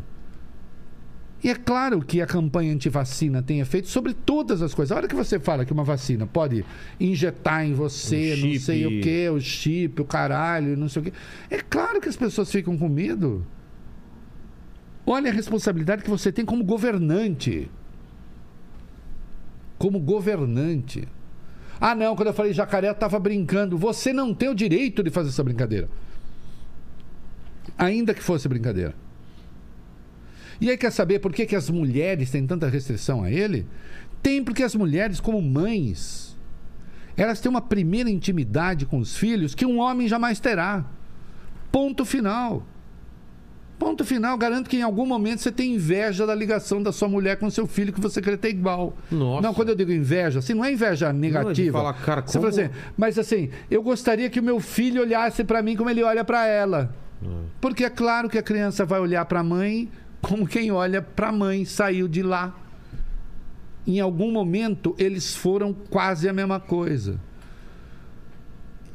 E 1.44 1.50
é 1.50 1.56
claro 1.56 2.02
que 2.02 2.22
a 2.22 2.26
campanha 2.26 2.72
antivacina 2.74 3.42
tem 3.44 3.60
efeito 3.60 3.90
sobre 3.90 4.14
todas 4.14 4.62
as 4.62 4.74
coisas. 4.74 4.94
A 4.94 4.96
hora 4.96 5.08
que 5.10 5.16
você 5.16 5.38
fala 5.38 5.66
que 5.66 5.74
uma 5.74 5.84
vacina 5.84 6.26
pode 6.26 6.64
injetar 6.98 7.66
em 7.66 7.74
você, 7.74 8.36
não 8.38 8.60
sei 8.60 8.86
o 8.86 9.02
que, 9.02 9.30
o 9.30 9.40
chip, 9.42 10.02
o 10.02 10.06
caralho, 10.06 10.78
não 10.78 10.88
sei 10.88 11.02
o 11.02 11.06
que. 11.06 11.14
É 11.50 11.58
claro 11.60 12.00
que 12.00 12.08
as 12.08 12.16
pessoas 12.16 12.50
ficam 12.50 12.78
com 12.78 12.88
medo. 12.88 13.46
Olha 15.06 15.30
a 15.30 15.34
responsabilidade 15.34 16.02
que 16.02 16.10
você 16.10 16.32
tem 16.32 16.46
como 16.46 16.64
governante. 16.64 17.70
Como 19.78 20.00
governante. 20.00 21.08
Ah, 21.86 21.94
não, 21.94 22.16
quando 22.16 22.30
eu 22.30 22.34
falei 22.34 22.54
jacaré, 22.54 22.88
eu 22.88 22.94
estava 22.94 23.20
brincando. 23.20 23.78
Você 23.78 24.14
não 24.14 24.34
tem 24.34 24.48
o 24.48 24.56
direito 24.56 25.04
de 25.04 25.10
fazer 25.10 25.28
essa 25.28 25.44
brincadeira. 25.44 25.90
Ainda 27.78 28.14
que 28.14 28.24
fosse 28.24 28.48
brincadeira. 28.48 28.96
E 30.62 30.70
aí 30.70 30.78
quer 30.78 30.94
saber 30.94 31.20
por 31.20 31.34
que, 31.34 31.46
que 31.46 31.58
as 31.58 31.70
mulheres 31.70 32.32
têm 32.32 32.48
tanta 32.48 32.70
restrição 32.70 33.22
a 33.22 33.30
ele? 33.30 33.68
Tem 34.22 34.42
porque 34.42 34.64
as 34.64 34.74
mulheres, 34.74 35.20
como 35.20 35.42
mães, 35.42 36.38
elas 37.18 37.42
têm 37.42 37.50
uma 37.50 37.60
primeira 37.60 38.10
intimidade 38.10 38.86
com 38.86 39.00
os 39.00 39.18
filhos 39.18 39.54
que 39.54 39.66
um 39.66 39.80
homem 39.80 40.08
jamais 40.08 40.40
terá. 40.40 40.86
Ponto 41.70 42.06
final. 42.06 42.66
Ponto 43.80 44.06
final. 44.06 44.38
Garanto 44.38 44.70
que 44.70 44.78
em 44.78 44.82
algum 44.82 45.06
momento 45.06 45.40
você 45.42 45.52
tem 45.52 45.74
inveja 45.76 46.26
da 46.26 46.34
ligação 46.34 46.82
da 46.82 46.92
sua 46.92 47.08
mulher 47.10 47.38
com 47.38 47.50
seu 47.50 47.68
filho 47.68 47.92
que 47.92 48.00
você 48.00 48.22
quer 48.22 48.38
ter 48.38 48.50
igual. 48.50 48.96
Nossa. 49.12 49.42
Não, 49.42 49.54
quando 49.54 49.70
eu 49.70 49.76
digo 49.76 49.92
inveja, 49.92 50.40
assim, 50.40 50.54
não 50.54 50.64
é 50.64 50.72
inveja 50.72 51.12
negativa. 51.12 51.80
falar, 51.80 51.94
cara, 51.94 52.22
Você 52.22 52.40
fala 52.40 52.52
como- 52.52 52.62
assim, 52.64 52.74
mas 52.96 53.20
assim, 53.20 53.50
eu 53.70 53.82
gostaria 53.84 54.30
que 54.30 54.40
o 54.40 54.44
meu 54.44 54.60
filho 54.60 55.02
olhasse 55.02 55.44
para 55.44 55.62
mim 55.62 55.76
como 55.76 55.90
ele 55.90 56.04
olha 56.04 56.24
para 56.24 56.46
ela. 56.48 56.96
Porque 57.62 57.84
é 57.86 57.90
claro 57.90 58.30
que 58.30 58.38
a 58.38 58.44
criança 58.44 58.86
vai 58.86 59.00
olhar 59.00 59.24
para 59.26 59.40
a 59.40 59.44
mãe 59.44 59.90
como 60.22 60.48
quem 60.48 60.72
olha 60.72 61.02
para 61.02 61.30
a 61.30 61.32
mãe, 61.32 61.66
saiu 61.66 62.08
de 62.08 62.22
lá. 62.22 62.56
Em 63.88 64.00
algum 64.00 64.32
momento 64.32 64.96
eles 64.98 65.36
foram 65.36 65.74
quase 65.74 66.30
a 66.30 66.34
mesma 66.34 66.60
coisa. 66.60 67.20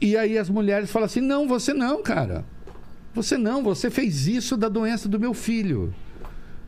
E 0.01 0.17
aí 0.17 0.39
as 0.39 0.49
mulheres 0.49 0.91
falam 0.91 1.07
assim: 1.07 1.21
"Não, 1.21 1.47
você 1.49 1.75
não, 1.75 2.03
cara. 2.03 2.45
Você 3.23 3.37
não, 3.37 3.63
você 3.63 3.91
fez 3.91 4.27
isso 4.27 4.57
da 4.57 4.69
doença 4.69 5.09
do 5.09 5.19
meu 5.19 5.35
filho. 5.35 5.95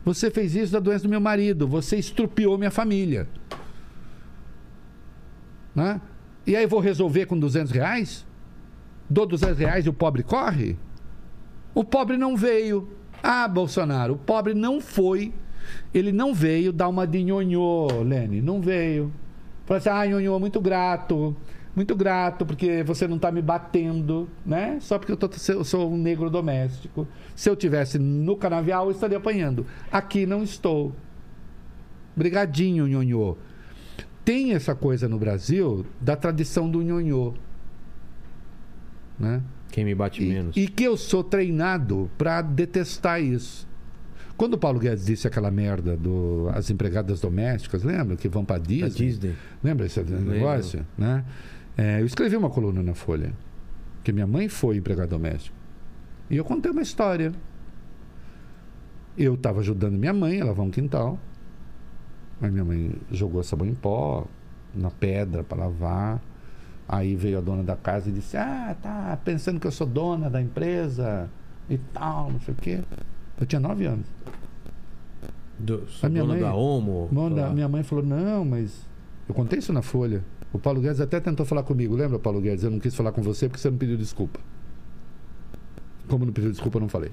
Você 0.04 0.30
fez 0.30 0.54
isso 0.54 0.72
da 0.72 0.80
doença 0.80 1.04
do 1.04 1.10
meu 1.10 1.20
marido, 1.20 1.66
você 1.68 1.96
estrupiou 1.96 2.58
minha 2.58 2.70
família." 2.70 3.28
Né? 5.74 6.00
E 6.46 6.56
aí 6.56 6.66
vou 6.66 6.80
resolver 6.80 7.26
com 7.26 7.38
200 7.38 7.70
reais? 7.70 8.26
Dou 9.08 9.26
200 9.26 9.58
reais 9.58 9.86
e 9.86 9.88
o 9.88 9.92
pobre 9.92 10.22
corre? 10.22 10.76
O 11.74 11.84
pobre 11.84 12.16
não 12.16 12.36
veio. 12.36 12.88
Ah, 13.22 13.46
Bolsonaro, 13.46 14.14
o 14.14 14.18
pobre 14.18 14.54
não 14.54 14.80
foi. 14.80 15.32
Ele 15.94 16.10
não 16.10 16.34
veio 16.34 16.72
dar 16.72 16.88
uma 16.88 17.06
de 17.06 17.22
nhonhô, 17.22 17.86
Lene. 18.02 18.40
Não 18.40 18.60
veio. 18.60 19.12
Falou 19.66 19.78
assim, 19.78 19.88
ah, 19.88 20.06
nhonhô, 20.06 20.38
muito 20.38 20.60
grato. 20.60 21.36
Muito 21.74 21.94
grato, 21.94 22.44
porque 22.44 22.82
você 22.82 23.06
não 23.06 23.16
está 23.16 23.30
me 23.30 23.40
batendo, 23.40 24.28
né? 24.44 24.78
Só 24.80 24.98
porque 24.98 25.12
eu, 25.12 25.16
tô, 25.16 25.30
eu 25.52 25.64
sou 25.64 25.92
um 25.92 25.96
negro 25.96 26.28
doméstico. 26.28 27.06
Se 27.34 27.48
eu 27.48 27.54
tivesse 27.54 27.98
no 27.98 28.36
canavial, 28.36 28.86
eu 28.86 28.90
estaria 28.90 29.16
apanhando. 29.18 29.64
Aqui 29.90 30.26
não 30.26 30.42
estou. 30.42 30.92
Brigadinho, 32.16 32.86
nhonhô. 32.88 33.36
Tem 34.24 34.52
essa 34.52 34.74
coisa 34.74 35.08
no 35.08 35.18
Brasil 35.18 35.86
da 36.00 36.16
tradição 36.16 36.68
do 36.68 36.82
nhonhô. 36.82 37.34
Né? 39.18 39.42
Quem 39.70 39.84
me 39.84 39.94
bate 39.94 40.22
E, 40.22 40.28
menos. 40.28 40.56
e 40.56 40.66
que 40.66 40.82
eu 40.82 40.96
sou 40.96 41.22
treinado 41.22 42.10
para 42.18 42.42
detestar 42.42 43.22
isso. 43.22 43.68
Quando 44.36 44.54
o 44.54 44.58
Paulo 44.58 44.80
Guedes 44.80 45.04
disse 45.04 45.26
aquela 45.26 45.50
merda 45.50 45.96
do 45.96 46.50
as 46.54 46.70
empregadas 46.70 47.20
domésticas, 47.20 47.84
lembra 47.84 48.16
que 48.16 48.28
vão 48.28 48.44
para 48.44 48.58
Disney? 48.58 48.88
Disney. 48.90 49.34
Lembra 49.62 49.86
esse 49.86 50.00
negócio, 50.02 50.84
né? 50.96 51.24
É, 51.82 51.98
eu 52.02 52.04
escrevi 52.04 52.36
uma 52.36 52.50
coluna 52.50 52.82
na 52.82 52.92
Folha, 52.94 53.32
que 54.04 54.12
minha 54.12 54.26
mãe 54.26 54.50
foi 54.50 54.76
empregada 54.76 55.08
doméstica. 55.08 55.56
E 56.28 56.36
eu 56.36 56.44
contei 56.44 56.70
uma 56.70 56.82
história. 56.82 57.32
Eu 59.16 59.32
estava 59.34 59.60
ajudando 59.60 59.94
minha 59.96 60.12
mãe 60.12 60.42
a 60.42 60.44
lavar 60.44 60.66
um 60.66 60.70
quintal. 60.70 61.18
Aí 62.42 62.50
minha 62.50 62.64
mãe 62.66 62.92
jogou 63.10 63.42
sabão 63.42 63.66
em 63.66 63.74
pó 63.74 64.26
na 64.74 64.90
pedra 64.90 65.42
para 65.42 65.56
lavar. 65.64 66.20
Aí 66.86 67.16
veio 67.16 67.38
a 67.38 67.40
dona 67.40 67.62
da 67.62 67.76
casa 67.76 68.10
e 68.10 68.12
disse: 68.12 68.36
Ah, 68.36 68.76
tá 68.82 69.18
pensando 69.24 69.58
que 69.58 69.66
eu 69.66 69.72
sou 69.72 69.86
dona 69.86 70.28
da 70.28 70.40
empresa 70.42 71.30
e 71.68 71.78
tal, 71.78 72.30
não 72.30 72.40
sei 72.40 72.52
o 72.52 72.56
quê. 72.58 72.80
Eu 73.40 73.46
tinha 73.46 73.58
nove 73.60 73.86
anos. 73.86 74.06
Do, 75.58 75.86
A 76.02 76.08
minha 76.10 76.22
dona 76.24 76.34
mãe- 76.34 76.42
da 76.42 76.52
Homo. 76.54 77.08
Mano, 77.10 77.36
sei 77.36 77.44
a 77.44 77.48
lá. 77.48 77.54
minha 77.54 77.68
mãe 77.70 77.82
falou: 77.82 78.04
Não, 78.04 78.44
mas. 78.44 78.86
Eu 79.26 79.34
contei 79.34 79.58
isso 79.60 79.72
na 79.72 79.80
Folha. 79.82 80.22
O 80.52 80.58
Paulo 80.58 80.80
Guedes 80.80 81.00
até 81.00 81.20
tentou 81.20 81.46
falar 81.46 81.62
comigo. 81.62 81.94
Lembra, 81.94 82.18
Paulo 82.18 82.40
Guedes? 82.40 82.64
Eu 82.64 82.70
não 82.70 82.80
quis 82.80 82.94
falar 82.94 83.12
com 83.12 83.22
você 83.22 83.48
porque 83.48 83.60
você 83.60 83.70
não 83.70 83.78
pediu 83.78 83.96
desculpa. 83.96 84.40
Como 86.08 86.24
não 86.26 86.32
pediu 86.32 86.50
desculpa, 86.50 86.78
eu 86.78 86.80
não 86.80 86.88
falei. 86.88 87.12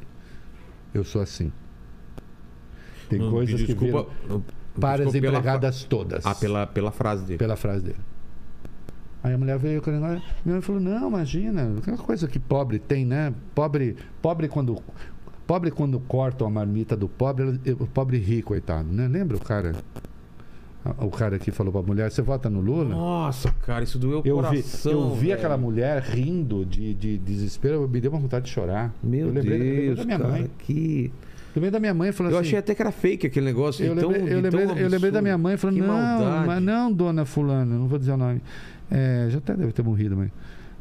Eu 0.94 1.04
sou 1.04 1.22
assim. 1.22 1.52
Tem 3.10 3.20
Não, 3.20 3.30
coisas 3.32 3.62
que 3.62 3.74
viram 3.74 3.80
desculpa- 4.04 4.14
não, 4.28 4.44
para 4.80 5.04
as 5.06 5.12
desculpa 5.12 5.20
pela 5.22 5.38
empregadas 5.38 5.84
todas. 5.84 6.26
Ah, 6.26 6.36
pela, 6.36 6.66
pela 6.68 6.92
frase 6.92 7.24
dele. 7.26 7.38
pela 7.38 7.56
frase 7.56 7.84
dele. 7.86 8.00
Aí 9.24 9.34
a 9.34 9.38
mulher 9.38 9.58
veio 9.58 9.82
com 9.82 9.90
o 9.90 9.94
negócio. 9.94 10.22
Minha 10.44 10.56
mãe 10.56 10.62
falou: 10.62 10.82
Não, 10.82 11.08
imagina, 11.10 11.76
aquela 11.78 11.98
coisa 11.98 12.28
que 12.28 12.40
pobre 12.40 12.80
tem, 12.80 13.06
né? 13.06 13.34
Pobre, 13.54 13.96
pobre 14.22 14.48
quando. 14.48 14.82
Pobre 15.46 15.72
quando 15.72 15.98
cortam 16.02 16.46
a 16.46 16.50
marmita 16.50 16.96
do 16.98 17.08
pobre, 17.08 17.60
o 17.80 17.88
pobre 17.88 18.18
ri, 18.18 18.42
coitado, 18.42 18.90
né? 18.92 19.08
Lembra 19.08 19.38
o 19.38 19.40
cara? 19.40 19.76
O 21.00 21.10
cara 21.10 21.38
que 21.40 21.52
falou 21.52 21.72
pra 21.72 21.82
mulher, 21.82 22.12
você 22.12 22.22
vota 22.22 22.50
no 22.50 22.62
Lula? 22.62 22.90
Nossa, 22.90 23.52
cara, 23.66 23.84
isso 23.84 23.98
doeu 23.98 24.20
o 24.20 24.28
Eu 24.28 24.38
vi, 24.38 24.48
coração. 24.62 24.92
eu 24.92 25.16
vi 25.16 25.22
velho. 25.28 25.34
aquela 25.34 25.58
mulher 25.58 26.02
rindo 26.02 26.66
de, 26.66 26.94
de 26.94 27.18
desespero, 27.18 27.88
me 27.88 28.00
deu 28.02 28.12
uma 28.12 28.20
vontade 28.20 28.46
de 28.46 28.52
chorar. 28.52 28.94
Meu 29.04 29.28
eu 29.28 29.34
lembrei, 29.34 29.58
lembrei 29.58 29.86
Deus, 29.88 29.98
da 30.00 30.06
minha 30.06 30.18
cara, 30.20 30.30
mãe. 30.32 30.50
que... 30.60 31.12
Lembrei 31.56 31.72
da 31.72 31.80
minha 31.80 31.94
mãe 31.94 32.12
falando 32.12 32.34
Eu 32.34 32.38
assim. 32.40 32.50
achei 32.50 32.60
até 32.60 32.76
que 32.76 32.82
era 32.82 32.92
fake 32.92 33.26
aquele 33.28 33.46
negócio. 33.48 33.84
Eu 33.84 33.94
lembrei, 33.96 34.22
eu, 34.34 34.42
lembrei, 34.42 34.84
eu 34.84 34.90
lembrei 34.90 35.12
da 35.12 35.22
minha 35.22 35.38
mãe 35.38 35.58
falando, 35.58 35.76
que 35.78 35.82
não, 35.82 35.88
maldade. 35.88 36.46
mas 36.48 36.62
não, 36.64 36.92
dona 36.94 37.26
fulana, 37.26 37.76
não 37.78 37.88
vou 37.88 37.98
dizer 37.98 38.12
o 38.12 38.18
nome. 38.18 38.42
É, 38.92 39.28
já 39.32 39.40
até 39.40 39.56
deve 39.56 39.72
ter 39.72 39.82
morrido, 39.82 40.16
mãe. 40.16 40.32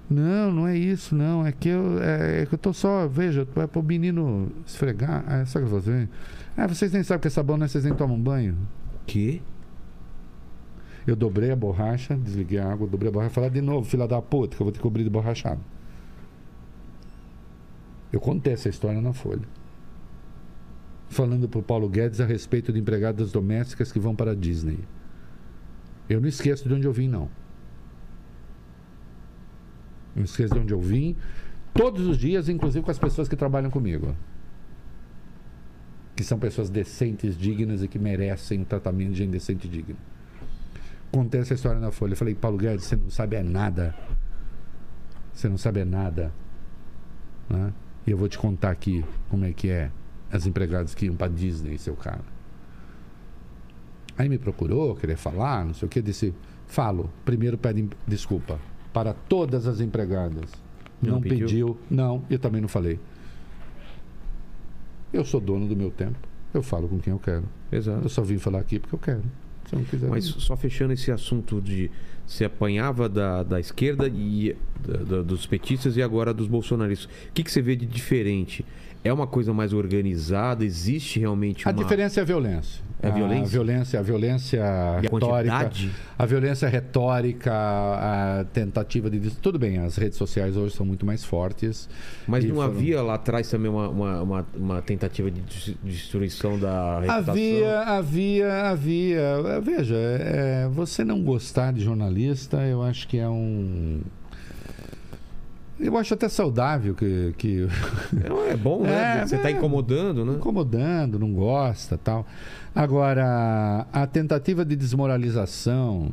Não, 0.08 0.52
não 0.52 0.66
é 0.68 0.76
isso, 0.76 1.14
não. 1.16 1.46
É 1.46 1.50
que 1.50 1.68
eu, 1.70 1.98
é, 2.02 2.42
é 2.42 2.46
que 2.46 2.54
eu 2.54 2.58
tô 2.58 2.72
só, 2.72 3.08
veja, 3.08 3.46
é 3.56 3.66
pro 3.66 3.82
menino 3.82 4.48
esfregar. 4.66 5.24
Ah, 5.26 5.44
sabe 5.46 5.64
o 5.64 5.68
que 5.68 5.74
eu 5.74 5.80
vou 5.80 5.80
fazer? 5.80 6.08
Ah, 6.56 6.66
vocês 6.66 6.92
nem 6.92 7.02
sabem 7.02 7.22
que 7.22 7.28
é 7.28 7.30
sabão, 7.30 7.56
né? 7.56 7.66
Vocês 7.66 7.82
nem 7.82 7.94
tomam 7.94 8.18
banho. 8.20 8.56
Que? 9.06 9.42
Eu 11.06 11.14
dobrei 11.14 11.52
a 11.52 11.56
borracha, 11.56 12.16
desliguei 12.16 12.58
a 12.58 12.72
água, 12.72 12.86
dobrei 12.86 13.08
a 13.08 13.12
borracha. 13.12 13.30
Falar 13.30 13.48
de 13.48 13.60
novo, 13.60 13.88
filha 13.88 14.08
da 14.08 14.20
puta, 14.20 14.56
que 14.56 14.62
eu 14.62 14.64
vou 14.64 14.72
que 14.72 14.80
cobrir 14.80 15.04
de 15.04 15.10
borrachado. 15.10 15.60
Eu 18.12 18.20
contei 18.20 18.54
essa 18.54 18.68
história 18.68 19.00
na 19.00 19.12
Folha. 19.12 19.46
Falando 21.08 21.48
pro 21.48 21.62
Paulo 21.62 21.88
Guedes 21.88 22.20
a 22.20 22.26
respeito 22.26 22.72
de 22.72 22.80
empregadas 22.80 23.30
domésticas 23.30 23.92
que 23.92 24.00
vão 24.00 24.16
para 24.16 24.32
a 24.32 24.34
Disney. 24.34 24.80
Eu 26.08 26.20
não 26.20 26.28
esqueço 26.28 26.68
de 26.68 26.74
onde 26.74 26.86
eu 26.86 26.92
vim, 26.92 27.08
não. 27.08 27.30
Não 30.14 30.24
esqueço 30.24 30.54
de 30.54 30.60
onde 30.60 30.74
eu 30.74 30.80
vim. 30.80 31.14
Todos 31.72 32.04
os 32.06 32.18
dias, 32.18 32.48
inclusive 32.48 32.84
com 32.84 32.90
as 32.90 32.98
pessoas 32.98 33.28
que 33.28 33.36
trabalham 33.36 33.70
comigo. 33.70 34.16
Que 36.16 36.24
são 36.24 36.38
pessoas 36.38 36.68
decentes, 36.68 37.36
dignas 37.36 37.82
e 37.82 37.86
que 37.86 37.98
merecem 37.98 38.62
o 38.62 38.64
tratamento 38.64 39.12
de 39.12 39.18
gente 39.18 39.30
decente 39.30 39.68
e 39.68 39.70
digno 39.70 39.96
contei 41.12 41.40
essa 41.40 41.54
história 41.54 41.80
na 41.80 41.90
Folha. 41.90 42.12
Eu 42.12 42.16
falei, 42.16 42.34
Paulo 42.34 42.58
Guedes, 42.58 42.84
você 42.84 42.96
não 42.96 43.10
sabe 43.10 43.36
é 43.36 43.42
nada. 43.42 43.94
Você 45.32 45.48
não 45.48 45.58
sabe 45.58 45.80
é 45.80 45.84
nada. 45.84 46.32
Né? 47.48 47.72
E 48.06 48.10
eu 48.10 48.16
vou 48.16 48.28
te 48.28 48.38
contar 48.38 48.70
aqui 48.70 49.04
como 49.28 49.44
é 49.44 49.52
que 49.52 49.68
é 49.68 49.90
as 50.30 50.46
empregadas 50.46 50.94
que 50.94 51.06
iam 51.06 51.16
para 51.16 51.28
Disney, 51.28 51.78
seu 51.78 51.94
cara. 51.94 52.24
Aí 54.18 54.28
me 54.28 54.38
procurou, 54.38 54.94
querer 54.96 55.16
falar, 55.16 55.64
não 55.64 55.74
sei 55.74 55.86
o 55.86 55.88
que, 55.88 56.00
disse, 56.00 56.34
falo. 56.66 57.10
Primeiro 57.24 57.58
pedem 57.58 57.90
desculpa 58.06 58.58
para 58.92 59.12
todas 59.12 59.66
as 59.66 59.80
empregadas. 59.80 60.50
Não 61.02 61.14
Não, 61.14 61.20
pediu? 61.20 61.46
pediu? 61.46 61.78
Não, 61.90 62.24
eu 62.30 62.38
também 62.38 62.60
não 62.60 62.68
falei. 62.68 62.98
Eu 65.12 65.24
sou 65.24 65.40
dono 65.40 65.66
do 65.68 65.76
meu 65.76 65.90
tempo. 65.90 66.18
Eu 66.54 66.62
falo 66.62 66.88
com 66.88 66.98
quem 66.98 67.12
eu 67.12 67.18
quero. 67.18 67.44
Exato. 67.70 68.02
Eu 68.02 68.08
só 68.08 68.22
vim 68.22 68.38
falar 68.38 68.60
aqui 68.60 68.78
porque 68.78 68.94
eu 68.94 68.98
quero. 68.98 69.22
Mas 70.10 70.24
só 70.24 70.56
fechando 70.56 70.92
esse 70.92 71.10
assunto 71.10 71.60
de 71.60 71.90
se 72.26 72.44
apanhava 72.44 73.08
da, 73.08 73.42
da 73.42 73.58
esquerda 73.60 74.08
e 74.08 74.56
da- 74.86 75.02
da- 75.16 75.22
dos 75.22 75.46
petistas 75.46 75.96
e 75.96 76.02
agora 76.02 76.32
dos 76.34 76.48
bolsonaristas. 76.48 77.06
O 77.28 77.32
que, 77.32 77.42
que 77.42 77.50
você 77.50 77.62
vê 77.62 77.74
de 77.76 77.86
diferente? 77.86 78.64
É 79.04 79.12
uma 79.12 79.26
coisa 79.26 79.52
mais 79.52 79.72
organizada? 79.72 80.64
Existe 80.64 81.20
realmente 81.20 81.68
A 81.68 81.70
uma... 81.70 81.82
diferença 81.82 82.20
é 82.20 82.22
a 82.22 82.24
violência. 82.24 82.82
É 83.02 83.08
a 83.08 83.10
violência? 83.10 83.46
A 83.46 83.50
violência, 83.50 84.00
a 84.00 84.02
violência 84.02 84.64
a 84.64 85.00
retórica. 85.00 85.54
quantidade? 85.54 85.90
A 86.18 86.24
violência 86.26 86.66
retórica, 86.68 87.52
a 87.52 88.44
tentativa 88.52 89.10
de. 89.10 89.30
Tudo 89.36 89.58
bem, 89.58 89.78
as 89.78 89.96
redes 89.96 90.16
sociais 90.16 90.56
hoje 90.56 90.74
são 90.74 90.86
muito 90.86 91.04
mais 91.04 91.22
fortes. 91.22 91.88
Mas 92.26 92.44
não 92.44 92.56
foram- 92.56 92.68
havia 92.70 93.02
lá 93.02 93.14
atrás 93.14 93.50
também 93.50 93.70
uma, 93.70 93.88
uma, 93.90 94.22
uma, 94.22 94.46
uma 94.56 94.82
tentativa 94.82 95.30
de 95.30 95.42
des- 95.42 95.74
destruição 95.84 96.58
da 96.58 97.00
reputação? 97.00 97.32
Havia, 97.34 97.80
havia, 97.82 98.62
havia. 98.70 99.60
Veja, 99.62 99.94
é, 99.94 100.68
você 100.72 101.04
não 101.04 101.22
gostar 101.22 101.74
de 101.74 101.82
jornalista, 101.84 102.62
eu 102.62 102.82
acho 102.82 103.06
que 103.08 103.18
é 103.18 103.28
um. 103.28 104.00
Eu 105.78 105.94
acho 105.98 106.14
até 106.14 106.26
saudável 106.26 106.94
que, 106.94 107.34
que 107.36 107.68
É, 108.48 108.52
é 108.52 108.56
bom, 108.56 108.82
né? 108.82 109.20
É, 109.20 109.26
você 109.26 109.36
está 109.36 109.50
é. 109.50 109.52
incomodando, 109.52 110.24
né? 110.24 110.32
incomodando, 110.32 111.18
não 111.18 111.34
gosta 111.34 111.98
tal. 111.98 112.26
Agora, 112.76 113.86
a 113.90 114.06
tentativa 114.06 114.62
de 114.62 114.76
desmoralização 114.76 116.12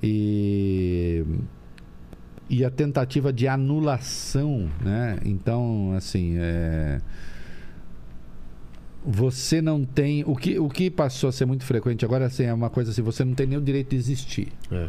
e, 0.00 1.24
e 2.48 2.64
a 2.64 2.70
tentativa 2.70 3.32
de 3.32 3.48
anulação, 3.48 4.70
né? 4.80 5.18
Então, 5.24 5.92
assim, 5.96 6.36
é, 6.38 7.00
você 9.04 9.60
não 9.60 9.84
tem. 9.84 10.22
O 10.28 10.36
que, 10.36 10.56
o 10.60 10.68
que 10.68 10.88
passou 10.92 11.28
a 11.28 11.32
ser 11.32 11.44
muito 11.44 11.64
frequente 11.64 12.04
agora 12.04 12.26
assim, 12.26 12.44
é 12.44 12.54
uma 12.54 12.70
coisa 12.70 12.92
assim: 12.92 13.02
você 13.02 13.24
não 13.24 13.34
tem 13.34 13.48
nem 13.48 13.58
o 13.58 13.60
direito 13.60 13.90
de 13.90 13.96
existir. 13.96 14.52
É. 14.70 14.88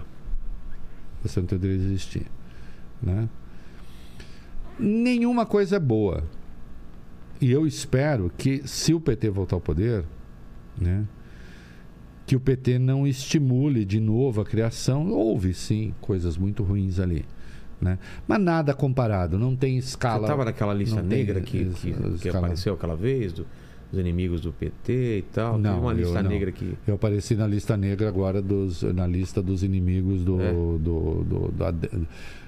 Você 1.23 1.39
não 1.39 1.47
tem 1.47 1.57
o 1.57 1.61
direito 1.61 1.79
de 1.79 1.87
existir. 1.87 2.27
Né? 3.01 3.27
Nenhuma 4.77 5.47
coisa 5.47 5.77
é 5.77 5.79
boa. 5.79 6.23
E 7.41 7.51
eu 7.51 7.65
espero 7.65 8.31
que, 8.37 8.67
se 8.67 8.93
o 8.93 8.99
PT 8.99 9.31
voltar 9.31 9.55
ao 9.55 9.61
poder, 9.61 10.05
né, 10.80 11.03
que 12.25 12.35
o 12.35 12.39
PT 12.39 12.77
não 12.80 13.07
estimule 13.07 13.85
de 13.85 13.99
novo 13.99 14.41
a 14.41 14.45
criação. 14.45 15.09
Houve, 15.11 15.53
sim, 15.53 15.93
coisas 16.01 16.38
muito 16.38 16.64
ruins 16.64 16.99
ali. 16.99 17.25
Né? 17.80 17.99
Mas 18.27 18.41
nada 18.41 18.73
comparado, 18.73 19.38
não 19.38 19.56
tem 19.56 19.80
Você 19.80 19.89
escala. 19.89 20.22
estava 20.23 20.43
naquela 20.43 20.73
lista 20.73 20.95
tem 21.01 21.06
negra 21.19 21.39
que, 21.41 21.65
que, 21.65 21.93
que 22.22 22.30
apareceu 22.30 22.73
aquela 22.73 22.95
vez, 22.95 23.31
do- 23.33 23.45
dos 23.91 23.99
inimigos 24.01 24.41
do 24.41 24.51
PT 24.51 25.19
e 25.19 25.22
tal? 25.31 25.57
Não, 25.59 25.80
uma 25.81 25.91
eu 25.93 25.97
lista 25.99 26.22
não. 26.23 26.30
negra 26.30 26.51
que... 26.51 26.73
Eu 26.88 26.95
apareci 26.95 27.35
na 27.35 27.45
lista 27.47 27.77
negra 27.77 28.09
agora 28.09 28.41
dos, 28.41 28.81
na 28.81 29.06
lista 29.07 29.41
dos 29.41 29.64
inimigos 29.64 30.25
do, 30.25 30.41
É. 30.41 30.51
do, 30.51 30.77
do- 31.23 31.51
da- 31.56 31.72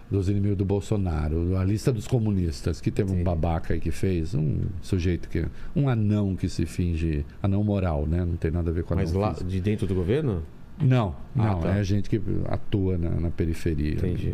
dos 0.10 0.28
inimigos 0.28 0.58
do 0.58 0.66
Bolsonaro, 0.66 1.56
a 1.58 1.64
lista 1.64 1.92
dos 1.92 2.08
comunistas, 2.08 2.82
que 2.82 2.90
teve 2.90 3.10
um 3.12 3.14
Entendi. 3.14 3.26
babaca 3.26 3.74
aí 3.74 3.80
que 3.80 3.92
fez, 3.92 4.34
um 4.34 4.62
sujeito 4.82 5.30
que. 5.30 5.46
um 5.76 5.88
anão 5.88 6.36
que 6.36 6.50
se 6.50 6.66
finge. 6.66 7.26
anão 7.44 7.64
moral, 7.64 8.06
né? 8.08 8.26
Não 8.26 8.36
tem 8.36 8.50
nada 8.52 8.72
a 8.72 8.74
ver 8.74 8.84
com 8.84 8.94
anão. 8.94 9.06
Mas 9.06 9.14
lá, 9.14 9.30
físico. 9.34 9.50
de 9.50 9.62
dentro 9.62 9.86
do 9.88 9.94
governo? 9.94 10.42
Não, 10.82 11.14
Ah, 11.36 11.48
não, 11.48 11.60
tá. 11.60 11.76
é 11.76 11.84
gente 11.84 12.10
que 12.10 12.22
atua 12.48 12.98
na, 12.98 13.10
na 13.10 13.30
periferia. 13.30 13.96
Entendi. 13.96 14.34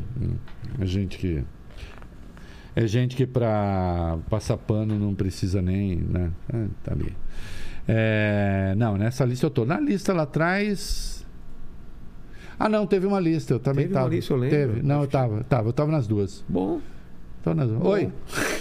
É 0.80 0.86
gente 0.86 1.18
que. 1.18 1.44
É 2.76 2.86
gente 2.88 3.16
que 3.16 3.26
para 3.26 4.18
passar 4.30 4.56
pano 4.58 4.98
não 5.00 5.16
precisa 5.16 5.62
nem. 5.62 5.96
Né? 5.98 6.32
É, 6.54 6.66
tá 6.84 6.92
ali. 6.94 7.14
É, 7.88 8.74
não, 8.78 8.96
nessa 8.98 9.26
lista 9.26 9.46
eu 9.46 9.50
tô. 9.50 9.66
Na 9.66 9.80
lista 9.80 10.14
lá 10.14 10.24
atrás. 10.24 11.25
Ah, 12.60 12.70
não, 12.70 12.86
teve 12.88 13.06
uma 13.06 13.20
lista. 13.20 13.54
Eu 13.54 13.60
também 13.60 13.86
Teve 13.86 13.96
uma 13.96 14.02
tava. 14.04 14.16
lista, 14.16 14.34
eu 14.34 14.38
lembro. 14.38 14.58
Teve. 14.58 14.82
Não, 14.82 15.02
eu 15.02 15.08
tava, 15.08 15.44
tava. 15.44 15.70
Eu 15.70 15.74
tava 15.74 15.92
nas 15.92 16.08
duas. 16.08 16.44
Bom. 16.48 16.80
Tava 17.44 17.56
nas 17.58 17.68
duas. 17.70 17.80
Bom. 17.82 17.90
Oi. 17.90 18.12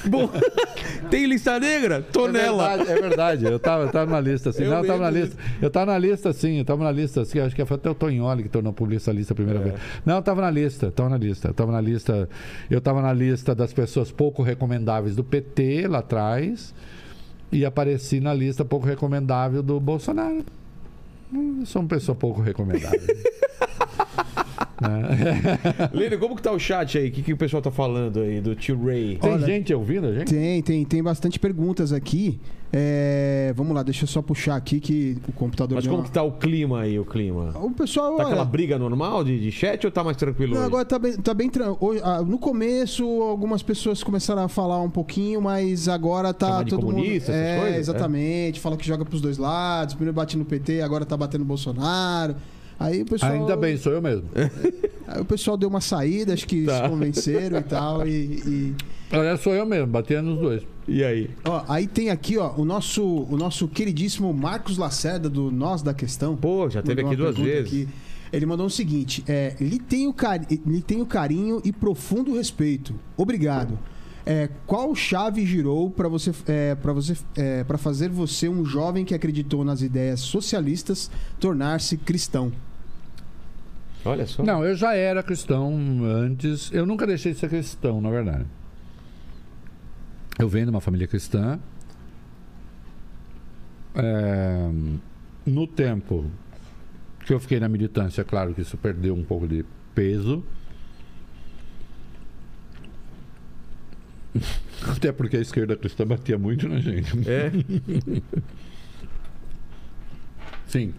Bom, 0.06 0.28
tem 1.10 1.24
lista 1.26 1.58
negra? 1.58 2.02
Tô 2.02 2.28
É 2.28 2.32
nela. 2.32 2.76
verdade, 2.76 2.90
é 2.92 3.00
verdade. 3.00 3.44
Eu 3.46 3.58
tava, 3.58 3.84
eu 3.84 3.90
tava 3.90 4.10
na 4.10 4.20
lista, 4.20 4.50
assim. 4.50 4.64
Eu 4.64 4.70
não, 4.70 4.78
eu 4.78 4.86
tava 4.86 5.02
na 5.04 5.10
lista. 5.10 5.36
Eu 5.62 5.70
tava 5.70 5.86
na 5.92 5.98
lista, 5.98 6.32
sim. 6.34 6.58
Eu 6.58 6.64
tava 6.66 6.84
na 6.84 6.92
lista, 6.92 7.22
assim. 7.22 7.38
Acho 7.38 7.56
que 7.56 7.64
foi 7.64 7.76
até 7.76 7.88
o 7.88 7.94
Tonholi 7.94 8.42
que 8.42 8.48
tornou 8.50 8.72
pública 8.74 8.96
essa 9.00 9.10
lista 9.12 9.32
a 9.32 9.36
primeira 9.36 9.60
É. 9.60 9.62
vez. 9.62 9.74
Não, 10.04 10.16
eu 10.16 10.22
tava 10.22 10.42
na 10.42 10.50
lista, 10.50 10.90
tava 10.90 11.08
na 11.08 11.16
lista. 11.16 11.48
Eu 11.48 11.54
tava 11.54 11.72
na 11.72 11.80
lista. 11.80 12.28
Eu 12.68 12.80
tava 12.80 13.00
na 13.00 13.12
lista 13.12 13.54
das 13.54 13.72
pessoas 13.72 14.10
pouco 14.12 14.42
recomendáveis 14.42 15.16
do 15.16 15.24
PT 15.24 15.86
lá 15.88 16.00
atrás. 16.00 16.74
E 17.50 17.64
apareci 17.64 18.20
na 18.20 18.34
lista 18.34 18.64
pouco 18.64 18.84
recomendável 18.86 19.62
do 19.62 19.78
Bolsonaro. 19.80 20.44
Hum, 21.34 21.64
sou 21.66 21.82
uma 21.82 21.88
pessoa 21.88 22.14
pouco 22.16 22.40
recomendável. 22.40 23.00
Lênin, 25.92 26.18
como 26.18 26.34
que 26.36 26.42
tá 26.42 26.52
o 26.52 26.58
chat 26.58 26.98
aí? 26.98 27.08
O 27.08 27.12
que, 27.12 27.22
que 27.22 27.32
o 27.32 27.36
pessoal 27.36 27.62
tá 27.62 27.70
falando 27.70 28.20
aí 28.20 28.40
do 28.40 28.54
tio 28.54 28.82
Ray? 28.84 29.16
Tem 29.20 29.32
Olha, 29.32 29.46
gente 29.46 29.72
ouvindo 29.72 30.06
a 30.08 30.12
gente? 30.12 30.32
Tem, 30.32 30.62
tem, 30.62 30.84
tem 30.84 31.02
bastante 31.02 31.38
perguntas 31.38 31.92
aqui. 31.92 32.40
É, 32.76 33.52
vamos 33.56 33.72
lá, 33.72 33.84
deixa 33.84 34.02
eu 34.02 34.08
só 34.08 34.20
puxar 34.20 34.56
aqui 34.56 34.80
que 34.80 35.16
o 35.28 35.32
computador. 35.32 35.76
Mas 35.76 35.86
como 35.86 35.98
uma- 35.98 36.04
que 36.04 36.10
tá 36.10 36.24
o 36.24 36.32
clima 36.32 36.80
aí, 36.80 36.98
o 36.98 37.04
clima? 37.04 37.52
O 37.62 37.70
pessoal. 37.70 38.08
Tá 38.16 38.24
olha, 38.24 38.26
aquela 38.26 38.44
briga 38.44 38.76
normal 38.76 39.22
de, 39.22 39.38
de 39.40 39.52
chat 39.52 39.84
ou 39.86 39.92
tá 39.92 40.02
mais 40.02 40.16
tranquilo 40.16 40.52
Não, 40.54 40.58
hoje? 40.62 40.66
agora 40.66 40.84
tá 40.84 40.98
bem, 40.98 41.12
tá 41.16 41.32
bem 41.32 41.48
tran- 41.48 41.76
hoje- 41.78 42.00
ah, 42.02 42.20
No 42.22 42.36
começo, 42.36 43.04
algumas 43.22 43.62
pessoas 43.62 44.02
começaram 44.02 44.42
a 44.42 44.48
falar 44.48 44.80
um 44.82 44.90
pouquinho, 44.90 45.40
mas 45.40 45.88
agora 45.88 46.34
tá 46.34 46.48
Chamar 46.48 46.64
todo 46.64 46.86
mundo. 46.90 47.04
essas 47.06 47.28
É, 47.34 47.60
coisas? 47.60 47.78
exatamente. 47.78 48.58
Fala 48.58 48.76
que 48.76 48.84
joga 48.86 49.04
pros 49.04 49.20
dois 49.20 49.38
lados. 49.38 49.94
Primeiro 49.94 50.12
bate 50.14 50.36
no 50.36 50.44
PT, 50.44 50.80
agora 50.80 51.04
tá 51.04 51.16
batendo 51.16 51.40
no 51.42 51.46
Bolsonaro. 51.46 52.34
Aí 52.78 53.02
o 53.02 53.06
pessoal. 53.06 53.32
Ainda 53.32 53.56
bem, 53.56 53.76
sou 53.76 53.92
eu 53.92 54.02
mesmo. 54.02 54.24
Aí 55.06 55.20
o 55.20 55.24
pessoal 55.24 55.56
deu 55.56 55.68
uma 55.68 55.80
saída, 55.80 56.32
acho 56.32 56.46
que 56.46 56.64
Tá. 56.64 56.82
se 56.84 56.88
convenceram 56.88 57.58
e 57.58 57.62
tal. 57.62 58.06
E, 58.06 58.10
e- 58.12 58.74
Aliás, 59.10 59.40
sou 59.40 59.54
eu 59.54 59.64
mesmo, 59.66 59.86
batendo 59.86 60.30
nos 60.30 60.40
dois. 60.40 60.62
E 60.88 61.02
aí? 61.04 61.30
Ó, 61.44 61.62
aí 61.68 61.86
tem 61.86 62.10
aqui, 62.10 62.36
ó, 62.36 62.52
o 62.56 62.64
nosso, 62.64 63.02
o 63.04 63.36
nosso 63.36 63.68
queridíssimo 63.68 64.32
Marcos 64.34 64.76
Lacerda, 64.76 65.28
do 65.30 65.50
Nós 65.50 65.82
da 65.82 65.94
Questão. 65.94 66.36
Pô, 66.36 66.68
já 66.68 66.82
teve 66.82 67.00
aqui 67.02 67.14
duas 67.16 67.36
vezes. 67.36 67.66
aqui. 67.66 67.88
Ele 68.32 68.44
mandou 68.46 68.66
o 68.66 68.70
seguinte: 68.70 69.22
é, 69.28 69.54
lhe, 69.60 69.78
tenho 69.78 70.12
cari- 70.12 70.60
lhe 70.66 70.82
tenho 70.82 71.06
carinho 71.06 71.60
e 71.64 71.70
profundo 71.72 72.34
respeito. 72.34 72.94
Obrigado. 73.16 73.74
É, 73.74 73.93
qual 74.66 74.94
chave 74.94 75.44
girou 75.44 75.90
para 75.90 76.08
você, 76.08 76.32
é, 76.46 76.74
para 76.74 76.92
você, 76.92 77.16
é, 77.36 77.62
para 77.62 77.76
fazer 77.76 78.08
você 78.08 78.48
um 78.48 78.64
jovem 78.64 79.04
que 79.04 79.14
acreditou 79.14 79.64
nas 79.64 79.82
ideias 79.82 80.20
socialistas 80.20 81.10
tornar-se 81.38 81.98
cristão? 81.98 82.50
Olha 84.04 84.26
só. 84.26 84.42
Não, 84.42 84.64
eu 84.64 84.74
já 84.74 84.94
era 84.94 85.22
cristão 85.22 85.74
antes. 86.04 86.70
Eu 86.72 86.86
nunca 86.86 87.06
deixei 87.06 87.32
de 87.32 87.38
ser 87.38 87.48
cristão, 87.48 88.00
na 88.00 88.10
verdade. 88.10 88.46
Eu 90.38 90.48
venho 90.48 90.66
de 90.66 90.70
uma 90.70 90.80
família 90.80 91.06
cristã. 91.06 91.58
É, 93.94 94.68
no 95.46 95.66
tempo 95.66 96.30
que 97.24 97.32
eu 97.32 97.40
fiquei 97.40 97.60
na 97.60 97.68
militância, 97.68 98.22
é 98.22 98.24
claro 98.24 98.54
que 98.54 98.60
isso 98.60 98.76
perdeu 98.76 99.14
um 99.14 99.24
pouco 99.24 99.46
de 99.46 99.64
peso. 99.94 100.44
Até 104.88 105.12
porque 105.12 105.36
a 105.36 105.40
esquerda 105.40 105.76
cristã 105.76 106.06
batia 106.06 106.36
muito 106.38 106.68
na 106.68 106.78
gente. 106.80 107.12
É? 107.28 107.50
Sim. 110.66 110.92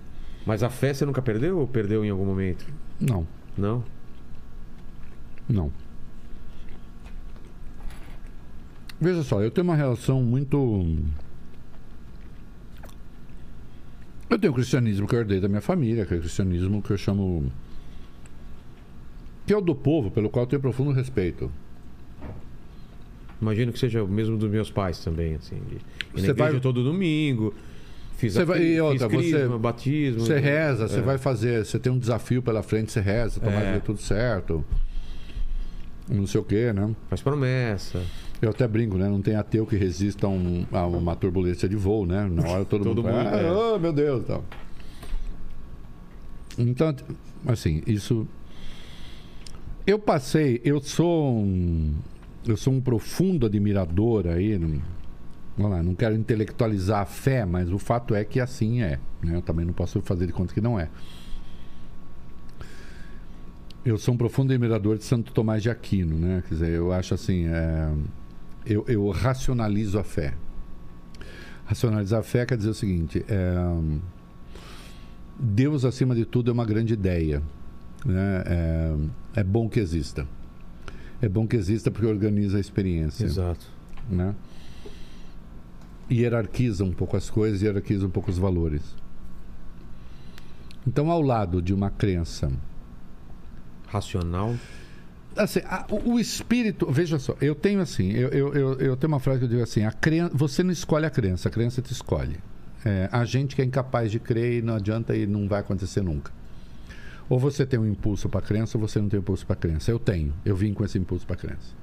Mas 0.45 0.63
a 0.63 0.69
fé 0.69 0.93
você 0.93 1.05
nunca 1.05 1.21
perdeu 1.21 1.57
ou 1.59 1.67
perdeu 1.67 2.05
em 2.05 2.09
algum 2.09 2.25
momento? 2.25 2.65
Não, 2.99 3.27
Não? 3.57 3.83
não. 5.49 5.71
Veja 8.99 9.23
só, 9.23 9.41
eu 9.41 9.51
tenho 9.51 9.65
uma 9.65 9.75
relação 9.75 10.23
muito. 10.23 10.57
Eu 14.29 14.39
tenho 14.39 14.51
o 14.53 14.55
cristianismo 14.55 15.07
que 15.07 15.15
eu 15.15 15.19
herdei 15.19 15.39
da 15.39 15.47
minha 15.49 15.61
família, 15.61 16.05
que 16.05 16.13
é 16.13 16.17
o 16.17 16.19
cristianismo 16.21 16.81
que 16.81 16.91
eu 16.91 16.97
chamo. 16.97 17.51
que 19.45 19.53
é 19.53 19.57
o 19.57 19.61
do 19.61 19.75
povo, 19.75 20.09
pelo 20.09 20.29
qual 20.29 20.43
eu 20.45 20.47
tenho 20.49 20.61
profundo 20.61 20.91
respeito. 20.91 21.51
Imagino 23.41 23.71
que 23.73 23.79
seja 23.79 24.03
o 24.03 24.07
mesmo 24.07 24.37
dos 24.37 24.49
meus 24.49 24.71
pais 24.71 24.99
também, 25.03 25.35
assim. 25.35 25.55
De, 25.69 25.75
ir 25.75 25.79
na 26.13 26.21
Você 26.21 26.31
igreja 26.31 26.51
vai- 26.53 26.59
todo 26.59 26.83
domingo. 26.83 27.53
Fiz, 28.17 28.33
Você 28.33 28.41
a, 28.43 28.45
vai- 28.45 28.63
e 28.63 28.79
outra, 28.79 29.09
crisma, 29.09 29.39
você- 29.49 29.57
batismo. 29.57 30.19
Você 30.21 30.39
reza, 30.39 30.87
você 30.87 30.99
É. 30.99 31.01
vai 31.01 31.17
fazer, 31.17 31.65
você 31.65 31.77
tem 31.77 31.91
um 31.91 31.99
desafio 31.99 32.41
pela 32.41 32.63
frente, 32.63 32.91
você 32.91 33.01
reza, 33.01 33.39
tomara 33.41 33.65
É. 33.65 33.67
que 33.67 33.73
dê 33.73 33.79
tudo 33.85 33.99
certo. 33.99 34.63
Não 36.09 36.25
sei 36.25 36.39
o 36.39 36.43
quê, 36.43 36.71
né? 36.71 36.95
Faz 37.09 37.21
promessa. 37.21 38.01
Eu 38.41 38.51
até 38.51 38.65
brinco, 38.67 38.97
né? 38.97 39.09
Não 39.09 39.21
tem 39.21 39.35
ateu 39.35 39.65
que 39.65 39.75
resista 39.75 40.27
a, 40.27 40.29
um- 40.29 40.65
a 40.71 40.85
uma 40.87 41.15
turbulência 41.15 41.67
de 41.67 41.75
voo, 41.75 42.05
né? 42.05 42.25
Na 42.31 42.47
hora 42.47 42.63
todo, 42.65 42.83
Todo 42.85 43.03
mundo, 43.03 43.13
mundo, 43.13 43.35
é. 43.35 43.47
ah, 43.49 43.73
oh, 43.75 43.79
meu 43.79 43.91
Deus, 43.91 44.23
tal. 44.25 44.43
Então, 46.57 46.95
assim, 47.47 47.81
isso 47.85 48.25
eu 49.85 49.99
passei, 49.99 50.61
eu 50.63 50.79
sou 50.81 51.37
um 51.37 51.93
eu 52.47 52.57
sou 52.57 52.73
um 52.73 52.81
profundo 52.81 53.45
admirador 53.45 54.27
aí, 54.27 54.57
não, 55.57 55.69
lá, 55.69 55.81
não 55.81 55.95
quero 55.95 56.15
intelectualizar 56.15 57.01
a 57.01 57.05
fé, 57.05 57.45
mas 57.45 57.71
o 57.71 57.79
fato 57.79 58.13
é 58.13 58.23
que 58.23 58.39
assim 58.39 58.81
é, 58.81 58.99
né? 59.21 59.35
Eu 59.35 59.41
também 59.41 59.65
não 59.65 59.73
posso 59.73 60.01
fazer 60.01 60.27
de 60.27 60.33
conta 60.33 60.53
que 60.53 60.61
não 60.61 60.79
é. 60.79 60.89
Eu 63.85 63.97
sou 63.97 64.13
um 64.13 64.17
profundo 64.17 64.51
admirador 64.51 64.97
de 64.97 65.03
Santo 65.03 65.31
Tomás 65.31 65.61
de 65.61 65.69
Aquino, 65.69 66.17
né? 66.17 66.43
Quer 66.47 66.53
dizer, 66.55 66.69
eu 66.71 66.91
acho 66.91 67.13
assim, 67.13 67.45
é, 67.47 67.93
eu, 68.65 68.83
eu 68.87 69.09
racionalizo 69.09 69.99
a 69.99 70.03
fé. 70.03 70.33
Racionalizar 71.65 72.19
a 72.19 72.23
fé 72.23 72.45
quer 72.45 72.57
dizer 72.57 72.69
o 72.69 72.73
seguinte: 72.73 73.23
é, 73.27 73.55
Deus 75.39 75.85
acima 75.85 76.15
de 76.15 76.25
tudo 76.25 76.49
é 76.49 76.53
uma 76.53 76.65
grande 76.65 76.93
ideia, 76.93 77.41
né? 78.05 78.43
É, 78.45 78.95
é 79.41 79.43
bom 79.43 79.69
que 79.69 79.79
exista. 79.79 80.27
É 81.21 81.29
bom 81.29 81.47
que 81.47 81.55
exista 81.55 81.89
porque 81.89 82.05
organiza 82.05 82.57
a 82.57 82.59
experiência, 82.59 83.25
Exato. 83.25 83.65
né? 84.09 84.35
Hierarquiza 86.11 86.83
um 86.83 86.91
pouco 86.91 87.17
as 87.17 87.29
coisas, 87.29 87.61
hierarquiza 87.61 88.05
um 88.05 88.09
pouco 88.09 88.29
os 88.29 88.37
valores. 88.37 88.81
Então, 90.87 91.09
ao 91.09 91.21
lado 91.21 91.61
de 91.61 91.73
uma 91.73 91.89
crença 91.89 92.51
Racional. 93.87 94.55
Assim, 95.35 95.59
a- 95.65 95.85
o, 95.89 96.13
o 96.13 96.19
espírito, 96.19 96.89
veja 96.91 97.17
só, 97.19 97.35
eu 97.41 97.55
tenho 97.55 97.81
assim, 97.81 98.11
eu, 98.11 98.29
eu, 98.29 98.53
eu, 98.53 98.73
eu 98.79 98.97
tenho 98.97 99.11
uma 99.13 99.19
frase 99.19 99.39
que 99.39 99.45
eu 99.45 99.49
digo 99.49 99.63
assim: 99.63 99.83
a 99.83 99.91
cren, 99.91 100.29
você 100.33 100.63
não 100.63 100.71
escolhe 100.71 101.05
a 101.05 101.09
crença, 101.09 101.49
a 101.49 101.51
crença 101.51 101.81
te 101.81 101.91
escolhe. 101.91 102.37
É, 102.83 103.09
a 103.11 103.25
gente 103.25 103.55
que 103.55 103.61
é 103.61 103.65
incapaz 103.65 104.11
de 104.11 104.19
crer 104.19 104.59
e 104.59 104.61
não 104.61 104.75
adianta 104.75 105.15
e 105.15 105.25
não 105.25 105.47
vai 105.47 105.59
acontecer 105.59 106.01
nunca. 106.01 106.31
Ou 107.27 107.39
você 107.39 107.65
tem 107.65 107.79
um 107.79 107.87
impulso 107.87 108.29
para 108.29 108.39
a 108.39 108.43
crença, 108.43 108.77
ou 108.77 108.87
você 108.87 108.99
não 108.99 109.09
tem 109.09 109.19
impulso 109.19 109.45
para 109.45 109.53
a 109.53 109.59
crença. 109.59 109.89
Eu 109.89 109.97
tenho, 109.97 110.33
eu 110.45 110.55
vim 110.55 110.73
com 110.73 110.83
esse 110.83 110.97
impulso 110.97 111.25
para 111.25 111.35
a 111.35 111.39
crença. 111.39 111.73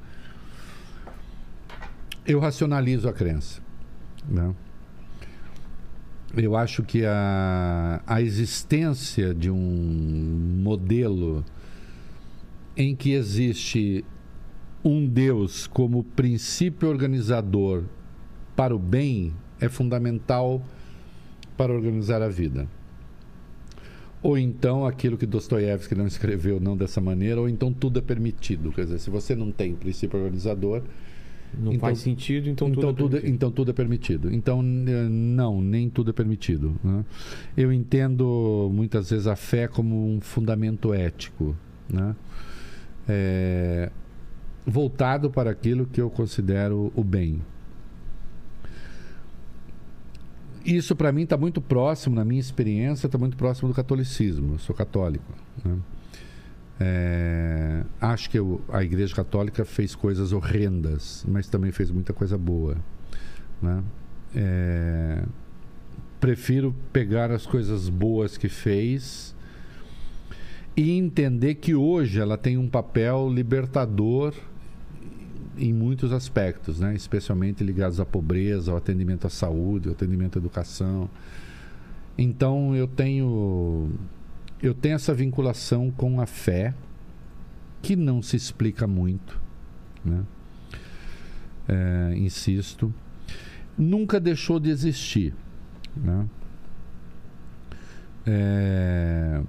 Eu 2.24 2.38
racionalizo 2.38 3.08
a 3.08 3.12
crença. 3.12 3.60
Né? 4.28 4.54
Eu 6.36 6.56
acho 6.56 6.82
que 6.82 7.04
a, 7.04 8.00
a 8.06 8.22
existência 8.22 9.34
de 9.34 9.50
um 9.50 10.60
modelo 10.62 11.44
em 12.76 12.94
que 12.94 13.12
existe 13.12 14.04
um 14.84 15.06
Deus 15.06 15.66
como 15.66 16.02
princípio 16.02 16.88
organizador 16.88 17.84
para 18.56 18.74
o 18.74 18.78
bem 18.78 19.34
é 19.60 19.68
fundamental 19.68 20.62
para 21.56 21.72
organizar 21.72 22.22
a 22.22 22.28
vida. 22.28 22.66
Ou 24.22 24.38
então 24.38 24.86
aquilo 24.86 25.18
que 25.18 25.26
Dostoiévski 25.26 25.94
não 25.94 26.06
escreveu 26.06 26.60
não 26.60 26.76
dessa 26.76 27.00
maneira, 27.00 27.40
ou 27.40 27.48
então 27.48 27.72
tudo 27.72 27.98
é 27.98 28.02
permitido. 28.02 28.70
Quer 28.72 28.84
dizer, 28.84 28.98
se 29.00 29.10
você 29.10 29.34
não 29.34 29.50
tem 29.50 29.74
princípio 29.74 30.18
organizador, 30.18 30.82
Não 31.54 31.70
Então- 31.74 31.80
faz 31.80 31.98
sentido, 31.98 32.48
então, 32.48 32.66
então, 32.70 32.80
tudo. 32.84 32.96
tudo, 32.96 33.16
é 33.16 33.20
permitido. 33.20 33.34
então 33.34 33.50
tudo 33.50 33.70
é 33.70 33.74
permitido. 33.74 34.32
Então, 34.34 34.62
não, 34.62 35.60
nem 35.60 35.90
tudo 35.90 36.08
é 36.08 36.12
permitido. 36.14 36.74
né? 36.82 37.04
Eu 37.54 37.70
entendo 37.70 38.70
muitas 38.72 39.10
vezes 39.10 39.26
a 39.26 39.36
fé 39.36 39.68
como 39.68 40.14
um 40.14 40.18
fundamento 40.18 40.94
ético, 40.94 41.54
né? 41.92 42.16
É, 43.06 43.90
voltado 44.66 45.28
para 45.30 45.50
aquilo 45.50 45.84
que 45.84 46.00
eu 46.00 46.08
considero 46.08 46.90
o 46.96 47.04
bem. 47.04 47.42
Isso 50.64 50.94
para 50.94 51.10
mim 51.12 51.22
está 51.22 51.36
muito 51.36 51.60
próximo, 51.60 52.14
na 52.14 52.24
minha 52.24 52.40
experiência, 52.40 53.06
está 53.06 53.18
muito 53.18 53.36
próximo 53.36 53.68
do 53.68 53.74
catolicismo. 53.74 54.54
Eu 54.54 54.58
sou 54.58 54.74
católico. 54.74 55.24
né? 55.64 55.76
É, 56.80 57.84
acho 58.00 58.28
que 58.30 58.38
eu- 58.38 58.60
a 58.68 58.82
Igreja 58.82 59.14
Católica 59.14 59.64
fez 59.64 59.94
coisas 59.94 60.32
horrendas, 60.32 61.24
mas 61.28 61.46
também 61.46 61.70
fez 61.70 61.90
muita 61.90 62.12
coisa 62.12 62.36
boa. 62.36 62.76
né? 63.60 63.80
É, 64.34 65.22
prefiro 66.18 66.74
pegar 66.92 67.30
as 67.30 67.46
coisas 67.46 67.88
boas 67.88 68.36
que 68.36 68.48
fez 68.48 69.32
e 70.76 70.90
entender 70.90 71.54
que 71.56 71.72
hoje 71.74 72.18
ela 72.18 72.36
tem 72.36 72.58
um 72.58 72.68
papel 72.68 73.28
libertador 73.32 74.34
em 75.56 75.72
muitos 75.72 76.12
aspectos, 76.12 76.80
né? 76.80 76.94
especialmente 76.94 77.62
ligados 77.62 78.00
à 78.00 78.04
pobreza, 78.04 78.70
ao 78.70 78.76
atendimento 78.76 79.26
à 79.26 79.30
saúde, 79.30 79.88
ao 79.88 79.94
atendimento 79.94 80.38
à 80.38 80.40
educação. 80.40 81.08
Então 82.16 82.74
eu 82.74 82.86
tenho 82.86 83.90
eu 84.62 84.74
tenho 84.74 84.94
essa 84.94 85.12
vinculação 85.12 85.90
com 85.90 86.20
a 86.20 86.26
fé 86.26 86.74
que 87.80 87.96
não 87.96 88.22
se 88.22 88.36
explica 88.36 88.86
muito, 88.86 89.40
né? 90.04 90.22
É, 91.68 92.14
insisto, 92.16 92.92
nunca 93.76 94.20
deixou 94.20 94.60
de 94.60 94.70
existir, 94.70 95.34
né? 95.96 96.26
É, 98.24 99.42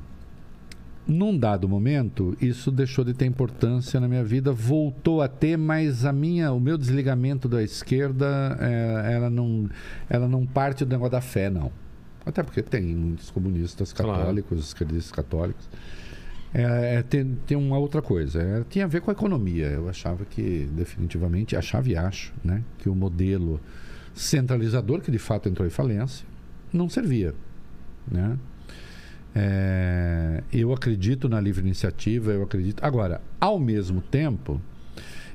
Num 1.06 1.38
dado 1.38 1.67
momento, 1.67 2.35
isso 2.40 2.72
deixou 2.72 3.03
de 3.03 3.14
ter 3.14 3.25
importância 3.25 3.99
na 3.99 4.07
minha 4.07 4.23
vida, 4.23 4.53
voltou 4.53 5.22
a 5.22 5.27
ter, 5.27 5.57
mas 5.57 6.06
a 6.06 6.14
minha, 6.14 6.53
o 6.53 6.61
meu 6.61 6.77
desligamento 6.77 7.49
da 7.49 7.61
esquerda, 7.61 8.57
é, 8.61 9.14
ela, 9.14 9.30
não, 9.30 9.69
ela 10.09 10.30
não 10.30 10.45
parte 10.45 10.85
do 10.85 10.91
negócio 10.91 11.11
da 11.11 11.19
fé, 11.22 11.49
não. 11.49 11.72
Até 12.25 12.41
porque 12.41 12.61
tem 12.61 12.83
muitos 12.83 13.30
comunistas 13.30 13.91
católicos, 13.91 14.49
claro. 14.49 14.64
esquerdistas 14.64 15.11
católicos. 15.11 15.69
É, 16.53 16.95
é, 16.95 17.03
tem, 17.03 17.38
tem 17.45 17.57
uma 17.57 17.77
outra 17.77 18.01
coisa. 18.01 18.41
É, 18.41 18.64
tinha 18.69 18.85
a 18.85 18.88
ver 18.88 19.01
com 19.01 19.11
a 19.11 19.14
economia. 19.14 19.67
Eu 19.67 19.90
achava 19.90 20.23
que, 20.23 20.69
definitivamente, 20.72 21.56
achava 21.57 21.90
e 21.90 21.98
acho, 21.98 22.33
né, 22.43 22.64
que 22.77 22.88
o 22.88 22.95
modelo 22.95 23.59
centralizador, 24.14 25.01
que 25.01 25.11
de 25.11 25.17
fato 25.17 25.49
entrou 25.49 25.67
em 25.67 25.72
falência, 25.72 26.25
não 26.72 26.88
servia. 26.88 27.33
Né? 28.09 28.38
É, 29.35 30.43
eu 30.51 30.71
acredito 30.71 31.27
na 31.27 31.39
livre 31.39 31.61
iniciativa, 31.61 32.31
eu 32.31 32.43
acredito. 32.43 32.83
Agora, 32.83 33.21
ao 33.39 33.59
mesmo 33.59 34.01
tempo, 34.01 34.61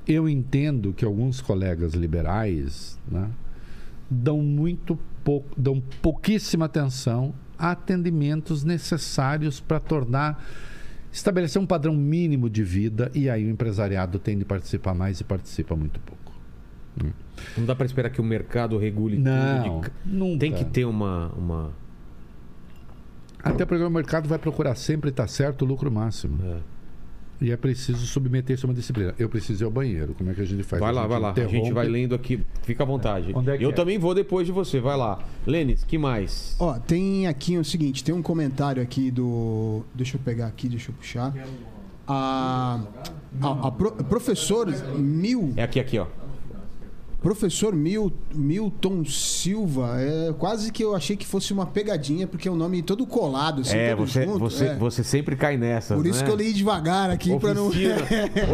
eu 0.07 0.29
entendo 0.29 0.93
que 0.93 1.05
alguns 1.05 1.41
colegas 1.41 1.95
liberais 1.95 2.99
né, 3.11 3.29
dão 4.09 4.41
muito 4.41 4.99
pouco, 5.25 5.61
dão 5.61 5.83
pouquíssima 6.01 6.67
atenção 6.67 7.35
a 7.59 7.73
atendimentos 7.73 8.63
necessários 8.63 9.61
para 9.61 9.81
tornar 9.81 10.45
estabelecer 11.11 11.61
um 11.61 11.67
padrão 11.67 11.95
mínimo 11.95 12.49
de 12.49 12.63
vida 12.63 13.11
e 13.15 13.29
aí 13.29 13.45
o 13.45 13.51
empresariado 13.51 14.19
tem 14.19 14.39
de 14.39 14.45
participar 14.45 14.95
mais 14.95 15.21
e 15.21 15.25
participa 15.25 15.75
muito 15.75 15.99
pouco. 16.01 16.33
Né. 17.03 17.13
Não 17.57 17.65
dá 17.65 17.75
para 17.75 17.87
esperar 17.87 18.11
que 18.11 18.21
o 18.21 18.25
mercado 18.25 18.79
regule 18.79 19.19
não, 19.19 19.63
tudo. 19.63 19.91
De... 20.05 20.17
Nunca. 20.17 20.39
Tem 20.39 20.53
que 20.53 20.65
ter 20.65 20.85
uma, 20.85 21.29
uma 21.33 21.73
até 23.43 23.65
porque 23.65 23.83
o 23.83 23.91
mercado 23.91 24.29
vai 24.29 24.39
procurar 24.39 24.75
sempre 24.75 25.11
estar 25.11 25.29
certo 25.29 25.63
o 25.63 25.69
lucro 25.69 25.91
máximo. 25.91 26.39
É. 26.45 26.79
E 27.41 27.53
é 27.53 27.57
preciso 27.57 28.05
submeter-se 28.05 28.65
a 28.65 28.69
uma 28.69 28.75
disciplina. 28.75 29.15
Eu 29.17 29.29
preciso 29.29 29.63
ir 29.63 29.67
ao 29.67 29.71
banheiro. 29.71 30.13
Como 30.15 30.29
é 30.31 30.35
que 30.35 30.41
a 30.41 30.45
gente 30.45 30.65
faz? 30.65 30.81
Vai 30.81 30.93
lá, 30.93 31.07
vai 31.07 31.21
lá. 31.21 31.33
A 31.37 31.47
gente 31.47 31.73
vai 31.73 31.87
lendo 31.87 32.15
aqui. 32.15 32.45
Fica 32.63 32.83
à 32.83 32.87
vontade. 32.87 33.33
É. 33.33 33.51
É 33.51 33.65
eu 33.65 33.71
é? 33.71 33.73
também 33.73 33.97
vou 33.97 34.13
depois 34.13 34.45
de 34.45 34.53
você. 34.53 34.81
Vai 34.81 34.97
lá. 34.97 35.21
Lênis, 35.47 35.85
que 35.85 35.97
mais? 35.97 36.57
Ó, 36.59 36.77
tem 36.81 37.29
aqui 37.29 37.57
o 37.57 37.65
seguinte: 37.65 38.03
tem 38.03 38.13
um 38.13 38.23
comentário 38.23 38.83
aqui 38.83 39.11
do. 39.11 39.85
Deixa 39.95 40.17
eu 40.17 40.21
pegar 40.21 40.49
aqui, 40.49 40.69
deixa 40.69 40.91
eu 40.91 40.95
puxar. 40.97 41.33
A, 42.09 42.81
a, 43.41 43.69
a 43.69 43.71
pro, 43.71 43.93
professor 43.93 44.67
Mil. 44.97 45.53
É 45.57 45.63
aqui, 45.63 45.79
aqui, 45.79 45.99
ó. 45.99 46.07
Professor 47.21 47.75
Mil, 47.75 48.13
Milton 48.33 49.05
Silva, 49.05 49.97
é, 50.01 50.33
quase 50.39 50.71
que 50.71 50.85
eu 50.85 50.95
achei 50.95 51.17
que 51.17 51.27
fosse 51.27 51.53
uma 51.53 51.67
pegadinha, 51.67 52.29
porque 52.29 52.47
é 52.47 52.51
um 52.51 52.57
nome 52.57 52.81
todo 52.81 53.05
colado, 53.05 53.63
assim, 53.63 53.77
é, 53.77 53.93
você, 53.93 54.23
junto. 54.23 54.39
Você, 54.39 54.67
é. 54.67 54.75
você 54.77 55.03
sempre 55.03 55.35
cai 55.35 55.57
nessa. 55.57 55.97
Por 55.97 56.07
isso 56.07 56.21
né? 56.21 56.27
que 56.27 56.31
eu 56.31 56.37
li 56.37 56.53
devagar 56.53 57.11
aqui 57.11 57.37
para 57.41 57.55
não. 57.55 57.71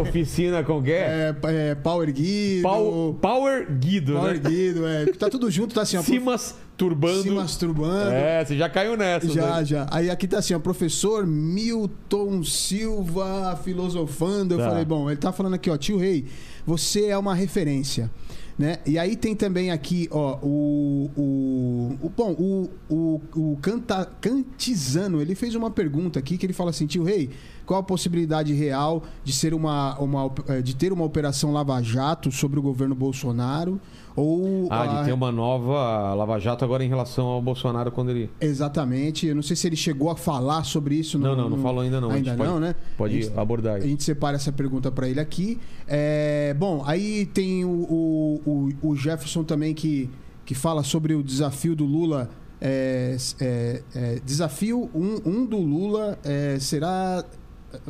oficina 0.00 0.62
com 0.64 0.82
quê? 0.82 0.92
É, 0.92 1.34
é, 1.42 1.74
Power 1.74 2.10
Guido. 2.10 2.62
Power, 2.62 3.14
Power 3.14 3.70
Guido, 3.70 4.14
Power 4.14 4.40
né? 4.40 4.50
Guido, 4.50 4.86
é. 4.86 5.06
Tá 5.12 5.28
tudo 5.28 5.50
junto, 5.50 5.74
tá 5.74 5.82
assim, 5.82 5.98
ó. 5.98 6.02
Simas 6.02 6.54
turbando. 6.74 7.22
Se 7.22 7.30
masturbando. 7.30 8.12
É, 8.12 8.44
você 8.44 8.56
já 8.56 8.68
caiu 8.70 8.96
nessa. 8.96 9.28
Já, 9.28 9.56
né? 9.58 9.64
já. 9.64 9.86
Aí 9.90 10.08
aqui 10.08 10.26
tá 10.26 10.38
assim, 10.38 10.54
ó, 10.54 10.58
professor 10.58 11.26
Milton 11.26 12.42
Silva 12.42 13.60
filosofando. 13.62 14.54
Eu 14.54 14.58
tá. 14.58 14.70
falei, 14.70 14.84
bom, 14.86 15.10
ele 15.10 15.20
tá 15.20 15.32
falando 15.32 15.54
aqui, 15.54 15.70
ó, 15.70 15.76
tio 15.76 15.98
Rei, 15.98 16.24
você 16.66 17.06
é 17.08 17.18
uma 17.18 17.34
referência. 17.34 18.10
Né? 18.56 18.78
E 18.86 18.98
aí 18.98 19.16
tem 19.16 19.34
também 19.34 19.72
aqui, 19.72 20.08
ó, 20.12 20.38
o. 20.40 21.10
o, 21.16 21.98
o 22.02 22.08
bom, 22.08 22.32
o, 22.38 22.70
o, 22.88 23.20
o 23.34 23.58
Canta, 23.60 24.04
Cantizano, 24.20 25.20
ele 25.20 25.34
fez 25.34 25.56
uma 25.56 25.72
pergunta 25.72 26.20
aqui 26.20 26.38
que 26.38 26.46
ele 26.46 26.52
fala 26.52 26.70
assim, 26.70 26.86
tio 26.86 27.02
Rei, 27.02 27.30
qual 27.66 27.80
a 27.80 27.82
possibilidade 27.82 28.52
real 28.52 29.02
de 29.24 29.32
ser 29.32 29.54
uma, 29.54 29.98
uma 29.98 30.32
eh, 30.48 30.62
de 30.62 30.76
ter 30.76 30.92
uma 30.92 31.04
operação 31.04 31.52
Lava 31.52 31.82
Jato 31.82 32.30
sobre 32.30 32.58
o 32.60 32.62
governo 32.62 32.94
Bolsonaro? 32.94 33.80
Ou 34.16 34.68
ah, 34.70 34.82
a... 34.82 35.00
de 35.00 35.06
ter 35.06 35.12
uma 35.12 35.32
nova 35.32 36.14
Lava 36.14 36.38
Jato 36.38 36.64
agora 36.64 36.84
em 36.84 36.88
relação 36.88 37.26
ao 37.26 37.42
Bolsonaro 37.42 37.90
quando 37.90 38.10
ele. 38.10 38.30
Exatamente. 38.40 39.26
Eu 39.26 39.34
não 39.34 39.42
sei 39.42 39.56
se 39.56 39.66
ele 39.66 39.76
chegou 39.76 40.08
a 40.10 40.16
falar 40.16 40.64
sobre 40.64 40.94
isso. 40.94 41.18
No, 41.18 41.28
não, 41.28 41.36
não, 41.36 41.50
não 41.50 41.58
falou 41.58 41.80
ainda 41.80 42.00
não. 42.00 42.10
Ainda 42.10 42.36
não, 42.36 42.46
pode, 42.46 42.60
né? 42.60 42.74
Pode 42.96 43.22
gente, 43.22 43.38
abordar. 43.38 43.76
A 43.76 43.80
gente 43.80 44.04
separa 44.04 44.36
essa 44.36 44.52
pergunta 44.52 44.90
para 44.92 45.08
ele 45.08 45.18
aqui. 45.18 45.58
É, 45.88 46.54
bom, 46.56 46.82
aí 46.86 47.26
tem 47.26 47.64
o, 47.64 48.40
o, 48.46 48.72
o, 48.82 48.96
Jefferson 48.96 49.42
também 49.42 49.74
que, 49.74 50.08
que 50.44 50.54
fala 50.54 50.82
sobre 50.84 51.14
o 51.14 51.22
desafio 51.22 51.74
do 51.74 51.84
Lula. 51.84 52.30
É, 52.60 53.16
é, 53.40 53.82
é 53.94 54.20
desafio 54.24 54.88
1 54.94 54.98
um, 54.98 55.20
um 55.26 55.44
do 55.44 55.58
Lula 55.58 56.18
é, 56.24 56.56
será 56.60 57.22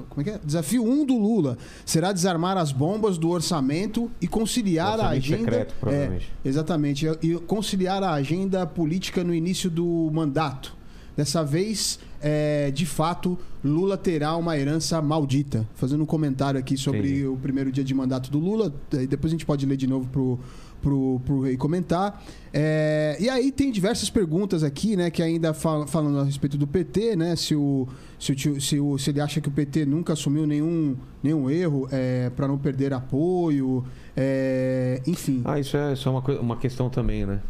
como 0.08 0.20
é 0.20 0.24
que 0.24 0.30
é? 0.30 0.40
Desafio 0.44 0.84
1 0.84 0.90
um 0.90 1.06
do 1.06 1.18
Lula 1.18 1.58
será 1.84 2.12
desarmar 2.12 2.56
as 2.56 2.72
bombas 2.72 3.18
do 3.18 3.30
orçamento 3.30 4.10
e 4.20 4.26
conciliar 4.26 5.00
a 5.00 5.08
agenda. 5.08 5.38
Secreto, 5.38 5.74
provavelmente. 5.80 6.32
É, 6.44 6.48
exatamente. 6.48 7.06
E 7.22 7.34
conciliar 7.40 8.02
a 8.02 8.12
agenda 8.12 8.66
política 8.66 9.22
no 9.22 9.34
início 9.34 9.70
do 9.70 10.10
mandato. 10.12 10.76
Dessa 11.16 11.44
vez, 11.44 12.00
é, 12.20 12.72
de 12.72 12.84
fato, 12.84 13.38
Lula 13.64 13.96
terá 13.96 14.36
uma 14.36 14.58
herança 14.58 15.00
maldita. 15.00 15.66
Fazendo 15.74 16.02
um 16.02 16.06
comentário 16.06 16.58
aqui 16.58 16.76
sobre 16.76 17.24
o 17.26 17.36
primeiro 17.36 17.70
dia 17.70 17.84
de 17.84 17.94
mandato 17.94 18.30
do 18.30 18.38
Lula. 18.38 18.72
Depois 19.08 19.32
a 19.32 19.34
gente 19.34 19.46
pode 19.46 19.64
ler 19.64 19.76
de 19.76 19.86
novo 19.86 20.08
pro, 20.08 20.40
pro, 20.84 21.20
pro 21.24 21.40
Rei 21.40 21.56
comentar. 21.56 22.22
É, 22.52 23.16
e 23.18 23.28
aí 23.28 23.50
tem 23.50 23.72
diversas 23.72 24.10
perguntas 24.10 24.62
aqui, 24.62 24.94
né, 24.94 25.10
que 25.10 25.22
ainda 25.22 25.54
falam, 25.54 25.86
falando 25.86 26.20
a 26.20 26.24
respeito 26.24 26.58
do 26.58 26.66
PT, 26.66 27.16
né, 27.16 27.34
se, 27.34 27.56
o, 27.56 27.88
se, 28.20 28.32
o, 28.32 28.60
se, 28.60 28.78
o, 28.78 28.98
se 28.98 29.10
ele 29.10 29.20
acha 29.20 29.40
que 29.40 29.48
o 29.48 29.50
PT 29.50 29.86
nunca 29.86 30.12
assumiu 30.12 30.46
nenhum, 30.46 30.94
nenhum 31.22 31.50
erro 31.50 31.88
é, 31.90 32.30
para 32.36 32.46
não 32.46 32.58
perder 32.58 32.92
apoio, 32.92 33.84
é, 34.14 35.00
enfim. 35.06 35.40
Ah, 35.44 35.58
isso 35.58 35.76
é, 35.76 35.94
isso 35.94 36.06
é 36.06 36.12
uma, 36.12 36.20
uma 36.40 36.56
questão 36.56 36.90
também, 36.90 37.24
né? 37.24 37.40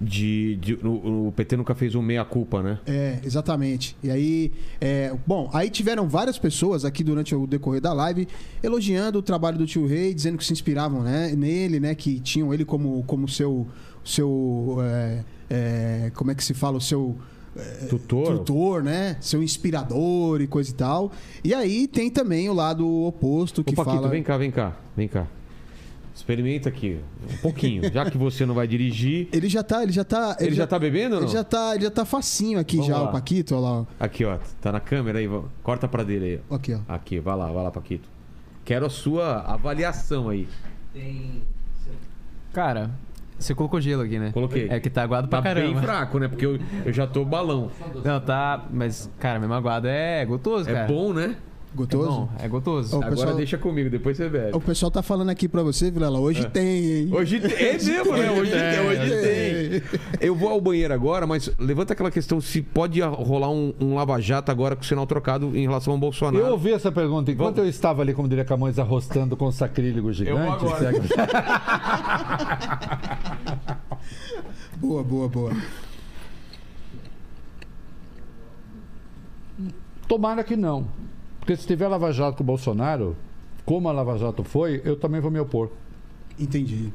De, 0.00 0.56
de 0.56 0.74
o, 0.74 1.28
o, 1.28 1.32
PT 1.32 1.56
nunca 1.56 1.74
fez 1.74 1.94
um 1.94 2.02
meia 2.02 2.24
culpa, 2.24 2.62
né? 2.62 2.78
É, 2.86 3.18
exatamente. 3.24 3.96
E 4.02 4.10
aí, 4.10 4.52
é, 4.80 5.12
bom, 5.26 5.50
aí 5.52 5.70
tiveram 5.70 6.08
várias 6.08 6.38
pessoas 6.38 6.84
aqui 6.84 7.02
durante 7.02 7.34
o 7.34 7.46
decorrer 7.46 7.80
da 7.80 7.92
live 7.92 8.28
elogiando 8.62 9.18
o 9.18 9.22
trabalho 9.22 9.58
do 9.58 9.66
Tio 9.66 9.86
Rei, 9.86 10.14
dizendo 10.14 10.38
que 10.38 10.44
se 10.44 10.52
inspiravam, 10.52 11.02
né, 11.02 11.34
nele, 11.36 11.80
né, 11.80 11.94
que 11.94 12.20
tinham 12.20 12.54
ele 12.54 12.64
como 12.64 13.02
como 13.04 13.28
seu 13.28 13.66
seu 14.04 14.78
é, 14.80 15.24
é, 15.50 16.12
como 16.14 16.30
é 16.30 16.34
que 16.34 16.44
se 16.44 16.54
fala 16.54 16.76
o 16.76 16.80
seu 16.80 17.16
é, 17.56 17.86
tutor. 17.86 18.38
tutor, 18.38 18.82
né? 18.84 19.16
Seu 19.20 19.42
inspirador 19.42 20.40
e 20.40 20.46
coisa 20.46 20.70
e 20.70 20.74
tal. 20.74 21.10
E 21.42 21.52
aí 21.52 21.88
tem 21.88 22.08
também 22.08 22.48
o 22.48 22.52
lado 22.52 22.88
oposto 23.04 23.64
que 23.64 23.74
Paquito, 23.74 23.96
fala. 23.96 24.08
vem 24.08 24.22
cá, 24.22 24.36
vem 24.36 24.50
cá, 24.50 24.76
vem 24.96 25.08
cá. 25.08 25.26
Experimenta 26.18 26.68
aqui, 26.68 26.98
um 27.32 27.36
pouquinho. 27.36 27.92
Já 27.92 28.10
que 28.10 28.18
você 28.18 28.44
não 28.44 28.52
vai 28.52 28.66
dirigir. 28.66 29.28
Ele 29.32 29.48
já 29.48 29.62
tá, 29.62 29.84
ele 29.84 29.92
já 29.92 30.02
tá. 30.02 30.36
Ele, 30.40 30.48
ele 30.48 30.56
já, 30.56 30.64
já, 30.64 30.66
tá 30.66 30.76
bebendo 30.76 31.14
ou 31.14 31.20
não? 31.20 31.28
Ele 31.28 31.32
já 31.32 31.44
tá, 31.44 31.76
ele 31.76 31.84
já 31.84 31.92
tá 31.92 32.04
facinho 32.04 32.58
aqui 32.58 32.76
Vamos 32.78 32.88
já, 32.88 32.98
lá. 32.98 33.08
o 33.08 33.12
Paquito, 33.12 33.54
olha 33.54 33.64
lá. 33.64 33.86
Aqui, 34.00 34.24
ó. 34.24 34.36
Tá 34.60 34.72
na 34.72 34.80
câmera 34.80 35.20
aí. 35.20 35.28
Corta 35.62 35.86
pra 35.86 36.02
dele 36.02 36.24
aí. 36.24 36.56
Aqui, 36.56 36.74
ó. 36.74 36.80
Aqui, 36.92 37.20
vai 37.20 37.36
lá, 37.36 37.46
vai 37.52 37.62
lá, 37.62 37.70
Paquito. 37.70 38.08
Quero 38.64 38.84
a 38.84 38.90
sua 38.90 39.42
avaliação 39.42 40.28
aí. 40.28 40.48
Tem. 40.92 41.40
Cara, 42.52 42.90
você 43.38 43.54
colocou 43.54 43.80
gelo 43.80 44.02
aqui, 44.02 44.18
né? 44.18 44.32
Coloquei. 44.32 44.68
É 44.68 44.80
que 44.80 44.90
tá 44.90 45.04
aguado 45.04 45.28
pra 45.28 45.38
tá 45.38 45.44
caramba. 45.44 45.72
bem 45.72 45.80
fraco, 45.80 46.18
né? 46.18 46.26
Porque 46.26 46.44
eu, 46.44 46.58
eu 46.84 46.92
já 46.92 47.06
tô 47.06 47.24
balão. 47.24 47.70
Não, 48.04 48.20
tá. 48.20 48.66
Mas, 48.72 49.08
cara, 49.20 49.38
mesmo 49.38 49.54
aguado 49.54 49.86
é 49.86 50.26
gostoso, 50.26 50.68
é 50.68 50.72
cara. 50.72 50.84
É 50.84 50.88
bom, 50.88 51.12
né? 51.12 51.36
Gostoso? 51.78 52.08
É, 52.08 52.10
bom, 52.10 52.28
é 52.40 52.48
gostoso. 52.48 52.96
Agora 52.96 53.10
pessoal... 53.10 53.36
deixa 53.36 53.56
comigo, 53.56 53.88
depois 53.88 54.16
você 54.16 54.28
bebe. 54.28 54.56
O 54.56 54.60
pessoal 54.60 54.90
tá 54.90 55.00
falando 55.00 55.30
aqui 55.30 55.46
pra 55.46 55.62
você, 55.62 55.92
Vilela, 55.92 56.18
hoje 56.18 56.44
é. 56.44 56.48
tem, 56.48 56.84
hein? 56.84 57.08
Hoje 57.12 57.38
tem, 57.38 57.52
é 57.52 57.74
mesmo, 57.74 58.16
né? 58.16 58.32
Hoje 58.32 58.50
tem, 58.50 58.80
hoje 58.80 59.20
tem. 59.20 59.82
Eu 60.20 60.34
vou 60.34 60.50
ao 60.50 60.60
banheiro 60.60 60.92
agora, 60.92 61.24
mas 61.24 61.48
levanta 61.56 61.92
aquela 61.92 62.10
questão 62.10 62.40
se 62.40 62.62
pode 62.62 63.00
rolar 63.00 63.50
um, 63.50 63.72
um 63.80 63.94
lava-jato 63.94 64.50
agora 64.50 64.74
com 64.74 64.82
o 64.82 64.84
sinal 64.84 65.06
trocado 65.06 65.56
em 65.56 65.62
relação 65.62 65.92
ao 65.92 66.00
Bolsonaro. 66.00 66.44
Eu 66.44 66.50
ouvi 66.52 66.72
essa 66.72 66.90
pergunta 66.90 67.30
enquanto 67.30 67.56
Vamos... 67.56 67.68
eu 67.68 67.70
estava 67.70 68.02
ali, 68.02 68.12
como 68.12 68.28
diria 68.28 68.44
Camões, 68.44 68.76
arrostando 68.76 69.36
com 69.36 69.52
sacrílego 69.52 70.12
gigante. 70.12 70.36
Eu 70.36 70.58
vou 70.58 70.74
agora. 70.74 70.92
boa, 74.78 75.04
boa, 75.04 75.28
boa. 75.28 75.52
Tomara 80.08 80.42
que 80.42 80.56
não. 80.56 80.88
Porque 81.48 81.62
se 81.62 81.66
tiver 81.66 81.88
Lava 81.88 82.12
Jato 82.12 82.36
com 82.36 82.42
o 82.42 82.46
Bolsonaro, 82.46 83.16
como 83.64 83.88
a 83.88 83.92
Lava 83.92 84.18
Jato 84.18 84.44
foi, 84.44 84.82
eu 84.84 84.94
também 84.96 85.18
vou 85.18 85.30
me 85.30 85.40
opor. 85.40 85.70
Entendi. 86.38 86.92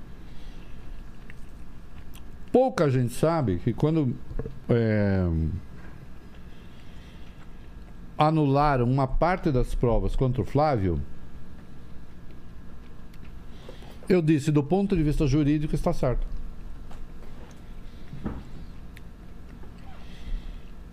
Pouca 2.51 2.87
gente 2.87 3.15
sabe 3.15 3.57
que 3.57 3.73
quando 3.73 4.15
é, 4.69 5.25
anularam 8.15 8.85
uma 8.85 9.07
parte 9.07 9.51
das 9.51 9.73
provas 9.73 10.15
contra 10.15 10.43
o 10.43 10.45
Flávio, 10.45 11.01
eu 14.07 14.21
disse, 14.21 14.51
do 14.51 14.63
ponto 14.63 14.95
de 14.95 15.01
vista 15.01 15.25
jurídico, 15.25 15.73
está 15.73 15.91
certo. 15.91 16.27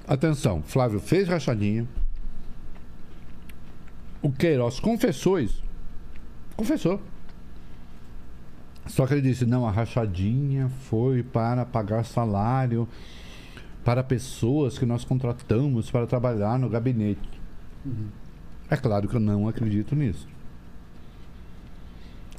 Atenção, 0.09 0.63
Flávio 0.63 0.99
fez 0.99 1.29
rachadinha, 1.29 1.87
O 4.23 4.31
Queiroz 4.31 4.78
confessou 4.78 5.40
isso. 5.40 5.62
Confessou. 6.57 7.00
Só 8.86 9.07
que 9.07 9.15
ele 9.15 9.23
disse: 9.23 9.47
não, 9.47 9.66
a 9.66 9.70
rachadinha 9.70 10.68
foi 10.68 11.23
para 11.23 11.65
pagar 11.65 12.05
salário 12.05 12.89
para 13.84 14.02
pessoas 14.02 14.78
que 14.78 14.84
nós 14.84 15.05
contratamos 15.05 15.90
para 15.90 16.07
trabalhar 16.07 16.58
no 16.58 16.68
gabinete. 16.68 17.40
É 18.68 18.76
claro 18.76 19.08
que 19.08 19.16
eu 19.16 19.20
não 19.20 19.49
acredito 19.49 19.97
nisso. 19.97 20.28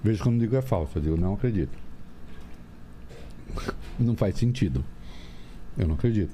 Veja 0.04 0.24
quando 0.24 0.40
digo 0.40 0.56
é 0.56 0.62
falso, 0.62 0.98
eu 0.98 1.02
digo 1.02 1.18
não 1.18 1.34
acredito. 1.34 1.78
Não 4.00 4.16
faz 4.16 4.36
sentido. 4.36 4.84
Eu 5.78 5.88
não 5.88 5.96
acredito. 5.96 6.34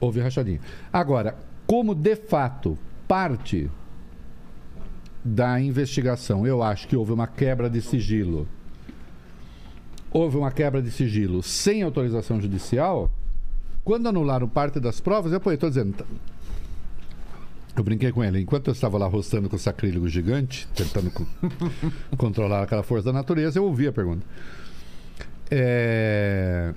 Houve 0.00 0.20
rachadinha. 0.20 0.60
Agora, 0.90 1.36
como 1.66 1.94
de 1.94 2.16
fato 2.16 2.78
parte 3.06 3.70
da 5.24 5.60
investigação, 5.60 6.46
eu 6.46 6.62
acho 6.62 6.88
que 6.88 6.96
houve 6.96 7.12
uma 7.12 7.26
quebra 7.26 7.68
de 7.68 7.80
sigilo. 7.82 8.48
Houve 10.10 10.36
uma 10.36 10.50
quebra 10.50 10.80
de 10.82 10.90
sigilo 10.90 11.42
sem 11.42 11.82
autorização 11.82 12.40
judicial. 12.40 13.10
Quando 13.84 14.08
anularam 14.08 14.48
parte 14.48 14.80
das 14.80 15.00
provas, 15.00 15.32
eu 15.32 15.38
estou 15.38 15.68
dizendo. 15.68 15.94
tá- 15.94 16.04
Eu 17.76 17.84
brinquei 17.84 18.10
com 18.10 18.22
ele. 18.24 18.40
Enquanto 18.40 18.66
eu 18.68 18.72
estava 18.72 18.98
lá 18.98 19.06
rostando 19.06 19.48
com 19.48 19.56
o 19.56 19.58
sacrílego 19.58 20.08
gigante, 20.08 20.66
tentando 20.74 21.10
co- 21.10 21.26
controlar 22.18 22.62
aquela 22.64 22.82
força 22.82 23.06
da 23.06 23.12
natureza, 23.12 23.58
eu 23.58 23.64
ouvi 23.64 23.86
a 23.86 23.92
pergunta. 23.92 24.26
É, 25.50 26.72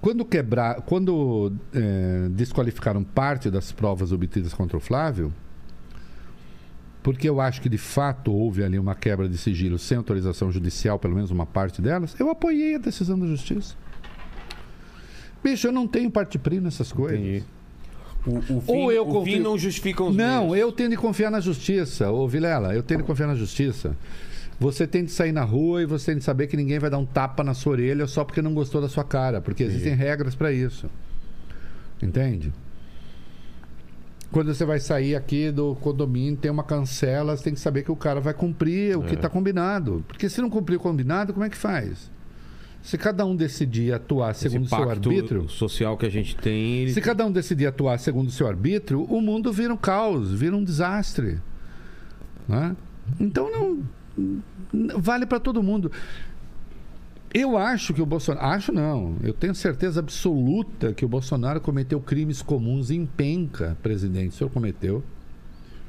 Quando 0.00 0.24
quebrar, 0.24 0.80
quando 0.82 1.52
é, 1.74 2.28
desqualificaram 2.30 3.02
parte 3.04 3.50
das 3.50 3.70
provas 3.72 4.12
obtidas 4.12 4.54
contra 4.54 4.76
o 4.76 4.80
Flávio, 4.80 5.32
porque 7.02 7.28
eu 7.28 7.40
acho 7.40 7.60
que 7.60 7.68
de 7.68 7.78
fato 7.78 8.32
houve 8.32 8.62
ali 8.62 8.78
uma 8.78 8.94
quebra 8.94 9.28
de 9.28 9.38
sigilo 9.38 9.78
sem 9.78 9.96
autorização 9.96 10.50
judicial, 10.52 10.98
pelo 10.98 11.14
menos 11.14 11.30
uma 11.30 11.46
parte 11.46 11.80
delas, 11.80 12.14
eu 12.18 12.30
apoiei 12.30 12.74
a 12.74 12.78
decisão 12.78 13.18
da 13.18 13.26
justiça. 13.26 13.74
Bicho, 15.42 15.66
eu 15.66 15.72
não 15.72 15.86
tenho 15.88 16.10
parte 16.10 16.38
pri 16.38 16.60
nessas 16.60 16.92
coisas. 16.92 17.18
Entendi. 17.18 17.44
O, 18.26 18.36
o 18.36 18.60
fim, 18.60 18.72
Ou 18.72 18.92
eu 18.92 19.02
o 19.02 19.06
fim 19.06 19.12
confio- 19.14 19.42
não 19.42 19.56
justifica 19.58 20.04
os 20.04 20.14
Não, 20.14 20.48
meios. 20.50 20.58
eu 20.58 20.72
tenho 20.72 20.90
de 20.90 20.96
confiar 20.96 21.30
na 21.30 21.40
justiça. 21.40 22.10
Ô, 22.10 22.28
Vilela, 22.28 22.74
eu 22.74 22.82
tenho 22.82 23.00
de 23.00 23.06
confiar 23.06 23.26
na 23.26 23.34
justiça. 23.34 23.96
Você 24.58 24.86
tem 24.86 25.02
de 25.02 25.10
sair 25.10 25.32
na 25.32 25.42
rua 25.42 25.80
e 25.82 25.86
você 25.86 26.10
tem 26.12 26.18
de 26.18 26.24
saber 26.24 26.46
que 26.46 26.54
ninguém 26.54 26.78
vai 26.78 26.90
dar 26.90 26.98
um 26.98 27.06
tapa 27.06 27.42
na 27.42 27.54
sua 27.54 27.72
orelha 27.72 28.06
só 28.06 28.22
porque 28.22 28.42
não 28.42 28.52
gostou 28.52 28.82
da 28.82 28.90
sua 28.90 29.02
cara, 29.04 29.40
porque 29.40 29.62
existem 29.62 29.94
regras 29.94 30.34
para 30.34 30.52
isso. 30.52 30.90
Entende? 32.02 32.52
Quando 34.32 34.54
você 34.54 34.64
vai 34.64 34.78
sair 34.78 35.16
aqui 35.16 35.50
do 35.50 35.74
condomínio, 35.76 36.36
tem 36.36 36.50
uma 36.50 36.62
cancela, 36.62 37.36
você 37.36 37.42
tem 37.44 37.54
que 37.54 37.58
saber 37.60 37.82
que 37.82 37.90
o 37.90 37.96
cara 37.96 38.20
vai 38.20 38.32
cumprir 38.32 38.96
o 38.96 39.02
que 39.02 39.10
É. 39.10 39.14
está 39.14 39.28
combinado. 39.28 40.04
Porque 40.06 40.28
se 40.28 40.40
não 40.40 40.48
cumprir 40.48 40.76
o 40.76 40.80
combinado, 40.80 41.32
como 41.32 41.44
é 41.44 41.50
que 41.50 41.56
faz? 41.56 42.10
Se 42.82 42.96
cada 42.96 43.26
um 43.26 43.34
decidir 43.36 43.92
atuar 43.92 44.32
segundo 44.34 44.64
o 44.64 44.68
seu 44.68 44.88
arbítrio. 44.88 45.48
social 45.48 45.96
que 45.98 46.06
a 46.06 46.10
gente 46.10 46.36
tem. 46.36 46.78
ele- 46.82 46.92
Se 46.92 47.00
cada 47.00 47.26
um 47.26 47.32
decidir 47.32 47.66
atuar 47.66 47.98
segundo 47.98 48.28
o 48.28 48.30
seu 48.30 48.46
arbítrio, 48.46 49.02
o 49.02 49.20
mundo 49.20 49.52
vira 49.52 49.74
um 49.74 49.76
caos, 49.76 50.32
vira 50.32 50.56
um 50.56 50.62
desastre. 50.64 51.38
Né? 52.48 52.74
Então 53.18 53.50
não. 53.50 53.82
Vale 54.98 55.26
para 55.26 55.40
todo 55.40 55.62
mundo. 55.62 55.90
Eu 57.32 57.56
acho 57.56 57.94
que 57.94 58.02
o 58.02 58.06
Bolsonaro. 58.06 58.46
Acho 58.46 58.72
não. 58.72 59.16
Eu 59.22 59.32
tenho 59.32 59.54
certeza 59.54 60.00
absoluta 60.00 60.92
que 60.92 61.04
o 61.04 61.08
Bolsonaro 61.08 61.60
cometeu 61.60 62.00
crimes 62.00 62.42
comuns 62.42 62.90
em 62.90 63.06
penca, 63.06 63.76
presidente. 63.82 64.30
O 64.30 64.32
senhor 64.32 64.50
cometeu. 64.50 65.02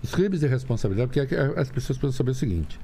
Os 0.03 0.13
crimes 0.13 0.39
de 0.39 0.47
responsabilidade, 0.47 1.07
porque 1.07 1.25
que 1.25 1.35
as 1.35 1.69
pessoas 1.69 1.97
precisam 1.97 2.11
saber 2.11 2.31
o 2.31 2.35
seguinte: 2.35 2.79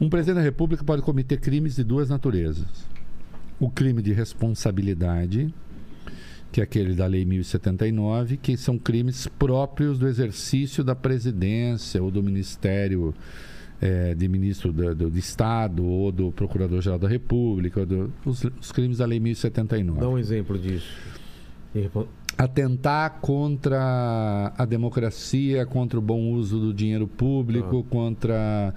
um 0.00 0.08
presidente 0.08 0.36
da 0.36 0.42
República 0.42 0.82
pode 0.82 1.02
cometer 1.02 1.38
crimes 1.38 1.76
de 1.76 1.84
duas 1.84 2.08
naturezas. 2.08 2.88
O 3.60 3.70
crime 3.70 4.02
de 4.02 4.12
responsabilidade, 4.12 5.54
que 6.50 6.60
é 6.60 6.64
aquele 6.64 6.94
da 6.94 7.06
Lei 7.06 7.24
1079, 7.24 8.36
que 8.36 8.56
são 8.56 8.76
crimes 8.78 9.28
próprios 9.28 9.96
do 9.96 10.08
exercício 10.08 10.82
da 10.82 10.94
presidência 10.94 12.02
ou 12.02 12.10
do 12.10 12.22
Ministério 12.22 13.14
eh, 13.86 14.14
de 14.14 14.26
Ministro 14.28 14.72
do, 14.72 14.94
do- 14.94 15.10
de 15.10 15.18
Estado 15.18 15.84
ou 15.84 16.10
do 16.10 16.32
Procurador-Geral 16.32 16.98
da 16.98 17.06
República, 17.06 17.84
do- 17.84 18.10
os, 18.24 18.42
os 18.58 18.72
crimes 18.72 18.96
da 18.98 19.04
Lei 19.04 19.20
1079 19.20 20.00
Dá 20.00 20.08
um 20.08 20.16
exemplo 20.18 20.58
disso. 20.58 20.86
Atentar 22.38 23.18
contra 23.20 24.52
a 24.56 24.64
democracia, 24.64 25.66
contra 25.66 25.98
o 25.98 26.02
bom 26.02 26.32
uso 26.32 26.58
do 26.58 26.72
dinheiro 26.72 27.06
público, 27.06 27.84
contra 27.90 28.72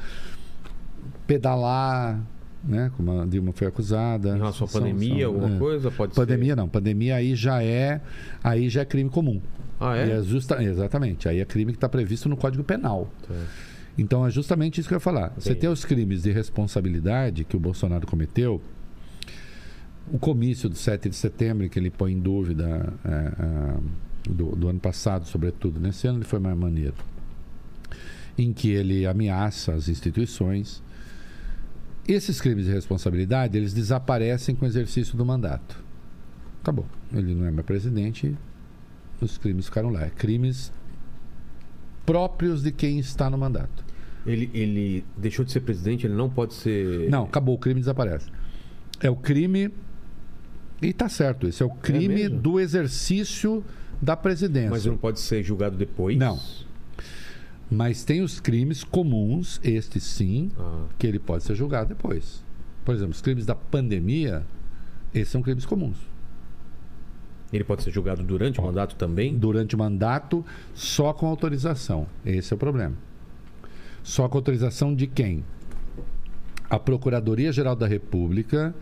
pedalar, 1.25 2.19
né, 2.63 2.91
como 2.97 3.21
a 3.21 3.25
Dilma 3.25 3.51
foi 3.53 3.67
acusada. 3.67 4.29
Em 4.35 4.37
relação 4.37 4.67
à 4.67 4.69
pandemia, 4.69 5.25
são- 5.25 5.33
alguma 5.35 5.55
é. 5.55 5.59
coisa? 5.59 5.89
Pode 5.91 6.13
Pandemia 6.15 6.55
não, 6.55 6.67
pandemia 6.67 7.15
aí 7.15 7.35
já 7.35 7.63
é, 7.63 8.01
aí 8.43 8.69
já 8.69 8.81
é 8.81 8.85
crime 8.85 9.09
comum. 9.09 9.35
ser. 9.35 9.41
Ah, 9.79 9.95
é? 9.97 10.09
é 10.11 10.21
justa, 10.23 10.61
exatamente, 10.63 11.29
aí 11.29 11.39
é 11.39 11.45
crime 11.45 11.71
que 11.71 11.77
está 11.77 11.87
previsto 11.87 12.27
no 12.27 12.35
Código 12.35 12.63
Penal. 12.63 13.09
Tá. 13.27 13.33
Então 13.97 14.25
é 14.25 14.29
justamente 14.29 14.79
isso 14.79 14.87
que 14.87 14.93
eu 14.93 14.97
ia 14.97 15.01
falar. 15.01 15.33
Você 15.37 15.55
tem 15.55 15.69
os 15.69 15.83
crimes 15.83 16.23
de 16.23 16.31
responsabilidade 16.31 17.43
que 17.43 17.57
o 17.57 17.59
Bolsonaro 17.59 18.05
cometeu, 18.05 18.61
o 20.11 20.19
comício 20.19 20.69
do 20.69 20.75
7 20.75 21.09
de 21.09 21.15
setembro, 21.15 21.67
que 21.69 21.79
ele 21.79 21.89
põe 21.89 22.13
em 22.13 22.19
dúvida 22.19 22.93
é, 23.03 23.09
é, 23.09 24.31
do, 24.31 24.55
do 24.55 24.67
ano 24.69 24.79
passado, 24.79 25.25
sobretudo. 25.25 25.79
Nesse 25.79 26.07
ano 26.07 26.19
ele 26.19 26.25
foi 26.25 26.39
mais 26.39 26.55
maneiro. 26.55 26.95
Em 28.37 28.53
que 28.53 28.69
ele 28.69 29.05
ameaça 29.05 29.73
as 29.73 29.89
instituições. 29.89 30.83
Esses 32.07 32.39
crimes 32.39 32.65
de 32.65 32.71
responsabilidade, 32.71 33.57
eles 33.57 33.73
desaparecem 33.73 34.55
com 34.55 34.63
o 34.63 34.67
exercício 34.67 35.17
do 35.17 35.25
mandato. 35.25 35.83
Acabou. 36.61 36.85
Ele 37.11 37.33
não 37.33 37.45
é 37.45 37.51
mais 37.51 37.65
presidente, 37.65 38.37
os 39.19 39.37
crimes 39.37 39.65
ficaram 39.65 39.89
lá. 39.89 40.05
É 40.05 40.09
crimes 40.09 40.71
próprios 42.05 42.63
de 42.63 42.71
quem 42.71 42.99
está 42.99 43.29
no 43.29 43.37
mandato. 43.37 43.86
Ele, 44.27 44.49
ele 44.53 45.05
deixou 45.17 45.43
de 45.45 45.51
ser 45.51 45.61
presidente, 45.61 46.05
ele 46.05 46.13
não 46.13 46.29
pode 46.29 46.53
ser. 46.53 47.09
Não, 47.09 47.23
acabou, 47.23 47.55
o 47.55 47.57
crime 47.57 47.79
desaparece. 47.79 48.29
É 48.99 49.09
o 49.09 49.15
crime. 49.15 49.71
E 50.81 50.93
tá 50.93 51.09
certo, 51.09 51.47
esse 51.47 51.63
é 51.63 51.65
o 51.65 51.69
crime 51.69 52.07
mesmo? 52.09 52.39
do 52.39 52.59
exercício 52.59 53.63
da 54.01 54.15
presidência. 54.15 54.69
Mas 54.69 54.85
não 54.85 54.97
pode 54.97 55.19
ser 55.19 55.41
julgado 55.43 55.75
depois? 55.75 56.17
Não. 56.17 56.39
Mas 57.69 58.03
tem 58.03 58.21
os 58.21 58.39
crimes 58.39 58.83
comuns, 58.83 59.59
estes 59.63 60.03
sim, 60.03 60.51
Ah, 60.57 60.85
que 60.97 61.07
ele 61.07 61.19
pode 61.19 61.43
ser 61.43 61.55
julgado 61.55 61.89
depois. 61.89 62.43
Por 62.85 62.93
exemplo, 62.95 63.11
os 63.11 63.21
crimes 63.21 63.45
da 63.45 63.55
pandemia, 63.55 64.45
esses 65.13 65.29
são 65.29 65.41
crimes 65.41 65.65
comuns. 65.65 65.97
ele 67.51 67.63
pode 67.63 67.81
ser 67.83 67.91
julgado 67.91 68.23
durante 68.23 68.59
o 68.59 68.63
mandato 68.63 68.95
também? 68.95 69.35
Durante 69.37 69.73
o 69.75 69.79
mandato, 69.79 70.45
só 70.73 71.11
com 71.13 71.25
autorização. 71.27 72.05
Esse 72.25 72.53
é 72.53 72.55
o 72.55 72.57
problema. 72.57 72.95
Só 74.07 74.29
com 74.29 74.37
autorização 74.37 74.95
de 74.95 75.05
quem? 75.05 75.43
A 76.69 76.79
Procuradoria-Geral 76.79 77.75
da 77.75 77.85
República 77.85 78.73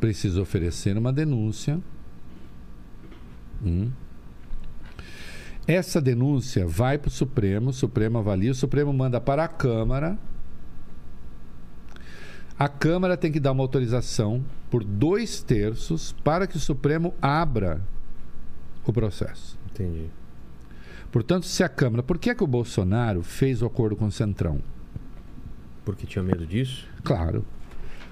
precisa 0.00 0.40
oferecer 0.40 0.96
uma 0.96 1.12
denúncia. 1.12 1.78
Hum. 3.62 3.90
Essa 5.66 6.00
denúncia 6.00 6.66
vai 6.66 6.96
para 6.96 7.08
o 7.08 7.10
Supremo, 7.10 7.68
o 7.68 7.72
Supremo 7.74 8.16
avalia, 8.16 8.50
o 8.50 8.54
Supremo 8.54 8.90
manda 8.94 9.20
para 9.20 9.44
a 9.44 9.48
Câmara. 9.48 10.16
A 12.58 12.66
Câmara 12.66 13.14
tem 13.14 13.30
que 13.30 13.38
dar 13.38 13.52
uma 13.52 13.62
autorização 13.62 14.42
por 14.70 14.82
dois 14.82 15.42
terços 15.42 16.12
para 16.24 16.46
que 16.46 16.56
o 16.56 16.60
Supremo 16.60 17.12
abra 17.20 17.82
o 18.86 18.92
processo. 18.92 19.58
Entendi. 19.70 20.21
Portanto, 21.12 21.46
se 21.46 21.62
a 21.62 21.68
Câmara. 21.68 22.02
Por 22.02 22.18
que, 22.18 22.30
é 22.30 22.34
que 22.34 22.42
o 22.42 22.46
Bolsonaro 22.46 23.22
fez 23.22 23.60
o 23.60 23.66
acordo 23.66 23.94
com 23.94 24.06
o 24.06 24.10
Centrão? 24.10 24.60
Porque 25.84 26.06
tinha 26.06 26.24
medo 26.24 26.46
disso? 26.46 26.88
Claro. 27.04 27.44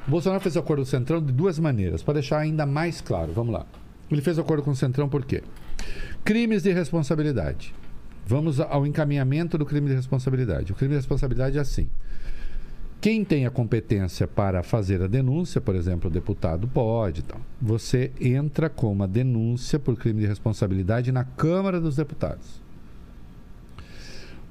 O 0.06 0.10
Bolsonaro 0.10 0.42
fez 0.42 0.54
o 0.54 0.58
acordo 0.58 0.82
com 0.82 0.86
o 0.86 0.90
Centrão 0.90 1.22
de 1.22 1.32
duas 1.32 1.58
maneiras, 1.58 2.02
para 2.02 2.14
deixar 2.14 2.38
ainda 2.38 2.66
mais 2.66 3.00
claro. 3.00 3.32
Vamos 3.32 3.54
lá. 3.54 3.66
Ele 4.10 4.20
fez 4.20 4.36
o 4.36 4.42
acordo 4.42 4.62
com 4.62 4.72
o 4.72 4.76
Centrão 4.76 5.08
por 5.08 5.24
quê? 5.24 5.42
Crimes 6.24 6.62
de 6.62 6.72
responsabilidade. 6.72 7.74
Vamos 8.26 8.60
ao 8.60 8.86
encaminhamento 8.86 9.56
do 9.56 9.64
crime 9.64 9.88
de 9.88 9.94
responsabilidade. 9.94 10.72
O 10.72 10.74
crime 10.74 10.90
de 10.90 10.98
responsabilidade 10.98 11.56
é 11.56 11.60
assim. 11.60 11.88
Quem 13.00 13.24
tem 13.24 13.46
a 13.46 13.50
competência 13.50 14.28
para 14.28 14.62
fazer 14.62 15.00
a 15.00 15.06
denúncia, 15.06 15.58
por 15.58 15.74
exemplo, 15.74 16.10
o 16.10 16.12
deputado 16.12 16.68
pode, 16.68 17.20
e 17.20 17.22
tal. 17.22 17.40
Você 17.60 18.12
entra 18.20 18.68
com 18.68 18.92
uma 18.92 19.08
denúncia 19.08 19.78
por 19.78 19.96
crime 19.96 20.20
de 20.20 20.26
responsabilidade 20.26 21.10
na 21.10 21.24
Câmara 21.24 21.80
dos 21.80 21.96
Deputados. 21.96 22.59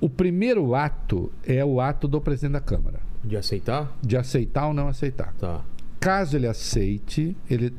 O 0.01 0.09
primeiro 0.09 0.75
ato 0.75 1.31
é 1.45 1.63
o 1.63 1.81
ato 1.81 2.07
do 2.07 2.21
presidente 2.21 2.53
da 2.53 2.61
Câmara, 2.61 2.99
De 3.23 3.35
aceitar? 3.35 3.91
de 4.01 4.15
aceitar 4.15 4.67
ou 4.67 4.73
não 4.73 4.87
aceitar. 4.87 5.33
Tá. 5.33 5.61
Caso 5.99 6.37
ele 6.37 6.47
aceite, 6.47 7.35
ele 7.49 7.73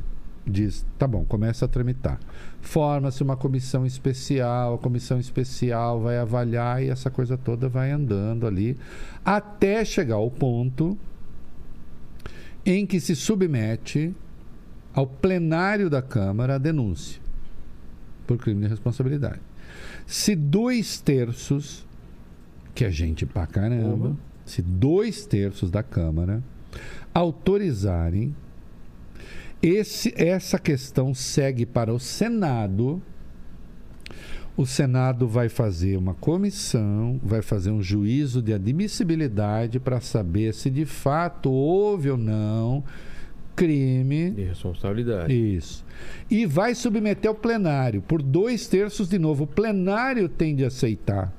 diz: 0.46 0.84
tá 0.98 1.06
bom, 1.06 1.24
começa 1.24 1.64
a 1.64 1.68
tramitar. 1.68 2.20
Forma-se 2.60 3.22
uma 3.22 3.36
comissão 3.36 3.86
especial, 3.86 4.74
a 4.74 4.78
comissão 4.78 5.18
especial 5.18 6.00
vai 6.00 6.18
avaliar 6.18 6.82
e 6.82 6.90
essa 6.90 7.10
coisa 7.10 7.38
toda 7.38 7.68
vai 7.68 7.90
andando 7.90 8.46
ali, 8.46 8.76
até 9.24 9.82
chegar 9.82 10.16
ao 10.16 10.30
ponto 10.30 10.98
em 12.66 12.84
que 12.84 13.00
se 13.00 13.16
submete 13.16 14.14
ao 14.92 15.06
plenário 15.06 15.88
da 15.88 16.02
Câmara 16.02 16.56
a 16.56 16.58
denúncia 16.58 17.20
por 18.26 18.36
crime 18.36 18.60
de 18.62 18.68
responsabilidade. 18.68 19.40
Se 20.06 20.36
dois 20.36 21.00
terços, 21.00 21.86
que 22.80 22.84
é 22.86 22.90
gente 22.90 23.26
pra 23.26 23.46
caramba, 23.46 24.08
Uhum. 24.08 24.16
se 24.42 24.62
dois 24.62 25.26
terços 25.26 25.70
da 25.70 25.82
Câmara 25.82 26.42
autorizarem, 27.12 28.34
esse, 29.62 30.14
essa 30.16 30.58
questão 30.58 31.12
segue 31.12 31.66
para 31.66 31.92
o 31.92 32.00
Senado. 32.00 33.02
O 34.56 34.64
Senado 34.64 35.28
vai 35.28 35.50
fazer 35.50 35.98
uma 35.98 36.14
comissão, 36.14 37.20
vai 37.22 37.42
fazer 37.42 37.70
um 37.70 37.82
juízo 37.82 38.40
de 38.40 38.54
admissibilidade 38.54 39.78
para 39.78 40.00
saber 40.00 40.54
se 40.54 40.70
de 40.70 40.86
fato 40.86 41.50
houve 41.50 42.08
ou 42.10 42.16
não 42.16 42.82
crime. 43.54 44.30
De 44.30 44.44
responsabilidade. 44.44 45.34
Isso. 45.34 45.84
E 46.30 46.46
vai 46.46 46.74
submeter 46.74 47.28
ao 47.28 47.34
plenário 47.34 48.00
por 48.00 48.22
dois 48.22 48.66
terços 48.66 49.06
de 49.06 49.18
novo. 49.18 49.44
O 49.44 49.46
plenário 49.46 50.30
tem 50.30 50.56
de 50.56 50.64
aceitar 50.64 51.38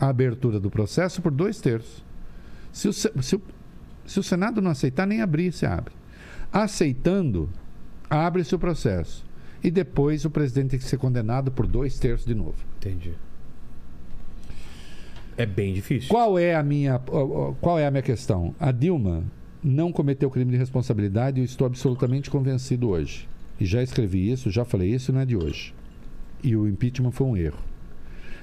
a 0.00 0.08
abertura 0.08 0.60
do 0.60 0.70
processo 0.70 1.22
por 1.22 1.30
dois 1.30 1.60
terços. 1.60 2.04
Se 2.72 2.88
o, 2.88 2.92
se, 2.92 3.08
o, 3.08 3.42
se 4.06 4.20
o 4.20 4.22
Senado 4.22 4.60
não 4.60 4.70
aceitar, 4.70 5.06
nem 5.06 5.22
abrir 5.22 5.52
se 5.52 5.64
abre. 5.64 5.94
Aceitando, 6.52 7.50
abre-se 8.08 8.54
o 8.54 8.58
processo. 8.58 9.24
E 9.62 9.70
depois 9.70 10.24
o 10.24 10.30
presidente 10.30 10.70
tem 10.70 10.78
que 10.78 10.84
ser 10.84 10.98
condenado 10.98 11.50
por 11.50 11.66
dois 11.66 11.98
terços 11.98 12.26
de 12.26 12.34
novo. 12.34 12.56
Entendi. 12.76 13.14
É 15.36 15.44
bem 15.44 15.74
difícil. 15.74 16.08
Qual 16.08 16.38
é 16.38 16.54
a 16.54 16.62
minha, 16.62 16.98
qual 17.60 17.78
é 17.78 17.86
a 17.86 17.90
minha 17.90 18.02
questão? 18.02 18.54
A 18.58 18.72
Dilma 18.72 19.24
não 19.62 19.92
cometeu 19.92 20.30
crime 20.30 20.52
de 20.52 20.56
responsabilidade 20.56 21.38
e 21.38 21.42
eu 21.42 21.44
estou 21.44 21.66
absolutamente 21.66 22.30
convencido 22.30 22.88
hoje. 22.88 23.28
E 23.58 23.66
já 23.66 23.82
escrevi 23.82 24.30
isso, 24.30 24.50
já 24.50 24.64
falei 24.64 24.94
isso, 24.94 25.12
não 25.12 25.20
é 25.20 25.26
de 25.26 25.36
hoje. 25.36 25.74
E 26.42 26.54
o 26.56 26.68
impeachment 26.68 27.10
foi 27.10 27.26
um 27.26 27.36
erro. 27.36 27.58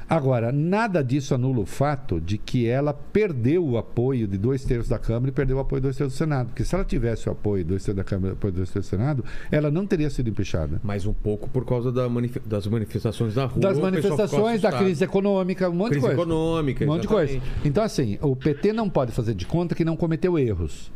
Agora, 0.09 0.51
nada 0.51 1.03
disso 1.03 1.33
anula 1.33 1.59
o 1.61 1.65
fato 1.65 2.19
de 2.19 2.37
que 2.37 2.67
ela 2.67 2.93
perdeu 2.93 3.65
o 3.65 3.77
apoio 3.77 4.27
de 4.27 4.37
dois 4.37 4.63
terços 4.63 4.89
da 4.89 4.99
Câmara 4.99 5.29
e 5.29 5.31
perdeu 5.31 5.57
o 5.57 5.59
apoio 5.59 5.79
de 5.79 5.83
dois 5.83 5.95
terços 5.97 6.13
do 6.15 6.17
Senado. 6.17 6.47
Porque 6.47 6.63
se 6.63 6.75
ela 6.75 6.83
tivesse 6.83 7.29
o 7.29 7.31
apoio 7.31 7.63
de 7.63 7.69
dois 7.69 7.83
terços 7.83 7.97
da 7.97 8.03
Câmara 8.03 8.33
e 8.33 8.35
apoio 8.35 8.51
de 8.51 8.57
dois 8.57 8.69
terços 8.69 8.89
do 8.91 8.97
Senado, 8.97 9.25
ela 9.51 9.71
não 9.71 9.85
teria 9.87 10.09
sido 10.09 10.29
empichada. 10.29 10.79
Mas 10.83 11.05
um 11.05 11.13
pouco 11.13 11.49
por 11.49 11.65
causa 11.65 11.91
da 11.91 12.07
manif- 12.09 12.41
das 12.45 12.67
manifestações 12.67 13.33
da 13.33 13.45
rua. 13.45 13.59
Das 13.61 13.79
manifestações, 13.79 14.61
da 14.61 14.71
crise 14.71 15.03
econômica, 15.03 15.69
um 15.69 15.73
monte 15.73 15.91
Crise 15.91 16.07
de 16.07 16.15
coisa. 16.15 16.21
econômica, 16.21 16.83
Um 16.83 16.87
monte 16.87 17.01
de 17.03 17.07
coisa. 17.07 17.41
Então, 17.65 17.83
assim, 17.83 18.17
o 18.21 18.35
PT 18.35 18.73
não 18.73 18.89
pode 18.89 19.11
fazer 19.11 19.33
de 19.33 19.45
conta 19.45 19.73
que 19.73 19.85
não 19.85 19.95
cometeu 19.95 20.37
erros. 20.37 20.91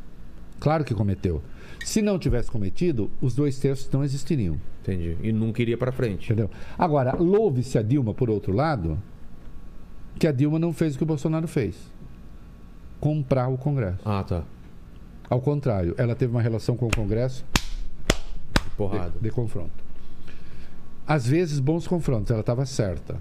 Claro 0.60 0.84
que 0.84 0.94
cometeu. 0.94 1.42
Se 1.88 2.02
não 2.02 2.20
tivesse 2.20 2.52
cometido, 2.52 3.10
os 3.22 3.34
dois 3.34 3.58
terços 3.58 3.90
não 3.94 4.04
existiriam. 4.04 4.60
Entendi. 4.82 5.16
E 5.24 5.32
não 5.32 5.54
queria 5.54 5.78
pra 5.78 5.90
frente. 5.90 6.26
Entendeu? 6.26 6.52
Agora, 6.78 7.16
louve-se 7.16 7.78
a 7.78 7.82
Dilma, 7.82 8.14
por 8.14 8.30
outro 8.30 8.52
lado, 8.54 8.98
que 10.20 10.28
a 10.28 10.34
Dilma 10.34 10.60
não 10.60 10.74
fez 10.74 10.96
o 10.96 10.98
que 10.98 11.04
o 11.04 11.08
Bolsonaro 11.08 11.48
fez. 11.48 11.78
Comprar 13.00 13.48
o 13.48 13.58
Congresso. 13.58 14.00
Ah, 14.04 14.22
tá. 14.22 14.44
Ao 15.30 15.40
contrário, 15.40 15.96
ela 15.98 16.14
teve 16.14 16.30
uma 16.34 16.42
relação 16.42 16.76
com 16.76 16.88
o 16.88 16.94
Congresso 16.94 17.46
Porrada. 18.76 19.12
de, 19.12 19.20
de 19.22 19.30
confronto. 19.32 19.72
Às 21.08 21.26
vezes, 21.26 21.58
bons 21.62 21.88
confrontos, 21.88 22.32
ela 22.32 22.42
estava 22.42 22.66
certa. 22.66 23.16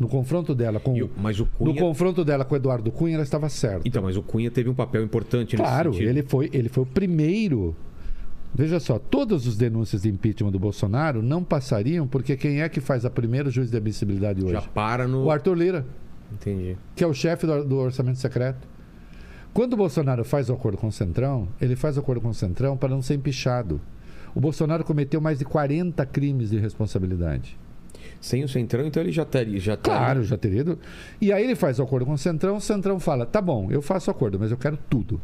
No 0.00 0.08
confronto 0.08 0.52
dela 0.52 0.80
com 0.80 1.00
o- 1.00 1.10
mas 1.16 1.38
o 1.38 1.44
no 1.60 1.66
Cunha. 1.72 1.80
confronto 1.80 2.24
dela 2.24 2.44
com 2.44 2.56
Eduardo 2.56 2.90
Cunha, 2.90 3.14
ela 3.14 3.22
estava 3.22 3.48
certa. 3.48 3.86
Então, 3.86 4.02
mas 4.02 4.16
o 4.16 4.22
Cunha 4.22 4.50
teve 4.50 4.68
um 4.68 4.74
papel 4.74 5.04
importante 5.04 5.56
nesse 5.56 5.62
Claro, 5.62 5.92
sentido. 5.92 6.08
ele 6.08 6.22
foi, 6.24 6.50
ele 6.52 6.68
foi 6.68 6.82
o 6.82 6.86
primeiro. 6.86 7.76
Veja 8.54 8.80
só, 8.80 8.98
todas 8.98 9.46
as 9.46 9.56
denúncias 9.56 10.02
de 10.02 10.08
impeachment 10.08 10.50
do 10.50 10.58
Bolsonaro 10.58 11.22
não 11.22 11.42
passariam 11.44 12.06
porque 12.06 12.36
quem 12.36 12.62
é 12.62 12.68
que 12.68 12.80
faz 12.80 13.04
a 13.04 13.10
primeira 13.10 13.48
juiz 13.50 13.70
de 13.70 13.76
admissibilidade 13.76 14.42
hoje? 14.42 14.52
Já 14.54 14.62
para 14.62 15.06
no. 15.06 15.24
O 15.24 15.30
Arthur 15.30 15.54
Lira, 15.56 15.86
Entendi. 16.32 16.76
que 16.96 17.04
é 17.04 17.06
o 17.06 17.14
chefe 17.14 17.46
do, 17.46 17.64
do 17.64 17.76
orçamento 17.76 18.18
secreto. 18.18 18.66
Quando 19.54 19.74
o 19.74 19.76
Bolsonaro 19.76 20.24
faz 20.24 20.48
o 20.50 20.52
acordo 20.52 20.78
com 20.78 20.88
o 20.88 20.92
Centrão, 20.92 21.48
ele 21.60 21.76
faz 21.76 21.96
o 21.96 22.00
acordo 22.00 22.20
com 22.20 22.28
o 22.28 22.34
Centrão 22.34 22.76
para 22.76 22.88
não 22.88 23.02
ser 23.02 23.14
empichado. 23.14 23.80
O 24.34 24.40
Bolsonaro 24.40 24.84
cometeu 24.84 25.20
mais 25.20 25.38
de 25.38 25.44
40 25.44 26.04
crimes 26.06 26.50
de 26.50 26.58
responsabilidade. 26.58 27.58
Sem 28.20 28.44
o 28.44 28.48
Centrão, 28.48 28.86
então 28.86 29.02
ele 29.02 29.10
já 29.12 29.24
teria. 29.24 29.58
Já 29.58 29.76
teria- 29.76 29.98
Claro, 29.98 30.22
já 30.24 30.36
teria. 30.36 30.60
ido. 30.60 30.78
E 31.20 31.32
aí 31.32 31.42
ele 31.44 31.56
faz 31.56 31.78
o 31.78 31.82
acordo 31.82 32.04
com 32.06 32.12
o 32.12 32.18
Centrão, 32.18 32.56
o 32.56 32.60
Centrão 32.60 33.00
fala: 33.00 33.24
tá 33.26 33.40
bom, 33.40 33.68
eu 33.70 33.80
faço 33.82 34.10
o 34.10 34.12
acordo, 34.12 34.38
mas 34.38 34.50
eu 34.50 34.56
quero 34.56 34.76
tudo. 34.88 35.20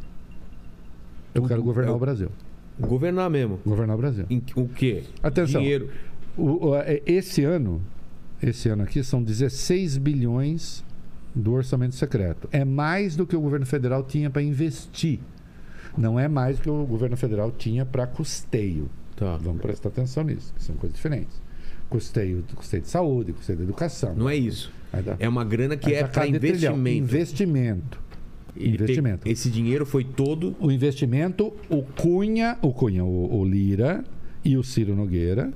Eu 1.34 1.42
quero 1.44 1.62
governar 1.62 1.92
Eu- 1.92 1.96
o 1.96 2.00
Brasil. 2.00 2.30
Governar 2.78 3.30
mesmo. 3.30 3.58
Governar 3.64 3.94
o 3.96 3.98
Brasil. 3.98 4.26
Em- 4.28 4.42
o 4.54 4.68
quê? 4.68 5.04
Atenção. 5.22 5.60
Dinheiro. 5.60 5.88
O- 6.36 6.68
o- 6.68 6.76
é, 6.76 7.00
esse 7.06 7.42
ano, 7.44 7.80
esse 8.42 8.68
ano 8.68 8.82
aqui, 8.82 9.02
são 9.02 9.22
16 9.22 9.96
bilhões 9.96 10.84
do 11.34 11.52
orçamento 11.52 11.94
secreto. 11.94 12.48
É 12.52 12.64
mais 12.64 13.16
do 13.16 13.26
que 13.26 13.34
o 13.36 13.40
governo 13.40 13.64
federal 13.66 14.02
tinha 14.02 14.28
para 14.30 14.42
investir. 14.42 15.20
Não 15.96 16.20
é 16.20 16.28
mais 16.28 16.56
do 16.58 16.62
que 16.62 16.70
o 16.70 16.84
governo 16.84 17.16
federal 17.16 17.50
tinha 17.50 17.84
para 17.86 18.06
custeio. 18.06 18.90
Tá. 19.16 19.36
Vamos 19.38 19.62
prestar 19.62 19.88
atenção 19.88 20.24
nisso, 20.24 20.52
que 20.54 20.62
são 20.62 20.76
coisas 20.76 20.94
diferentes. 20.94 21.40
Custeio, 21.88 22.44
custeio 22.54 22.82
de 22.82 22.88
saúde, 22.88 23.32
custeio 23.32 23.56
de 23.58 23.64
educação. 23.64 24.14
Não 24.14 24.28
é 24.28 24.36
isso. 24.36 24.70
Dá- 25.04 25.16
É 25.18 25.28
uma 25.28 25.44
grana 25.44 25.76
que 25.76 25.94
é 25.94 26.04
para 26.04 26.26
trilhão. 26.26 26.76
investimento. 26.86 27.98
Investimento. 28.58 29.24
Pe-. 29.24 29.30
Esse 29.30 29.50
dinheiro 29.50 29.84
foi 29.84 30.04
todo. 30.04 30.56
O 30.58 30.70
investimento, 30.70 31.52
o 31.68 31.82
Cunha, 31.82 32.58
o 32.62 32.72
Cunha, 32.72 33.04
o, 33.04 33.38
o 33.38 33.44
Lira 33.44 34.04
e 34.44 34.56
o 34.56 34.62
Ciro 34.62 34.94
Nogueira, 34.94 35.52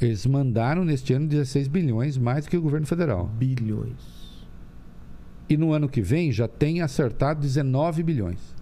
eles 0.00 0.26
mandaram 0.26 0.84
neste 0.84 1.12
ano 1.12 1.26
16 1.26 1.68
bilhões 1.68 2.18
mais 2.18 2.46
que 2.46 2.56
o 2.56 2.62
governo 2.62 2.86
federal. 2.86 3.26
Bilhões. 3.26 4.14
E 5.48 5.56
no 5.56 5.72
ano 5.72 5.88
que 5.88 6.00
vem 6.00 6.32
já 6.32 6.48
tem 6.48 6.80
acertado 6.80 7.40
19 7.40 8.02
bilhões. 8.02 8.54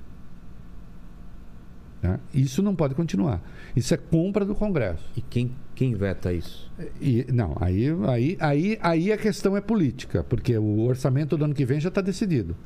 Né? 2.02 2.18
Isso 2.34 2.62
não 2.62 2.74
pode 2.74 2.94
continuar. 2.94 3.40
Isso 3.76 3.94
é 3.94 3.96
compra 3.96 4.44
do 4.44 4.54
Congresso. 4.54 5.04
E 5.16 5.22
quem, 5.22 5.52
quem 5.74 5.94
veta 5.94 6.32
isso? 6.32 6.70
E, 7.00 7.24
não, 7.32 7.56
aí, 7.60 7.86
aí, 8.08 8.36
aí, 8.40 8.78
aí 8.82 9.12
a 9.12 9.16
questão 9.16 9.56
é 9.56 9.60
política, 9.60 10.24
porque 10.24 10.58
o 10.58 10.80
orçamento 10.80 11.36
do 11.36 11.44
ano 11.44 11.54
que 11.54 11.64
vem 11.64 11.80
já 11.80 11.88
está 11.88 12.00
decidido. 12.00 12.56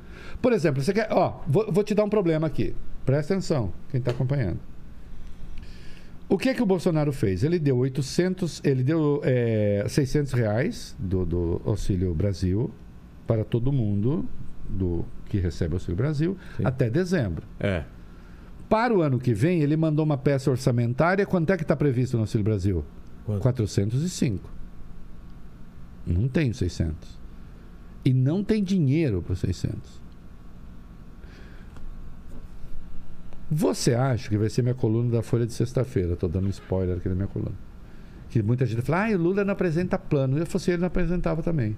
Por 0.40 0.52
exemplo, 0.52 0.82
você 0.82 0.92
quer. 0.92 1.08
Ó, 1.10 1.40
vou, 1.47 1.70
vou 1.73 1.84
te 1.84 1.94
dar 1.94 2.05
um 2.05 2.08
problema 2.08 2.47
aqui. 2.47 2.74
Presta 3.05 3.34
atenção, 3.34 3.73
quem 3.90 3.98
está 3.98 4.10
acompanhando. 4.10 4.58
O 6.28 6.36
que 6.36 6.52
que 6.55 6.62
o 6.62 6.66
Bolsonaro 6.66 7.12
fez? 7.12 7.44
Ele 7.44 7.58
deu 7.58 7.76
800, 7.76 8.60
ele 8.65 8.82
deu 8.82 9.20
é, 9.23 9.84
600 9.89 10.32
reais 10.32 10.97
do, 10.98 11.24
do 11.24 11.62
Auxílio 11.65 12.12
Brasil 12.12 12.70
para 13.26 13.44
todo 13.44 13.73
mundo 13.73 14.28
do 14.68 15.05
que 15.26 15.39
recebe 15.39 15.74
o 15.74 15.76
Auxílio 15.76 15.97
Brasil 15.97 16.36
Sim. 16.56 16.65
até 16.65 16.90
dezembro. 16.90 17.47
É. 17.60 17.84
Para 18.68 18.92
o 18.92 19.02
ano 19.02 19.20
que 19.20 19.32
vem, 19.32 19.62
ele 19.62 19.76
mandou 19.76 20.05
uma 20.05 20.18
peça 20.18 20.50
orçamentária. 20.50 21.24
Quanto 21.24 21.52
é 21.52 21.56
que 21.56 21.62
está 21.62 21.76
previsto 21.76 22.16
no 22.16 22.24
Auxílio 22.24 22.44
Brasil? 22.44 22.84
Quanto? 23.24 23.42
405. 23.42 24.50
Não 26.05 26.26
tem 26.26 26.52
600. 26.52 27.18
E 28.05 28.12
não 28.12 28.42
tem 28.42 28.62
dinheiro 28.62 29.23
para 29.23 29.36
600. 29.36 30.00
Você 33.50 33.94
acha 33.94 34.28
que 34.28 34.36
vai 34.36 34.49
ser 34.49 34.62
minha 34.62 34.75
coluna 34.75 35.10
da 35.10 35.23
Folha 35.23 35.47
de 35.47 35.52
sexta-feira? 35.52 36.15
Estou 36.15 36.28
dando 36.28 36.47
um 36.47 36.50
spoiler 36.50 36.97
aqui 36.97 37.08
da 37.08 37.15
minha 37.15 37.28
coluna. 37.28 37.55
Que 38.28 38.42
muita 38.42 38.66
gente 38.66 38.83
fala, 38.83 39.07
ah, 39.07 39.15
o 39.15 39.18
Lula 39.18 39.44
não 39.44 39.52
apresenta 39.52 39.97
plano. 39.97 40.36
Eu 40.36 40.47
fosse 40.47 40.70
ele 40.70 40.81
não 40.81 40.89
apresentava 40.89 41.42
também. 41.42 41.76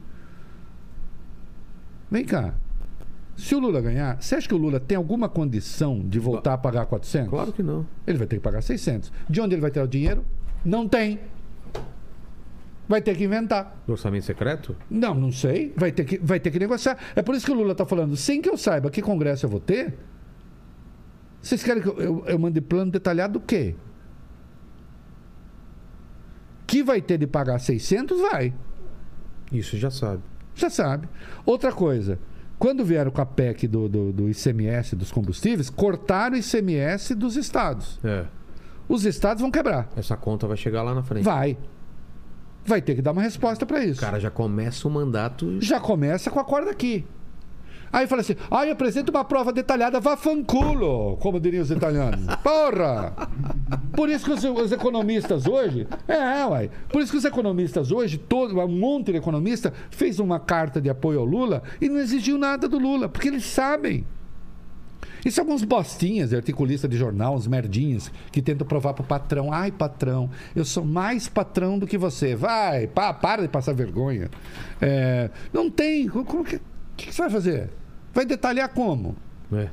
Vem 2.10 2.24
cá. 2.24 2.54
Se 3.36 3.54
o 3.54 3.60
Lula 3.60 3.80
ganhar, 3.80 4.20
você 4.20 4.34
acha 4.34 4.48
que 4.48 4.54
o 4.54 4.58
Lula 4.58 4.80
tem 4.80 4.96
alguma 4.96 5.28
condição 5.28 6.00
de 6.00 6.18
voltar 6.18 6.54
a 6.54 6.58
pagar 6.58 6.86
400? 6.86 7.30
Claro 7.30 7.52
que 7.52 7.62
não. 7.62 7.86
Ele 8.06 8.18
vai 8.18 8.26
ter 8.26 8.36
que 8.36 8.42
pagar 8.42 8.62
600. 8.62 9.12
De 9.28 9.40
onde 9.40 9.54
ele 9.54 9.60
vai 9.60 9.70
ter 9.70 9.80
o 9.80 9.86
dinheiro? 9.86 10.24
Não 10.64 10.88
tem. 10.88 11.20
Vai 12.88 13.02
ter 13.02 13.14
que 13.14 13.24
inventar. 13.24 13.80
Do 13.86 13.92
orçamento 13.92 14.24
secreto? 14.24 14.74
Não, 14.90 15.14
não 15.14 15.30
sei. 15.30 15.72
Vai 15.76 15.92
ter 15.92 16.04
que, 16.04 16.18
vai 16.18 16.40
ter 16.40 16.50
que 16.50 16.58
negociar. 16.58 16.96
É 17.14 17.22
por 17.22 17.34
isso 17.34 17.44
que 17.44 17.52
o 17.52 17.54
Lula 17.54 17.72
está 17.72 17.84
falando, 17.84 18.16
sem 18.16 18.40
que 18.40 18.48
eu 18.48 18.56
saiba 18.56 18.90
que 18.90 19.02
congresso 19.02 19.44
eu 19.44 19.50
vou 19.50 19.60
ter, 19.60 19.94
vocês 21.42 21.62
querem 21.62 21.82
que 21.82 21.88
eu, 21.88 21.98
eu, 22.00 22.24
eu 22.26 22.38
mande 22.38 22.60
plano 22.60 22.90
detalhado 22.90 23.34
do 23.34 23.40
quê? 23.40 23.74
Que 26.66 26.82
vai 26.82 27.00
ter 27.00 27.18
de 27.18 27.26
pagar 27.26 27.58
600? 27.58 28.20
Vai. 28.20 28.52
Isso 29.50 29.76
já 29.78 29.90
sabe. 29.90 30.22
Já 30.54 30.68
sabe. 30.68 31.08
Outra 31.46 31.72
coisa. 31.72 32.18
Quando 32.58 32.84
vieram 32.84 33.10
com 33.10 33.20
a 33.20 33.26
PEC 33.26 33.68
do, 33.68 33.88
do, 33.88 34.12
do 34.12 34.28
ICMS 34.28 34.96
dos 34.96 35.12
combustíveis, 35.12 35.70
cortaram 35.70 36.36
o 36.36 36.38
ICMS 36.38 37.14
dos 37.14 37.36
estados. 37.36 38.00
É. 38.02 38.26
os 38.88 39.04
estados 39.04 39.40
vão 39.40 39.50
quebrar. 39.50 39.88
Essa 39.96 40.16
conta 40.16 40.46
vai 40.46 40.56
chegar 40.56 40.82
lá 40.82 40.94
na 40.94 41.02
frente. 41.02 41.24
Vai. 41.24 41.56
Vai 42.66 42.82
ter 42.82 42.96
que 42.96 43.00
dar 43.00 43.12
uma 43.12 43.22
resposta 43.22 43.64
para 43.64 43.82
isso. 43.84 43.98
O 43.98 44.04
cara 44.04 44.18
já 44.20 44.30
começa 44.30 44.86
o 44.86 44.90
mandato. 44.90 45.58
Já 45.60 45.80
começa 45.80 46.30
com 46.30 46.40
a 46.40 46.44
corda 46.44 46.70
aqui. 46.70 47.06
Aí 47.92 48.06
fala 48.06 48.20
assim: 48.20 48.36
ah, 48.50 48.66
eu 48.66 48.72
apresento 48.72 49.10
uma 49.10 49.24
prova 49.24 49.52
detalhada, 49.52 50.00
vá 50.00 50.16
fanculo, 50.16 51.16
como 51.18 51.40
diriam 51.40 51.62
os 51.62 51.70
italianos. 51.70 52.26
Porra! 52.42 53.14
Por 53.94 54.08
isso 54.08 54.24
que 54.24 54.32
os, 54.32 54.44
os 54.44 54.72
economistas 54.72 55.46
hoje. 55.46 55.86
É, 56.06 56.44
uai. 56.44 56.70
Por 56.88 57.02
isso 57.02 57.10
que 57.10 57.18
os 57.18 57.24
economistas 57.24 57.90
hoje, 57.90 58.18
todo, 58.18 58.58
um 58.60 58.68
monte 58.68 59.12
de 59.12 59.18
economista, 59.18 59.72
fez 59.90 60.18
uma 60.18 60.38
carta 60.38 60.80
de 60.80 60.90
apoio 60.90 61.20
ao 61.20 61.24
Lula 61.24 61.62
e 61.80 61.88
não 61.88 61.98
exigiu 61.98 62.38
nada 62.38 62.68
do 62.68 62.78
Lula, 62.78 63.08
porque 63.08 63.28
eles 63.28 63.44
sabem. 63.44 64.04
Isso 65.24 65.40
alguns 65.40 65.64
bostinhas, 65.64 66.32
articulistas 66.32 66.88
de 66.88 66.96
jornal, 66.96 67.34
uns 67.34 67.46
merdinhos, 67.46 68.10
que 68.30 68.40
tentam 68.40 68.66
provar 68.66 68.94
pro 68.94 69.04
patrão: 69.04 69.52
ai, 69.52 69.70
patrão, 69.70 70.30
eu 70.54 70.64
sou 70.64 70.84
mais 70.84 71.28
patrão 71.28 71.78
do 71.78 71.86
que 71.86 71.98
você. 71.98 72.34
Vai, 72.34 72.86
pá, 72.86 73.12
para 73.12 73.42
de 73.42 73.48
passar 73.48 73.74
vergonha. 73.74 74.30
É, 74.80 75.30
não 75.52 75.70
tem. 75.70 76.08
Como 76.08 76.44
que, 76.44 76.56
o 76.56 76.60
que 76.96 77.12
você 77.12 77.22
vai 77.22 77.30
fazer? 77.30 77.70
Vai 78.18 78.26
detalhar 78.26 78.68
como? 78.70 79.14
É. 79.52 79.68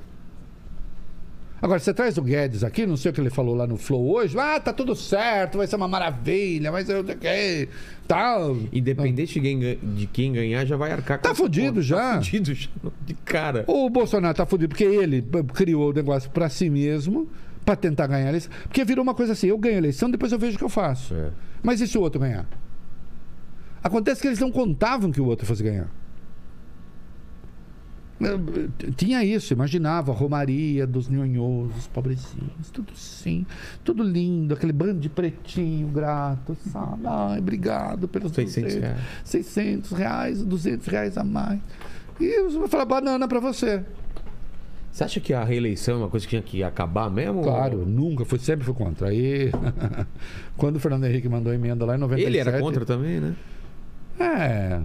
Agora, 1.59 1.79
você 1.79 1.91
traz 1.91 2.15
o 2.15 2.21
Guedes 2.21 2.63
aqui, 2.63 2.85
não 2.85 2.95
sei 2.95 3.09
o 3.09 3.13
que 3.13 3.19
ele 3.19 3.31
falou 3.31 3.55
lá 3.55 3.65
no 3.65 3.75
Flow 3.75 4.07
hoje. 4.07 4.37
Ah, 4.37 4.59
tá 4.59 4.71
tudo 4.71 4.95
certo, 4.95 5.57
vai 5.57 5.65
ser 5.65 5.77
uma 5.77 5.87
maravilha, 5.87 6.71
mas 6.71 6.87
eu 6.87 7.03
que 7.03 7.67
tal. 8.07 8.55
Independente 8.71 9.39
de 9.39 10.05
quem, 10.05 10.31
ganhar, 10.31 10.63
já 10.63 10.77
vai 10.77 10.91
arcar 10.91 11.17
com 11.17 11.27
Tá 11.27 11.33
fudido 11.33 11.81
já. 11.81 11.97
Tá 11.97 12.15
fudido 12.17 12.53
já. 12.53 12.69
De 13.03 13.15
cara. 13.15 13.65
O 13.65 13.89
Bolsonaro 13.89 14.37
tá 14.37 14.45
fudido 14.45 14.69
porque 14.69 14.83
ele 14.83 15.27
criou 15.55 15.89
o 15.89 15.93
negócio 15.93 16.29
pra 16.29 16.47
si 16.47 16.69
mesmo, 16.69 17.27
pra 17.65 17.75
tentar 17.75 18.05
ganhar 18.05 18.27
a 18.27 18.29
eleição. 18.29 18.51
Porque 18.61 18.85
virou 18.85 19.01
uma 19.01 19.15
coisa 19.15 19.33
assim: 19.33 19.47
eu 19.47 19.57
ganho 19.57 19.73
a 19.73 19.79
eleição, 19.79 20.07
depois 20.07 20.31
eu 20.31 20.37
vejo 20.37 20.53
o 20.53 20.59
que 20.59 20.65
eu 20.65 20.69
faço. 20.69 21.15
É. 21.15 21.31
Mas 21.63 21.81
e 21.81 21.87
se 21.87 21.97
o 21.97 22.01
outro 22.01 22.21
ganhar? 22.21 22.47
Acontece 23.83 24.21
que 24.21 24.27
eles 24.27 24.37
não 24.37 24.51
contavam 24.51 25.11
que 25.11 25.19
o 25.19 25.25
outro 25.25 25.47
fosse 25.47 25.63
ganhar. 25.63 25.89
Tinha 28.95 29.23
isso, 29.23 29.51
imaginava 29.53 30.11
a 30.11 30.15
romaria 30.15 30.87
dos 30.87 31.09
nhonhos, 31.09 31.75
os 31.77 31.87
pobrezinhos, 31.87 32.69
tudo 32.71 32.95
sim, 32.95 33.45
tudo 33.83 34.03
lindo, 34.03 34.53
aquele 34.53 34.71
bando 34.71 35.01
de 35.01 35.09
pretinho 35.09 35.87
grato, 35.89 36.55
sabe? 36.71 37.01
Ai, 37.05 37.39
obrigado 37.39 38.07
pelos 38.07 38.31
600 38.31 38.73
200, 38.73 38.81
reais. 38.81 39.01
600 39.25 39.91
reais, 39.91 40.43
200 40.43 40.87
reais 40.87 41.17
a 41.17 41.23
mais. 41.23 41.59
E 42.19 42.25
eu 42.25 42.49
vou 42.51 42.67
falar 42.69 42.85
banana 42.85 43.27
pra 43.27 43.41
você. 43.41 43.83
Você 44.95 45.03
acha 45.03 45.19
que 45.19 45.33
a 45.33 45.43
reeleição 45.43 45.95
é 45.95 45.97
uma 45.97 46.09
coisa 46.09 46.25
que 46.25 46.29
tinha 46.29 46.41
que 46.41 46.63
acabar 46.63 47.09
mesmo? 47.11 47.43
Claro, 47.43 47.85
nunca, 47.85 48.23
fui, 48.23 48.39
sempre 48.39 48.63
fui 48.63 48.73
contra. 48.73 49.09
Aí, 49.09 49.51
quando 50.55 50.77
o 50.77 50.79
Fernando 50.79 51.03
Henrique 51.03 51.27
mandou 51.27 51.51
a 51.51 51.55
emenda 51.55 51.83
lá 51.85 51.95
em 51.95 51.99
97... 51.99 52.29
Ele 52.29 52.37
era 52.39 52.61
contra 52.61 52.85
também, 52.85 53.19
né? 53.19 53.35
É. 54.19 54.81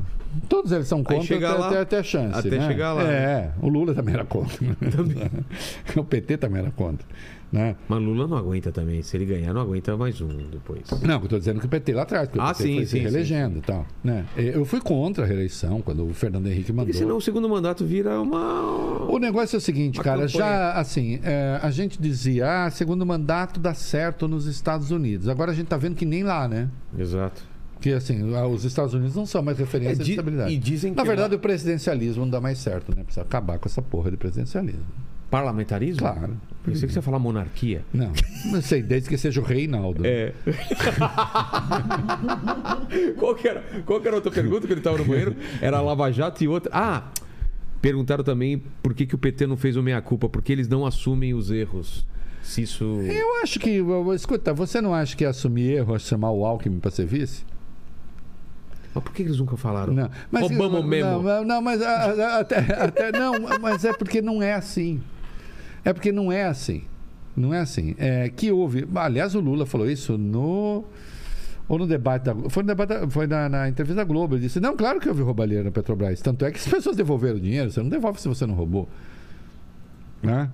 Todos 0.49 0.71
eles 0.71 0.87
são 0.87 1.03
contra 1.03 1.37
até, 1.37 1.49
lá- 1.49 1.69
até, 1.69 1.81
até 1.81 1.99
a 1.99 2.03
chance. 2.05 2.39
até 2.39 2.57
né? 2.59 2.67
chegar 2.69 2.93
lá, 2.93 3.03
É, 3.03 3.53
o 3.61 3.69
Lula 3.69 3.93
também 3.95 4.15
era 4.15 4.25
contra. 4.25 4.59
o 5.97 6.05
PT 6.05 6.37
também 6.37 6.61
era 6.63 6.71
contra. 6.71 7.05
Né? 7.53 7.75
Mas 7.89 8.01
Lula 8.01 8.29
não 8.29 8.37
aguenta 8.37 8.71
também. 8.71 9.03
Se 9.03 9.17
ele 9.17 9.25
ganhar, 9.27 9.53
não 9.53 9.61
aguenta 9.63 9.97
mais 9.97 10.21
um 10.21 10.29
depois. 10.29 10.83
Não, 11.03 11.17
eu 11.17 11.25
estou 11.25 11.37
dizendo 11.37 11.59
que 11.59 11.67
o 11.67 11.69
PT 11.69 11.93
lá 11.95 12.03
atrás, 12.03 12.29
porque 12.29 12.39
o 12.39 12.43
Ah, 12.43 12.55
PT 12.55 12.63
sim, 12.63 12.75
foi 12.77 12.85
se 12.85 12.91
sim, 12.93 12.99
reelegendo 13.01 13.59
e 13.59 13.61
tal. 13.61 13.85
Né? 14.05 14.25
Eu 14.37 14.65
fui 14.65 14.81
contra 14.81 15.25
a 15.25 15.27
reeleição 15.27 15.83
quando 15.83 16.07
o 16.09 16.15
Fernando 16.15 16.47
Henrique 16.47 16.71
mandou. 16.73 16.87
Porque 16.87 16.97
senão 16.99 17.17
o 17.17 17.21
segundo 17.21 17.49
mandato 17.49 17.85
vira 17.85 18.21
uma. 18.21 19.03
O 19.11 19.19
negócio 19.19 19.57
é 19.57 19.59
o 19.59 19.61
seguinte, 19.61 19.99
Uma 19.99 20.05
cara, 20.05 20.21
campanha. 20.29 20.39
já 20.39 20.73
assim, 20.75 21.19
é, 21.25 21.59
a 21.61 21.73
gente 21.73 22.01
dizia, 22.01 22.67
ah, 22.67 22.71
segundo 22.71 23.05
mandato 23.05 23.59
dá 23.59 23.75
certo 23.75 24.29
nos 24.29 24.47
Estados 24.47 24.93
Unidos. 24.93 25.27
Agora 25.29 25.51
a 25.51 25.55
gente 25.55 25.67
tá 25.67 25.77
vendo 25.77 25.97
que 25.97 26.05
nem 26.07 26.23
lá, 26.23 26.47
né? 26.47 26.69
Exato. 26.97 27.50
Que 27.81 27.93
assim, 27.93 28.23
os 28.23 28.65
Estados 28.65 28.93
Unidos 28.93 29.17
não 29.17 29.25
são 29.25 29.43
mais 29.43 29.59
referência 29.59 30.03
É, 30.03 30.05
de 30.05 30.11
estabilidade. 30.13 30.53
e 30.53 30.59
dizem 30.59 30.93
Na 30.93 31.03
verdade, 31.03 31.35
o 31.35 31.39
presidencialismo 31.39 32.25
não 32.25 32.31
dá 32.31 32.41
mais 32.41 32.59
certo, 32.59 32.95
né? 32.95 33.05
Precisa 33.05 33.23
acabar 33.23 33.59
com 33.59 33.69
essa 33.69 33.81
porra 33.81 34.11
de 34.11 34.17
presidencialismo. 34.17 34.85
Parlamentarismo? 35.31 36.01
Claro. 36.01 36.37
Pensei 36.65 36.89
que 36.89 36.93
você 36.93 36.99
ia 36.99 37.03
falar 37.03 37.21
monarquia. 37.21 37.85
Não, 37.95 38.13
não 38.47 38.61
sei, 38.61 38.83
desde 38.83 39.09
que 39.09 39.17
seja 39.17 39.41
o 39.41 39.45
Reinaldo. 39.45 40.03
É. 40.05 40.33
qual, 43.17 43.35
que 43.35 43.49
era, 43.49 43.63
qual 43.87 44.01
que 44.01 44.09
era 44.09 44.17
a 44.17 44.19
outra 44.19 44.31
pergunta 44.33 44.67
que 44.67 44.73
ele 44.73 44.81
estava 44.81 44.99
no 44.99 45.05
banheiro? 45.05 45.37
Era 45.61 45.81
Lava 45.81 46.11
Jato 46.11 46.43
e 46.45 46.49
outra. 46.49 46.71
Ah! 46.75 47.05
Perguntaram 47.81 48.23
também 48.23 48.63
por 48.83 48.93
que, 48.93 49.07
que 49.07 49.15
o 49.15 49.19
PT 49.19 49.47
não 49.47 49.57
fez 49.57 49.77
o 49.77 49.83
meia-culpa, 49.83 50.29
porque 50.29 50.53
eles 50.53 50.69
não 50.69 50.85
assumem 50.85 51.33
os 51.33 51.51
erros. 51.51 52.07
Se 52.43 52.63
isso. 52.63 52.85
Eu 52.85 53.43
acho 53.43 53.59
que. 53.59 53.81
Escuta, 54.15 54.53
você 54.53 54.81
não 54.81 54.95
acha 54.95 55.17
que 55.17 55.25
assumir 55.25 55.73
erro 55.73 55.95
é 55.95 55.99
chamar 55.99 56.31
o 56.31 56.45
Alckmin 56.45 56.81
para 56.81 56.91
ser 56.91 57.07
vice? 57.07 57.45
Mas 58.95 59.05
por 59.05 59.13
que 59.13 59.23
eles 59.23 59.39
nunca 59.39 59.57
falaram? 59.57 59.93
Não, 59.95 60.11
Roubamos 60.43 60.85
mesmo. 60.85 61.23
Não, 61.23 61.45
não, 61.45 61.63
mas 61.63 61.81
a- 61.81 61.89
a- 62.13 62.39
até, 62.41 62.59
até 62.59 63.13
não, 63.13 63.35
mas 63.61 63.85
é 63.85 63.93
porque 63.93 64.21
não 64.21 64.43
é 64.43 64.55
assim. 64.55 65.01
É 65.85 65.93
porque 65.93 66.11
não 66.11 66.31
é 66.33 66.45
assim. 66.45 66.83
Não 67.37 67.55
é 67.55 67.61
assim. 67.61 67.95
É 67.99 68.29
que 68.29 68.51
houve. 68.51 68.87
Aliás, 68.95 69.35
o 69.35 69.41
Lula 69.41 69.65
falou 69.65 69.89
isso 69.89 70.19
no 70.19 70.85
ou 71.69 71.79
no 71.79 71.87
debate 71.87 72.25
da 72.25 72.35
foi 72.51 72.65
no 72.65 72.67
debate 72.67 72.89
da- 72.89 73.09
foi 73.09 73.27
na, 73.29 73.49
na 73.49 73.69
entrevista 73.69 73.95
da 73.97 74.05
Globo. 74.05 74.35
Ele 74.35 74.43
disse: 74.43 74.59
"Não, 74.59 74.77
claro 74.77 74.99
que 74.99 75.09
houve 75.09 75.23
roubalheira 75.23 75.63
na 75.63 75.71
Petrobras. 75.71 76.21
Tanto 76.21 76.45
é 76.45 76.51
que 76.51 76.59
as 76.59 76.67
pessoas 76.67 76.97
devolveram 76.97 77.37
o 77.37 77.41
dinheiro, 77.41 77.71
você 77.71 77.81
não 77.81 77.89
devolve 77.89 78.21
se 78.21 78.27
você 78.29 78.45
não 78.45 78.55
roubou." 78.55 78.89
Né? 80.23 80.51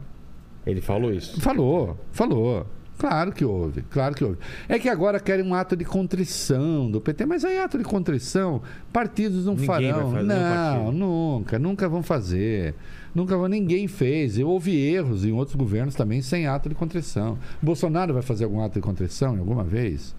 Ele 0.66 0.80
falou 0.82 1.12
isso. 1.12 1.40
Falou, 1.40 1.98
falou. 2.12 2.66
Claro 2.98 3.30
que 3.32 3.44
houve, 3.44 3.82
claro 3.90 4.14
que 4.14 4.24
houve. 4.24 4.38
É 4.68 4.78
que 4.78 4.88
agora 4.88 5.20
querem 5.20 5.44
um 5.44 5.54
ato 5.54 5.76
de 5.76 5.84
contrição 5.84 6.90
do 6.90 7.00
PT, 7.00 7.26
mas 7.26 7.44
aí 7.44 7.58
ato 7.58 7.76
de 7.76 7.84
contrição, 7.84 8.62
partidos 8.92 9.44
não 9.44 9.52
Ninguém 9.54 9.66
farão. 9.66 10.22
não, 10.22 10.92
nunca, 10.92 11.58
nunca 11.58 11.88
vão 11.88 12.02
fazer. 12.02 12.74
Nunca 13.14 13.36
vão, 13.36 13.48
ninguém 13.48 13.86
fez. 13.86 14.38
Houve 14.38 14.76
erros 14.76 15.24
em 15.24 15.32
outros 15.32 15.56
governos 15.56 15.94
também 15.94 16.20
sem 16.22 16.46
ato 16.46 16.68
de 16.68 16.74
contrição. 16.74 17.38
Bolsonaro 17.62 18.12
vai 18.14 18.22
fazer 18.22 18.44
algum 18.44 18.60
ato 18.62 18.74
de 18.74 18.80
contrição 18.80 19.34
em 19.36 19.38
alguma 19.38 19.64
vez? 19.64 20.14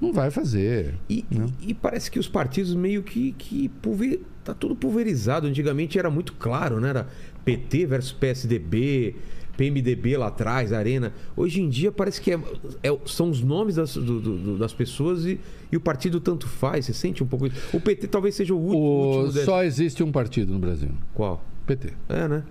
Não 0.00 0.12
vai 0.12 0.30
fazer. 0.30 0.94
E, 1.08 1.24
e- 1.30 1.68
e 1.70 1.74
parece 1.74 2.10
que 2.10 2.18
os 2.18 2.28
partidos 2.28 2.74
meio 2.74 3.02
que, 3.02 3.32
que 3.32 3.68
pulver, 3.68 4.20
tá 4.42 4.52
tudo 4.52 4.74
pulverizado. 4.74 5.46
Antigamente 5.46 5.98
era 5.98 6.10
muito 6.10 6.32
claro, 6.34 6.80
né? 6.80 6.88
Era 6.90 7.06
PT 7.44 7.86
versus 7.86 8.12
PSDB, 8.12 9.16
PMDB 9.56 10.16
lá 10.16 10.28
atrás, 10.28 10.72
Arena. 10.72 11.12
Hoje 11.36 11.60
em 11.60 11.68
dia 11.68 11.92
parece 11.92 12.20
que 12.20 12.32
é- 12.32 12.40
é- 12.82 12.98
são 13.06 13.30
os 13.30 13.42
nomes 13.42 13.76
das, 13.76 13.94
do- 13.94 14.20
do- 14.20 14.58
das 14.58 14.72
pessoas 14.72 15.24
e, 15.26 15.38
e 15.70 15.76
o 15.76 15.80
partido 15.80 16.20
tanto 16.20 16.48
faz. 16.48 16.86
Você 16.86 16.92
sente 16.94 17.22
um 17.22 17.26
pouco 17.26 17.46
isso? 17.46 17.76
O 17.76 17.80
PT 17.80 18.06
talvez 18.08 18.34
seja 18.34 18.54
o 18.54 18.58
último. 18.58 18.78
O- 18.78 19.06
último 19.16 19.32
desse- 19.32 19.44
só 19.44 19.62
existe 19.62 20.02
um 20.02 20.10
partido 20.10 20.52
no 20.52 20.58
Brasil. 20.58 20.90
Qual? 21.14 21.44
PT. 21.66 21.92
É, 22.08 22.26
né? 22.26 22.42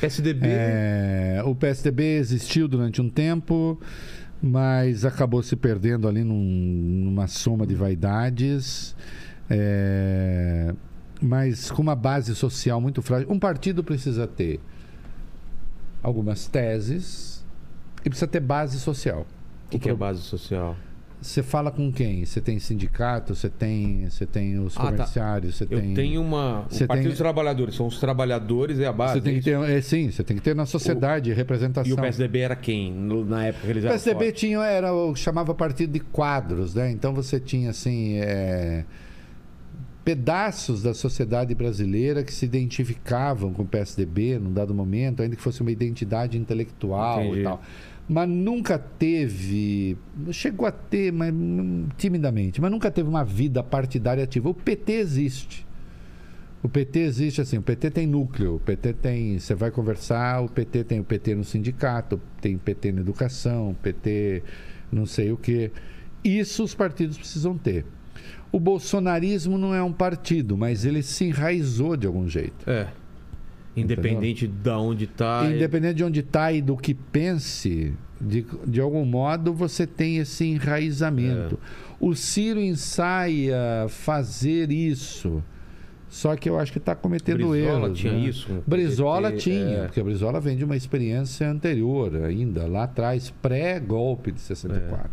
PSDB. 0.00 0.46
É, 0.48 1.42
o 1.44 1.54
PSDB 1.54 2.02
existiu 2.18 2.68
durante 2.68 3.00
um 3.00 3.08
tempo, 3.08 3.80
mas 4.40 5.04
acabou 5.04 5.42
se 5.42 5.56
perdendo 5.56 6.06
ali 6.06 6.22
num- 6.22 7.04
numa 7.04 7.26
soma 7.26 7.66
de 7.66 7.74
vaidades, 7.74 8.94
é, 9.50 10.74
mas 11.20 11.70
com 11.70 11.82
uma 11.82 11.96
base 11.96 12.34
social 12.34 12.80
muito 12.80 13.02
frágil. 13.02 13.28
Um 13.30 13.38
partido 13.38 13.82
precisa 13.82 14.26
ter 14.26 14.60
algumas 16.02 16.46
teses 16.46 17.44
e 18.04 18.08
precisa 18.08 18.26
ter 18.26 18.40
base 18.40 18.78
social. 18.78 19.26
O 19.66 19.70
que, 19.70 19.78
que 19.78 19.88
é 19.90 19.94
base 19.94 20.20
social? 20.22 20.76
Você 21.20 21.42
fala 21.42 21.72
com 21.72 21.90
quem? 21.90 22.24
Você 22.24 22.40
tem 22.40 22.60
sindicato, 22.60 23.34
você 23.34 23.48
tem, 23.50 24.08
você 24.08 24.24
tem 24.24 24.56
os 24.60 24.76
Ah, 24.76 24.82
tá. 24.84 24.90
comerciários, 24.92 25.56
você 25.56 25.64
Eu 25.64 25.80
tem. 25.80 25.92
tenho 25.92 26.22
uma. 26.22 26.64
Você 26.70 26.84
O 26.84 26.86
Partido 26.86 27.02
tem- 27.02 27.10
dos 27.10 27.18
Trabalhadores. 27.18 27.74
São 27.74 27.88
os 27.88 27.98
trabalhadores 27.98 28.78
e 28.78 28.84
a 28.84 28.92
base. 28.92 29.14
Você 29.14 29.20
tem 29.22 29.40
que 29.40 29.50
é 29.50 29.52
isso? 29.54 29.66
ter, 29.66 29.72
é, 29.78 29.80
sim, 29.80 30.10
você 30.12 30.22
tem 30.22 30.36
que 30.36 30.42
ter 30.44 30.54
na 30.54 30.64
sociedade 30.64 31.32
representação. 31.32 31.90
E 31.90 31.92
o 31.92 31.96
PSDB 31.96 32.38
era 32.38 32.54
quem? 32.54 32.92
No- 32.92 33.24
na 33.24 33.46
época 33.46 33.64
que 33.64 33.70
eles 33.72 33.84
O 33.84 33.88
PSDB 33.88 34.24
fortes? 34.26 34.40
tinha, 34.40 34.60
era 34.60 34.94
o 34.94 35.12
que 35.12 35.18
chamava 35.18 35.52
partido 35.56 35.92
de 35.92 35.98
quadros, 36.00 36.76
né? 36.76 36.88
Então 36.92 37.12
você 37.12 37.40
tinha 37.40 37.70
assim 37.70 38.18
é, 38.18 38.84
pedaços 40.08 40.82
da 40.82 40.94
sociedade 40.94 41.54
brasileira 41.54 42.24
que 42.24 42.32
se 42.32 42.46
identificavam 42.46 43.52
com 43.52 43.60
o 43.60 43.66
PSDB 43.66 44.38
num 44.38 44.50
dado 44.50 44.74
momento, 44.74 45.22
ainda 45.22 45.36
que 45.36 45.42
fosse 45.42 45.60
uma 45.60 45.70
identidade 45.70 46.38
intelectual 46.38 47.24
Entendi. 47.24 47.40
e 47.40 47.42
tal. 47.42 47.62
Mas 48.08 48.26
nunca 48.26 48.78
teve, 48.78 49.98
chegou 50.32 50.66
a 50.66 50.72
ter, 50.72 51.12
mas 51.12 51.30
hum, 51.30 51.88
timidamente, 51.98 52.58
mas 52.58 52.70
nunca 52.70 52.90
teve 52.90 53.06
uma 53.06 53.22
vida 53.22 53.62
partidária 53.62 54.24
ativa. 54.24 54.48
O 54.48 54.54
PT 54.54 54.92
existe. 54.92 55.66
O 56.62 56.70
PT 56.70 57.00
existe 57.00 57.42
assim, 57.42 57.58
o 57.58 57.62
PT 57.62 57.90
tem 57.90 58.06
núcleo, 58.06 58.54
o 58.54 58.60
PT 58.60 58.94
tem, 58.94 59.38
você 59.38 59.54
vai 59.54 59.70
conversar, 59.70 60.40
o 60.42 60.48
PT 60.48 60.84
tem 60.84 61.00
o 61.00 61.04
PT 61.04 61.34
no 61.34 61.44
sindicato, 61.44 62.18
tem 62.40 62.56
PT 62.56 62.92
na 62.92 63.02
educação, 63.02 63.76
PT 63.82 64.42
não 64.90 65.04
sei 65.04 65.32
o 65.32 65.36
quê. 65.36 65.70
Isso 66.24 66.64
os 66.64 66.74
partidos 66.74 67.18
precisam 67.18 67.58
ter. 67.58 67.84
O 68.50 68.58
bolsonarismo 68.58 69.58
não 69.58 69.74
é 69.74 69.82
um 69.82 69.92
partido, 69.92 70.56
mas 70.56 70.84
ele 70.84 71.02
se 71.02 71.24
enraizou 71.24 71.96
de 71.96 72.06
algum 72.06 72.28
jeito. 72.28 72.68
É. 72.68 72.88
Independente 73.76 74.46
de 74.46 74.70
onde 74.70 75.06
tá. 75.06 75.48
Independente 75.48 75.94
de 75.94 76.04
onde 76.04 76.20
está 76.20 76.52
e 76.52 76.60
do 76.60 76.76
que 76.76 76.94
pense, 76.94 77.94
de, 78.20 78.44
de 78.66 78.80
algum 78.80 79.04
modo 79.04 79.52
você 79.52 79.86
tem 79.86 80.18
esse 80.18 80.44
enraizamento. 80.44 81.58
É. 81.62 81.88
O 82.00 82.14
Ciro 82.14 82.60
ensaia 82.60 83.86
fazer 83.88 84.72
isso. 84.72 85.42
Só 86.08 86.34
que 86.36 86.48
eu 86.48 86.58
acho 86.58 86.72
que 86.72 86.78
está 86.78 86.94
cometendo 86.94 87.48
Brizola 87.48 87.86
erros. 87.86 87.98
tinha 87.98 88.12
né? 88.14 88.20
isso 88.20 88.62
Brizola 88.66 89.30
PT, 89.30 89.42
tinha, 89.42 89.76
é. 89.76 89.84
porque 89.84 90.00
a 90.00 90.04
Brizola 90.04 90.40
vem 90.40 90.56
de 90.56 90.64
uma 90.64 90.74
experiência 90.74 91.48
anterior 91.50 92.24
ainda, 92.24 92.66
lá 92.66 92.84
atrás, 92.84 93.30
pré-golpe 93.42 94.32
de 94.32 94.40
64. 94.40 95.10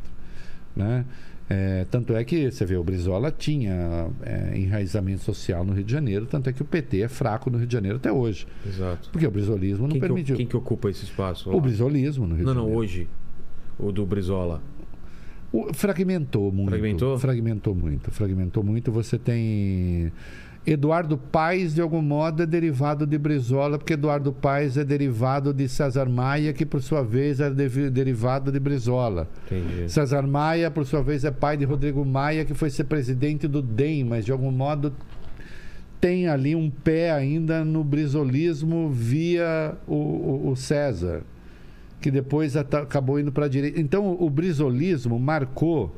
Né? 0.74 1.06
É, 1.48 1.86
tanto 1.92 2.16
é 2.16 2.24
que 2.24 2.50
você 2.50 2.66
vê, 2.66 2.76
o 2.76 2.84
Brizola 2.84 3.32
tinha 3.32 4.08
é, 4.24 4.58
enraizamento 4.58 5.22
social 5.24 5.64
no 5.64 5.74
Rio 5.74 5.84
de 5.84 5.92
Janeiro, 5.92 6.26
tanto 6.26 6.50
é 6.50 6.54
que 6.54 6.62
o 6.62 6.66
PT 6.66 7.02
é 7.02 7.08
fraco 7.08 7.52
no 7.52 7.58
Rio 7.60 7.68
de 7.68 7.74
Janeiro 7.74 7.98
até 7.98 8.12
hoje. 8.12 8.48
Exato. 8.66 9.10
Porque 9.12 9.28
o 9.28 9.32
brizolismo 9.32 9.84
não 9.84 9.90
Quem 9.92 10.02
que, 10.02 10.08
permitiu. 10.08 10.36
quem 10.38 10.48
que 10.48 10.58
ocupa 10.58 10.90
esse 10.90 11.04
espaço? 11.04 11.50
lá? 11.50 11.56
O 11.56 11.62
brizolismo 11.62 12.26
no 12.26 12.36
Rio 12.36 12.46
Não, 12.46 12.54
de 12.54 12.58
não, 12.58 12.64
Janeiro. 12.66 12.80
hoje. 12.82 13.08
O 13.78 13.92
do 13.92 14.06
Brizola. 14.08 14.60
O- 15.54 15.72
fragmentou 15.74 16.52
muito. 16.52 16.70
Fragmentou? 16.70 17.20
Fragmentou 17.20 17.76
muito. 17.76 18.10
Fragmentou 18.12 18.64
muito. 18.64 18.92
Você 18.92 19.20
tem. 19.20 20.12
Eduardo 20.66 21.16
Paes, 21.16 21.76
de 21.76 21.82
algum 21.82 22.02
modo, 22.02 22.42
é 22.42 22.46
derivado 22.46 23.06
de 23.06 23.18
Brizola, 23.20 23.78
porque 23.78 23.94
Eduardo 23.94 24.34
Paes 24.34 24.78
é 24.78 24.84
derivado 24.84 25.54
de 25.54 25.70
César 25.70 26.10
Maia, 26.10 26.54
que 26.54 26.66
por 26.66 26.82
sua 26.82 27.04
vez 27.04 27.40
é 27.40 27.52
devi- 27.52 27.90
derivado 27.92 28.52
de 28.52 28.60
Brizola. 28.60 29.28
Entendi. 29.46 29.88
César 29.92 30.24
Maia, 30.26 30.72
por 30.72 30.84
sua 30.86 31.04
vez, 31.04 31.24
é 31.24 31.30
pai 31.30 31.56
de 31.56 31.66
Rodrigo 31.66 32.04
Maia, 32.04 32.44
que 32.46 32.56
foi 32.56 32.72
ser 32.72 32.86
presidente 32.86 33.48
do 33.48 33.62
DEM, 33.62 34.06
mas 34.06 34.26
de 34.26 34.32
algum 34.32 34.50
modo 34.52 34.92
tem 36.02 36.28
ali 36.28 36.56
um 36.56 36.70
pé 36.70 37.12
ainda 37.12 37.64
no 37.64 37.84
brizolismo 37.84 38.90
via 38.90 39.76
o, 39.88 39.94
o- 39.96 40.50
o 40.50 40.56
César, 40.56 41.22
que 42.02 42.10
depois 42.10 42.56
acabou 42.58 43.20
indo 43.20 43.32
para 43.32 43.46
a 43.46 43.50
direita. 43.50 43.80
Então, 43.80 44.18
o 44.20 44.30
brizolismo 44.32 45.20
marcou, 45.20 45.96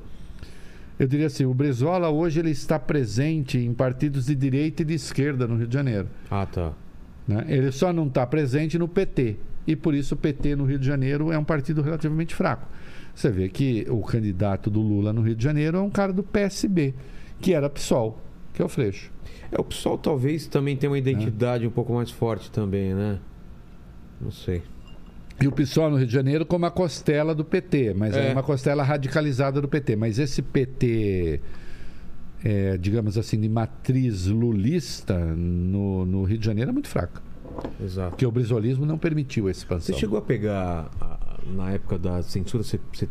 eu 1.00 1.08
diria 1.08 1.28
assim, 1.28 1.46
o 1.46 1.54
Brizola 1.54 2.10
hoje 2.10 2.40
ele 2.40 2.50
está 2.50 2.80
presente 2.80 3.58
em 3.58 3.74
partidos 3.74 4.26
de 4.26 4.36
direita 4.36 4.82
e 4.82 4.86
de 4.86 4.96
esquerda 4.96 5.48
no 5.48 5.56
Rio 5.56 5.68
de 5.68 5.74
Janeiro. 5.74 6.08
Ah, 6.30 6.46
tá. 6.46 6.74
né? 7.28 7.46
Ele 7.48 7.72
só 7.72 7.94
não 7.94 8.08
está 8.08 8.26
presente 8.26 8.80
no 8.80 8.88
PT. 8.88 9.38
E 9.68 9.76
por 9.76 9.94
isso 9.94 10.16
o 10.16 10.18
PT 10.18 10.56
no 10.56 10.66
Rio 10.66 10.80
de 10.80 10.88
Janeiro 10.88 11.32
é 11.32 11.38
um 11.38 11.44
partido 11.44 11.82
relativamente 11.82 12.34
fraco. 12.34 12.68
Você 13.14 13.30
vê 13.30 13.50
que 13.50 13.86
o 13.90 14.02
candidato 14.02 14.70
do 14.70 14.80
Lula 14.80 15.12
no 15.12 15.22
Rio 15.22 15.36
de 15.36 15.44
Janeiro 15.44 15.78
é 15.78 15.82
um 15.82 15.90
cara 15.90 16.14
do 16.14 16.24
PSB, 16.24 16.94
que 17.42 17.54
era 17.54 17.70
PSOL, 17.70 18.22
que 18.54 18.62
é 18.62 18.66
o 18.66 18.70
Freixo. 18.70 19.12
É, 19.52 19.60
o 19.60 19.64
pessoal 19.64 19.98
talvez 19.98 20.48
também 20.48 20.76
tenha 20.78 20.90
uma 20.90 20.98
identidade 20.98 21.68
um 21.68 21.72
pouco 21.72 21.94
mais 21.94 22.10
forte 22.10 22.50
também, 22.50 22.94
né? 22.94 23.20
Não 24.22 24.32
sei. 24.32 24.64
E 25.40 25.48
o 25.48 25.52
PSOL 25.52 25.90
no 25.92 25.98
Rio 25.98 26.08
de 26.08 26.14
Janeiro 26.14 26.46
como 26.46 26.66
a 26.66 26.72
costela 26.72 27.36
do 27.36 27.46
PT, 27.46 27.94
mas 27.94 28.16
é, 28.16 28.30
É. 28.30 28.34
uma 28.34 28.42
costela 28.44 28.82
radicalizada 28.84 29.62
do 29.62 29.68
PT. 29.68 29.96
Mas 29.96 30.18
esse 30.18 30.42
PT, 30.42 31.40
é, 32.44 32.78
digamos 32.78 33.18
assim, 33.18 33.40
de 33.40 33.48
matriz 33.48 34.26
lulista 34.28 35.16
no, 35.18 36.06
no 36.06 36.24
Rio 36.24 36.38
de 36.40 36.46
Janeiro 36.46 36.70
é 36.72 36.74
muito 36.74 36.88
fraco. 36.90 37.22
Exato. 37.84 38.12
Porque 38.12 38.26
o 38.26 38.32
brizolismo 38.32 38.86
não 38.86 38.98
permitiu 38.98 39.46
a 39.48 39.54
Você 39.54 39.60
expansão. 39.60 39.96
chegou 39.98 40.18
a 40.18 40.22
pegar, 40.22 40.90
na 41.56 41.72
época 41.72 41.98
da 42.00 42.22
censura, 42.24 42.64
você, 42.64 42.80
você 42.92 43.08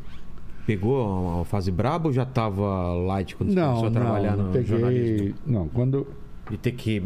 pegou 0.67 1.41
a, 1.41 1.45
fase 1.45 1.71
braba 1.71 2.09
ou 2.09 2.13
já 2.13 2.25
tava 2.25 2.93
light 2.95 3.37
quando 3.37 3.51
você 3.51 3.57
Não, 3.57 3.77
começou 3.77 3.89
a 3.89 3.91
trabalhar 4.03 4.37
não, 4.37 4.45
no 4.47 4.53
peguei. 4.53 4.67
jornalismo? 4.67 5.35
Não, 5.47 5.69
quando, 5.69 6.07
E 6.51 6.57
ter 6.57 6.73
que... 6.73 7.03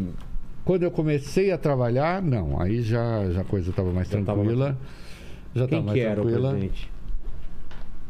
Quando 0.63 0.83
eu 0.83 0.91
comecei 0.91 1.51
a 1.51 1.57
trabalhar, 1.57 2.21
não, 2.21 2.61
aí 2.61 2.83
já, 2.83 3.29
já 3.31 3.41
a 3.41 3.43
coisa 3.43 3.71
estava 3.71 3.91
mais 3.91 4.07
Já 4.07 4.21
tava 4.21 4.39
tranquila. 4.41 4.77
Já 5.53 5.67
Quem 5.67 5.79
estava 5.79 5.83
mais 5.83 5.93
que 5.93 5.99
era 6.05 6.21
o 6.21 6.23
tranquila. 6.25 6.49
presidente? 6.51 6.91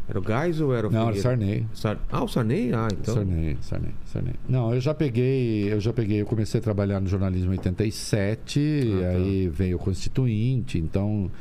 Era 0.08 0.20
o 0.20 0.22
Gás 0.22 0.60
ou 0.60 0.76
era 0.76 0.88
o 0.88 0.92
Não, 0.92 1.08
era 1.08 1.16
o? 1.16 1.20
Sarney. 1.22 1.66
Sar... 1.74 1.98
Ah, 2.12 2.24
o 2.24 2.28
Sarney? 2.28 2.74
Ah, 2.74 2.88
então... 2.92 3.14
Sarney, 3.16 3.58
Sarney, 3.62 3.92
Sarney. 4.06 4.34
Não, 4.50 4.74
eu 4.74 4.82
já 4.82 4.94
peguei, 4.94 5.72
eu 5.72 5.80
já 5.80 5.94
peguei, 5.94 6.20
eu 6.22 6.26
comecei 6.26 6.60
a 6.60 6.64
trabalhar 6.64 7.00
no 7.00 7.08
jornalismo 7.08 7.54
em 7.54 7.58
87, 7.58 8.60
Ah, 8.98 9.02
tá. 9.02 9.08
aí 9.10 9.48
veio 9.48 9.78
o 9.78 9.80
Constituinte, 9.80 10.78
então 10.78 11.32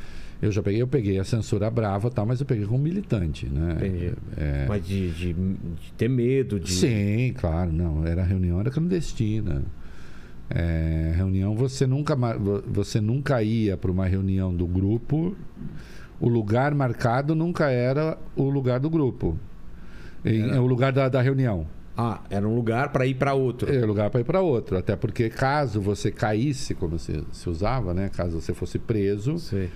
eu 0.41 0.51
já 0.51 0.63
peguei, 0.63 0.81
eu 0.81 0.87
peguei 0.87 1.19
a 1.19 1.23
censura 1.25 1.69
brava, 1.69 2.09
tal, 2.09 2.25
mas 2.25 2.39
eu 2.39 2.45
peguei 2.45 2.65
como 2.65 2.81
militante, 2.81 3.45
né? 3.47 3.73
Entendi. 3.77 4.13
É, 4.37 4.65
Mas 4.69 4.87
de, 4.87 5.09
de, 5.11 5.33
de 5.33 5.93
ter 5.97 6.09
medo, 6.09 6.59
de... 6.59 6.71
Sim, 6.71 7.33
claro, 7.37 7.71
não. 7.73 8.05
Era 8.07 8.23
reunião, 8.23 8.59
era 8.59 8.71
clandestina. 8.71 9.63
É, 10.53 11.13
reunião, 11.15 11.55
você 11.55 11.87
nunca, 11.87 12.15
você 12.67 12.99
nunca 12.99 13.41
ia 13.41 13.77
para 13.77 13.91
uma 13.91 14.05
reunião 14.05 14.53
do 14.53 14.67
grupo. 14.67 15.35
O 16.19 16.27
lugar 16.27 16.75
marcado 16.75 17.33
nunca 17.33 17.69
era 17.71 18.17
o 18.35 18.49
lugar 18.49 18.79
do 18.79 18.89
grupo. 18.89 19.37
Em- 20.25 20.49
Era. 20.49 20.61
o 20.61 20.67
lugar 20.67 20.91
da, 20.91 21.09
da 21.09 21.21
reunião. 21.21 21.65
Ah, 21.97 22.21
era 22.29 22.47
um 22.47 22.53
lugar 22.55 22.89
para 22.91 23.05
ir 23.05 23.15
para 23.15 23.33
outro. 23.33 23.71
É 23.73 23.79
o 23.83 23.87
lugar 23.87 24.09
para 24.09 24.21
ir 24.21 24.23
para 24.23 24.41
outro. 24.41 24.77
Até 24.77 24.95
porque 24.95 25.29
caso 25.29 25.81
você 25.81 26.11
caísse, 26.11 26.73
como 26.75 26.97
se, 26.99 27.23
se 27.31 27.49
usava, 27.49 27.93
né? 27.93 28.09
Caso 28.09 28.39
você 28.39 28.53
fosse 28.53 28.77
preso 28.79 29.37
Sei. 29.39 29.69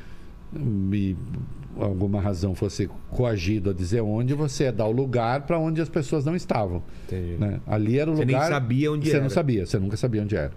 e 0.93 1.15
alguma 1.77 2.21
razão 2.21 2.55
fosse 2.55 2.89
coagido 3.09 3.69
a 3.69 3.73
dizer 3.73 4.01
onde, 4.01 4.33
você 4.33 4.65
ia 4.65 4.71
dar 4.71 4.85
o 4.85 4.91
lugar 4.91 5.41
para 5.41 5.57
onde 5.59 5.81
as 5.81 5.89
pessoas 5.89 6.23
não 6.25 6.35
estavam. 6.35 6.81
Entendi. 7.05 7.37
né? 7.37 7.59
Ali 7.67 7.99
era 7.99 8.09
o 8.11 8.15
Você 8.15 8.25
nem 8.25 8.35
lugar. 8.35 8.49
sabia 8.49 8.91
onde 8.91 9.07
você 9.09 9.15
era. 9.15 9.23
não 9.23 9.29
sabia, 9.29 9.65
você 9.65 9.77
nunca 9.79 9.97
sabia 9.97 10.21
onde 10.21 10.35
era. 10.35 10.51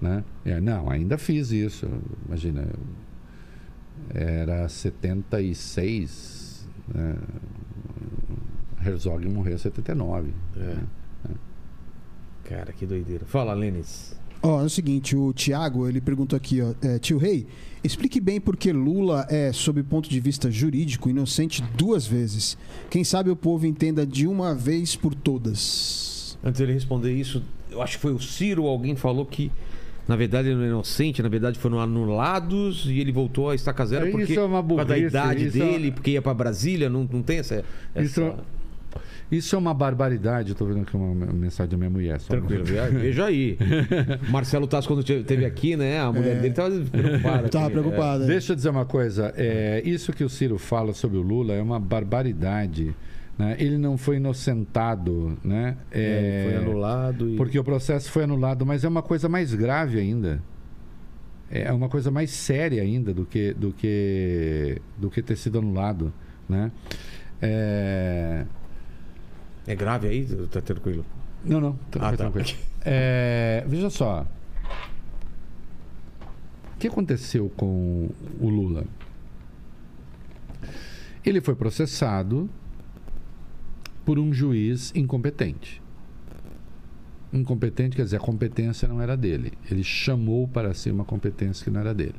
Né? 0.00 0.24
É, 0.44 0.60
não, 0.60 0.90
ainda 0.90 1.18
fiz 1.18 1.50
isso. 1.50 1.88
Imagina, 2.26 2.68
era 4.14 4.68
76. 4.68 6.68
Né? 6.88 7.16
Herzog 8.84 9.28
morreu 9.28 9.54
em 9.54 9.58
79. 9.58 10.30
É. 10.56 10.76
Cara, 12.44 12.72
que 12.72 12.84
doideira. 12.84 13.24
Fala, 13.26 13.54
Lênis. 13.54 14.18
Ó, 14.42 14.62
é 14.62 14.64
o 14.64 14.70
seguinte, 14.70 15.14
o 15.14 15.32
Thiago, 15.34 15.86
ele 15.86 16.00
perguntou 16.00 16.36
aqui, 16.36 16.62
ó, 16.62 16.72
é, 16.82 16.98
tio 16.98 17.18
Rei, 17.18 17.46
explique 17.84 18.18
bem 18.18 18.40
por 18.40 18.56
que 18.56 18.72
Lula 18.72 19.26
é, 19.28 19.52
sob 19.52 19.82
ponto 19.82 20.08
de 20.08 20.18
vista 20.18 20.50
jurídico, 20.50 21.10
inocente 21.10 21.62
duas 21.76 22.06
vezes. 22.06 22.56
Quem 22.88 23.04
sabe 23.04 23.30
o 23.30 23.36
povo 23.36 23.66
entenda 23.66 24.06
de 24.06 24.26
uma 24.26 24.54
vez 24.54 24.96
por 24.96 25.14
todas. 25.14 26.38
Antes 26.42 26.58
dele 26.58 26.72
responder 26.72 27.12
isso, 27.12 27.42
eu 27.70 27.82
acho 27.82 27.98
que 27.98 28.02
foi 28.02 28.14
o 28.14 28.18
Ciro, 28.18 28.66
alguém 28.66 28.96
falou 28.96 29.26
que 29.26 29.52
na 30.10 30.16
verdade 30.16 30.48
ele 30.48 30.56
não 30.56 30.64
é 30.64 30.68
inocente, 30.68 31.22
na 31.22 31.28
verdade 31.28 31.56
foram 31.56 31.78
anulados 31.80 32.84
e 32.88 32.98
ele 32.98 33.12
voltou 33.12 33.48
a 33.48 33.54
estaca 33.54 33.86
zero 33.86 34.08
Isso 34.08 34.16
porque 34.18 34.34
é 34.36 34.42
uma 34.42 34.60
por 34.62 34.76
causa 34.76 34.84
da 34.88 34.94
burrice, 34.96 35.06
idade 35.08 35.46
isso 35.46 35.62
é- 35.62 35.66
dele, 35.66 35.92
porque 35.92 36.10
ia 36.10 36.20
para 36.20 36.34
Brasília, 36.34 36.90
não, 36.90 37.08
não 37.10 37.22
tem 37.22 37.38
essa, 37.38 37.64
essa... 37.94 38.02
Isso, 38.02 38.34
isso 39.30 39.54
é 39.54 39.58
uma 39.60 39.72
barbaridade. 39.72 40.50
Estou 40.50 40.66
vendo 40.66 40.80
aqui 40.80 40.96
uma 40.96 41.14
mensagem 41.32 41.70
da 41.70 41.76
minha 41.76 41.88
mulher. 41.88 42.18
só 42.18 42.30
Tranquilo, 42.34 42.64
veja 42.64 43.26
aí. 43.26 43.56
Marcelo 44.28 44.66
Tasso, 44.66 44.88
quando 44.88 45.04
te- 45.04 45.22
teve 45.22 45.44
aqui, 45.44 45.76
né? 45.76 46.00
A 46.00 46.10
mulher 46.10 46.36
É. 46.36 46.40
dele 46.40 46.52
tava 46.54 46.70
preocupada. 46.80 47.48
Tava 47.48 47.66
com 47.66 47.70
ele. 47.70 47.80
preocupada. 47.80 48.26
Deixa 48.26 48.50
eu 48.50 48.56
dizer 48.56 48.70
uma 48.70 48.84
coisa. 48.84 49.32
É, 49.36 49.80
isso 49.84 50.12
que 50.12 50.24
o 50.24 50.28
Ciro 50.28 50.58
fala 50.58 50.92
sobre 50.92 51.16
o 51.18 51.22
Lula 51.22 51.54
é 51.54 51.62
uma 51.62 51.78
barbaridade. 51.78 52.92
Né? 53.40 53.56
Ele 53.58 53.78
não 53.78 53.96
foi 53.96 54.16
inocentado, 54.16 55.38
né? 55.42 55.76
É, 55.90 56.44
É, 56.46 56.50
foi 56.50 56.56
anulado 56.62 57.30
e... 57.30 57.36
Porque 57.36 57.58
o 57.58 57.64
processo 57.64 58.10
foi 58.10 58.24
anulado, 58.24 58.66
mas 58.66 58.84
é 58.84 58.88
uma 58.88 59.02
coisa 59.02 59.28
mais 59.30 59.54
grave 59.54 59.98
ainda. 59.98 60.42
É 61.50 61.72
uma 61.72 61.88
coisa 61.88 62.10
mais 62.10 62.30
séria 62.30 62.82
ainda 62.82 63.12
do 63.14 63.24
que 63.26 63.52
do 63.54 63.72
que 63.72 64.80
do 64.96 65.10
que 65.10 65.20
ter 65.22 65.36
sido 65.36 65.58
anulado, 65.58 66.12
né? 66.48 66.70
É, 67.42 68.44
É 69.66 69.74
grave 69.74 70.06
aí? 70.08 70.26
Tá 70.48 70.60
tranquilo. 70.60 71.04
Não, 71.44 71.60
não, 71.60 71.72
tá, 71.90 72.00
Ah, 72.08 72.10
tá. 72.10 72.16
tranquilo. 72.30 72.46
É, 72.84 73.64
veja 73.66 73.88
só. 73.90 74.26
O 76.74 76.78
que 76.78 76.86
aconteceu 76.88 77.50
com 77.56 78.10
o 78.38 78.48
Lula? 78.48 78.84
Ele 81.24 81.40
foi 81.40 81.54
processado 81.54 82.48
por 84.04 84.18
um 84.18 84.32
juiz 84.32 84.92
incompetente. 84.94 85.82
Incompetente 87.32 87.96
quer 87.96 88.04
dizer, 88.04 88.16
a 88.16 88.20
competência 88.20 88.88
não 88.88 89.00
era 89.00 89.16
dele. 89.16 89.52
Ele 89.70 89.84
chamou 89.84 90.48
para 90.48 90.74
si 90.74 90.90
uma 90.90 91.04
competência 91.04 91.64
que 91.64 91.70
não 91.70 91.80
era 91.80 91.94
dele. 91.94 92.16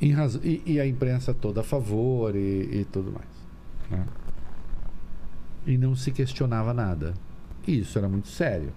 E, 0.00 0.62
e 0.66 0.80
a 0.80 0.86
imprensa 0.86 1.32
toda 1.32 1.60
a 1.60 1.64
favor 1.64 2.34
e, 2.34 2.80
e 2.80 2.86
tudo 2.90 3.12
mais. 3.12 3.28
né? 3.88 4.04
e 5.66 5.78
não 5.78 5.94
se 5.94 6.10
questionava 6.10 6.74
nada. 6.74 7.14
E 7.66 7.78
isso 7.78 7.98
era 7.98 8.08
muito 8.08 8.28
sério. 8.28 8.72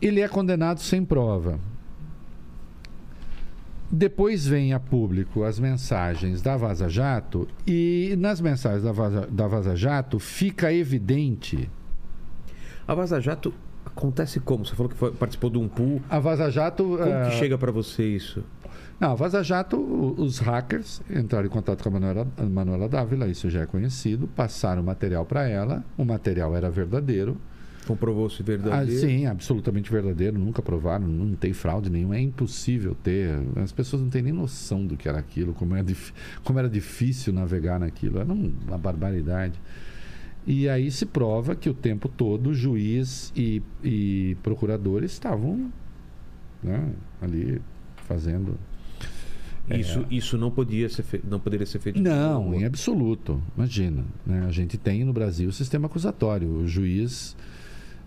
Ele 0.00 0.20
é 0.20 0.28
condenado 0.28 0.80
sem 0.80 1.04
prova. 1.04 1.58
Depois 3.90 4.46
vem 4.46 4.72
a 4.72 4.80
público 4.80 5.44
as 5.44 5.58
mensagens 5.60 6.42
da 6.42 6.56
Vaza 6.56 6.88
Jato 6.88 7.46
e 7.66 8.14
nas 8.18 8.40
mensagens 8.40 8.82
da 8.82 8.92
Vaza, 8.92 9.28
da 9.30 9.46
Vaza 9.46 9.76
Jato 9.76 10.18
fica 10.18 10.72
evidente. 10.72 11.70
A 12.86 12.94
Vaza 12.94 13.20
Jato 13.20 13.52
Acontece 13.86 14.40
como? 14.40 14.66
Você 14.66 14.74
falou 14.74 14.90
que 14.90 14.96
foi- 14.98 15.12
participou 15.12 15.48
de 15.48 15.56
um 15.58 15.68
pool. 15.68 16.02
A 16.10 16.18
Vaza 16.18 16.50
Jato. 16.50 16.82
Como 16.98 17.02
eh, 17.02 17.30
que 17.30 17.36
chega 17.36 17.56
pra 17.56 17.70
você 17.72 18.04
isso? 18.04 18.44
Não, 19.00 19.12
a 19.12 19.14
Vaza 19.14 19.42
Jato, 19.42 19.78
os 20.18 20.38
hackers 20.38 21.00
entraram 21.08 21.46
em 21.46 21.50
contato 21.50 21.82
com 21.82 21.88
a 21.88 21.92
Manuela, 21.92 22.26
a 22.36 22.42
Manuela 22.42 22.88
Dávila, 22.88 23.26
isso 23.28 23.48
já 23.48 23.60
é 23.60 23.66
conhecido, 23.66 24.26
passaram 24.26 24.82
o 24.82 24.84
material 24.84 25.24
para 25.24 25.48
ela, 25.48 25.84
o 25.96 26.04
material 26.04 26.54
era 26.54 26.68
verdadeiro. 26.68 27.36
Comprovou-se 27.86 28.42
Ah, 28.42 28.44
verdadeiro? 28.44 29.00
sim, 29.00 29.26
absolutamente 29.26 29.90
verdadeiro, 29.90 30.38
nunca 30.38 30.60
provaram, 30.60 31.06
não 31.06 31.34
tem 31.36 31.52
fraude 31.52 31.88
nenhuma, 31.88 32.16
é 32.16 32.20
impossível 32.20 32.94
ter. 32.94 33.30
As 33.56 33.70
pessoas 33.72 34.02
não 34.02 34.08
têm 34.10 34.22
nem 34.22 34.32
noção 34.32 34.84
do 34.86 34.96
que 34.96 35.08
era 35.08 35.18
aquilo, 35.18 35.52
como 35.54 35.74
era, 35.74 35.84
dif- 35.84 36.12
como 36.42 36.58
era 36.58 36.68
difícil 36.68 37.32
navegar 37.32 37.78
naquilo, 37.78 38.18
era 38.18 38.32
um- 38.32 38.52
uma 38.66 38.76
barbaridade. 38.78 39.60
E 40.46 40.68
aí 40.68 40.90
se 40.90 41.06
prova 41.06 41.54
que 41.56 41.68
o 41.68 41.74
tempo 41.74 42.08
todo 42.08 42.54
juiz 42.54 43.32
e, 43.36 43.62
e 43.82 44.36
procurador 44.42 45.02
estavam 45.02 45.72
né, 46.62 46.88
ali 47.20 47.60
fazendo 48.06 48.56
Isso, 49.68 50.06
isso 50.08 50.38
não, 50.38 50.48
podia 50.50 50.88
ser 50.88 51.02
fe... 51.02 51.20
não 51.28 51.40
poderia 51.40 51.66
ser 51.66 51.80
feito. 51.80 51.98
É. 51.98 52.02
Não, 52.02 52.54
em 52.54 52.64
absoluto. 52.64 53.42
Imagina. 53.56 54.04
né? 54.24 54.44
A 54.46 54.52
gente 54.52 54.78
tem 54.78 55.04
no 55.04 55.12
Brasil 55.12 55.48
o 55.48 55.52
sistema 55.52 55.86
acusatório. 55.86 56.48
O 56.48 56.68
juiz, 56.68 57.36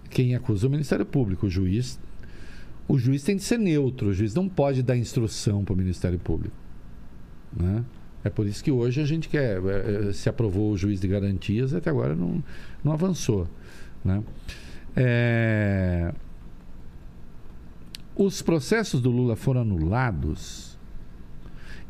quem 0.10 0.36
acusa 0.36 0.66
é 0.66 0.68
o 0.68 0.72
Ministério 0.72 1.06
Público. 1.06 1.48
O 1.48 1.50
juiz, 1.50 2.00
o 2.88 2.98
juiz 2.98 3.24
tem 3.24 3.36
de 3.36 3.44
ser 3.44 3.58
neutro. 3.60 4.10
O 4.10 4.14
juiz 4.14 4.34
não 4.34 4.50
pode 4.50 4.82
dar 4.84 4.98
instrução 4.98 5.64
para 5.64 5.74
o 5.74 5.78
Ministério 5.78 6.20
Público. 6.20 6.56
Né? 7.56 7.84
É 8.24 8.30
por 8.30 8.46
isso 8.46 8.64
que 8.64 8.72
hoje 8.72 9.02
a 9.02 9.06
gente 9.06 9.30
quer. 9.30 9.58
eh, 9.64 10.10
eh, 10.10 10.14
Se 10.14 10.30
aprovou 10.30 10.72
o 10.72 10.78
juiz 10.78 11.00
de 11.00 11.08
garantias, 11.08 11.74
até 11.74 11.90
agora 11.90 12.16
não, 12.16 12.44
não 12.84 12.92
avançou. 12.92 13.48
Né? 14.04 14.24
É, 14.96 16.14
Os 18.16 18.42
processos 18.42 19.02
do 19.02 19.10
Lula 19.10 19.36
foram 19.36 19.62
anulados. 19.62 20.78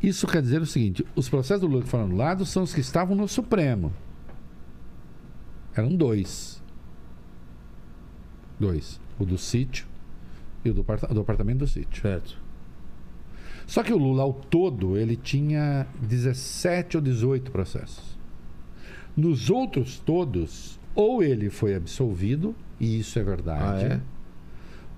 Isso 0.02 0.28
quer 0.28 0.42
dizer 0.42 0.62
o 0.62 0.66
seguinte: 0.66 1.06
os 1.16 1.28
processos 1.28 1.62
do 1.62 1.68
Lula 1.68 1.84
que 1.84 1.90
foram 1.90 2.06
anulados 2.06 2.50
são 2.50 2.64
os 2.64 2.74
que 2.74 2.82
estavam 2.82 3.16
no 3.16 3.28
Supremo. 3.28 3.92
Eram 5.76 5.96
dois. 5.96 6.59
Dois. 8.60 9.00
O 9.18 9.26
do 9.26 9.38
sítio 9.38 9.86
e 10.64 10.70
o 10.70 10.74
do, 10.74 10.84
do 10.84 11.22
apartamento 11.22 11.60
do 11.60 11.68
sítio. 11.68 12.02
Certo. 12.02 12.38
Só 13.66 13.84
que 13.84 13.94
o 13.94 13.98
Lula, 13.98 14.24
ao 14.24 14.34
todo, 14.34 14.98
ele 14.98 15.16
tinha 15.16 15.86
17 16.02 16.98
ou 16.98 17.04
18 17.04 17.52
processos. 17.52 18.18
Nos 19.16 19.50
outros 19.50 20.00
todos, 20.00 20.80
ou 20.96 21.22
ele 21.22 21.50
foi 21.50 21.76
absolvido, 21.76 22.56
e 22.80 23.00
isso 23.00 23.20
é 23.20 23.24
verdade, 23.24 23.86
Ah, 23.86 23.88
é? 23.96 24.02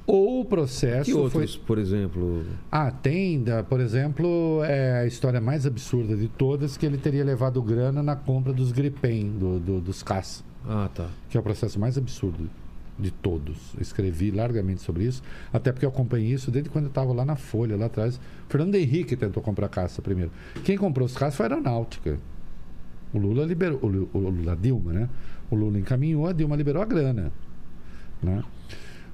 ou 0.08 0.42
o 0.42 0.46
processo 0.46 1.06
Que 1.06 1.12
foi 1.12 1.22
outros, 1.22 1.58
por 1.58 1.78
exemplo. 1.78 2.46
ah, 2.72 2.92
tem, 2.92 3.44
por 3.68 3.80
exemplo, 3.82 4.62
é 4.64 5.02
a 5.02 5.06
história 5.06 5.42
mais 5.42 5.66
absurda 5.66 6.16
de 6.16 6.28
todas 6.28 6.78
que 6.78 6.86
ele 6.86 6.98
teria 6.98 7.24
levado 7.26 7.62
grana 7.62 8.02
na 8.02 8.16
compra 8.16 8.54
dos 8.54 8.72
Gripen, 8.72 9.32
do, 9.38 9.60
do- 9.60 9.82
dos 9.82 10.02
CAS, 10.04 10.44
Ah, 10.66 10.90
tá. 10.94 11.10
que 11.30 11.36
é 11.36 11.40
o 11.40 11.44
processo 11.44 11.80
mais 11.80 11.98
absurdo 11.98 12.50
de 13.02 13.12
todos. 13.12 13.74
Escrevi 13.80 14.32
largamente 14.32 14.82
sobre 14.82 15.04
isso, 15.06 15.22
até 15.52 15.72
porque 15.72 15.86
eu 15.86 15.90
acompanhei 15.90 16.32
isso 16.32 16.52
desde 16.52 16.70
quando 16.70 16.86
eu 16.86 16.90
estava 16.90 17.12
lá 17.14 17.26
na 17.26 17.36
Folha, 17.36 17.76
lá 17.76 17.88
atrás. 17.88 18.20
Fernando 18.48 18.76
Henrique 18.76 19.16
tentou 19.16 19.42
comprar 19.42 19.68
caça 19.70 20.02
primeiro. 20.02 20.32
Quem 20.64 20.78
comprou 20.78 21.06
os 21.06 21.16
caças 21.18 21.36
foi 21.36 21.46
a 21.48 21.50
Aeronáutica. 21.50 22.20
O 23.14 23.18
Lula 23.18 23.46
liberou, 23.46 23.80
o 23.82 23.88
Lu- 23.88 24.10
o 24.14 24.20
Lula, 24.20 24.56
Dilma, 24.56 24.94
né? 24.94 25.10
O 25.50 25.56
Lula 25.56 25.78
encaminhou, 25.78 26.28
a 26.28 26.32
Dilma 26.32 26.56
liberou 26.56 26.82
a 26.82 26.86
grana. 26.86 27.32
Né? 28.22 28.44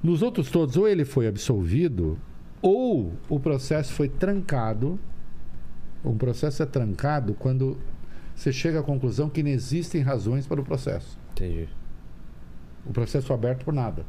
Nos 0.02 0.22
outros 0.22 0.50
todos, 0.50 0.76
ou 0.76 0.86
ele 0.86 1.04
foi 1.04 1.26
absolvido, 1.26 2.16
ou 2.62 3.12
o 3.28 3.40
processo 3.40 3.92
foi 3.92 4.08
trancado. 4.08 4.98
Um 6.04 6.16
processo 6.16 6.62
é 6.62 6.66
trancado 6.66 7.34
quando 7.34 7.76
você 8.36 8.52
chega 8.52 8.78
à 8.78 8.82
conclusão 8.84 9.28
que 9.28 9.42
não 9.42 9.50
existem 9.50 10.00
razões 10.00 10.46
para 10.46 10.60
o 10.60 10.64
processo. 10.64 11.18
Entendi. 11.32 11.68
O 12.88 12.92
processo 12.92 13.32
aberto 13.32 13.64
por 13.64 13.74
nada. 13.74 14.04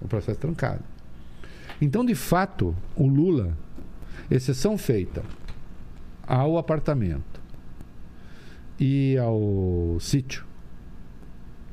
O 0.00 0.06
processo 0.06 0.38
trancado. 0.38 0.84
Então, 1.80 2.04
de 2.04 2.14
fato, 2.14 2.74
o 2.94 3.06
Lula, 3.06 3.56
exceção 4.30 4.78
feita 4.78 5.22
ao 6.26 6.56
apartamento 6.58 7.40
e 8.78 9.16
ao 9.18 9.98
sítio, 10.00 10.44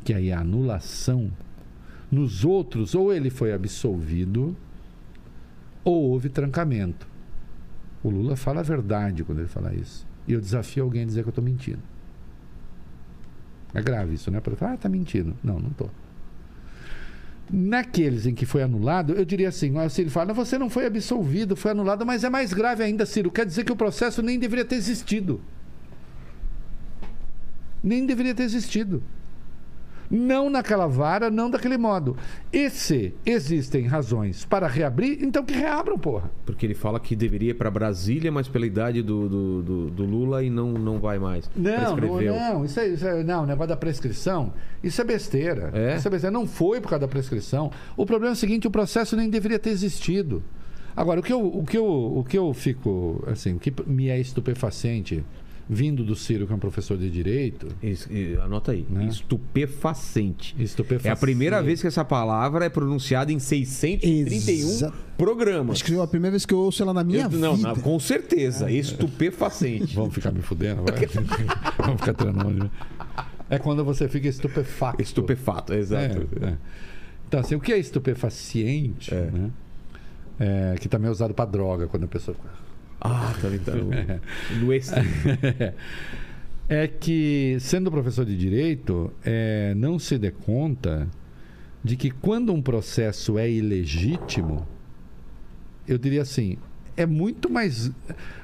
que 0.04 0.14
aí 0.14 0.30
é 0.30 0.34
a 0.34 0.42
anulação, 0.42 1.32
nos 2.12 2.46
outros, 2.46 2.96
ou 2.96 3.14
ele 3.14 3.30
foi 3.30 3.52
absolvido, 3.52 4.56
ou 5.84 6.12
houve 6.12 6.30
trancamento. 6.30 7.08
O 8.04 8.10
Lula 8.10 8.36
fala 8.36 8.60
a 8.60 8.64
verdade 8.64 9.24
quando 9.24 9.40
ele 9.40 9.48
fala 9.48 9.74
isso. 9.74 10.08
E 10.28 10.34
eu 10.34 10.40
desafio 10.40 10.84
alguém 10.84 11.04
a 11.04 11.06
dizer 11.06 11.24
que 11.24 11.30
eu 11.30 11.32
estou 11.32 11.44
mentindo. 11.44 11.82
É 13.76 13.82
grave 13.82 14.16
isso, 14.16 14.32
né? 14.32 14.42
Ah, 14.62 14.78
tá 14.78 14.88
mentindo. 14.88 15.36
Não, 15.44 15.60
não 15.60 15.70
tô. 15.72 15.90
Naqueles 17.52 18.26
em 18.26 18.34
que 18.34 18.46
foi 18.46 18.64
anulado, 18.64 19.14
eu 19.14 19.26
diria 19.26 19.50
assim: 19.50 19.78
ó, 19.78 19.88
Ciro 19.90 20.10
fala, 20.10 20.34
você 20.34 20.58
não 20.58 20.70
foi 20.70 20.86
absolvido, 20.86 21.56
foi 21.56 21.72
anulado, 21.72 22.06
mas 22.06 22.24
é 22.24 22.30
mais 22.30 22.54
grave 22.54 22.82
ainda, 22.84 23.06
Ciro. 23.06 23.30
Quer 23.30 23.46
dizer 23.46 23.66
que 23.66 23.72
o 23.72 23.76
processo 23.76 24.22
nem 24.22 24.40
deveria 24.40 24.66
ter 24.66 24.76
existido. 24.76 25.42
Nem 27.84 28.06
deveria 28.06 28.34
ter 28.34 28.44
existido. 28.44 29.04
Não 30.16 30.50
naquela 30.50 30.88
vara, 30.88 31.30
não 31.30 31.50
daquele 31.50 31.78
modo. 31.78 32.16
E 32.54 32.70
se 32.70 33.14
existem 33.26 33.86
razões 33.86 34.46
para 34.46 34.66
reabrir, 34.68 35.18
então 35.22 35.44
que 35.44 35.54
reabram, 35.54 35.98
porra. 36.00 36.32
Porque 36.46 36.66
ele 36.66 36.74
fala 36.74 37.00
que 37.00 37.16
deveria 37.16 37.52
ir 37.52 37.56
pra 37.56 37.70
Brasília, 37.70 38.32
mas 38.32 38.48
pela 38.48 38.66
idade 38.66 39.02
do, 39.02 39.28
do, 39.28 39.62
do- 39.62 39.90
do 39.92 40.06
Lula 40.06 40.44
e 40.44 40.50
não, 40.50 40.72
não 40.74 41.00
vai 41.00 41.20
mais. 41.20 41.50
Não, 41.56 41.72
não, 41.84 41.96
Prescreveu. 41.96 42.34
não, 42.36 42.66
isso 42.66 42.80
é, 42.80 42.88
isso 42.88 43.06
é- 43.08 43.24
não, 43.24 43.44
o 43.44 43.46
negócio 43.46 43.70
da 43.70 43.78
prescrição, 43.78 44.54
isso 44.84 45.02
é 45.02 45.04
besteira. 45.04 45.70
É? 45.74 45.98
Isso 45.98 46.08
é 46.08 46.12
besteira. 46.12 46.34
Não 46.34 46.48
foi 46.48 46.80
por 46.80 46.90
causa 46.90 47.02
da 47.02 47.08
prescrição. 47.08 47.70
O 47.98 48.06
problema 48.06 48.32
é 48.32 48.36
o 48.36 48.38
seguinte, 48.38 48.68
o 48.68 48.72
processo 48.72 49.16
nem 49.18 49.30
deveria 49.30 49.60
ter 49.60 49.72
existido. 49.72 50.42
Agora, 50.96 51.20
o 51.20 51.24
que 51.24 51.34
eu, 51.34 51.46
o 51.46 51.66
que 51.66 51.78
eu, 51.78 51.86
o 51.86 52.24
que 52.24 52.38
eu 52.38 52.54
fico, 52.54 53.22
assim, 53.28 53.54
o 53.56 53.60
que 53.60 53.74
me 53.86 54.08
é 54.08 54.18
estupefaciente, 54.18 55.26
vindo 55.68 56.04
do 56.04 56.16
Ciro, 56.16 56.46
que 56.46 56.54
é 56.54 56.56
um 56.56 56.60
professor 56.60 56.96
de 56.98 57.10
direito, 57.10 57.68
Isso, 57.82 58.08
anota 58.44 58.72
aí. 58.72 58.86
Né? 58.90 59.06
Estupefacente. 59.06 60.56
estupefaciente. 60.60 61.08
É 61.08 61.12
a 61.12 61.16
primeira 61.16 61.62
vez 61.64 61.82
que 61.82 61.88
essa 61.88 62.06
palavra 62.06 62.66
é 62.66 62.70
pronunciada 62.70 63.32
em 63.32 63.40
631 63.40 64.52
Exa- 64.54 64.94
programas. 65.18 65.78
Acho 65.78 65.86
que 65.86 65.96
é 65.96 66.02
a 66.02 66.08
primeira 66.08 66.32
vez 66.32 66.46
que 66.46 66.54
eu 66.54 66.60
ouço 66.60 66.84
ela 66.84 66.94
na 66.94 67.04
minha 67.04 67.24
Eu- 67.24 67.30
vida. 67.30 67.42
não, 67.42 67.58
não, 67.58 67.76
com 67.76 68.00
certeza. 68.00 68.70
Estupefacente. 68.70 69.96
Vamos 69.96 70.14
ficar 70.14 70.32
me 70.32 70.42
fudendo, 70.42 70.84
vai? 70.84 70.94
Vamos 71.78 72.00
ficar 72.02 72.14
treinando. 72.14 72.70
É 73.50 73.58
quando 73.58 73.84
você 73.84 74.08
fica 74.08 74.28
estupefacto. 74.28 75.02
Estupefato, 75.02 75.74
exato. 75.74 76.28
É, 76.42 76.46
é. 76.50 76.58
Então, 77.28 77.40
assim, 77.40 77.56
o 77.56 77.60
que 77.60 77.74
é 77.74 77.78
estupefaciente, 77.80 79.14
É. 79.14 79.30
né? 79.32 79.50
É, 80.38 80.76
que 80.80 80.90
também 80.90 81.08
é 81.08 81.12
usado 81.12 81.34
para 81.34 81.46
droga, 81.50 81.88
quando 81.88 82.04
a 82.04 82.08
pessoa. 82.08 82.36
Ah, 83.00 83.34
tá 83.42 83.50
então. 83.54 83.90
No 84.60 84.74
extremo. 84.74 85.08
é 86.68 86.88
que, 86.88 87.58
sendo 87.60 87.92
professor 87.92 88.26
de 88.26 88.38
direito, 88.38 89.12
é, 89.24 89.74
não 89.76 90.00
se 90.00 90.18
dê 90.18 90.32
conta 90.32 91.08
de 91.84 91.96
que 91.96 92.10
quando 92.10 92.52
um 92.52 92.62
processo 92.62 93.38
é 93.38 93.50
ilegítimo, 93.50 94.68
eu 95.88 95.98
diria 95.98 96.24
assim, 96.24 96.58
é 96.98 97.06
muito 97.06 97.50
mais. 97.50 97.92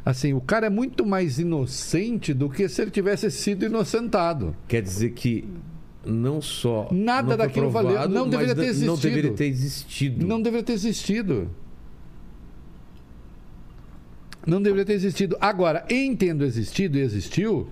Assim, 0.05 0.33
o 0.33 0.41
cara 0.41 0.67
é 0.67 0.69
muito 0.69 1.05
mais 1.05 1.39
inocente 1.39 2.33
do 2.33 2.49
que 2.49 2.67
se 2.69 2.81
ele 2.81 2.91
tivesse 2.91 3.31
sido 3.31 3.65
inocentado. 3.65 4.55
Quer 4.67 4.81
dizer 4.81 5.11
que 5.11 5.45
não 6.05 6.41
só. 6.41 6.87
Nada 6.91 7.29
não 7.29 7.37
daquilo 7.37 7.69
valeu, 7.69 7.91
provado, 7.91 8.13
não 8.13 8.25
mas 8.27 8.31
deveria 8.31 8.55
ter 8.55 8.61
Não 8.61 8.69
existido. 8.69 9.01
deveria 9.01 9.31
ter 9.31 9.45
existido. 9.45 10.27
Não 10.27 10.41
deveria 10.41 10.63
ter 10.65 10.73
existido. 10.73 11.49
Não 14.45 14.61
deveria 14.61 14.85
ter 14.85 14.93
existido. 14.93 15.37
Agora, 15.39 15.85
em 15.89 16.15
tendo 16.15 16.43
existido 16.43 16.97
e 16.97 17.01
existiu, 17.01 17.69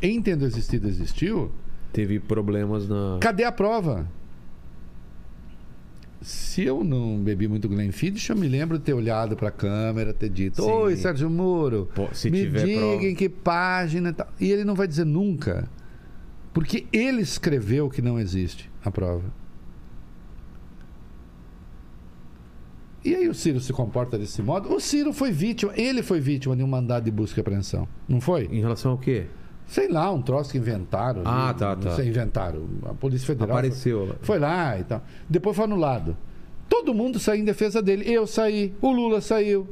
em 0.00 0.20
tendo 0.22 0.44
existido 0.44 0.86
e 0.86 0.90
existiu, 0.90 1.50
Teve 1.92 2.20
problemas 2.20 2.88
na. 2.88 3.18
cadê 3.20 3.44
a 3.44 3.52
prova? 3.52 4.06
Se 6.20 6.64
eu 6.64 6.82
não 6.82 7.22
bebi 7.22 7.46
muito 7.46 7.68
Glenfiddich, 7.68 8.28
eu 8.28 8.36
me 8.36 8.48
lembro 8.48 8.76
de 8.78 8.84
ter 8.84 8.92
olhado 8.92 9.36
para 9.36 9.48
a 9.48 9.52
câmera, 9.52 10.12
ter 10.12 10.28
dito: 10.28 10.62
Sim. 10.62 10.68
Oi, 10.70 10.96
Sérgio 10.96 11.30
Moro, 11.30 11.88
Pô, 11.94 12.08
se 12.12 12.28
me 12.30 12.40
tiver 12.42 12.64
diga 12.66 12.80
prova. 12.80 13.04
em 13.04 13.14
que 13.14 13.28
página. 13.28 14.10
e 14.10 14.12
tal." 14.12 14.28
E 14.40 14.50
ele 14.50 14.64
não 14.64 14.74
vai 14.74 14.88
dizer 14.88 15.04
nunca, 15.04 15.68
porque 16.52 16.86
ele 16.92 17.22
escreveu 17.22 17.88
que 17.88 18.02
não 18.02 18.18
existe 18.18 18.68
a 18.84 18.90
prova. 18.90 19.24
E 23.08 23.14
aí 23.14 23.28
o 23.28 23.34
Ciro 23.34 23.58
se 23.60 23.72
comporta 23.72 24.18
desse 24.18 24.42
modo? 24.42 24.70
O 24.74 24.78
Ciro 24.80 25.12
foi 25.14 25.30
vítima, 25.32 25.72
ele 25.76 26.02
foi 26.02 26.20
vítima 26.20 26.54
de 26.54 26.62
um 26.62 26.66
mandado 26.66 27.04
de 27.04 27.10
busca 27.10 27.38
e 27.38 27.42
apreensão, 27.42 27.88
não 28.06 28.20
foi? 28.20 28.44
Em 28.52 28.60
relação 28.60 28.90
ao 28.92 28.98
quê? 28.98 29.24
Sei 29.66 29.88
lá, 29.88 30.12
um 30.12 30.20
troço 30.20 30.50
que 30.52 30.58
inventaram. 30.58 31.22
Ah, 31.24 31.48
né? 31.48 31.54
tá, 31.58 31.74
Não 31.74 31.82
tá. 31.82 31.96
sei, 31.96 32.08
inventaram. 32.08 32.66
A 32.84 32.92
Polícia 32.94 33.26
Federal 33.26 33.48
foi- 33.48 33.58
Apareceu 33.58 34.06
lá. 34.06 34.14
foi 34.20 34.38
lá 34.38 34.78
e 34.78 34.84
tal. 34.84 35.02
Depois 35.28 35.56
foi 35.56 35.64
anulado. 35.64 36.16
Todo 36.68 36.92
mundo 36.92 37.18
saiu 37.18 37.40
em 37.40 37.44
defesa 37.44 37.80
dele. 37.80 38.04
Eu 38.10 38.26
saí, 38.26 38.74
o 38.80 38.90
Lula 38.92 39.20
saiu. 39.22 39.66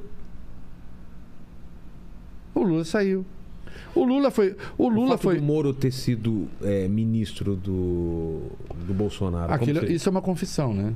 O 2.54 2.62
Lula 2.62 2.84
saiu. 2.84 3.24
O 3.94 4.04
Lula 4.04 4.30
foi. 4.30 4.56
O 4.78 4.84
O 4.84 4.88
Lula 4.88 5.10
fato 5.12 5.22
foi. 5.22 5.36
do 5.36 5.42
Moro 5.42 5.72
ter 5.74 5.90
sido 5.92 6.48
é, 6.62 6.88
ministro 6.88 7.54
do, 7.54 8.42
do 8.86 8.94
Bolsonaro. 8.94 9.52
Aquilo, 9.52 9.84
isso 9.90 10.08
é 10.08 10.10
uma 10.10 10.22
confissão, 10.22 10.72
né? 10.72 10.94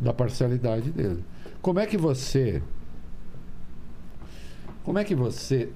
Da 0.00 0.12
parcialidade 0.12 0.90
dele. 0.90 1.24
Como 1.66 1.80
é 1.80 1.86
que 1.86 1.96
você. 1.98 2.62
Como 4.84 5.00
é 5.00 5.02
que 5.04 5.16
você. 5.16 5.68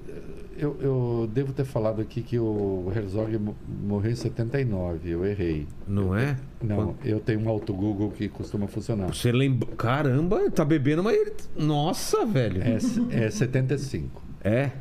Eu, 0.57 0.77
eu 0.79 1.29
devo 1.33 1.51
ter 1.51 1.65
falado 1.65 2.01
aqui 2.01 2.21
que 2.21 2.39
o 2.39 2.89
Herzog 2.95 3.37
mo- 3.37 3.57
morreu 3.83 4.11
em 4.11 4.15
79, 4.15 5.09
eu 5.09 5.25
errei. 5.25 5.67
Não 5.85 6.15
é? 6.15 6.37
Não, 6.63 6.95
eu 7.03 7.19
tenho 7.19 7.41
um 7.41 7.49
auto 7.49 7.73
Google 7.73 8.09
que 8.11 8.29
costuma 8.29 8.67
funcionar. 8.67 9.07
Você 9.13 9.33
lembra. 9.33 9.67
Caramba, 9.75 10.49
tá 10.49 10.63
bebendo, 10.63 11.03
mas 11.03 11.17
ele. 11.17 11.33
Nossa, 11.57 12.25
velho. 12.25 12.61
É, 12.63 13.25
é 13.25 13.29
75. 13.29 14.21
É? 14.45 14.71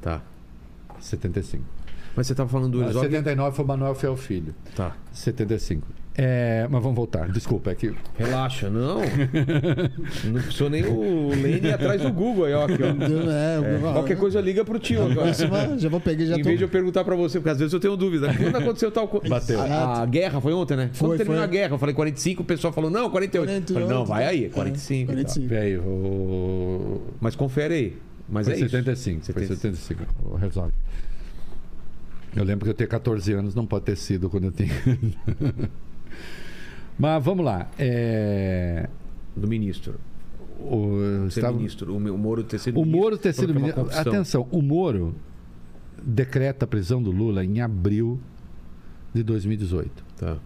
Tá. 0.00 0.22
75. 0.98 1.62
Mas 2.16 2.26
você 2.26 2.34
tava 2.34 2.48
falando 2.48 2.72
do 2.78 2.82
Herzog. 2.82 3.04
79 3.04 3.54
foi 3.54 3.64
o 3.66 3.68
Manuel 3.68 3.94
Fel 3.94 4.16
Filho. 4.16 4.54
Tá. 4.74 4.96
75. 5.12 5.86
É, 6.14 6.66
mas 6.70 6.82
vamos 6.82 6.94
voltar. 6.96 7.30
Desculpa, 7.30 7.70
é 7.70 7.74
que. 7.74 7.94
Relaxa, 8.18 8.68
não. 8.68 9.00
não 10.24 10.42
precisou 10.42 10.68
nem 10.68 10.84
o 10.84 11.30
Lene 11.30 11.68
ir 11.68 11.72
atrás 11.72 12.02
do 12.02 12.12
Google 12.12 12.44
aí, 12.44 12.52
ó. 12.52 12.64
Aqui, 12.64 12.78
ó. 12.82 13.30
É, 13.30 13.80
ó, 13.82 13.92
Qualquer 13.94 14.18
coisa 14.18 14.38
liga 14.40 14.62
pro 14.62 14.78
tio 14.78 15.00
agora. 15.02 15.22
próxima, 15.22 15.78
já 15.78 15.88
vou 15.88 16.00
pegar 16.00 16.24
já 16.26 16.34
Em 16.34 16.42
tô... 16.42 16.48
vez 16.48 16.58
de 16.58 16.64
eu 16.64 16.68
perguntar 16.68 17.02
pra 17.02 17.16
você, 17.16 17.38
porque 17.38 17.48
às 17.50 17.58
vezes 17.58 17.72
eu 17.72 17.80
tenho 17.80 17.96
dúvida. 17.96 18.32
Quando 18.34 18.56
aconteceu 18.56 18.92
tal 18.92 19.08
coisa? 19.08 19.28
Bateu. 19.28 19.58
A, 19.60 20.02
a 20.02 20.06
guerra 20.06 20.38
foi 20.40 20.52
ontem, 20.52 20.76
né? 20.76 20.90
Foi, 20.92 21.08
Quando 21.08 21.16
terminou 21.16 21.40
foi. 21.40 21.48
a 21.48 21.50
guerra, 21.50 21.74
eu 21.74 21.78
falei 21.78 21.94
45, 21.94 22.42
o 22.42 22.44
pessoal 22.44 22.72
falou, 22.74 22.90
não, 22.90 23.08
48. 23.08 23.50
Eu 23.50 23.62
falei, 23.74 23.88
não, 23.88 24.04
vai 24.04 24.24
aí, 24.26 24.50
45. 24.50 24.94
e 24.94 25.06
tal. 25.06 25.14
45. 25.24 25.48
Velho, 25.48 25.82
o. 25.82 27.02
Mas 27.20 27.34
confere 27.34 27.74
aí. 27.74 27.96
Mas 28.28 28.46
Foi 28.46 28.54
é 28.54 28.58
isso. 28.58 28.68
75. 28.68 29.32
Foi 29.32 29.46
75. 29.46 29.76
75. 29.76 30.30
O 30.30 30.44
Herzog. 30.44 30.72
Eu 32.36 32.44
lembro 32.44 32.64
que 32.64 32.70
eu 32.70 32.74
tinha 32.74 32.86
14 32.86 33.32
anos, 33.32 33.54
não 33.54 33.66
pode 33.66 33.84
ter 33.86 33.96
sido 33.96 34.28
quando 34.30 34.44
eu 34.44 34.52
tinha. 34.52 34.70
Mas 36.98 37.24
vamos 37.24 37.44
lá. 37.44 37.68
É... 37.78 38.88
Do 39.36 39.48
ministro. 39.48 39.94
O, 40.60 41.26
estava- 41.26 41.56
ministro. 41.56 41.96
O, 41.96 42.18
Moro 42.18 42.44
ter 42.44 42.58
sido 42.58 42.76
o 42.76 42.84
ministro. 42.84 43.00
Moro 43.00 43.18
ter 43.18 43.32
sido 43.32 43.52
é 43.52 43.54
ministro. 43.54 43.88
Atenção, 43.90 44.46
o 44.50 44.62
Moro 44.62 45.14
decreta 46.02 46.64
a 46.64 46.68
prisão 46.68 47.02
do 47.02 47.10
Lula 47.10 47.44
em 47.44 47.60
abril 47.60 48.20
de 49.12 49.22
2018. 49.22 50.04
Tá. 50.16 50.38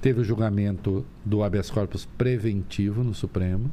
Teve 0.00 0.20
o 0.20 0.24
julgamento 0.24 1.04
do 1.24 1.42
habeas 1.42 1.70
corpus 1.70 2.04
preventivo 2.04 3.02
no 3.02 3.14
Supremo. 3.14 3.70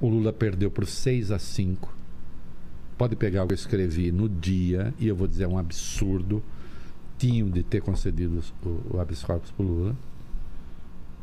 O 0.00 0.08
Lula 0.08 0.32
perdeu 0.32 0.70
por 0.70 0.86
6 0.86 1.30
a 1.30 1.38
5. 1.38 1.94
Pode 2.96 3.16
pegar 3.16 3.44
o 3.44 3.46
que 3.46 3.52
eu 3.52 3.56
escrevi 3.56 4.12
no 4.12 4.28
dia, 4.28 4.94
e 4.98 5.08
eu 5.08 5.16
vou 5.16 5.26
dizer 5.26 5.44
é 5.44 5.48
um 5.48 5.58
absurdo. 5.58 6.42
Tinham 7.18 7.48
de 7.48 7.62
ter 7.62 7.80
concedido 7.80 8.40
o, 8.64 8.96
o 8.96 9.00
habeas 9.00 9.22
corpus 9.22 9.50
para 9.50 9.64
o 9.64 9.68
Lula, 9.68 9.96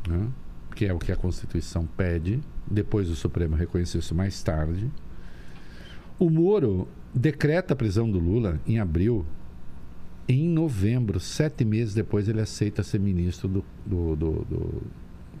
né? 0.08 0.28
que 0.74 0.86
é 0.86 0.92
o 0.92 0.98
que 0.98 1.12
a 1.12 1.16
Constituição 1.16 1.86
pede. 1.86 2.40
Depois 2.66 3.08
o 3.10 3.14
Supremo 3.16 3.54
reconheceu 3.56 3.98
isso 4.00 4.14
mais 4.14 4.42
tarde. 4.42 4.90
O 6.18 6.30
Moro 6.30 6.88
decreta 7.14 7.74
a 7.74 7.76
prisão 7.76 8.10
do 8.10 8.18
Lula 8.18 8.58
em 8.66 8.78
abril. 8.78 9.26
Em 10.28 10.48
novembro, 10.48 11.18
sete 11.20 11.64
meses 11.64 11.92
depois, 11.94 12.28
ele 12.28 12.40
aceita 12.40 12.82
ser 12.82 12.98
ministro 13.00 13.48
do, 13.48 13.64
do, 13.84 14.16
do, 14.16 14.32
do- 14.44 14.82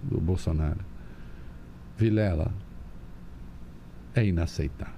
do 0.02 0.20
Bolsonaro. 0.20 0.80
Vilela, 1.96 2.52
é 4.14 4.26
inaceitável. 4.26 4.94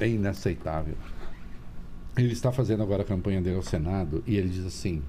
É 0.00 0.08
inaceitável. 0.08 0.96
Ele 2.16 2.32
está 2.32 2.52
fazendo 2.52 2.82
agora 2.82 3.02
a 3.02 3.04
campanha 3.06 3.40
dele 3.42 3.56
ao 3.56 3.62
Senado 3.62 4.22
e 4.26 4.36
ele 4.36 4.48
diz 4.48 4.64
assim. 4.66 5.02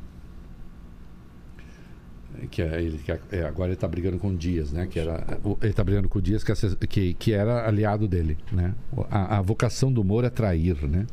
Que 2.52 2.62
é, 2.62 2.82
ele, 2.82 2.98
que 2.98 3.12
é, 3.12 3.46
agora 3.46 3.70
ele 3.70 3.76
está 3.76 3.88
brigando 3.88 4.18
com 4.18 4.28
o 4.30 4.36
Dias, 4.36 4.72
né? 4.72 4.88
Que 4.88 5.00
era, 5.00 5.26
ele 5.62 5.70
está 5.72 5.84
brigando 5.84 6.10
com 6.10 6.20
o 6.20 6.22
Dias, 6.22 6.44
que, 6.44 6.52
asse- 6.52 6.76
que, 6.76 7.14
que 7.14 7.32
era 7.32 7.66
aliado 7.66 8.08
dele, 8.10 8.38
né? 8.52 8.74
A, 9.10 9.38
a 9.38 9.42
vocação 9.42 9.92
do 9.92 10.04
Moro 10.04 10.28
é 10.28 10.30
trair, 10.30 10.76
né? 10.86 11.06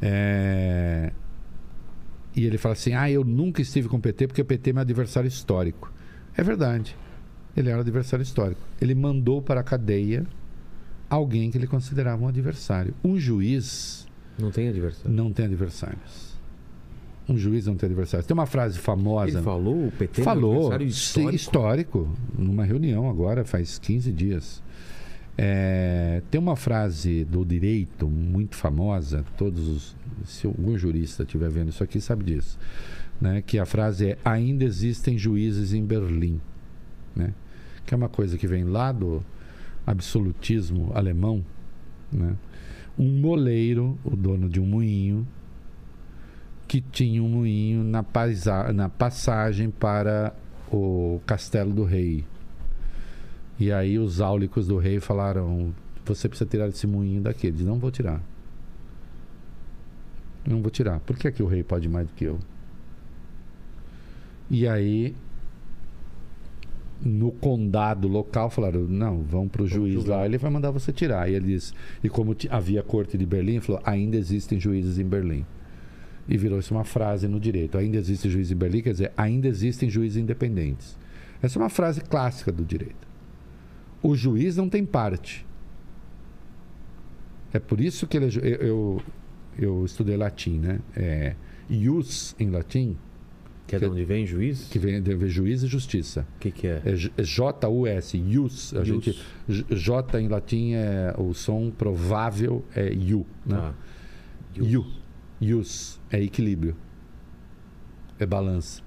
É, 0.00 1.12
E 2.34 2.46
ele 2.46 2.56
fala 2.56 2.72
assim: 2.72 2.94
ah, 2.94 3.10
eu 3.10 3.24
nunca 3.24 3.60
estive 3.60 3.88
com 3.88 3.98
o 3.98 4.00
PT 4.00 4.28
porque 4.28 4.40
o 4.40 4.44
PT 4.44 4.70
é 4.70 4.72
meu 4.72 4.80
adversário 4.82 5.28
histórico. 5.28 5.92
É 6.34 6.42
verdade. 6.42 6.96
Ele 7.54 7.68
era 7.68 7.80
adversário 7.80 8.22
histórico. 8.22 8.60
Ele 8.80 8.94
mandou 8.94 9.42
para 9.42 9.60
a 9.60 9.62
cadeia 9.62 10.24
alguém 11.10 11.50
que 11.50 11.58
ele 11.58 11.66
considerava 11.66 12.24
um 12.24 12.28
adversário. 12.28 12.94
Um 13.04 13.18
juiz 13.18 14.08
Não 14.38 14.50
tem 14.50 14.68
adversário. 14.68 15.10
não 15.10 15.32
tem 15.32 15.46
adversários. 15.46 16.32
Um 17.28 17.36
juiz 17.36 17.66
não 17.66 17.76
tem 17.76 17.86
adversários. 17.86 18.26
Tem 18.26 18.34
uma 18.34 18.46
frase 18.46 18.78
famosa. 18.78 19.38
Ele 19.38 19.42
falou, 19.42 19.86
o 19.86 19.92
PT 19.92 20.20
é 20.20 20.24
Falou, 20.24 20.72
adversário 20.72 20.90
sim, 20.90 20.92
histórico. 20.92 21.36
histórico, 21.36 22.16
numa 22.36 22.64
reunião 22.64 23.08
agora, 23.08 23.44
faz 23.44 23.78
15 23.78 24.12
dias. 24.12 24.62
É, 25.38 26.20
tem 26.30 26.38
uma 26.38 26.56
frase 26.56 27.24
do 27.24 27.44
direito 27.44 28.06
muito 28.06 28.54
famosa, 28.56 29.24
todos 29.38 29.66
os, 29.66 29.96
se 30.26 30.46
algum 30.46 30.76
jurista 30.76 31.22
estiver 31.22 31.48
vendo 31.48 31.70
isso 31.70 31.82
aqui 31.82 32.00
sabe 32.00 32.24
disso, 32.24 32.58
né? 33.18 33.40
que 33.40 33.58
a 33.58 33.64
frase 33.64 34.10
é 34.10 34.18
ainda 34.24 34.64
existem 34.64 35.16
juízes 35.16 35.72
em 35.72 35.82
Berlim, 35.82 36.38
né? 37.16 37.32
que 37.86 37.94
é 37.94 37.96
uma 37.96 38.10
coisa 38.10 38.36
que 38.36 38.46
vem 38.46 38.64
lá 38.64 38.92
do 38.92 39.24
absolutismo 39.86 40.92
alemão, 40.94 41.44
né? 42.12 42.36
Um 42.98 43.20
moleiro, 43.20 43.98
o 44.04 44.14
dono 44.16 44.48
de 44.48 44.60
um 44.60 44.66
moinho, 44.66 45.26
que 46.68 46.80
tinha 46.80 47.22
um 47.22 47.28
moinho 47.28 47.82
na, 47.84 48.02
paisa- 48.02 48.72
na 48.72 48.88
passagem 48.88 49.70
para 49.70 50.34
o 50.70 51.20
castelo 51.26 51.72
do 51.72 51.84
rei. 51.84 52.24
E 53.58 53.70
aí 53.70 53.98
os 53.98 54.20
áulicos 54.20 54.66
do 54.66 54.78
rei 54.78 54.98
falaram: 55.00 55.74
Você 56.04 56.28
precisa 56.28 56.48
tirar 56.48 56.68
esse 56.68 56.86
moinho 56.86 57.20
daqui. 57.20 57.46
Ele 57.46 57.56
disse: 57.56 57.68
Não 57.68 57.78
vou 57.78 57.90
tirar. 57.90 58.20
Não 60.46 60.60
vou 60.60 60.70
tirar. 60.70 60.98
Por 61.00 61.16
que, 61.16 61.28
é 61.28 61.30
que 61.30 61.42
o 61.42 61.46
rei 61.46 61.62
pode 61.62 61.88
mais 61.88 62.06
do 62.06 62.12
que 62.14 62.24
eu? 62.24 62.38
E 64.50 64.66
aí, 64.66 65.14
no 67.04 67.32
condado 67.32 68.06
local, 68.08 68.48
falaram: 68.50 68.82
Não, 68.86 69.22
vão 69.22 69.48
para 69.48 69.62
o 69.62 69.66
juiz 69.66 70.04
lá, 70.04 70.24
ele 70.24 70.38
vai 70.38 70.50
mandar 70.50 70.70
você 70.70 70.92
tirar. 70.92 71.28
E 71.30 71.34
ele 71.34 71.46
disse: 71.46 71.72
E 72.02 72.08
como 72.08 72.34
havia 72.50 72.82
corte 72.82 73.18
de 73.18 73.26
Berlim, 73.26 73.60
falou: 73.60 73.80
Ainda 73.84 74.16
existem 74.16 74.58
juízes 74.60 74.98
em 74.98 75.04
Berlim. 75.04 75.44
E 76.28 76.36
virou 76.38 76.58
isso 76.60 76.72
uma 76.72 76.84
frase 76.84 77.26
no 77.26 77.40
direito. 77.40 77.76
Ainda 77.76 77.96
existe 77.96 78.30
juiz 78.30 78.50
em 78.50 78.54
Berlim, 78.54 78.80
quer 78.82 78.92
dizer, 78.92 79.12
ainda 79.16 79.48
existem 79.48 79.90
juízes 79.90 80.22
independentes. 80.22 80.96
Essa 81.42 81.58
é 81.58 81.62
uma 81.62 81.68
frase 81.68 82.00
clássica 82.00 82.52
do 82.52 82.64
direito. 82.64 83.08
O 84.00 84.14
juiz 84.14 84.56
não 84.56 84.68
tem 84.68 84.84
parte. 84.86 85.44
É 87.52 87.58
por 87.58 87.80
isso 87.80 88.06
que 88.06 88.16
ele 88.16 88.26
é 88.26 88.30
ju- 88.30 88.40
eu, 88.40 88.56
eu, 88.60 89.02
eu 89.58 89.84
estudei 89.84 90.16
latim, 90.16 90.58
né? 90.58 90.78
É, 90.96 91.34
ius 91.68 92.34
em 92.38 92.50
latim, 92.50 92.96
Que 93.72 93.76
é 93.76 93.78
de 93.78 93.86
onde 93.86 94.04
vem 94.04 94.26
juiz? 94.26 94.68
que 94.68 94.78
vem 94.78 95.02
de 95.02 95.28
juiz 95.28 95.62
e 95.62 95.66
justiça. 95.66 96.26
O 96.36 96.38
que, 96.40 96.50
que 96.50 96.66
é? 96.66 96.82
É 96.84 96.94
J- 96.94 97.12
é 97.16 97.22
J-U-S, 97.22 98.16
ius. 98.18 98.74
A 98.74 98.84
gente, 98.84 99.18
J- 99.48 100.18
em 100.20 100.28
latim 100.28 100.72
é 100.74 101.14
o 101.18 101.32
som 101.32 101.70
provável 101.70 102.64
é 102.74 102.92
iu, 102.92 103.26
né? 103.46 103.56
Ah. 103.56 103.74
Iu. 104.54 104.84
Ius 105.40 105.98
é 106.10 106.22
equilíbrio. 106.22 106.76
É 108.18 108.26
balança. 108.26 108.82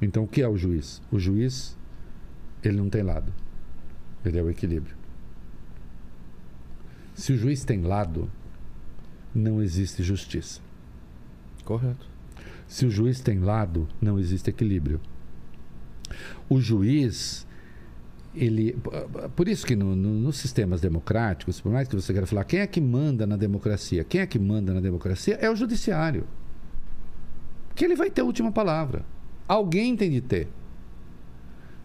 Então 0.00 0.24
o 0.24 0.28
que 0.28 0.40
é 0.40 0.48
o 0.48 0.56
juiz? 0.56 1.02
O 1.10 1.18
juiz, 1.18 1.76
ele 2.64 2.76
não 2.78 2.88
tem 2.88 3.02
lado. 3.02 3.32
Ele 4.24 4.38
é 4.38 4.42
o 4.42 4.48
equilíbrio. 4.50 4.96
Se 7.14 7.32
o 7.32 7.36
juiz 7.36 7.64
tem 7.64 7.82
lado, 7.82 8.30
não 9.34 9.60
existe 9.62 10.02
justiça. 10.02 10.60
Correto. 11.64 12.06
Se 12.68 12.84
o 12.86 12.90
juiz 12.90 13.20
tem 13.20 13.40
lado, 13.40 13.88
não 14.00 14.18
existe 14.18 14.50
equilíbrio. 14.50 15.00
O 16.48 16.60
juiz, 16.60 17.46
ele. 18.34 18.76
Por 19.34 19.48
isso 19.48 19.66
que 19.66 19.74
no- 19.74 19.96
no- 19.96 20.14
nos 20.14 20.36
sistemas 20.36 20.80
democráticos, 20.80 21.60
por 21.60 21.72
mais 21.72 21.88
que 21.88 21.96
você 21.96 22.12
queira 22.12 22.26
falar 22.26 22.44
quem 22.44 22.60
é 22.60 22.66
que 22.66 22.80
manda 22.80 23.26
na 23.26 23.36
democracia, 23.36 24.04
quem 24.04 24.20
é 24.20 24.26
que 24.26 24.38
manda 24.38 24.72
na 24.74 24.80
democracia 24.80 25.36
é 25.40 25.50
o 25.50 25.56
judiciário. 25.56 26.26
Que 27.74 27.84
ele 27.84 27.96
vai 27.96 28.10
ter 28.10 28.20
a 28.20 28.24
última 28.24 28.52
palavra. 28.52 29.04
Alguém 29.46 29.96
tem 29.96 30.10
de 30.10 30.20
ter. 30.20 30.48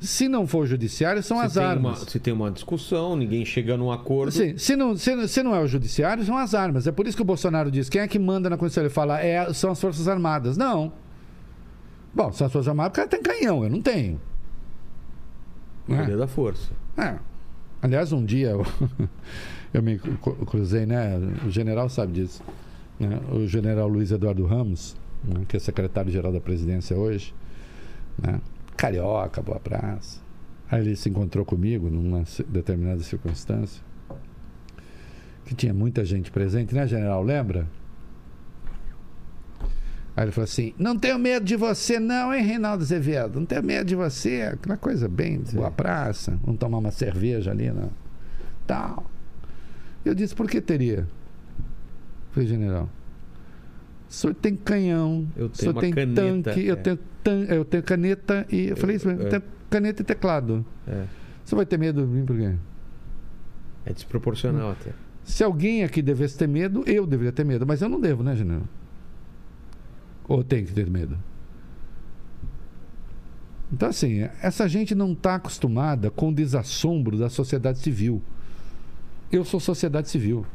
Se 0.06 0.28
não 0.28 0.46
for 0.46 0.66
judiciário, 0.68 1.24
são 1.24 1.38
Se 1.40 1.46
as 1.46 1.58
armas. 1.58 2.02
Uma, 2.02 2.10
se 2.10 2.20
tem 2.20 2.34
uma 2.34 2.52
discussão, 2.52 3.16
ninguém 3.16 3.46
chega 3.46 3.78
num 3.78 3.92
acordo. 3.92 4.32
Sim, 4.32 4.58
se 4.58 4.76
não, 4.76 4.96
se, 4.98 5.28
se 5.28 5.42
não 5.42 5.56
é 5.56 5.60
o 5.62 5.68
judiciário, 5.68 6.24
são 6.26 6.38
as 6.38 6.54
armas. 6.54 6.86
É 6.88 6.92
por 6.92 7.08
isso 7.08 7.16
que 7.16 7.22
o 7.22 7.26
Bolsonaro 7.26 7.72
diz: 7.72 7.88
quem 7.90 8.02
é 8.02 8.08
que 8.08 8.20
manda 8.20 8.50
na 8.50 8.58
Constituição? 8.58 8.84
Ele 8.84 8.94
fala, 8.94 9.22
é, 9.22 9.54
são 9.54 9.72
as 9.72 9.80
Forças 9.80 10.08
Armadas. 10.08 10.58
Não. 10.58 10.92
Bom, 12.14 12.32
são 12.34 12.46
as 12.48 12.54
Forças 12.54 12.68
Armadas, 12.68 12.92
o 12.92 12.96
cara 12.96 13.08
tem 13.08 13.22
canhão, 13.22 13.64
eu 13.64 13.70
não 13.70 13.82
tenho. 13.82 14.20
Né? 15.88 15.98
Poder 16.02 16.18
da 16.18 16.28
força. 16.28 16.72
É. 16.98 17.16
Aliás, 17.82 18.12
um 18.14 18.24
dia 18.24 18.52
eu, 18.52 18.66
eu 19.74 19.82
me 19.84 19.98
cru- 20.00 20.36
cruzei, 20.46 20.86
né? 20.86 21.18
O 21.46 21.50
general 21.50 21.90
sabe 21.90 22.14
disso. 22.14 22.42
né? 23.00 23.20
O 23.32 23.46
general 23.48 23.88
Luiz 23.88 24.12
Eduardo 24.12 24.46
Ramos, 24.46 24.96
né? 25.24 25.42
que 25.48 25.58
é 25.58 25.60
secretário-geral 25.60 26.32
da 26.32 26.40
presidência 26.40 26.96
hoje, 26.98 27.34
né? 28.22 28.40
Carioca, 28.76 29.42
boa 29.42 29.60
praça. 29.60 30.22
Aí 30.70 30.82
ele 30.82 30.96
se 30.96 31.10
encontrou 31.10 31.46
comigo 31.46 31.90
numa 31.90 32.24
determinada 32.48 33.02
circunstância, 33.04 33.84
que 35.46 35.54
tinha 35.54 35.74
muita 35.74 36.04
gente 36.04 36.32
presente, 36.32 36.74
né, 36.74 36.88
general? 36.88 37.22
Lembra? 37.22 37.68
Aí 40.16 40.26
ele 40.26 40.32
falou 40.32 40.46
assim: 40.46 40.74
Não 40.78 40.98
tenho 40.98 41.18
medo 41.18 41.46
de 41.46 41.56
você, 41.56 42.00
não, 42.00 42.34
hein, 42.34 42.44
Reinaldo 42.44 42.84
Azevedo? 42.84 43.40
Não 43.40 43.46
tenho 43.46 43.64
medo 43.64 43.86
de 43.86 43.96
você. 43.96 44.44
Aquela 44.54 44.78
coisa 44.78 45.08
bem 45.08 45.42
boa 45.54 45.72
praça. 45.72 46.40
Vamos 46.44 46.60
tomar 46.60 46.78
uma 46.78 46.92
cerveja 46.92 47.52
ali, 47.52 47.72
né? 47.72 47.90
Tal. 48.68 49.10
Eu 50.06 50.14
disse: 50.14 50.36
Por 50.36 50.50
que 50.50 50.62
teria? 50.62 51.08
Falei, 52.32 52.48
general. 52.48 52.90
O 54.14 54.16
senhor 54.16 54.36
tem 54.36 54.56
canhão, 54.56 55.28
Eu 55.36 55.48
o 55.48 55.50
tenho 55.50 55.56
senhor 55.56 55.72
uma 55.74 55.82
tem 55.82 55.92
caneta, 55.92 56.22
tanque, 56.44 56.66
eu, 56.68 56.74
é. 56.74 56.78
tenho 56.78 57.00
tan- 57.24 57.46
eu 57.46 57.66
tenho 57.66 57.82
caneta 57.82 58.46
e. 58.48 58.68
Eu 58.68 58.78
falei 58.78 58.96
isso 58.98 59.08
mesmo: 59.08 59.24
é. 59.24 59.30
tenho 59.30 59.44
caneta 59.72 60.04
e 60.04 60.06
teclado. 60.06 60.64
É. 60.88 61.06
Você 61.44 61.56
vai 61.56 61.66
ter 61.66 61.80
medo 61.80 62.06
de 62.06 62.08
mim 62.08 62.24
por 62.24 62.38
quê? 62.38 62.54
É 63.88 63.92
desproporcional 63.92 64.70
até. 64.70 64.92
Se 65.24 65.44
alguém 65.44 65.84
aqui 65.84 66.00
devesse 66.00 66.38
ter 66.38 66.48
medo, 66.48 66.84
eu 66.86 67.08
deveria 67.08 67.32
ter 67.32 67.44
medo, 67.44 67.66
mas 67.66 67.82
eu 67.82 67.90
não 67.90 68.00
devo, 68.00 68.22
né, 68.22 68.36
general? 68.36 68.62
Ou 70.28 70.44
tem 70.44 70.64
que 70.64 70.72
ter 70.74 70.88
medo? 70.92 71.18
Então, 73.72 73.90
assim, 73.90 74.30
essa 74.44 74.68
gente 74.70 74.94
não 74.94 75.14
está 75.14 75.36
acostumada 75.36 76.12
com 76.12 76.30
o 76.30 76.34
desassombro 76.34 77.18
da 77.18 77.30
sociedade 77.30 77.80
civil. 77.80 78.22
Eu 79.32 79.44
sou 79.44 79.60
sociedade 79.60 80.08
civil. 80.08 80.46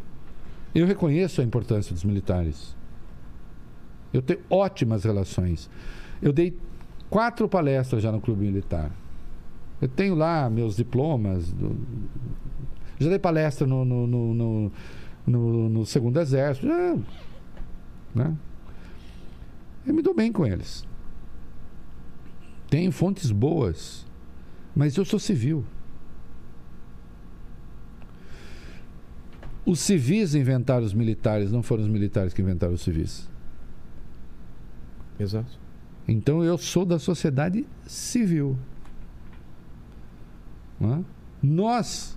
Eu 0.73 0.87
reconheço 0.87 1.41
a 1.41 1.45
importância 1.45 1.93
dos 1.93 2.05
militares. 2.05 2.78
Eu 4.13 4.23
tenho 4.23 4.41
ótimas 4.49 5.05
relações. 5.05 5.69
Eu 6.23 6.33
dei 6.33 6.57
quatro 7.11 7.49
palestras 7.49 8.03
já 8.03 8.11
no 8.11 8.21
Clube 8.21 8.45
Militar. 8.47 8.91
Eu 9.81 9.89
tenho 9.89 10.15
lá 10.15 10.49
meus 10.51 10.77
diplomas. 10.77 11.53
do- 11.53 11.77
já 12.99 13.09
dei 13.09 13.19
palestra 13.19 13.67
no, 13.67 13.85
no, 13.85 14.07
no, 14.07 14.35
no, 14.35 14.73
no- 15.27 15.69
no 15.69 15.87
Segundo 15.87 16.19
Exército. 16.21 16.67
Já, 16.67 16.97
né? 18.15 18.35
Eu 19.87 19.95
me 19.95 20.03
dou 20.03 20.15
bem 20.15 20.33
com 20.33 20.45
eles. 20.47 20.85
Tenho 22.69 22.91
fontes 22.93 23.31
boas. 23.31 24.07
Mas 24.75 24.97
eu 24.97 25.05
sou 25.05 25.19
civil. 25.19 25.65
Os 29.65 29.81
civis 29.81 30.35
inventaram 30.35 30.85
os 30.85 30.95
militares, 30.95 31.53
não 31.53 31.63
foram 31.63 31.83
os 31.83 31.89
militares 31.89 32.33
que 32.33 32.41
inventaram 32.41 32.73
os 32.73 32.81
civis. 32.81 33.29
Exato. 35.19 35.59
Então 36.07 36.43
eu 36.43 36.57
sou 36.57 36.85
da 36.85 36.99
sociedade 36.99 37.67
civil. 37.87 38.57
É? 40.81 41.05
Nós, 41.43 42.17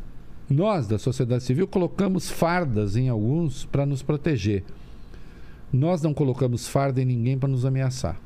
nós 0.50 0.88
da 0.88 0.98
sociedade 0.98 1.44
civil, 1.44 1.68
colocamos 1.68 2.30
fardas 2.30 2.96
em 2.96 3.10
alguns 3.10 3.66
para 3.66 3.86
nos 3.86 4.02
proteger. 4.02 4.64
Nós 5.74 6.02
não 6.02 6.14
colocamos 6.14 6.68
farda 6.68 7.02
em 7.02 7.06
ninguém 7.06 7.38
para 7.38 7.50
nos 7.50 7.66
ameaçar. 7.66 8.20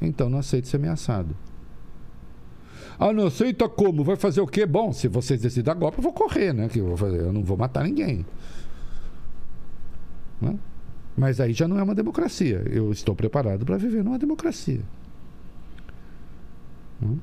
Então 0.00 0.28
não 0.28 0.38
aceito 0.38 0.68
ser 0.68 0.76
ameaçado. 0.76 1.36
Ah, 2.98 3.12
não 3.12 3.26
aceita 3.26 3.68
como? 3.68 4.04
Vai 4.04 4.16
fazer 4.16 4.42
o 4.42 4.46
quê? 4.46 4.66
Bom, 4.66 4.92
se 4.92 5.08
vocês 5.08 5.40
decidem 5.40 5.64
dar 5.64 5.74
golpe, 5.74 5.98
eu 5.98 6.02
vou 6.02 6.12
correr, 6.12 6.52
né? 6.52 6.68
Que 6.68 6.80
eu 6.80 6.86
vou 6.86 6.96
fazer? 6.96 7.20
Eu 7.20 7.32
não 7.32 7.42
vou 7.42 7.56
matar 7.56 7.84
ninguém. 7.84 8.26
Né? 10.40 10.58
Mas 11.16 11.40
aí 11.40 11.52
já 11.52 11.66
não 11.66 11.78
é 11.78 11.82
uma 11.82 11.94
democracia. 11.94 12.62
Eu 12.70 12.90
estou 12.92 13.14
preparado 13.14 13.64
para 13.64 13.76
viver 13.76 14.02
numa 14.04 14.18
democracia. 14.18 14.80
Hum? 17.02 17.18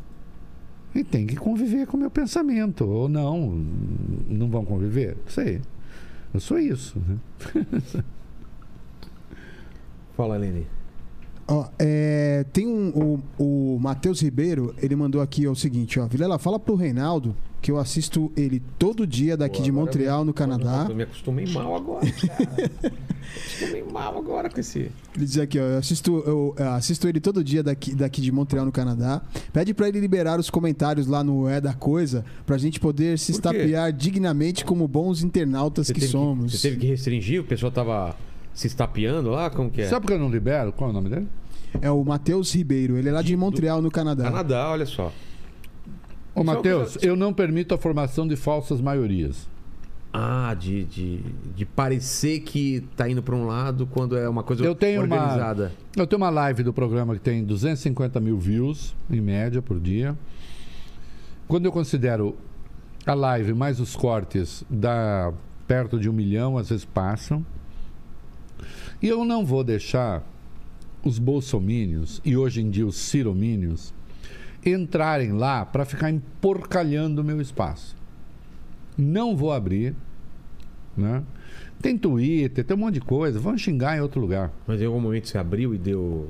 E 0.93 1.03
tem 1.03 1.27
que 1.27 1.35
conviver 1.35 1.85
com 1.87 1.97
o 1.97 1.99
meu 1.99 2.09
pensamento. 2.09 2.85
Ou 2.85 3.07
não. 3.07 3.63
Não 4.27 4.49
vão 4.49 4.65
conviver? 4.65 5.17
Sei. 5.27 5.61
Eu 6.33 6.39
sou 6.39 6.59
isso. 6.59 6.99
Né? 6.99 8.03
Fala, 10.15 10.37
Lene. 10.37 10.65
Ó, 11.47 11.69
é, 11.79 12.45
tem 12.51 12.67
um. 12.67 12.89
O, 13.39 13.75
o 13.75 13.79
Matheus 13.79 14.21
Ribeiro, 14.21 14.75
ele 14.81 14.95
mandou 14.95 15.21
aqui 15.21 15.47
ó, 15.47 15.51
o 15.51 15.55
seguinte, 15.55 15.99
ó. 15.99 16.07
Vilela, 16.07 16.37
fala 16.37 16.59
pro 16.59 16.75
Reinaldo 16.75 17.35
que 17.61 17.71
eu 17.71 17.77
assisto 17.77 18.31
ele 18.37 18.61
todo 18.79 19.05
dia 19.05 19.35
daqui 19.35 19.57
Pô, 19.57 19.63
de 19.63 19.71
Montreal, 19.71 20.19
me- 20.21 20.27
no 20.27 20.33
Canadá. 20.33 20.85
Eu 20.89 20.95
me 20.95 21.03
acostumei 21.03 21.45
mal 21.47 21.75
agora, 21.75 22.05
cara. 22.11 22.71
acostumei 23.41 23.83
mal 23.91 24.17
agora 24.17 24.49
com 24.49 24.59
esse. 24.59 24.79
Ele 24.79 25.25
diz 25.25 25.37
aqui, 25.37 25.59
ó, 25.59 25.63
eu 25.63 25.77
assisto, 25.79 26.23
eu 26.25 26.55
assisto 26.75 27.07
ele 27.07 27.19
todo 27.19 27.43
dia 27.43 27.63
daqui, 27.63 27.93
daqui 27.95 28.21
de 28.21 28.31
Montreal, 28.31 28.65
no 28.65 28.71
Canadá. 28.71 29.21
Pede 29.51 29.73
pra 29.73 29.87
ele 29.89 29.99
liberar 29.99 30.39
os 30.39 30.49
comentários 30.49 31.07
lá 31.07 31.23
no 31.23 31.47
É 31.47 31.59
da 31.59 31.73
Coisa, 31.73 32.23
pra 32.45 32.57
gente 32.57 32.79
poder 32.79 33.17
se 33.19 33.31
estapear 33.31 33.91
dignamente 33.91 34.63
como 34.63 34.87
bons 34.87 35.23
internautas 35.23 35.87
que 35.87 35.99
teve 35.99 36.11
somos. 36.11 36.51
você 36.53 36.69
teve 36.69 36.79
que 36.81 36.87
restringir? 36.87 37.41
O 37.41 37.43
pessoal 37.43 37.71
tava 37.71 38.15
se 38.53 38.67
estapeando 38.67 39.29
lá? 39.29 39.49
Como 39.49 39.69
que 39.69 39.81
é? 39.81 39.87
Sabe 39.87 40.01
por 40.01 40.07
que 40.07 40.13
eu 40.13 40.19
não 40.19 40.29
libero? 40.29 40.71
Qual 40.71 40.89
é 40.89 40.91
o 40.91 40.93
nome 40.93 41.09
dele? 41.09 41.27
É 41.81 41.91
o 41.91 42.03
Matheus 42.03 42.53
Ribeiro, 42.55 42.97
ele 42.97 43.09
é 43.09 43.11
lá 43.11 43.21
de 43.21 43.27
De- 43.29 43.33
do- 43.35 43.39
Montreal, 43.39 43.81
no 43.81 43.91
Canadá. 43.91 44.23
Canadá, 44.23 44.69
olha 44.71 44.85
só. 44.85 45.11
Ô, 46.37 46.41
é 46.41 46.43
uma 46.43 46.53
Matheus, 46.55 46.97
eu 47.01 47.15
não 47.15 47.33
permito 47.33 47.73
a 47.73 47.77
formação 47.77 48.27
de 48.27 48.35
falsas 48.35 48.79
maiorias. 48.81 49.47
Ah, 50.13 50.55
de, 50.57 50.83
de, 50.85 51.19
de 51.55 51.65
parecer 51.65 52.39
que 52.39 52.83
tá 52.95 53.07
indo 53.09 53.21
pra 53.21 53.35
um 53.35 53.45
lado 53.45 53.85
quando 53.85 54.17
é 54.17 54.27
uma 54.27 54.41
coisa 54.41 54.63
Eu 54.63 54.73
tenho 54.73 55.03
uma- 55.03 55.15
organizada. 55.15 55.71
Eu 55.95 56.07
tenho 56.07 56.21
uma 56.21 56.29
live 56.29 56.63
do 56.63 56.73
programa 56.73 57.13
que 57.13 57.21
tem 57.21 57.43
250 57.43 58.19
mil 58.19 58.37
views, 58.39 58.95
em 59.11 59.21
média, 59.21 59.61
por 59.61 59.79
dia. 59.79 60.17
Quando 61.47 61.65
eu 61.65 61.71
considero 61.71 62.35
a 63.05 63.13
live 63.13 63.53
mais 63.53 63.79
os 63.79 63.95
cortes, 63.95 64.63
dá 64.69 65.31
perto 65.67 65.99
de 65.99 66.09
um 66.09 66.13
milhão, 66.13 66.57
às 66.57 66.69
vezes 66.69 66.85
passam. 66.85 67.45
E 69.01 69.07
eu 69.07 69.23
não 69.23 69.45
vou 69.45 69.63
deixar 69.63 70.23
os 71.03 71.19
bolsomínios 71.19 72.21
e 72.25 72.35
hoje 72.35 72.61
em 72.61 72.69
dia 72.69 72.85
os 72.87 72.95
ciromínios 72.97 73.93
entrarem 74.71 75.33
lá 75.33 75.65
para 75.65 75.85
ficar 75.85 76.09
emporcalhando 76.09 77.21
o 77.21 77.25
meu 77.25 77.41
espaço. 77.41 77.95
Não 78.97 79.35
vou 79.35 79.51
abrir. 79.51 79.95
Né? 80.95 81.23
Tem 81.81 81.97
Twitter, 81.97 82.63
tem 82.63 82.75
um 82.75 82.79
monte 82.79 82.95
de 82.95 83.01
coisa. 83.01 83.39
Vão 83.39 83.57
xingar 83.57 83.97
em 83.97 84.01
outro 84.01 84.19
lugar. 84.19 84.51
Mas 84.65 84.81
em 84.81 84.85
algum 84.85 84.99
momento 84.99 85.27
você 85.27 85.37
abriu 85.37 85.73
e 85.73 85.77
deu. 85.77 86.29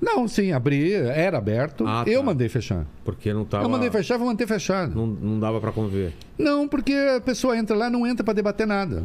Não, 0.00 0.26
sim, 0.26 0.52
abri, 0.52 0.94
era 0.94 1.36
aberto. 1.36 1.84
Ah, 1.86 2.04
eu 2.06 2.20
tá. 2.20 2.26
mandei 2.26 2.48
fechar. 2.48 2.86
Porque 3.04 3.34
não 3.34 3.44
tava. 3.44 3.64
Eu 3.64 3.68
mandei 3.68 3.90
fechar, 3.90 4.16
vou 4.16 4.26
manter 4.26 4.46
fechado. 4.46 4.94
Não, 4.94 5.06
não 5.06 5.38
dava 5.38 5.60
pra 5.60 5.70
conviver. 5.72 6.14
Não, 6.38 6.66
porque 6.66 6.94
a 6.94 7.20
pessoa 7.20 7.56
entra 7.56 7.76
lá, 7.76 7.90
não 7.90 8.06
entra 8.06 8.24
para 8.24 8.32
debater 8.32 8.66
nada. 8.66 9.04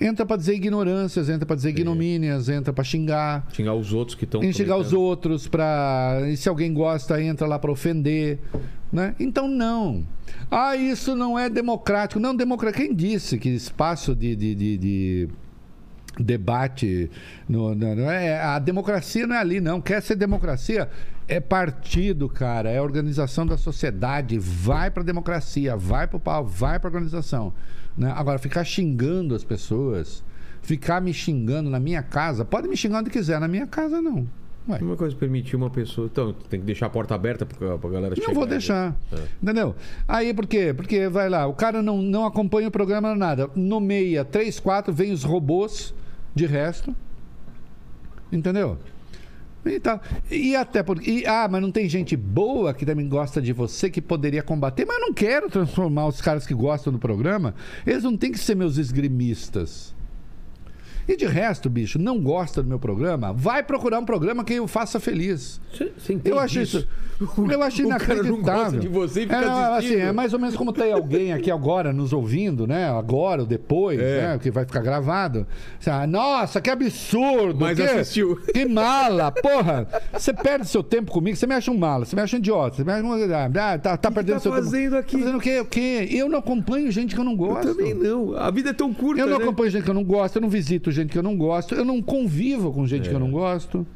Entra 0.00 0.26
para 0.26 0.36
dizer 0.36 0.54
ignorâncias, 0.54 1.28
entra 1.28 1.46
para 1.46 1.56
dizer 1.56 1.70
ignomínias, 1.70 2.48
entra 2.48 2.72
para 2.72 2.82
xingar, 2.84 3.46
Xingar 3.52 3.74
os 3.74 3.92
outros 3.92 4.14
que 4.16 4.24
estão. 4.24 4.42
xingar 4.52 4.76
os 4.76 4.92
outros, 4.92 5.46
para 5.46 6.18
se 6.36 6.48
alguém 6.48 6.72
gosta, 6.74 7.22
entra 7.22 7.46
lá 7.46 7.58
para 7.58 7.70
ofender, 7.70 8.38
né? 8.92 9.14
Então 9.20 9.46
não. 9.48 10.04
Ah, 10.50 10.74
isso 10.76 11.14
não 11.14 11.38
é 11.38 11.48
democrático. 11.48 12.18
Não, 12.20 12.34
democrático. 12.34 12.82
Quem 12.84 12.94
disse 12.94 13.38
que 13.38 13.48
espaço 13.48 14.14
de, 14.14 14.34
de, 14.34 14.54
de- 14.54 14.78
de 14.78 15.28
debate 16.18 17.10
no, 17.48 17.74
no- 17.74 17.94
não 17.96 18.10
é 18.10 18.38
a 18.40 18.58
democracia 18.60 19.26
não 19.26 19.34
é 19.34 19.38
ali 19.40 19.60
não 19.60 19.80
quer 19.80 20.00
ser 20.00 20.14
democracia 20.14 20.88
é 21.26 21.40
partido 21.40 22.28
cara 22.28 22.70
é 22.70 22.80
organização 22.80 23.44
da 23.44 23.56
sociedade 23.56 24.38
vai 24.38 24.92
para 24.92 25.02
democracia 25.02 25.76
vai 25.76 26.06
para 26.06 26.16
o 26.16 26.20
pau 26.20 26.46
vai 26.46 26.78
para 26.78 26.88
organização 26.88 27.52
né? 27.96 28.12
agora 28.16 28.38
ficar 28.38 28.64
xingando 28.64 29.34
as 29.34 29.44
pessoas 29.44 30.24
ficar 30.62 31.00
me 31.00 31.12
xingando 31.12 31.68
na 31.68 31.80
minha 31.80 32.02
casa 32.02 32.44
pode 32.44 32.68
me 32.68 32.76
xingar 32.76 33.00
onde 33.00 33.10
quiser 33.10 33.40
na 33.40 33.48
minha 33.48 33.66
casa 33.66 34.00
não 34.00 34.26
Ué. 34.66 34.78
Uma 34.80 34.96
coisa 34.96 35.14
permitir 35.14 35.56
uma 35.56 35.68
pessoa. 35.68 36.08
Então, 36.10 36.32
tem 36.48 36.58
que 36.58 36.64
deixar 36.64 36.86
a 36.86 36.90
porta 36.90 37.14
aberta 37.14 37.44
pra, 37.44 37.76
pra 37.76 37.90
galera 37.90 38.14
chegar. 38.14 38.28
Não 38.28 38.34
vou 38.34 38.46
deixar. 38.46 38.96
É. 39.12 39.18
Entendeu? 39.42 39.74
Aí 40.08 40.32
por 40.32 40.46
quê? 40.46 40.72
Porque 40.74 41.06
vai 41.08 41.28
lá, 41.28 41.46
o 41.46 41.52
cara 41.52 41.82
não, 41.82 42.00
não 42.00 42.24
acompanha 42.24 42.68
o 42.68 42.70
programa 42.70 43.14
nada. 43.14 43.50
Nomeia 43.54 44.24
três, 44.24 44.58
quatro, 44.58 44.92
vem 44.92 45.12
os 45.12 45.22
robôs 45.22 45.94
de 46.34 46.46
resto. 46.46 46.96
Entendeu? 48.32 48.78
E, 49.64 49.80
tal. 49.80 50.00
e 50.30 50.54
até 50.54 50.82
porque. 50.82 51.10
e, 51.10 51.26
ah, 51.26 51.48
mas 51.50 51.62
não 51.62 51.70
tem 51.70 51.88
gente 51.88 52.16
boa 52.16 52.74
que 52.74 52.84
também 52.84 53.08
gosta 53.08 53.40
de 53.40 53.52
você 53.52 53.88
que 53.88 54.02
poderia 54.02 54.42
combater, 54.42 54.84
mas 54.84 54.96
eu 54.96 55.06
não 55.06 55.14
quero 55.14 55.48
transformar 55.48 56.06
os 56.06 56.20
caras 56.20 56.46
que 56.46 56.54
gostam 56.54 56.92
do 56.92 56.98
programa. 56.98 57.54
Eles 57.86 58.02
não 58.02 58.16
têm 58.16 58.32
que 58.32 58.38
ser 58.38 58.54
meus 58.54 58.76
esgrimistas. 58.76 59.93
E 61.06 61.16
de 61.16 61.26
resto, 61.26 61.68
bicho, 61.68 61.98
não 61.98 62.18
gosta 62.20 62.62
do 62.62 62.68
meu 62.68 62.78
programa? 62.78 63.32
Vai 63.32 63.62
procurar 63.62 63.98
um 63.98 64.04
programa 64.04 64.44
que 64.44 64.54
eu 64.54 64.66
faça 64.66 64.98
feliz. 64.98 65.60
Você 65.72 66.18
Eu 66.24 66.38
acho 66.38 66.60
isso. 66.60 66.86
Eu 67.50 67.62
acho 67.62 67.82
O 67.84 67.88
cara 67.88 67.98
não 68.14 68.14
inacreditável. 68.14 68.42
gosta 68.42 68.78
de 68.78 68.88
você 68.88 69.20
e 69.20 69.22
fica 69.24 69.36
é, 69.36 69.40
não, 69.44 69.74
assim, 69.74 69.94
é 69.96 70.12
mais 70.12 70.32
ou 70.32 70.38
menos 70.38 70.56
como 70.56 70.72
tem 70.72 70.92
alguém 70.92 71.32
aqui 71.32 71.50
agora 71.50 71.92
nos 71.92 72.12
ouvindo, 72.12 72.66
né? 72.66 72.88
Agora 72.90 73.42
ou 73.42 73.46
depois, 73.46 74.00
É. 74.00 74.28
né? 74.32 74.38
Que 74.38 74.50
vai 74.50 74.64
ficar 74.64 74.80
gravado. 74.80 75.46
Assim, 75.80 75.90
ah, 75.90 76.06
Nossa, 76.06 76.60
que 76.60 76.70
absurdo! 76.70 77.60
Mas 77.60 77.76
que, 77.78 77.82
assistiu. 77.84 78.36
Que 78.52 78.64
mala! 78.66 79.30
Porra! 79.30 79.86
Você 80.12 80.32
perde 80.32 80.66
seu 80.68 80.82
tempo 80.82 81.12
comigo, 81.12 81.36
você 81.36 81.46
me 81.46 81.54
acha 81.54 81.70
um 81.70 81.78
mala, 81.78 82.04
você 82.04 82.16
me 82.16 82.22
acha 82.22 82.36
um 82.36 82.38
idiota, 82.38 82.76
você 82.76 82.84
me 82.84 82.92
acha 82.92 83.04
um. 83.04 83.12
Ah, 83.12 83.78
tá, 83.78 83.96
tá 83.96 84.10
perdendo 84.10 84.36
tá 84.36 84.40
seu 84.40 84.52
fazendo 84.52 84.90
tempo. 84.92 84.96
aqui? 84.96 85.12
Tá 85.12 85.18
fazendo 85.18 85.38
o 85.38 85.40
quê? 85.40 85.60
O 85.60 85.64
quê? 85.66 86.08
Eu 86.10 86.28
não 86.28 86.38
acompanho 86.38 86.90
gente 86.90 87.14
que 87.14 87.20
eu 87.20 87.24
não 87.24 87.32
Eu 87.32 87.38
gosto. 87.38 87.68
também 87.74 87.94
não. 87.94 88.36
A 88.36 88.50
vida 88.50 88.70
é 88.70 88.72
tão 88.72 88.92
curta, 88.92 89.20
Eu 89.22 89.26
não 89.26 89.38
né? 89.38 89.44
acompanho 89.44 89.70
gente 89.70 89.84
que 89.84 89.90
eu 89.90 89.94
não 89.94 90.04
gosto, 90.04 90.36
eu 90.36 90.42
não 90.42 90.48
visito 90.48 90.90
gente 90.94 91.10
que 91.10 91.18
eu 91.18 91.22
não 91.22 91.36
gosto, 91.36 91.74
eu 91.74 91.84
não 91.84 92.00
convivo 92.00 92.72
com 92.72 92.86
gente 92.86 93.06
É. 93.06 93.10
que 93.10 93.14
eu 93.14 93.20
não 93.20 93.30
gosto. 93.30 93.86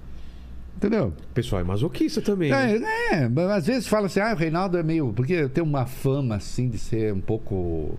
Entendeu? 0.76 1.06
O 1.30 1.34
pessoal 1.34 1.60
é 1.60 1.64
masoquista 1.64 2.20
também. 2.22 2.50
né? 2.50 2.76
É, 3.10 3.14
é, 3.14 3.28
mas 3.28 3.50
às 3.50 3.66
vezes 3.66 3.88
fala 3.88 4.06
assim, 4.06 4.20
ah, 4.20 4.32
o 4.32 4.36
Reinaldo 4.36 4.76
é 4.78 4.82
meio. 4.82 5.12
Porque 5.12 5.48
tem 5.48 5.64
uma 5.64 5.86
fama 5.86 6.36
assim 6.36 6.68
de 6.68 6.78
ser 6.78 7.12
um 7.12 7.20
pouco 7.20 7.98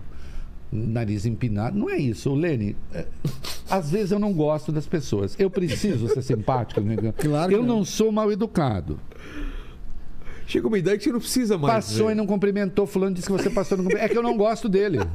nariz 0.72 1.26
empinado. 1.26 1.76
Não 1.78 1.90
é 1.90 1.98
isso, 1.98 2.32
Lene. 2.34 2.74
é, 2.94 3.04
Às 3.68 3.90
vezes 3.90 4.12
eu 4.12 4.18
não 4.18 4.32
gosto 4.32 4.72
das 4.72 4.86
pessoas. 4.86 5.36
Eu 5.38 5.50
preciso 5.50 6.08
ser 6.08 6.22
simpático. 6.22 6.80
né? 6.80 6.96
Claro 7.18 7.52
eu 7.52 7.60
não. 7.62 7.76
não 7.78 7.84
sou 7.84 8.10
mal 8.10 8.32
educado. 8.32 8.98
Chega 10.46 10.66
uma 10.66 10.78
idade 10.78 10.98
que 10.98 11.04
você 11.04 11.12
não 11.12 11.20
precisa 11.20 11.58
mais. 11.58 11.74
Passou 11.74 12.06
né? 12.06 12.12
e 12.12 12.14
não 12.14 12.26
cumprimentou, 12.26 12.86
fulano 12.86 13.14
disse 13.14 13.26
que 13.26 13.32
você 13.32 13.50
passou 13.50 13.76
e 13.76 13.78
não 13.78 13.84
cumprimentou. 13.84 14.06
É 14.06 14.08
que 14.12 14.18
eu 14.18 14.22
não 14.22 14.36
gosto 14.38 14.68
dele. 14.70 14.98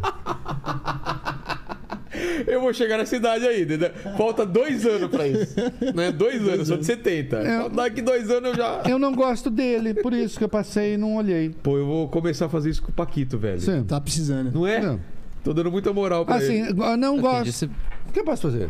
Eu 2.48 2.62
vou 2.62 2.74
chegar 2.74 2.98
nessa 2.98 3.16
idade 3.16 3.46
aí, 3.48 3.64
entendeu? 3.64 3.92
Falta 4.18 4.46
dois 4.46 4.86
anos 4.86 5.10
pra 5.10 5.28
isso. 5.28 5.56
Né? 5.96 6.12
Dois 6.12 6.42
anos, 6.42 6.60
eu 6.60 6.66
sou 6.66 6.78
de 6.78 6.86
70. 6.86 7.38
É. 7.38 7.70
Daqui 7.70 8.02
dois 8.02 8.30
anos 8.30 8.50
eu 8.52 8.56
já. 8.56 8.84
Eu 8.88 9.00
não 9.00 9.14
gosto 9.14 9.50
dele, 9.50 9.94
por 9.96 10.14
isso 10.14 10.38
que 10.38 10.44
eu 10.44 10.50
passei 10.50 10.94
e 10.94 10.98
não 10.98 11.16
olhei. 11.16 11.50
Pô, 11.64 11.78
eu 11.78 11.86
vou 11.86 12.08
começar 12.10 12.46
a 12.46 12.50
fazer 12.50 12.70
isso 12.70 12.82
com 12.84 12.92
o 12.92 12.94
Paquito, 12.94 13.38
velho. 13.38 13.60
Sim. 13.60 13.84
Tá 13.84 14.00
precisando. 14.00 14.52
Não 14.54 14.66
é? 14.68 14.80
Não. 14.82 15.00
Tô 15.44 15.54
dando 15.54 15.72
muita 15.72 15.94
moral 15.94 16.26
pra 16.26 16.36
Assim, 16.36 16.64
ele. 16.64 16.80
eu 16.82 16.98
não 16.98 17.20
gosto. 17.20 17.52
Você- 17.52 17.66
O 17.66 18.12
que 18.12 18.20
eu 18.20 18.24
posso 18.26 18.44
fazer? 18.44 18.70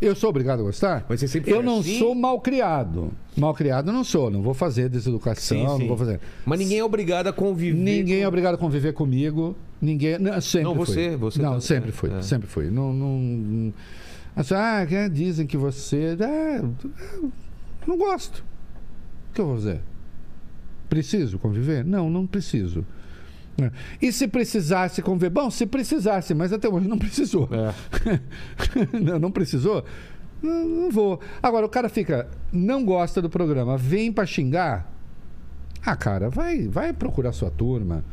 Eu 0.00 0.14
sou 0.14 0.30
obrigado 0.30 0.60
a 0.60 0.62
gostar? 0.62 1.04
Mas 1.08 1.18
você 1.20 1.26
sempre 1.26 1.50
Eu 1.50 1.56
foi 1.56 1.64
não 1.64 1.80
assim? 1.80 1.98
sou 1.98 2.14
mal 2.14 2.40
criado. 2.40 3.10
Mal 3.36 3.52
criado 3.52 3.88
eu 3.88 3.92
não 3.92 4.04
sou. 4.04 4.30
Não 4.30 4.40
vou 4.42 4.54
fazer 4.54 4.88
deseducação, 4.88 5.58
Sim, 5.58 5.66
sim. 5.66 5.78
não 5.80 5.88
vou 5.88 5.96
fazer. 5.96 6.20
Mas 6.46 6.58
ninguém 6.60 6.78
é 6.78 6.84
obrigado 6.84 7.26
a 7.26 7.32
conviver. 7.32 7.76
Ninguém 7.76 8.18
com- 8.18 8.24
é 8.24 8.28
obrigado 8.28 8.54
a 8.54 8.58
conviver 8.58 8.92
comigo. 8.92 9.56
Ninguém. 9.80 10.18
Não, 10.18 10.40
sempre 10.40 10.64
Não, 10.64 10.74
você- 10.74 11.08
fui. 11.10 11.16
você 11.16 11.42
Não, 11.42 11.54
tá- 11.54 11.60
sempre 11.60 11.90
é, 11.90 11.92
fui. 11.92 12.10
é. 12.12 12.22
Sempre 12.22 12.48
fui. 12.48 12.70
Não. 12.70 12.92
não... 12.92 13.72
Assim, 14.34 14.54
ah, 14.54 14.84
dizem 15.12 15.46
que 15.46 15.56
você. 15.56 16.16
É, 16.20 16.62
não 17.86 17.96
gosto. 17.96 18.44
O 19.30 19.34
que 19.34 19.40
eu 19.40 19.46
vou 19.46 19.54
fazer? 19.56 19.80
Preciso 20.88 21.38
conviver? 21.38 21.84
Não, 21.84 22.08
não 22.08 22.26
preciso. 22.26 22.84
E 24.00 24.12
se 24.12 24.28
precisasse 24.28 25.02
conviver? 25.02 25.30
Bom, 25.30 25.50
se 25.50 25.66
precisasse, 25.66 26.32
mas 26.32 26.52
até 26.52 26.68
hoje 26.68 26.86
não 26.88 26.96
precisou. 26.98 27.48
É. 27.52 28.20
não, 29.00 29.18
não 29.18 29.30
precisou? 29.32 29.84
Não, 30.40 30.68
não 30.68 30.90
vou. 30.90 31.20
Agora, 31.42 31.66
o 31.66 31.68
cara 31.68 31.88
fica, 31.88 32.28
não 32.52 32.84
gosta 32.84 33.20
do 33.20 33.28
programa, 33.28 33.76
vem 33.76 34.12
pra 34.12 34.24
xingar. 34.24 34.92
Ah, 35.84 35.96
cara, 35.96 36.30
vai, 36.30 36.68
vai 36.68 36.92
procurar 36.92 37.32
sua 37.32 37.50
turma. 37.50 38.04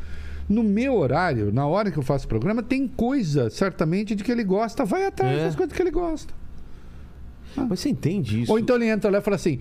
No 0.48 0.62
meu 0.62 0.94
horário, 0.96 1.52
na 1.52 1.66
hora 1.66 1.90
que 1.90 1.98
eu 1.98 2.02
faço 2.02 2.26
o 2.26 2.28
programa, 2.28 2.62
tem 2.62 2.86
coisa, 2.86 3.50
certamente, 3.50 4.14
de 4.14 4.22
que 4.22 4.30
ele 4.30 4.44
gosta. 4.44 4.84
Vai 4.84 5.04
atrás 5.06 5.38
É. 5.38 5.44
das 5.44 5.56
coisas 5.56 5.74
que 5.74 5.82
ele 5.82 5.90
gosta. 5.90 6.32
Mas 7.56 7.80
você 7.80 7.88
entende 7.88 8.42
isso? 8.42 8.52
Ou 8.52 8.58
então 8.58 8.76
ele 8.76 8.86
entra 8.88 9.10
lá 9.10 9.18
e 9.18 9.20
fala 9.22 9.36
assim: 9.36 9.58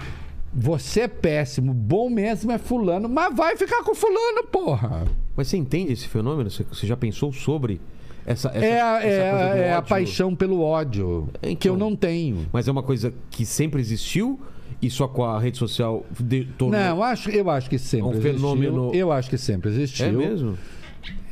você 0.53 1.01
é 1.01 1.07
péssimo, 1.07 1.73
bom 1.73 2.09
mesmo 2.09 2.51
é 2.51 2.57
fulano, 2.57 3.07
mas 3.09 3.35
vai 3.35 3.55
ficar 3.57 3.83
com 3.83 3.95
fulano, 3.95 4.43
porra. 4.51 5.05
Mas 5.35 5.47
você 5.47 5.57
entende 5.57 5.93
esse 5.93 6.07
fenômeno? 6.07 6.49
Você, 6.49 6.65
já 6.85 6.95
pensou 6.95 7.31
sobre 7.33 7.81
essa, 8.25 8.49
essa, 8.49 8.65
é 8.65 8.81
a, 8.81 8.97
essa 9.03 9.57
é, 9.57 9.67
é 9.67 9.73
a 9.73 9.81
paixão 9.81 10.35
pelo 10.35 10.61
ódio, 10.61 11.30
Então. 11.41 11.55
que 11.55 11.67
eu 11.69 11.77
não 11.77 11.95
tenho. 11.95 12.45
Mas 12.53 12.67
é 12.67 12.72
uma 12.72 12.83
coisa 12.83 13.14
que 13.31 13.45
sempre 13.45 13.81
existiu 13.81 14.39
e 14.85 14.89
só 14.89 15.07
com 15.07 15.23
a 15.23 15.39
rede 15.39 15.57
social 15.57 16.05
de, 16.19 16.45
tornou... 16.57 16.80
Não, 16.80 16.97
eu 16.97 17.03
acho, 17.03 17.30
eu 17.30 17.49
acho 17.49 17.69
que 17.69 17.77
sempre 17.80 18.07
um 18.07 18.11
existiu. 18.11 18.33
fenômeno- 18.33 18.91
Eu 18.93 19.11
acho 19.11 19.30
que 19.30 19.38
sempre 19.38 19.69
existiu. 19.72 20.05
É 20.05 20.11
mesmo? 20.11 20.57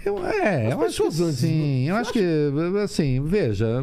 Eu, 0.06 0.18
é, 0.26 0.74
eu 0.74 0.82
acho 0.82 0.98
que 1.02 1.08
antes 1.24 1.36
sim. 1.40 1.88
Eu 1.88 1.96
acho 1.96 2.12
que, 2.12 2.22
assim, 2.84 3.24
veja, 3.24 3.82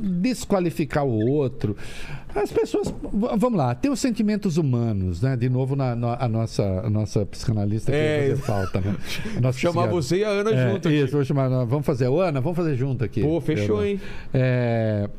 desqualificar 0.00 1.04
o 1.04 1.26
outro. 1.28 1.76
As 2.34 2.52
pessoas, 2.52 2.94
vamos 3.12 3.58
lá, 3.58 3.74
tem 3.74 3.90
os 3.90 3.98
sentimentos 3.98 4.56
humanos, 4.56 5.20
né? 5.20 5.36
De 5.36 5.48
novo, 5.48 5.74
na, 5.74 5.96
na- 5.96 6.16
a, 6.20 6.28
nossa, 6.28 6.62
a 6.62 6.88
nossa 6.88 7.26
psicanalista 7.26 7.90
que 7.90 7.98
É, 7.98 8.28
fazer 8.30 8.42
falta, 8.42 8.80
né? 8.80 8.94
Nossa 9.42 9.58
Chamar 9.58 9.88
psiquiatra. 9.88 9.90
você 9.90 10.16
e 10.18 10.24
a 10.24 10.28
Ana 10.28 10.50
É, 10.52 10.70
junto 10.72 10.88
aqui. 10.88 10.96
Isso, 11.02 11.12
vou 11.12 11.24
chamar. 11.24 11.48
Vamos 11.64 11.84
fazer. 11.84 12.06
Ô, 12.06 12.20
Ana, 12.20 12.40
vamos 12.40 12.56
fazer 12.56 12.76
junto 12.76 13.04
aqui. 13.04 13.20
Pô, 13.20 13.40
fechou, 13.40 13.78
Eu- 13.80 13.86
hein? 13.86 14.00
É, 14.32 15.10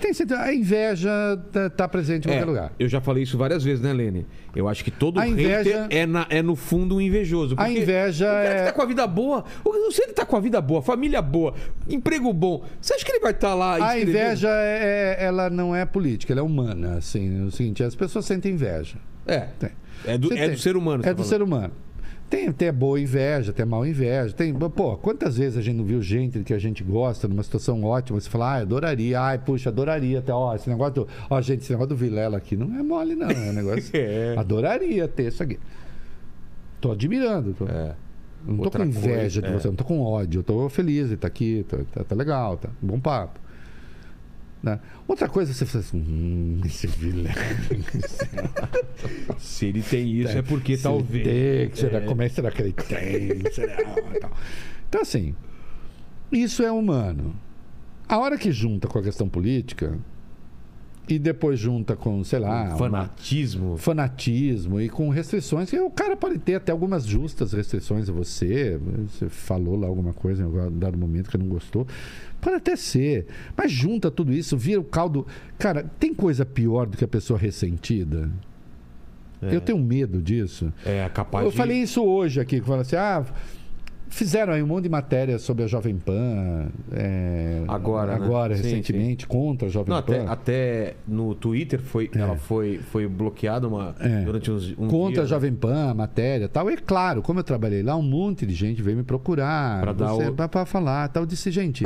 que 0.00 0.06
tem 0.06 0.14
sentido. 0.14 0.36
A 0.36 0.52
inveja 0.54 1.10
tá, 1.52 1.70
tá 1.70 1.88
presente 1.88 2.26
em 2.26 2.30
É, 2.30 2.34
qualquer 2.34 2.48
lugar. 2.48 2.72
eu 2.78 2.88
já 2.88 3.00
falei 3.00 3.22
isso 3.22 3.36
várias 3.38 3.62
vezes, 3.64 3.80
né, 3.82 3.92
Lene? 3.92 4.26
Eu 4.54 4.68
acho 4.68 4.84
que 4.84 4.90
todo 4.90 5.18
A 5.20 5.26
inveja- 5.26 5.86
é, 5.90 6.04
na- 6.06 6.26
é, 6.28 6.42
no 6.42 6.54
fundo, 6.56 6.96
um 6.96 7.00
invejoso. 7.00 7.54
A 7.58 7.70
inveja 7.70 8.26
o 8.26 8.28
cara 8.28 8.42
que 8.54 8.60
é- 8.60 8.64
tá 8.66 8.72
com 8.72 8.82
a 8.82 8.86
vida 8.86 9.06
boa, 9.06 9.44
o- 9.64 9.90
se 9.90 10.02
ele 10.02 10.12
tá 10.12 10.24
com 10.26 10.36
a 10.36 10.40
vida 10.40 10.60
boa, 10.60 10.82
família 10.82 11.22
boa, 11.22 11.54
emprego 11.88 12.32
bom, 12.32 12.64
você 12.80 12.94
acha 12.94 13.04
que 13.04 13.12
ele 13.12 13.20
vai 13.20 13.32
estar 13.32 13.54
lá 13.54 13.74
A 13.90 13.98
inveja, 14.00 14.48
é, 14.50 15.16
é- 15.20 15.24
ela 15.24 15.48
não 15.50 15.74
é 15.74 15.84
política, 15.84 16.32
ela 16.32 16.40
é 16.40 16.44
humana. 16.44 16.96
Assim, 16.96 17.42
é 17.42 17.44
o 17.44 17.50
seguinte, 17.50 17.82
as 17.82 17.94
pessoas 17.94 18.24
sentem 18.24 18.52
inveja. 18.52 18.96
É, 19.26 19.46
Tem. 19.58 19.70
é 20.06 20.18
do, 20.18 20.32
é 20.32 20.48
do 20.48 20.58
ser 20.58 20.76
humano. 20.76 21.02
É 21.04 21.08
você 21.08 21.14
do 21.14 21.16
tá 21.22 21.24
ser 21.24 21.42
humano. 21.42 21.72
Tem, 22.32 22.50
tem 22.50 22.68
a 22.68 22.72
boa 22.72 22.98
inveja, 22.98 23.52
tem 23.52 23.62
a 23.62 23.66
mal 23.66 23.84
inveja. 23.86 24.32
Tem, 24.32 24.54
pô, 24.54 24.96
quantas 24.96 25.36
vezes 25.36 25.58
a 25.58 25.60
gente 25.60 25.76
não 25.76 25.84
viu 25.84 26.00
gente 26.00 26.42
que 26.42 26.54
a 26.54 26.58
gente 26.58 26.82
gosta 26.82 27.28
numa 27.28 27.42
situação 27.42 27.84
ótima? 27.84 28.18
Você 28.18 28.30
fala, 28.30 28.54
ah, 28.54 28.62
adoraria, 28.62 29.20
ai, 29.20 29.38
puxa, 29.38 29.68
adoraria 29.68 30.18
até, 30.20 30.32
ó, 30.32 30.54
esse 30.54 30.66
negócio 30.70 30.94
do. 30.94 31.08
Ó, 31.28 31.38
gente, 31.42 31.60
esse 31.60 31.70
negócio 31.72 31.90
do 31.90 31.96
Vilela 31.96 32.38
aqui 32.38 32.56
não 32.56 32.74
é 32.74 32.82
mole, 32.82 33.14
não. 33.14 33.28
É 33.30 33.50
um 33.50 33.52
negócio. 33.52 33.82
É. 33.94 34.34
Adoraria 34.38 35.06
ter 35.06 35.28
isso 35.28 35.42
aqui. 35.42 35.58
Tô 36.80 36.92
admirando. 36.92 37.52
Tô, 37.52 37.66
É. 37.66 37.94
Não 38.46 38.56
tô 38.56 38.64
Outra 38.64 38.82
com 38.82 38.88
inveja 38.88 39.40
coisa, 39.40 39.42
de 39.42 39.46
é. 39.48 39.52
você, 39.60 39.68
não 39.68 39.74
tô 39.76 39.84
com 39.84 40.00
ódio, 40.00 40.38
eu 40.40 40.42
tô 40.42 40.68
feliz 40.70 41.08
de 41.08 41.14
estar 41.14 41.28
aqui, 41.28 41.64
tô- 41.68 41.84
tá, 41.92 42.02
tá 42.02 42.14
legal, 42.16 42.56
tá 42.56 42.70
bom 42.80 42.98
papo. 42.98 43.38
Né? 44.62 44.78
Outra 45.08 45.28
coisa, 45.28 45.52
você 45.52 45.66
fala 45.66 45.84
assim, 45.84 45.98
hum, 45.98 46.60
esse 46.64 46.86
Vilela. 46.86 47.30
Se 49.38 49.66
ele 49.66 49.82
tem 49.82 50.08
isso, 50.20 50.38
é, 50.38 50.42
porque 50.42 50.76
Se 50.76 50.84
talvez. 50.84 51.24
tem, 51.24 51.68
que 51.70 51.78
será, 51.78 51.98
É. 51.98 52.00
Como 52.02 52.22
é 52.22 52.28
que 52.28 52.34
será 52.34 52.50
que 52.50 52.62
ele 52.62 52.72
tem? 52.72 53.52
Será? 53.52 53.76
Tal. 54.20 54.32
Então, 54.88 55.00
assim, 55.00 55.34
isso 56.30 56.62
é 56.62 56.70
humano. 56.70 57.34
A 58.08 58.18
hora 58.18 58.38
que 58.38 58.52
junta 58.52 58.86
com 58.86 58.98
a 58.98 59.02
questão 59.02 59.28
política 59.28 59.98
e 61.14 61.18
depois 61.18 61.58
junta 61.58 61.94
com, 61.96 62.22
sei 62.24 62.38
lá, 62.38 62.64
uma- 62.68 62.76
Fanatismo. 62.76 63.76
fanatismo 63.76 64.80
e 64.80 64.88
com 64.88 65.08
restrições, 65.08 65.70
que 65.70 65.78
o 65.78 65.90
cara 65.90 66.16
pode 66.16 66.38
ter 66.38 66.54
até 66.56 66.72
algumas 66.72 67.04
justas 67.06 67.52
restrições 67.52 68.08
a 68.08 68.12
você. 68.12 68.78
Você 69.08 69.28
falou 69.28 69.76
lá 69.76 69.86
alguma 69.86 70.12
coisa 70.12 70.42
em 70.42 70.46
algum 70.46 70.70
dado 70.78 70.96
momento 70.98 71.30
que 71.30 71.38
não 71.38 71.46
gostou. 71.46 71.86
Pode 72.40 72.56
até 72.56 72.74
ser. 72.76 73.26
Mas 73.56 73.70
junta 73.70 74.10
tudo 74.10 74.32
isso, 74.32 74.56
vira 74.56 74.80
o 74.80 74.84
caldo. 74.84 75.26
Cara, 75.58 75.84
tem 75.98 76.12
coisa 76.14 76.44
pior 76.44 76.86
do 76.86 76.96
que 76.96 77.04
a 77.04 77.08
pessoa 77.08 77.38
ressentida? 77.38 78.30
É. 79.40 79.54
Eu 79.54 79.60
tenho 79.60 79.78
medo 79.78 80.22
disso. 80.22 80.72
É 80.86 81.08
capaz 81.08 81.44
Eu 81.44 81.50
de... 81.50 81.56
falei 81.56 81.78
isso 81.82 82.02
hoje 82.02 82.40
aqui, 82.40 82.60
que 82.60 82.64
falaram 82.66 82.82
assim, 82.82 82.96
ah, 82.96 83.24
fizeram 84.12 84.52
aí 84.52 84.62
um 84.62 84.66
monte 84.66 84.84
de 84.84 84.88
matéria 84.88 85.38
sobre 85.38 85.64
a 85.64 85.66
Jovem 85.66 85.96
Pan. 85.96 86.68
é, 86.92 87.62
Agora, 87.66 88.18
né? 88.18 88.24
Agora, 88.24 88.54
Sim, 88.56 88.62
recentemente, 88.62 89.26
contra 89.26 89.68
a 89.68 89.70
Jovem 89.70 89.94
Não, 89.94 90.02
Pan. 90.02 90.22
até, 90.24 90.26
até 90.26 90.94
no 91.08 91.34
Twitter 91.34 91.80
foi, 91.80 92.10
É. 92.14 92.18
ela 92.18 92.36
foi, 92.36 92.78
foi 92.78 93.08
bloqueada 93.08 93.66
uma, 93.66 93.94
É. 93.98 94.22
durante 94.22 94.50
uns, 94.50 94.70
um 94.78 94.86
Contra 94.88 95.12
dia, 95.14 95.22
a 95.22 95.26
Jovem 95.26 95.54
Pan, 95.54 95.90
a 95.90 95.94
matéria 95.94 96.44
e 96.44 96.48
tal. 96.48 96.70
E 96.70 96.76
claro, 96.76 97.22
como 97.22 97.40
eu 97.40 97.44
trabalhei 97.44 97.82
lá, 97.82 97.96
um 97.96 98.02
monte 98.02 98.44
de 98.46 98.54
gente 98.54 98.80
veio 98.82 98.96
me 98.96 99.02
procurar 99.02 99.80
Pra 99.82 99.92
dar 99.92 100.14
o- 100.14 100.32
pra- 100.34 100.48
pra 100.48 100.66
falar 100.66 101.08
tal. 101.08 101.22
Eu 101.22 101.26
disse, 101.26 101.50
gente. 101.50 101.84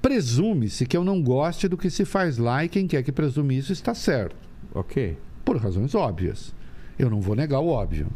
Presume-se 0.00 0.86
que 0.86 0.96
eu 0.96 1.04
não 1.04 1.22
goste 1.22 1.66
do 1.68 1.76
que 1.76 1.90
se 1.90 2.04
faz 2.04 2.38
lá 2.38 2.64
e 2.64 2.68
quem 2.68 2.86
quer 2.86 3.02
que 3.02 3.10
presume 3.12 3.56
isso 3.56 3.72
está 3.72 3.94
certo. 3.94 4.36
Ok. 4.74 5.16
Por 5.44 5.56
razões 5.56 5.94
óbvias. 5.94 6.54
Eu 6.98 7.10
não 7.10 7.20
vou 7.20 7.34
negar 7.34 7.60
o 7.60 7.68
óbvio. 7.68 8.08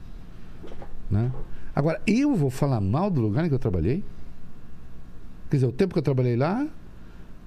Né? 1.11 1.31
Agora, 1.75 2.01
eu 2.07 2.35
vou 2.35 2.51
falar 2.51 2.81
mal 2.81 3.11
do 3.11 3.20
lugar 3.20 3.45
em 3.45 3.49
que 3.49 3.55
eu 3.55 3.59
trabalhei? 3.59 4.05
Quer 5.51 5.57
dizer, 5.57 5.67
o 5.67 5.73
tempo 5.73 5.93
que 5.95 5.99
eu 5.99 6.03
trabalhei 6.03 6.37
lá, 6.37 6.67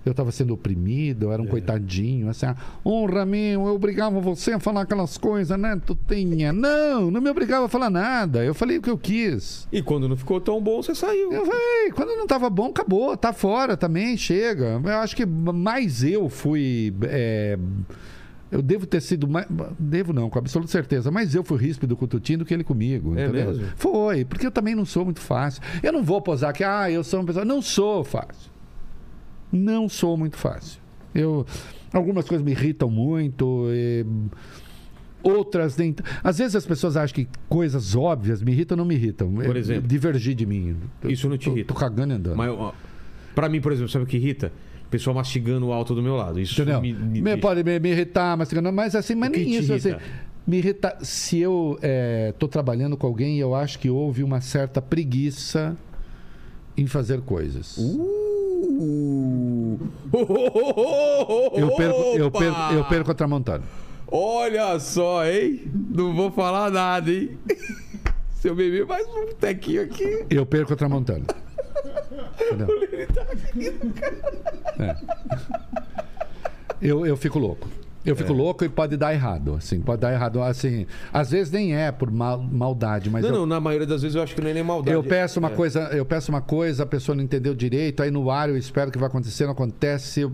eu 0.03 0.11
estava 0.11 0.31
sendo 0.31 0.53
oprimido, 0.55 1.25
eu 1.27 1.31
era 1.31 1.39
um 1.41 1.45
É. 1.45 1.49
coitadinho, 1.49 2.27
assim, 2.29 2.47
ah, 2.47 2.55
honra 2.83 3.23
meu, 3.23 3.67
eu 3.67 3.75
obrigava 3.75 4.19
você 4.19 4.53
a 4.53 4.59
falar 4.59 4.81
aquelas 4.81 5.15
coisas, 5.17 5.59
né, 5.59 5.79
tu 5.85 5.95
tinha. 6.07 6.51
Não, 6.53 7.11
não 7.11 7.21
me 7.21 7.29
obrigava 7.29 7.67
a 7.67 7.69
falar 7.69 7.91
nada, 7.91 8.43
eu 8.43 8.55
falei 8.55 8.77
o 8.79 8.81
que 8.81 8.89
eu 8.89 8.97
quis. 8.97 9.67
E 9.71 9.81
quando 9.83 10.09
não 10.09 10.17
ficou 10.17 10.41
tão 10.41 10.59
bom, 10.59 10.81
você 10.81 10.95
saiu. 10.95 11.31
Eu 11.31 11.45
falei, 11.45 11.91
quando 11.93 12.15
não 12.17 12.25
tava 12.25 12.49
bom, 12.49 12.67
acabou, 12.69 13.15
tá 13.15 13.31
fora 13.31 13.77
também, 13.77 14.17
chega. 14.17 14.81
Eu 14.83 14.97
acho 14.97 15.15
que 15.15 15.25
mais 15.25 16.03
eu 16.03 16.27
fui. 16.29 16.91
é, 17.03 17.59
eu 18.51 18.61
devo 18.61 18.85
ter 18.85 19.01
sido 19.01 19.27
mais. 19.27 19.47
Devo 19.79 20.11
não, 20.13 20.29
com 20.29 20.37
absoluta 20.39 20.69
certeza, 20.71 21.09
mas 21.09 21.33
eu 21.33 21.43
fui 21.43 21.57
ríspido 21.57 21.95
com 21.95 22.05
o 22.05 22.07
Tutinho 22.07 22.39
do 22.39 22.45
que 22.45 22.53
ele 22.53 22.63
comigo. 22.63 23.17
É 23.17 23.23
entendeu? 23.25 23.47
mesmo? 23.47 23.65
Foi, 23.77 24.25
porque 24.25 24.45
eu 24.45 24.51
também 24.51 24.75
não 24.75 24.85
sou 24.85 25.05
muito 25.05 25.21
fácil. 25.21 25.61
Eu 25.81 25.91
não 25.93 26.03
vou 26.03 26.21
posar 26.21 26.53
que, 26.53 26.63
ah, 26.63 26.91
eu 26.91 27.03
sou 27.03 27.19
uma 27.21 27.25
pessoa. 27.25 27.45
Não 27.45 27.61
sou 27.61 28.03
fácil. 28.03 28.51
Não 29.51 29.87
sou 29.89 30.17
muito 30.17 30.37
fácil. 30.37 30.79
Eu, 31.13 31.45
algumas 31.93 32.27
coisas 32.27 32.43
me 32.45 32.51
irritam 32.51 32.89
muito. 32.89 33.65
e 33.69 34.05
outras 35.23 35.77
nem. 35.77 35.95
Às 36.23 36.37
vezes 36.39 36.55
as 36.55 36.65
pessoas 36.65 36.97
acham 36.97 37.13
que 37.15 37.27
coisas 37.47 37.95
óbvias 37.95 38.41
me 38.41 38.51
irritam, 38.51 38.75
não 38.77 38.85
me 38.85 38.95
irritam. 38.95 39.31
Por 39.33 39.55
É, 39.55 39.59
exemplo? 39.59 39.87
Divergir 39.87 40.33
de 40.35 40.45
mim. 40.45 40.75
Isso 41.05 41.27
não 41.29 41.37
te 41.37 41.45
Tô- 41.45 41.51
irrita? 41.51 41.73
Tô 41.73 41.79
cagando 41.79 42.13
e 42.13 42.15
andando. 42.15 42.35
Mas, 42.35 42.49
ó, 42.49 42.73
pra 43.35 43.47
mim, 43.49 43.61
por 43.61 43.71
exemplo, 43.71 43.91
sabe 43.91 44.05
o 44.05 44.07
que 44.07 44.17
irrita? 44.17 44.51
Pessoal 44.91 45.15
mastigando 45.15 45.71
alto 45.71 45.95
do 45.95 46.03
meu 46.03 46.15
lado. 46.15 46.39
Isso 46.39 46.61
Entendeu? 46.61 46.81
me, 46.81 46.93
me 46.93 47.37
pode 47.37 47.63
me, 47.63 47.79
me 47.79 47.89
irritar, 47.91 48.37
mas, 48.37 48.51
mas 48.51 48.95
assim, 48.95 49.15
mas 49.15 49.31
nem 49.31 49.49
isso. 49.49 49.71
irrita? 49.71 49.95
Assim, 49.95 50.05
me 50.45 50.57
irrita 50.57 50.97
se 51.01 51.39
eu 51.39 51.79
estou 52.29 52.47
trabalhando 52.47 52.97
com 52.97 53.07
alguém 53.07 53.37
e 53.37 53.39
eu 53.39 53.55
acho 53.55 53.79
que 53.79 53.89
houve 53.89 54.21
uma 54.21 54.41
certa 54.41 54.81
preguiça 54.81 55.75
em 56.77 56.85
fazer 56.85 57.21
coisas. 57.21 57.77
Uh! 57.77 58.21
Eu, 61.53 61.75
perco, 61.75 61.99
eu, 62.17 62.31
perco, 62.31 62.73
eu 62.73 62.85
perco 62.85 63.11
a 63.11 63.13
tramontana. 63.13 63.63
Olha 64.07 64.79
só, 64.79 65.25
hein? 65.25 65.61
Não 65.73 66.13
vou 66.13 66.31
falar 66.31 66.69
nada, 66.69 67.11
hein? 67.11 67.37
Se 68.35 68.47
eu 68.47 68.55
beber 68.55 68.85
mais 68.85 69.07
um 69.07 69.33
tequinho 69.39 69.83
aqui. 69.83 70.25
Eu 70.29 70.45
perco 70.45 70.73
a 70.73 70.75
tramontana. 70.75 71.25
Entendeu? 72.41 72.67
É. 74.79 74.95
Eu, 76.81 77.05
eu 77.05 77.15
fico 77.17 77.37
louco. 77.39 77.67
Eu 78.03 78.13
É. 78.15 78.17
fico 78.17 78.33
louco 78.33 78.65
e 78.65 78.69
pode 78.69 78.97
dar 78.97 79.13
errado, 79.13 79.53
assim, 79.53 79.79
pode 79.79 80.01
dar 80.01 80.11
errado, 80.11 80.41
assim, 80.41 80.87
às 81.13 81.29
vezes 81.29 81.51
nem 81.53 81.75
é 81.75 81.91
por 81.91 82.09
mal- 82.09 82.41
maldade, 82.41 83.11
mas 83.11 83.21
Não, 83.21 83.29
eu, 83.29 83.35
não, 83.41 83.45
na 83.45 83.59
maioria 83.59 83.85
das 83.85 84.01
vezes 84.01 84.15
eu 84.15 84.23
acho 84.23 84.33
que 84.33 84.41
não 84.41 84.49
é 84.49 84.53
nem 84.55 84.63
maldade. 84.63 84.95
Eu 84.95 85.03
peço 85.03 85.37
uma 85.39 85.51
É. 85.51 85.55
coisa, 85.55 85.81
eu 85.93 86.03
peço 86.03 86.31
uma 86.31 86.41
coisa, 86.41 86.81
a 86.81 86.85
pessoa 86.87 87.15
não 87.15 87.23
entendeu 87.23 87.53
direito, 87.53 88.01
aí 88.01 88.09
no 88.09 88.31
ar 88.31 88.49
eu 88.49 88.57
espero 88.57 88.89
que 88.89 88.97
vai 88.97 89.07
acontecer, 89.07 89.43
não 89.45 89.51
acontece, 89.51 90.21
eu, 90.21 90.31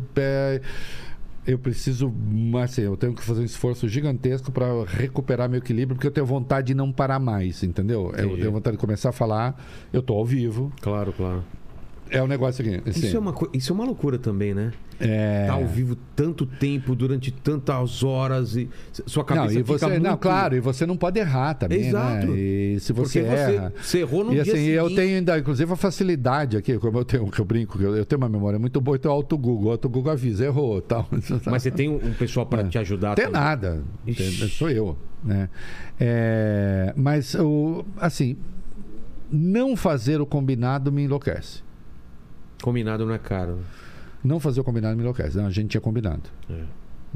eu 1.48 1.58
preciso, 1.58 2.14
assim, 2.62 2.82
eu 2.82 2.98
tenho 2.98 3.14
que 3.14 3.24
fazer 3.24 3.42
um 3.42 3.46
esforço 3.46 3.88
gigantesco 3.88 4.52
para 4.52 4.68
recuperar 4.86 5.50
meu 5.50 5.60
equilíbrio, 5.60 5.96
porque 5.96 6.08
eu 6.08 6.12
tenho 6.12 6.26
vontade 6.26 6.68
de 6.68 6.74
não 6.74 6.92
parar 6.92 7.20
mais, 7.20 7.64
entendeu? 7.64 8.12
Eu 8.18 8.36
tenho 8.38 8.52
vontade 8.52 8.76
de 8.76 8.82
começar 8.82 9.10
a 9.10 9.14
falar, 9.14 9.60
eu 9.94 10.02
tô 10.02 10.14
ao 10.14 10.26
vivo, 10.26 10.72
Claro, 10.82 11.14
claro. 11.14 11.44
É 12.10 12.22
um 12.24 12.28
negócio 12.28 12.64
seguinte, 12.64 12.90
assim, 12.90 13.08
Isso, 13.08 13.16
é 13.16 13.20
uma, 13.20 13.34
isso 13.54 13.72
é 13.72 13.76
uma 13.76 13.86
loucura 13.86 14.18
também, 14.18 14.54
né? 14.54 14.72
é... 15.00 15.46
Tá 15.46 15.54
ao 15.54 15.66
vivo 15.68 15.96
tanto 16.16 16.46
tempo, 16.46 16.96
durante 16.96 17.30
tantas 17.32 18.04
horas 18.04 18.56
e 18.56 18.68
sua 19.06 19.22
Não, 19.22 19.26
cabeça 19.28 19.60
e 19.60 19.64
fica 19.64 19.78
você, 19.78 20.00
não, 20.00 20.10
muito- 20.12 20.18
claro, 20.22 20.56
e 20.56 20.60
você 20.60 20.86
não 20.88 20.98
pode 20.98 21.20
errar 21.20 21.54
também, 21.54 21.88
Exato. 21.88 22.28
né? 22.28 22.38
E 22.38 22.80
se 22.80 22.92
você 22.94 23.22
Porque 23.22 23.30
você- 23.30 23.56
erra, 23.56 23.74
você 23.80 24.00
errou 24.00 24.24
no 24.24 24.34
e 24.34 24.40
assim, 24.40 24.58
eu 24.68 24.86
seguinte. 24.86 24.96
tenho 25.02 25.16
ainda, 25.18 25.38
inclusive, 25.38 25.72
a 25.72 25.76
facilidade 25.76 26.58
aqui, 26.58 26.78
como 26.80 26.98
eu 26.98 27.06
tenho, 27.06 27.30
que 27.30 27.40
eu 27.40 27.46
brinco, 27.46 27.78
que 27.78 27.84
eu, 27.84 27.96
eu 27.96 28.06
tenho 28.06 28.20
uma 28.20 28.30
memória 28.30 28.58
muito 28.58 28.82
boa, 28.82 28.98
então 28.98 29.12
o 29.12 29.14
auto 29.16 29.38
Google, 29.38 29.68
o 29.68 29.72
auto 29.72 29.88
Google 29.88 30.12
avisa, 30.12 30.46
errou, 30.46 30.82
tal. 30.82 31.08
Mas 31.46 31.62
você 31.64 31.70
tem 31.72 31.90
um 31.90 32.14
pessoal 32.14 32.46
pra 32.46 32.64
te 32.64 32.78
ajudar 32.80 33.14
Tem 33.16 33.26
também? 33.26 33.40
nada, 33.40 33.84
Ixi. 34.06 34.50
sou 34.50 34.70
eu, 34.70 34.98
né? 35.24 35.48
É, 36.00 36.94
mas 36.96 37.36
o, 37.36 37.84
assim, 37.98 38.36
não 39.32 39.76
fazer 39.76 40.22
o 40.22 40.26
combinado 40.26 40.92
me 40.92 41.04
enlouquece. 41.04 41.62
Combinado 42.62 43.06
não 43.06 43.14
é 43.14 43.20
caro. 43.20 43.60
Não 44.24 44.40
fazer 44.40 44.60
o 44.60 44.64
combinado 44.64 44.96
me 44.96 45.02
enlouquece. 45.04 45.38
Não, 45.38 45.46
a 45.46 45.52
gente 45.52 45.70
tinha 45.70 45.82
combinado. 45.82 46.24
É. 46.50 46.64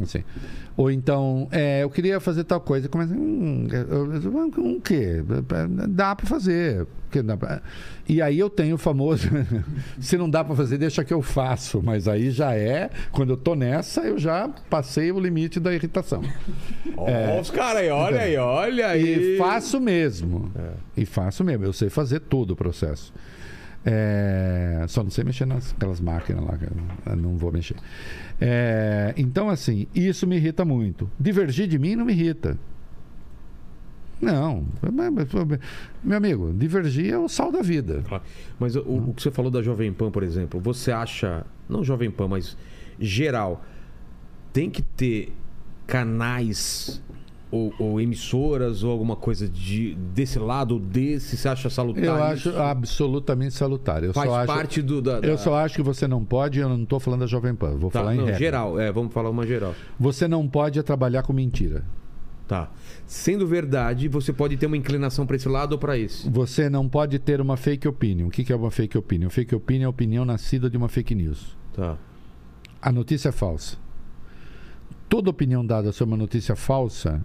Assim. 0.01 0.23
Ou 0.77 0.89
então, 0.89 1.47
é, 1.51 1.83
eu 1.83 1.89
queria 1.89 2.19
fazer 2.19 2.45
tal 2.45 2.61
coisa, 2.61 2.87
começa, 2.87 3.13
hum, 3.13 3.67
eu- 3.69 4.63
um 4.63 4.79
quê? 4.79 5.21
Dá 5.89 6.15
para 6.15 6.25
fazer. 6.25 6.87
Porque 7.03 7.21
dá 7.21 7.35
pra- 7.35 7.61
E 8.07 8.21
aí 8.21 8.39
eu 8.39 8.49
tenho 8.49 8.75
o 8.75 8.77
famoso, 8.77 9.27
se 9.99 10.17
não 10.17 10.29
dá 10.29 10.43
para 10.45 10.55
fazer, 10.55 10.77
deixa 10.77 11.03
que 11.03 11.13
eu 11.13 11.21
faço. 11.21 11.81
Mas 11.83 12.07
aí 12.07 12.31
já 12.31 12.55
é, 12.55 12.89
quando 13.11 13.31
eu 13.31 13.37
tô 13.37 13.53
nessa, 13.53 14.01
eu 14.01 14.17
já 14.17 14.49
passei 14.69 15.11
o 15.11 15.19
limite 15.19 15.59
da 15.59 15.73
irritação. 15.73 16.23
Ó, 16.95 17.39
os 17.41 17.51
caras 17.51 17.81
aí, 17.81 17.89
olha 17.89 18.21
aí, 18.21 18.37
olha 18.37 18.87
aí. 18.87 19.35
E 19.35 19.37
faço 19.37 19.79
mesmo. 19.79 20.51
E 20.95 21.05
faço 21.05 21.43
mesmo. 21.43 21.65
Eu 21.65 21.73
sei 21.73 21.89
fazer 21.89 22.21
todo 22.21 22.51
o 22.51 22.55
processo. 22.55 23.13
É, 23.83 24.85
só 24.87 25.03
não 25.03 25.09
sei 25.09 25.23
mexer 25.23 25.45
naquelas 25.45 25.99
máquinas 25.99 26.43
lá, 26.43 27.15
não 27.15 27.35
vou 27.35 27.51
mexer. 27.51 27.75
É, 28.39 29.13
então, 29.17 29.49
assim, 29.49 29.87
isso 29.93 30.27
me 30.27 30.35
irrita 30.35 30.63
muito. 30.63 31.09
Divergir 31.19 31.67
de 31.67 31.79
mim 31.79 31.95
não 31.95 32.05
me 32.05 32.13
irrita. 32.13 32.57
Não. 34.21 34.65
Meu 36.03 36.17
amigo, 36.17 36.53
divergir 36.53 37.11
é 37.11 37.17
o 37.17 37.27
sal 37.27 37.51
da 37.51 37.61
vida. 37.61 38.03
Mas 38.59 38.75
o, 38.75 38.81
o 38.81 39.13
que 39.15 39.23
você 39.23 39.31
falou 39.31 39.49
da 39.49 39.63
Jovem 39.63 39.91
Pan, 39.91 40.11
por 40.11 40.21
exemplo, 40.21 40.59
você 40.59 40.91
acha, 40.91 41.43
não 41.67 41.83
Jovem 41.83 42.11
Pan, 42.11 42.27
mas 42.27 42.55
geral, 42.99 43.65
tem 44.53 44.69
que 44.69 44.83
ter 44.83 45.33
canais 45.87 47.01
ou, 47.51 47.73
ou 47.77 47.99
emissoras 48.01 48.83
ou 48.83 48.91
alguma 48.91 49.15
coisa 49.15 49.47
de, 49.47 49.93
desse 49.95 50.39
lado 50.39 50.75
ou 50.75 50.79
desse? 50.79 51.35
Você 51.37 51.47
acha 51.49 51.69
salutar 51.69 52.03
Eu 52.03 52.15
acho 52.23 52.49
isso? 52.49 52.57
absolutamente 52.59 53.53
salutar. 53.53 54.03
Eu 54.03 54.13
Faz 54.13 54.29
só 54.29 54.37
acho, 54.37 54.47
parte 54.47 54.81
do, 54.81 55.01
da, 55.01 55.19
da- 55.19 55.27
Eu 55.27 55.37
só 55.37 55.55
acho 55.55 55.75
que 55.75 55.83
você 55.83 56.07
não 56.07 56.23
pode, 56.23 56.59
eu 56.59 56.69
não 56.69 56.81
estou 56.83 56.99
falando 56.99 57.19
da 57.21 57.27
Jovem 57.27 57.53
Pan, 57.53 57.75
vou 57.77 57.91
Tá, 57.91 57.99
falar 57.99 58.13
em 58.15 58.17
não, 58.17 58.25
regra. 58.25 58.39
geral, 58.39 58.79
é, 58.79 58.91
vamos 58.91 59.13
falar 59.13 59.29
uma 59.29 59.45
geral. 59.45 59.75
Você 59.99 60.27
não 60.27 60.47
pode 60.47 60.81
trabalhar 60.83 61.23
com 61.23 61.33
mentira. 61.33 61.83
Tá. 62.47 62.69
Sendo 63.05 63.47
verdade, 63.47 64.07
você 64.09 64.33
pode 64.33 64.57
ter 64.57 64.65
uma 64.65 64.75
inclinação 64.75 65.25
para 65.25 65.35
esse 65.37 65.47
lado 65.47 65.73
ou 65.73 65.77
para 65.77 65.97
esse. 65.97 66.29
Você 66.29 66.69
não 66.69 66.87
pode 66.89 67.17
ter 67.19 67.39
uma 67.39 67.55
fake 67.55 67.87
opinion. 67.87 68.27
O 68.27 68.29
que 68.29 68.43
que 68.43 68.51
é 68.51 68.55
uma 68.55 68.69
fake 68.71 68.97
opinion? 68.97 69.29
Fake 69.29 69.55
opinion 69.55 69.83
é 69.83 69.85
a 69.85 69.89
opinião 69.89 70.25
nascida 70.25 70.69
de 70.69 70.75
uma 70.77 70.89
fake 70.89 71.15
news. 71.15 71.55
Tá. 71.73 71.97
A 72.81 72.91
notícia 72.91 73.29
é 73.29 73.31
falsa. 73.31 73.77
Toda 75.07 75.29
opinião 75.29 75.65
dada 75.65 75.91
sobre 75.91 76.13
uma 76.13 76.17
notícia 76.17 76.55
falsa, 76.55 77.23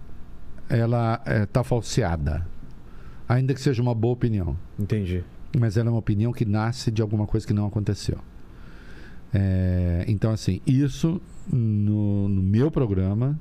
ela 0.69 1.21
está 1.43 1.63
falseada. 1.63 2.45
Ainda 3.27 3.53
que 3.53 3.61
seja 3.61 3.81
uma 3.81 3.93
boa 3.93 4.13
opinião. 4.13 4.57
Entendi. 4.79 5.23
Mas 5.57 5.77
ela 5.77 5.89
é 5.89 5.91
uma 5.91 5.99
opinião 5.99 6.31
que 6.31 6.45
nasce 6.45 6.91
de 6.91 7.01
alguma 7.01 7.25
coisa 7.27 7.45
que 7.45 7.53
não 7.53 7.65
aconteceu. 7.65 8.19
É, 9.33 10.05
então, 10.07 10.31
assim, 10.31 10.61
isso 10.65 11.21
no, 11.51 12.29
no 12.29 12.41
meu 12.41 12.71
programa 12.71 13.39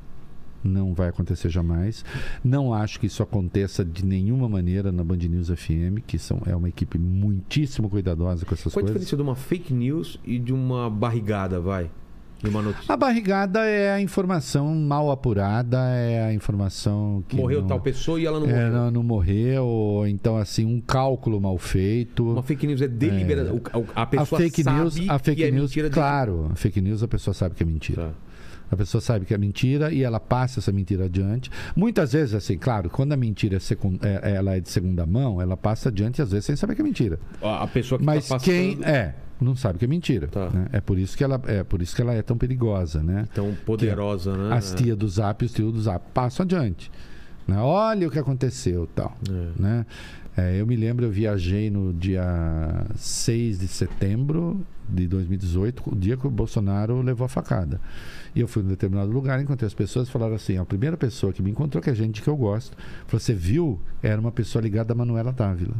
não 0.64 0.92
vai 0.92 1.08
acontecer 1.08 1.48
jamais. 1.48 2.05
Não 2.42 2.74
acho 2.74 2.98
que 2.98 3.06
isso 3.06 3.22
aconteça 3.22 3.84
de 3.84 4.05
nenhuma 4.05 4.48
maneira 4.48 4.90
na 4.90 5.05
Band 5.05 5.16
News 5.18 5.48
FM, 5.48 6.00
que 6.06 6.18
são, 6.18 6.42
é 6.46 6.56
uma 6.56 6.68
equipe 6.68 6.98
muitíssimo 6.98 7.88
cuidadosa 7.88 8.44
com 8.44 8.55
essas 8.55 8.72
Qual 8.72 8.80
a 8.80 8.86
coisas. 8.86 9.02
diferença 9.02 9.16
de 9.16 9.22
uma 9.22 9.36
fake 9.36 9.72
news 9.72 10.18
e 10.24 10.38
de 10.38 10.52
uma 10.52 10.90
barrigada, 10.90 11.60
vai? 11.60 11.90
De 12.47 12.50
uma 12.50 12.62
notícia. 12.62 12.92
A 12.92 12.97
barrigada 12.97 13.65
é 13.65 13.92
a 13.92 14.00
informação 14.00 14.75
mal 14.75 15.10
apurada, 15.10 15.78
é 15.91 16.26
a 16.26 16.33
informação 16.33 17.25
que. 17.28 17.36
Morreu 17.36 17.60
não, 17.62 17.68
tal 17.68 17.81
pessoa 17.81 18.20
e 18.20 18.26
ela 18.26 18.39
não 18.39 18.47
é, 18.49 18.52
morreu. 18.52 18.73
não, 18.73 18.91
não 18.91 19.02
morreu, 19.02 19.65
ou 19.65 20.07
então, 20.07 20.36
assim, 20.36 20.65
um 20.65 20.81
cálculo 20.81 21.41
mal 21.41 21.58
feito. 21.58 22.31
Uma 22.33 22.42
fake 22.42 22.66
news 22.66 22.81
é 22.83 22.89
deliberada. 22.89 23.52
o- 23.55 23.86
A, 23.94 24.07
pessoa 24.07 24.39
a 24.39 24.42
fake 24.44 24.62
sabe 24.62 24.81
news, 24.81 24.97
a 25.08 25.18
fake 25.18 25.36
que 25.42 25.44
é 25.47 25.50
news, 25.50 25.70
mentira. 25.70 25.89
de- 25.89 25.94
claro, 25.94 26.49
a 26.52 26.57
fake 26.57 26.81
news 26.81 27.02
a 27.02 27.08
pessoa 27.08 27.34
sabe 27.34 27.55
que 27.55 27.62
é 27.62 27.66
mentira. 27.66 28.02
Tá. 28.05 28.10
A 28.68 28.76
pessoa 28.76 29.00
sabe 29.00 29.25
que 29.25 29.33
é 29.33 29.39
mentira 29.39 29.92
e 29.92 30.02
ela 30.02 30.18
passa 30.18 30.58
essa 30.58 30.73
mentira 30.73 31.05
adiante. 31.05 31.49
Muitas 31.76 32.12
vezes, 32.12 32.34
assim, 32.34 32.58
claro, 32.58 32.91
quando 32.91 33.12
a 33.12 33.16
mentira 33.16 33.58
é, 33.58 34.31
é- 34.33 34.34
ela 34.34 34.57
é 34.57 34.60
de 34.60 34.68
segunda 34.68 35.07
mão, 35.07 35.41
ela 35.41 35.57
passa 35.57 35.89
adiante 35.89 36.20
às 36.20 36.31
vezes 36.33 36.47
sem 36.47 36.57
saber 36.57 36.75
que 36.75 36.81
é 36.81 36.84
mentira. 36.84 37.18
A 37.41 37.62
a 37.62 37.66
pessoa 37.68 37.97
que 37.99 38.05
Mas 38.05 38.26
tá 38.26 38.34
passando... 38.34 38.44
quem 38.44 38.78
é 38.84 39.15
não 39.40 39.55
sabe 39.56 39.78
que 39.78 39.84
é 39.84 39.89
mentira. 39.89 40.26
Tá. 40.28 40.48
né? 40.50 40.66
É 40.73 40.81
por 40.81 40.98
isso 40.98 41.16
que 41.16 41.23
ela 41.24 41.40
é 41.47 41.62
por 41.65 41.82
isso 41.82 41.94
que 41.94 42.02
ela 42.02 42.12
é 42.15 42.23
tão 42.23 42.36
perigosa, 42.39 43.02
né? 43.02 43.26
Tão 43.34 43.55
poderosa, 43.66 44.36
né? 44.36 44.55
As 44.56 44.73
tias 44.74 44.97
do 44.97 45.08
Zap 45.08 45.42
e 45.42 45.47
os 45.47 45.52
tios 45.52 45.73
do 45.73 45.81
Zap 45.82 46.05
passam 46.15 46.44
adiante. 46.44 46.90
né? 47.47 47.58
Olha 47.58 48.08
o 48.08 48.10
que 48.10 48.18
aconteceu, 48.18 48.89
tal, 48.94 49.16
É. 49.31 49.60
né? 49.60 49.86
É, 50.39 50.60
eu 50.60 50.66
me 50.66 50.76
lembro, 50.76 51.06
eu 51.06 51.10
viajei 51.10 51.70
no 51.70 51.94
dia 51.94 52.84
6 52.97 53.58
de 53.60 53.68
setembro 53.68 54.60
de 54.89 55.06
2018, 55.06 55.82
o 55.90 55.97
dia 55.97 56.16
que 56.16 56.26
o 56.26 56.31
Bolsonaro 56.31 57.00
levou 57.00 57.24
a 57.24 57.28
facada. 57.28 57.81
E 58.34 58.40
eu 58.40 58.47
fui 58.47 58.62
em 58.62 58.66
um 58.66 58.68
determinado 58.68 59.10
lugar, 59.10 59.40
encontrei 59.40 59.66
as 59.66 59.73
pessoas 59.73 60.08
e 60.08 60.10
falaram 60.10 60.34
assim: 60.34 60.58
a 60.58 60.65
primeira 60.66 60.97
pessoa 60.97 61.32
que 61.32 61.42
me 61.42 61.50
encontrou, 61.50 61.82
que 61.82 61.89
é 61.89 61.94
gente 61.94 62.20
que 62.20 62.28
eu 62.28 62.36
gosto, 62.36 62.76
falou: 63.06 63.18
Você 63.20 63.32
viu? 63.32 63.81
Era 64.02 64.20
uma 64.20 64.31
pessoa 64.31 64.60
ligada 64.60 64.92
a 64.92 64.97
Manuela 64.97 65.32
Dávila. 65.32 65.74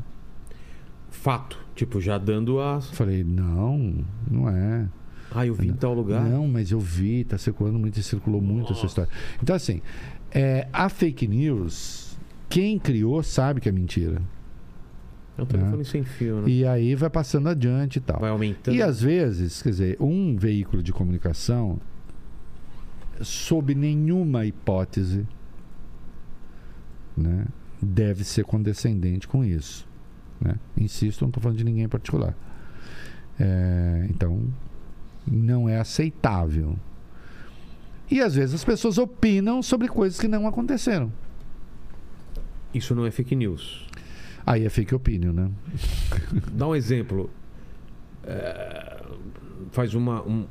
Fato. 1.10 1.59
Tipo, 1.75 2.01
já 2.01 2.18
dando 2.18 2.60
a... 2.60 2.81
Falei: 2.81 3.23
Não, 3.25 4.05
não 4.31 4.49
é. 4.49 4.89
Ah, 5.31 5.47
eu 5.47 5.55
vi 5.55 5.68
em 5.68 5.73
tal 5.73 5.93
lugar. 5.93 6.25
Não, 6.25 6.47
mas 6.47 6.70
eu 6.70 6.81
vi, 6.81 7.20
está 7.20 7.36
circulando 7.36 7.78
muito 7.78 7.99
e 7.99 8.02
circulou 8.02 8.41
muito 8.41 8.73
essa 8.73 8.86
história. 8.86 9.10
Então, 9.43 9.55
assim, 9.55 9.83
é, 10.31 10.68
a 10.73 10.89
fake 10.89 11.26
news, 11.26 12.17
quem 12.49 12.78
criou 12.78 13.23
sabe 13.23 13.60
que 13.60 13.68
é 13.68 13.73
mentira. 13.73 14.23
É 15.36 15.43
um 15.43 15.47
telefone 15.47 15.85
sem 15.85 16.02
fio, 16.02 16.41
né? 16.41 16.49
E 16.49 16.67
aí 16.67 16.94
vai 16.94 17.10
passando 17.10 17.49
adiante 17.49 17.97
e 17.97 18.01
tal. 18.01 18.18
Vai 18.18 18.31
aumentando. 18.31 18.75
E 18.75 18.83
às 18.83 19.01
vezes, 19.02 19.62
quer 19.62 19.68
dizer, 19.68 19.97
um 20.01 20.36
veículo 20.36 20.83
de 20.83 20.93
comunicação, 20.93 21.78
sob 23.20 23.75
nenhuma 23.75 24.47
hipótese, 24.47 25.26
né, 27.15 27.47
deve 27.81 28.25
ser 28.25 28.44
condescendente 28.44 29.28
com 29.28 29.44
isso. 29.44 29.85
Né? 30.40 30.56
Insisto, 30.76 31.23
não 31.23 31.28
estou 31.28 31.42
falando 31.42 31.58
de 31.58 31.65
ninguém 31.65 31.84
em 31.84 31.89
particular. 31.89 32.34
É, 33.39 34.06
então, 34.10 34.42
não 35.26 35.68
é 35.68 35.78
aceitável. 35.78 36.76
E 38.10 38.20
às 38.20 38.34
vezes 38.34 38.55
as 38.55 38.65
pessoas 38.65 38.98
opinam 38.98 39.62
sobre 39.62 39.89
coisas 39.89 40.18
que 40.20 40.28
não 40.28 40.47
aconteceram. 40.47 41.12
Isso 42.73 42.94
não 42.94 43.06
é 43.06 43.10
fake 43.10 43.34
news. 43.34 43.86
Aí 44.44 44.65
é 44.65 44.68
fake 44.68 44.94
opinion, 44.94 45.32
né? 45.32 45.50
Dá 46.52 46.68
um 46.68 46.74
exemplo. 46.74 47.28
É, 48.23 49.02
faz 49.73 49.94
uma, 49.94 50.23
um, 50.23 50.47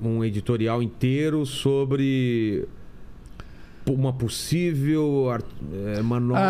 um 0.00 0.24
editorial 0.24 0.82
inteiro 0.82 1.44
sobre 1.44 2.68
uma 3.86 4.12
possível 4.12 5.28
é, 5.96 6.00
manobra. 6.02 6.40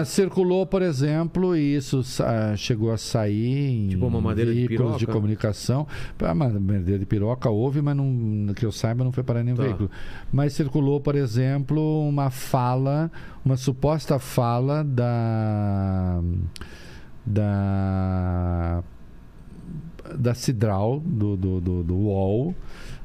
Ah, 0.00 0.04
circulou, 0.04 0.66
por 0.66 0.82
exemplo, 0.82 1.56
e 1.56 1.76
isso 1.76 2.02
ah, 2.22 2.54
chegou 2.56 2.92
a 2.92 2.98
sair 2.98 3.84
em 3.84 3.88
Tipo 3.88 4.06
uma 4.06 4.20
madeira 4.20 4.52
de 4.52 4.66
veículos 4.66 4.92
de, 4.94 4.98
piroca? 5.06 5.12
comunicação. 5.12 5.86
A 6.20 6.34
madeira 6.34 6.98
de 6.98 7.06
piroca 7.06 7.48
houve, 7.48 7.80
mas 7.80 7.96
não, 7.96 8.52
que 8.54 8.66
eu 8.66 8.72
saiba 8.72 9.02
não 9.02 9.12
foi 9.12 9.22
parar 9.24 9.40
em 9.40 9.44
nenhum 9.44 9.56
Tá. 9.56 9.62
veículo. 9.62 9.90
Mas 10.32 10.52
circulou, 10.52 11.00
por 11.00 11.14
exemplo, 11.14 12.06
uma 12.08 12.28
fala, 12.30 13.10
uma 13.44 13.56
suposta 13.56 14.18
fala 14.18 14.84
da 14.84 16.20
da 17.26 18.82
da 20.18 20.34
Cidral 20.34 21.00
do, 21.00 21.36
do, 21.36 21.60
do, 21.60 21.82
do 21.82 21.94
UOL, 21.94 22.54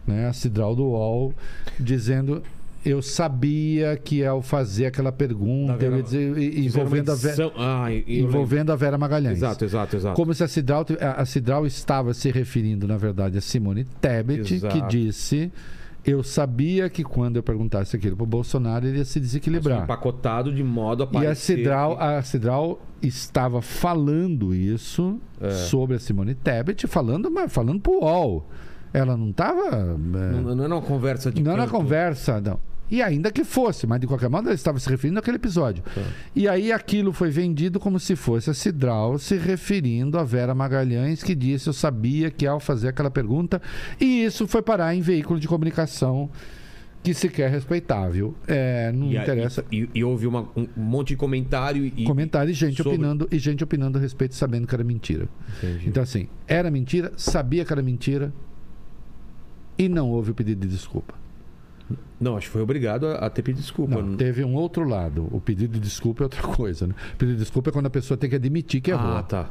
né? 0.05 0.27
A 0.27 0.33
Cidral 0.33 0.75
do 0.75 0.83
UOL 0.83 1.33
dizendo 1.79 2.43
eu 2.85 3.01
sabia 3.01 3.97
que 3.97 4.23
ao 4.23 4.41
fazer 4.41 4.85
aquela 4.87 5.11
pergunta 5.11 5.75
Vera- 5.77 5.93
eu 5.93 5.97
ia 5.97 6.03
dizer, 6.03 6.59
envolvendo 6.65 7.11
a, 7.11 7.15
Ve- 7.15 7.27
edição- 7.29 7.51
Ah, 7.57 7.87
envolvendo 8.07 8.71
a 8.71 8.75
Vera. 8.75 8.97
Magalhães. 8.97 9.37
Exato, 9.37 9.65
exato, 9.65 9.95
exato. 9.95 10.15
Como 10.15 10.33
se 10.33 10.43
a 10.43 10.47
Cidral, 10.47 10.85
a 10.99 11.25
Cidral 11.25 11.65
estava 11.65 12.13
se 12.13 12.31
referindo, 12.31 12.87
na 12.87 12.97
verdade, 12.97 13.37
a 13.37 13.41
Simone 13.41 13.83
Tebet, 13.99 14.53
Exato. 14.53 14.73
que 14.73 14.81
disse: 14.87 15.51
Eu 16.05 16.23
sabia 16.23 16.89
que 16.89 17.03
quando 17.03 17.35
eu 17.35 17.43
perguntasse 17.43 17.95
aquilo 17.95 18.15
para 18.15 18.23
o 18.23 18.27
Bolsonaro, 18.27 18.87
ele 18.87 18.99
ia 18.99 19.05
se 19.05 19.19
desequilibrar. 19.19 19.83
empacotado 19.83 20.51
de 20.53 20.63
modo 20.63 21.03
a 21.03 21.05
E 21.05 21.09
a 21.09 21.11
parecer 21.11 21.57
Cidral, 21.57 21.97
que- 21.97 22.03
a 22.03 22.21
Cidral 22.23 22.81
estava 23.01 23.61
falando 23.61 24.55
isso 24.55 25.19
É. 25.41 25.51
sobre 25.51 25.97
a 25.97 25.99
Simone 25.99 26.33
Tebet, 26.35 26.87
falando, 26.87 27.29
mas 27.29 27.51
falando 27.51 27.81
pro 27.81 27.99
UOL. 28.01 28.47
Ela 28.93 29.15
não 29.15 29.29
estava. 29.29 29.97
Não, 29.97 30.55
não 30.55 30.63
era 30.63 30.75
uma 30.75 30.81
conversa 30.81 31.31
de 31.31 31.41
Não 31.43 31.51
na 31.55 31.63
canto. 31.65 31.71
conversa, 31.71 32.41
não. 32.41 32.59
E 32.91 33.03
ainda 33.03 33.31
que 33.31 33.43
fosse, 33.43 33.85
mas 33.85 33.99
de 33.99 34.07
qualquer 34.07 34.29
modo 34.31 34.47
ela 34.47 34.55
estava 34.55 34.79
se 34.79 34.89
referindo 34.89 35.19
àquele 35.19 35.35
episódio. 35.37 35.83
Tá. 35.93 36.01
E 36.35 36.47
aí 36.47 36.71
aquilo 36.71 37.13
foi 37.13 37.29
vendido 37.29 37.79
como 37.79 37.99
se 37.99 38.15
fosse 38.15 38.49
a 38.49 38.53
Cidral 38.55 39.19
se 39.19 39.35
referindo 39.37 40.17
a 40.17 40.23
Vera 40.23 40.55
Magalhães, 40.55 41.21
que 41.21 41.35
disse: 41.35 41.69
Eu 41.69 41.73
sabia 41.73 42.31
que 42.31 42.47
ao 42.47 42.59
fazer 42.59 42.87
aquela 42.87 43.11
pergunta. 43.11 43.61
E 44.01 44.23
isso 44.25 44.47
foi 44.47 44.63
parar 44.63 44.95
em 44.95 45.01
veículo 45.01 45.39
de 45.39 45.47
comunicação 45.47 46.31
que 47.03 47.13
sequer 47.13 47.51
respeitável. 47.51 48.33
É, 48.47 48.91
não 48.91 49.11
E, 49.11 49.17
interessa. 49.17 49.63
E, 49.71 49.87
e 49.93 50.03
houve 50.03 50.25
uma- 50.25 50.49
um 50.57 50.67
monte 50.75 51.09
de 51.09 51.15
comentário 51.15 51.85
e. 51.85 52.03
Comentário 52.05 52.49
e 52.49 52.53
gente 52.55 52.77
sobre- 52.77 52.93
opinando 52.95 53.27
e 53.31 53.37
gente 53.37 53.63
opinando 53.63 53.99
a 53.99 54.01
respeito 54.01 54.33
sabendo 54.33 54.65
que 54.65 54.73
era 54.73 54.83
mentira. 54.83 55.29
Entendi. 55.59 55.87
Então 55.87 56.01
assim, 56.01 56.27
era 56.47 56.71
mentira, 56.71 57.13
sabia 57.15 57.63
que 57.63 57.71
era 57.71 57.83
mentira 57.83 58.33
e 59.79 59.87
não 59.89 60.11
houve 60.11 60.31
o 60.31 60.35
pedido 60.35 60.61
de 60.67 60.67
desculpa. 60.67 61.13
Não, 62.19 62.35
acho 62.37 62.47
que 62.47 62.51
foi 62.53 62.61
obrigado 62.61 63.07
a, 63.07 63.13
a 63.13 63.29
ter 63.29 63.41
pedido 63.41 63.61
desculpa. 63.61 63.99
Não, 64.01 64.15
teve 64.17 64.43
um 64.43 64.53
outro 64.53 64.83
lado. 64.87 65.27
O 65.31 65.39
pedido 65.41 65.73
de 65.73 65.79
desculpa 65.79 66.21
é 66.23 66.25
outra 66.25 66.41
coisa, 66.55 66.85
né? 66.85 66.93
O 67.13 67.17
pedido 67.17 67.37
de 67.37 67.43
desculpa 67.43 67.69
é 67.69 67.73
quando 67.73 67.85
a 67.87 67.89
pessoa 67.89 68.17
tem 68.17 68.29
que 68.29 68.35
admitir 68.35 68.81
que 68.81 68.91
errou. 68.91 69.13
Ah, 69.17 69.23
tá. 69.23 69.49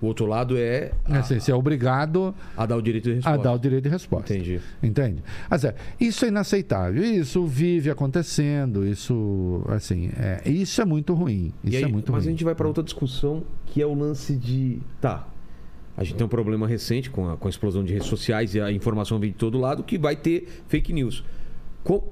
O 0.00 0.06
outro 0.06 0.26
lado 0.26 0.56
é 0.56 0.92
É 1.08 1.16
assim, 1.16 1.38
você 1.40 1.50
é 1.50 1.54
obrigado 1.54 2.34
a 2.56 2.66
dar 2.66 2.76
o 2.76 2.82
direito 2.82 3.04
de 3.04 3.10
a 3.12 3.14
resposta. 3.14 3.42
dar 3.42 3.52
o 3.52 3.58
direito 3.58 3.84
de 3.84 3.88
resposta. 3.90 4.34
Entendi. 4.34 4.60
Entende? 4.82 5.22
Mas 5.50 5.64
é, 5.64 5.74
isso 6.00 6.24
é 6.24 6.28
inaceitável. 6.28 7.02
Isso 7.02 7.44
vive 7.46 7.90
acontecendo. 7.90 8.86
Isso, 8.86 9.62
assim, 9.68 10.10
é, 10.16 10.42
isso 10.48 10.80
é 10.80 10.84
muito 10.84 11.14
ruim. 11.14 11.52
Isso 11.64 11.76
aí, 11.78 11.82
é 11.84 11.86
muito 11.86 12.12
mas 12.12 12.24
ruim. 12.24 12.28
a 12.28 12.30
gente 12.32 12.44
vai 12.44 12.54
para 12.54 12.66
outra 12.66 12.82
discussão 12.84 13.44
que 13.66 13.80
é 13.80 13.86
o 13.86 13.94
lance 13.94 14.36
de. 14.36 14.80
Tá. 15.00 15.26
A 15.96 16.02
gente 16.02 16.16
tem 16.16 16.24
um 16.26 16.28
problema 16.28 16.66
recente 16.66 17.08
com 17.10 17.30
a, 17.30 17.36
com 17.36 17.46
a 17.46 17.50
explosão 17.50 17.84
de 17.84 17.92
redes 17.92 18.08
sociais 18.08 18.54
e 18.54 18.60
a 18.60 18.70
informação 18.72 19.18
vem 19.18 19.30
de 19.30 19.36
todo 19.36 19.58
lado 19.58 19.82
que 19.84 19.96
vai 19.96 20.16
ter 20.16 20.48
fake 20.68 20.92
news. 20.92 21.22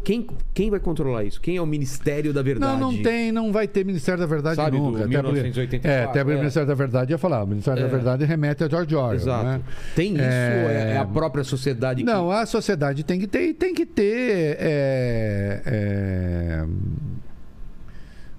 Quem, 0.05 0.27
quem 0.52 0.69
vai 0.69 0.78
controlar 0.78 1.25
isso? 1.25 1.41
Quem 1.41 1.57
é 1.57 1.62
o 1.62 1.65
Ministério 1.65 2.31
da 2.31 2.43
Verdade? 2.43 2.78
Não, 2.78 2.93
não 2.93 3.02
tem, 3.02 3.33
não 3.33 3.51
vai 3.51 3.67
ter 3.67 3.86
Ministério 3.86 4.20
da 4.20 4.27
Verdade 4.27 4.57
Sabe, 4.57 4.77
do 4.77 4.83
nunca. 4.83 4.99
Até 4.99 5.17
porque- 5.23 5.23
1984, 5.33 5.91
é, 5.91 6.05
até 6.05 6.19
é. 6.20 6.23
o 6.23 6.27
Ministério 6.27 6.69
da 6.69 6.75
Verdade 6.75 7.11
ia 7.12 7.17
falar. 7.17 7.43
O 7.43 7.47
Ministério 7.47 7.81
É. 7.81 7.83
da 7.85 7.89
Verdade 7.89 8.25
remete 8.27 8.62
a 8.62 8.69
George 8.69 8.94
Orwell. 8.94 9.15
Exato. 9.15 9.44
né? 9.47 9.61
Tem 9.97 10.12
isso 10.12 10.23
É, 10.23 10.91
é, 10.91 10.93
é 10.93 10.99
a 10.99 11.07
própria 11.07 11.43
sociedade 11.43 12.01
que. 12.05 12.05
Não, 12.05 12.31
a 12.31 12.44
sociedade 12.44 13.02
tem 13.02 13.19
que 13.19 13.27
ter, 13.27 13.49
e 13.49 13.55
tem 13.55 13.73
que 13.73 13.86
ter 13.86 14.59
é, 14.61 15.62
é, 15.65 16.65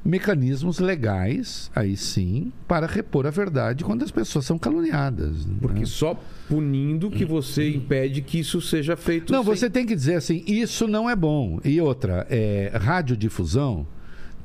mecanismos 0.05 0.79
legais, 0.79 1.71
aí 1.73 1.95
sim, 1.95 2.51
para 2.67 2.85
repor 2.85 3.25
a 3.25 3.29
verdade 3.29 3.83
quando 3.85 4.03
as 4.03 4.11
pessoas 4.11 4.45
são 4.45 4.57
caluniadas. 4.59 5.45
né? 5.45 5.55
Porque 5.61 5.85
só 5.85 6.19
punindo 6.49 7.09
que 7.09 7.23
você 7.23 7.69
impede 7.69 8.21
que 8.21 8.39
isso 8.39 8.59
seja 8.59 8.97
feito. 8.97 9.31
Não, 9.31 9.43
sem- 9.43 9.55
você 9.55 9.69
tem 9.69 9.85
que 9.85 9.95
dizer 9.95 10.15
assim, 10.15 10.43
isso 10.45 10.87
não 10.87 11.09
é 11.09 11.15
bom. 11.15 11.59
E 11.63 11.79
outra, 11.79 12.27
é, 12.29 12.71
radiodifusão, 12.75 13.87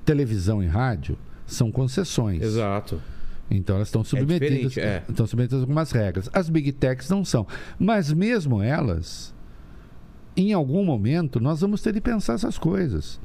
televisão 0.04 0.62
e 0.62 0.66
rádio 0.66 1.18
são 1.46 1.72
concessões. 1.72 2.40
Exato. 2.42 3.02
Então 3.50 3.76
elas 3.76 3.88
estão 3.88 4.04
submetidas, 4.04 4.72
diferente, 4.72 4.80
é. 4.80 5.02
estão 5.08 5.26
submetidas 5.26 5.60
a 5.60 5.62
algumas 5.62 5.90
regras. 5.90 6.28
As 6.32 6.48
big 6.48 6.70
techs 6.72 7.08
não 7.08 7.24
são. 7.24 7.46
Mas 7.78 8.12
mesmo 8.12 8.62
elas, 8.62 9.34
em 10.36 10.52
algum 10.52 10.84
momento, 10.84 11.40
nós 11.40 11.60
vamos 11.62 11.80
ter 11.82 11.92
de 11.92 12.00
pensar 12.00 12.34
essas 12.34 12.58
coisas. 12.58 13.18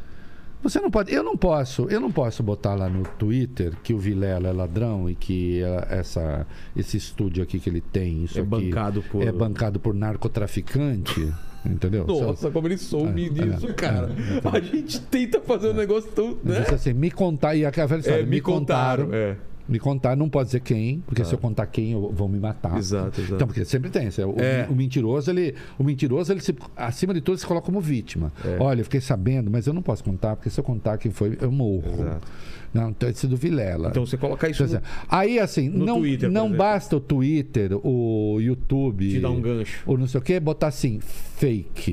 Você 0.63 0.79
não 0.79 0.89
pode, 0.89 1.13
eu 1.13 1.21
não 1.23 1.35
posso, 1.35 1.87
eu 1.89 1.99
não 1.99 2.09
posso 2.11 2.41
botar 2.41 2.73
lá 2.73 2.87
no 2.89 3.03
Twitter 3.03 3.73
que 3.83 3.93
o 3.93 3.99
Vilela 3.99 4.47
é 4.47 4.51
ladrão 4.53 5.09
e 5.09 5.13
que 5.15 5.61
eh, 5.61 5.87
essa, 5.89 6.47
esse 6.75 6.95
estúdio 6.95 7.43
aqui 7.43 7.59
que 7.59 7.69
ele 7.69 7.81
tem, 7.81 8.23
isso 8.23 8.39
É 8.39 8.41
bancado 8.41 9.03
por- 9.03 9.21
é 9.21 9.31
bancado 9.31 9.77
por 9.79 9.93
narcotraficante, 9.93 11.33
entendeu? 11.65 12.05
Nossa, 12.07 12.49
como 12.49 12.67
ele 12.67 12.77
soube 12.77 13.25
É, 13.25 13.29
disso, 13.29 13.67
é, 13.69 13.73
cara. 13.73 14.09
é, 14.09 14.57
A 14.57 14.59
gente 14.59 14.99
tenta 15.01 15.41
fazer 15.41 15.69
um 15.69 15.73
negócio 15.73 16.09
tão. 16.11 16.37
Né? 16.43 16.65
assim, 16.73 16.93
me 16.93 17.11
contar 17.11 17.55
e 17.55 17.65
aquela 17.65 17.87
velha 17.87 17.99
história, 17.99 18.21
É, 18.21 18.25
me 18.25 18.39
contaram. 18.41 19.09
É. 19.13 19.35
Me 19.67 19.79
contar, 19.79 20.15
não 20.17 20.27
pode 20.27 20.47
dizer 20.47 20.59
quem, 20.59 20.99
porque 21.05 21.23
se 21.23 21.33
eu 21.33 21.37
contar 21.37 21.65
quem, 21.67 21.93
eu, 21.93 22.11
vão 22.13 22.27
me 22.27 22.37
matar. 22.37 22.77
Exato, 22.77 23.21
exato. 23.21 23.35
Então, 23.35 23.47
porque 23.47 23.63
sempre 23.63 23.89
tem. 23.89 24.07
O, 24.07 24.39
É. 24.39 24.67
o 24.69 24.75
mentiroso, 24.75 25.31
ele, 25.31 25.55
o 25.79 25.83
mentiroso, 25.83 26.33
ele 26.33 26.41
se, 26.41 26.53
acima 26.75 27.13
de 27.13 27.21
tudo, 27.21 27.37
se 27.37 27.45
coloca 27.47 27.65
como 27.65 27.79
vítima. 27.79 28.31
É. 28.43 28.57
Olha, 28.59 28.81
eu 28.81 28.83
fiquei 28.83 28.99
sabendo, 28.99 29.49
mas 29.49 29.65
eu 29.65 29.73
não 29.73 29.81
posso 29.81 30.03
contar, 30.03 30.35
porque 30.35 30.49
se 30.49 30.59
eu 30.59 30.63
contar 30.63 30.97
quem 30.97 31.11
foi, 31.11 31.37
eu 31.39 31.51
morro. 31.51 31.93
Exato. 31.93 32.27
Não, 32.73 32.89
então 32.89 33.07
esse 33.07 33.27
do 33.27 33.37
Vilela. 33.37 33.89
Então 33.89 34.05
você 34.05 34.17
coloca 34.17 34.49
isso. 34.49 34.57
Quer 34.59 34.65
dizer, 34.65 34.81
aí, 35.07 35.39
assim, 35.39 35.69
no 35.69 35.85
não, 35.85 35.99
Twitter, 35.99 36.29
não 36.31 36.51
basta 36.51 36.95
o 36.97 36.99
Twitter, 36.99 37.71
o 37.83 38.39
YouTube. 38.41 39.09
Te 39.11 39.19
dá 39.19 39.29
um 39.29 39.39
gancho. 39.39 39.83
Ou 39.85 39.97
não 39.97 40.07
sei 40.07 40.19
o 40.19 40.23
quê, 40.23 40.39
botar 40.39 40.67
assim, 40.67 40.99
fake. 40.99 41.91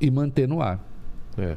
E 0.00 0.10
manter 0.10 0.46
no 0.48 0.60
ar. 0.60 0.84
É. 1.38 1.56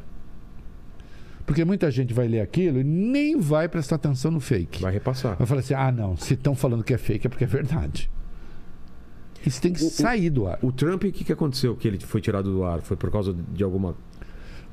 Porque 1.50 1.64
muita 1.64 1.90
gente 1.90 2.14
vai 2.14 2.28
ler 2.28 2.40
aquilo 2.42 2.78
e 2.78 2.84
nem 2.84 3.36
vai 3.36 3.68
prestar 3.68 3.96
atenção 3.96 4.30
no 4.30 4.38
fake. 4.38 4.80
Vai 4.80 4.92
repassar. 4.92 5.36
Vai 5.36 5.48
falar 5.48 5.58
assim: 5.62 5.74
ah, 5.74 5.90
não, 5.90 6.16
se 6.16 6.34
estão 6.34 6.54
falando 6.54 6.84
que 6.84 6.94
é 6.94 6.96
fake 6.96 7.26
é 7.26 7.28
porque 7.28 7.42
é 7.42 7.46
verdade. 7.48 8.08
Isso 9.44 9.60
tem 9.60 9.72
que 9.72 9.82
O- 9.82 9.90
sair 9.90 10.30
do 10.30 10.46
ar. 10.46 10.60
O 10.62 10.70
Trump, 10.70 11.02
o 11.02 11.10
que, 11.10 11.24
que 11.24 11.32
aconteceu 11.32 11.74
que 11.74 11.88
ele 11.88 11.98
foi 11.98 12.20
tirado 12.20 12.52
do 12.52 12.62
ar? 12.62 12.80
Foi 12.82 12.96
por 12.96 13.10
causa 13.10 13.34
de 13.52 13.64
alguma. 13.64 13.96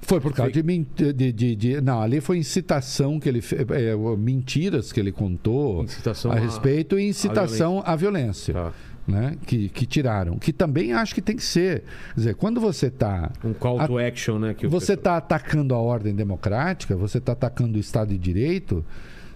Foi 0.01 0.21
por 0.21 0.31
causa 0.33 0.51
de, 0.51 0.61
de, 0.61 1.33
de- 1.33 1.55
de- 1.55 1.81
Não, 1.81 1.99
ali 1.99 2.21
foi 2.21 2.37
incitação 2.37 3.19
que 3.19 3.27
ele 3.27 3.41
fez. 3.41 3.65
é, 3.71 3.95
mentiras 4.15 4.91
que 4.91 4.99
ele 4.99 5.11
contou 5.11 5.83
Incitação 5.83 6.31
a 6.31 6.35
à- 6.35 6.39
respeito 6.39 6.99
e 6.99 7.07
incitação 7.09 7.81
à 7.83 7.95
violência. 7.95 8.53
Tá. 8.53 8.73
Né? 9.07 9.37
Que, 9.45 9.69
que 9.69 9.85
tiraram. 9.85 10.37
Que 10.37 10.51
também 10.51 10.91
acho 10.91 11.15
que 11.15 11.21
tem 11.21 11.35
que 11.35 11.43
ser. 11.43 11.83
Quer 12.13 12.15
dizer, 12.15 12.35
quando 12.35 12.59
você 12.59 12.87
está. 12.87 13.31
Um 13.43 13.53
call 13.53 13.85
to 13.87 13.97
action, 13.97 14.37
né? 14.37 14.53
Que 14.53 14.67
Você 14.67 14.93
está 14.93 15.17
atacando 15.17 15.73
a 15.73 15.79
ordem 15.79 16.13
democrática, 16.13 16.95
você 16.95 17.17
está 17.19 17.31
atacando 17.31 17.77
o 17.77 17.79
Estado 17.79 18.09
de 18.09 18.17
Direito, 18.17 18.85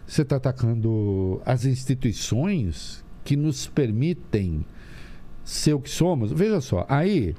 você 0.06 0.24
está 0.24 0.36
atacando 0.36 1.42
as 1.46 1.66
instituições 1.66 3.04
que 3.24 3.36
nos 3.36 3.68
permitem 3.68 4.66
ser 5.44 5.74
o 5.74 5.80
que 5.80 5.90
somos, 5.90 6.32
veja 6.32 6.62
só, 6.62 6.86
aí 6.88 7.36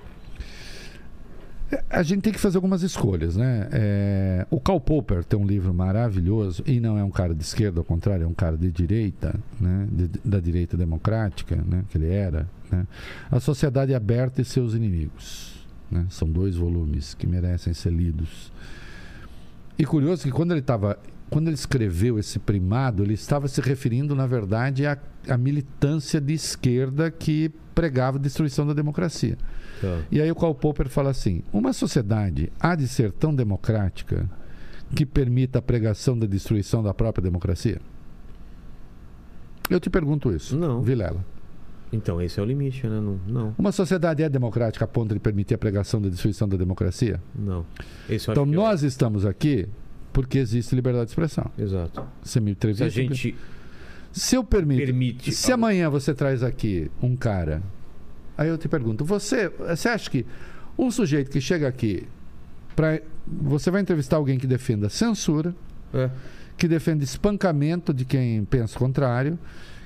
a 1.88 2.02
gente 2.02 2.22
tem 2.22 2.32
que 2.32 2.38
fazer 2.38 2.58
algumas 2.58 2.82
escolhas, 2.82 3.36
né? 3.36 3.68
É, 3.72 4.46
o 4.50 4.60
Karl 4.60 4.80
Popper 4.80 5.24
tem 5.24 5.38
um 5.38 5.46
livro 5.46 5.72
maravilhoso 5.72 6.62
e 6.66 6.80
não 6.80 6.98
é 6.98 7.04
um 7.04 7.10
cara 7.10 7.34
de 7.34 7.42
esquerda, 7.42 7.80
ao 7.80 7.84
contrário, 7.84 8.24
é 8.24 8.26
um 8.26 8.34
cara 8.34 8.56
de 8.56 8.70
direita, 8.70 9.34
né? 9.60 9.86
De, 9.90 10.08
da 10.24 10.40
direita 10.40 10.76
democrática, 10.76 11.56
né? 11.56 11.84
Que 11.88 11.98
ele 11.98 12.12
era. 12.12 12.48
Né? 12.70 12.86
A 13.30 13.40
sociedade 13.40 13.94
aberta 13.94 14.42
e 14.42 14.44
seus 14.44 14.74
inimigos. 14.74 15.66
Né? 15.90 16.06
São 16.08 16.28
dois 16.28 16.56
volumes 16.56 17.14
que 17.14 17.26
merecem 17.26 17.72
ser 17.74 17.92
lidos. 17.92 18.52
E 19.78 19.84
curioso 19.84 20.22
que 20.22 20.30
quando 20.30 20.52
ele 20.52 20.60
estava 20.60 20.98
quando 21.32 21.48
ele 21.48 21.54
escreveu 21.54 22.18
esse 22.18 22.38
primado, 22.38 23.02
ele 23.02 23.14
estava 23.14 23.48
se 23.48 23.58
referindo, 23.62 24.14
na 24.14 24.26
verdade, 24.26 24.84
à, 24.84 24.98
à 25.26 25.38
militância 25.38 26.20
de 26.20 26.34
esquerda 26.34 27.10
que 27.10 27.50
pregava 27.74 28.18
a 28.18 28.20
destruição 28.20 28.66
da 28.66 28.74
democracia. 28.74 29.38
Tá. 29.82 30.02
E 30.12 30.20
aí 30.20 30.30
o 30.30 30.34
Karl 30.36 30.54
Popper 30.54 30.88
fala 30.88 31.10
assim: 31.10 31.42
uma 31.52 31.72
sociedade 31.72 32.52
há 32.60 32.76
de 32.76 32.86
ser 32.86 33.10
tão 33.10 33.34
democrática 33.34 34.30
que 34.94 35.04
permita 35.04 35.58
a 35.58 35.62
pregação 35.62 36.16
da 36.16 36.26
destruição 36.26 36.82
da 36.82 36.94
própria 36.94 37.22
democracia? 37.22 37.80
Eu 39.68 39.80
te 39.80 39.90
pergunto 39.90 40.32
isso. 40.32 40.56
Não. 40.56 40.80
Vilela. 40.80 41.24
Então, 41.92 42.22
esse 42.22 42.38
é 42.40 42.42
o 42.42 42.46
limite, 42.46 42.86
né? 42.86 43.00
Não. 43.00 43.20
não. 43.26 43.54
Uma 43.58 43.72
sociedade 43.72 44.22
é 44.22 44.28
democrática 44.28 44.84
a 44.84 44.88
ponto 44.88 45.12
de 45.12 45.20
permitir 45.20 45.54
a 45.54 45.58
pregação 45.58 46.00
da 46.00 46.08
destruição 46.08 46.48
da 46.48 46.56
democracia? 46.56 47.20
Não. 47.34 47.66
então, 48.08 48.46
nós 48.46 48.82
estamos 48.82 49.26
aqui 49.26 49.68
porque 50.12 50.38
existe 50.38 50.74
liberdade 50.74 51.06
de 51.06 51.10
expressão. 51.10 51.50
Exato. 51.58 52.06
Você 52.22 52.40
me 52.40 52.52
entrevista. 52.52 52.88
Se 52.88 53.00
a 53.00 53.02
gente. 53.02 53.34
Se 54.12 54.36
eu 54.36 54.44
permito. 54.44 54.84
Permite 54.84 55.32
se 55.32 55.52
amanhã 55.52 55.90
você 55.90 56.14
traz 56.14 56.42
aqui 56.42 56.90
um 57.02 57.16
cara. 57.16 57.62
Aí 58.36 58.48
eu 58.48 58.58
te 58.58 58.68
pergunto, 58.68 59.04
você, 59.04 59.48
você 59.48 59.88
acha 59.88 60.10
que 60.10 60.26
um 60.78 60.90
sujeito 60.90 61.30
que 61.30 61.40
chega 61.40 61.68
aqui. 61.68 62.06
Pra, 62.74 63.00
você 63.26 63.70
vai 63.70 63.82
entrevistar 63.82 64.16
alguém 64.16 64.38
que 64.38 64.46
defenda 64.46 64.88
censura, 64.88 65.54
é. 65.92 66.10
que 66.56 66.66
defenda 66.66 67.04
espancamento 67.04 67.92
de 67.92 68.04
quem 68.04 68.44
pensa 68.44 68.76
o 68.76 68.78
contrário, 68.78 69.38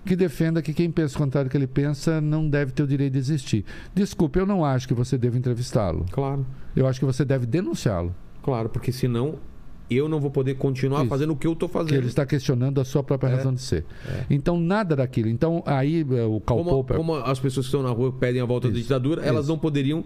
que 0.04 0.14
defenda 0.14 0.62
que 0.62 0.72
quem 0.72 0.90
pensa 0.90 1.16
o 1.16 1.18
contrário 1.18 1.50
que 1.50 1.56
ele 1.56 1.66
pensa 1.66 2.20
não 2.20 2.48
deve 2.48 2.70
ter 2.70 2.84
o 2.84 2.86
direito 2.86 3.14
de 3.14 3.18
existir. 3.18 3.64
Desculpe, 3.92 4.38
eu 4.38 4.46
não 4.46 4.64
acho 4.64 4.86
que 4.86 4.94
você 4.94 5.18
deve 5.18 5.36
entrevistá-lo. 5.36 6.06
Claro. 6.12 6.46
Eu 6.76 6.86
acho 6.86 7.00
que 7.00 7.06
você 7.06 7.24
deve 7.24 7.44
denunciá-lo. 7.44 8.14
Claro, 8.42 8.68
porque 8.68 8.92
senão 8.92 9.40
eu 9.90 10.08
não 10.08 10.20
vou 10.20 10.30
poder 10.30 10.54
continuar 10.54 11.00
Isso. 11.00 11.08
fazendo 11.08 11.32
o 11.32 11.36
que 11.36 11.46
eu 11.46 11.52
estou 11.52 11.68
fazendo. 11.68 11.90
Que 11.90 11.94
ele 11.96 12.06
está 12.06 12.26
questionando 12.26 12.80
a 12.80 12.84
sua 12.84 13.02
própria 13.02 13.28
é. 13.28 13.34
razão 13.36 13.54
de 13.54 13.60
ser. 13.60 13.84
É. 14.08 14.24
Então, 14.30 14.58
nada 14.58 14.96
daquilo. 14.96 15.28
Então, 15.28 15.62
aí 15.64 16.00
é, 16.00 16.24
o 16.24 16.40
Karl 16.40 16.58
como, 16.58 16.70
Popper... 16.70 16.96
Como 16.96 17.14
as 17.14 17.38
pessoas 17.38 17.66
que 17.66 17.68
estão 17.68 17.82
na 17.82 17.90
rua 17.90 18.12
pedem 18.12 18.40
a 18.40 18.44
volta 18.44 18.66
Isso. 18.66 18.74
da 18.74 18.82
ditadura, 18.82 19.22
elas 19.22 19.42
Isso. 19.44 19.52
não 19.52 19.58
poderiam 19.58 20.04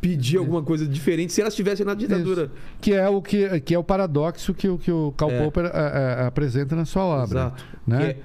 pedir 0.00 0.36
alguma 0.36 0.62
coisa 0.62 0.86
diferente 0.86 1.32
se 1.32 1.40
elas 1.40 1.52
estivessem 1.52 1.84
na 1.84 1.94
ditadura. 1.94 2.50
Que 2.80 2.92
é 2.92 3.08
o 3.08 3.20
que, 3.20 3.60
que 3.60 3.74
é 3.74 3.78
o 3.78 3.82
paradoxo 3.82 4.54
que, 4.54 4.76
que 4.78 4.92
o 4.92 5.12
Karl 5.16 5.32
é. 5.32 5.42
Popper 5.42 5.64
a, 5.64 5.68
é, 5.68 5.70
a, 5.70 6.22
é, 6.22 6.26
apresenta 6.26 6.76
na 6.76 6.84
sua 6.84 7.04
obra. 7.04 7.40
Exato. 7.40 7.64
Né? 7.86 7.98
Que 7.98 8.04
é, 8.04 8.16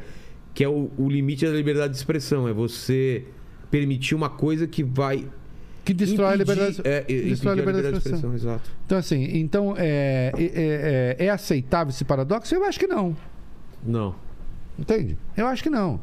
que 0.53 0.63
é 0.63 0.69
o, 0.69 0.91
o 0.97 1.09
limite 1.09 1.45
da 1.45 1.51
liberdade 1.51 1.93
de 1.93 1.97
expressão. 1.97 2.47
É 2.47 2.53
você 2.53 3.25
permitir 3.71 4.13
uma 4.13 4.29
coisa 4.29 4.67
que 4.67 4.83
vai 4.83 5.27
que 5.93 6.05
destrói 6.05 6.35
impedir, 6.35 6.51
a 6.51 6.55
liberdade, 6.55 6.81
é, 6.83 7.01
destrói 7.01 7.53
a 7.53 7.55
liberdade, 7.55 7.91
de 7.91 7.97
expressão. 7.97 8.33
Exato. 8.33 8.71
Então, 8.85 8.97
assim, 8.97 9.23
então, 9.37 9.75
é, 9.77 10.31
é, 10.37 11.17
é, 11.19 11.25
é, 11.25 11.29
aceitável 11.29 11.91
esse 11.91 12.05
paradoxo? 12.05 12.53
Eu 12.53 12.63
acho 12.63 12.79
que 12.79 12.87
não. 12.87 13.15
Não. 13.85 14.15
Entende? 14.77 15.17
Eu 15.35 15.47
acho 15.47 15.61
que 15.61 15.69
não. 15.69 15.99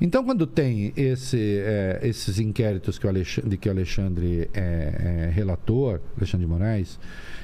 Então, 0.00 0.24
quando 0.24 0.46
tem 0.46 0.92
esse, 0.96 1.62
é, 1.64 2.00
esses 2.02 2.38
inquéritos 2.38 2.98
que 2.98 3.06
o 3.06 3.08
Alexandre, 3.08 3.50
de 3.50 3.56
que 3.56 3.68
o 3.68 3.72
Alexandre 3.72 4.50
é, 4.52 5.26
é, 5.28 5.30
relator, 5.32 6.00
Alexandre 6.16 6.46
de 6.46 6.52
Moraes, 6.52 6.98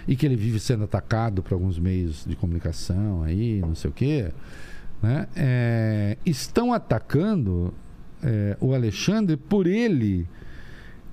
e 0.06 0.16
que 0.16 0.26
ele 0.26 0.36
vive 0.36 0.58
sendo 0.58 0.84
atacado 0.84 1.42
por 1.42 1.54
alguns 1.54 1.78
meios 1.78 2.24
de 2.26 2.34
comunicação 2.34 3.22
aí, 3.22 3.60
não 3.60 3.74
sei 3.74 3.90
o 3.90 3.92
quê, 3.92 4.30
né? 5.02 5.26
É, 5.36 6.16
estão 6.26 6.72
atacando 6.72 7.72
é, 8.22 8.56
o 8.60 8.74
Alexandre 8.74 9.36
por 9.36 9.66
ele 9.66 10.26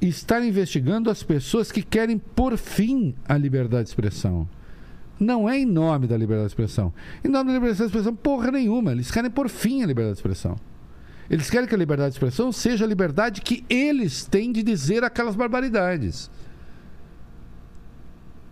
estar 0.02 0.44
investigando 0.44 1.10
as 1.10 1.24
pessoas 1.24 1.72
que 1.72 1.82
querem 1.82 2.18
por 2.18 2.58
fim 2.58 3.16
a 3.28 3.38
liberdade 3.38 3.86
de 3.86 3.90
expressão. 3.90 4.48
Não 5.20 5.50
é 5.50 5.58
em 5.58 5.66
nome 5.66 6.06
da 6.06 6.16
liberdade 6.16 6.50
de 6.50 6.54
expressão. 6.54 6.94
Em 7.24 7.28
nome 7.28 7.48
da 7.48 7.54
liberdade 7.54 7.78
de 7.78 7.86
expressão, 7.86 8.16
porra 8.16 8.52
nenhuma. 8.52 8.92
Eles 8.92 9.10
querem 9.10 9.32
por 9.32 9.50
fim 9.50 9.82
a 9.82 9.88
liberdade 9.88 10.16
de 10.16 10.20
expressão. 10.20 10.56
Eles 11.30 11.50
querem 11.50 11.68
que 11.68 11.76
a 11.76 11.78
liberdade 11.78 12.12
de 12.12 12.16
expressão 12.16 12.52
seja 12.52 12.86
a 12.86 12.88
liberdade 12.88 13.42
que 13.42 13.66
eles 13.70 14.26
têm 14.26 14.52
de 14.52 14.64
dizer 14.64 15.04
aquelas 15.04 15.36
barbaridades. 15.36 16.30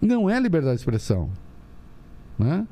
Não 0.01 0.29
é 0.29 0.39
liberdade 0.39 0.75
de 0.75 0.81
expressão. 0.81 1.31
Né? 2.37 2.67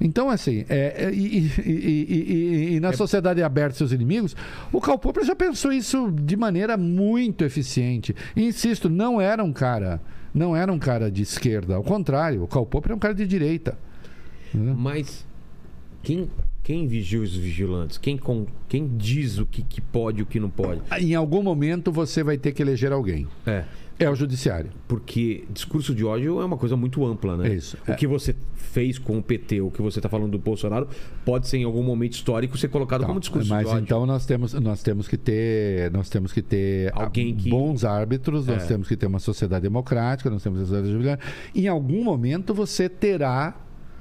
Então, 0.00 0.30
assim, 0.30 0.64
é, 0.68 1.04
é 1.04 1.10
e, 1.12 1.50
e, 1.64 2.06
e, 2.08 2.74
e, 2.74 2.80
na 2.80 2.88
é... 2.88 2.92
sociedade 2.92 3.42
aberta 3.42 3.76
seus 3.76 3.92
inimigos, 3.92 4.34
o 4.72 4.80
Karl 4.80 4.98
Popper 4.98 5.24
já 5.24 5.36
pensou 5.36 5.72
isso 5.72 6.10
de 6.10 6.36
maneira 6.36 6.76
muito 6.76 7.44
eficiente. 7.44 8.14
E 8.34 8.44
insisto, 8.44 8.88
não 8.88 9.20
era 9.20 9.44
um 9.44 9.52
cara, 9.52 10.00
não 10.32 10.56
era 10.56 10.72
um 10.72 10.78
cara 10.78 11.10
de 11.10 11.22
esquerda. 11.22 11.74
Ao 11.76 11.82
contrário, 11.82 12.42
o 12.42 12.48
Karl 12.48 12.64
Popper 12.64 12.92
é 12.92 12.94
um 12.94 12.98
cara 12.98 13.14
de 13.14 13.26
direita. 13.26 13.78
Mas 14.54 15.26
quem, 16.02 16.30
quem 16.62 16.86
vigia 16.86 17.20
os 17.20 17.36
vigilantes? 17.36 17.98
Quem, 17.98 18.16
com, 18.16 18.46
quem 18.68 18.96
diz 18.96 19.38
o 19.38 19.46
que, 19.46 19.62
que 19.62 19.80
pode 19.80 20.20
e 20.20 20.22
o 20.22 20.26
que 20.26 20.40
não 20.40 20.50
pode? 20.50 20.80
Em 20.98 21.14
algum 21.14 21.42
momento 21.42 21.92
você 21.92 22.22
vai 22.22 22.38
ter 22.38 22.52
que 22.52 22.62
eleger 22.62 22.92
alguém. 22.92 23.26
É. 23.46 23.64
É 24.00 24.08
o 24.08 24.14
judiciário. 24.14 24.70
Porque 24.88 25.44
discurso 25.50 25.94
de 25.94 26.04
ódio 26.06 26.40
é 26.40 26.44
uma 26.44 26.56
coisa 26.56 26.74
muito 26.74 27.04
ampla, 27.04 27.36
né? 27.36 27.50
É 27.50 27.54
isso. 27.54 27.76
O 27.86 27.92
é. 27.92 27.94
que 27.94 28.06
você 28.06 28.34
fez 28.54 28.98
com 28.98 29.18
o 29.18 29.22
PT, 29.22 29.60
o 29.60 29.70
que 29.70 29.82
você 29.82 29.98
está 29.98 30.08
falando 30.08 30.32
do 30.32 30.38
Bolsonaro, 30.38 30.88
pode 31.22 31.46
ser 31.46 31.58
em 31.58 31.64
algum 31.64 31.82
momento 31.82 32.14
histórico 32.14 32.56
ser 32.56 32.68
colocado 32.68 33.04
como 33.04 33.20
discurso 33.20 33.46
de 33.46 33.52
ódio. 33.52 33.68
Mas 33.68 33.82
então 33.82 34.06
nós 34.06 34.24
temos, 34.24 34.54
nós 34.54 34.82
temos 34.82 35.06
que 35.06 35.18
ter, 35.18 35.90
nós 35.92 36.08
temos 36.08 36.32
que 36.32 36.40
ter 36.40 36.90
alguém 36.94 37.34
que... 37.34 37.50
bons 37.50 37.84
árbitros, 37.84 38.46
nós 38.46 38.62
é. 38.62 38.66
temos 38.66 38.88
que 38.88 38.96
ter 38.96 39.06
uma 39.06 39.18
sociedade 39.18 39.62
democrática, 39.62 40.30
nós 40.30 40.42
temos 40.42 40.66
sociedade 40.66 41.20
Em 41.54 41.68
algum 41.68 42.02
momento 42.02 42.54
você 42.54 42.88
terá 42.88 43.54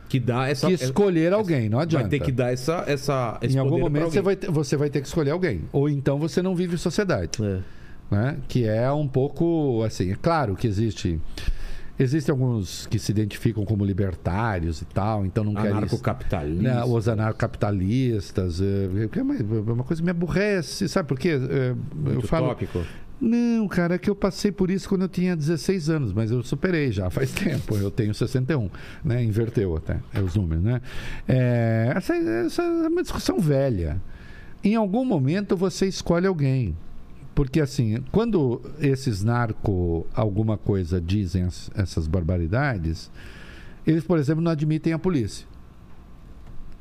que 0.08 0.18
dá 0.20 0.48
essa 0.48 0.68
que 0.68 0.74
escolher 0.74 1.34
alguém, 1.34 1.68
não 1.68 1.80
adianta. 1.80 2.08
Vai 2.08 2.10
ter 2.10 2.26
que 2.26 2.32
dar 2.32 2.54
essa 2.54 2.86
essa 2.88 3.38
Em 3.44 3.58
algum 3.58 3.80
momento 3.80 4.12
você 4.12 4.22
vai, 4.22 4.36
ter, 4.38 4.50
você 4.50 4.78
vai 4.78 4.90
ter 4.90 5.02
que 5.02 5.08
escolher 5.08 5.32
alguém, 5.32 5.64
ou 5.74 5.90
então 5.90 6.18
você 6.18 6.42
não 6.42 6.56
vive 6.56 6.78
sociedade. 6.78 7.32
É 7.44 7.79
né? 8.10 8.38
que 8.48 8.66
é 8.66 8.92
um 8.92 9.08
pouco 9.08 9.84
assim. 9.84 10.12
É 10.12 10.16
claro 10.16 10.56
que 10.56 10.68
existe. 10.68 11.20
Existem 11.98 12.32
alguns 12.32 12.88
que 12.88 12.98
se 12.98 13.12
identificam 13.12 13.66
como 13.66 13.84
libertários 13.84 14.82
e 14.82 14.86
tal, 14.86 15.26
então 15.26 15.44
não 15.44 15.54
querem. 15.54 15.72
Anarcocapitalistas. 15.72 16.64
Né, 16.64 16.84
os 16.86 17.10
anarcocapitalistas. 17.10 18.62
É, 18.62 19.20
é, 19.20 19.22
uma, 19.22 19.36
é 19.36 19.74
uma 19.74 19.84
coisa 19.84 20.02
que 20.02 20.06
me 20.06 20.12
aborrece, 20.12 20.88
sabe 20.88 21.10
por 21.10 21.20
quê? 21.20 21.32
É, 21.32 21.76
eu 22.14 22.22
falo. 22.22 22.48
Tópico. 22.48 22.86
Não, 23.22 23.68
cara, 23.68 23.96
é 23.96 23.98
que 23.98 24.10
eu 24.10 24.16
passei 24.16 24.50
por 24.50 24.72
isso 24.72 24.88
quando 24.88 25.02
eu 25.02 25.10
tinha 25.10 25.36
16 25.36 25.90
anos, 25.90 26.14
mas 26.14 26.32
eu 26.32 26.42
superei 26.42 26.90
já 26.92 27.10
faz 27.10 27.32
tempo. 27.36 27.76
Eu 27.76 27.92
tenho 27.92 28.14
61, 28.14 28.70
né? 29.04 29.22
Inverteu 29.22 29.76
até 29.76 30.00
é 30.14 30.22
os 30.22 30.36
números, 30.36 30.64
né? 30.64 30.82
É, 31.28 31.92
essa, 31.96 32.16
essa 32.16 32.62
é 32.62 32.88
uma 32.88 33.02
discussão 33.02 33.38
velha. 33.40 34.02
Em 34.64 34.76
algum 34.76 35.04
momento 35.04 35.58
você 35.58 35.86
escolhe 35.86 36.28
alguém. 36.28 36.76
Porque, 37.34 37.62
assim, 37.62 38.04
quando 38.12 38.62
esses 38.80 39.24
narco 39.24 40.06
alguma 40.14 40.58
coisa 40.58 41.00
dizem 41.00 41.44
as, 41.44 41.72
essas 41.74 42.08
barbaridades, 42.08 43.10
eles, 43.86 44.04
por 44.04 44.18
exemplo, 44.18 44.44
não 44.44 44.52
admitem 44.52 44.94
a 44.94 45.00
polícia. 45.00 45.48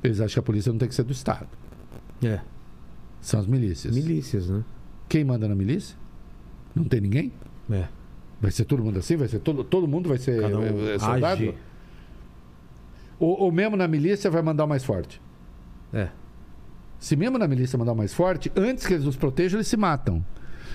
Eles 0.02 0.20
acham 0.20 0.34
que 0.34 0.38
a 0.40 0.42
polícia 0.42 0.72
não 0.72 0.78
tem 0.78 0.88
que 0.88 0.94
ser 0.94 1.04
do 1.04 1.12
Estado. 1.12 1.48
É. 2.22 2.40
São 3.20 3.40
as 3.40 3.46
milícias. 3.46 3.94
Milícias, 3.94 4.48
né? 4.48 4.64
Quem 5.08 5.24
manda 5.24 5.48
na 5.48 5.54
milícia? 5.54 5.96
Não 6.74 6.84
tem 6.84 7.00
ninguém? 7.00 7.32
É. 7.70 7.88
Vai 8.40 8.50
ser 8.50 8.64
todo 8.64 8.82
mundo 8.84 8.98
assim? 8.98 9.16
Vai 9.16 9.28
ser 9.28 9.40
todo, 9.40 9.64
todo 9.64 9.88
mundo 9.88 10.08
vai 10.08 10.18
ser 10.18 10.44
um 10.44 10.62
é, 10.62 10.94
é 10.94 10.98
soldado? 10.98 11.54
Ou, 13.18 13.40
ou 13.40 13.52
mesmo 13.52 13.76
na 13.76 13.88
milícia 13.88 14.30
vai 14.30 14.42
mandar 14.42 14.64
o 14.64 14.68
mais 14.68 14.84
forte? 14.84 15.20
É. 15.92 16.08
Se 16.98 17.16
mesmo 17.16 17.38
na 17.38 17.48
milícia 17.48 17.78
mandar 17.78 17.92
o 17.92 17.96
mais 17.96 18.14
forte, 18.14 18.50
antes 18.56 18.86
que 18.86 18.94
eles 18.94 19.04
nos 19.04 19.16
protejam, 19.16 19.58
eles 19.58 19.68
se 19.68 19.76
matam. 19.76 20.24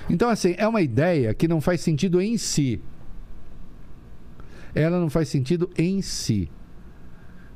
Então, 0.09 0.29
assim, 0.29 0.55
é 0.57 0.67
uma 0.67 0.81
ideia 0.81 1.33
que 1.33 1.47
não 1.47 1.61
faz 1.61 1.81
sentido 1.81 2.21
em 2.21 2.37
si. 2.37 2.81
Ela 4.75 4.99
não 4.99 5.09
faz 5.09 5.29
sentido 5.29 5.69
em 5.77 6.01
si. 6.01 6.49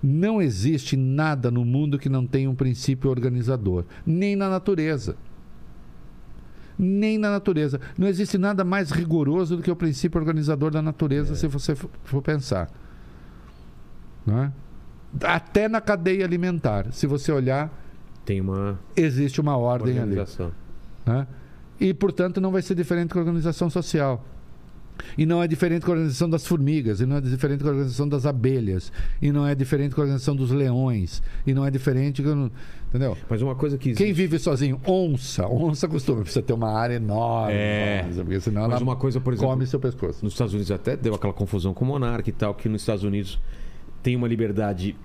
Não 0.01 0.42
existe 0.42 0.95
nada 0.95 1.50
no 1.50 1.66
mundo 1.66 1.98
que 1.98 2.08
não 2.08 2.26
tenha 2.26 2.50
um 2.50 2.56
princípio 2.56 3.09
organizador, 3.09 3.85
nem 4.06 4.35
na 4.35 4.50
natureza. 4.50 5.17
Nem 6.77 7.17
na 7.17 7.32
natureza. 7.32 7.82
Não 7.98 8.08
existe 8.08 8.38
nada 8.38 8.64
mais 8.64 8.92
rigoroso 8.92 9.58
do 9.58 9.64
que 9.64 9.72
o 9.72 9.76
princípio 9.76 10.19
organizador 10.19 10.69
da 10.69 10.82
natureza, 10.82 11.34
é. 11.34 11.35
se 11.35 11.48
você 11.48 11.76
for 11.76 12.22
pensar. 12.22 12.69
É? 14.27 14.51
Até 15.24 15.67
na 15.67 15.82
cadeia 15.82 16.24
alimentar, 16.24 16.92
se 16.92 17.08
você 17.08 17.32
olhar, 17.32 17.74
tem 18.24 18.40
uma 18.40 18.80
existe 18.95 19.42
uma 19.42 19.58
ordem 19.58 19.98
ali. 19.98 20.17
Né? 21.06 21.27
E, 21.80 21.93
portanto, 21.93 22.41
não 22.41 22.51
vai 22.51 22.61
ser 22.61 22.75
diferente 22.75 23.14
com 23.14 23.19
a 23.19 23.22
organização 23.22 23.69
social. 23.69 24.23
E 25.17 25.25
não 25.25 25.41
é 25.41 25.47
diferente 25.47 25.85
com 25.85 25.91
a 25.91 25.95
organização 25.95 26.30
das 26.30 26.45
formigas, 26.45 26.99
e 27.01 27.06
não 27.06 27.17
é 27.17 27.22
diferente 27.22 27.61
com 27.61 27.67
a 27.67 27.72
organização 27.72 28.07
das 28.07 28.25
abelhas, 28.25 28.91
e 29.22 29.31
não 29.31 29.47
é 29.47 29.56
diferente 29.56 29.93
com 29.93 30.01
a 30.01 30.03
organização 30.03 30.35
dos 30.35 30.51
leões, 30.51 31.22
e 31.45 31.53
não 31.53 31.65
é 31.65 31.72
diferente 31.72 32.23
com. 32.23 32.49
Entendeu? 32.89 33.17
Mas 33.30 33.41
uma 33.41 33.56
coisa 33.56 33.77
que. 33.77 33.93
Quem 33.93 34.14
vive 34.14 34.39
sozinho? 34.39 34.80
Onça. 34.85 35.47
Onça 35.47 35.88
costuma. 35.88 36.22
Precisa 36.22 36.41
ter 36.41 36.53
uma 36.53 36.72
área 36.72 36.95
enorme. 36.95 37.53
É. 37.53 38.06
onça, 38.09 38.23
Porque 38.23 38.39
senão 38.39 38.64
Mas 38.64 38.72
ela 38.72 38.81
uma 38.81 38.95
coisa, 38.95 39.19
por 39.19 39.33
exemplo, 39.33 39.49
come 39.49 39.67
seu 39.67 39.80
pescoço. 39.80 40.23
Nos 40.23 40.33
Estados 40.33 40.53
Unidos 40.53 40.72
até 40.72 40.95
deu 40.95 41.14
aquela 41.14 41.33
confusão 41.33 41.73
com 41.73 41.83
o 41.83 41.88
Monark 41.88 42.30
e 42.30 42.33
tal, 42.33 42.53
que 42.53 42.69
nos 42.69 42.81
Estados 42.81 43.03
Unidos 43.03 43.39
tem 44.01 44.15
uma 44.15 44.27
liberdade. 44.27 44.95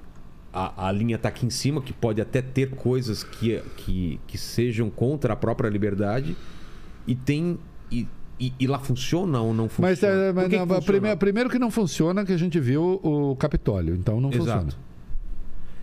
A, 0.55 0.89
a 0.89 0.93
linha 0.93 1.17
tá 1.17 1.31
aqui 1.31 1.47
em 1.47 1.51
cima, 1.51 1.81
que 1.81 1.95
pode 1.95 2.21
até 2.21 2.43
ter 2.43 2.71
coisas 2.73 3.25
que, 3.25 3.59
que, 3.79 4.21
que 4.27 4.37
sejam 4.37 4.91
contra 4.91 5.33
a 5.33 5.37
própria 5.37 5.71
liberdade, 5.71 6.37
e 7.07 7.15
tem. 7.15 7.59
E, 7.91 8.07
e, 8.41 8.53
e 8.59 8.67
lá 8.67 8.79
funciona 8.79 9.41
ou 9.41 9.53
não 9.55 9.69
funciona? 9.69 9.89
Mas, 9.91 10.03
é, 10.03 10.33
mas 10.33 10.49
que 10.49 10.57
não, 10.57 10.67
que 10.67 10.75
funciona? 10.75 10.83
primeiro, 10.93 11.17
primeiro 11.19 11.51
que 11.51 11.59
não 11.59 11.71
funciona, 11.71 12.25
que 12.25 12.33
a 12.33 12.37
gente 12.37 12.59
viu 12.59 13.01
o 13.03 13.37
Capitólio. 13.37 13.95
Então 13.95 14.21
não 14.21 14.31
Exato. 14.31 14.65
funciona. 14.65 14.75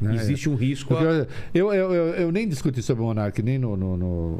né? 0.01 0.15
Existe 0.15 0.49
um 0.49 0.55
risco. 0.55 0.93
A- 0.95 1.27
eu, 1.53 1.73
eu, 1.73 1.93
eu, 1.93 2.05
eu 2.15 2.31
nem 2.31 2.47
discuti 2.47 2.81
sobre 2.81 3.03
o 3.03 3.05
Monark, 3.07 3.41
nem 3.43 3.57
no, 3.59 3.75
no- 3.77 3.95
no- 3.97 4.39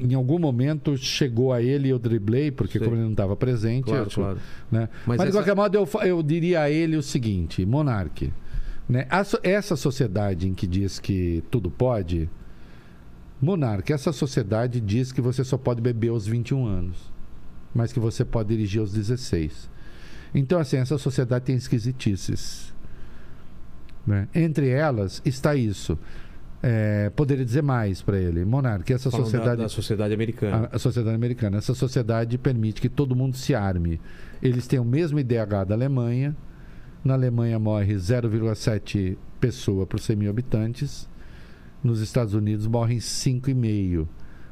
Em 0.00 0.14
algum 0.14 0.38
momento 0.38 0.96
chegou 0.96 1.52
a 1.52 1.62
ele 1.62 1.88
e 1.88 1.90
eu 1.90 1.98
driblei, 1.98 2.50
porque 2.50 2.78
como 2.78 2.94
ele 2.94 3.02
não 3.02 3.12
estava 3.12 3.34
presente. 3.36 3.84
Claro, 3.84 4.04
eu, 4.04 4.10
claro. 4.10 4.38
né? 4.70 4.88
Mas 5.06 5.18
Mas, 5.18 5.20
de 5.20 5.28
essa- 5.28 5.38
qualquer 5.38 5.54
modo, 5.56 5.74
eu, 5.76 5.88
eu 6.06 6.22
diria 6.22 6.60
a 6.62 6.70
ele 6.70 6.96
o 6.96 7.02
seguinte: 7.02 7.64
Monark, 7.64 8.32
né? 8.88 9.06
essa 9.42 9.76
sociedade 9.76 10.48
em 10.48 10.54
que 10.54 10.66
diz 10.66 10.98
que 10.98 11.42
tudo 11.50 11.70
pode. 11.70 12.28
Monark, 13.44 13.92
essa 13.92 14.12
sociedade 14.12 14.80
diz 14.80 15.12
que 15.12 15.20
você 15.20 15.44
só 15.44 15.58
pode 15.58 15.80
beber 15.80 16.08
aos 16.08 16.26
21 16.26 16.66
anos, 16.66 17.12
mas 17.74 17.92
que 17.92 18.00
você 18.00 18.24
pode 18.24 18.48
dirigir 18.48 18.80
aos 18.80 18.92
16. 18.92 19.68
Então, 20.34 20.58
assim, 20.58 20.78
essa 20.78 20.96
sociedade 20.98 21.44
tem 21.44 21.54
esquisitices. 21.56 22.72
né? 24.06 24.28
Entre 24.34 24.68
elas 24.68 25.20
está 25.24 25.54
isso. 25.54 25.98
É, 26.66 27.10
poderia 27.10 27.44
dizer 27.44 27.62
mais 27.62 28.00
para 28.00 28.18
ele, 28.18 28.42
Monark, 28.42 28.90
essa 28.90 29.10
falando 29.10 29.26
da- 29.26 29.30
sociedade 29.30 29.62
da, 29.62 29.68
sociedade 29.68 30.14
americana. 30.14 30.68
a, 30.72 30.76
a 30.76 30.78
sociedade 30.78 31.14
americana. 31.14 31.58
Essa 31.58 31.74
sociedade 31.74 32.38
permite 32.38 32.80
que 32.80 32.88
todo 32.88 33.14
mundo 33.14 33.36
se 33.36 33.54
arme. 33.54 34.00
Eles 34.42 34.66
têm 34.66 34.78
o 34.78 34.84
mesmo 34.84 35.18
IDH 35.18 35.64
da 35.68 35.74
Alemanha. 35.74 36.34
Na 37.04 37.12
Alemanha 37.12 37.58
morre 37.58 37.94
0,7 37.94 39.18
pessoa 39.38 39.86
por 39.86 40.00
100 40.00 40.16
mil 40.16 40.30
habitantes. 40.30 41.06
Nos 41.84 42.00
Estados 42.00 42.32
Unidos 42.34 42.66
morrem 42.66 42.98
5,5. 42.98 44.06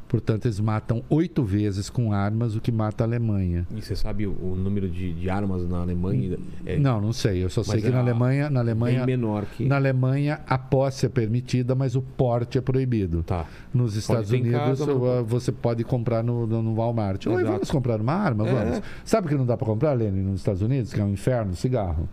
Portanto, 0.07 0.44
eles 0.44 0.61
matam 0.61 1.02
oito 1.09 1.43
vezes 1.43 1.89
com 1.89 2.12
armas 2.12 2.55
o 2.55 2.61
que 2.61 2.70
mata 2.70 3.02
a 3.02 3.07
Alemanha. 3.07 3.67
E 3.75 3.81
você 3.81 3.97
sabe 3.97 4.27
o, 4.27 4.33
o 4.33 4.55
número 4.55 4.86
de, 4.86 5.15
de 5.15 5.31
armas 5.31 5.67
na 5.67 5.78
Alemanha? 5.81 6.36
É 6.67 6.77
Não, 6.78 7.01
não 7.01 7.15
sei. 7.15 7.43
Eu 7.43 7.49
só 7.49 7.62
sei 7.62 7.77
Mas 7.77 7.85
que 7.85 7.89
na 7.89 7.97
é 7.97 7.99
a- 7.99 8.02
Alemanha, 8.02 8.51
na 8.51 8.61
Alemanha, 8.61 9.07
menor 9.07 9.47
que. 9.47 9.65
na 9.65 9.77
Alemanha 9.77 10.41
a 10.47 10.59
posse 10.59 11.07
é 11.07 11.09
permitida, 11.09 11.75
mas 11.75 11.97
o 11.97 12.02
porte 12.02 12.59
é 12.59 12.61
proibido. 12.61 13.23
Tá. 13.23 13.47
Nos 13.73 13.97
Estados 13.97 14.31
em 14.35 14.43
Unidos, 14.43 14.59
casa, 14.59 14.85
mas- 14.86 14.97
uh, 15.23 15.25
você 15.25 15.51
pode 15.51 15.83
comprar 15.83 16.23
no, 16.23 16.47
no, 16.47 16.62
no 16.62 16.75
Walmart. 16.75 17.27
Oi, 17.28 17.43
vamos 17.43 17.70
comprar 17.70 17.99
uma 17.99 18.12
arma? 18.12 18.47
É. 18.47 18.52
Vamos. 18.52 18.83
Sabe 19.07 19.28
o 19.28 19.31
que 19.31 19.35
não 19.36 19.47
dá 19.47 19.57
para 19.57 19.67
comprar, 19.67 19.94
Lene, 19.94 20.20
nos 20.20 20.41
Estados 20.41 20.61
Unidos? 20.61 20.93
Que 20.93 21.01
é 21.01 21.05
um 21.05 21.11
inferno, 21.11 21.57
cigarro. 21.57 22.07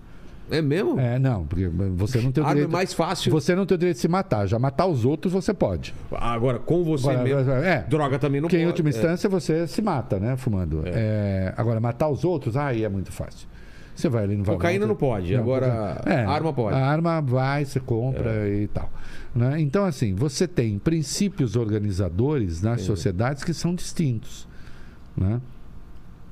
É 0.51 0.61
mesmo? 0.61 0.99
É, 0.99 1.19
não, 1.19 1.45
porque 1.45 1.67
você 1.95 2.19
não 2.21 2.31
tem 2.31 2.43
o 2.43 2.47
Arma 2.47 2.51
é 2.51 2.63
direito... 2.63 2.71
mais 2.71 2.93
fácil. 2.93 3.31
Você 3.31 3.55
não 3.55 3.65
tem 3.65 3.75
o 3.75 3.77
direito 3.77 3.95
de 3.97 4.01
se 4.01 4.07
matar. 4.07 4.47
Já 4.47 4.57
matar 4.59 4.85
os 4.87 5.05
outros 5.05 5.31
você 5.33 5.53
pode. 5.53 5.93
Agora, 6.11 6.59
com 6.59 6.83
você 6.83 7.09
Agora, 7.09 7.23
mesmo. 7.23 7.51
é. 7.51 7.85
Droga 7.89 8.17
também 8.19 8.41
não 8.41 8.47
Porque 8.47 8.57
pode. 8.57 8.63
em 8.63 8.67
última 8.67 8.89
É. 8.89 8.91
instância 8.91 9.29
você 9.29 9.67
se 9.67 9.81
mata, 9.81 10.19
né, 10.19 10.35
fumando. 10.37 10.81
É, 10.85 11.53
agora, 11.57 11.79
matar 11.79 12.09
os 12.09 12.23
outros, 12.23 12.57
aí 12.57 12.83
é 12.83 12.89
muito 12.89 13.11
fácil. 13.11 13.47
Você 13.95 14.07
vai 14.07 14.23
ali 14.23 14.37
no 14.37 14.45
Cocaína 14.45 14.87
não 14.87 14.95
pode, 14.95 15.35
agora 15.35 15.95
cocaína- 15.97 16.29
a 16.29 16.33
arma 16.33 16.53
pode. 16.53 16.75
A 16.77 16.85
arma 16.85 17.21
vai, 17.21 17.65
você 17.65 17.81
compra 17.81 18.47
e 18.47 18.67
tal. 18.69 18.89
né? 19.35 19.59
Então, 19.59 19.83
assim, 19.83 20.15
você 20.15 20.47
tem 20.47 20.79
princípios 20.79 21.55
organizadores 21.57 22.61
nas 22.61 22.81
sociedades 22.81 23.43
que 23.43 23.53
são 23.53 23.75
distintos. 23.75 24.47
Né? 25.17 25.41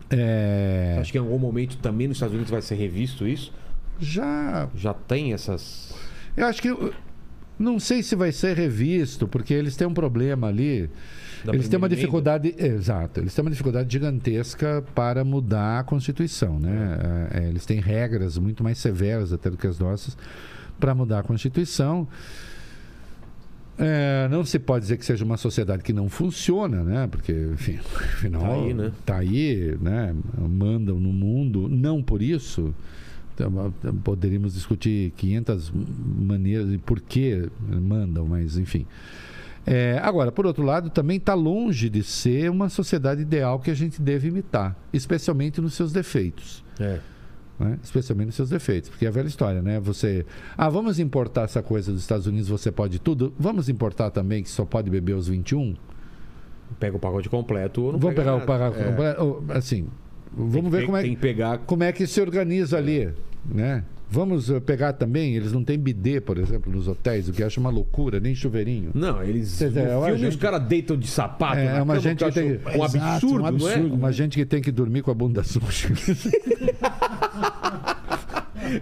É, 0.09 0.97
Acho 1.01 1.11
que 1.11 1.17
em 1.17 1.21
algum 1.21 1.37
momento 1.37 1.77
também 1.77 2.07
nos 2.07 2.15
Estados 2.17 2.33
Unidos 2.33 2.49
vai 2.51 2.61
ser 2.61 2.75
revisto 2.75 3.27
isso. 3.27 3.53
Já 3.99 4.69
Já 4.75 4.93
tem 4.93 5.33
essas. 5.33 5.93
Eu 6.35 6.45
acho 6.45 6.61
que. 6.61 6.75
Não 7.59 7.79
sei 7.79 8.03
se 8.03 8.15
vai 8.15 8.31
ser 8.31 8.55
revisto, 8.55 9.27
porque 9.27 9.53
eles 9.53 9.75
têm 9.75 9.87
um 9.87 9.93
problema 9.93 10.47
ali. 10.47 10.89
Da 11.43 11.53
eles 11.53 11.67
têm 11.67 11.77
uma 11.77 11.89
dificuldade. 11.89 12.53
Exato, 12.57 13.19
eles 13.19 13.33
têm 13.33 13.43
uma 13.43 13.49
dificuldade 13.49 13.91
gigantesca 13.91 14.83
para 14.93 15.23
mudar 15.23 15.79
a 15.79 15.83
Constituição. 15.83 16.59
Né? 16.59 17.29
É, 17.31 17.39
é, 17.39 17.49
eles 17.49 17.65
têm 17.65 17.79
regras 17.79 18.37
muito 18.37 18.63
mais 18.63 18.77
severas 18.77 19.33
até 19.33 19.49
do 19.49 19.57
que 19.57 19.65
as 19.65 19.79
nossas 19.79 20.15
para 20.79 20.93
mudar 20.93 21.19
a 21.19 21.23
Constituição. 21.23 22.07
É, 23.79 24.27
não 24.29 24.43
se 24.43 24.57
pode 24.57 24.83
dizer 24.83 24.97
que 24.97 25.05
seja 25.05 25.23
uma 25.23 25.37
sociedade 25.37 25.83
que 25.83 25.93
não 25.93 26.09
funciona, 26.09 26.83
né? 26.83 27.07
Porque, 27.07 27.31
enfim, 27.53 27.77
afinal, 27.95 28.41
Tá 28.41 28.53
aí, 28.53 28.73
né? 28.73 28.91
tá 29.05 29.17
aí, 29.17 29.77
né? 29.79 30.15
Mandam 30.49 30.99
no 30.99 31.13
mundo, 31.13 31.69
não 31.69 32.01
por 32.01 32.21
isso. 32.21 32.73
Então, 33.39 33.71
Poderíamos 34.03 34.53
discutir 34.55 35.11
500 35.11 35.71
maneiras 36.17 36.73
e 36.73 36.77
por 36.79 36.99
que 36.99 37.47
mandam, 37.61 38.25
mas 38.25 38.57
enfim. 38.57 38.87
É, 39.65 39.99
agora, 40.01 40.31
por 40.31 40.45
outro 40.47 40.63
lado, 40.63 40.89
também 40.89 41.17
está 41.17 41.33
longe 41.33 41.89
de 41.89 42.01
ser 42.01 42.49
uma 42.49 42.69
sociedade 42.69 43.21
ideal 43.21 43.59
que 43.59 43.69
a 43.69 43.73
gente 43.73 44.01
deve 44.01 44.29
imitar, 44.29 44.75
especialmente 44.93 45.59
nos 45.59 45.73
seus 45.73 45.91
defeitos 45.91 46.63
É. 46.79 46.99
né? 47.59 47.77
especialmente 47.83 48.27
nos 48.27 48.35
seus 48.35 48.49
defeitos, 48.49 48.89
porque 48.89 49.05
é 49.05 49.09
a 49.09 49.11
velha 49.11 49.27
história, 49.27 49.61
né? 49.61 49.77
Você, 49.81 50.25
ah, 50.57 50.69
vamos 50.69 50.99
importar 50.99 51.43
essa 51.43 51.61
coisa 51.61 51.91
dos 51.91 51.99
Estados 52.01 52.25
Unidos, 52.27 52.47
você 52.47 52.71
pode 52.71 52.97
tudo, 52.97 53.33
vamos 53.37 53.67
importar 53.67 54.09
também 54.09 54.41
que 54.41 54.49
só 54.49 54.63
pode 54.63 54.89
beber 54.89 55.13
aos 55.13 55.27
21? 55.27 55.75
Pega 56.79 56.95
o 56.95 56.99
pacote 56.99 57.27
completo 57.29 57.81
ou 57.83 57.91
não 57.91 57.99
vamos 57.99 58.15
pega 58.15 58.21
pegar 58.31 58.35
o 58.35 58.39
nada. 58.39 58.45
pagar 58.47 58.71
É. 58.79 58.83
completo, 58.89 59.43
assim, 59.49 59.87
vamos 60.37 60.53
Tem 60.53 60.69
ver 60.71 60.79
pe- 60.79 60.85
como 60.85 60.97
é 60.97 61.01
Tem 61.01 61.15
que 61.15 61.21
pegar. 61.21 61.57
como 61.59 61.83
é 61.83 61.91
que 61.91 62.07
se 62.07 62.21
organiza 62.21 62.77
ali, 62.77 63.09
né? 63.45 63.83
Vamos 64.09 64.49
eh, 64.49 64.57
pegar 64.61 64.93
também, 64.93 65.35
eles 65.35 65.51
não 65.51 65.65
têm 65.65 65.77
bidê, 65.77 66.21
por 66.21 66.37
exemplo, 66.37 66.71
nos 66.71 66.87
hotéis, 66.87 67.27
o 67.27 67.33
que 67.33 67.43
eu 67.43 67.47
acho 67.47 67.59
uma 67.59 67.69
loucura, 67.69 68.21
nem 68.21 68.33
chuveirinho. 68.33 68.91
Não, 68.93 69.21
eles. 69.21 69.49
Dizer, 69.59 69.69
no 69.71 69.79
é 69.79 69.97
uma 69.97 70.05
filme 70.05 70.21
gente- 70.21 70.29
os 70.29 70.35
caras 70.37 70.63
deitam 70.65 70.95
de 70.95 71.07
sapato. 71.07 71.57
É, 71.57 71.77
é 71.77 71.81
uma 71.81 71.99
gente 71.99 72.23
que 72.23 72.31
tem- 72.31 72.51
Um 72.51 72.85
Exato, 72.85 72.97
absurdo, 73.05 73.35
um 73.35 73.39
não 73.39 73.47
é? 73.69 73.73
absurdo. 73.73 73.93
Uma 73.95 74.11
gente 74.13 74.37
que 74.37 74.45
tem 74.45 74.61
que 74.61 74.71
dormir 74.71 75.01
com 75.01 75.11
a 75.11 75.13
bunda 75.13 75.43
suja. 75.43 75.89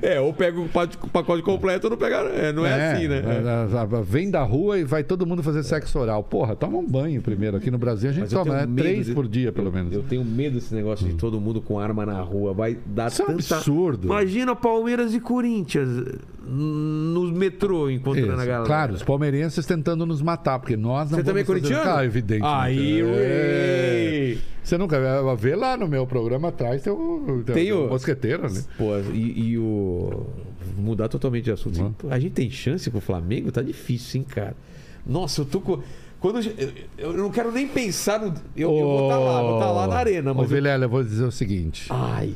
É, 0.02 0.20
ou 0.20 0.34
pega 0.34 0.60
o 0.60 0.68
pacote- 0.70 1.44
completo 1.44 1.88
ou 1.88 1.92
não 1.92 1.98
pega. 1.98 2.18
É, 2.18 2.52
não 2.52 2.66
é, 2.66 2.92
assim, 2.94 3.08
né? 3.08 3.22
É. 3.26 3.76
a- 3.78 3.82
a- 3.82 4.02
Vem 4.02 4.30
da 4.30 4.42
rua 4.44 4.80
e 4.80 4.84
vai 4.84 5.04
todo 5.04 5.26
mundo 5.26 5.42
fazer 5.44 5.64
sexo 5.64 5.98
oral. 6.00 6.24
Porra, 6.24 6.56
toma 6.56 6.78
um 6.78 6.86
banho 6.88 7.22
primeiro. 7.22 7.58
Aqui 7.58 7.70
no 7.72 7.78
Brasil 7.78 8.10
a 8.10 8.14
gente 8.14 8.24
Mas 8.24 8.34
eu 8.34 8.44
toma 8.44 8.66
né? 8.66 8.74
três 8.76 9.06
de- 9.08 9.14
por 9.14 9.28
dia, 9.28 9.52
pelo 9.52 9.72
menos. 9.72 9.94
Eu 9.94 10.04
tenho 10.04 10.24
medo 10.24 10.56
desse 10.56 10.74
negócio 10.74 11.08
de 11.08 11.14
todo 11.16 11.40
mundo 11.40 11.62
com 11.62 11.80
arma 11.80 12.06
na 12.06 12.20
rua. 12.22 12.54
Vai 12.54 12.78
dar 12.86 13.10
Isso 13.12 13.22
é 13.22 13.26
um 13.26 13.38
tanta. 13.38 13.56
absurdo. 13.56 14.08
Imagina 14.08 14.56
Palmeiras 14.56 15.14
e 15.14 15.20
Corinthians 15.20 15.90
nos 16.48 17.32
metrô 17.32 17.90
encontrando 17.90 18.34
Isso, 18.34 18.42
a 18.42 18.46
galera. 18.46 18.66
Claro, 18.66 18.94
os 18.94 19.04
palmeirenses 19.04 19.66
tentando 19.66 20.06
nos 20.06 20.22
matar, 20.22 20.60
porque 20.60 20.78
nós 20.78 21.10
não 21.10 21.18
Você 21.20 21.24
também 21.24 21.42
é 21.42 21.46
fazer- 21.46 21.60
corintiano? 21.62 21.84
Claro, 21.84 22.06
evidente. 22.06 22.44
Aí, 22.46 23.02
é. 23.02 24.38
Você 24.64 24.80
nunca 24.80 24.98
vê 25.38 25.56
lá 25.56 25.78
no 25.78 25.88
meu 25.88 26.08
programa 26.08 26.48
atrás 26.48 26.82
tem 26.82 26.92
o, 26.92 27.44
tem 27.46 27.54
Tem 27.56 27.72
o- 27.72 27.86
o 27.86 27.90
mosqueteiro, 27.90 28.52
né? 28.52 28.64
Pô, 28.78 28.98
e, 29.14 29.50
e 29.52 29.58
o. 29.60 29.62
Mudar 30.78 31.08
totalmente 31.08 31.46
de 31.46 31.52
assunto. 31.52 31.80
Uhum. 31.80 31.94
A 32.12 32.20
gente 32.20 32.34
tem 32.34 32.50
chance 32.50 32.90
pro 32.90 33.00
Flamengo? 33.00 33.52
Tá 33.52 33.62
difícil, 33.62 34.22
hein, 34.22 34.26
cara? 34.28 34.56
Nossa, 35.06 35.42
eu 35.42 35.46
tô 35.46 35.62
com. 35.62 35.80
Quando 36.20 36.40
eu, 36.42 36.72
eu- 36.98 37.14
não 37.14 37.30
quero 37.30 37.52
nem 37.52 37.68
pensar 37.68 38.20
no. 38.20 38.34
Eu, 38.58 38.72
eu 38.76 38.86
vou 38.86 39.04
estar 39.10 39.20
lá, 39.20 39.42
vou 39.42 39.54
estar 39.60 39.72
lá 39.72 39.88
na 39.88 39.96
arena, 39.96 40.32
Ô, 40.32 40.36
mas. 40.36 40.44
eu- 40.50 40.56
Vilela, 40.56 40.86
eu 40.86 40.90
vou 40.90 41.04
dizer 41.04 41.24
o 41.24 41.32
seguinte: 41.32 41.86
Ai. 41.92 42.34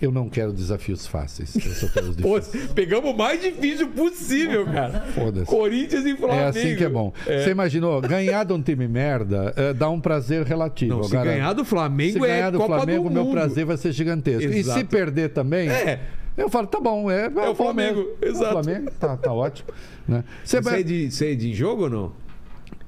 eu 0.00 0.12
não 0.12 0.28
quero 0.28 0.52
desafios 0.52 1.04
fáceis. 1.06 1.54
Eu 1.56 1.72
só 1.72 1.88
quero 1.88 2.10
os 2.10 2.16
Pô, 2.16 2.38
difíceis. 2.38 2.70
pegamos 2.72 3.10
o 3.10 3.16
mais 3.16 3.40
difícil 3.42 3.88
possível, 3.88 4.64
cara. 4.66 5.00
Foda-se. 5.14 5.46
Corinthians 5.46 6.04
e 6.06 6.16
Flamengo. 6.16 6.40
É 6.40 6.46
assim 6.48 6.76
que 6.76 6.84
é 6.84 6.88
bom. 6.88 7.12
Você 7.26 7.50
imaginou, 7.50 8.00
ganhar 8.00 8.44
de 8.44 8.52
um 8.52 8.62
time 8.62 8.86
merda 8.86 9.52
eh, 9.56 9.72
dá 9.74 9.90
um 9.90 10.00
prazer 10.00 10.44
relativo. 10.44 10.94
Não, 10.96 11.02
se 11.02 11.16
Agora, 11.16 11.32
ganhar 11.32 11.52
do 11.54 11.64
Flamengo 11.64 12.12
se 12.12 12.18
ganhar 12.20 12.48
é 12.48 12.50
do 12.52 12.58
Copa 12.58 12.76
Flamengo, 12.76 13.08
do 13.08 13.14
meu 13.14 13.24
Mundo. 13.24 13.32
prazer 13.34 13.64
vai 13.66 13.76
ser 13.76 13.90
gigantesco. 13.92 14.48
E 14.52 14.58
Exato. 14.58 14.78
se 14.78 14.84
perder 14.84 15.30
também, 15.30 15.68
É. 15.68 16.00
eu 16.36 16.48
falo, 16.48 16.66
tá 16.66 16.80
bom, 16.80 17.10
é, 17.10 17.26
é 17.26 17.48
o 17.48 17.54
Flamengo, 17.54 18.06
É 18.20 18.28
exato. 18.28 18.58
O 18.58 18.62
Flamengo, 18.64 18.90
tá, 18.98 19.16
tá 19.16 19.32
ótimo. 19.32 19.68
Né? 20.08 20.24
Você 20.44 20.60
vai- 20.60 20.80
é, 20.80 20.82
de, 20.82 21.10
você 21.10 21.32
é 21.32 21.34
de 21.34 21.52
jogo 21.54 21.84
ou 21.84 21.90
não? 21.90 22.12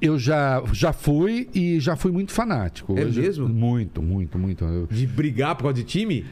Eu 0.01 0.19
já, 0.19 0.61
já 0.73 0.91
fui 0.91 1.47
e 1.53 1.79
já 1.79 1.95
fui 1.95 2.11
muito 2.11 2.31
fanático. 2.33 2.97
É 2.99 3.05
mesmo? 3.05 3.47
Muito, 3.47 4.01
muito, 4.01 4.37
muito. 4.37 4.65
Eu- 4.65 4.87
De 4.87 5.07
brigar 5.07 5.55
por 5.55 5.63
causa 5.63 5.75
de 5.75 5.83
time? 5.83 6.25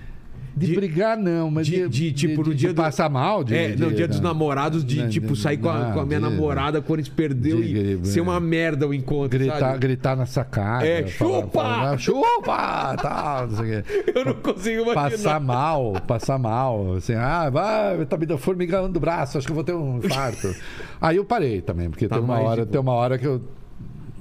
De, 0.55 0.67
De- 0.67 0.75
brigar, 0.75 1.17
não, 1.17 1.49
mas 1.49 1.65
de- 1.65 1.89
de, 1.89 2.11
tipo, 2.11 2.43
no 2.43 2.53
dia 2.53 2.71
do- 2.71 2.75
passar 2.81 3.09
mal. 3.09 3.43
De, 3.43 3.55
é, 3.55 3.69
de- 3.71 3.81
no 3.81 3.91
dia 3.91 4.07
dos 4.07 4.19
namorados, 4.19 4.85
de 4.85 5.01
Não, 5.01 5.09
tipo, 5.09 5.33
de- 5.33 5.39
sair 5.39 5.57
com 5.57 5.67
a, 5.67 5.79
não, 5.79 5.91
com 5.93 5.99
a 6.01 6.05
minha 6.05 6.19
de- 6.19 6.29
namorada 6.29 6.79
quando 6.79 6.99
eles 6.99 7.09
perdeu 7.09 7.59
de- 7.59 7.99
e 8.03 8.05
ser 8.05 8.21
uma 8.21 8.39
merda 8.39 8.87
o 8.87 8.93
encontro. 8.93 9.29
Gritar, 9.39 9.59
sabe? 9.59 9.79
gritar 9.79 10.15
na 10.15 10.27
sacada. 10.27 10.85
É, 10.85 11.07
falar- 11.07 11.31
chupa! 11.41 11.49
falar, 11.63 11.97
chupa! 11.97 12.95
Tal, 13.01 13.47
não 13.47 13.55
sei 13.57 13.79
o 13.79 13.83
quê. 13.83 14.11
Eu 14.15 14.25
não 14.25 14.33
consigo 14.35 14.81
imaginar. 14.83 15.01
Passar 15.09 15.39
mal, 15.39 15.93
passar 16.07 16.37
mal. 16.37 16.93
Assim, 16.97 17.13
ah, 17.15 17.49
vai, 17.49 18.05
tá 18.05 18.15
me 18.15 18.25
dando 18.27 18.37
formigando 18.37 18.89
do 18.89 18.99
braço, 18.99 19.37
acho 19.39 19.47
que 19.47 19.51
eu 19.51 19.55
vou 19.55 19.63
ter 19.63 19.73
um 19.73 19.97
infarto. 19.97 20.53
Aí 21.01 21.17
eu 21.17 21.25
parei 21.25 21.61
também, 21.61 21.89
porque 21.89 22.07
Tá 22.07 22.15
tem 22.17 22.23
uma 22.23 22.35
mais 22.35 22.47
hora, 22.47 22.65
de 22.65 22.71
tem 22.71 22.79
uma 22.79 22.91
hora 22.93 23.17
que 23.17 23.25
eu. 23.25 23.41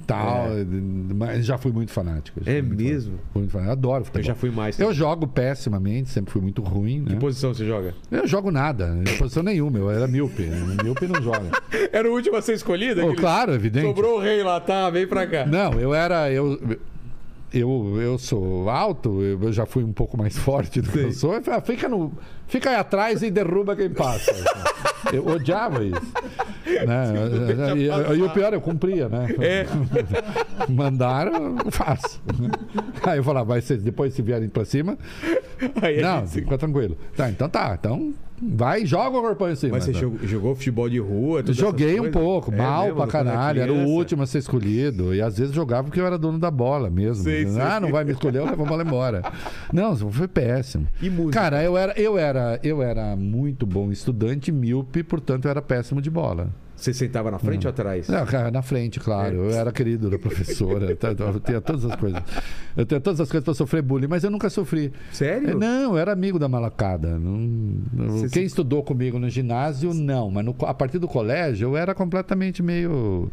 Tal, 0.05 0.47
mas 1.15 1.45
já 1.45 1.57
fui 1.57 1.71
muito 1.71 1.91
fanático. 1.91 2.39
já 2.43 2.51
É 2.51 2.61
muito 2.61 2.83
mesmo? 2.83 3.11
fanático. 3.11 3.39
Muito 3.39 3.51
fanático. 3.51 3.71
Adoro 3.73 4.03
futebol. 4.05 4.21
Eu 4.21 4.25
já 4.27 4.35
fui 4.35 4.51
mais. 4.51 4.79
Eu 4.79 4.93
jogo 4.93 5.27
pessimamente, 5.27 6.09
sempre 6.09 6.31
fui 6.31 6.41
muito 6.41 6.61
ruim, 6.61 6.99
né? 7.01 7.11
Que 7.11 7.15
posição 7.15 7.53
você 7.53 7.65
joga? 7.65 7.93
Eu 8.11 8.27
jogo 8.27 8.51
nada, 8.51 8.97
em 9.07 9.17
posição 9.17 9.43
nenhuma, 9.43 9.77
eu 9.79 9.89
era 9.89 10.07
míope. 10.07 10.43
né? 10.43 10.77
Míope 10.83 11.07
não 11.07 11.21
joga. 11.21 11.49
Era 11.91 12.09
o 12.09 12.13
último 12.13 12.35
a 12.37 12.41
ser 12.41 12.53
escolhido? 12.53 13.01
Aquele- 13.01 13.15
claro, 13.15 13.53
evidente. 13.53 13.85
Sobrou 13.87 14.17
o 14.17 14.19
rei 14.21 14.41
lá, 14.43 14.59
tá? 14.59 14.89
Vem 14.89 15.05
pra 15.07 15.27
cá. 15.27 15.45
Não, 15.45 15.73
eu 15.79 15.93
era. 15.93 16.31
Eu, 16.31 16.59
eu, 17.53 18.01
eu 18.01 18.17
sou 18.17 18.67
alto, 18.69 19.21
eu 19.21 19.53
já 19.53 19.65
fui 19.65 19.83
um 19.83 19.93
pouco 19.93 20.17
mais 20.17 20.35
forte 20.39 20.81
do 20.81 20.89
que 20.91 20.99
eu 20.99 21.11
sou. 21.11 21.35
Eu 21.35 21.43
falei, 21.43 21.59
ah, 21.59 21.61
Fica, 21.61 21.87
no, 21.87 22.11
fica 22.47 22.71
aí 22.71 22.75
atrás 22.75 23.21
e 23.21 23.29
derruba 23.29 23.75
quem 23.75 23.89
passa. 23.89 24.33
Eu 25.11 25.27
odiava 25.27 25.83
isso. 25.83 26.13
Né? 26.65 27.75
E, 27.77 28.17
e 28.17 28.23
o 28.23 28.29
pior, 28.29 28.53
eu 28.53 28.61
cumpria, 28.61 29.09
né? 29.09 29.27
É. 29.37 29.65
Mandaram, 30.71 31.57
faço. 31.69 32.21
Aí 33.03 33.17
eu 33.17 33.23
falava, 33.23 33.47
vai 33.49 33.61
ser, 33.61 33.79
depois 33.79 34.13
se 34.13 34.21
vierem 34.21 34.47
pra 34.47 34.63
cima. 34.63 34.97
Aí 35.81 36.01
Não, 36.01 36.21
gente 36.21 36.31
fica 36.31 36.57
tranquilo. 36.57 36.97
Tá, 37.17 37.29
então 37.29 37.49
tá. 37.49 37.77
Então 37.77 38.13
vai 38.51 38.85
joga 38.85 39.17
o 39.17 39.21
corpão 39.21 39.49
em 39.51 39.55
cima. 39.55 39.73
Mas 39.73 39.85
você 39.85 39.93
tá? 39.93 39.99
jogou, 39.99 40.27
jogou 40.27 40.55
futebol 40.55 40.89
de 40.89 40.99
rua? 40.99 41.43
Joguei 41.49 41.99
um 41.99 42.11
pouco, 42.11 42.53
É 42.53 42.57
mal 42.57 42.85
mesmo, 42.85 42.97
pra 42.97 43.07
caralho. 43.07 43.61
Era 43.61 43.73
o 43.73 43.85
último 43.85 44.23
a 44.23 44.25
ser 44.25 44.39
escolhido. 44.39 45.13
E 45.13 45.21
às 45.21 45.37
vezes 45.37 45.53
jogava 45.53 45.83
porque 45.83 45.99
eu 45.99 46.05
era 46.05 46.17
dono 46.17 46.39
da 46.39 46.51
bola 46.51 46.89
mesmo. 46.89 47.23
Sei, 47.23 47.47
sei. 47.47 47.61
ah, 47.61 47.79
não 47.79 47.91
vai 47.91 48.03
me 48.03 48.11
escolher, 48.11 48.39
eu 48.39 48.45
levo 48.45 48.63
a 48.63 48.65
bola 48.65 48.83
embora. 48.83 49.21
Não, 49.71 49.95
foi 49.95 50.27
péssimo. 50.27 50.87
E 51.01 51.09
música? 51.09 51.39
Cara, 51.39 51.63
eu 51.63 51.77
era, 51.77 51.93
eu 51.99 52.17
era, 52.17 52.59
eu 52.63 52.81
era 52.81 53.15
muito 53.15 53.65
bom 53.65 53.91
estudante, 53.91 54.51
míope, 54.51 55.03
portanto 55.03 55.45
eu 55.45 55.51
era 55.51 55.61
péssimo 55.61 56.01
de 56.01 56.09
bola. 56.09 56.49
Você 56.83 56.93
sentava 56.93 57.31
na 57.31 57.39
frente 57.39 57.65
ou 57.65 57.69
atrás? 57.69 58.09
Não, 58.09 58.25
cara, 58.25 58.51
na 58.51 58.61
frente, 58.61 58.99
claro. 58.99 59.35
Eu 59.35 59.51
era 59.51 59.71
querido 59.71 60.09
da 60.09 60.19
professora. 60.19 60.87
Eu 60.91 61.39
tinha 61.39 61.61
todas 61.61 61.85
as 61.85 61.95
coisas. 61.95 62.21
Eu 62.75 62.85
tinha 62.85 62.99
todas 62.99 63.21
as 63.21 63.29
coisas 63.29 63.45
para 63.45 63.53
sofrer 63.53 63.81
bullying, 63.81 64.07
mas 64.07 64.23
eu 64.25 64.29
nunca 64.29 64.49
sofri. 64.49 64.91
Sério? 65.11 65.57
Não, 65.57 65.93
eu 65.93 65.97
era 65.97 66.11
amigo 66.11 66.37
da 66.37 66.49
malacada. 66.49 67.17
Não- 67.17 67.79
quem 68.19 68.27
se- 68.27 68.43
estudou 68.43 68.83
comigo 68.83 69.17
no 69.17 69.29
ginásio, 69.29 69.93
não. 69.93 70.29
Mas 70.29 70.43
no- 70.43 70.55
a 70.65 70.73
partir 70.73 70.99
do 70.99 71.07
colégio, 71.07 71.69
eu 71.69 71.77
era 71.77 71.95
completamente 71.95 72.61
meio. 72.61 73.31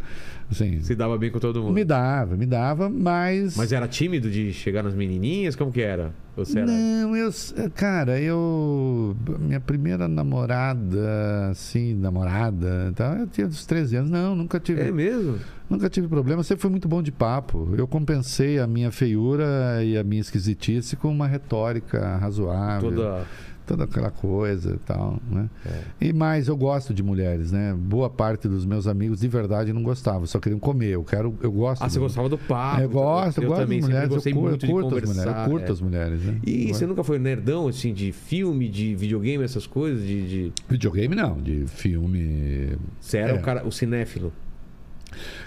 Assim, 0.51 0.83
Se 0.83 0.95
dava 0.97 1.17
bem 1.17 1.31
com 1.31 1.39
todo 1.39 1.63
mundo. 1.63 1.73
me 1.73 1.85
dava, 1.85 2.37
me 2.37 2.47
dava, 2.47 2.89
mas. 2.89 3.57
Mas 3.57 3.73
era 3.73 3.87
tímido 3.87 4.29
de 4.29 4.53
chegar 4.53 4.83
nas 4.83 4.95
menininhas? 4.95 5.55
Como 5.55 5.71
que 5.71 5.81
era? 5.81 6.13
Era... 6.57 6.67
Não, 6.67 7.17
eu. 7.17 7.31
Cara, 7.75 8.19
eu. 8.21 9.15
Minha 9.39 9.61
primeira 9.61 10.09
namorada, 10.09 11.51
assim, 11.51 11.95
namorada, 11.95 12.93
tá? 12.97 13.17
eu 13.21 13.27
tinha 13.27 13.47
uns 13.47 13.67
13 13.67 13.97
anos. 13.97 14.11
Não, 14.11 14.35
nunca 14.35 14.59
tive. 14.59 14.81
É 14.81 14.91
mesmo? 14.91 15.39
Nunca 15.69 15.89
tive 15.89 16.09
problema, 16.09 16.43
sempre 16.43 16.63
fui 16.63 16.71
muito 16.71 16.89
bom 16.89 17.01
de 17.01 17.13
papo. 17.13 17.73
Eu 17.77 17.87
compensei 17.87 18.59
a 18.59 18.67
minha 18.67 18.91
feiura 18.91 19.85
e 19.85 19.97
a 19.97 20.03
minha 20.03 20.21
esquisitice 20.21 20.97
com 20.97 21.09
uma 21.09 21.29
retórica 21.29 22.17
razoável. 22.17 22.91
Toda... 22.91 23.27
toda 23.71 23.85
aquela 23.85 24.11
coisa 24.11 24.75
e 24.75 24.79
tal, 24.79 25.21
né? 25.31 25.49
É. 25.65 26.07
E 26.09 26.13
mais, 26.13 26.49
eu 26.49 26.57
gosto 26.57 26.93
de 26.93 27.05
mulheres, 27.05 27.53
né? 27.53 27.73
Boa 27.73 28.11
parte 28.11 28.49
dos 28.49 28.67
meus 28.67 28.89
amigos 28.89 29.21
de 29.21 29.29
verdade 29.29 29.73
não 29.73 29.83
gostavam, 29.85 30.27
só 30.27 30.41
queriam 30.41 30.59
comer. 30.59 30.89
Eu 30.89 31.05
quero, 31.05 31.37
eu 31.41 31.53
gosto. 31.53 31.81
Ah, 31.83 31.89
você 31.89 32.01
gostava 32.01 32.29
do 32.29 32.37
papo. 32.37 32.81
Eu 32.81 32.91
gosto, 32.91 33.41
eu, 33.41 33.49
gosto 33.49 33.61
também 33.61 33.79
de 33.79 33.87
mulheres, 33.87 34.09
gostei 34.09 34.33
eu, 34.33 34.37
muito 34.41 34.55
eu 34.55 34.59
de 34.59 34.67
curto 34.67 34.87
as 34.97 35.03
mulheres, 35.05 35.17
conversar. 35.19 35.45
eu 35.45 35.51
curto 35.51 35.69
é. 35.69 35.71
as 35.73 35.81
mulheres, 35.81 36.23
né? 36.25 36.41
E 36.45 36.75
você 36.75 36.85
nunca 36.85 37.05
foi 37.05 37.21
nerdão, 37.21 37.69
assim, 37.69 37.95
de 37.95 38.11
filme, 38.11 38.69
de 38.69 38.93
videogame, 38.97 39.45
essas 39.45 39.69
coisas? 39.69 40.05
De, 40.05 40.29
de... 40.29 40.53
Videogame 40.69 41.15
não, 41.15 41.41
de 41.41 41.65
filme. 41.69 42.71
Você 43.01 43.19
era 43.19 43.35
É. 43.35 43.39
o, 43.39 43.41
cara, 43.41 43.65
o 43.65 43.71
cinéfilo? 43.71 44.33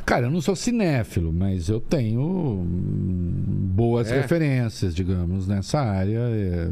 Cara, 0.05 0.27
eu 0.27 0.31
não 0.31 0.39
sou 0.41 0.55
cinéfilo, 0.55 1.31
mas 1.33 1.67
eu 1.69 1.79
tenho 1.79 2.65
boas 2.65 4.09
É? 4.11 4.21
referências, 4.21 4.95
digamos, 4.95 5.45
nessa 5.47 5.79
área. 5.81 6.19
é, 6.19 6.69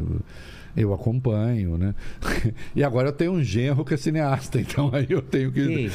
Eu 0.76 0.94
acompanho, 0.94 1.76
né? 1.76 1.94
E 2.74 2.82
agora 2.82 3.08
eu 3.08 3.12
tenho 3.12 3.32
um 3.32 3.42
genro 3.42 3.84
que 3.84 3.94
é 3.94 3.96
cineasta, 3.96 4.60
então 4.60 4.90
aí 4.92 5.06
eu 5.08 5.20
tenho 5.20 5.52
que. 5.52 5.60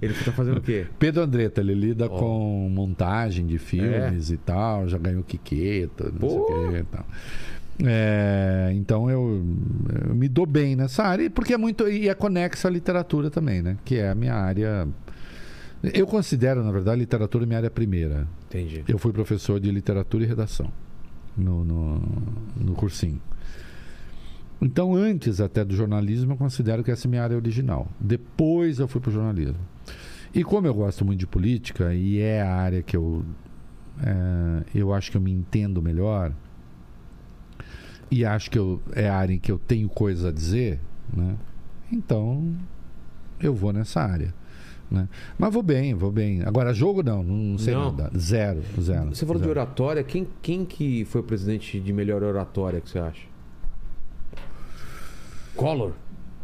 Ele 0.00 0.14
tá 0.24 0.32
fazendo 0.32 0.58
o 0.58 0.62
quê? 0.62 0.86
Pedro 0.98 1.22
Andretta, 1.22 1.60
ele 1.60 1.74
lida 1.74 2.06
Ó. 2.06 2.18
com 2.18 2.68
montagem 2.70 3.46
de 3.46 3.58
filmes 3.58 4.30
e 4.30 4.36
tal, 4.36 4.88
já 4.88 4.96
ganhou 4.96 5.22
Quiqueta, 5.22 6.04
não 6.04 6.28
sei 6.28 6.38
Pô. 6.38 6.44
o 6.44 6.70
que 6.70 6.78
e 6.78 6.84
tal. 6.84 7.06
É, 7.84 8.70
então 8.74 9.10
eu, 9.10 9.44
eu 10.08 10.14
me 10.14 10.28
dou 10.28 10.46
bem 10.46 10.76
nessa 10.76 11.04
área, 11.04 11.28
porque 11.30 11.52
é 11.52 11.58
muito. 11.58 11.88
E 11.88 12.08
é 12.08 12.14
conexo 12.14 12.66
à 12.66 12.70
literatura 12.70 13.30
também, 13.30 13.62
né? 13.62 13.76
Que 13.84 13.96
é 13.96 14.10
a 14.10 14.14
minha 14.14 14.34
área. 14.34 14.88
Eu 15.82 16.06
considero, 16.06 16.62
na 16.62 16.70
verdade, 16.70 16.96
a 16.96 16.98
literatura 16.98 17.44
minha 17.44 17.58
área 17.58 17.70
primeira. 17.70 18.26
Entendi. 18.46 18.84
Eu 18.86 18.98
fui 18.98 19.12
professor 19.12 19.58
de 19.58 19.70
literatura 19.70 20.24
e 20.24 20.26
redação 20.26 20.70
no, 21.36 21.64
no, 21.64 22.02
no 22.56 22.74
cursinho. 22.74 23.20
Então, 24.60 24.94
antes 24.94 25.40
até 25.40 25.64
do 25.64 25.74
jornalismo, 25.74 26.32
eu 26.32 26.36
considero 26.36 26.84
que 26.84 26.90
essa 26.90 27.06
é 27.06 27.08
a 27.08 27.10
minha 27.10 27.22
área 27.24 27.36
original. 27.36 27.88
Depois 27.98 28.78
eu 28.78 28.86
fui 28.86 29.00
para 29.00 29.10
o 29.10 29.12
jornalismo. 29.12 29.58
E 30.34 30.44
como 30.44 30.66
eu 30.66 30.74
gosto 30.74 31.04
muito 31.04 31.18
de 31.18 31.26
política, 31.26 31.92
e 31.92 32.20
é 32.20 32.42
a 32.42 32.54
área 32.54 32.82
que 32.82 32.96
eu, 32.96 33.24
é, 34.00 34.64
eu 34.74 34.94
acho 34.94 35.10
que 35.10 35.16
eu 35.16 35.20
me 35.20 35.32
entendo 35.32 35.82
melhor, 35.82 36.32
e 38.10 38.24
acho 38.24 38.50
que 38.50 38.58
eu, 38.58 38.80
é 38.92 39.08
a 39.08 39.16
área 39.16 39.34
em 39.34 39.38
que 39.38 39.50
eu 39.50 39.58
tenho 39.58 39.88
coisas 39.88 40.24
a 40.24 40.30
dizer, 40.30 40.78
né? 41.12 41.36
então 41.90 42.54
eu 43.40 43.54
vou 43.54 43.72
nessa 43.72 44.00
área. 44.00 44.32
Né? 44.92 45.08
Mas 45.38 45.52
vou 45.54 45.62
bem, 45.62 45.94
vou 45.94 46.12
bem. 46.12 46.42
Agora, 46.42 46.74
jogo 46.74 47.02
não, 47.02 47.22
não 47.22 47.56
sei 47.56 47.72
Não. 47.72 47.90
nada. 47.90 48.10
Zero, 48.18 48.60
zero. 48.78 49.14
Você 49.14 49.24
falou 49.24 49.40
de 49.40 49.48
zero. 49.48 49.58
oratória. 49.58 50.04
Quem, 50.04 50.28
quem 50.42 50.64
que 50.66 51.04
foi 51.06 51.22
o 51.22 51.24
presidente 51.24 51.80
de 51.80 51.92
melhor 51.92 52.22
oratória 52.22 52.78
que 52.80 52.90
você 52.90 52.98
acha? 52.98 53.22
Collor? 55.56 55.92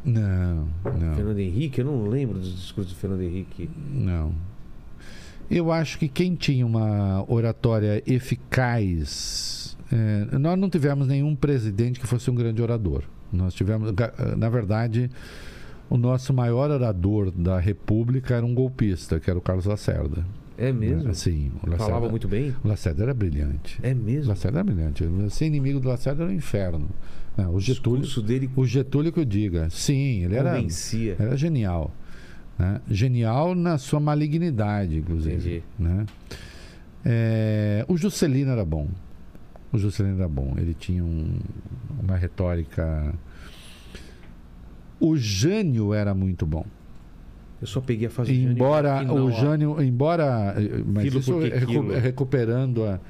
Não, 0.05 0.69
não, 0.85 1.15
Fernando 1.15 1.39
Henrique? 1.39 1.81
Eu 1.81 1.85
não 1.87 2.07
lembro 2.09 2.39
dos 2.39 2.55
discursos 2.55 2.93
do 2.95 2.99
Fernando 2.99 3.23
Henrique. 3.23 3.69
não. 3.93 4.33
Eu 5.51 5.73
acho 5.73 5.99
que 5.99 6.09
quem 6.09 6.35
tinha 6.35 6.67
uma 6.67 7.25
oratória 7.27 8.03
eficaz. 8.07 9.79
é, 9.91 10.37
nós 10.39 10.59
não 10.59 10.69
tivemos 10.69 11.07
nenhum 11.07 11.35
presidente 11.35 11.99
que 11.99 12.07
fosse 12.07 12.31
um 12.31 12.35
grande 12.35 12.61
orador. 12.61 13.03
Nós 13.33 13.55
tivemos, 13.55 13.91
na 14.37 14.49
verdade, 14.51 15.11
o 15.91 15.97
nosso 15.97 16.33
maior 16.35 16.71
orador 16.71 17.31
da 17.31 17.59
República 17.59 18.35
era 18.35 18.45
um 18.45 18.55
golpista, 18.55 19.19
que 19.21 19.29
era 19.31 19.39
o 19.39 19.43
Carlos 19.43 19.65
Lacerda. 19.67 20.25
É 20.57 20.73
mesmo? 20.73 21.15
Sim, 21.15 21.53
o 21.63 21.67
Lacerda, 21.71 21.85
Falava 21.85 22.09
muito 22.09 22.27
bem? 22.27 22.55
o 22.65 22.69
Lacerda 22.69 23.05
era 23.05 23.15
brilhante. 23.15 23.79
É 23.83 23.93
O 23.93 23.97
mesmo? 23.97 24.29
Lacerda 24.31 24.59
era 24.59 24.65
brilhante. 24.65 25.05
Ser 25.31 25.47
inimigo 25.47 25.79
do 25.79 25.89
Lacerda 25.89 26.25
era 26.25 26.33
um 26.33 26.35
inferno. 26.35 26.89
né? 27.37 27.47
o 27.47 27.53
O 27.53 27.61
Getúlio, 27.61 28.03
discurso 28.03 28.27
dele 28.27 28.51
o 28.57 28.67
Getúlio 28.67 29.13
que 29.13 29.21
eu 29.21 29.25
diga. 29.25 29.71
Sim, 29.71 30.25
ele 30.25 30.35
era, 30.35 30.57
convencia. 30.57 31.15
era 31.19 31.37
genial. 31.37 31.93
né? 32.59 32.81
Genial 32.91 33.55
na 33.55 33.79
sua 33.79 34.01
malignidade, 34.01 34.97
inclusive. 34.97 35.37
Entendi. 35.37 35.63
né? 35.79 36.07
É, 37.05 37.85
o 37.89 37.97
Juscelino 37.97 38.51
era 38.51 38.65
bom. 38.65 38.89
O 39.73 39.79
Juscelino 39.79 40.17
era 40.17 40.29
bom. 40.29 40.55
Ele 40.59 40.75
tinha 40.75 41.05
um- 41.05 41.39
uma 42.03 42.17
retórica. 42.17 43.15
O 45.01 45.17
Jânio 45.17 45.95
era 45.95 46.15
muito 46.15 46.45
bom. 46.47 46.65
Eu 47.61 47.67
só 47.67 47.81
peguei 47.81 48.07
a 48.07 48.11
fase 48.11 48.33
Jânio 48.35 48.53
Embora 48.53 48.99
final, 49.01 49.17
o. 49.17 49.31
Jânio, 49.33 49.83
embora, 49.83 50.55
mas 50.87 51.05
Quilo 51.05 51.19
isso 51.21 51.39
recu- 51.39 51.89
recuperando 52.01 52.85
a 52.85 53.01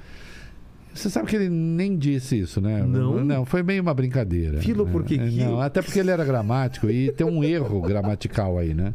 você 0.95 1.11
sabe 1.11 1.29
que 1.29 1.37
ele 1.37 1.49
nem 1.49 1.97
disse 1.97 2.41
isso, 2.41 2.61
né? 2.61 2.83
Não? 2.83 3.23
Não, 3.25 3.45
foi 3.45 3.63
meio 3.63 3.81
uma 3.83 3.95
brincadeira. 3.95 4.59
Filo 4.61 4.85
né? 4.85 4.91
por 4.91 5.05
que 5.05 5.15
Eh, 5.15 5.29
quilo? 5.29 5.45
Não, 5.53 5.61
até 5.61 5.81
porque 5.81 5.99
ele 6.01 6.11
era 6.11 6.25
gramático 6.25 6.91
e 6.91 7.13
tem 7.13 7.25
um 7.25 7.45
erro 7.45 7.81
gramatical 7.83 8.59
aí, 8.59 8.75
né? 8.75 8.93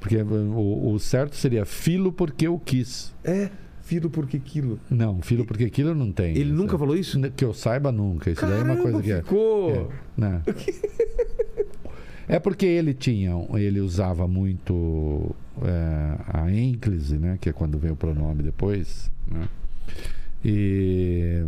Porque 0.00 0.16
o, 0.20 0.92
o 0.92 0.98
certo 0.98 1.36
seria 1.36 1.64
filo 1.64 2.10
porque 2.10 2.48
eu 2.48 2.58
quis. 2.58 3.14
É, 3.22 3.48
filo 3.82 4.10
por 4.10 4.26
que 4.26 4.40
quilo? 4.40 4.80
Não, 4.90 5.20
filo 5.22 5.44
porque 5.44 5.70
quilo 5.70 5.94
não 5.94 6.10
tem. 6.10 6.36
Ele 6.36 6.50
nunca 6.52 6.74
é- 6.74 6.78
falou 6.78 6.96
isso? 6.96 7.20
Que 7.36 7.44
eu 7.44 7.54
saiba 7.54 7.92
nunca. 7.92 8.28
Isso 8.30 8.40
daí 8.40 8.52
é 8.52 8.56
uma 8.56 8.74
Caramba, 8.74 8.82
coisa 8.82 9.02
que 9.02 9.12
é. 9.12 9.22
ficou... 9.22 9.70
É, 9.72 9.86
né? 10.20 10.42
É 12.32 12.38
porque 12.38 12.64
ele 12.64 12.94
tinha, 12.94 13.32
ele 13.54 13.80
usava 13.80 14.28
muito 14.28 15.34
é, 15.62 16.16
a 16.28 16.52
ênclise, 16.52 17.16
né? 17.18 17.36
Que 17.40 17.48
é 17.48 17.52
quando 17.52 17.76
vem 17.76 17.90
o 17.90 17.96
pronome 17.96 18.42
depois, 18.42 19.10
né? 19.28 19.48
E 20.44 21.42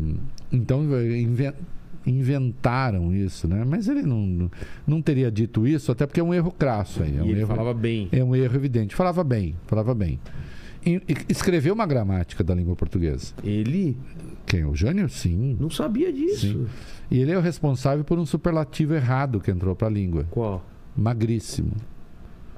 então 0.51 0.83
inven- 1.17 1.55
Inventaram 2.05 3.15
isso, 3.15 3.47
né? 3.47 3.65
Mas 3.65 3.87
ele 3.87 4.03
não, 4.03 4.51
não 4.85 5.01
teria 5.01 5.31
dito 5.31 5.69
isso, 5.69 5.93
até 5.93 6.05
porque 6.05 6.19
é 6.19 6.23
um 6.25 6.35
erro 6.35 6.51
crasso 6.51 7.01
aí. 7.01 7.17
É 7.17 7.23
um 7.23 7.27
ele 7.27 7.39
erro, 7.43 7.47
falava 7.49 7.73
bem. 7.73 8.09
É 8.11 8.25
um 8.25 8.35
erro 8.35 8.57
evidente. 8.57 8.97
Falava 8.97 9.23
bem, 9.23 9.55
falava 9.69 9.95
bem. 9.95 10.19
E- 10.85 11.01
escreveu 11.29 11.73
uma 11.75 11.87
gramática 11.87 12.43
da 12.43 12.57
língua 12.57 12.75
portuguesa. 12.75 13.33
Ele 13.45 13.97
Quem? 14.45 14.65
O 14.65 14.75
Jânio? 14.75 15.09
Sim. 15.09 15.57
não 15.61 15.71
sabia 15.71 16.13
disso. 16.13 16.41
Sim. 16.49 16.67
E 17.09 17.21
ele 17.21 17.31
é 17.31 17.39
o 17.39 17.41
responsável 17.41 18.05
por 18.05 18.19
um 18.19 18.27
superlativo 18.27 18.95
errado 18.95 19.39
que 19.39 19.53
entrou 19.53 19.77
para 19.77 19.87
a 19.87 19.91
língua. 19.91 20.27
Qual? 20.29 20.61
Magríssimo. 20.97 21.73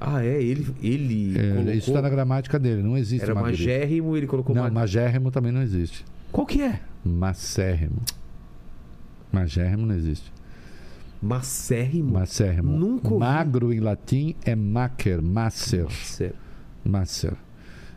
Ah, 0.01 0.25
é, 0.25 0.43
ele, 0.43 0.67
ele 0.83 1.39
É, 1.39 1.51
colocou... 1.53 1.73
Isso 1.73 1.91
está 1.91 2.03
na 2.03 2.09
gramática 2.11 2.59
dele, 2.59 2.83
não 2.83 2.97
existe 2.97 3.23
Era 3.25 3.35
magríssimo. 3.35 3.69
magérrimo, 3.69 4.17
ele 4.17 4.27
colocou... 4.27 4.55
Não, 4.55 4.63
ma- 4.65 4.71
magérrimo 4.71 5.31
também 5.31 5.53
não 5.53 5.63
existe. 5.63 6.05
Qual 6.33 6.47
que 6.47 6.61
é? 6.63 6.81
Macérrimo. 7.05 8.03
Magérrimo 9.33 9.87
não 9.87 9.95
existe. 9.95 10.33
Macérrimo? 11.23 12.13
Macérrimo. 12.13 12.71
Nunca 12.77 13.09
ouvi. 13.09 13.19
Magro 13.21 13.73
em 13.73 13.81
latim 13.81 14.35
é 14.45 14.55
macer, 14.55 15.23
macer, 15.23 15.85
Macé- 15.85 16.33
macer. 16.85 17.33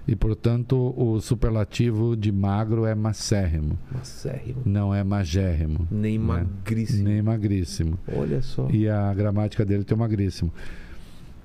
E, 0.07 0.15
portanto, 0.15 0.93
o 0.95 1.19
superlativo 1.19 2.15
de 2.15 2.31
magro 2.31 2.85
é 2.85 2.95
macérrimo, 2.95 3.77
Macérrimo. 3.91 4.61
não 4.65 4.93
é 4.95 5.03
magérrimo. 5.03 5.85
Nem 5.91 6.17
né? 6.17 6.25
magríssimo. 6.25 7.03
Nem 7.03 7.21
magríssimo. 7.21 7.99
Olha 8.15 8.41
só. 8.41 8.69
E 8.71 8.87
a 8.87 9.13
gramática 9.13 9.65
dele 9.65 9.83
tem 9.83 9.95
o 9.95 9.99
magríssimo. 9.99 10.51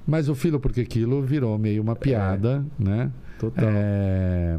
Mas 0.07 0.29
o 0.29 0.35
filo 0.35 0.61
porque 0.61 0.81
aquilo 0.83 1.23
virou 1.23 1.59
meio 1.59 1.83
uma 1.83 1.97
piada, 1.97 2.65
né? 2.79 3.11
Total. 3.39 3.65
É, 3.69 4.59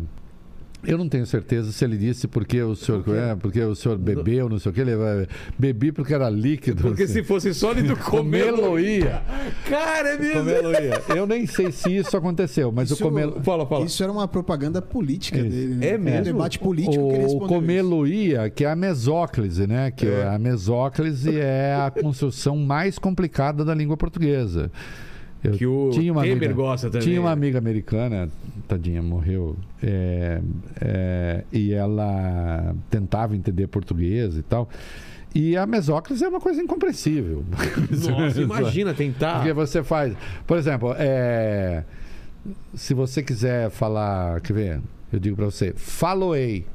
Eu 0.86 0.98
não 0.98 1.08
tenho 1.08 1.26
certeza 1.26 1.72
se 1.72 1.84
ele 1.86 1.98
disse 1.98 2.28
porque 2.28 2.62
o 2.62 2.76
senhor, 2.76 3.04
é, 3.16 3.36
porque 3.36 3.62
o 3.62 3.76
senhor 3.76 3.98
bebeu, 3.98 4.50
não 4.50 4.60
sei 4.60 4.72
o 4.72 4.74
que, 4.76 4.82
ele 4.82 4.96
vai 4.96 5.28
bebi 5.58 5.92
porque 5.92 6.14
era 6.14 6.30
líquido. 6.30 6.82
Porque 6.84 7.04
assim. 7.04 7.14
se 7.14 7.24
fosse 7.24 7.54
sólido, 7.54 7.96
comê-lo 8.04 8.58
Comê-lo-ia. 8.64 9.22
Cara, 9.70 10.10
é 10.10 10.18
mesmo. 10.18 10.40
Comê-lo-ia. 10.40 11.02
Eu 11.16 11.26
nem 11.26 11.46
sei 11.46 11.72
se 11.72 11.96
isso 11.96 12.16
aconteceu, 12.18 12.72
mas 12.72 12.90
Isso- 12.92 13.04
o 13.04 13.08
comê-lo. 13.08 13.42
Fala, 13.44 13.66
fala. 13.66 13.86
Isso 13.86 14.04
era 14.04 14.12
uma 14.12 14.28
propaganda 14.28 14.82
política 14.82 15.40
Isso. 15.40 15.50
dele. 15.50 15.76
Né? 15.76 15.88
É 15.90 15.98
mesmo? 15.98 16.20
Um 16.20 16.24
debate 16.24 16.60
político 16.60 17.10
que 17.10 17.16
ele 17.16 17.26
O 17.26 17.40
comê-lo-ia, 17.42 18.50
que 18.50 18.66
é 18.66 18.70
a 18.72 18.76
mesóclise, 18.76 19.66
né? 19.68 19.92
Que 19.92 20.08
É. 20.08 20.28
a 20.28 20.38
mesóclise 20.38 21.38
é 21.40 21.76
a 21.76 21.90
construção 21.92 22.58
mais 22.58 22.98
complicada 23.00 23.64
da 23.66 23.74
língua 23.74 23.96
portuguesa. 23.98 24.72
Eu 25.44 25.52
Que 25.52 25.66
o 25.68 25.90
tinha 25.92 26.12
uma 26.12 26.22
Temer 26.22 26.38
amiga- 26.38 26.54
gosta 26.54 26.90
também. 26.90 27.06
Tinha 27.08 27.20
uma 27.20 27.32
amiga 27.32 27.58
americana, 27.58 28.30
tadinha, 28.68 29.02
morreu, 29.02 29.58
é, 29.82 30.40
é, 30.80 31.44
e 31.52 31.74
ela 31.74 32.74
tentava 32.90 33.36
entender 33.36 33.68
português 33.68 34.38
e 34.38 34.42
tal. 34.42 34.70
E 35.36 35.58
a 35.58 35.66
mesóclise 35.66 36.24
é 36.24 36.30
uma 36.30 36.40
coisa 36.40 36.62
incompreensível. 36.62 37.44
Nossa, 38.08 38.40
imagina 38.42 38.94
tentar. 38.94 39.38
Porque 39.38 39.52
você 39.52 39.84
faz. 39.84 40.16
Por 40.48 40.58
exemplo, 40.58 40.94
é, 40.98 41.84
se 42.74 42.94
você 42.94 43.22
quiser 43.22 43.70
falar. 43.70 44.40
Quer 44.42 44.54
ver? 44.54 44.82
Eu 45.12 45.20
digo 45.20 45.36
pra 45.36 45.46
você, 45.46 45.74
faloei. 45.76 46.66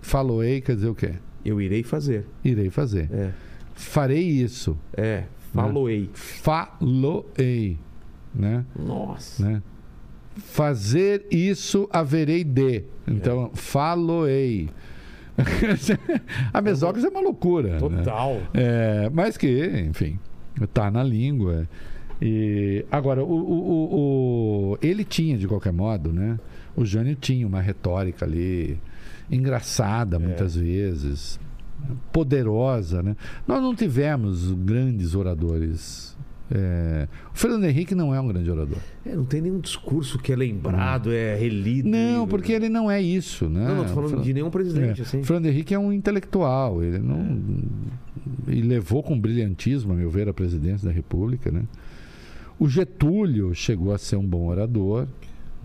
Faloei 0.00 0.60
quer 0.60 0.74
dizer 0.76 0.88
o 0.88 0.94
quê? 0.94 1.12
Eu 1.44 1.60
irei 1.60 1.82
fazer. 1.82 2.26
Irei 2.44 2.70
fazer. 2.70 3.08
É. 3.12 3.30
Farei 3.74 4.22
isso. 4.22 4.76
É. 4.96 5.24
Faloei. 5.62 6.10
Faloei. 6.14 7.78
Né? 8.34 8.64
Nossa. 8.78 9.42
né? 9.48 9.62
Fazer 10.36 11.26
isso 11.30 11.88
haverei 11.92 12.44
de. 12.44 12.84
Então, 13.08 13.50
faloei. 13.54 14.68
a 16.52 16.60
mesóclise 16.60 17.06
é 17.06 17.10
uma 17.10 17.20
loucura. 17.20 17.74
né? 17.74 17.78
Total. 17.78 18.40
É, 18.54 19.10
mas 19.12 19.36
que, 19.36 19.66
enfim, 19.88 20.18
tá 20.72 20.90
na 20.90 21.02
língua. 21.02 21.68
E 22.20 22.84
agora, 22.90 23.22
o, 23.22 23.28
o- 23.30 23.70
o- 23.70 24.72
o- 24.72 24.78
ele 24.82 25.04
tinha, 25.04 25.36
de 25.36 25.46
qualquer 25.46 25.72
modo, 25.72 26.12
né? 26.12 26.38
O 26.74 26.84
Jânio 26.84 27.14
tinha 27.14 27.46
uma 27.46 27.60
retórica 27.60 28.24
ali 28.24 28.78
engraçada 29.30 30.18
muitas 30.18 30.54
vezes, 30.56 31.38
poderosa, 32.12 33.02
né? 33.02 33.16
Nós 33.46 33.60
não 33.62 33.74
tivemos 33.74 34.52
grandes 34.52 35.14
oradores. 35.14 36.16
É, 36.48 37.08
o 37.34 37.36
Fernando 37.36 37.64
Henrique 37.64 37.94
não 37.94 38.14
é 38.14 38.20
um 38.20 38.28
grande 38.28 38.48
orador. 38.48 38.78
É, 39.04 39.16
não 39.16 39.24
tem 39.24 39.40
nenhum 39.40 39.58
discurso 39.58 40.16
que 40.18 40.32
é 40.32 40.36
lembrado, 40.36 41.12
é 41.12 41.36
relido. 41.36 41.88
Não, 41.88 42.26
porque 42.28 42.52
ele 42.52 42.68
não 42.68 42.88
é 42.88 43.02
isso, 43.02 43.48
né? 43.48 43.66
Não, 43.66 43.76
não 43.76 43.84
tô 43.84 43.94
falando 43.94 44.10
Fran- 44.10 44.22
de 44.22 44.32
nenhum 44.32 44.50
presidente, 44.50 45.00
é. 45.00 45.04
assim. 45.04 45.24
Fernando 45.24 45.46
Henrique 45.46 45.74
é 45.74 45.78
um 45.78 45.92
intelectual, 45.92 46.82
ele 46.82 46.98
não 46.98 47.40
e 48.48 48.62
levou 48.62 49.02
com 49.02 49.18
brilhantismo, 49.18 49.92
a 49.92 49.96
meu 49.96 50.08
ver, 50.10 50.28
a 50.28 50.34
presidência 50.34 50.86
da 50.88 50.94
República, 50.94 51.50
né? 51.50 51.64
O 52.58 52.68
Getúlio 52.68 53.54
chegou 53.54 53.92
a 53.92 53.98
ser 53.98 54.16
um 54.16 54.26
bom 54.26 54.46
orador, 54.46 55.06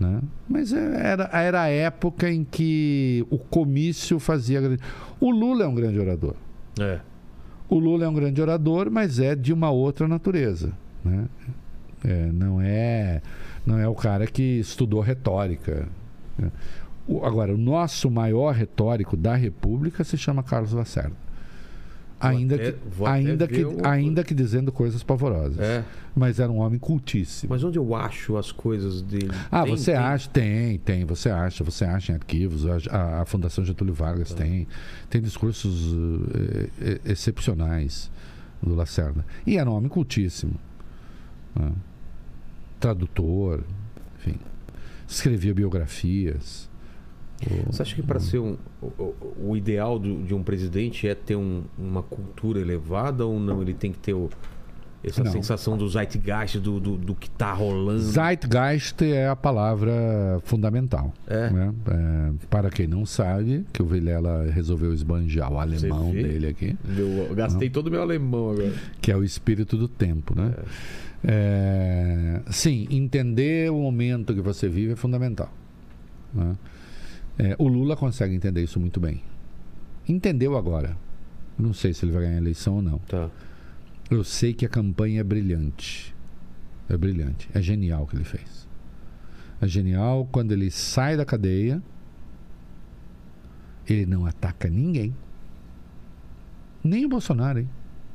né? 0.02 0.20
Mas 0.48 0.72
é- 0.72 1.06
era, 1.12 1.30
era 1.32 1.62
a 1.62 1.68
época 1.68 2.30
em 2.30 2.44
que 2.44 3.24
o 3.30 3.38
comício 3.38 4.18
fazia. 4.18 4.60
O 5.20 5.30
Lula 5.30 5.64
é 5.64 5.66
um 5.68 5.74
grande 5.74 5.98
orador. 5.98 6.34
É. 6.78 7.00
O 7.68 7.78
Lula 7.78 8.04
é 8.04 8.08
um 8.08 8.14
grande 8.14 8.40
orador, 8.42 8.90
mas 8.90 9.18
é 9.18 9.34
de 9.34 9.52
uma 9.52 9.70
outra 9.70 10.06
natureza, 10.08 10.72
né? 11.04 11.26
É, 12.04 12.26
não 12.32 12.60
é 12.60 13.22
não 13.64 13.78
é 13.78 13.86
o 13.88 13.94
cara 13.94 14.26
que 14.26 14.42
estudou 14.58 15.00
retórica. 15.00 15.86
né? 16.36 16.50
O- 17.06 17.24
agora, 17.24 17.54
o 17.54 17.58
nosso 17.58 18.10
maior 18.10 18.52
retórico 18.54 19.16
da 19.16 19.34
República 19.36 20.02
se 20.04 20.16
chama 20.18 20.42
Carlos 20.42 20.72
Lacerda. 20.72 21.16
Ainda, 22.28 22.54
até- 22.54 22.72
que, 22.72 22.78
ainda, 23.04 23.46
que, 23.48 23.66
ainda 23.84 24.24
que 24.24 24.34
dizendo 24.34 24.70
coisas 24.70 25.02
pavorosas. 25.02 25.58
É. 25.58 25.84
Mas 26.14 26.38
era 26.38 26.50
um 26.52 26.58
homem 26.58 26.78
cultíssimo. 26.78 27.52
Mas 27.52 27.64
onde 27.64 27.78
eu 27.78 27.94
acho 27.94 28.36
as 28.36 28.52
coisas 28.52 29.00
dele? 29.02 29.30
Ah, 29.50 29.64
Tem- 29.64 29.76
você 29.76 29.92
tem- 29.92 30.00
acha? 30.00 30.28
Tem, 30.30 30.78
tem. 30.78 31.04
Você 31.04 31.30
acha, 31.30 31.64
você 31.64 31.84
acha 31.84 32.12
em 32.12 32.14
arquivos. 32.14 32.64
A, 32.90 33.22
a- 33.22 33.24
Fundação 33.24 33.64
Getúlio 33.64 33.94
Vargas 33.94 34.28
Tá. 34.30 34.36
tem. 34.42 34.66
Tem 35.10 35.20
discursos 35.22 35.94
eh, 36.34 36.68
eh, 36.80 37.00
excepcionais 37.12 38.10
do 38.62 38.74
Lacerda. 38.74 39.24
E 39.46 39.56
era 39.58 39.68
um 39.70 39.74
homem 39.74 39.88
cultíssimo. 39.88 40.54
né? 41.54 41.72
Tradutor, 42.80 43.62
enfim. 44.18 44.38
Escrevia 45.08 45.54
biografias. 45.54 46.68
Você 47.66 47.82
acha 47.82 47.94
que 47.94 48.02
para 48.02 48.20
ser 48.20 48.38
um. 48.38 48.56
O, 48.80 49.14
o- 49.48 49.56
ideal 49.56 49.98
do- 49.98 50.22
de 50.22 50.34
um 50.34 50.42
presidente 50.42 51.06
é 51.08 51.14
ter 51.14 51.36
um- 51.36 51.62
uma 51.78 52.02
cultura 52.02 52.60
elevada 52.60 53.24
ou 53.26 53.38
não? 53.40 53.60
Ele 53.62 53.74
tem 53.74 53.90
que 53.92 53.98
ter 53.98 54.12
o- 54.14 54.28
essa 55.04 55.24
Não. 55.24 55.32
sensação 55.32 55.76
do 55.76 55.88
zeitgeist, 55.88 56.60
do, 56.60 56.78
do, 56.78 56.96
do 56.96 57.14
que 57.16 57.28
tá 57.28 57.52
rolando. 57.52 57.98
Zeitgeist 58.02 59.02
é 59.02 59.26
a 59.26 59.34
palavra 59.34 59.92
fundamental. 60.44 61.12
É. 61.26 61.50
né? 61.50 61.74
É, 61.88 62.46
para 62.48 62.70
quem 62.70 62.86
não 62.86 63.04
sabe, 63.04 63.66
que 63.72 63.82
o 63.82 63.86
Vilela 63.86 64.46
resolveu 64.52 64.92
esbanjar 64.94 65.52
o 65.52 65.58
alemão 65.58 66.12
dele 66.12 66.46
aqui. 66.46 66.76
Eu, 66.96 67.34
gastei 67.34 67.68
todo 67.68 67.88
o 67.88 67.90
meu 67.90 68.00
alemão 68.00 68.50
agora. 68.52 68.72
que 69.00 69.10
é 69.10 69.16
o 69.16 69.24
espírito 69.24 69.76
do 69.76 69.88
tempo, 69.88 70.36
né? 70.36 70.52
É, 71.24 72.40
sim, 72.50 72.86
entender 72.90 73.70
o 73.70 73.78
momento 73.80 74.34
que 74.34 74.40
você 74.40 74.68
vive 74.68 74.92
é 74.92 74.96
fundamental. 74.96 75.50
né? 76.34 76.56
É, 77.38 77.56
o 77.58 77.66
Lula 77.68 77.96
consegue 77.96 78.34
entender 78.34 78.62
isso 78.62 78.78
muito 78.78 79.00
bem. 79.00 79.22
Entendeu 80.08 80.56
agora. 80.56 80.96
Não 81.58 81.72
sei 81.72 81.92
se 81.94 82.04
ele 82.04 82.12
vai 82.12 82.22
ganhar 82.22 82.34
a 82.34 82.38
eleição 82.38 82.76
ou 82.76 82.82
não. 82.82 82.98
Tá. 82.98 83.30
Eu 84.10 84.22
sei 84.24 84.52
que 84.52 84.66
a 84.66 84.68
campanha 84.68 85.20
é 85.20 85.24
brilhante. 85.24 86.14
É 86.88 86.96
brilhante. 86.96 87.48
É 87.54 87.60
genial 87.62 88.02
o 88.02 88.06
que 88.06 88.16
ele 88.16 88.24
fez. 88.24 88.68
É 89.60 89.66
genial 89.66 90.28
quando 90.32 90.52
ele 90.52 90.70
sai 90.70 91.16
da 91.16 91.24
cadeia, 91.24 91.82
ele 93.88 94.06
não 94.06 94.26
ataca 94.26 94.68
ninguém. 94.68 95.14
Nem 96.82 97.04
o 97.04 97.08
Bolsonaro, 97.08 97.60
hein? 97.60 97.68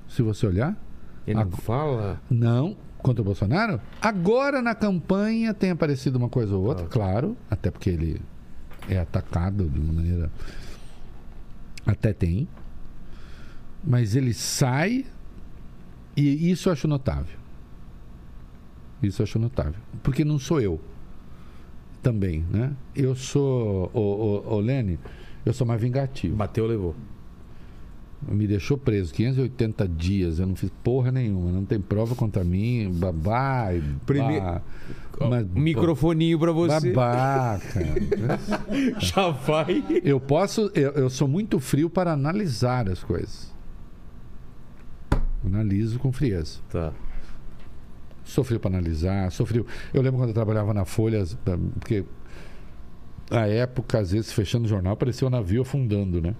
Se 0.07 0.21
você 0.21 0.45
olhar, 0.47 0.77
Ele 1.25 1.35
não 1.35 1.41
Agora- 1.41 1.61
fala. 1.61 2.21
não 2.29 2.77
contra 2.99 3.21
o 3.21 3.25
Bolsonaro. 3.25 3.81
Agora 4.01 4.61
na 4.61 4.73
campanha 4.73 5.53
tem 5.53 5.71
aparecido 5.71 6.17
uma 6.17 6.29
coisa 6.29 6.55
ou 6.55 6.63
outra, 6.65 6.85
Ah. 6.85 6.89
claro, 6.89 7.35
até 7.49 7.69
porque 7.69 7.89
ele 7.89 8.21
é 8.87 8.99
atacado 8.99 9.69
de 9.69 9.79
maneira. 9.79 10.31
Até 11.85 12.13
tem. 12.13 12.47
Mas 13.83 14.15
ele 14.15 14.33
sai 14.33 15.05
e 16.15 16.49
isso 16.51 16.69
eu 16.69 16.73
acho 16.73 16.87
notável. 16.87 17.37
Isso 19.01 19.21
eu 19.21 19.23
acho 19.25 19.37
notável. 19.37 19.79
Porque 20.01 20.25
não 20.25 20.39
sou 20.39 20.59
eu 20.59 20.81
também, 22.01 22.43
né? 22.49 22.75
Eu 22.95 23.15
sou, 23.15 23.91
o, 23.93 23.99
o, 23.99 24.55
o 24.55 24.59
Lene, 24.59 24.99
eu 25.45 25.53
sou 25.53 25.67
mais 25.67 25.79
vingativo. 25.79 26.35
Bateu, 26.35 26.65
levou. 26.65 26.95
Me 28.21 28.47
deixou 28.47 28.77
preso 28.77 29.13
580 29.13 29.87
dias, 29.87 30.39
eu 30.39 30.47
não 30.47 30.55
fiz 30.55 30.71
porra 30.83 31.11
nenhuma, 31.11 31.51
não 31.51 31.63
tem 31.63 31.79
prova 31.79 32.15
contra 32.15 32.43
mim, 32.43 32.91
babá, 32.91 33.67
Primeiro- 34.05 34.61
Mas- 35.29 35.45
um 35.55 35.59
microfoninho 35.59 36.37
pra 36.39 36.51
você. 36.51 36.91
Babaca. 36.91 37.79
Já 38.99 39.29
vai. 39.29 39.83
Eu 40.03 40.19
posso, 40.19 40.71
eu, 40.73 40.91
eu 40.93 41.09
sou 41.09 41.27
muito 41.27 41.59
frio 41.59 41.89
para 41.89 42.11
analisar 42.11 42.89
as 42.89 43.03
coisas. 43.03 43.53
Analiso 45.45 45.99
com 45.99 46.11
frieza. 46.11 46.59
Tá. 46.69 46.91
Sou 48.23 48.43
frio 48.43 48.59
para 48.59 48.71
analisar, 48.71 49.31
sou 49.31 49.45
frio. 49.45 49.65
Eu 49.93 50.01
lembro 50.01 50.19
quando 50.19 50.29
eu 50.29 50.33
trabalhava 50.35 50.73
na 50.73 50.83
Folha, 50.85 51.23
porque 51.79 52.03
a 53.31 53.47
época, 53.47 53.99
às 53.99 54.11
vezes, 54.11 54.31
fechando 54.33 54.65
o 54.65 54.67
jornal, 54.67 54.97
parecia 54.97 55.25
um 55.27 55.31
navio 55.31 55.61
afundando, 55.61 56.21
né? 56.21 56.35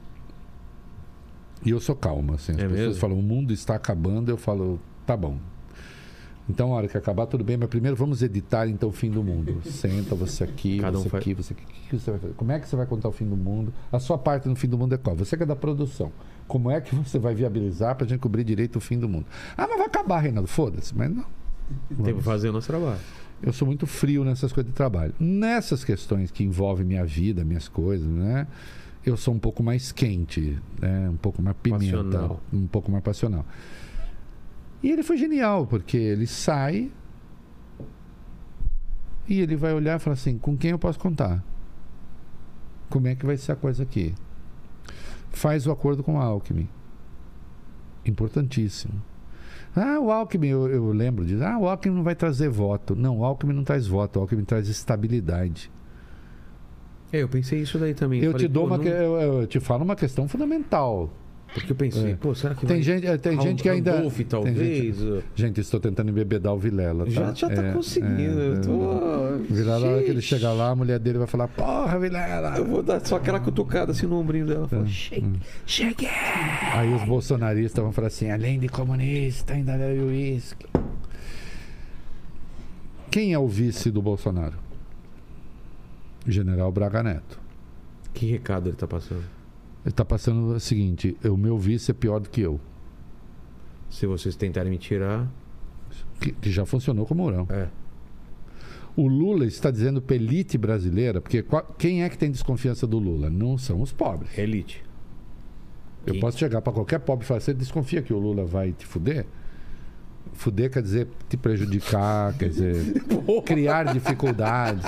E 1.66 1.70
eu 1.72 1.80
sou 1.80 1.96
calmo, 1.96 2.34
assim. 2.34 2.54
As 2.54 2.60
É 2.60 2.62
pessoas 2.64 2.80
mesmo? 2.88 2.96
falam, 3.02 3.20
o 3.20 3.22
mundo 3.24 3.52
está 3.54 3.76
acabando, 3.76 4.30
eu 4.30 4.38
falo, 4.38 4.80
tá 5.06 5.16
bom. 5.18 5.38
Então, 6.50 6.72
a 6.72 6.78
hora 6.78 6.88
que 6.88 6.98
acabar, 6.98 7.26
tudo 7.26 7.44
bem, 7.44 7.58
mas 7.58 7.68
primeiro 7.68 7.98
vamos 7.98 8.22
editar 8.22 8.70
então 8.70 8.88
o 8.88 8.92
fim 8.92 9.12
do 9.12 9.22
mundo. 9.22 9.62
Senta 9.66 10.16
você 10.16 10.46
aqui, 10.46 10.80
Cada 10.80 10.98
um 10.98 11.02
você 11.04 11.10
faz- 11.10 11.22
aqui, 11.22 11.34
você 11.34 11.54
aqui. 11.54 11.64
O 11.64 11.90
que 11.90 12.00
você 12.00 12.12
vai 12.12 12.20
fazer? 12.22 12.34
Como 12.36 12.52
é 12.54 12.60
que 12.60 12.70
você 12.70 12.76
vai 12.78 12.86
contar 12.86 13.10
o 13.10 13.12
fim 13.12 13.26
do 13.26 13.36
mundo? 13.36 13.74
A 13.92 14.00
sua 14.00 14.18
parte 14.18 14.48
no 14.48 14.56
fim 14.56 14.68
do 14.70 14.78
mundo 14.78 14.96
é 14.96 14.98
qual? 14.98 15.14
Você 15.18 15.36
que 15.36 15.44
é 15.44 15.46
da 15.46 15.56
produção. 15.58 16.10
Como 16.48 16.72
é 16.72 16.80
que 16.80 16.96
você 16.96 17.20
vai 17.20 17.36
viabilizar 17.36 17.96
para 17.96 18.06
a 18.06 18.08
gente 18.08 18.20
cobrir 18.22 18.46
direito 18.46 18.78
o 18.78 18.80
fim 18.80 18.98
do 18.98 19.10
mundo? 19.10 19.26
Ah, 19.58 19.68
mas 19.68 19.78
vai 19.78 19.88
acabar, 19.88 20.20
Reinaldo. 20.20 20.48
Foda-se, 20.48 20.96
mas 20.96 21.12
não. 21.14 21.26
Tem 22.06 22.16
que 22.16 22.22
fazer 22.24 22.48
o 22.48 22.54
nosso 22.54 22.68
trabalho. 22.68 23.00
Eu 23.44 23.52
sou 23.52 23.66
muito 23.68 23.86
frio 23.86 24.24
nessas 24.24 24.54
coisas 24.54 24.72
de 24.72 24.76
trabalho. 24.76 25.14
Nessas 25.20 25.84
questões 25.84 26.32
que 26.32 26.46
envolvem 26.46 26.86
minha 26.86 27.04
vida, 27.06 27.44
minhas 27.44 27.68
coisas, 27.68 28.08
né? 28.08 28.48
Eu 29.06 29.16
sou 29.16 29.34
um 29.34 29.40
pouco 29.40 29.64
mais 29.64 29.92
quente, 29.92 30.60
né? 30.82 31.10
um 31.10 31.16
pouco 31.16 31.42
mais 31.42 31.56
pimenta, 31.58 32.04
Passional. 32.04 32.42
um 32.52 32.68
pouco 32.68 32.92
mais 32.92 33.04
passional. 33.04 33.46
E 34.84 34.92
ele 34.92 35.02
foi 35.02 35.18
genial, 35.18 35.66
porque 35.66 35.98
ele 35.98 36.28
sai 36.28 36.92
e 39.28 39.40
ele 39.40 39.56
vai 39.56 39.74
olhar 39.74 39.98
e 39.98 40.00
falar 40.00 40.14
assim: 40.14 40.38
com 40.38 40.58
quem 40.58 40.72
eu 40.72 40.80
posso 40.80 41.00
contar? 41.00 41.44
Como 42.90 43.08
é 43.08 43.16
que 43.16 43.26
vai 43.26 43.38
ser 43.38 43.54
a 43.54 43.56
coisa 43.56 43.84
aqui? 43.84 44.14
Faz 45.32 45.68
o 45.68 45.72
acordo 45.72 46.04
com 46.04 46.20
a 46.20 46.24
Alckmin. 46.24 46.70
Importantíssimo. 48.06 49.02
Ah, 49.76 50.00
o 50.00 50.12
Alckmin, 50.12 50.48
eu, 50.48 50.68
eu 50.70 50.92
lembro 50.92 51.26
disso. 51.26 51.44
Ah, 51.44 51.58
o 51.58 51.68
Alckmin 51.68 51.96
não 51.96 52.04
vai 52.04 52.16
trazer 52.16 52.50
voto. 52.50 52.96
Não, 52.96 53.20
o 53.20 53.26
Alckmin 53.26 53.54
não 53.54 53.64
traz 53.64 53.86
voto, 53.86 54.18
o 54.18 54.22
Alckmin 54.22 54.44
traz 54.46 54.68
estabilidade. 54.70 55.70
É, 57.12 57.22
eu 57.24 57.28
pensei 57.30 57.60
isso 57.62 57.78
daí 57.78 57.94
também. 57.94 58.22
Eu 58.22 58.32
Falei, 58.34 58.48
te 58.48 58.52
dou 58.52 58.66
uma. 58.66 58.78
não- 58.78 58.84
Eu, 58.86 59.16
eu 59.42 59.48
te 59.48 59.60
falo 59.60 59.84
uma 59.84 59.96
questão 59.96 60.28
fundamental. 60.28 61.10
Porque 61.54 61.72
eu 61.72 61.76
pensei, 61.78 62.12
É. 62.12 62.16
pô, 62.16 62.36
será 62.36 62.54
que 62.54 62.66
Tem 62.66 62.76
vai... 62.76 62.84
gente, 62.84 63.08
eh, 63.08 63.18
tem 63.18 63.36
Ram- 63.36 63.42
gente 63.42 63.64
que 63.64 63.70
ainda. 63.70 63.94
Randolph, 63.96 64.20
talvez. 64.28 64.58
gente, 64.98 65.24
gente, 65.34 65.62
estou 65.62 65.80
tentando 65.80 66.10
embebedar 66.10 66.54
o 66.54 66.60
Vilela. 66.60 67.06
Tá? 67.06 67.10
Já, 67.12 67.34
já 67.34 67.50
tá 67.50 67.64
É, 67.64 67.72
conseguindo. 67.72 68.40
é, 68.42 68.48
eu 68.50 68.62
tô... 68.62 69.38
Vilela, 69.54 69.80
na 69.80 69.94
hora 69.94 70.04
que 70.04 70.10
ele 70.10 70.22
chegar 70.22 70.52
lá, 70.52 70.70
a 70.72 70.76
mulher 70.76 71.00
dele 71.00 71.18
vai 71.18 71.26
falar: 71.26 71.48
Porra, 71.48 71.98
Vilela! 71.98 72.58
Eu 72.58 72.66
vou 72.66 72.84
dar 72.84 73.04
só 73.04 73.16
aquela 73.16 73.40
cutucada 73.40 73.94
assim 73.94 74.06
no 74.06 74.20
ombrinho 74.20 74.46
dela. 74.46 74.66
É. 74.66 74.68
Fala, 74.68 74.86
chegue, 74.88 75.40
chegue. 75.66 76.08
Aí 76.74 76.94
os 76.94 77.04
bolsonaristas 77.06 77.82
vão 77.82 77.94
falar 77.94 78.08
assim: 78.08 78.30
além 78.30 78.60
de 78.60 78.68
comunista, 78.68 79.54
ainda 79.54 79.78
bebe 79.78 80.02
uísque. 80.02 80.66
Quem 83.10 83.34
é 83.34 83.40
o 83.40 83.48
vice 83.48 83.90
do 83.90 84.02
Bolsonaro? 84.02 84.67
General 86.28 86.72
Braga 86.72 87.02
Neto. 87.04 87.40
Que 88.14 88.26
recado 88.26 88.70
ele 88.70 88.76
tá 88.76 88.88
passando? 88.88 89.20
Ele 89.86 89.94
está 89.94 90.04
passando 90.06 90.54
o 90.56 90.60
seguinte: 90.60 91.16
o 91.24 91.38
meu 91.38 91.58
vice 91.58 91.92
é 91.92 91.94
pior 91.94 92.20
do 92.20 92.30
que 92.30 92.42
eu. 92.42 92.60
Se 93.90 94.06
vocês 94.06 94.36
tentarem 94.36 94.70
me 94.72 94.78
tirar... 94.78 95.28
Que, 96.20 96.32
que 96.34 96.52
já 96.52 96.66
funcionou 96.66 97.06
com 97.06 97.14
o 97.14 97.18
Mourão. 97.18 97.48
É. 97.50 97.68
O 98.96 99.08
Lula 99.08 99.46
está 99.46 99.70
dizendo 99.72 100.02
para 100.02 100.16
elite 100.16 100.58
brasileira, 100.58 101.22
porque 101.22 101.42
qual- 101.44 101.74
quem 101.78 102.04
é 102.04 102.10
que 102.10 102.18
tem 102.18 102.30
desconfiança 102.32 102.86
do 102.88 102.98
Lula? 103.00 103.30
Não 103.30 103.58
são 103.58 103.82
os 103.82 103.94
pobres. 103.94 104.36
Elite. 104.38 104.84
Eu 106.06 106.14
Quem? 106.14 106.22
posso 106.22 106.38
chegar 106.40 106.62
para 106.62 106.74
qualquer 106.74 107.00
pobre 107.00 107.24
e 107.24 107.28
falar: 107.28 107.40
você 107.40 107.54
desconfia 107.54 108.02
que 108.02 108.12
o 108.12 108.18
Lula 108.18 108.44
vai 108.46 108.72
te 108.72 108.86
fuder? 108.86 109.26
Fuder 110.34 110.72
quer 110.72 110.82
dizer 110.82 111.08
te 111.30 111.38
prejudicar, 111.38 112.36
quer 112.38 112.50
dizer 112.50 113.04
criar 113.46 113.94
dificuldades, 113.94 114.84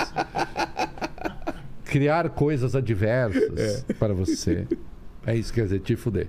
criar 1.90 2.28
coisas 2.30 2.74
adversas 2.76 3.84
para 3.98 4.14
você. 4.14 4.66
É 5.26 5.36
isso 5.36 5.52
que 5.52 5.60
quer 5.60 5.64
dizer 5.66 5.80
te 5.80 5.96
fuder. 5.96 6.28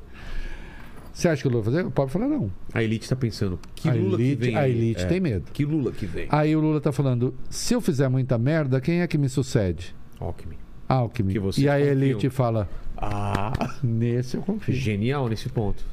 Você 1.14 1.28
acha 1.28 1.42
que 1.42 1.48
o 1.48 1.52
Lula 1.52 1.64
vai 1.64 1.74
fazer? 1.74 1.86
O 1.88 1.92
pobre 1.92 2.12
fala: 2.14 2.28
não. 2.28 2.52
A 2.74 2.82
elite 2.84 3.08
tá 3.08 3.16
pensando, 3.16 3.60
que 3.76 3.90
a 3.90 3.94
Lula 3.94 4.16
elite, 4.16 4.38
que 4.38 4.46
vem 4.48 4.56
a 4.56 4.68
elite 4.68 5.04
É. 5.04 5.06
tem 5.08 5.20
medo. 5.20 5.46
Que 5.52 5.66
Lula 5.66 5.92
que 5.92 6.06
vem? 6.06 6.26
Aí 6.30 6.56
o 6.56 6.60
Lula 6.62 6.78
está 6.78 6.92
falando: 6.92 7.34
se 7.50 7.74
eu 7.74 7.82
fizer 7.82 8.08
muita 8.10 8.38
merda, 8.38 8.80
quem 8.82 9.02
é 9.02 9.08
que 9.08 9.18
me 9.18 9.28
sucede? 9.30 9.94
Alckmin. 10.20 10.56
Alckmin. 10.88 11.34
E 11.58 11.68
a 11.70 11.80
elite 11.80 12.30
fala: 12.30 12.70
Ah, 12.98 13.52
nesse 13.84 14.38
eu 14.38 14.42
confio. 14.42 14.74
genial 14.74 15.28
nesse 15.28 15.50
ponto. 15.50 15.84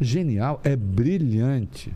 Genial, 0.00 0.60
é 0.64 0.76
brilhante. 0.76 1.92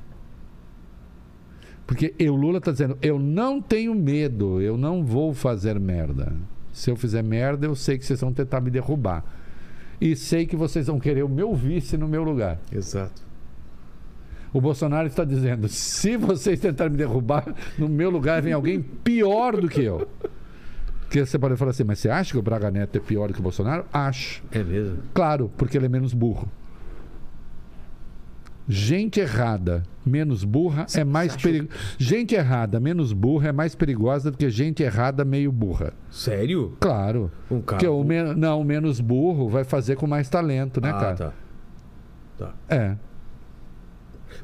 Porque 1.87 2.15
o 2.21 2.35
Lula 2.35 2.59
está 2.59 2.71
dizendo: 2.73 2.97
eu 3.03 3.19
não 3.19 3.61
tenho 3.61 3.95
medo, 3.95 4.61
eu 4.61 4.77
não 4.77 5.05
vou 5.05 5.33
fazer 5.35 5.79
merda. 5.81 6.35
Se 6.79 6.91
eu 6.93 6.97
fizer 6.97 7.25
merda, 7.25 7.67
eu 7.67 7.75
sei 7.75 7.99
que 7.99 8.07
vocês 8.07 8.21
vão 8.21 8.33
tentar 8.33 8.61
me 8.61 8.71
derrubar. 8.71 9.25
E 10.01 10.15
sei 10.15 10.47
que 10.47 10.55
vocês 10.55 10.87
vão 10.87 11.01
querer 11.01 11.25
o 11.25 11.29
meu 11.29 11.53
vice 11.53 11.97
no 11.97 12.07
meu 12.07 12.23
lugar. 12.23 12.61
Exato. 12.71 13.21
O 14.53 14.61
Bolsonaro 14.61 15.09
está 15.09 15.25
dizendo: 15.25 15.67
se 15.67 16.17
vocês 16.17 16.61
tentarem 16.61 16.93
me 16.93 16.97
derrubar, 16.97 17.53
no 17.77 17.89
meu 17.89 18.11
lugar 18.11 18.41
vem 18.41 18.53
alguém 18.53 18.81
pior 18.81 19.61
do 19.61 19.69
que 19.69 19.83
eu. 19.83 20.09
Porque 21.01 21.27
você 21.27 21.37
pode 21.37 21.57
falar 21.57 21.73
assim, 21.73 21.83
mas 21.83 21.99
você 21.99 22.09
acha 22.09 22.31
que 22.31 22.39
o 22.39 22.43
Braga 22.43 22.71
Neto 22.71 22.97
é 22.97 23.01
pior 23.01 23.33
que 23.33 23.41
o 23.41 23.43
Bolsonaro? 23.43 23.85
Acho. 23.93 24.41
É 24.53 24.63
mesmo? 24.63 24.99
Claro, 25.13 25.51
porque 25.57 25.77
ele 25.77 25.87
é 25.87 25.89
menos 25.89 26.15
burro. 26.15 26.49
Gente 28.69 29.19
errada, 29.19 29.83
menos 30.05 30.45
burra, 30.45 30.85
é 30.95 31.03
mais 31.03 31.35
perigosa. 31.35 31.71
Gente 31.97 32.35
errada, 32.35 32.79
menos 32.79 33.15
burra, 33.15 33.49
é 33.49 33.53
mais 33.53 33.75
perigosa 33.75 34.31
do 34.31 34.37
que 34.37 34.51
gente 34.51 34.83
errada, 34.83 35.25
meio 35.25 35.51
burra. 35.51 35.95
Sério? 36.11 36.77
Claro. 36.79 37.33
Um 37.51 37.63
cara... 37.63 37.79
Porque 37.79 37.87
o 37.87 38.05
men- 38.05 38.35
não, 38.35 38.61
o 38.61 38.65
menos 38.65 39.01
burro 39.01 39.49
vai 39.49 39.65
fazer 39.65 39.97
com 39.97 40.07
mais 40.07 40.29
talento, 40.29 40.81
né, 40.83 40.91
ah, 40.91 40.93
cara? 41.01 41.17
tá. 41.17 41.33
Tá. 42.37 42.55
É. 42.69 42.97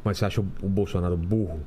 Mas 0.03 0.17
você 0.19 0.25
acha 0.25 0.41
o 0.41 0.47
o 0.63 0.69
Bolsonaro 0.69 1.17
burro? 1.17 1.61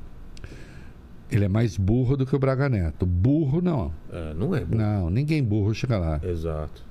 Ele 1.30 1.44
é 1.44 1.48
mais 1.48 1.76
burro 1.76 2.16
do 2.16 2.26
que 2.26 2.34
o 2.34 2.38
Braga 2.38 2.68
Neto. 2.68 3.06
Burro, 3.06 3.60
não. 3.62 3.92
É, 4.10 4.34
não 4.34 4.54
é 4.54 4.64
burro. 4.64 4.80
Não, 4.82 5.10
ninguém 5.10 5.44
burro 5.44 5.72
chega 5.74 5.96
lá. 5.98 6.20
Exato. 6.24 6.82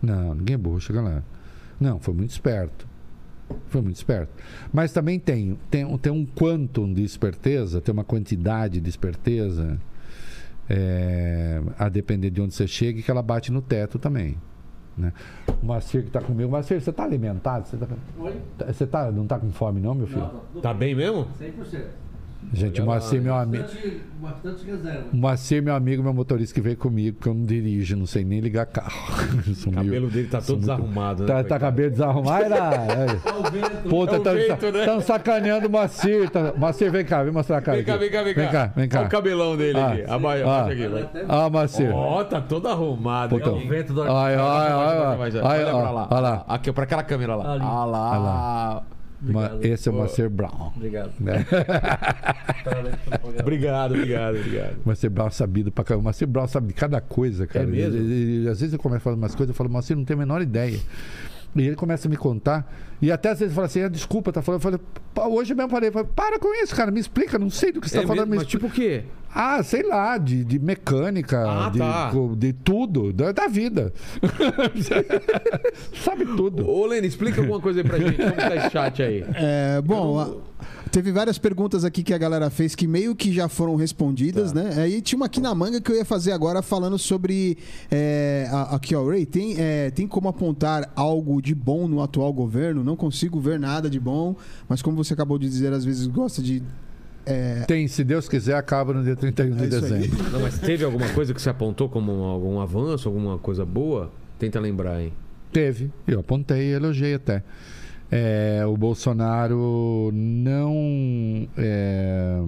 Não, 0.00 0.34
ninguém 0.34 0.56
burro 0.56 0.80
chega 0.80 1.02
lá. 1.02 1.22
Não, 1.78 1.98
foi 1.98 2.14
muito 2.14 2.30
esperto. 2.30 2.86
Foi 3.68 3.80
muito 3.82 3.96
esperto. 3.96 4.32
Mas 4.72 4.92
também 4.92 5.18
tem, 5.18 5.58
tem, 5.70 5.84
um- 5.84 5.98
tem 5.98 6.12
um 6.12 6.24
quantum 6.26 6.92
de 6.92 7.02
esperteza, 7.04 7.80
tem 7.80 7.92
uma 7.92 8.04
quantidade 8.04 8.80
de 8.80 8.88
esperteza, 8.88 9.78
é, 10.68 11.60
a 11.78 11.88
depender 11.88 12.30
de 12.30 12.40
onde 12.40 12.54
você 12.54 12.66
chega, 12.66 13.02
que 13.02 13.10
ela 13.10 13.22
bate 13.22 13.52
no 13.52 13.60
teto 13.62 13.98
também. 13.98 14.36
Né? 14.96 15.12
O 15.62 15.66
Macir 15.66 16.02
que 16.02 16.08
está 16.08 16.20
comigo. 16.20 16.50
Macir, 16.50 16.80
você 16.80 16.90
está 16.90 17.02
alimentado? 17.04 17.66
Você, 17.66 17.76
tá, 17.76 17.86
Oi? 18.18 18.34
você 18.66 18.86
tá, 18.86 19.10
não 19.10 19.24
está 19.24 19.38
com 19.38 19.50
fome, 19.50 19.80
não, 19.80 19.94
meu 19.94 20.06
filho? 20.06 20.20
Não, 20.20 20.40
tudo 20.52 20.62
Tá 20.62 20.72
bem 20.72 20.94
mesmo? 20.94 21.26
100%. 21.40 21.84
Gente, 22.52 22.80
o 22.80 22.84
Olha 22.84 22.94
Macir, 22.94 23.20
meu 23.20 23.34
amigo. 23.34 23.64
O 25.12 25.16
Macir, 25.16 25.62
meu 25.62 25.74
amigo, 25.74 26.02
meu 26.02 26.14
motorista 26.14 26.54
que 26.54 26.60
veio 26.60 26.76
comigo, 26.76 27.16
porque 27.16 27.28
eu 27.28 27.34
não 27.34 27.44
dirijo, 27.44 27.96
não 27.96 28.06
sei 28.06 28.24
nem 28.24 28.40
ligar 28.40 28.66
carro. 28.66 28.92
O 29.66 29.72
cabelo 29.72 30.08
dele 30.08 30.28
tá 30.28 30.38
todo 30.40 30.56
muito- 30.56 30.60
desarrumado, 30.60 31.22
né? 31.22 31.28
Tá, 31.28 31.44
tá 31.44 31.58
cabelo 31.58 31.90
desarrumado. 31.90 32.44
Era, 32.44 32.56
É 32.56 33.06
o 33.38 33.42
vento. 33.50 33.88
Puta, 33.88 34.14
É 34.14 34.18
o 34.18 34.38
estão 34.38 34.56
vento, 34.70 34.72
né? 34.78 35.00
sacaneando 35.00 35.66
o 35.66 35.70
Macir. 35.70 36.30
Tá... 36.30 36.52
Macir, 36.56 36.90
vem 36.90 37.04
cá, 37.04 37.22
vem 37.22 37.32
mostrar 37.32 37.58
a 37.58 37.60
cara. 37.62 37.76
Vem 37.78 37.84
cá, 37.86 37.96
vem 37.96 38.10
cá, 38.10 38.22
vem 38.22 38.34
cá. 38.34 38.40
Vem 38.42 38.50
cá, 38.50 38.72
vem 38.76 38.88
cá. 38.88 38.98
Olha 39.00 39.06
o 39.06 39.10
cabelão 39.10 39.56
dele 39.56 39.78
Ah. 39.78 39.88
aqui. 39.92 40.04
Abaixa, 40.10 40.46
Ah. 40.48 40.66
aqui, 40.66 41.24
Ah, 41.28 41.50
Macir. 41.50 41.90
Ó, 41.94 42.24
tá 42.24 42.40
todo 42.40 42.68
arrumado. 42.68 43.30
Puta. 43.30 43.50
hein? 43.50 43.64
o 43.64 43.68
vento 43.68 43.92
do 43.92 44.00
Olha 44.02 44.36
pra 44.36 45.90
lá. 45.90 46.08
Olha 46.10 46.20
lá. 46.20 46.44
Aqui, 46.48 46.72
pra 46.72 46.84
aquela 46.84 47.02
câmera 47.02 47.34
lá. 47.36 47.58
Ah 47.60 47.84
lá. 47.84 48.82
Obrigado. 49.22 49.64
Esse 49.64 49.88
é 49.88 49.92
o 49.92 49.94
Macir 49.96 50.28
Brown. 50.28 50.72
Obrigado. 50.76 51.12
né? 51.20 51.46
Obrigado, 53.40 53.94
obrigado, 53.94 54.36
obrigado. 54.36 54.76
Macir 54.84 55.10
Brown 55.10 55.30
sabido 55.30 55.70
pra 55.72 55.84
caramba. 55.84 56.04
Macir 56.04 56.26
Brown 56.26 56.46
sabe 56.46 56.68
de 56.68 56.74
cada 56.74 57.00
coisa, 57.00 57.46
cara. 57.46 57.64
É 57.64 57.68
mesmo? 57.68 57.96
Ele- 57.98 58.12
ele- 58.40 58.48
às 58.48 58.60
vezes 58.60 58.72
eu 58.72 58.78
começo 58.78 58.98
a 58.98 59.00
falar 59.04 59.16
umas 59.16 59.34
coisas, 59.34 59.48
eu 59.50 59.54
falo, 59.54 59.70
Macir, 59.70 59.96
não 59.96 60.04
tenho 60.04 60.18
a 60.18 60.22
menor 60.22 60.42
ideia. 60.42 60.78
E 61.56 61.62
ele 61.66 61.76
começa 61.76 62.08
a 62.08 62.10
me 62.10 62.16
contar. 62.16 62.70
E 63.00 63.12
até 63.12 63.30
às 63.30 63.38
vezes 63.38 63.54
fala 63.54 63.66
assim, 63.66 63.82
ah, 63.82 63.88
desculpa, 63.88 64.32
tá 64.32 64.42
falando. 64.42 64.58
Eu 64.58 64.62
falei, 64.62 64.80
"Pô, 65.14 65.28
hoje 65.28 65.54
mesmo 65.54 65.68
eu 65.68 65.70
falei, 65.70 65.90
falei, 65.90 66.08
para 66.14 66.38
com 66.38 66.52
isso, 66.62 66.74
cara, 66.74 66.90
me 66.90 66.98
explica, 66.98 67.38
não 67.38 67.48
sei 67.50 67.70
do 67.70 67.80
que 67.80 67.88
você 67.88 67.98
É 67.98 68.00
tá 68.00 68.06
falando, 68.08 68.26
mesmo? 68.28 68.32
me 68.32 68.38
Mas 68.38 68.46
tipo 68.48 68.66
o 68.66 68.70
quê? 68.70 69.04
Ah, 69.34 69.62
sei 69.64 69.82
lá, 69.82 70.16
de, 70.16 70.44
de 70.44 70.58
mecânica, 70.60 71.44
Ah, 71.66 71.68
de, 71.68 71.78
tá. 71.78 72.12
de 72.36 72.52
tudo, 72.52 73.12
da, 73.12 73.32
da 73.32 73.48
vida. 73.48 73.92
Sabe 76.04 76.24
tudo. 76.36 76.68
Ô, 76.68 76.86
Lene, 76.86 77.06
explica 77.06 77.40
alguma 77.40 77.60
coisa 77.60 77.80
aí 77.80 77.84
pra 77.86 77.98
gente. 77.98 78.16
Como 78.16 78.32
tá 78.36 78.56
esse 78.56 78.70
chat 78.70 79.02
aí? 79.02 79.24
É, 79.34 79.80
bom, 79.82 80.18
a- 80.20 80.30
teve 80.90 81.10
várias 81.10 81.38
perguntas 81.38 81.84
aqui 81.84 82.02
que 82.02 82.14
a 82.14 82.18
galera 82.18 82.48
fez 82.50 82.74
que 82.74 82.86
meio 82.86 83.14
que 83.14 83.32
já 83.32 83.48
foram 83.48 83.74
respondidas, 83.76 84.52
Tá. 84.52 84.62
né? 84.62 84.82
Aí 84.82 85.00
tinha 85.00 85.16
uma 85.16 85.26
aqui 85.26 85.40
na 85.40 85.54
manga 85.54 85.80
que 85.80 85.90
eu 85.90 85.96
ia 85.96 86.04
fazer 86.04 86.32
agora 86.32 86.62
falando 86.62 86.98
sobre. 86.98 87.58
é, 87.90 88.48
a- 88.50 88.74
aqui, 88.76 88.94
ó, 88.94 89.04
Ray, 89.06 89.26
tem, 89.26 89.56
é, 89.58 89.90
tem 89.90 90.06
como 90.06 90.28
apontar 90.28 90.90
algo 90.94 91.40
de 91.42 91.54
bom 91.54 91.88
no 91.88 92.02
atual 92.02 92.32
governo? 92.32 92.84
Não 92.84 92.96
consigo 92.96 93.40
ver 93.40 93.58
nada 93.58 93.90
de 93.90 93.98
bom, 93.98 94.36
mas 94.68 94.80
como 94.82 94.96
você 94.96 95.12
acabou 95.14 95.38
de 95.38 95.48
dizer, 95.48 95.72
às 95.72 95.84
vezes 95.84 96.06
gosta 96.06 96.40
de. 96.42 96.62
É, 97.26 97.64
Tem, 97.66 97.86
se 97.88 98.02
Deus 98.04 98.28
quiser, 98.28 98.54
acaba 98.56 98.92
no 98.92 99.02
dia 99.02 99.16
31 99.16 99.56
de 99.56 99.64
É 99.64 99.66
dezembro. 99.66 100.30
Não, 100.30 100.40
mas 100.40 100.58
teve 100.58 100.84
alguma 100.84 101.08
coisa 101.10 101.32
que 101.34 101.40
você 101.40 101.50
apontou 101.50 101.88
como 101.88 102.12
um- 102.12 102.24
algum 102.24 102.60
avanço, 102.60 103.08
alguma 103.08 103.38
coisa 103.38 103.64
boa? 103.64 104.10
Tenta 104.38 104.58
lembrar, 104.60 105.00
hein? 105.02 105.12
Teve, 105.52 105.90
eu 106.06 106.20
apontei 106.20 106.70
e 106.70 106.72
elogiei 106.72 107.14
até. 107.14 107.42
É, 108.10 108.62
o 108.66 108.76
Bolsonaro 108.76 110.10
não 110.12 111.48
é, 111.56 112.38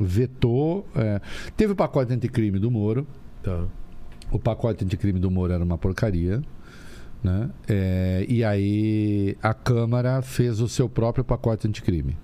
vetou. 0.00 0.86
é, 0.96 1.20
teve 1.56 1.72
o 1.72 1.76
pacote 1.76 2.12
anticrime 2.12 2.58
do 2.58 2.70
Moro. 2.70 3.06
Tá. 3.42 3.64
O 4.30 4.38
pacote 4.38 4.84
anticrime 4.84 5.20
do 5.20 5.30
Moro 5.30 5.52
era 5.52 5.62
uma 5.62 5.78
porcaria. 5.78 6.42
Né? 7.22 7.48
É, 7.68 8.26
e 8.28 8.44
aí 8.44 9.36
a 9.42 9.54
Câmara 9.54 10.20
fez 10.20 10.60
o 10.60 10.68
seu 10.68 10.88
próprio 10.88 11.24
pacote 11.24 11.66
anticrime. 11.66 12.16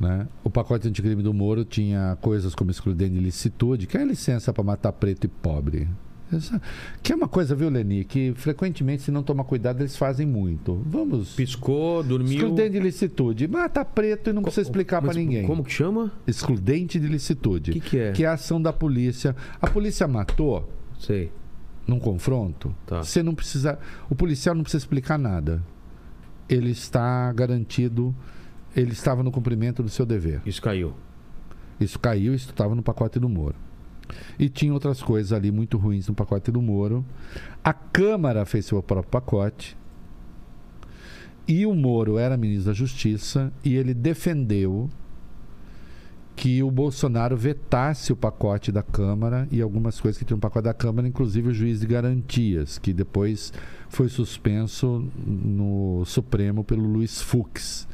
Né? 0.00 0.28
O 0.44 0.50
pacote 0.50 0.86
anticrime 0.86 1.22
do 1.22 1.34
Moro 1.34 1.64
tinha 1.64 2.16
coisas 2.20 2.54
como 2.54 2.70
excludente 2.70 3.14
de 3.14 3.20
licitude, 3.20 3.86
que 3.86 3.96
é 3.96 4.04
licença 4.04 4.52
para 4.52 4.62
matar 4.62 4.92
preto 4.92 5.24
e 5.24 5.28
pobre. 5.28 5.88
Essa- 6.32 6.60
que 7.02 7.10
é 7.12 7.16
uma 7.16 7.26
coisa, 7.26 7.54
viu, 7.54 7.68
Leni, 7.70 8.04
que 8.04 8.32
frequentemente, 8.36 9.02
se 9.02 9.10
não 9.10 9.22
tomar 9.22 9.44
cuidado, 9.44 9.80
eles 9.80 9.96
fazem 9.96 10.26
muito. 10.26 10.80
Vamos. 10.86 11.34
Piscou, 11.34 12.02
dormiu. 12.02 12.34
Excludente 12.34 12.70
de 12.72 12.80
licitude. 12.80 13.48
Mata 13.48 13.84
preto 13.84 14.30
e 14.30 14.32
não 14.32 14.42
precisa 14.42 14.60
explicar 14.68 15.00
para 15.02 15.14
ninguém. 15.14 15.46
Como 15.46 15.64
que 15.64 15.72
chama? 15.72 16.12
Excludente 16.26 17.00
de 17.00 17.06
licitude. 17.08 17.70
O 17.70 17.74
que, 17.74 17.80
que 17.80 17.98
é? 17.98 18.12
Que 18.12 18.24
é 18.24 18.26
a 18.28 18.34
ação 18.34 18.60
da 18.60 18.72
polícia. 18.72 19.34
A 19.60 19.66
polícia 19.68 20.06
matou 20.06 20.68
Sei. 21.00 21.32
num 21.86 21.98
confronto. 21.98 22.74
Tá. 22.86 23.02
Você 23.02 23.22
não 23.22 23.34
precisa. 23.34 23.78
O 24.10 24.14
policial 24.14 24.54
não 24.54 24.62
precisa 24.62 24.82
explicar 24.84 25.18
nada. 25.18 25.62
Ele 26.48 26.70
está 26.70 27.32
garantido. 27.32 28.14
Ele 28.76 28.92
estava 28.92 29.22
no 29.22 29.30
cumprimento 29.30 29.82
do 29.82 29.88
seu 29.88 30.06
dever. 30.06 30.40
Isso 30.44 30.62
caiu. 30.62 30.94
Isso 31.80 31.98
caiu, 31.98 32.34
isso 32.34 32.50
estava 32.50 32.74
no 32.74 32.82
pacote 32.82 33.18
do 33.18 33.28
Moro. 33.28 33.54
E 34.38 34.48
tinha 34.48 34.72
outras 34.72 35.02
coisas 35.02 35.32
ali 35.32 35.50
muito 35.50 35.76
ruins 35.76 36.08
no 36.08 36.14
pacote 36.14 36.50
do 36.50 36.62
Moro. 36.62 37.04
A 37.62 37.72
Câmara 37.72 38.44
fez 38.44 38.66
seu 38.66 38.82
próprio 38.82 39.10
pacote. 39.10 39.76
E 41.46 41.64
o 41.64 41.74
Moro 41.74 42.18
era 42.18 42.36
ministro 42.36 42.66
da 42.66 42.72
Justiça 42.72 43.52
e 43.64 43.74
ele 43.74 43.94
defendeu 43.94 44.90
que 46.38 46.62
o 46.62 46.70
Bolsonaro 46.70 47.36
vetasse 47.36 48.12
o 48.12 48.16
pacote 48.16 48.70
da 48.70 48.82
Câmara 48.82 49.48
e 49.50 49.60
algumas 49.60 50.00
coisas 50.00 50.16
que 50.16 50.24
tinham 50.24 50.36
no 50.36 50.40
pacote 50.40 50.66
da 50.66 50.74
Câmara, 50.74 51.08
inclusive 51.08 51.48
o 51.48 51.54
juiz 51.54 51.80
de 51.80 51.86
garantias, 51.86 52.78
que 52.78 52.92
depois 52.92 53.52
foi 53.88 54.08
suspenso 54.08 55.04
no 55.26 56.04
Supremo 56.06 56.62
pelo 56.62 56.86
Luiz 56.86 57.20
Fux. 57.20 57.88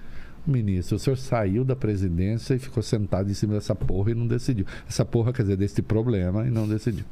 Ministro, 0.47 0.97
o 0.97 0.99
senhor 0.99 1.17
saiu 1.17 1.65
da 1.65 1.75
presidência 1.75 2.55
e 2.55 2.59
ficou 2.59 2.83
sentado 2.83 3.31
em 3.31 3.35
cima 3.35 3.55
dessa 3.55 3.75
porra 3.75 4.11
e 4.11 4.15
não 4.15 4.27
decidiu. 4.27 4.67
Essa 4.89 5.05
porra, 5.05 5.33
quer 5.33 5.43
dizer, 5.43 5.57
desse 5.57 5.81
problema 5.83 6.47
e 6.47 6.51
não 6.51 6.69
decidiu. 6.69 7.05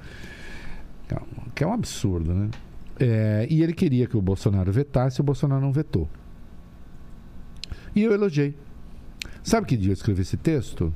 Que 1.54 1.64
é 1.64 1.66
um- 1.66 1.72
absurdo, 1.72 2.32
né? 2.34 2.50
É, 3.00 3.46
e 3.50 3.62
ele 3.62 3.72
queria 3.72 4.06
que 4.06 4.16
o 4.16 4.22
Bolsonaro 4.22 4.70
vetasse, 4.70 5.20
o 5.20 5.24
Bolsonaro 5.24 5.60
não 5.60 5.72
vetou. 5.72 6.08
E 7.94 8.02
eu 8.02 8.12
elogiei. 8.12 8.54
Sabe 9.42 9.66
que 9.66 9.76
dia 9.76 9.90
eu 9.90 9.94
escrevi 9.94 10.22
esse 10.22 10.36
texto? 10.36 10.94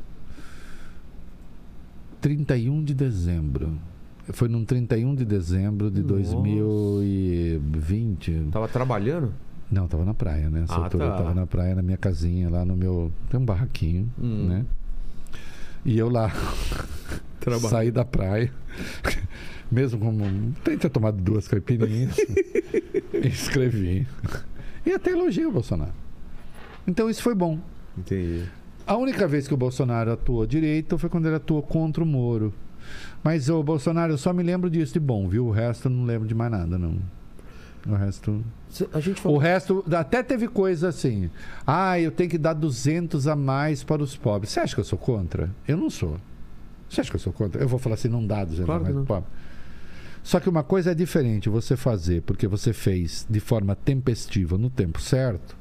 31 2.21 2.83
de 2.85 2.95
dezembro. 2.95 3.79
Foi 4.33 4.49
num 4.49 4.65
31 4.65 5.15
de 5.15 5.25
dezembro 5.25 5.91
de 5.91 6.01
Nossa. 6.03 6.15
2020. 6.15 8.49
Tava 8.51 8.67
trabalhando? 8.69 9.33
Não, 9.71 9.87
tava 9.89 10.05
na 10.05 10.15
praia, 10.15 10.49
né? 10.49 10.61
Nessa 10.61 10.75
Ah, 10.75 10.85
altura 10.85 11.07
tá. 11.07 11.13
eu 11.13 11.17
tava 11.19 11.35
na 11.35 11.47
praia, 11.47 11.75
na 11.75 11.83
minha 11.83 11.97
casinha, 11.97 12.49
lá 12.49 12.65
no 12.65 12.77
meu. 12.77 13.13
Tem 13.31 13.39
um 13.41 13.45
barraquinho, 13.45 14.09
Hum. 14.21 14.47
né? 14.49 14.65
E 15.85 15.99
eu 15.99 16.09
lá, 16.09 16.31
Trabalhando. 17.41 17.71
saí 17.71 17.91
da 17.91 18.05
praia, 18.05 18.53
mesmo 19.71 19.99
como. 19.99 20.25
Ter 20.65 20.79
tomado 20.91 21.21
duas 21.21 21.49
caipirinhas, 21.49 22.17
e 23.13 23.27
escrevi. 23.29 24.07
E 24.85 24.93
até 24.93 25.11
elogiei 25.11 25.47
o 25.47 25.53
Bolsonaro. 25.53 25.93
Então 26.87 27.11
isso 27.11 27.23
foi 27.23 27.35
bom. 27.35 27.59
Entendi. 27.99 28.45
A 28.87 28.97
única 28.97 29.27
vez 29.27 29.49
que 29.49 29.55
o 29.55 29.57
Bolsonaro 29.57 30.13
atuou 30.13 30.47
direito 30.47 30.97
foi 30.97 31.11
quando 31.11 31.27
ele 31.27 31.35
atuou 31.37 31.61
contra 31.61 32.05
o 32.05 32.07
Moro. 32.07 32.55
Mas 33.25 33.49
o 33.49 33.61
Bolsonaro, 33.65 34.13
eu 34.13 34.19
só 34.19 34.33
me 34.33 34.45
lembro 34.45 34.71
disso 34.71 34.93
de 34.93 35.01
bom, 35.01 35.29
viu? 35.29 35.47
O 35.47 35.51
resto 35.51 35.87
eu 35.89 35.91
não 35.91 36.05
lembro 36.05 36.29
de 36.29 36.35
mais 36.37 36.53
nada, 36.53 36.79
não. 36.79 36.97
O 37.89 37.95
resto. 37.95 38.45
A 38.93 39.01
gente 39.01 39.19
O 39.21 39.23
falou. 39.23 39.39
resto, 39.39 39.85
até 39.93 40.23
teve 40.23 40.49
coisa 40.49 40.89
assim. 40.89 41.31
Ah, 41.67 41.99
eu 42.01 42.11
tenho 42.11 42.31
que 42.31 42.39
dar 42.39 42.53
200 42.53 43.27
a 43.27 43.37
mais 43.37 43.83
para 43.85 44.03
os 44.03 44.17
pobres. 44.17 44.51
Você 44.51 44.61
acha 44.61 44.75
que 44.75 44.81
eu 44.81 44.85
sou 44.85 44.99
contra? 44.99 45.51
Eu 45.67 45.77
não 45.77 45.91
sou. 45.91 46.17
Você 46.89 47.01
acha 47.01 47.11
que 47.11 47.17
eu 47.17 47.21
sou 47.21 47.33
contra? 47.33 47.61
Eu 47.63 47.69
vou 47.69 47.79
falar 47.79 47.95
assim, 47.95 48.09
não 48.09 48.27
dá 48.27 48.45
200 48.45 48.65
Claro 48.67 48.81
a 48.81 48.85
mais 48.85 48.95
para 48.95 49.03
os 49.03 49.07
pobres. 49.09 49.33
Só 50.23 50.41
que 50.41 50.49
uma 50.49 50.65
coisa 50.65 50.91
é 50.91 50.95
diferente 50.95 51.49
você 51.49 51.77
fazer 51.77 52.23
porque 52.23 52.49
você 52.49 52.73
fez 52.73 53.25
de 53.31 53.39
forma 53.39 53.77
tempestiva 53.77 54.59
no 54.59 54.69
tempo 54.69 55.01
certo. 55.01 55.57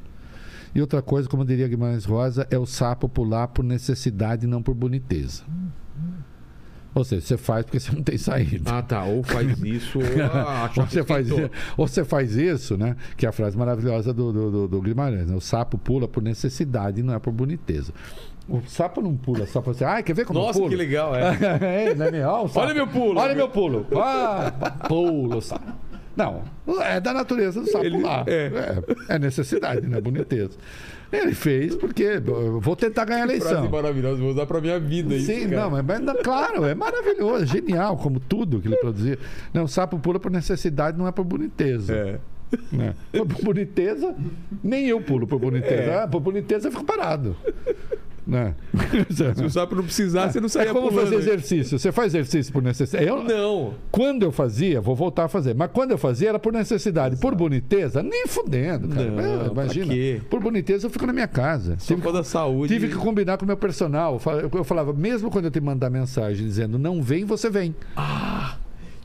E 0.73 0.81
outra 0.81 1.01
coisa, 1.01 1.29
como 1.29 1.45
diria 1.45 1.67
Guimarães 1.67 2.03
Rosa, 2.03 2.47
é 2.49 2.57
o 2.57 2.65
sapo 2.65 3.07
pular 3.07 3.47
por 3.49 3.63
necessidade 3.63 4.45
e 4.45 4.49
não 4.49 4.61
por 4.61 4.73
boniteza. 4.73 5.43
Ou 6.95 7.03
seja, 7.03 7.21
você 7.21 7.37
faz 7.37 7.65
porque 7.65 7.77
você 7.77 7.91
não 7.91 8.01
tem 8.01 8.17
saída. 8.17 8.77
Ah, 8.77 8.81
tá. 8.81 9.03
Ou 9.03 9.21
faz 9.21 9.61
isso, 9.61 9.99
ou 9.99 10.05
ah, 10.31 10.71
Ou 10.77 10.85
você, 10.85 11.03
faz, 11.03 11.27
ou 11.29 11.87
você 11.87 12.05
faz 12.05 12.35
isso, 12.37 12.77
né? 12.77 12.95
Que 13.17 13.25
é 13.25 13.29
a 13.29 13.33
frase 13.33 13.57
maravilhosa 13.57 14.13
do, 14.13 14.31
do, 14.31 14.51
do, 14.51 14.67
do 14.69 14.81
Guimarães. 14.81 15.29
Né? 15.29 15.35
O 15.35 15.41
sapo 15.41 15.77
pula 15.77 16.07
por 16.07 16.23
necessidade 16.23 17.01
e 17.01 17.03
não 17.03 17.13
é 17.13 17.19
por 17.19 17.33
boniteza. 17.33 17.91
O 18.47 18.61
sapo 18.65 19.01
não 19.01 19.13
pula 19.13 19.45
só 19.45 19.59
para 19.59 19.73
você. 19.73 19.83
Ah, 19.83 20.01
quer 20.01 20.13
ver 20.13 20.25
como 20.25 20.39
eu 20.39 20.43
Nossa, 20.43 20.59
pulo? 20.59 20.69
que 20.69 20.75
legal, 20.77 21.13
é. 21.13 21.37
é, 21.91 21.95
não 21.95 22.05
é 22.05 22.11
meu? 22.11 22.29
Olha. 22.29 22.49
Olha 22.55 22.73
meu 22.73 22.87
pulo. 22.87 23.19
Olha 23.19 23.35
meu 23.35 23.49
pulo. 23.49 23.85
Ah, 23.97 24.53
pulo, 24.87 25.41
sapo. 25.41 25.73
Não, 26.15 26.43
é 26.81 27.01
da 27.01 27.13
natureza 27.13 27.59
do 27.59 27.69
sapo 27.69 27.83
Ele- 27.83 27.97
pular. 27.97 28.23
é. 28.25 28.81
É, 29.09 29.15
é 29.15 29.19
necessidade, 29.19 29.85
não 29.85 29.97
é 29.97 30.01
boniteza. 30.01 30.57
Ele 31.17 31.33
fez 31.33 31.75
porque 31.75 32.03
eu 32.25 32.59
vou 32.59 32.75
tentar 32.75 33.05
ganhar 33.05 33.23
a 33.23 33.27
Frase 33.27 33.45
eleição. 33.45 33.69
maravilhosa, 33.69 34.21
vou 34.21 34.31
usar 34.31 34.45
pra 34.45 34.61
minha 34.61 34.79
vida 34.79 35.15
isso, 35.15 35.25
Sim, 35.27 35.49
cara. 35.49 35.61
não, 35.63 35.71
mas, 35.71 35.85
mas, 36.01 36.21
claro, 36.21 36.65
é 36.65 36.75
maravilhoso, 36.75 37.45
genial, 37.45 37.97
como 37.97 38.19
tudo 38.19 38.59
que 38.59 38.67
ele 38.67 38.77
produzia. 38.77 39.17
Não, 39.53 39.63
o 39.63 39.67
sapo 39.67 39.97
pula 39.99 40.19
por 40.19 40.31
necessidade, 40.31 40.97
não 40.97 41.07
é 41.07 41.11
por 41.11 41.23
boniteza. 41.25 41.93
É. 41.93 42.19
Né? 42.71 42.93
Por 43.11 43.25
boniteza, 43.25 44.15
nem 44.63 44.87
eu 44.87 45.01
pulo 45.01 45.25
por 45.27 45.39
boniteza. 45.39 45.73
É. 45.91 46.03
Ah, 46.03 46.07
por 46.07 46.19
boniteza 46.21 46.67
eu 46.67 46.71
fico 46.71 46.85
parado. 46.85 47.35
Né? 48.27 48.55
Se 49.35 49.43
o 49.45 49.49
sapo 49.51 49.75
não 49.75 49.83
precisar, 49.83 50.31
você 50.31 50.39
não 50.39 50.47
É 50.47 50.49
saia 50.49 50.73
como 50.73 50.89
pulando. 50.89 51.03
fazer 51.05 51.15
hein? 51.15 51.21
exercício. 51.21 51.77
Você 51.77 51.91
faz 51.91 52.07
exercício 52.15 52.51
por 52.51 52.63
necessidade. 52.63 53.07
Eu, 53.07 53.23
Não. 53.23 53.75
quando 53.91 54.23
eu 54.23 54.31
fazia, 54.31 54.81
vou 54.81 54.95
voltar 54.95 55.25
a 55.25 55.27
fazer, 55.27 55.53
mas 55.53 55.69
quando 55.71 55.91
eu 55.91 55.97
fazia 55.97 56.29
era 56.29 56.39
por 56.39 56.51
necessidade. 56.51 57.17
Por 57.17 57.35
boniteza, 57.35 58.01
nem 58.01 58.25
fudendo, 58.27 58.87
cara. 58.87 59.11
Não, 59.11 59.43
É, 59.43 59.47
imagina. 59.47 59.93
Por 60.29 60.39
boniteza 60.41 60.87
eu 60.87 60.89
fico 60.89 61.05
na 61.05 61.13
minha 61.13 61.27
casa. 61.27 61.75
Só 61.77 61.95
por 61.97 62.11
da 62.11 62.23
saúde. 62.23 62.73
Tive 62.73 62.87
que 62.87 62.95
combinar 62.95 63.37
com 63.37 63.43
o 63.43 63.47
meu 63.47 63.57
personal. 63.57 64.13
Eu 64.13 64.19
fal- 64.19 64.39
Eu 64.39 64.63
falava, 64.63 64.91
mesmo 64.91 65.29
quando 65.29 65.45
eu 65.45 65.51
te 65.51 65.61
mandar 65.61 65.91
mensagem 65.91 66.47
dizendo 66.47 66.79
não 66.79 67.03
vem, 67.03 67.25
você 67.25 67.47
vem. 67.49 67.75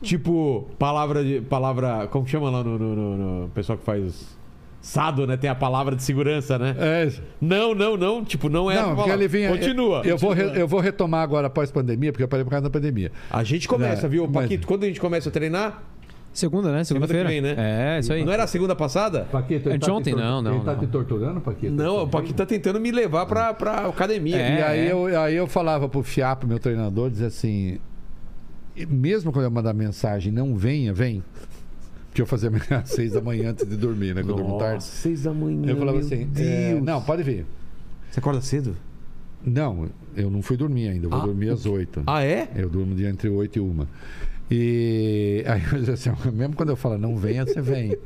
Tipo, 0.01 0.67
palavra 0.79 1.23
de. 1.23 1.41
Palavra. 1.41 2.07
Como 2.07 2.25
que 2.25 2.31
chama 2.31 2.49
lá 2.49 2.63
no, 2.63 2.77
no, 2.79 2.95
no- 2.95 3.41
no 3.43 3.49
pessoal 3.49 3.77
que 3.77 3.85
faz. 3.85 4.40
Sado, 4.81 5.27
né? 5.27 5.37
Tem 5.37 5.47
a 5.49 5.53
palavra 5.53 5.95
de 5.95 6.01
segurança, 6.01 6.57
né? 6.57 6.75
É, 6.79 7.11
Não, 7.39 7.75
não, 7.75 7.95
não. 7.95 8.25
Tipo, 8.25 8.49
não 8.49 8.69
é 8.71 8.79
a 8.79 8.87
não, 8.87 8.95
porque 8.95 9.11
ele 9.11 9.27
vinha. 9.27 9.49
Continua. 9.49 10.01
Eu, 10.03 10.17
vou, 10.17 10.33
re- 10.33 10.59
eu 10.59 10.67
vou 10.67 10.79
retomar 10.79 11.21
agora 11.21 11.45
após 11.47 11.69
pandemia, 11.71 12.11
porque 12.11 12.23
eu 12.23 12.27
parei 12.27 12.43
por 12.43 12.49
causa 12.49 12.63
da 12.63 12.69
pandemia. 12.69 13.11
A 13.29 13.43
gente 13.43 13.67
começa, 13.67 14.07
É, 14.07 14.09
viu? 14.09 14.23
mas- 14.27 14.43
Paquito, 14.45 14.65
quando 14.65 14.83
a 14.83 14.87
gente 14.87 14.99
começa 14.99 15.29
a 15.29 15.31
treinar? 15.31 15.83
Segunda, 16.33 16.71
né? 16.71 16.83
Segunda 16.83 17.05
Segunda-feira. 17.07 17.29
vem, 17.29 17.41
né? 17.41 17.97
É, 17.97 17.99
isso 17.99 18.11
aí. 18.11 18.23
Não 18.25 18.31
era 18.31 18.43
a 18.45 18.47
segunda 18.47 18.73
passada? 18.75 19.27
Paquito, 19.31 19.69
ele 19.69 19.77
tá 19.77 19.85
te 19.85 19.91
Anteontem, 19.91 20.13
tor- 20.13 20.23
não, 20.23 20.41
não, 20.41 20.55
ele 20.55 20.63
tá 20.63 20.71
não. 20.73 20.79
te 20.79 20.87
torturando, 20.87 21.41
Paquito? 21.41 21.73
Não, 21.73 22.03
o 22.03 22.07
Paquito 22.07 22.33
tá 22.35 22.45
tentando 22.45 22.79
me 22.79 22.89
levar 22.89 23.25
pra, 23.25 23.53
pra 23.53 23.85
academia. 23.87 24.37
É. 24.37 24.59
E 24.59 24.63
aí 24.63 24.87
eu, 24.89 25.05
aí 25.21 25.35
eu 25.35 25.45
falava 25.45 25.87
pro 25.89 26.01
Fiapo, 26.01 26.47
meu 26.47 26.57
treinador, 26.57 27.09
dizia 27.11 27.27
assim: 27.27 27.79
"E 28.75 28.85
mesmo 28.85 29.31
quando 29.33 29.43
eu 29.45 29.51
mandar 29.51 29.73
mensagem, 29.73 30.31
não 30.31 30.55
venha, 30.55 30.93
vem. 30.93 31.21
Porque 32.11 32.21
eu 32.21 32.25
fazia 32.27 32.51
às 32.83 32.89
seis 32.91 33.13
da 33.13 33.21
manhã 33.21 33.51
antes 33.51 33.65
de 33.65 33.75
dormir, 33.77 34.13
né? 34.13 34.21
Que 34.21 34.29
eu 34.29 34.35
durmo 34.35 34.57
tarde. 34.59 34.83
seis 34.83 35.23
da 35.23 35.33
manhã. 35.33 35.71
Eu 35.71 35.77
falava 35.77 35.97
meu 35.97 36.05
assim: 36.05 36.27
Deus. 36.27 36.47
é, 36.47 36.79
não, 36.81 37.01
pode 37.01 37.23
vir. 37.23 37.45
Você 38.11 38.19
acorda 38.19 38.41
cedo? 38.41 38.75
Não, 39.43 39.89
eu 40.15 40.29
não 40.29 40.41
fui 40.41 40.55
dormir 40.57 40.89
ainda. 40.89 41.05
Eu 41.05 41.09
vou 41.09 41.19
Ah, 41.19 41.25
dormir 41.25 41.49
às 41.49 41.65
8. 41.65 42.03
Ah, 42.05 42.23
é? 42.23 42.49
Eu 42.55 42.69
durmo 42.69 42.93
de 42.93 43.05
entre 43.05 43.27
8 43.29 43.55
e 43.57 43.59
1. 43.61 43.87
E 44.53 45.43
aí, 45.47 45.61
eu 45.71 45.79
disse 45.79 46.09
assim, 46.09 46.31
mesmo 46.33 46.55
quando 46.55 46.69
eu 46.69 46.75
falo 46.75 46.97
não 46.97 47.15
venha, 47.15 47.45
você 47.45 47.61
vem. 47.61 47.97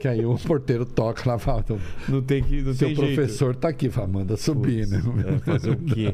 Que 0.00 0.08
aí 0.08 0.26
o 0.26 0.36
porteiro 0.36 0.84
toca 0.84 1.22
lá 1.30 1.38
fala, 1.38 1.60
"Então, 1.60 1.78
Não 2.08 2.20
tem 2.20 2.42
que. 2.42 2.60
Não 2.62 2.74
seu 2.74 2.88
tem 2.88 2.96
jeito. 2.96 3.14
professor 3.14 3.54
tá 3.54 3.68
aqui, 3.68 3.88
fala, 3.88 4.08
manda 4.08 4.36
subir, 4.36 4.86
né? 4.88 5.00
É, 5.24 5.38
fazer 5.38 5.70
o 5.70 5.76
quê? 5.76 6.12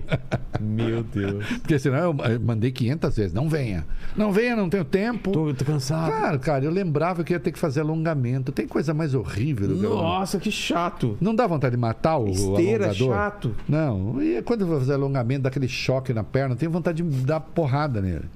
Meu 0.61 1.03
Deus. 1.03 1.45
Porque 1.61 1.79
senão 1.79 1.97
eu 1.99 2.17
eu 2.31 2.41
mandei 2.41 2.71
500 2.71 3.17
vezes, 3.17 3.33
não 3.33 3.49
venha. 3.49 3.87
Não 4.15 4.31
venha, 4.31 4.55
não 4.55 4.69
tenho 4.69 4.85
tempo. 4.85 5.33
Tô, 5.33 5.53
tô 5.55 5.65
cansado. 5.65 6.11
Claro, 6.13 6.39
cara, 6.39 6.65
eu 6.65 6.71
lembrava 6.71 7.25
que 7.25 7.33
ia 7.33 7.41
ter 7.41 7.51
que 7.53 7.59
fazer 7.59 7.81
alongamento. 7.81 8.53
Tem 8.53 8.69
coisa 8.69 8.93
mais 8.93 9.15
horrível 9.15 9.67
do 9.69 9.79
que 9.79 9.85
eu- 9.85 9.95
Nossa, 9.97 10.39
que 10.39 10.51
chato. 10.53 11.17
Não 11.21 11.35
dá 11.35 11.47
vontade 11.47 11.75
de 11.75 11.81
matar 11.81 12.19
o 12.19 12.29
Esteira, 12.29 12.85
alongador? 12.91 13.15
chato. 13.15 13.57
Não. 13.67 14.23
E 14.23 14.43
quando 14.43 14.61
eu 14.61 14.67
vou 14.67 14.79
fazer 14.79 14.93
alongamento, 14.93 15.43
dá 15.45 15.49
aquele 15.49 15.67
choque 15.69 16.13
na 16.13 16.23
perna, 16.23 16.55
tenho 16.55 16.71
vontade 16.71 17.03
de 17.03 17.25
dar 17.25 17.41
porrada 17.41 18.01
nele. 18.03 18.27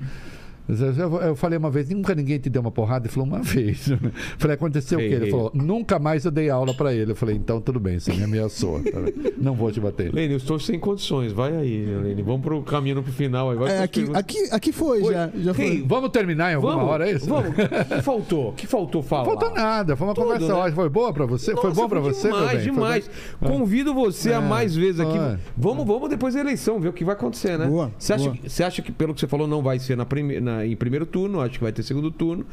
Eu, 0.66 1.20
eu 1.20 1.36
falei 1.36 1.58
uma 1.58 1.70
vez, 1.70 1.90
nunca 1.90 2.14
ninguém 2.14 2.38
te 2.38 2.48
deu 2.48 2.62
uma 2.62 2.70
porrada? 2.70 3.06
Ele 3.06 3.12
falou, 3.12 3.28
uma 3.28 3.42
vez. 3.42 3.86
Falei, 4.38 4.54
aconteceu 4.54 4.98
Ei, 4.98 5.06
o 5.06 5.10
quê? 5.10 5.14
Ele 5.16 5.24
ei. 5.26 5.30
falou, 5.30 5.50
nunca 5.52 5.98
mais 5.98 6.24
eu 6.24 6.30
dei 6.30 6.48
aula 6.48 6.72
pra 6.72 6.94
ele. 6.94 7.12
Eu 7.12 7.16
falei, 7.16 7.36
então 7.36 7.60
tudo 7.60 7.78
bem, 7.78 7.98
você 8.00 8.12
me 8.14 8.22
ameaçou. 8.22 8.80
tá? 8.82 8.98
Não 9.36 9.54
vou 9.54 9.70
te 9.70 9.78
bater. 9.78 10.12
Lene, 10.14 10.32
eu 10.32 10.36
estou 10.38 10.58
sem 10.58 10.78
condições. 10.78 11.32
Vai 11.32 11.54
aí, 11.54 11.84
Lene. 11.84 12.22
Vamos 12.22 12.40
pro 12.40 12.62
caminho 12.62 13.02
pro 13.02 13.12
final 13.12 13.50
aí. 13.50 13.56
Vai 13.58 13.72
É, 13.72 13.82
aqui, 13.82 14.00
perguntas. 14.00 14.20
aqui, 14.20 14.48
aqui 14.50 14.72
foi, 14.72 15.00
Foi. 15.00 15.12
já. 15.12 15.30
já 15.34 15.52
foi. 15.54 15.64
Ei, 15.66 15.84
Vamos 15.86 16.08
terminar 16.10 16.52
em 16.52 16.54
alguma 16.54 16.76
Vamos, 16.76 16.90
hora, 16.90 17.08
é 17.10 17.12
isso? 17.12 17.26
Vamos. 17.28 17.50
O 17.50 17.52
que 17.96 18.02
faltou? 18.02 18.48
O 18.48 18.52
que 18.54 18.66
faltou 18.66 19.02
falar? 19.02 19.24
Não 19.26 19.32
faltou 19.38 19.50
nada, 19.54 19.96
foi 19.96 20.06
uma 20.06 20.14
Tudo, 20.14 20.24
conversa 20.24 20.46
né? 20.48 20.54
ótima. 20.54 20.74
Foi 20.76 20.88
boa 20.88 21.12
pra 21.12 21.26
você? 21.26 21.54
foi 21.54 21.64
Nossa, 21.68 21.80
bom 21.82 21.88
pra 21.90 22.00
você, 22.00 22.28
meu 22.28 22.36
demais, 22.38 22.54
bem? 22.54 22.62
Foi 22.64 22.72
demais. 22.72 23.10
Convido 23.40 23.92
você 23.94 24.32
a 24.32 24.36
É, 24.36 24.40
mais 24.40 24.74
vezes 24.74 25.00
aqui. 25.00 25.18
é. 25.18 25.38
Vamos, 25.56 25.86
vamos 25.86 26.08
depois 26.08 26.32
da 26.34 26.40
eleição, 26.40 26.80
ver 26.80 26.88
o 26.88 26.92
que 26.92 27.04
vai 27.04 27.14
acontecer, 27.14 27.58
né? 27.58 27.66
Boa, 27.66 27.92
Você 27.98 28.14
acha, 28.14 28.24
boa. 28.24 28.36
que- 28.36 28.48
você 28.48 28.64
acha 28.64 28.80
que, 28.82 28.90
pelo 28.90 29.12
que 29.12 29.20
você 29.20 29.26
falou, 29.28 29.46
não 29.46 29.62
vai 29.62 29.78
ser 29.78 29.96
na 29.96 30.06
prime- 30.06 30.40
na- 30.57 30.66
em 30.66 30.76
primeiro 30.76 31.07
turno? 31.07 31.41
Acho 31.41 31.55
que 31.55 31.62
vai 31.62 31.73
ter 31.73 31.83
segundo 31.83 32.10
turno. 32.10 32.44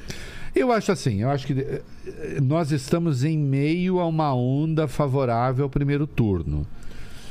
Eu 0.56 0.72
acho 0.72 0.92
assim, 0.92 1.22
eu 1.22 1.30
acho 1.30 1.48
que 1.48 1.54
eh, 1.54 1.82
eh, 2.08 2.40
nós 2.42 2.72
estamos 2.72 3.24
em 3.24 3.38
meio 3.38 4.00
a 4.00 4.08
uma 4.08 4.34
onda 4.36 4.88
favorável 4.88 5.64
ao 5.64 5.70
primeiro 5.70 6.06
turno. 6.06 6.66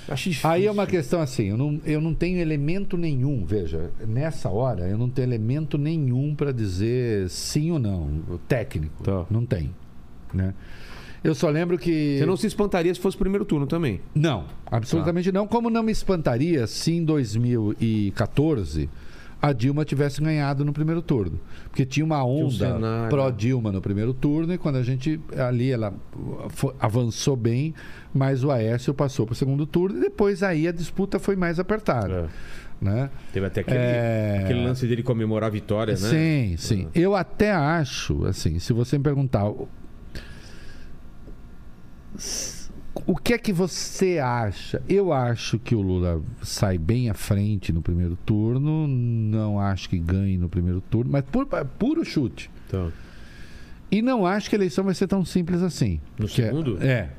Acho 0.09 0.31
difícil. 0.31 0.51
Aí 0.51 0.67
é 0.67 0.71
uma 0.71 0.87
questão 0.87 1.21
assim, 1.21 1.45
eu 1.51 1.57
não, 1.57 1.81
eu 1.85 2.01
não 2.01 2.15
tenho 2.15 2.39
elemento 2.39 2.97
nenhum, 2.97 3.45
veja, 3.45 3.91
nessa 4.09 4.49
hora 4.49 4.89
eu 4.89 4.99
não 4.99 5.09
tenho 5.09 5.27
elemento 5.29 5.77
nenhum 5.79 6.35
para 6.35 6.51
dizer 6.53 7.29
sim 7.29 7.71
ou 7.71 7.79
não, 7.79 8.23
o 8.29 8.39
técnico. 8.39 9.03
Tá. 9.05 9.25
Não 9.31 9.45
tem. 9.47 9.71
Né? 10.35 10.55
Eu 11.23 11.35
só 11.35 11.51
lembro 11.51 11.77
que. 11.79 12.17
Você 12.19 12.25
não 12.27 12.37
se 12.37 12.47
espantaria 12.47 12.93
se 12.95 12.99
fosse 12.99 13.17
primeiro 13.17 13.45
turno 13.45 13.67
também. 13.67 14.01
Não, 14.15 14.47
absolutamente 14.65 15.31
não. 15.31 15.47
Como 15.47 15.69
não 15.69 15.83
me 15.83 15.93
espantaria 15.93 16.67
se 16.67 16.93
em 16.93 17.05
2014 17.05 18.89
a 19.43 19.53
Dilma 19.53 19.85
tivesse 19.85 20.21
ganhado 20.21 20.65
no 20.65 20.73
primeiro 20.73 21.01
turno. 21.01 21.41
Porque 21.65 21.87
tinha 21.87 22.05
uma 22.05 22.23
um 22.25 22.47
onda 22.47 22.77
pró-Dilma 23.09 23.73
no 23.73 23.81
primeiro 23.81 24.13
turno 24.13 24.53
e 24.53 24.59
quando 24.59 24.77
a 24.77 24.83
gente 24.83 25.21
ali 25.39 25.71
ela 25.71 25.95
avançou 26.79 27.37
bem, 27.37 27.75
mas 28.13 28.45
o 28.45 28.51
Aécio 28.51 28.93
passou 28.93 29.25
para 29.27 29.33
o 29.33 29.37
segundo 29.37 29.65
turno 29.67 29.99
e 29.99 30.01
depois 30.03 30.43
aí 30.43 30.69
a 30.69 30.73
disputa 30.73 31.19
foi 31.19 31.37
mais 31.37 31.59
apertada. 31.59 32.29
Né? 32.81 33.11
Teve 33.33 33.45
até 33.47 33.61
aquele, 33.61 33.79
É. 33.79 34.41
aquele 34.45 34.65
lance 34.65 34.87
dele 34.87 35.03
comemorar 35.03 35.49
a 35.49 35.53
vitória, 35.53 35.93
né? 35.93 35.99
Sim, 35.99 36.55
sim. 36.57 36.89
Eu 36.95 37.15
até 37.15 37.53
acho, 37.53 38.25
assim, 38.25 38.59
se 38.59 38.73
você 38.73 38.97
me 38.97 39.05
perguntar 39.05 39.45
o- 43.07 43.17
que 43.17 43.35
é 43.35 43.39
que 43.39 43.53
você 43.53 44.19
acha? 44.19 44.83
Eu 44.89 45.13
acho 45.13 45.59
que 45.59 45.75
o 45.75 45.81
Lula 45.81 46.23
sai 46.43 46.77
bem 46.79 47.09
à 47.11 47.15
frente 47.15 47.73
no 47.73 47.81
primeiro 47.83 48.17
turno, 48.27 48.87
não 48.89 49.59
acho 49.61 49.89
que 49.89 49.99
ganhe 49.99 50.37
no 50.39 50.49
primeiro 50.49 50.81
turno, 50.81 51.11
mas 51.13 51.23
por, 51.25 51.47
puro 51.47 52.05
chute. 52.05 52.51
Então, 52.67 52.93
E 53.93 54.01
não 54.03 54.25
acho 54.25 54.49
que 54.49 54.55
a 54.55 54.59
eleição 54.59 54.85
vai 54.85 54.95
ser 54.95 55.09
tão 55.09 55.25
simples 55.25 55.63
assim. 55.63 56.01
No 56.19 56.27
é- 56.27 56.29
segundo? 56.29 56.79
É, 56.83 57.11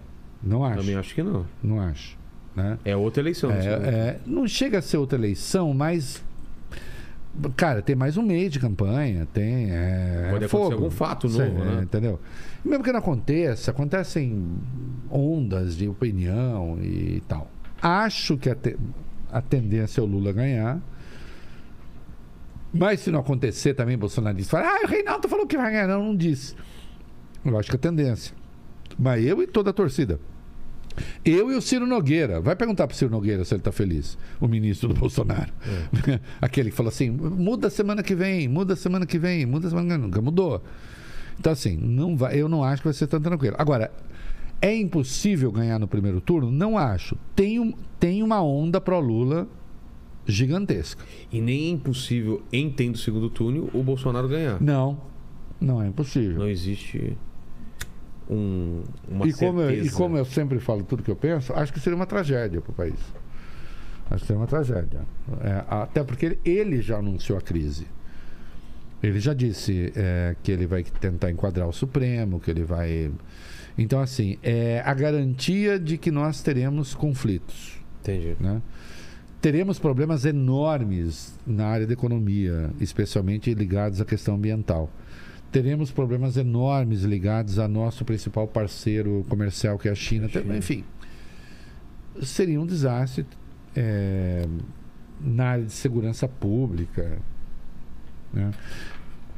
não 0.41 0.63
acho. 0.63 0.79
também 0.79 0.95
acho 0.95 1.13
que 1.13 1.21
não. 1.21 1.45
Não 1.61 1.79
acho. 1.81 2.17
Né? 2.55 2.77
É 2.85 2.95
outra 2.95 3.21
eleição. 3.21 3.51
É, 3.51 3.65
é, 3.65 4.19
não 4.25 4.47
chega 4.47 4.79
a 4.79 4.81
ser 4.81 4.97
outra 4.97 5.17
eleição, 5.17 5.73
mas. 5.73 6.23
Cara, 7.55 7.81
tem 7.81 7.95
mais 7.95 8.17
um 8.17 8.21
mês 8.21 8.51
de 8.51 8.59
campanha, 8.59 9.25
tem. 9.33 9.71
É, 9.71 10.27
Pode 10.31 10.43
é 10.43 10.47
acontecer 10.47 10.47
fogo. 10.49 10.73
algum 10.73 10.89
fato 10.89 11.29
Sei, 11.29 11.47
novo, 11.49 11.63
né? 11.63 11.83
Entendeu? 11.83 12.19
E 12.63 12.67
mesmo 12.67 12.83
que 12.83 12.91
não 12.91 12.99
aconteça, 12.99 13.71
acontecem 13.71 14.47
ondas 15.09 15.75
de 15.77 15.87
opinião 15.87 16.77
e 16.81 17.21
tal. 17.27 17.49
Acho 17.81 18.37
que 18.37 18.49
a, 18.49 18.55
te- 18.55 18.77
a 19.31 19.41
tendência 19.41 20.01
é 20.01 20.03
o 20.03 20.07
Lula 20.07 20.33
ganhar. 20.33 20.81
Mas 22.73 22.99
se 23.01 23.11
não 23.11 23.19
acontecer 23.19 23.73
também, 23.73 23.97
bolsonarista 23.97 24.57
fala, 24.57 24.69
ah, 24.69 24.85
o 24.85 24.87
Reinaldo 24.87 25.27
falou 25.27 25.45
que 25.47 25.57
vai 25.57 25.71
ganhar. 25.71 25.87
Não, 25.87 26.03
não 26.05 26.15
disse. 26.15 26.55
Eu 27.43 27.57
acho 27.57 27.69
que 27.69 27.75
é 27.75 27.79
tendência. 27.79 28.33
Mas 28.99 29.25
eu 29.25 29.41
e 29.41 29.47
toda 29.47 29.71
a 29.71 29.73
torcida. 29.73 30.19
Eu 31.23 31.51
e 31.51 31.55
o 31.55 31.61
Ciro 31.61 31.87
Nogueira. 31.87 32.41
Vai 32.41 32.55
perguntar 32.55 32.87
pro 32.87 32.95
Ciro 32.95 33.11
Nogueira 33.11 33.43
se 33.45 33.53
ele 33.53 33.61
tá 33.61 33.71
feliz. 33.71 34.17
O 34.39 34.47
ministro 34.47 34.89
do 34.89 34.95
Bolsonaro. 34.95 35.51
Aquele 36.41 36.71
que 36.71 36.75
fala 36.75 36.89
assim: 36.89 37.09
muda 37.09 37.69
semana 37.69 38.03
que 38.03 38.15
vem, 38.15 38.47
muda 38.47 38.75
semana 38.75 39.05
que 39.05 39.17
vem, 39.17 39.45
muda 39.45 39.69
semana 39.69 39.87
que 39.87 39.93
vem. 39.93 40.01
Nunca 40.01 40.21
mudou. 40.21 40.63
Então, 41.39 41.51
assim, 41.51 41.75
não 41.75 42.15
vai, 42.15 42.39
eu 42.39 42.47
não 42.47 42.63
acho 42.63 42.81
que 42.81 42.87
vai 42.87 42.93
ser 42.93 43.07
tão 43.07 43.19
tranquilo. 43.19 43.55
Agora, 43.57 43.91
é 44.61 44.75
impossível 44.75 45.51
ganhar 45.51 45.79
no 45.79 45.87
primeiro 45.87 46.21
turno? 46.21 46.51
Não 46.51 46.77
acho. 46.77 47.17
Tem, 47.35 47.59
um, 47.59 47.73
tem 47.99 48.21
uma 48.21 48.41
onda 48.43 48.79
pro 48.79 48.99
Lula 48.99 49.47
gigantesca. 50.25 51.03
E 51.31 51.41
nem 51.41 51.65
é 51.65 51.69
impossível, 51.69 52.43
em 52.53 52.69
tendo 52.69 52.97
segundo 52.97 53.29
turno, 53.29 53.69
o 53.73 53.81
Bolsonaro 53.81 54.27
ganhar. 54.27 54.61
Não, 54.61 55.01
não 55.59 55.81
é 55.81 55.87
impossível. 55.87 56.37
Não 56.37 56.47
existe 56.47 57.17
um, 58.31 58.83
uma 59.07 59.27
e, 59.27 59.33
como 59.33 59.61
eu, 59.61 59.85
e 59.85 59.89
como 59.89 60.17
eu 60.17 60.23
sempre 60.23 60.57
falo 60.59 60.83
tudo 60.83 61.03
que 61.03 61.11
eu 61.11 61.15
penso, 61.15 61.53
acho 61.53 61.73
que 61.73 61.79
seria 61.79 61.95
uma 61.95 62.05
tragédia 62.05 62.61
para 62.61 62.71
o 62.71 62.73
país. 62.73 62.99
Acho 64.09 64.21
que 64.21 64.27
seria 64.27 64.39
uma 64.39 64.47
tragédia. 64.47 65.01
É, 65.41 65.63
até 65.69 66.03
porque 66.03 66.25
ele, 66.25 66.39
ele 66.45 66.81
já 66.81 66.97
anunciou 66.97 67.37
a 67.37 67.41
crise. 67.41 67.85
Ele 69.03 69.19
já 69.19 69.33
disse 69.33 69.91
é, 69.95 70.35
que 70.41 70.51
ele 70.51 70.65
vai 70.65 70.83
tentar 70.83 71.29
enquadrar 71.31 71.67
o 71.67 71.73
Supremo, 71.73 72.39
que 72.39 72.51
ele 72.51 72.63
vai. 72.63 73.11
Então, 73.77 73.99
assim, 73.99 74.37
é 74.43 74.81
a 74.85 74.93
garantia 74.93 75.79
de 75.79 75.97
que 75.97 76.11
nós 76.11 76.41
teremos 76.41 76.93
conflitos. 76.93 77.79
Entendi. 78.01 78.35
né? 78.39 78.61
Teremos 79.41 79.79
problemas 79.79 80.23
enormes 80.23 81.33
na 81.47 81.67
área 81.67 81.87
da 81.87 81.93
economia, 81.93 82.69
especialmente 82.79 83.53
ligados 83.53 83.99
à 83.99 84.05
questão 84.05 84.35
ambiental. 84.35 84.89
Teremos 85.51 85.91
problemas 85.91 86.37
enormes 86.37 87.03
ligados 87.03 87.59
ao 87.59 87.67
nosso 87.67 88.05
principal 88.05 88.47
parceiro 88.47 89.25
comercial, 89.27 89.77
que 89.77 89.89
é 89.89 89.91
a 89.91 89.95
China. 89.95 90.29
China. 90.29 90.55
Enfim, 90.55 90.83
seria 92.21 92.59
um 92.59 92.65
desastre 92.65 93.25
é, 93.75 94.45
na 95.19 95.45
área 95.45 95.65
de 95.65 95.71
segurança 95.73 96.27
pública. 96.27 97.19
né? 98.33 98.51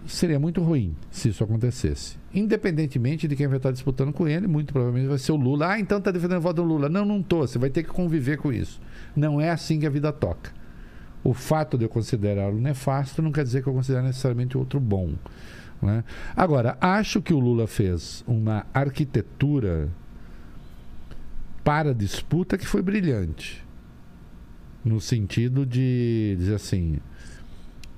Seria 0.06 0.38
muito 0.38 0.62
ruim 0.62 0.96
se 1.10 1.30
isso 1.30 1.44
acontecesse. 1.44 2.18
Independentemente 2.34 3.28
de 3.28 3.36
quem 3.36 3.48
vai 3.48 3.58
estar 3.58 3.72
disputando 3.72 4.12
com 4.12 4.28
ele, 4.28 4.48
muito 4.48 4.74
provavelmente 4.74 5.08
vai 5.08 5.18
ser 5.18 5.32
o 5.32 5.36
Lula. 5.38 5.72
Ah, 5.72 5.80
então 5.80 5.98
está 5.98 6.12
defendendo 6.12 6.40
o 6.40 6.42
voto 6.42 6.58
do 6.58 6.64
Lula. 6.64 6.90
Não, 6.90 7.06
não 7.06 7.22
estou. 7.22 7.48
Você 7.48 7.58
vai 7.58 7.70
ter 7.70 7.84
que 7.84 7.90
conviver 7.90 8.38
com 8.38 8.52
isso. 8.52 8.82
Não 9.16 9.40
é 9.40 9.50
assim 9.50 9.80
que 9.80 9.86
a 9.86 9.90
vida 9.90 10.12
toca. 10.12 10.52
O 11.24 11.34
fato 11.34 11.78
de 11.78 11.86
eu 11.86 11.90
considerá-lo 11.90 12.60
nefasto 12.60 13.22
não 13.22 13.32
quer 13.32 13.44
dizer 13.46 13.64
que 13.64 13.70
eu 13.70 13.74
considero 13.74 14.06
necessariamente 14.06 14.58
outro 14.58 14.78
bom. 14.78 15.14
Né? 15.84 16.04
Agora, 16.36 16.78
acho 16.80 17.22
que 17.22 17.34
o 17.34 17.40
Lula 17.40 17.68
fez 17.68 18.24
uma 18.28 18.66
arquitetura 18.74 19.90
para 21.64 21.92
a 21.92 21.94
disputa 21.94 22.58
que 22.58 22.68
foi 22.68 22.82
brilhante. 22.82 23.64
No 24.84 25.00
sentido 25.00 25.66
de 25.66 26.36
dizer 26.38 26.56
assim: 26.56 27.00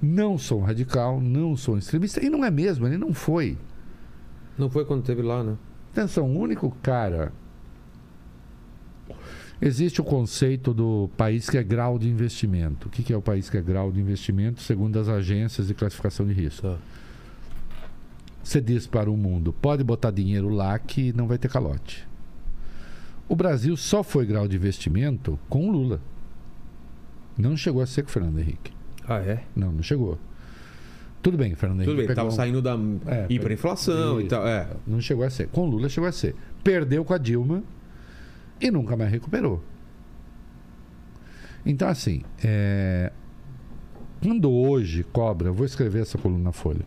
não 0.02 0.38
sou 0.38 0.62
um 0.62 0.64
radical, 0.64 1.20
não 1.20 1.58
sou 1.58 1.76
um 1.76 1.78
extremista. 1.78 2.24
E 2.24 2.30
não 2.30 2.46
é 2.46 2.52
mesmo, 2.52 2.86
ele 2.86 2.98
não 2.98 3.14
foi. 3.14 3.58
Não 4.58 4.70
foi 4.70 4.86
quando 4.86 5.04
teve 5.04 5.22
lá, 5.22 5.44
né? 5.44 5.58
Atenção, 5.92 6.26
o 6.30 6.40
único 6.40 6.72
cara. 6.82 7.32
Existe 9.62 10.02
o 10.02 10.04
conceito 10.04 10.74
do 10.74 11.10
país 11.16 11.50
que 11.50 11.58
é 11.58 11.64
grau 11.64 11.98
de 11.98 12.10
investimento. 12.10 12.88
O 12.88 12.92
que 12.92 13.12
é 13.14 13.18
o 13.18 13.22
país 13.22 13.50
que 13.50 13.58
é 13.58 13.62
grau 13.62 13.92
de 13.92 14.00
investimento, 14.00 14.62
segundo 14.62 15.00
as 15.00 15.08
agências 15.08 15.68
de 15.68 15.74
classificação 15.74 16.28
de 16.28 16.34
risco? 16.34 16.62
Tá. 16.62 16.78
Você 18.46 18.62
diz 18.62 18.86
para 18.86 19.10
o 19.10 19.18
mundo: 19.18 19.52
pode 19.52 19.84
botar 19.84 20.12
dinheiro 20.12 20.50
lá 20.50 20.78
que 20.78 21.12
não 21.14 21.26
vai 21.28 21.40
ter 21.40 21.50
calote. 21.50 22.08
O 23.28 23.36
Brasil 23.36 23.76
só 23.76 24.04
foi 24.04 24.24
grau 24.24 24.48
de 24.48 24.56
investimento 24.56 25.40
com 25.50 25.68
o 25.68 25.72
Lula. 25.72 26.00
Não 27.36 27.58
chegou 27.58 27.82
a 27.82 27.88
ser 27.88 28.04
com 28.04 28.10
o 28.10 28.12
Fernando 28.12 28.40
Henrique. 28.40 28.72
Ah, 29.08 29.18
é? 29.18 29.44
Não, 29.56 29.72
não 29.72 29.82
chegou. 29.82 30.20
Tudo 31.24 31.40
bem, 31.40 31.56
Fernando 31.56 31.80
Tudo 31.80 31.94
Henrique. 31.94 32.08
bem, 32.10 32.16
tava 32.16 32.30
pegou- 32.30 32.38
saindo 32.38 32.62
da 32.62 32.78
É, 33.08 33.26
hiperinflação 33.28 34.22
e 34.22 34.28
tal. 34.28 34.46
É. 34.48 34.70
Não 34.86 35.02
chegou 35.02 35.26
a 35.26 35.30
ser. 35.32 35.48
Com 35.48 35.62
o 35.62 35.66
Lula 35.66 35.90
chegou 35.90 36.08
a 36.08 36.12
ser. 36.12 36.36
Perdeu 36.64 37.04
com 37.04 37.16
a 37.16 37.18
Dilma 37.18 37.64
e 38.62 38.70
nunca 38.70 38.96
mais 38.96 39.10
recuperou. 39.12 39.64
Então, 41.66 41.88
assim, 41.90 42.22
é, 42.44 43.12
quando 44.22 44.52
hoje 44.52 45.04
cobra, 45.04 45.52
vou 45.52 45.66
escrever 45.66 46.04
essa 46.04 46.16
coluna 46.20 46.44
na 46.44 46.52
Folha. 46.52 46.86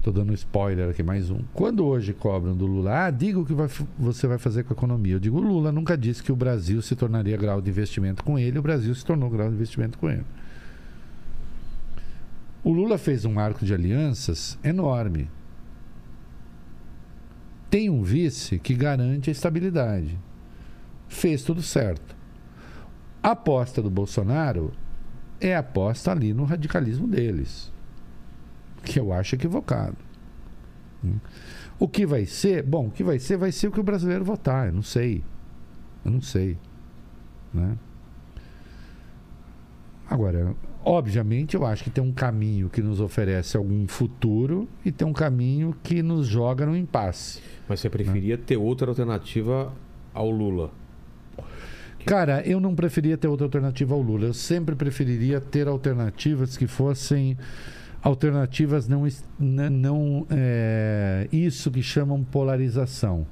Estou 0.00 0.14
dando 0.14 0.32
spoiler 0.32 0.88
aqui, 0.88 1.02
mais 1.02 1.28
um. 1.28 1.40
Quando 1.52 1.84
hoje 1.84 2.14
cobram 2.14 2.56
do 2.56 2.64
Lula, 2.64 3.04
ah, 3.04 3.10
diga 3.10 3.38
o 3.38 3.44
que 3.44 3.52
vai 3.52 3.68
você 3.98 4.26
vai 4.26 4.38
fazer 4.38 4.64
com 4.64 4.72
a 4.72 4.76
economia. 4.76 5.16
Eu 5.16 5.20
digo, 5.20 5.36
o 5.36 5.42
Lula 5.42 5.70
nunca 5.70 5.94
disse 5.94 6.22
que 6.22 6.32
o 6.32 6.36
Brasil 6.36 6.80
se 6.80 6.96
tornaria 6.96 7.36
grau 7.36 7.60
de 7.60 7.68
investimento 7.68 8.24
com 8.24 8.38
ele, 8.38 8.58
o 8.58 8.62
Brasil 8.62 8.94
se 8.94 9.04
tornou 9.04 9.28
grau 9.28 9.50
de 9.50 9.56
investimento 9.56 9.98
com 9.98 10.08
ele. 10.08 10.24
O 12.64 12.72
Lula 12.72 12.96
fez 12.96 13.26
um 13.26 13.38
arco 13.38 13.62
de 13.62 13.74
alianças 13.74 14.58
enorme. 14.64 15.28
Tem 17.68 17.90
um 17.90 18.02
vice 18.02 18.58
que 18.58 18.72
garante 18.72 19.28
a 19.28 19.32
estabilidade. 19.32 20.18
Fez 21.08 21.42
tudo 21.42 21.60
certo. 21.60 22.16
A 23.22 23.32
aposta 23.32 23.82
do 23.82 23.90
Bolsonaro 23.90 24.72
é 25.38 25.54
a 25.54 25.58
aposta 25.58 26.10
ali 26.10 26.32
no 26.32 26.44
radicalismo 26.44 27.06
deles, 27.06 27.70
que 28.82 28.98
eu 28.98 29.12
acho 29.12 29.34
equivocado. 29.34 29.96
O 31.78 31.88
que 31.88 32.04
vai 32.04 32.26
ser? 32.26 32.62
Bom, 32.62 32.88
o 32.88 32.90
que 32.90 33.02
vai 33.02 33.18
ser 33.18 33.36
vai 33.36 33.50
ser 33.50 33.68
o 33.68 33.72
que 33.72 33.80
o 33.80 33.82
brasileiro 33.82 34.24
votar. 34.24 34.66
Eu 34.66 34.74
não 34.74 34.82
sei. 34.82 35.24
Eu 36.04 36.10
não 36.10 36.20
sei. 36.20 36.58
Né? 37.52 37.76
Agora, 40.08 40.54
obviamente, 40.84 41.54
eu 41.54 41.64
acho 41.64 41.84
que 41.84 41.90
tem 41.90 42.02
um 42.02 42.12
caminho 42.12 42.68
que 42.68 42.82
nos 42.82 43.00
oferece 43.00 43.56
algum 43.56 43.86
futuro 43.86 44.68
e 44.84 44.90
tem 44.92 45.06
um 45.06 45.12
caminho 45.12 45.74
que 45.82 46.02
nos 46.02 46.26
joga 46.26 46.66
no 46.66 46.76
impasse. 46.76 47.40
Mas 47.68 47.80
você 47.80 47.88
preferia 47.88 48.36
ter 48.36 48.56
outra 48.56 48.90
alternativa 48.90 49.72
ao 50.12 50.30
Lula? 50.30 50.70
Cara, 52.04 52.42
eu 52.46 52.58
não 52.58 52.74
preferia 52.74 53.16
ter 53.16 53.28
outra 53.28 53.46
alternativa 53.46 53.94
ao 53.94 54.00
Lula. 54.00 54.26
Eu 54.26 54.34
sempre 54.34 54.74
preferiria 54.74 55.40
ter 55.40 55.68
alternativas 55.68 56.56
que 56.56 56.66
fossem 56.66 57.36
alternativas 58.02 58.88
não 58.88 59.06
não 59.38 60.26
é, 60.30 61.28
isso 61.32 61.70
que 61.70 61.82
chamam 61.82 62.22
polarização. 62.24 63.26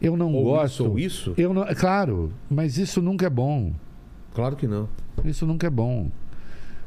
Eu 0.00 0.16
não 0.16 0.32
Ou 0.32 0.44
gosto. 0.44 0.72
isso 0.74 0.90
ou 0.90 0.98
isso? 0.98 1.34
Eu 1.36 1.54
não, 1.54 1.64
claro, 1.74 2.32
mas 2.50 2.76
isso 2.78 3.00
nunca 3.00 3.26
é 3.26 3.30
bom. 3.30 3.72
Claro 4.34 4.56
que 4.56 4.66
não. 4.66 4.88
Isso 5.24 5.46
nunca 5.46 5.66
é 5.66 5.70
bom. 5.70 6.10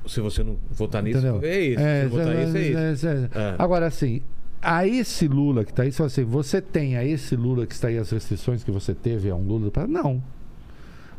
Se 0.05 0.19
você 0.19 0.43
não 0.43 0.57
votar 0.71 1.01
nisso, 1.01 1.19
Entendeu? 1.19 1.41
é 1.43 1.59
isso. 1.61 1.79
Se 1.79 2.07
você 2.07 2.07
votar 2.09 2.35
é, 2.35 2.45
nisso, 2.45 2.57
é 2.57 2.91
isso. 2.91 3.07
é, 3.07 3.11
é. 3.11 3.29
É. 3.33 3.55
Agora, 3.57 3.87
assim, 3.87 4.21
a 4.61 4.87
esse 4.87 5.27
Lula 5.27 5.63
que 5.63 5.71
está 5.71 5.83
aí, 5.83 5.91
se 5.91 6.01
assim, 6.01 6.23
você 6.23 6.61
tem 6.61 6.97
a 6.97 7.05
esse 7.05 7.35
Lula 7.35 7.65
que 7.65 7.73
está 7.73 7.87
aí 7.87 7.97
as 7.97 8.09
restrições 8.09 8.63
que 8.63 8.71
você 8.71 8.93
teve 8.93 9.29
a 9.29 9.35
um 9.35 9.45
Lula? 9.45 9.71
Não. 9.87 10.21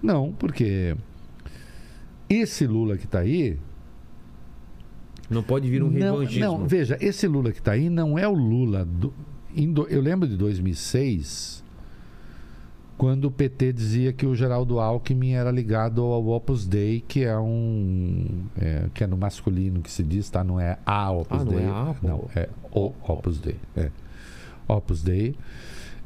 Não, 0.03 0.33
porque 0.33 0.97
esse 2.29 2.67
Lula 2.67 2.97
que 2.97 3.05
está 3.07 3.21
aí. 3.21 3.59
Não 5.29 5.43
pode 5.43 5.69
vir 5.69 5.83
um 5.83 5.91
não, 5.91 6.19
revanchismo. 6.19 6.45
não, 6.45 6.67
veja, 6.67 6.97
esse 7.01 7.27
Lula 7.27 7.53
que 7.53 7.59
está 7.59 7.73
aí 7.73 7.89
não 7.91 8.19
é 8.19 8.27
o 8.29 8.35
Lula. 8.35 8.85
Do, 8.85 9.13
eu 9.89 10.01
lembro 10.01 10.29
de 10.29 10.37
2006, 10.37 11.65
quando 12.97 13.27
o 13.27 13.31
PT 13.31 13.73
dizia 13.73 14.13
que 14.13 14.27
o 14.27 14.35
Geraldo 14.35 14.79
Alckmin 14.79 15.33
era 15.33 15.51
ligado 15.51 16.03
ao 16.03 16.27
Opus 16.29 16.67
Dei, 16.67 17.03
que 17.07 17.25
é 17.25 17.37
um. 17.39 18.45
é, 18.59 18.85
que 18.95 19.03
é 19.03 19.07
no 19.07 19.17
masculino 19.17 19.81
que 19.81 19.91
se 19.91 20.03
diz, 20.03 20.29
tá? 20.31 20.45
Não 20.45 20.61
é 20.61 20.79
a 20.85 21.11
Opus 21.11 21.41
Ah, 21.41 21.45
não 21.45 21.53
Dei. 21.53 21.65
é 21.65 21.69
a, 21.69 21.97
não, 22.03 22.31
é 22.35 22.49
o 22.73 22.93
Opus 23.03 23.41
Dei. 23.41 23.57
É. 23.77 23.91
Opus 24.69 25.03
Dei. 25.03 25.35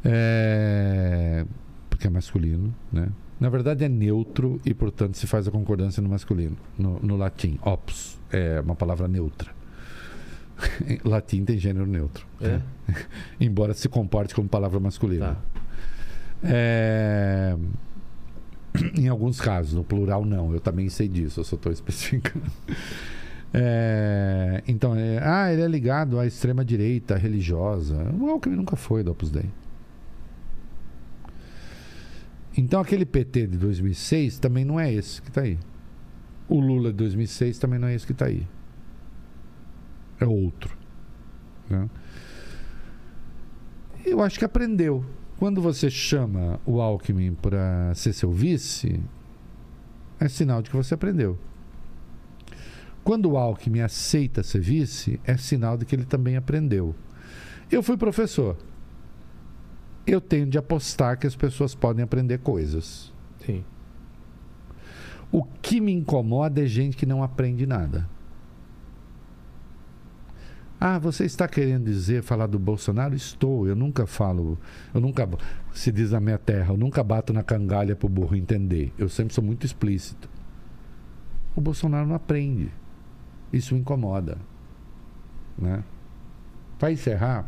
É, 0.05 1.45
porque 1.89 2.07
é 2.07 2.11
masculino, 2.11 2.75
né? 2.93 3.09
Na 3.39 3.49
verdade 3.49 3.85
é 3.85 3.89
neutro 3.89 4.61
e, 4.67 4.75
portanto, 4.75 5.17
se 5.17 5.27
faz 5.27 5.49
a 5.49 5.51
concordância 5.51 6.03
no 6.03 6.09
masculino, 6.09 6.57
no, 6.79 6.99
no 7.01 7.17
latim. 7.17 7.59
Opus 7.63 8.20
é 8.31 8.61
uma 8.61 8.75
palavra 8.75 9.09
neutra. 9.09 9.51
Em 10.87 11.01
latim 11.09 11.45
tem 11.45 11.59
gênero 11.59 11.87
neutro. 11.87 12.27
É? 12.41 12.49
né? 12.49 12.63
Embora 13.41 13.75
se 13.75 13.89
comporte 13.89 14.35
como 14.35 14.49
palavra 14.49 14.79
masculina. 14.81 15.35
Tá. 15.35 15.41
É, 16.43 17.57
Em 18.97 19.09
alguns 19.09 19.41
casos, 19.41 19.75
no 19.75 19.85
plural 19.85 20.25
não. 20.25 20.53
Eu 20.53 20.61
também 20.61 20.89
sei 20.89 21.09
disso, 21.09 21.41
eu 21.41 21.45
só 21.45 21.57
estou 21.57 21.73
especificando. 21.73 22.51
É, 23.53 24.63
Então, 24.69 24.95
é... 24.95 25.19
ah, 25.23 25.53
ele 25.53 25.63
é 25.63 25.69
ligado 25.69 26.19
à 26.19 26.27
extrema 26.27 26.65
direita 26.65 27.17
religiosa. 27.17 27.97
O 28.19 28.29
Alckmin 28.31 28.57
nunca 28.57 28.77
foi 28.77 29.03
do 29.03 29.11
Opus 29.11 29.31
Dei. 29.31 29.47
Então, 32.57 32.81
aquele 32.81 33.05
PT 33.05 33.47
de 33.47 33.59
2006 33.59 34.39
também 34.39 34.65
não 34.65 34.79
é 34.79 34.93
esse 34.93 35.23
que 35.23 35.29
está 35.29 35.43
aí. 35.43 35.59
O 36.51 36.59
Lula 36.59 36.91
de 36.91 36.97
2006 36.97 37.61
também 37.61 37.79
não 37.79 37.87
é 37.87 37.95
esse 37.95 38.05
que 38.05 38.11
está 38.11 38.27
aí. 38.27 38.45
É 40.19 40.27
outro. 40.27 40.77
né? 41.69 41.89
Eu 44.05 44.21
acho 44.21 44.37
que 44.37 44.45
aprendeu. 44.45 45.05
Quando 45.39 45.63
você 45.63 45.89
chama 45.89 46.61
o 46.67 46.81
Alckmin 46.81 47.35
para 47.35 47.95
ser 47.95 48.13
seu 48.13 48.33
vice, 48.33 49.01
é 50.19 50.29
sinal 50.29 50.61
de 50.61 50.71
que 50.71 50.77
você 50.77 50.93
aprendeu. 50.93 51.39
Quando 53.05 53.31
o 53.31 53.39
Alckmin 53.39 53.81
aceita 53.81 54.43
ser 54.43 54.61
vice, 54.61 55.21
é 55.25 55.37
sinal 55.37 55.79
de 55.79 55.87
que 55.87 55.95
ele 55.95 56.05
também 56.05 56.37
aprendeu. 56.37 56.97
Eu 57.71 57.81
fui 57.81 57.97
professor. 57.97 58.57
Eu 60.05 60.21
tenho 60.21 60.47
de 60.47 60.59
apostar 60.59 61.17
que 61.17 61.29
as 61.29 61.37
pessoas 61.37 61.77
podem 61.77 62.03
aprender 62.03 62.39
coisas. 62.39 63.13
Sim. 63.47 63.65
O 65.33 65.45
que 65.45 65.81
me 65.81 65.93
incomoda 65.93 66.63
é 66.63 66.67
gente 66.67 66.97
que 66.97 67.07
não 67.07 67.23
aprende 67.23 67.67
nada. 67.67 68.09
Ah, 70.83 70.99
você 70.99 71.25
está 71.27 71.47
querendo 71.47 71.85
dizer, 71.85 72.23
falar 72.23 72.47
do 72.47 72.59
Bolsonaro? 72.59 73.15
Estou. 73.15 73.69
Eu 73.69 73.77
nunca 73.77 74.07
falo, 74.07 74.59
eu 74.95 75.01
nunca, 75.01 75.29
se 75.75 75.93
diz 75.93 76.13
na 76.13 76.21
minha 76.21 76.39
terra, 76.39 76.73
eu 76.73 76.77
nunca 76.79 77.05
bato 77.05 77.35
na 77.35 77.43
cangalha 77.43 77.95
para 77.95 78.07
o 78.07 78.09
burro 78.09 78.35
entender. 78.35 78.91
Eu 78.97 79.09
sempre 79.09 79.35
sou 79.35 79.45
muito 79.45 79.67
explícito. 79.67 80.29
O 81.55 81.61
Bolsonaro 81.61 82.09
não 82.09 82.15
aprende. 82.15 82.73
Isso 83.53 83.75
incomoda. 83.75 84.39
Né? 85.59 85.85
Para 86.79 86.91
encerrar, 86.91 87.47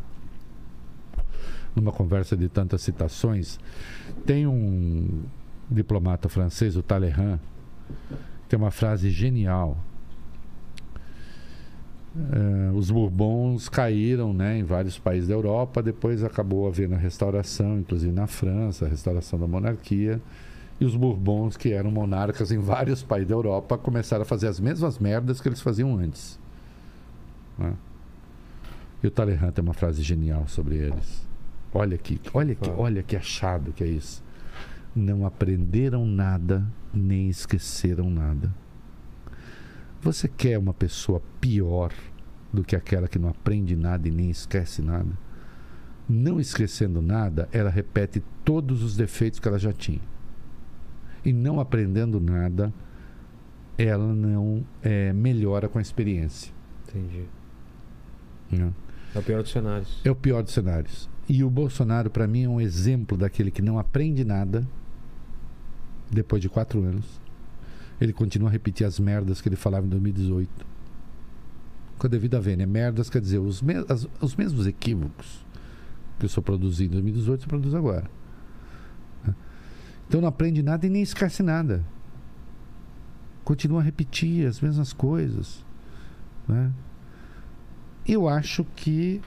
numa 1.74 1.90
conversa 1.90 2.36
de 2.36 2.50
tantas 2.50 2.82
citações, 2.82 3.58
tem 4.26 4.46
um 4.46 5.22
diplomata 5.70 6.28
francês, 6.28 6.76
o 6.76 6.82
Talleyrand, 6.82 7.40
tem 8.48 8.58
uma 8.58 8.70
frase 8.70 9.10
genial. 9.10 9.78
Eh, 12.14 12.70
os 12.74 12.90
Bourbons 12.90 13.68
caíram 13.68 14.34
né, 14.34 14.58
em 14.58 14.64
vários 14.64 14.98
países 14.98 15.28
da 15.28 15.34
Europa, 15.34 15.82
depois 15.82 16.22
acabou 16.22 16.68
havendo 16.68 16.94
a 16.94 16.98
restauração, 16.98 17.78
inclusive 17.78 18.12
na 18.12 18.26
França, 18.26 18.84
a 18.84 18.88
restauração 18.88 19.38
da 19.38 19.46
monarquia. 19.46 20.20
E 20.80 20.84
os 20.84 20.96
Bourbons, 20.96 21.56
que 21.56 21.72
eram 21.72 21.90
monarcas 21.90 22.50
em 22.50 22.58
vários 22.58 23.02
países 23.02 23.28
da 23.28 23.34
Europa, 23.34 23.78
começaram 23.78 24.22
a 24.22 24.26
fazer 24.26 24.48
as 24.48 24.58
mesmas 24.58 24.98
merdas 24.98 25.40
que 25.40 25.48
eles 25.48 25.60
faziam 25.60 25.96
antes. 25.96 26.38
né? 27.58 27.74
E 29.02 29.06
o 29.06 29.10
Talleyrand 29.10 29.50
tem 29.52 29.64
uma 29.64 29.74
frase 29.74 30.02
genial 30.02 30.46
sobre 30.46 30.76
eles. 30.76 31.26
Olha 31.74 31.94
aqui, 31.94 32.20
olha 32.34 32.54
Fala. 32.56 32.78
olha 32.78 33.02
que 33.02 33.16
achado 33.16 33.72
que 33.72 33.82
é 33.82 33.86
isso. 33.86 34.22
Não 34.94 35.24
aprenderam 35.24 36.04
nada, 36.04 36.66
nem 36.92 37.28
esqueceram 37.28 38.10
nada. 38.10 38.54
Você 40.02 40.28
quer 40.28 40.58
uma 40.58 40.74
pessoa 40.74 41.22
pior 41.40 41.92
do 42.52 42.62
que 42.62 42.76
aquela 42.76 43.08
que 43.08 43.18
não 43.18 43.28
aprende 43.28 43.74
nada 43.74 44.06
e 44.06 44.10
nem 44.10 44.28
esquece 44.28 44.82
nada? 44.82 45.16
Não 46.08 46.38
esquecendo 46.38 47.00
nada, 47.00 47.48
ela 47.52 47.70
repete 47.70 48.22
todos 48.44 48.82
os 48.82 48.96
defeitos 48.96 49.38
que 49.38 49.48
ela 49.48 49.58
já 49.58 49.72
tinha. 49.72 50.00
E 51.24 51.32
não 51.32 51.60
aprendendo 51.60 52.20
nada, 52.20 52.74
ela 53.78 54.12
não 54.12 54.64
eh, 54.82 55.12
melhora 55.12 55.68
com 55.68 55.78
a 55.78 55.82
experiência. 55.82 56.52
Entendi. 56.88 57.24
né? 58.50 58.72
É 59.14 59.18
o 59.18 59.22
pior 59.22 59.42
dos 59.42 59.52
cenários. 59.52 60.00
É 60.04 60.10
o 60.10 60.14
pior 60.16 60.42
dos 60.42 60.52
cenários. 60.52 61.08
E 61.28 61.44
o 61.44 61.48
Bolsonaro, 61.48 62.10
para 62.10 62.26
mim, 62.26 62.44
é 62.44 62.48
um 62.48 62.60
exemplo 62.60 63.16
daquele 63.16 63.50
que 63.50 63.62
não 63.62 63.78
aprende 63.78 64.24
nada 64.24 64.66
depois 66.12 66.40
de 66.42 66.48
quatro 66.48 66.82
anos. 66.82 67.20
Ele 68.00 68.12
continua 68.12 68.48
a 68.48 68.52
repetir 68.52 68.86
as 68.86 68.98
merdas 68.98 69.40
que 69.40 69.48
ele 69.48 69.56
falava 69.56 69.86
em 69.86 69.88
2018. 69.88 70.66
Com 71.98 72.06
a 72.06 72.10
devida 72.10 72.40
vênia. 72.40 72.66
Merdas 72.66 73.08
quer 73.08 73.20
dizer 73.20 73.38
os, 73.38 73.62
me- 73.62 73.84
as- 73.88 74.08
os 74.20 74.34
mesmos 74.36 74.66
equívocos 74.66 75.44
que 76.18 76.26
eu 76.26 76.28
só 76.28 76.40
produzi 76.40 76.84
em 76.84 76.88
2018, 76.88 77.42
eu 77.44 77.48
produzo 77.48 77.76
agora. 77.76 78.08
Então 80.08 80.20
não 80.20 80.28
aprende 80.28 80.62
nada 80.62 80.86
e 80.86 80.90
nem 80.90 81.02
esquece 81.02 81.42
nada. 81.42 81.84
Continua 83.44 83.80
a 83.80 83.82
repetir 83.82 84.46
as 84.46 84.60
mesmas 84.60 84.92
coisas. 84.92 85.64
Né? 86.46 86.70
Eu 88.06 88.28
acho 88.28 88.64
que 88.76 89.20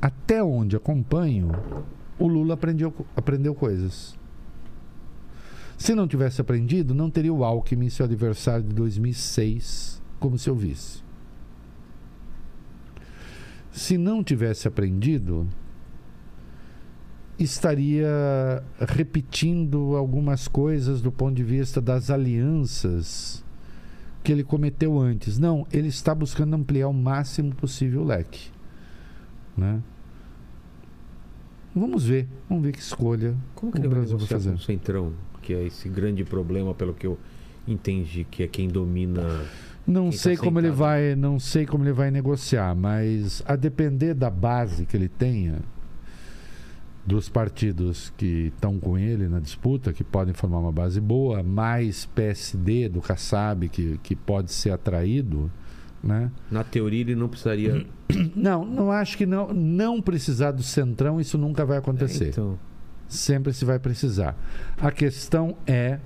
até 0.00 0.42
onde 0.42 0.76
acompanho, 0.76 1.50
o 2.18 2.26
Lula 2.28 2.54
aprendeu, 2.54 2.94
aprendeu 3.16 3.54
coisas. 3.54 4.17
Se 5.78 5.94
não 5.94 6.08
tivesse 6.08 6.40
aprendido, 6.40 6.92
não 6.92 7.08
teria 7.08 7.32
o 7.32 7.44
Alckmin, 7.44 7.88
seu 7.88 8.04
adversário 8.04 8.64
de 8.64 8.74
2006, 8.74 10.02
como 10.18 10.36
seu 10.36 10.54
vice. 10.54 11.02
Se 13.70 13.96
não 13.96 14.24
tivesse 14.24 14.66
aprendido, 14.66 15.46
estaria 17.38 18.08
repetindo 18.80 19.94
algumas 19.96 20.48
coisas 20.48 21.00
do 21.00 21.12
ponto 21.12 21.36
de 21.36 21.44
vista 21.44 21.80
das 21.80 22.10
alianças 22.10 23.44
que 24.24 24.32
ele 24.32 24.42
cometeu 24.42 24.98
antes. 24.98 25.38
Não, 25.38 25.64
ele 25.72 25.86
está 25.88 26.12
buscando 26.12 26.54
ampliar 26.54 26.88
o 26.88 26.92
máximo 26.92 27.54
possível 27.54 28.02
o 28.02 28.04
leque. 28.04 28.50
Né? 29.56 29.80
Vamos 31.72 32.04
ver, 32.04 32.26
vamos 32.48 32.64
ver 32.64 32.72
que 32.72 32.80
escolha 32.80 33.36
Como 33.54 33.70
que 33.70 33.86
o 33.86 33.90
Brasil 33.90 34.18
vai 34.18 34.26
fazer. 34.26 34.50
o 34.50 34.58
Centrão? 34.58 35.27
Que 35.48 35.54
é 35.54 35.64
esse 35.64 35.88
grande 35.88 36.24
problema, 36.24 36.74
pelo 36.74 36.92
que 36.92 37.06
eu 37.06 37.18
entendi, 37.66 38.26
que 38.30 38.42
é 38.42 38.46
quem 38.46 38.68
domina. 38.68 39.22
Não 39.86 40.10
Quem 40.10 40.10
tá 40.10 40.18
sei 40.18 40.36
como 40.36 40.58
ele 40.58 40.70
vai, 40.70 41.16
não 41.16 41.40
sei 41.40 41.64
como 41.64 41.84
ele 41.84 41.92
vai 41.94 42.10
negociar, 42.10 42.74
mas 42.74 43.42
a 43.46 43.56
depender 43.56 44.12
da 44.12 44.28
base 44.28 44.84
que 44.84 44.94
ele 44.94 45.08
tenha 45.08 45.60
dos 47.06 47.30
partidos 47.30 48.12
que 48.18 48.52
estão 48.54 48.78
com 48.78 48.98
ele 48.98 49.26
na 49.26 49.40
disputa, 49.40 49.90
que 49.90 50.04
podem 50.04 50.34
formar 50.34 50.58
uma 50.58 50.70
base 50.70 51.00
boa, 51.00 51.42
mais 51.42 52.04
PSD 52.04 52.90
do 52.90 53.00
Kassab 53.00 53.70
que, 53.70 53.98
que 54.02 54.14
pode 54.14 54.52
ser 54.52 54.72
atraído, 54.72 55.50
né? 56.04 56.30
Na 56.50 56.62
teoria, 56.62 57.00
ele 57.00 57.14
não 57.14 57.26
precisaria. 57.26 57.86
Não, 58.36 58.66
não 58.66 58.90
acho 58.92 59.16
que 59.16 59.24
não, 59.24 59.52
não 59.54 60.02
precisar 60.02 60.52
do 60.52 60.62
centrão, 60.62 61.18
isso 61.18 61.38
nunca 61.38 61.64
vai 61.64 61.78
acontecer. 61.78 62.28
Então, 62.28 62.58
Sempre 63.08 63.52
se 63.52 63.64
vai 63.64 63.78
precisar. 63.78 64.36
A 64.76 64.90
questão 64.90 65.56
é 65.66 65.98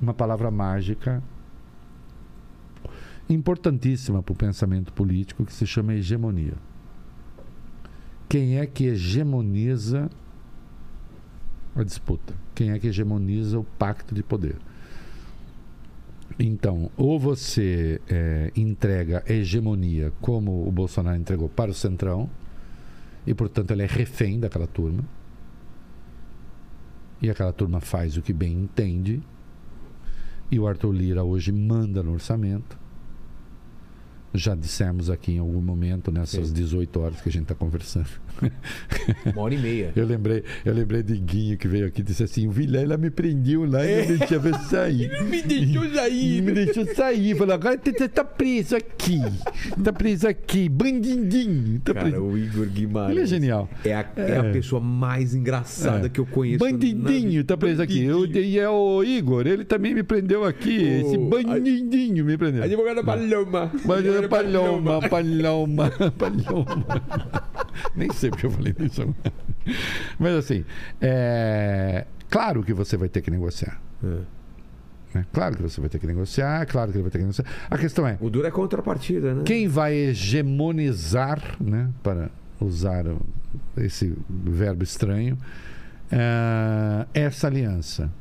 uma 0.00 0.12
palavra 0.12 0.50
mágica 0.50 1.22
importantíssima 3.28 4.22
para 4.22 4.32
o 4.32 4.36
pensamento 4.36 4.92
político 4.92 5.44
que 5.44 5.52
se 5.52 5.66
chama 5.66 5.94
hegemonia. 5.94 6.54
Quem 8.28 8.58
é 8.58 8.66
que 8.66 8.86
hegemoniza 8.86 10.10
a 11.76 11.82
disputa? 11.82 12.34
Quem 12.54 12.70
é 12.70 12.78
que 12.78 12.88
hegemoniza 12.88 13.58
o 13.58 13.64
pacto 13.64 14.14
de 14.14 14.22
poder? 14.22 14.56
Então, 16.38 16.90
ou 16.96 17.18
você 17.18 18.00
eh, 18.08 18.52
entrega 18.54 19.24
a 19.26 19.32
hegemonia 19.32 20.12
como 20.20 20.66
o 20.66 20.70
Bolsonaro 20.70 21.16
entregou 21.16 21.48
para 21.48 21.70
o 21.70 21.74
Centrão, 21.74 22.28
e 23.26 23.34
portanto 23.34 23.70
ele 23.72 23.82
é 23.82 23.86
refém 23.86 24.38
daquela 24.38 24.66
turma, 24.66 25.04
e 27.20 27.30
aquela 27.30 27.52
turma 27.52 27.80
faz 27.80 28.16
o 28.16 28.22
que 28.22 28.32
bem 28.32 28.52
entende, 28.52 29.22
e 30.50 30.58
o 30.58 30.66
Arthur 30.66 30.92
Lira 30.92 31.24
hoje 31.24 31.52
manda 31.52 32.02
no 32.02 32.12
orçamento. 32.12 32.78
Já 34.32 34.54
dissemos 34.54 35.10
aqui 35.10 35.32
em 35.32 35.38
algum 35.38 35.60
momento, 35.60 36.10
nessas 36.10 36.48
Sim. 36.48 36.54
18 36.54 37.00
horas 37.00 37.20
que 37.20 37.28
a 37.28 37.32
gente 37.32 37.42
está 37.42 37.54
conversando. 37.54 38.08
Uma 39.26 39.42
hora 39.42 39.54
e 39.54 39.58
meia. 39.58 39.92
Eu 39.96 40.06
lembrei, 40.06 40.42
eu 40.64 40.74
lembrei 40.74 41.02
de 41.02 41.16
Guinho 41.18 41.56
que 41.58 41.66
veio 41.68 41.86
aqui 41.86 42.00
e 42.00 42.04
disse 42.04 42.22
assim: 42.22 42.46
o 42.46 42.50
Vilela 42.50 42.96
me 42.96 43.10
prendeu 43.10 43.64
lá 43.64 43.84
e 43.84 44.06
não 44.08 44.16
deixava 44.18 44.48
eu 44.48 44.54
sair. 44.54 45.10
É. 45.10 45.22
me 45.22 45.42
deixou 45.42 45.84
sair. 45.94 46.42
Me 46.42 46.52
deixou 46.52 46.86
sair. 46.94 47.36
Falou: 47.36 47.54
agora 47.54 47.78
você 47.82 48.08
tá 48.08 48.24
preso 48.24 48.76
aqui. 48.76 49.20
Tá 49.82 49.92
preso 49.92 50.28
aqui. 50.28 50.68
Bandidinho. 50.68 51.80
Tá 51.80 51.94
Cara, 51.94 52.08
preso. 52.10 52.22
o 52.24 52.38
Igor 52.38 52.66
Guimarães. 52.66 53.12
Ele 53.12 53.20
é 53.22 53.26
genial. 53.26 53.68
É 53.84 53.94
a, 53.94 54.06
é 54.16 54.38
a 54.40 54.44
É. 54.44 54.52
pessoa 54.52 54.80
mais 54.80 55.34
engraçada 55.34 56.06
É. 56.06 56.08
que 56.08 56.20
eu 56.20 56.26
conheço. 56.26 56.58
Bandidinho, 56.58 57.40
na- 57.40 57.44
tá 57.46 57.56
preso 57.56 57.82
aqui. 57.82 58.02
Eu, 58.04 58.24
e 58.26 58.58
é 58.58 58.68
o 58.68 59.02
Igor, 59.02 59.46
ele 59.46 59.64
também 59.64 59.94
me 59.94 60.02
prendeu 60.02 60.44
aqui. 60.44 60.78
O- 60.78 61.06
Esse 61.06 61.18
bandidinho 61.18 62.24
me 62.24 62.36
prendeu. 62.36 62.62
Advogada 62.62 63.02
Paloma. 63.02 63.70
Bandido 63.84 64.28
Paloma, 64.28 65.00
Paloma, 65.08 65.90
Paloma. 66.16 66.68
Nem 67.94 68.10
sei 68.12 68.27
porque 68.32 68.46
eu 68.46 68.50
falei 68.50 68.74
isso. 68.80 69.14
Mas 70.18 70.34
assim, 70.34 70.64
é... 71.00 72.06
claro 72.28 72.62
que 72.62 72.72
você 72.72 72.96
vai 72.96 73.08
ter 73.08 73.20
que 73.20 73.30
negociar. 73.30 73.80
É. 74.02 74.20
né? 75.14 75.26
Claro 75.32 75.56
que 75.56 75.62
você 75.62 75.80
vai 75.80 75.90
ter 75.90 75.98
que 75.98 76.06
negociar, 76.06 76.66
claro 76.66 76.90
que 76.90 76.96
ele 76.96 77.02
vai 77.02 77.10
ter 77.10 77.18
que 77.18 77.24
negociar. 77.24 77.46
A 77.70 77.78
questão 77.78 78.06
é, 78.06 78.16
O 78.20 78.30
duro 78.30 78.46
é 78.46 78.50
contrapartida, 78.50 79.34
né? 79.34 79.42
quem 79.44 79.68
vai 79.68 79.94
hegemonizar, 79.94 81.56
né, 81.60 81.90
para 82.02 82.30
usar 82.60 83.04
esse 83.76 84.16
verbo 84.28 84.82
estranho, 84.82 85.38
eh, 86.10 87.06
essa 87.14 87.46
aliança? 87.46 88.12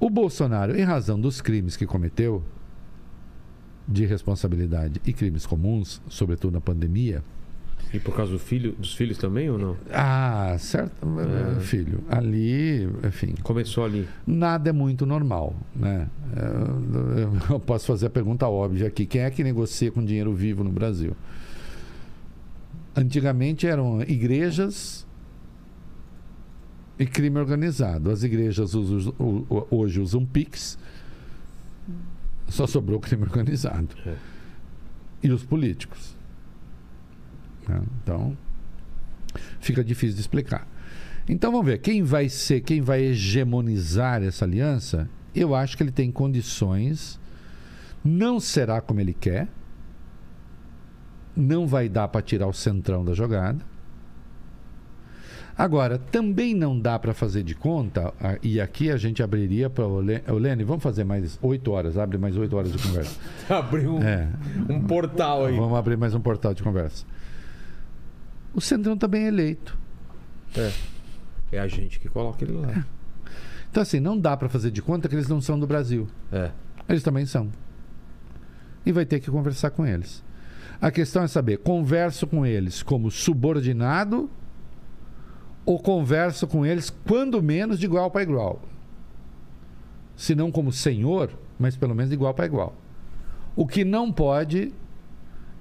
O 0.00 0.08
Bolsonaro, 0.08 0.78
em 0.78 0.84
razão 0.84 1.20
dos 1.20 1.40
crimes 1.40 1.76
que 1.76 1.84
cometeu, 1.86 2.44
de 3.88 4.04
responsabilidade 4.04 5.00
e 5.06 5.12
crimes 5.12 5.46
comuns, 5.46 6.02
sobretudo 6.08 6.52
na 6.52 6.60
pandemia, 6.60 7.22
E 7.92 7.98
por 7.98 8.14
causa 8.14 8.32
do 8.32 8.38
filho, 8.38 8.72
dos 8.72 8.92
filhos 8.94 9.16
também 9.16 9.48
ou 9.48 9.58
não? 9.58 9.76
ah, 9.90 10.54
certo, 10.58 10.92
É. 11.56 11.60
filho, 11.60 12.04
ali, 12.10 12.84
enfim, 13.06 13.34
Começou 13.42 13.84
ali. 13.84 14.06
nada 14.26 14.68
é 14.68 14.72
muito 14.72 15.06
normal, 15.06 15.56
né? 15.74 16.06
Eu, 17.16 17.54
eu 17.54 17.60
posso 17.60 17.86
fazer 17.86 18.06
a 18.06 18.10
pergunta 18.10 18.46
óbvia 18.46 18.88
aqui: 18.88 19.06
quem 19.06 19.22
é 19.22 19.30
que 19.30 19.42
negocia 19.42 19.90
com 19.90 20.04
dinheiro 20.04 20.34
vivo 20.34 20.62
no 20.62 20.70
Brasil? 20.70 21.16
Antigamente 22.94 23.66
eram 23.66 24.02
igrejas 24.02 25.06
e 26.98 27.06
crime 27.06 27.38
organizado. 27.38 28.10
As 28.10 28.22
igrejas 28.22 28.74
usam- 28.74 29.14
hoje 29.70 30.00
usam 30.00 30.26
Pix, 30.26 30.76
só 32.48 32.66
sobrou 32.66 32.98
crime 33.00 33.22
organizado. 33.22 33.88
É. 34.04 34.14
E 35.22 35.30
os 35.30 35.44
políticos. 35.44 36.17
Né? 37.68 37.82
Então, 38.02 38.36
fica 39.60 39.84
difícil 39.84 40.14
de 40.14 40.20
explicar. 40.20 40.66
Então 41.28 41.52
vamos 41.52 41.66
ver, 41.66 41.78
quem 41.78 42.02
vai 42.02 42.28
ser, 42.28 42.62
quem 42.62 42.80
vai 42.80 43.02
hegemonizar 43.02 44.22
essa 44.22 44.44
aliança? 44.46 45.08
Eu 45.34 45.54
acho 45.54 45.76
que 45.76 45.82
ele 45.82 45.92
tem 45.92 46.10
condições, 46.10 47.20
não 48.02 48.40
será 48.40 48.80
como 48.80 48.98
ele 49.00 49.12
quer, 49.12 49.46
não 51.36 51.66
vai 51.66 51.88
dar 51.88 52.08
para 52.08 52.22
tirar 52.22 52.46
o 52.46 52.52
centrão 52.52 53.04
da 53.04 53.12
jogada. 53.12 53.64
Agora, 55.56 55.98
também 55.98 56.54
não 56.54 56.78
dá 56.78 56.98
para 57.00 57.12
fazer 57.12 57.42
de 57.42 57.54
conta, 57.54 58.14
e 58.42 58.60
aqui 58.60 58.90
a 58.92 58.96
gente 58.96 59.22
abriria 59.24 59.68
para 59.68 59.84
o 59.84 59.98
Lene, 60.38 60.62
vamos 60.62 60.82
fazer 60.84 61.02
mais 61.02 61.36
oito 61.42 61.72
horas, 61.72 61.98
abre 61.98 62.16
mais 62.16 62.36
oito 62.36 62.56
horas 62.56 62.70
de 62.72 62.78
conversa. 62.78 63.18
Abriu 63.50 63.96
um, 63.96 64.02
É, 64.02 64.28
um 64.68 64.80
portal 64.80 65.46
aí. 65.46 65.56
vamos 65.56 65.76
abrir 65.76 65.96
mais 65.96 66.14
um 66.14 66.20
portal 66.20 66.54
de 66.54 66.62
conversa. 66.62 67.04
O 68.54 68.60
centrão 68.60 68.96
também 68.96 69.24
é 69.24 69.28
eleito. 69.28 69.76
É. 70.56 70.72
É 71.52 71.58
a 71.58 71.66
gente 71.66 71.98
que 71.98 72.08
coloca 72.08 72.44
ele 72.44 72.54
lá. 72.54 72.84
Então, 73.70 73.82
assim, 73.82 74.00
não 74.00 74.18
dá 74.18 74.36
para 74.36 74.48
fazer 74.48 74.70
de 74.70 74.82
conta 74.82 75.08
que 75.08 75.14
eles 75.14 75.28
não 75.28 75.40
são 75.40 75.58
do 75.58 75.66
Brasil. 75.66 76.08
É. 76.32 76.50
Eles 76.88 77.02
também 77.02 77.26
são. 77.26 77.50
E 78.84 78.92
vai 78.92 79.04
ter 79.04 79.20
que 79.20 79.30
conversar 79.30 79.70
com 79.70 79.86
eles. 79.86 80.24
A 80.80 80.90
questão 80.90 81.22
é 81.22 81.28
saber: 81.28 81.58
converso 81.58 82.26
com 82.26 82.46
eles 82.46 82.82
como 82.82 83.10
subordinado 83.10 84.30
ou 85.66 85.78
converso 85.78 86.46
com 86.46 86.64
eles, 86.64 86.88
quando 86.88 87.42
menos, 87.42 87.78
de 87.78 87.84
igual 87.84 88.10
para 88.10 88.22
igual? 88.22 88.62
Se 90.16 90.34
não 90.34 90.50
como 90.50 90.72
senhor, 90.72 91.30
mas 91.58 91.76
pelo 91.76 91.94
menos 91.94 92.08
de 92.08 92.14
igual 92.14 92.32
para 92.32 92.46
igual. 92.46 92.74
O 93.54 93.66
que 93.66 93.84
não 93.84 94.10
pode 94.10 94.72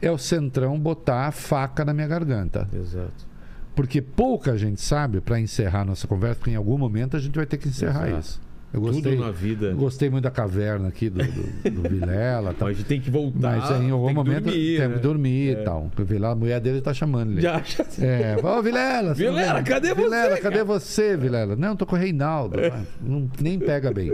é 0.01 0.11
o 0.11 0.17
centrão 0.17 0.79
botar 0.79 1.27
a 1.27 1.31
faca 1.31 1.83
na 1.83 1.93
minha 1.93 2.07
garganta. 2.07 2.67
Exato. 2.73 3.27
Porque 3.75 4.01
pouca 4.01 4.57
gente 4.57 4.81
sabe, 4.81 5.21
para 5.21 5.39
encerrar 5.39 5.85
nossa 5.85 6.07
conversa, 6.07 6.35
porque 6.35 6.51
em 6.51 6.55
algum 6.55 6.77
momento 6.77 7.15
a 7.15 7.19
gente 7.19 7.35
vai 7.35 7.45
ter 7.45 7.57
que 7.57 7.67
encerrar 7.67 8.07
Exato. 8.07 8.19
isso. 8.19 8.47
Eu 8.73 8.81
gostei, 8.81 9.15
Tudo 9.15 9.25
na 9.25 9.31
vida. 9.31 9.73
gostei 9.73 10.09
muito 10.09 10.25
da 10.25 10.31
caverna 10.31 10.89
aqui 10.89 11.09
do, 11.09 11.23
do, 11.23 11.81
do 11.83 11.89
Vilela. 11.89 12.53
Tal. 12.53 12.67
Mas 12.67 12.75
a 12.75 12.79
gente 12.79 12.87
tem 12.87 12.99
que 12.99 13.09
voltar. 13.09 13.57
Mas 13.57 13.81
em 13.81 13.91
algum 13.91 14.07
tem 14.07 14.15
momento 14.15 14.43
dormir, 14.43 14.77
tem 14.77 14.87
né? 14.87 14.95
que 14.95 15.01
dormir 15.01 15.51
e 15.51 15.55
tal. 15.63 15.91
O 15.97 16.03
Vilela, 16.03 16.33
a 16.33 16.35
mulher 16.35 16.59
dele 16.59 16.81
tá 16.81 16.93
chamando 16.93 17.31
ele. 17.31 17.41
Já, 17.41 17.61
já. 17.63 17.85
É, 18.03 18.35
ô 18.43 18.61
Vilela! 18.61 19.13
Vilela, 19.13 19.63
cadê 19.63 19.93
você, 19.93 20.03
Vilela, 20.03 20.37
cadê 20.37 20.63
você, 20.63 21.17
Vilela? 21.17 21.55
Não, 21.55 21.77
tô 21.77 21.85
com 21.85 21.95
o 21.95 21.99
Reinaldo. 21.99 22.59
Ah, 22.59 22.83
Não, 23.01 23.29
nem 23.39 23.57
pega 23.57 23.91
bem. 23.93 24.13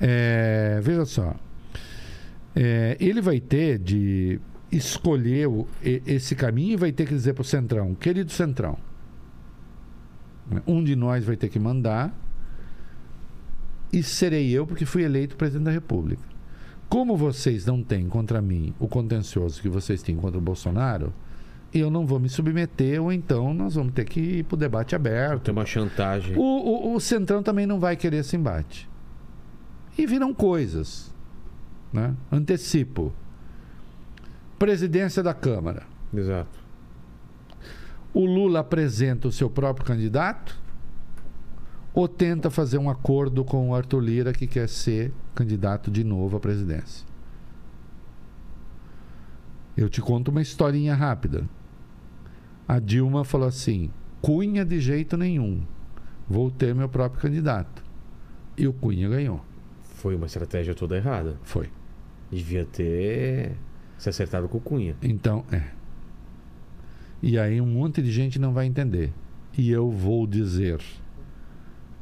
É, 0.00 0.80
veja 0.82 1.04
só. 1.04 1.34
É, 2.56 2.96
ele 2.98 3.20
vai 3.20 3.38
ter 3.38 3.78
de 3.78 4.40
escolher 4.70 5.48
o- 5.48 5.66
e- 5.82 6.02
esse 6.06 6.34
caminho 6.34 6.72
e 6.72 6.76
vai 6.76 6.92
ter 6.92 7.06
que 7.06 7.14
dizer 7.14 7.34
pro 7.34 7.44
Centrão, 7.44 7.94
querido 7.94 8.30
Centrão, 8.32 8.76
um 10.66 10.82
de 10.82 10.96
nós 10.96 11.24
vai 11.24 11.36
ter 11.36 11.48
que 11.48 11.58
mandar 11.58 12.12
e 13.92 14.02
serei 14.02 14.50
eu 14.50 14.66
porque 14.66 14.84
fui 14.84 15.02
eleito 15.02 15.36
presidente 15.36 15.64
da 15.66 15.70
República. 15.70 16.22
Como 16.88 17.16
vocês 17.16 17.66
não 17.66 17.82
têm 17.82 18.08
contra 18.08 18.40
mim 18.42 18.74
o 18.78 18.88
contencioso 18.88 19.60
que 19.62 19.68
vocês 19.68 20.02
têm 20.02 20.16
contra 20.16 20.38
o 20.38 20.40
Bolsonaro, 20.40 21.12
eu 21.72 21.88
não 21.88 22.04
vou 22.04 22.18
me 22.18 22.28
submeter, 22.28 23.00
ou 23.00 23.12
então 23.12 23.54
nós 23.54 23.76
vamos 23.76 23.92
ter 23.92 24.04
que 24.04 24.18
ir 24.20 24.44
para 24.44 24.56
o 24.56 24.58
debate 24.58 24.96
aberto. 24.96 25.44
Tem 25.44 25.52
uma 25.52 25.64
chantagem. 25.64 26.36
O, 26.36 26.40
o, 26.40 26.94
o 26.94 27.00
Centrão 27.00 27.44
também 27.44 27.64
não 27.64 27.78
vai 27.78 27.94
querer 27.96 28.16
esse 28.18 28.34
embate. 28.36 28.88
E 29.96 30.04
viram 30.04 30.34
coisas. 30.34 31.14
Né? 31.92 32.12
Antecipo. 32.32 33.12
Presidência 34.60 35.22
da 35.22 35.32
Câmara. 35.32 35.84
Exato. 36.12 36.60
O 38.12 38.26
Lula 38.26 38.60
apresenta 38.60 39.26
o 39.26 39.32
seu 39.32 39.48
próprio 39.48 39.86
candidato 39.86 40.60
ou 41.94 42.06
tenta 42.06 42.50
fazer 42.50 42.76
um 42.76 42.90
acordo 42.90 43.42
com 43.42 43.70
o 43.70 43.74
Arthur 43.74 44.00
Lira 44.00 44.34
que 44.34 44.46
quer 44.46 44.68
ser 44.68 45.14
candidato 45.34 45.90
de 45.90 46.04
novo 46.04 46.36
à 46.36 46.40
presidência? 46.40 47.06
Eu 49.74 49.88
te 49.88 50.02
conto 50.02 50.30
uma 50.30 50.42
historinha 50.42 50.94
rápida. 50.94 51.48
A 52.68 52.78
Dilma 52.78 53.24
falou 53.24 53.48
assim: 53.48 53.90
Cunha 54.20 54.62
de 54.62 54.78
jeito 54.78 55.16
nenhum. 55.16 55.62
Vou 56.28 56.50
ter 56.50 56.74
meu 56.74 56.88
próprio 56.88 57.22
candidato. 57.22 57.82
E 58.58 58.68
o 58.68 58.74
Cunha 58.74 59.08
ganhou. 59.08 59.42
Foi 59.80 60.14
uma 60.14 60.26
estratégia 60.26 60.74
toda 60.74 60.98
errada. 60.98 61.38
Foi. 61.44 61.70
Devia 62.30 62.66
ter 62.66 63.56
se 64.00 64.08
acertado 64.08 64.48
com 64.48 64.56
o 64.56 64.60
Cunha. 64.60 64.96
Então, 65.02 65.44
é. 65.52 65.62
E 67.22 67.38
aí 67.38 67.60
um 67.60 67.66
monte 67.66 68.00
de 68.00 68.10
gente 68.10 68.38
não 68.38 68.50
vai 68.50 68.64
entender. 68.64 69.12
E 69.56 69.70
eu 69.70 69.90
vou 69.90 70.26
dizer: 70.26 70.80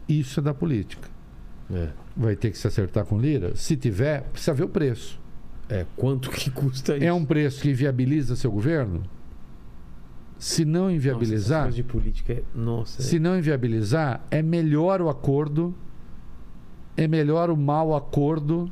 isso 0.09 0.39
é 0.39 0.43
da 0.43 0.55
política. 0.55 1.09
É. 1.71 1.89
Vai 2.17 2.37
ter 2.37 2.53
que 2.53 2.59
se 2.59 2.69
acertar 2.69 3.05
com 3.05 3.19
Lira? 3.19 3.55
Se 3.57 3.77
tiver, 3.77 4.23
precisa 4.23 4.55
ver 4.55 4.63
o 4.63 4.69
preço. 4.69 5.21
É, 5.69 5.85
quanto 5.97 6.31
que 6.31 6.51
custa 6.51 6.97
isso? 6.97 7.05
É 7.05 7.13
um 7.13 7.25
preço 7.25 7.61
que 7.61 7.71
inviabiliza 7.71 8.37
seu 8.37 8.51
governo? 8.51 9.03
Se 10.39 10.65
não 10.65 10.83
Nossa, 10.83 10.95
inviabilizar, 10.95 11.63
coisas 11.63 11.75
de 11.75 11.83
política 11.83 12.33
é... 12.33 12.43
Nossa, 12.55 13.03
se 13.03 13.19
não 13.19 13.37
inviabilizar, 13.37 14.25
é 14.31 14.41
melhor 14.41 15.03
o 15.03 15.09
acordo, 15.09 15.75
é 16.97 17.09
melhor 17.09 17.51
o 17.51 17.57
mau 17.57 17.95
acordo, 17.95 18.71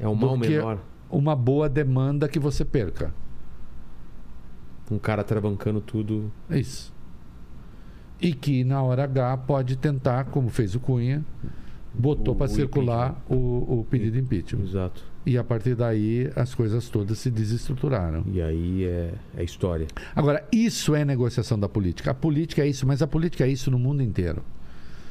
é 0.00 0.04
do 0.04 0.16
mal 0.16 0.36
menor. 0.36 0.80
Uma 1.10 1.34
boa 1.34 1.68
demanda 1.68 2.28
que 2.28 2.38
você 2.38 2.64
perca. 2.64 3.12
Um 4.90 4.98
cara 4.98 5.22
travancando 5.22 5.80
tudo. 5.80 6.32
É 6.48 6.58
isso. 6.58 6.92
E 8.20 8.32
que 8.32 8.64
na 8.64 8.82
hora 8.82 9.04
H 9.04 9.36
pode 9.38 9.76
tentar, 9.76 10.24
como 10.24 10.48
fez 10.48 10.74
o 10.74 10.80
Cunha, 10.80 11.24
botou 11.94 12.34
para 12.34 12.48
circular 12.48 13.20
o, 13.28 13.80
o 13.80 13.86
pedido 13.88 14.12
de 14.12 14.20
impeachment. 14.20 14.64
Exato. 14.64 15.02
E 15.26 15.36
a 15.36 15.44
partir 15.44 15.74
daí 15.74 16.30
as 16.34 16.54
coisas 16.54 16.88
todas 16.88 17.18
se 17.18 17.30
desestruturaram. 17.30 18.24
E 18.26 18.40
aí 18.40 18.84
é, 18.84 19.12
é 19.36 19.44
história. 19.44 19.86
Agora, 20.16 20.42
isso 20.50 20.94
é 20.94 21.04
negociação 21.04 21.58
da 21.58 21.68
política. 21.68 22.10
A 22.10 22.14
política 22.14 22.62
é 22.62 22.68
isso, 22.68 22.86
mas 22.86 23.02
a 23.02 23.06
política 23.06 23.44
é 23.44 23.48
isso 23.48 23.70
no 23.70 23.78
mundo 23.78 24.02
inteiro. 24.02 24.42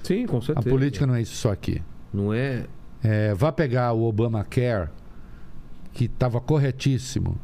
Sim, 0.04 0.26
com 0.26 0.38
A 0.38 0.42
certeza. 0.42 0.70
política 0.70 1.06
não 1.06 1.16
é 1.16 1.22
isso 1.22 1.36
só 1.36 1.52
aqui. 1.52 1.82
Não 2.14 2.34
é. 2.34 2.66
É, 3.04 3.34
vá 3.36 3.52
pegar 3.52 3.94
o 3.94 4.04
Obamacare, 4.04 4.90
que 5.98 6.06
estava 6.06 6.40
corretíssimo 6.40 7.40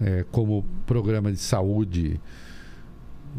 é, 0.00 0.24
como 0.30 0.64
programa 0.86 1.32
de 1.32 1.38
saúde, 1.38 2.20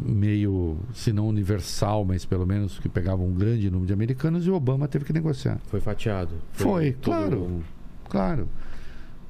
meio, 0.05 0.77
se 0.93 1.13
não 1.13 1.27
universal, 1.27 2.03
mas 2.03 2.25
pelo 2.25 2.45
menos 2.45 2.79
que 2.79 2.89
pegava 2.89 3.21
um 3.21 3.33
grande 3.33 3.69
número 3.71 3.87
de 3.87 3.93
americanos, 3.93 4.45
e 4.45 4.49
o 4.49 4.55
Obama 4.55 4.89
teve 4.89 5.05
que 5.05 5.13
negociar. 5.13 5.57
Foi 5.67 5.79
fatiado. 5.79 6.35
Foi, 6.51 6.91
todo 6.91 7.03
claro. 7.13 7.43
um- 7.45 7.61
Claro. 8.09 8.49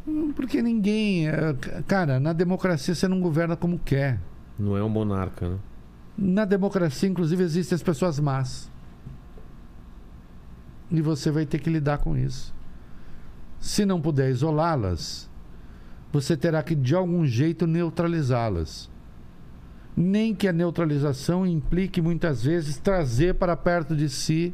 Hum, 0.08 0.34
Porque 0.36 0.62
ninguém. 0.62 1.30
é, 1.30 1.54
Cara, 1.88 2.20
na 2.20 2.34
democracia 2.34 2.96
você 2.96 3.08
não 3.08 3.22
governa 3.22 3.56
como 3.56 3.78
quer. 3.80 4.20
Não 4.58 4.76
é 4.76 4.84
um 4.84 4.90
monarca, 4.90 5.50
né? 5.50 5.58
Na 6.18 6.46
democracia, 6.46 7.08
inclusive, 7.08 7.44
existem 7.44 7.76
as 7.76 7.84
pessoas 7.84 8.20
más. 8.20 8.72
E 10.92 11.02
você 11.02 11.32
vai 11.32 11.46
ter 11.46 11.60
que 11.60 11.70
lidar 11.70 12.00
com 12.00 12.18
isso. 12.18 12.53
Se 13.64 13.86
não 13.86 14.02
puder 14.02 14.30
isolá-las, 14.30 15.30
você 16.12 16.36
terá 16.36 16.62
que, 16.62 16.76
de 16.76 16.94
algum 16.94 17.26
jeito, 17.26 17.66
neutralizá-las. 17.66 18.92
Nem 19.96 20.36
que 20.36 20.50
a 20.50 20.52
neutralização 20.52 21.48
implique, 21.48 22.02
muitas 22.02 22.44
vezes, 22.44 22.78
trazer 22.78 23.36
para 23.36 23.56
perto 23.56 23.96
de 23.96 24.10
si, 24.10 24.54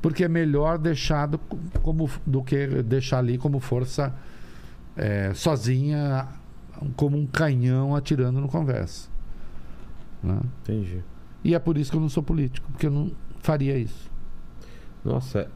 porque 0.00 0.24
é 0.24 0.28
melhor 0.28 0.78
deixado 0.78 1.38
como, 1.82 2.08
do 2.26 2.42
que 2.42 2.82
deixar 2.82 3.18
ali 3.18 3.36
como 3.36 3.60
força 3.60 4.14
eh, 4.96 5.34
sozinha, 5.34 6.26
como 6.96 7.18
um 7.18 7.26
canhão 7.26 7.94
atirando 7.94 8.40
no 8.40 8.48
conversa. 8.48 9.10
Né? 10.22 10.40
Entendi. 10.62 11.04
E 11.44 11.54
é 11.54 11.58
por 11.58 11.76
isso 11.76 11.90
que 11.90 11.98
eu 11.98 12.00
não 12.00 12.08
sou 12.08 12.22
político, 12.22 12.66
porque 12.72 12.86
eu 12.86 12.90
não 12.90 13.12
faria 13.40 13.76
isso. 13.76 14.10
Nossa, 15.04 15.50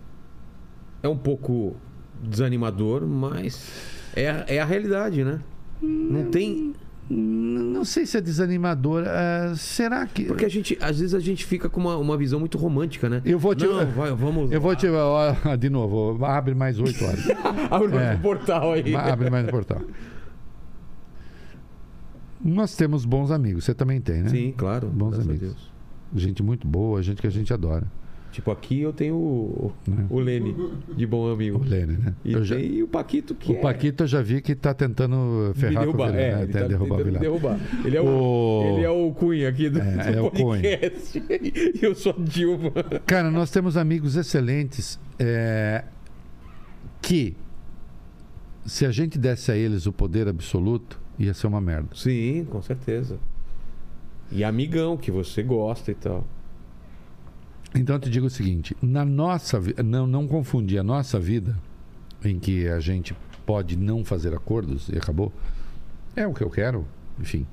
é 1.03 1.09
um 1.09 1.17
pouco 1.17 1.75
desanimador, 2.23 3.07
mas 3.07 3.71
é, 4.15 4.31
a- 4.31 4.45
é 4.49 4.59
a 4.61 4.65
realidade, 4.65 5.23
né? 5.25 5.41
Não 5.83 6.31
tem. 6.31 6.75
N- 7.09 7.73
Não 7.73 7.85
sei 7.85 8.05
se 8.07 8.17
é 8.17 8.21
desanimador. 8.21 9.05
eh, 9.07 9.53
será 9.57 10.07
que. 10.07 10.25
Porque 10.25 10.45
a 10.45 10.49
gente, 10.49 10.77
às 10.81 10.99
vezes 10.99 11.15
a 11.15 11.21
gente 11.21 11.45
fica 11.45 11.69
com 11.69 11.81
uma, 11.81 11.97
uma 11.97 12.17
visão 12.17 12.41
muito 12.41 12.59
romântica, 12.59 13.09
né? 13.09 13.23
Eu 13.25 13.39
vou 13.39 13.55
te- 13.55 13.65
Não, 13.67 13.87
vai, 13.87 14.13
vamos. 14.13 14.51
Eu 14.51 14.61
vou 14.61 14.75
te. 14.75 14.89
ó, 14.89 15.55
de 15.57 15.71
novo, 15.71 16.25
abre 16.25 16.55
mais 16.55 16.79
oito 16.81 17.05
horas. 17.05 17.21
Abre 17.71 17.89
o 17.97 17.99
É. 18.01 18.17
portal 18.17 18.73
aí. 18.73 18.95
abre 18.97 19.31
mais 19.31 19.45
no 19.45 19.51
portal. 19.53 19.81
Nós 22.45 22.77
temos 22.77 23.05
bons 23.05 23.31
amigos, 23.31 23.65
você 23.65 23.75
também 23.75 24.01
tem, 24.01 24.23
né? 24.23 24.29
Sim, 24.29 24.55
claro. 24.57 24.89
Bons 24.89 25.19
a 25.19 25.23
amigos. 25.23 25.41
Deus. 25.41 25.73
Gente 26.15 26.43
muito 26.43 26.67
boa, 26.67 27.03
gente 27.03 27.21
que 27.21 27.27
a 27.27 27.31
gente 27.31 27.53
adora. 27.53 27.87
Tipo, 28.37 28.51
aqui 28.51 28.83
eu 28.83 28.93
tenho 28.93 29.15
o, 29.17 29.73
Né? 29.89 30.05
o 30.11 30.21
Lene, 30.21 30.55
de 30.95 31.07
bom 31.07 31.27
amigo. 31.33 31.57
O 31.59 31.65
Lene, 31.65 31.97
né? 31.97 32.15
E 32.23 32.35
Eu 32.35 32.45
já- 32.45 32.55
tem 32.57 32.83
o 32.83 32.87
Paquito, 32.87 33.35
que 33.35 33.51
o 33.51 33.61
Paquito 33.63 34.03
eu 34.03 34.07
já 34.07 34.21
vi 34.21 34.43
que 34.43 34.53
está 34.53 34.75
tentando 34.75 35.15
é... 35.17 35.49
me 35.49 35.55
ferrar 35.55 35.73
com 35.73 35.81
o 35.81 35.97
derrubar. 35.97 36.09
É, 36.15 36.35
né? 36.37 36.43
ele 36.43 36.53
tá 36.53 36.69
derrubar 36.69 36.97
tentando 36.99 37.19
derrubar. 37.19 37.59
Ele 37.83 37.97
é 37.97 38.01
o, 38.03 38.05
O- 38.07 38.63
ele 38.77 38.85
é 38.85 38.91
o 38.91 39.11
Cunha 39.13 39.49
aqui 39.49 39.71
do, 39.71 39.79
É, 39.79 40.13
do 40.13 40.19
é 40.19 40.21
o 40.21 40.31
Cunha. 40.31 40.43
podcast. 40.79 41.23
E 41.31 41.79
eu 41.83 41.95
sou 41.95 42.13
a 42.13 42.23
Dilma. 42.23 42.71
Cara, 43.07 43.31
nós 43.31 43.51
temos 43.51 43.75
amigos 43.79 44.17
excelentes 44.17 45.01
é, 45.19 45.83
que, 47.01 47.35
se 48.67 48.85
a 48.85 48.91
gente 48.91 49.19
desse 49.19 49.51
a 49.51 49.57
eles 49.57 49.87
o 49.87 49.93
poder 49.95 50.29
absoluto, 50.29 51.01
ia 51.19 51.33
ser 51.33 51.47
uma 51.47 51.61
merda. 51.63 51.89
Sim, 51.95 52.47
com 52.51 52.61
certeza. 52.61 53.19
E 54.31 54.45
amigão, 54.45 54.95
que 54.95 55.11
você 55.11 55.43
gosta 55.43 55.91
e 55.91 55.95
tal. 55.95 56.23
Então 57.77 57.97
eu 57.97 58.01
te 58.01 58.11
digo 58.11 58.27
o 58.27 58.31
seguinte: 58.31 58.77
na 58.83 59.05
nossa 59.05 59.61
não, 59.85 60.07
não 60.07 60.27
confundir 60.27 60.79
a 60.79 60.83
nossa 60.83 61.21
vida, 61.21 61.57
em 62.25 62.39
que 62.39 62.67
a 62.69 62.81
gente 62.81 63.15
pode 63.45 63.77
não 63.77 64.05
fazer 64.05 64.35
acordos 64.35 64.89
e 64.89 64.97
acabou, 64.97 65.33
é 66.17 66.27
o 66.27 66.33
que 66.35 66.43
eu 66.43 66.51
quero, 66.51 66.87
enfim. 67.21 67.47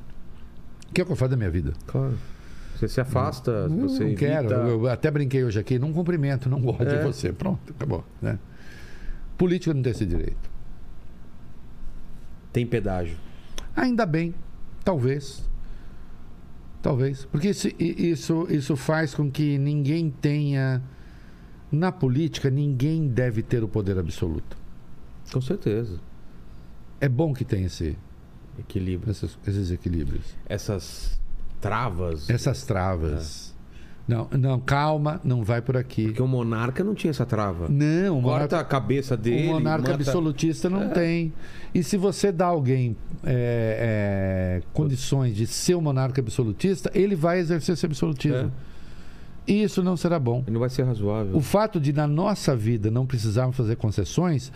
O 0.89 0.93
que 0.93 1.01
é 1.01 1.03
o 1.03 1.05
que 1.07 1.11
eu 1.11 1.15
faço 1.15 1.31
da 1.31 1.37
minha 1.37 1.49
vida? 1.51 1.73
Claro. 1.87 2.17
Você 2.75 2.87
se 2.87 2.99
afasta, 3.01 3.51
Eu 3.51 3.69
você 3.69 3.99
não 3.99 4.07
evita... 4.07 4.17
quero. 4.25 4.49
Eu 4.53 4.87
até 4.87 5.11
brinquei 5.11 5.43
hoje 5.43 5.59
aqui, 5.59 5.77
não 5.77 5.93
cumprimento, 5.93 6.49
não 6.49 6.59
gosto 6.61 6.83
É. 6.83 6.97
de 6.97 7.03
você. 7.03 7.31
Pronto, 7.31 7.71
acabou. 7.71 8.03
Né? 8.21 8.39
Política 9.37 9.73
não 9.73 9.81
tem 9.81 9.91
esse 9.91 10.05
direito. 10.05 10.49
Tem 12.51 12.65
pedágio. 12.65 13.17
Ainda 13.75 14.05
bem, 14.05 14.33
talvez. 14.83 15.47
Talvez. 16.83 17.23
Porque 17.25 17.49
isso, 17.49 17.69
isso, 17.79 18.45
isso 18.49 18.75
faz 18.75 19.15
com 19.15 19.31
que 19.31 19.57
ninguém 19.57 20.11
tenha. 20.11 20.83
Na 21.71 21.91
política, 21.91 22.51
ninguém 22.51 23.07
deve 23.07 23.41
ter 23.41 23.63
o 23.63 23.67
poder 23.67 23.97
absoluto. 23.97 24.55
Com 25.31 25.41
certeza. 25.41 25.99
É 26.99 27.09
bom 27.09 27.33
que 27.33 27.43
tenha 27.43 27.65
esse, 27.65 27.97
Equilíbrio. 28.59 29.09
esses, 29.09 29.39
esses 29.47 29.71
equilíbrios. 29.71 30.35
Essas 30.45 31.19
travas. 31.59 32.29
Essas 32.29 32.63
travas. 32.63 33.52
Não, 34.05 34.27
não, 34.37 34.59
calma, 34.59 35.21
não 35.23 35.43
vai 35.43 35.61
por 35.61 35.77
aqui. 35.77 36.05
Porque 36.07 36.21
o 36.21 36.27
monarca 36.27 36.83
não 36.83 36.93
tinha 36.93 37.11
essa 37.11 37.25
trava. 37.25 37.69
Não, 37.69 38.19
o 38.19 38.21
Corta 38.21 38.35
monarca, 38.37 38.59
a 38.59 38.63
cabeça 38.65 39.15
dele. 39.15 39.47
o 39.47 39.53
monarca 39.53 39.91
mata- 39.91 39.93
absolutista 39.93 40.69
não 40.69 40.89
tem. 40.89 41.31
E 41.73 41.81
se 41.81 41.95
você 41.95 42.29
dá 42.31 42.47
alguém 42.47 42.97
é, 43.23 44.59
é, 44.59 44.63
condições 44.73 45.35
de 45.35 45.47
ser 45.47 45.75
um 45.75 45.81
monarca 45.81 46.19
absolutista, 46.19 46.91
ele 46.93 47.15
vai 47.15 47.39
exercer 47.39 47.73
esse 47.73 47.85
absolutismo. 47.85 48.51
E 49.47 49.63
isso 49.63 49.81
não 49.81 49.95
será 49.95 50.19
bom. 50.19 50.39
Ele 50.45 50.51
não 50.53 50.59
vai 50.59 50.69
ser 50.69 50.83
razoável. 50.83 51.35
O 51.35 51.41
fato 51.41 51.79
de, 51.79 51.93
na 51.93 52.07
nossa 52.07 52.55
vida, 52.55 52.91
não 52.91 53.05
precisarmos 53.05 53.55
fazer 53.55 53.77
concessões, 53.77 54.51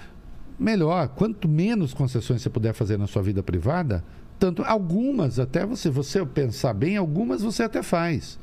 melhor. 0.60 1.08
Quanto 1.10 1.48
menos 1.48 1.94
concessões 1.94 2.42
você 2.42 2.50
puder 2.50 2.74
fazer 2.74 2.98
na 2.98 3.08
sua 3.08 3.22
vida 3.22 3.42
privada, 3.42 4.04
tanto. 4.38 4.62
Algumas, 4.64 5.40
até 5.40 5.66
você, 5.66 5.90
você 5.90 6.26
pensar 6.26 6.74
bem, 6.74 6.98
algumas 6.98 7.42
você 7.42 7.64
até 7.64 7.82
faz. 7.82 8.38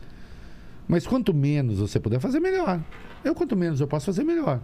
Mas 0.87 1.07
quanto 1.07 1.33
menos 1.33 1.79
você 1.79 1.99
puder 1.99 2.21
fazer, 2.21 2.41
melhor. 2.41 2.81
Eu, 3.25 3.35
quanto 3.35 3.57
menos 3.57 3.81
eu 3.81 3.87
posso 3.87 4.07
fazer, 4.07 4.23
melhor. 4.23 4.61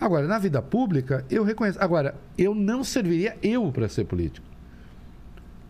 Agora, 0.00 0.26
na 0.26 0.38
vida 0.38 0.62
pública, 0.62 1.24
eu 1.30 1.44
reconheço. 1.44 1.78
Agora, 1.80 2.14
eu 2.38 2.54
não 2.54 2.82
serviria 2.82 3.36
eu 3.42 3.70
para 3.70 3.88
ser 3.88 4.04
político. 4.04 4.46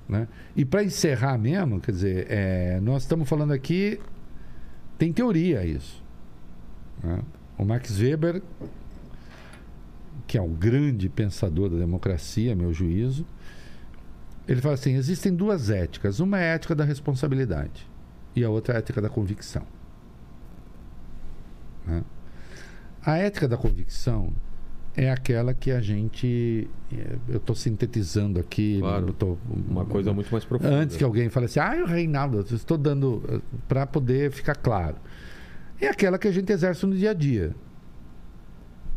Né? 0.09 0.29
E 0.57 0.65
para 0.65 0.85
encerrar 0.85 1.37
mesmo, 1.37 1.81
quer 1.81 1.93
dizer, 1.93 2.27
é, 2.31 2.81
nós 2.81 3.03
estamos 3.03 3.29
falando 3.29 3.53
aqui, 3.53 4.01
tem 4.97 5.13
teoria 5.13 5.65
isso. 5.65 6.03
né? 7.03 7.21
O 7.59 7.65
Max 7.65 7.99
Weber 8.01 8.43
que 10.31 10.39
é 10.39 10.41
um 10.43 10.55
grande 10.55 11.09
pensador 11.09 11.69
da 11.69 11.77
democracia, 11.77 12.55
meu 12.55 12.73
juízo, 12.73 13.27
ele 14.47 14.61
fala 14.61 14.75
assim: 14.75 14.95
existem 14.95 15.35
duas 15.35 15.71
éticas. 15.71 16.21
Uma 16.21 16.39
é 16.39 16.53
a 16.53 16.55
ética 16.55 16.73
da 16.73 16.85
responsabilidade 16.85 17.90
e 18.35 18.45
a 18.45 18.51
outra 18.51 18.75
é 18.75 18.77
a 18.77 18.79
ética 18.81 19.01
da 19.01 19.09
convicção. 19.09 19.63
né? 21.87 22.03
A 23.05 23.17
ética 23.17 23.49
da 23.49 23.57
convicção 23.57 24.33
é 24.97 25.11
aquela 25.11 25.55
que 25.55 25.71
a 25.71 25.81
gente. 25.81 26.69
eh, 26.93 27.17
Eu 27.29 27.37
estou 27.39 27.57
sintetizando 27.57 28.39
aqui. 28.39 28.79
Claro. 28.81 29.09
eu 29.09 29.13
tô- 29.15 29.39
Uma 29.69 29.85
coisa 29.87 30.13
muito 30.13 30.31
mais 30.31 30.45
profunda. 30.45 30.71
Antes 30.75 30.97
que 30.97 31.05
alguém 31.05 31.29
fale 31.31 31.47
assim, 31.47 31.61
ah, 31.61 31.83
o 31.83 31.87
Reinaldo, 31.87 32.39
eu 32.39 32.57
estou 32.57 32.77
dando 32.77 33.43
para 33.67 33.87
poder 33.87 34.31
ficar 34.31 34.55
claro. 34.57 34.97
É 35.81 35.89
aquela 35.89 36.19
que 36.19 36.29
a 36.29 36.33
gente 36.33 36.53
exerce 36.53 36.85
no 36.85 36.95
dia 36.95 37.11
a 37.11 37.15
dia. 37.15 37.55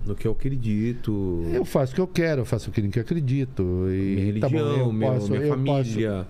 No 0.06 0.14
que 0.16 0.28
eu 0.28 0.34
acredito. 0.34 1.46
Eu 1.54 1.64
faço 1.64 1.94
o 1.94 1.96
que 1.96 2.02
eu 2.02 2.08
quero, 2.08 2.42
eu 2.42 2.46
faço 2.46 2.70
aquilo 2.70 2.88
em 2.88 2.90
que 2.92 3.00
eu 3.00 3.04
acredito. 3.04 3.64
E 3.90 4.32
minha 4.34 4.42
tá 4.42 4.50
bom, 4.50 4.56
religião, 4.58 4.80
eu 4.88 4.92
meu- 4.94 5.12
posso- 5.14 5.30
minha 5.32 5.42
eu 5.44 5.58
posso- 5.64 5.90
família. 5.92 6.28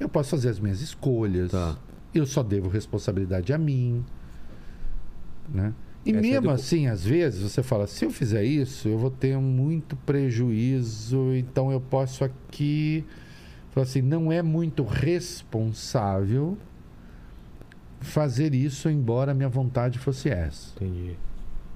Eu 0.00 0.08
posso 0.08 0.30
fazer 0.30 0.48
as 0.48 0.58
minhas 0.58 0.80
escolhas. 0.80 1.50
Tá. 1.50 1.76
Eu 2.14 2.26
só 2.26 2.42
devo 2.42 2.68
responsabilidade 2.68 3.52
a 3.52 3.58
mim. 3.58 4.04
Né? 5.48 5.72
E 6.06 6.10
Essa 6.10 6.18
é 6.18 6.20
mesmo 6.22 6.42
do- 6.48 6.50
assim, 6.50 6.86
às 6.86 7.04
vezes, 7.04 7.40
você 7.42 7.62
fala, 7.62 7.86
se 7.86 8.04
eu 8.04 8.10
fizer 8.10 8.44
isso, 8.44 8.88
eu 8.88 8.98
vou 8.98 9.10
ter 9.10 9.36
muito 9.38 9.96
prejuízo, 9.96 11.32
então 11.34 11.72
eu 11.72 11.80
posso 11.80 12.24
aqui. 12.24 13.04
Falar 13.72 13.84
assim, 13.84 14.02
não 14.02 14.30
é 14.30 14.40
muito 14.42 14.84
responsável 14.84 16.56
fazer 18.00 18.54
isso, 18.54 18.88
embora 18.88 19.32
a 19.32 19.34
minha 19.34 19.48
vontade 19.48 19.98
fosse 19.98 20.28
essa. 20.28 20.72
Entendi. 20.76 21.16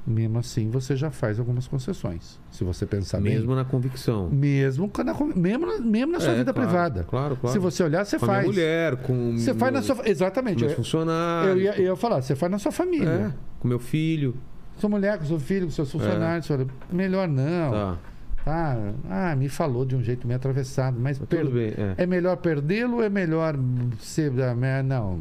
Mesmo 0.08 0.38
assim, 0.38 0.70
você 0.70 0.96
já 0.96 1.10
faz 1.10 1.38
algumas 1.38 1.68
concessões. 1.68 2.40
Se 2.50 2.64
você 2.64 2.86
pensar 2.86 3.20
bem. 3.20 3.34
Mesmo 3.34 3.54
na 3.54 3.64
convicção. 3.64 4.30
Mesmo, 4.30 4.88
quando 4.88 5.10
a- 5.10 5.36
mesmo, 5.36 5.66
na- 5.66 5.78
mesmo 5.80 6.12
na 6.12 6.20
sua 6.20 6.32
É, 6.32 6.36
vida 6.38 6.52
claro, 6.54 6.68
privada. 6.68 7.04
Claro, 7.04 7.36
claro. 7.36 7.52
Se 7.52 7.58
você 7.58 7.82
olhar, 7.82 8.04
você 8.06 8.18
com 8.18 8.24
faz. 8.26 8.38
minha 8.40 8.52
mulher, 8.52 8.96
com 9.02 9.36
Você 9.36 9.52
faz 9.52 9.72
na 9.72 9.80
meu- 9.82 9.94
sua. 9.94 10.08
Exatamente. 10.08 10.60
meus 10.60 10.72
Eu, 10.72 10.76
funcionários. 10.76 11.56
eu 11.56 11.60
ia, 11.62 11.74
eu 11.76 11.84
ia 11.84 11.96
falar, 11.96 12.22
você 12.22 12.34
faz 12.34 12.50
na 12.50 12.58
sua 12.58 12.72
família. 12.72 13.08
É, 13.08 13.32
com 13.60 13.68
meu 13.68 13.78
filho. 13.78 14.34
Sua 14.78 14.88
mulher, 14.88 15.18
com 15.18 15.24
seu 15.26 15.38
filho, 15.38 15.66
com 15.66 15.72
seus 15.72 15.90
funcionários. 15.92 16.46
você 16.46 16.52
olha, 16.54 16.66
Melhor 16.90 17.28
não. 17.28 17.70
Tá. 17.70 17.98
Tá. 18.44 18.78
Ah, 19.10 19.36
me 19.36 19.48
falou 19.50 19.84
de 19.84 19.94
um 19.94 20.02
jeito 20.02 20.26
meio 20.26 20.36
atravessado. 20.38 20.98
Mas 20.98 21.18
Mas 21.18 21.28
per- 21.28 21.46
bem. 21.50 21.74
É. 21.76 21.94
é 21.98 22.06
melhor 22.06 22.36
perdê-lo 22.38 22.96
ou 22.96 23.02
é 23.02 23.10
melhor 23.10 23.54
ser. 24.00 24.32
é, 24.38 24.82
Não. 24.82 25.20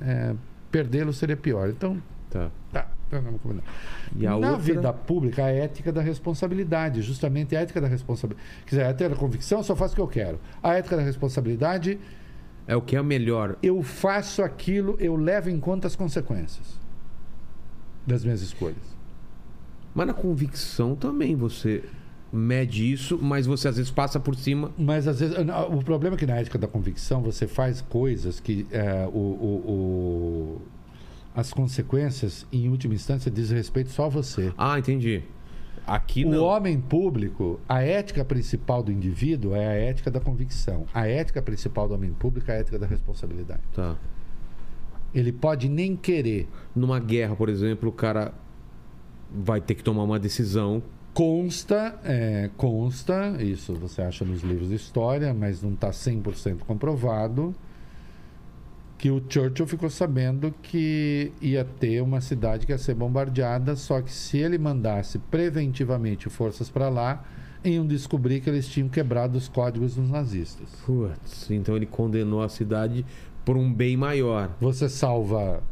É, 0.00 0.32
perdê-lo 0.70 1.12
seria 1.12 1.36
pior. 1.36 1.68
Então, 1.70 1.96
Tá. 2.30 2.50
tá. 2.72 2.86
Então. 3.16 3.62
E 4.16 4.26
a 4.26 4.30
Na 4.30 4.36
outra. 4.36 4.56
vida 4.58 4.92
pública, 4.92 5.44
a 5.44 5.50
ética 5.50 5.90
da 5.92 6.00
responsabilidade, 6.02 7.00
justamente 7.02 7.56
a 7.56 7.60
ética 7.60 7.80
da 7.80 7.88
responsabilidade. 7.88 8.48
Quer 8.64 8.70
dizer, 8.70 8.82
a 8.82 8.88
ética 8.88 9.08
da 9.10 9.16
convicção, 9.16 9.58
eu 9.58 9.64
só 9.64 9.74
faço 9.74 9.92
o 9.92 9.96
que 9.96 10.02
eu 10.02 10.08
quero. 10.08 10.38
A 10.62 10.74
ética 10.74 10.96
da 10.96 11.02
responsabilidade, 11.02 11.98
É 12.66 12.76
o 12.76 12.82
que 12.82 12.96
é 12.96 13.02
melhor. 13.02 13.56
eu 13.62 13.82
faço 13.82 14.42
aquilo, 14.42 14.96
eu 15.00 15.16
levo 15.16 15.48
em 15.50 15.58
conta 15.58 15.86
as 15.86 15.96
consequências 15.96 16.78
das 18.06 18.22
minhas 18.24 18.42
escolhas. 18.42 18.96
Mas 19.94 20.06
na 20.06 20.14
convicção 20.14 20.94
também 20.94 21.34
você 21.34 21.82
mede 22.30 22.92
isso, 22.92 23.18
mas 23.20 23.46
você 23.46 23.68
às 23.68 23.76
vezes 23.78 23.90
passa 23.90 24.20
por 24.20 24.34
cima. 24.36 24.70
Mas 24.78 25.08
às 25.08 25.18
vezes, 25.20 25.34
o 25.70 25.82
problema 25.82 26.14
é 26.14 26.18
que 26.18 26.26
na 26.26 26.36
ética 26.36 26.58
da 26.58 26.68
convicção 26.68 27.22
você 27.22 27.46
faz 27.46 27.80
coisas 27.80 28.38
que 28.38 28.66
é, 28.70 29.06
o, 29.06 29.18
o- 29.18 29.64
o- 29.66 30.62
as 31.38 31.52
consequências, 31.52 32.44
em 32.52 32.68
última 32.68 32.94
instância, 32.94 33.30
diz 33.30 33.50
respeito 33.50 33.90
só 33.90 34.06
a 34.06 34.08
você. 34.08 34.52
Ah, 34.58 34.76
entendi. 34.76 35.22
Aqui 35.86 36.24
O 36.24 36.30
não. 36.30 36.42
homem 36.42 36.80
público, 36.80 37.60
a 37.68 37.80
ética 37.80 38.24
principal 38.24 38.82
do 38.82 38.90
indivíduo 38.90 39.54
é 39.54 39.64
a 39.64 39.72
ética 39.72 40.10
da 40.10 40.18
convicção. 40.18 40.84
A 40.92 41.06
ética 41.06 41.40
principal 41.40 41.86
do 41.86 41.94
homem 41.94 42.12
público 42.12 42.50
é 42.50 42.54
a 42.54 42.58
ética 42.58 42.76
da 42.76 42.88
responsabilidade. 42.88 43.60
Tá. 43.72 43.94
Ele 45.14 45.30
pode 45.30 45.68
nem 45.68 45.94
querer. 45.94 46.48
Numa 46.74 46.98
guerra, 46.98 47.36
por 47.36 47.48
exemplo, 47.48 47.88
o 47.88 47.92
cara 47.92 48.34
vai 49.30 49.60
ter 49.60 49.76
que 49.76 49.84
tomar 49.84 50.02
uma 50.02 50.18
decisão. 50.18 50.82
Consta, 51.14 52.00
é, 52.02 52.50
consta, 52.56 53.40
isso 53.40 53.74
você 53.74 54.02
acha 54.02 54.24
nos 54.24 54.42
livros 54.42 54.70
de 54.70 54.74
história, 54.74 55.32
mas 55.32 55.62
não 55.62 55.72
está 55.72 55.90
100% 55.90 56.64
comprovado, 56.66 57.54
que 58.98 59.10
o 59.12 59.22
Churchill 59.26 59.66
ficou 59.66 59.88
sabendo 59.88 60.52
que 60.60 61.32
ia 61.40 61.64
ter 61.64 62.02
uma 62.02 62.20
cidade 62.20 62.66
que 62.66 62.72
ia 62.72 62.78
ser 62.78 62.94
bombardeada, 62.94 63.76
só 63.76 64.02
que 64.02 64.10
se 64.12 64.38
ele 64.38 64.58
mandasse 64.58 65.20
preventivamente 65.20 66.28
forças 66.28 66.68
para 66.68 66.88
lá, 66.88 67.24
iam 67.64 67.86
descobrir 67.86 68.40
que 68.40 68.50
eles 68.50 68.66
tinham 68.68 68.88
quebrado 68.88 69.38
os 69.38 69.48
códigos 69.48 69.94
dos 69.94 70.10
nazistas. 70.10 70.68
Putz, 70.84 71.48
então 71.48 71.76
ele 71.76 71.86
condenou 71.86 72.42
a 72.42 72.48
cidade 72.48 73.06
por 73.44 73.56
um 73.56 73.72
bem 73.72 73.96
maior. 73.96 74.56
Você 74.60 74.88
salva 74.88 75.62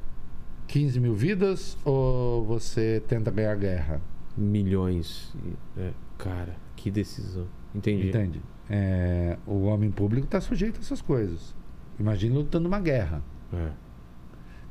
15 0.68 1.00
mil 1.00 1.14
vidas 1.14 1.76
ou 1.84 2.44
você 2.44 3.02
tenta 3.08 3.30
ganhar 3.32 3.52
a 3.52 3.56
guerra? 3.56 4.00
Milhões. 4.36 5.34
É, 5.76 5.90
cara, 6.16 6.56
que 6.76 6.92
decisão. 6.92 7.46
Entendi. 7.74 8.08
Entende? 8.08 8.40
É, 8.70 9.36
o 9.46 9.64
homem 9.64 9.90
público 9.90 10.26
está 10.26 10.40
sujeito 10.40 10.78
a 10.78 10.80
essas 10.80 11.02
coisas. 11.02 11.54
Imagine 11.98 12.34
lutando 12.34 12.68
uma 12.68 12.80
guerra. 12.80 13.22
É. 13.52 13.70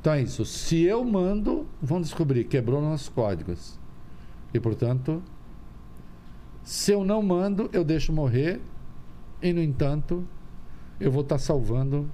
Então 0.00 0.12
é 0.12 0.22
isso. 0.22 0.44
Se 0.44 0.82
eu 0.82 1.04
mando, 1.04 1.66
vão 1.82 2.00
descobrir, 2.00 2.44
quebrou 2.44 2.80
nossos 2.80 3.08
códigos. 3.08 3.78
E 4.54 4.60
portanto, 4.60 5.22
se 6.62 6.92
eu 6.92 7.04
não 7.04 7.22
mando, 7.22 7.68
eu 7.72 7.84
deixo 7.84 8.12
morrer. 8.12 8.60
E 9.42 9.52
no 9.52 9.60
entanto, 9.60 10.26
eu 11.00 11.10
vou 11.10 11.22
estar 11.22 11.38
salvando 11.38 12.08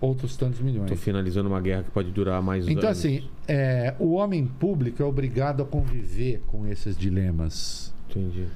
outros 0.00 0.36
tantos 0.36 0.60
milhões. 0.60 0.90
Tô 0.90 0.96
finalizando 0.96 1.48
uma 1.48 1.60
guerra 1.60 1.84
que 1.84 1.90
pode 1.90 2.10
durar 2.10 2.42
mais 2.42 2.66
Então, 2.68 2.88
anos. 2.88 2.98
assim, 2.98 3.28
é, 3.46 3.94
o 3.98 4.12
homem 4.12 4.46
público 4.46 5.02
é 5.02 5.06
obrigado 5.06 5.62
a 5.62 5.66
conviver 5.66 6.42
com 6.46 6.66
esses 6.66 6.96
dilemas. 6.96 7.94
Entendi. 8.10 8.46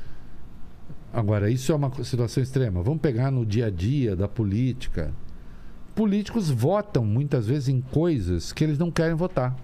Agora, 1.13 1.49
isso 1.51 1.73
é 1.73 1.75
uma 1.75 1.91
situação 2.05 2.43
extrema. 2.43 2.83
Vamos 2.83 3.01
pegar 3.01 3.31
no 3.31 3.47
dia 3.47 3.67
a 3.67 3.71
dia 3.71 4.15
da 4.15 4.29
política. 4.29 5.13
Políticos 5.97 6.51
votam 6.51 7.05
muitas 7.05 7.47
vezes 7.49 7.69
em 7.69 7.81
coisas 7.81 8.53
que 8.53 8.63
eles 8.63 8.79
não 8.79 8.91
querem 8.91 9.15
votar. 9.17 9.57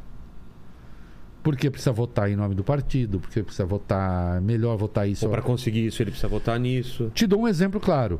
Porque 1.42 1.70
precisa 1.70 1.92
votar 1.92 2.30
em 2.30 2.36
nome 2.36 2.54
do 2.54 2.64
partido, 2.64 3.20
porque 3.20 3.42
precisa 3.42 3.66
votar, 3.66 4.40
melhor 4.40 4.76
votar 4.76 5.08
isso. 5.08 5.26
Ou 5.26 5.30
para 5.30 5.42
conseguir 5.42 5.86
isso, 5.86 6.02
ele 6.02 6.10
precisa 6.10 6.28
votar 6.28 6.58
nisso. 6.58 7.10
Te 7.14 7.26
dou 7.26 7.42
um 7.42 7.48
exemplo 7.48 7.78
claro. 7.78 8.18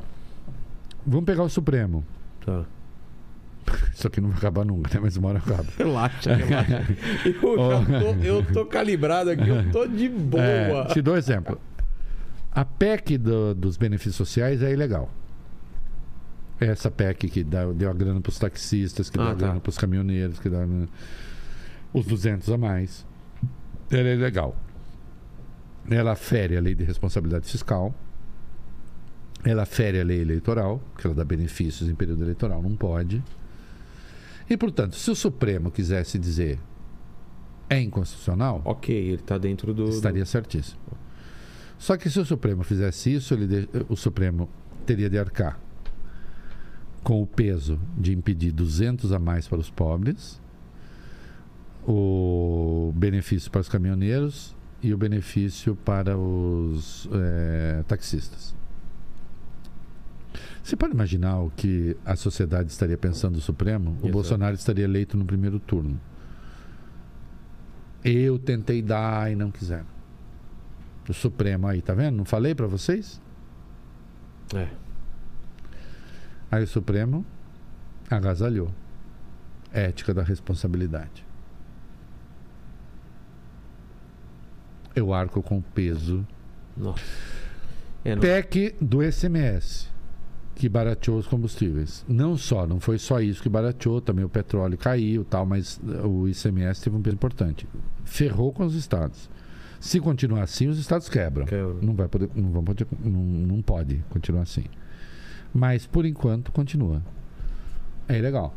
Vamos 1.05 1.25
pegar 1.25 1.43
o 1.43 1.49
Supremo. 1.49 2.05
Tá. 2.45 2.63
Isso 3.93 4.05
aqui 4.07 4.19
não 4.21 4.29
vai 4.29 4.37
acabar 4.37 4.65
nunca, 4.65 4.93
né? 4.93 4.99
Mas 5.01 5.15
uma 5.17 5.29
hora 5.29 5.39
acaba. 5.39 5.65
Relaxa, 5.77 6.35
relaxa. 6.35 6.85
Eu, 7.25 7.33
tô, 7.39 8.25
eu 8.25 8.45
tô 8.53 8.65
calibrado 8.65 9.29
aqui, 9.29 9.47
eu 9.47 9.71
tô 9.71 9.87
de 9.87 10.09
boa. 10.09 10.43
É, 10.43 10.85
te 10.87 11.01
dou 11.01 11.13
um 11.13 11.17
exemplo. 11.17 11.57
A 12.51 12.63
PEC 12.65 13.17
do- 13.17 13.55
dos 13.55 13.77
benefícios 13.77 14.15
sociais 14.15 14.61
é 14.61 14.71
ilegal. 14.71 15.09
Essa 16.63 16.89
PEC 16.91 17.29
que 17.29 17.43
dá- 17.43 17.71
deu 17.71 17.89
a 17.89 17.93
grana 17.93 18.21
para 18.21 18.29
os 18.29 18.39
taxistas, 18.39 19.09
que 19.09 19.17
deu 19.17 19.27
Ah, 19.27 19.31
a 19.31 19.33
tá. 19.35 19.39
grana 19.45 19.59
para 19.59 19.69
os 19.69 19.77
caminhoneiros, 19.77 20.39
que 20.39 20.49
dá 20.49 20.65
né, 20.65 20.87
os 21.93 22.05
200 22.05 22.49
a 22.49 22.57
mais. 22.57 23.05
Ela 23.91 24.09
é 24.09 24.13
ilegal. 24.15 24.55
Ela 25.89 26.15
fere 26.15 26.55
a 26.57 26.61
lei 26.61 26.73
de 26.75 26.83
responsabilidade 26.83 27.47
fiscal. 27.49 27.93
Ela 29.43 29.65
fere 29.65 29.99
a 29.99 30.03
lei 30.03 30.21
eleitoral, 30.21 30.81
que 30.97 31.05
ela 31.05 31.13
dá 31.15 31.25
benefícios 31.25 31.89
em 31.89 31.95
período 31.95 32.23
eleitoral, 32.23 32.61
não 32.61 32.75
pode. 32.77 33.21
E, 34.49 34.55
portanto, 34.55 34.95
se 34.95 35.11
o 35.11 35.15
Supremo 35.15 35.69
quisesse 35.69 36.17
dizer 36.17 36.59
é 37.69 37.79
inconstitucional, 37.81 38.61
Ok, 38.63 38.95
ele 38.95 39.17
tá 39.21 39.37
dentro 39.37 39.73
do. 39.73 39.89
estaria 39.89 40.25
certíssimo. 40.25 40.79
Só 41.77 41.97
que 41.97 42.09
se 42.09 42.19
o 42.19 42.25
Supremo 42.25 42.63
fizesse 42.63 43.13
isso, 43.13 43.33
ele 43.33 43.67
o 43.89 43.95
Supremo 43.97 44.49
teria 44.85 45.09
de 45.09 45.17
arcar 45.17 45.59
com 47.03 47.21
o 47.21 47.27
peso 47.27 47.79
de 47.97 48.13
impedir 48.13 48.51
200 48.51 49.11
a 49.11 49.19
mais 49.19 49.47
para 49.47 49.59
os 49.59 49.69
pobres, 49.69 50.41
o 51.85 52.93
benefício 52.95 53.51
para 53.51 53.61
os 53.61 53.67
caminhoneiros 53.67 54.55
e 54.81 54.93
o 54.93 54.97
benefício 54.97 55.75
para 55.75 56.17
os 56.17 57.09
eh, 57.11 57.83
taxistas. 57.87 58.55
Você 60.63 60.77
pode 60.77 60.93
imaginar 60.93 61.39
o 61.39 61.49
que 61.49 61.95
a 62.05 62.15
sociedade 62.15 62.71
estaria 62.71 62.97
pensando 62.97 63.35
do 63.35 63.41
Supremo? 63.41 63.91
O 63.91 63.93
Exato. 63.95 64.11
Bolsonaro 64.11 64.55
estaria 64.55 64.85
eleito 64.85 65.17
no 65.17 65.25
primeiro 65.25 65.59
turno. 65.59 65.99
Eu 68.03 68.39
tentei 68.39 68.81
dar 68.81 69.29
e 69.29 69.35
não 69.35 69.51
quiseram. 69.51 69.85
O 71.07 71.13
Supremo 71.13 71.67
aí, 71.67 71.81
tá 71.81 71.93
vendo? 71.93 72.15
Não 72.15 72.25
falei 72.25 72.55
para 72.55 72.65
vocês? 72.65 73.21
É. 74.55 74.82
Aí 76.53 76.65
o 76.65 76.67
Supremo 76.67 77.25
agasalhou. 78.07 78.69
Ética 79.71 80.13
da 80.13 80.21
responsabilidade. 80.21 81.25
Eu 84.95 85.11
arco 85.11 85.41
com 85.41 85.57
o 85.57 85.63
peso 85.63 86.23
Nossa. 86.77 87.01
É, 88.05 88.15
PEC 88.15 88.75
do 88.79 89.01
SMS, 89.01 89.89
que 90.53 90.69
barateou 90.69 91.17
os 91.17 91.25
combustíveis. 91.25 92.05
Não 92.07 92.37
só, 92.37 92.67
não 92.67 92.79
foi 92.79 92.99
só 92.99 93.19
isso 93.19 93.41
que 93.41 93.49
barateou, 93.49 93.99
também 93.99 94.23
o 94.23 94.29
petróleo 94.29 94.77
caiu 94.77 95.25
tal, 95.25 95.47
mas 95.47 95.81
eh, 95.83 96.05
o 96.05 96.27
ICMS 96.27 96.83
teve 96.83 96.95
um 96.95 97.01
peso 97.01 97.15
importante. 97.15 97.67
Ferrou 98.05 98.53
com 98.53 98.63
os 98.63 98.75
estados. 98.75 99.27
Se 99.79 99.99
continuar 99.99 100.43
assim, 100.43 100.67
os 100.67 100.77
estados 100.77 101.09
quebram. 101.09 101.47
Não 101.81 101.95
vai 101.95 102.07
poder, 102.07 102.29
não, 102.35 102.51
vão 102.51 102.63
poder, 102.63 102.85
não, 103.03 103.23
não 103.23 103.61
pode 103.63 104.05
continuar 104.11 104.43
assim. 104.43 104.65
Mas 105.53 105.85
por 105.85 106.05
enquanto 106.05 106.51
continua. 106.51 107.01
É 108.07 108.17
ilegal. 108.17 108.53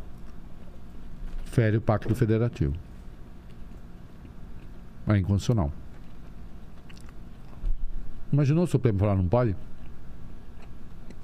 Fere 1.45 1.77
o 1.77 1.81
pacto 1.81 2.13
federativo. 2.15 2.73
É 5.07 5.17
inconstitucional. 5.17 5.71
Imaginou 8.31 8.65
o 8.65 8.67
Supremo 8.67 8.99
falar 8.99 9.15
não 9.15 9.27
pode? 9.27 9.55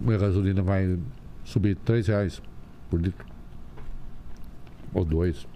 A 0.05 0.17
gasolina 0.17 0.61
vai 0.61 0.97
subir 1.43 1.75
3 1.75 2.07
reais 2.07 2.41
por 2.89 3.01
litro. 3.01 3.25
Ou 4.93 5.03
dois. 5.03 5.47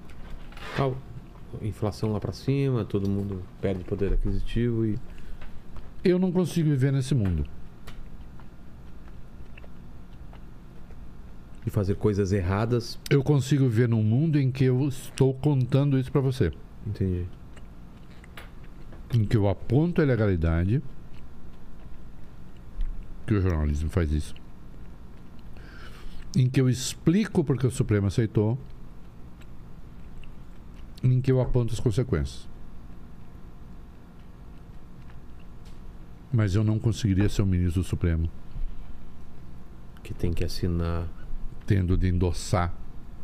Tá, 0.76 0.92
inflação 1.62 2.12
lá 2.12 2.20
pra 2.20 2.32
cima, 2.34 2.84
todo 2.84 3.10
mundo 3.10 3.44
perde 3.62 3.84
poder 3.84 4.14
aquisitivo 4.14 4.86
e. 4.86 4.98
Eu 6.04 6.20
não 6.20 6.32
consigo 6.32 6.70
viver 6.70 6.92
nesse 6.92 7.16
mundo. 7.16 7.46
E 11.68 11.70
fazer 11.70 11.96
coisas 11.96 12.32
erradas. 12.32 12.98
Eu 13.10 13.22
consigo 13.22 13.68
viver 13.68 13.90
num 13.90 14.02
mundo 14.02 14.40
em 14.40 14.50
que 14.50 14.64
eu 14.64 14.88
estou 14.88 15.34
contando 15.34 16.00
isso 16.00 16.10
para 16.10 16.22
você. 16.22 16.54
Entendi. 16.86 17.26
Em 19.14 19.26
que 19.26 19.36
eu 19.36 19.50
aponto 19.50 20.00
a 20.00 20.06
ilegalidade. 20.06 20.82
Que 23.26 23.34
o 23.34 23.42
jornalismo 23.42 23.90
faz 23.90 24.14
isso. 24.14 24.34
Em 26.38 26.50
que 26.50 26.62
eu 26.62 26.70
explico 26.70 27.44
porque 27.44 27.68
o 27.68 27.72
Supremo 27.72 28.08
aceitou. 28.08 28.58
Em 31.04 31.20
que 31.20 31.30
eu 31.30 31.42
aponto 31.42 31.74
as 31.74 31.82
consequências. 31.82 32.48
Mas 36.32 36.56
eu 36.56 36.64
não 36.64 36.80
conseguiria 36.80 37.28
ser 37.28 37.42
o 37.42 37.46
ministro 37.46 37.82
do 37.82 37.88
Supremo 37.88 38.30
Que 40.02 40.14
tem 40.14 40.32
que 40.32 40.46
assinar. 40.46 41.17
Tendo 41.68 41.98
de 41.98 42.08
endossar 42.08 42.74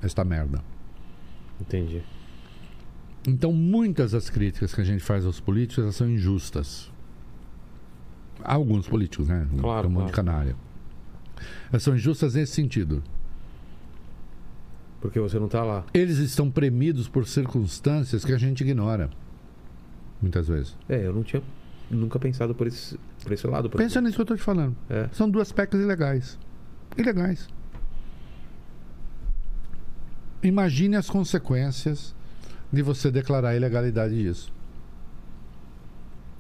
esta 0.02 0.24
merda. 0.24 0.62
Entendi. 1.60 2.04
Então, 3.26 3.54
muitas 3.54 4.12
das 4.12 4.30
críticas 4.30 4.76
que 4.76 4.82
a 4.82 4.84
gente 4.84 5.02
faz 5.02 5.26
aos 5.26 5.40
políticos 5.40 5.84
elas 5.84 5.96
são 5.96 6.10
injustas. 6.10 6.92
Há 8.44 8.56
alguns 8.56 8.88
políticos, 8.88 9.30
né? 9.30 9.48
Claro, 9.58 9.88
um 9.88 9.92
monte 9.92 10.08
de 10.08 10.12
claro. 10.12 10.28
canária. 10.28 10.56
Elas 11.72 11.82
são 11.82 11.96
injustas 11.96 12.36
nesse 12.36 12.52
sentido. 12.52 13.02
Porque 15.00 15.20
você 15.20 15.40
não 15.40 15.48
tá 15.48 15.64
lá. 15.64 15.86
Eles 15.94 16.18
estão 16.18 16.52
premidos 16.52 17.08
por 17.08 17.26
circunstâncias 17.26 18.26
que 18.26 18.34
a 18.34 18.38
gente 18.38 18.62
ignora. 18.62 19.10
Muitas 20.22 20.48
vezes. 20.48 20.78
É, 20.90 21.06
eu 21.06 21.14
não 21.14 21.24
tinha 21.24 21.42
nunca 21.90 22.20
pensado 22.20 22.54
por 22.54 22.68
esse, 22.68 23.00
por 23.24 23.32
esse 23.32 23.48
lado. 23.48 23.70
Pensa 23.70 24.02
nisso 24.02 24.16
que 24.16 24.22
eu 24.22 24.24
estou 24.24 24.38
te 24.38 24.44
falando. 24.44 24.76
É. 24.90 25.08
São 25.14 25.30
duas 25.30 25.52
PECs 25.52 25.80
ilegais. 25.80 26.40
Ilegais. 26.98 27.48
Imagine 30.44 30.96
as 30.98 31.10
consequências 31.10 32.14
de 32.72 32.82
você 32.82 33.10
declarar 33.10 33.50
a 33.50 33.56
ilegalidade 33.56 34.16
disso. 34.16 34.52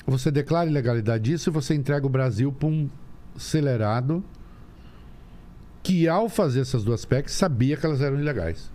Você 0.05 0.29
declara 0.29 0.67
a 0.67 0.69
ilegalidade 0.71 1.23
disso 1.23 1.49
e 1.49 1.53
você 1.53 1.73
entrega 1.73 2.05
o 2.05 2.09
Brasil 2.09 2.51
para 2.51 2.67
um 2.67 2.89
acelerado 3.35 4.23
que, 5.81 6.07
ao 6.07 6.27
fazer 6.27 6.61
essas 6.61 6.83
duas 6.83 7.05
PECs, 7.05 7.33
sabia 7.33 7.77
que 7.77 7.85
elas 7.85 8.01
eram 8.01 8.19
ilegais. 8.19 8.69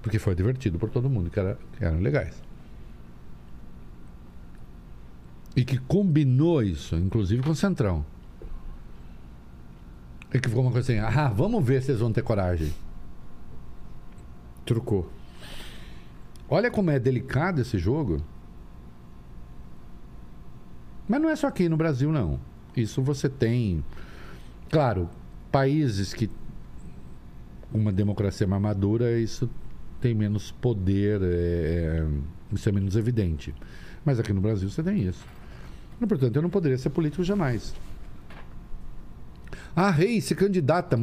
Porque 0.00 0.18
foi 0.18 0.34
divertido 0.34 0.78
por 0.78 0.90
todo 0.90 1.08
mundo 1.10 1.30
que, 1.30 1.38
era- 1.40 1.58
que 1.76 1.84
eram 1.84 1.98
ilegais. 1.98 2.40
E 5.54 5.64
que 5.64 5.78
combinou 5.78 6.62
isso, 6.62 6.96
inclusive 6.96 7.42
com 7.42 7.50
o 7.50 7.54
Centrão. 7.56 8.04
E 10.32 10.38
que 10.40 10.48
ficou 10.48 10.62
uma 10.64 10.72
coisa 10.72 10.92
assim: 10.92 11.00
ah, 11.00 11.28
vamos 11.28 11.62
ver 11.64 11.82
se 11.82 11.90
eles 11.90 12.00
vão 12.00 12.12
ter 12.12 12.22
coragem. 12.22 12.72
Trucou. 14.64 15.10
Olha 16.48 16.70
como 16.70 16.90
é 16.90 16.98
delicado 16.98 17.60
esse 17.60 17.78
jogo. 17.78 18.22
Mas 21.08 21.20
não 21.20 21.28
é 21.28 21.36
só 21.36 21.46
aqui 21.46 21.68
no 21.68 21.76
Brasil, 21.76 22.12
não. 22.12 22.38
Isso 22.76 23.02
você 23.02 23.28
tem. 23.28 23.84
Claro, 24.70 25.08
países 25.50 26.12
que. 26.14 26.30
Uma 27.72 27.90
democracia 27.90 28.46
mais 28.46 28.60
madura, 28.60 29.18
isso 29.18 29.48
tem 30.02 30.14
menos 30.14 30.50
poder, 30.50 31.20
é, 31.22 32.04
isso 32.52 32.68
é 32.68 32.72
menos 32.72 32.96
evidente. 32.96 33.54
Mas 34.04 34.20
aqui 34.20 34.32
no 34.32 34.40
Brasil 34.40 34.68
você 34.68 34.82
tem 34.82 35.06
isso. 35.06 35.24
E, 36.00 36.06
portanto, 36.06 36.36
eu 36.36 36.42
não 36.42 36.50
poderia 36.50 36.76
ser 36.76 36.90
político 36.90 37.22
jamais. 37.22 37.74
Ah, 39.74 39.90
rei, 39.90 40.20
se 40.20 40.34
candidata. 40.34 40.98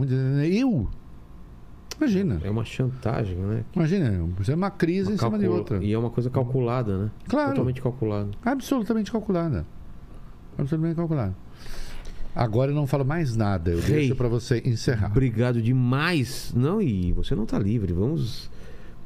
Eu? 0.46 0.90
Imagina. 2.00 2.40
É 2.44 2.50
uma 2.50 2.64
chantagem, 2.64 3.36
né? 3.36 3.64
Imagina, 3.76 4.26
é 4.48 4.54
uma 4.56 4.72
crise 4.72 5.10
Uma 5.10 5.16
em 5.16 5.18
cima 5.18 5.38
de 5.38 5.48
outra. 5.48 5.84
E 5.84 5.92
é 5.92 5.98
uma 5.98 6.10
coisa 6.10 6.30
calculada, 6.30 6.98
né? 6.98 7.12
Claro. 7.28 7.50
Totalmente 7.50 7.82
calculada. 7.82 8.30
Absolutamente 8.44 9.12
calculada. 9.12 9.66
Absolutamente 10.58 10.96
calculada. 10.96 11.36
Agora 12.34 12.72
eu 12.72 12.76
não 12.76 12.88
falo 12.88 13.04
mais 13.04 13.36
nada. 13.36 13.72
Eu 13.72 13.80
Rei. 13.80 13.96
deixo 13.98 14.16
para 14.16 14.30
você 14.30 14.62
encerrar. 14.66 15.12
Obrigado 15.12 15.62
demais. 15.62 16.54
Não, 16.56 16.82
e 16.82 17.12
você 17.12 17.36
não 17.36 17.46
tá 17.46 17.60
livre. 17.60 17.92
Vamos 17.92 18.50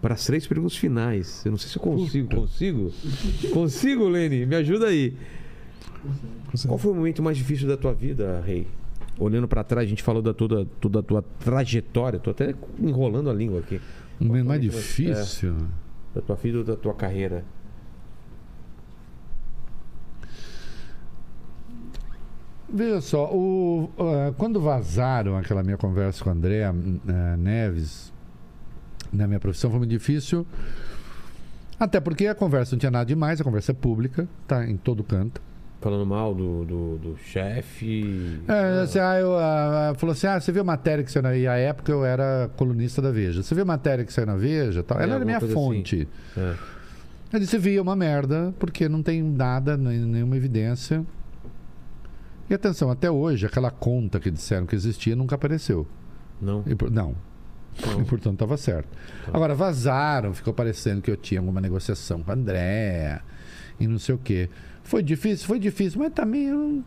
para 0.01 0.13
as 0.13 0.25
três 0.25 0.45
perguntas 0.45 0.75
finais. 0.75 1.43
Eu 1.45 1.51
não 1.51 1.57
sei 1.57 1.69
se 1.69 1.77
eu 1.77 1.81
consigo. 1.81 2.35
Consigo? 2.35 2.91
Consigo, 3.51 4.07
Lene? 4.07 4.45
Me 4.45 4.55
ajuda 4.55 4.87
aí. 4.87 5.15
Qual 6.67 6.77
foi 6.77 6.91
o 6.91 6.95
momento 6.95 7.23
mais 7.23 7.37
difícil 7.37 7.67
da 7.67 7.77
tua 7.77 7.93
vida, 7.93 8.43
Rei? 8.45 8.67
Olhando 9.19 9.47
para 9.47 9.63
trás, 9.63 9.85
a 9.85 9.89
gente 9.89 10.01
falou 10.03 10.21
da 10.21 10.33
toda, 10.33 10.65
toda 10.79 10.99
a 10.99 11.03
tua 11.03 11.21
trajetória. 11.39 12.19
Tô 12.19 12.31
até 12.31 12.55
enrolando 12.79 13.29
a 13.29 13.33
língua 13.33 13.59
aqui. 13.59 13.79
Um 14.19 14.27
momento 14.27 14.47
mais 14.47 14.59
É. 14.59 14.63
difícil. 14.63 15.55
Da 16.15 16.21
tua 16.21 16.35
vida 16.35 16.57
ou 16.59 16.63
da 16.63 16.75
tua 16.75 16.93
carreira. 16.93 17.43
Veja 22.71 23.01
só, 23.01 23.29
o, 23.31 23.89
ah, 23.99 24.33
quando 24.37 24.59
vazaram 24.59 25.37
aquela 25.37 25.61
minha 25.61 25.77
conversa 25.77 26.23
com 26.23 26.29
a 26.29 26.33
André 26.33 26.63
ah, 26.63 27.37
Neves, 27.37 28.11
na 29.11 29.27
minha 29.27 29.39
profissão, 29.39 29.69
foi 29.69 29.79
muito 29.79 29.91
difícil. 29.91 30.45
Até 31.79 31.99
porque 31.99 32.25
a 32.27 32.33
conversa 32.33 32.75
não 32.75 32.79
tinha 32.79 32.91
nada 32.91 33.05
demais, 33.05 33.39
a 33.39 33.43
conversa 33.43 33.71
é 33.73 33.75
pública, 33.75 34.27
tá 34.47 34.65
em 34.67 34.77
todo 34.77 35.03
canto. 35.03 35.41
Falando 35.83 36.05
mal 36.05 36.33
do, 36.33 36.63
do, 36.63 36.97
do 36.97 37.17
chefe. 37.17 38.39
É, 38.47 38.83
assim, 38.83 38.99
ah, 38.99 39.19
eu, 39.19 39.37
ah, 39.37 39.93
falou 39.97 40.13
assim: 40.13 40.27
ah, 40.27 40.39
você 40.39 40.49
viu 40.49 40.61
a 40.61 40.63
matéria 40.65 41.03
que 41.03 41.11
saiu 41.11 41.23
na. 41.23 41.35
E 41.35 41.45
à 41.45 41.57
época 41.57 41.91
eu 41.91 42.05
era 42.05 42.49
colunista 42.55 43.01
da 43.01 43.11
Veja. 43.11 43.43
Você 43.43 43.53
viu 43.53 43.63
a 43.63 43.65
matéria 43.65 44.05
que 44.05 44.13
saiu 44.13 44.25
na 44.25 44.37
Veja? 44.37 44.81
Tal? 44.81 44.97
É, 44.97 45.03
Ela 45.03 45.15
era 45.15 45.25
minha 45.25 45.41
fonte. 45.41 46.07
É. 46.37 46.55
Eu 47.33 47.39
disse: 47.41 47.57
vi, 47.57 47.75
é 47.75 47.81
uma 47.81 47.97
merda, 47.97 48.53
porque 48.57 48.87
não 48.87 49.03
tem 49.03 49.21
nada, 49.21 49.75
nenhuma 49.75 50.37
evidência. 50.37 51.05
E 52.49 52.53
atenção, 52.53 52.89
até 52.89 53.11
hoje, 53.11 53.45
aquela 53.45 53.69
conta 53.69 54.21
que 54.21 54.31
disseram 54.31 54.65
que 54.65 54.75
existia 54.77 55.17
nunca 55.17 55.35
apareceu. 55.35 55.85
Não. 56.41 56.63
E 56.65 56.77
não. 56.91 57.13
Não. 57.85 58.01
E 58.01 58.05
portanto 58.05 58.35
estava 58.35 58.55
certo. 58.55 58.87
Agora, 59.33 59.53
vazaram, 59.53 60.33
ficou 60.33 60.53
parecendo 60.53 61.01
que 61.01 61.11
eu 61.11 61.17
tinha 61.17 61.41
alguma 61.41 61.59
negociação 61.59 62.23
com 62.23 62.31
a 62.31 62.35
André 62.35 63.21
e 63.77 63.85
não 63.85 63.99
sei 63.99 64.15
o 64.15 64.17
quê. 64.17 64.49
Foi 64.83 65.01
difícil, 65.01 65.47
foi 65.47 65.59
difícil, 65.59 65.99
mas 65.99 66.11
também 66.13 66.43
eu 66.47 66.83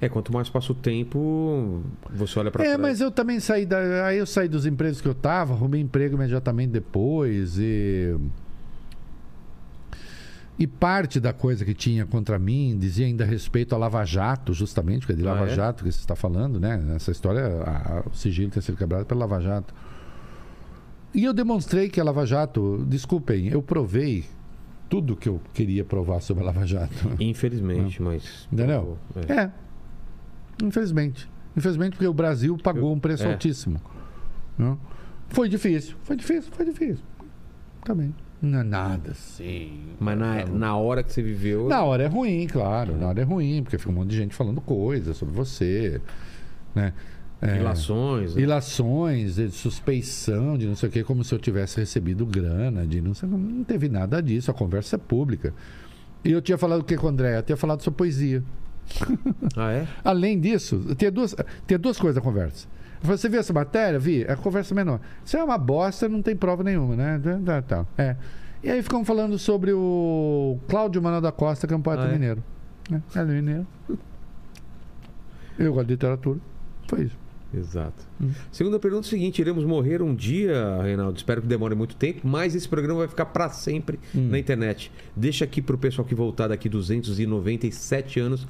É, 0.00 0.08
quanto 0.08 0.32
mais 0.32 0.48
passa 0.48 0.72
o 0.72 0.74
tempo, 0.74 1.82
você 2.10 2.38
olha 2.38 2.50
pra 2.50 2.62
É, 2.62 2.68
trás. 2.68 2.80
mas 2.80 3.00
eu 3.00 3.10
também 3.10 3.38
saí 3.40 3.66
da. 3.66 4.06
Aí 4.06 4.18
eu 4.18 4.26
saí 4.26 4.48
dos 4.48 4.64
empregos 4.66 5.00
que 5.00 5.08
eu 5.08 5.14
tava, 5.14 5.52
arrumei 5.54 5.80
emprego 5.80 6.14
imediatamente 6.16 6.70
depois 6.70 7.58
e. 7.58 8.16
E 10.58 10.66
parte 10.66 11.18
da 11.18 11.32
coisa 11.32 11.64
que 11.64 11.72
tinha 11.72 12.04
contra 12.04 12.38
mim 12.38 12.76
dizia 12.78 13.06
ainda 13.06 13.24
respeito 13.24 13.74
a 13.74 13.78
Lava 13.78 14.04
Jato, 14.04 14.52
justamente, 14.52 15.00
porque 15.00 15.14
é 15.14 15.16
de 15.16 15.26
Ah, 15.26 15.32
Lava 15.32 15.46
é? 15.46 15.54
Jato 15.54 15.82
que 15.84 15.90
você 15.90 15.98
está 16.00 16.14
falando, 16.14 16.60
né? 16.60 16.92
Essa 16.94 17.10
história, 17.10 17.46
a- 17.64 17.98
a- 18.00 18.02
o 18.10 18.14
sigilo 18.14 18.50
ter 18.50 18.60
sido 18.62 18.76
quebrado 18.76 19.06
pela 19.06 19.20
Lava 19.20 19.40
Jato. 19.40 19.72
E 21.14 21.24
eu 21.24 21.32
demonstrei 21.32 21.88
que 21.88 21.98
a 21.98 22.04
Lava 22.04 22.26
Jato, 22.26 22.84
desculpem, 22.86 23.48
eu 23.48 23.62
provei 23.62 24.26
tudo 24.90 25.16
que 25.16 25.28
eu 25.28 25.40
queria 25.54 25.84
provar 25.84 26.20
sobre 26.20 26.42
a 26.42 26.46
Lava 26.46 26.66
Jato. 26.66 26.92
Infelizmente, 27.18 28.02
mas. 28.02 28.46
Entendeu? 28.52 28.98
É. 29.28 29.32
É. 29.32 29.50
Infelizmente. 30.62 31.30
Infelizmente, 31.56 31.92
porque 31.92 32.06
o 32.06 32.12
Brasil 32.12 32.58
pagou 32.58 32.92
um 32.92 32.98
preço 33.00 33.22
É. 33.24 33.32
altíssimo. 33.32 33.80
Não? 34.58 34.78
Foi 35.28 35.48
difícil. 35.48 35.96
Foi 36.02 36.16
difícil, 36.16 36.52
foi 36.52 36.64
difícil. 36.66 37.04
Tá 37.84 37.94
bem. 37.94 38.14
Não 38.42 38.60
é 38.60 38.62
nada 38.62 39.12
assim. 39.12 39.80
Mas 39.98 40.18
na, 40.18 40.44
na 40.46 40.76
hora 40.76 41.02
que 41.02 41.12
você 41.12 41.22
viveu. 41.22 41.68
Na 41.68 41.82
hora 41.82 42.02
é 42.04 42.06
ruim, 42.06 42.46
claro. 42.46 42.96
Na 42.96 43.08
hora 43.08 43.20
é 43.20 43.24
ruim, 43.24 43.62
porque 43.62 43.78
fica 43.78 43.90
um 43.90 43.94
monte 43.94 44.10
de 44.10 44.16
gente 44.16 44.34
falando 44.34 44.60
coisas 44.60 45.16
sobre 45.16 45.34
você. 45.34 46.00
Né? 46.74 46.92
É, 47.42 47.56
Ilações. 47.58 48.34
né? 48.34 48.42
ilações, 48.42 49.36
de 49.36 49.50
suspeição 49.50 50.58
de 50.58 50.66
não 50.66 50.76
sei 50.76 50.88
o 50.90 50.92
que, 50.92 51.02
como 51.02 51.24
se 51.24 51.34
eu 51.34 51.38
tivesse 51.38 51.80
recebido 51.80 52.26
grana, 52.26 52.86
de 52.86 53.00
não 53.00 53.14
sei, 53.14 53.28
não 53.28 53.64
teve 53.64 53.88
nada 53.88 54.22
disso, 54.22 54.50
a 54.50 54.54
conversa 54.54 54.96
é 54.96 54.98
pública. 54.98 55.54
E 56.22 56.30
eu 56.32 56.42
tinha 56.42 56.58
falado 56.58 56.80
o 56.80 56.84
que 56.84 56.96
com 56.98 57.06
o 57.06 57.08
André? 57.08 57.38
Eu 57.38 57.42
tinha 57.42 57.56
falado 57.56 57.82
sobre 57.82 57.96
poesia. 57.96 58.44
Ah, 59.56 59.72
é? 59.72 59.86
Além 60.04 60.38
disso, 60.38 60.80
tem 60.98 61.10
duas, 61.10 61.34
tem 61.66 61.78
duas 61.78 61.98
coisas 61.98 62.16
da 62.16 62.20
conversa. 62.20 62.68
Eu 63.00 63.04
falei, 63.06 63.16
você 63.16 63.28
viu 63.30 63.40
essa 63.40 63.54
matéria? 63.54 63.98
Vi, 63.98 64.24
é 64.24 64.32
a 64.32 64.36
conversa 64.36 64.74
menor. 64.74 65.00
Isso 65.24 65.34
é 65.34 65.42
uma 65.42 65.56
bosta, 65.56 66.06
não 66.10 66.20
tem 66.20 66.36
prova 66.36 66.62
nenhuma, 66.62 66.94
né? 66.94 67.18
Tá, 67.46 67.62
tá, 67.62 67.86
é. 67.96 68.16
E 68.62 68.68
aí 68.68 68.82
ficamos 68.82 69.06
falando 69.08 69.38
sobre 69.38 69.72
o 69.72 70.58
Cláudio 70.68 71.00
Manuel 71.00 71.22
da 71.22 71.32
Costa, 71.32 71.66
que 71.66 71.72
é 71.72 71.76
um 71.76 71.80
poeta 71.80 72.02
Ah, 72.02 72.08
é? 72.08 72.12
mineiro. 72.12 72.44
É, 72.92 73.18
é 73.20 73.24
mineiro. 73.24 73.66
Eu 75.58 75.72
gosto 75.72 75.86
de 75.86 75.94
literatura. 75.94 76.38
Foi 76.86 77.04
isso. 77.04 77.16
Exato. 77.52 78.06
Hum. 78.20 78.30
Segunda 78.52 78.78
pergunta 78.78 79.06
é 79.06 79.08
o 79.08 79.10
seguinte: 79.10 79.40
iremos 79.40 79.64
morrer 79.64 80.00
um 80.02 80.14
dia, 80.14 80.80
Reinaldo. 80.82 81.16
Espero 81.16 81.42
que 81.42 81.48
demore 81.48 81.74
muito 81.74 81.96
tempo, 81.96 82.20
mas 82.26 82.54
esse 82.54 82.68
programa 82.68 83.00
vai 83.00 83.08
ficar 83.08 83.26
para 83.26 83.48
sempre 83.50 83.98
Hum. 84.14 84.28
na 84.30 84.38
internet. 84.38 84.92
Deixa 85.16 85.44
aqui 85.44 85.60
pro 85.60 85.76
pessoal 85.76 86.06
que 86.06 86.14
voltar 86.14 86.48
daqui 86.48 86.68
297 86.68 88.20
anos 88.20 88.46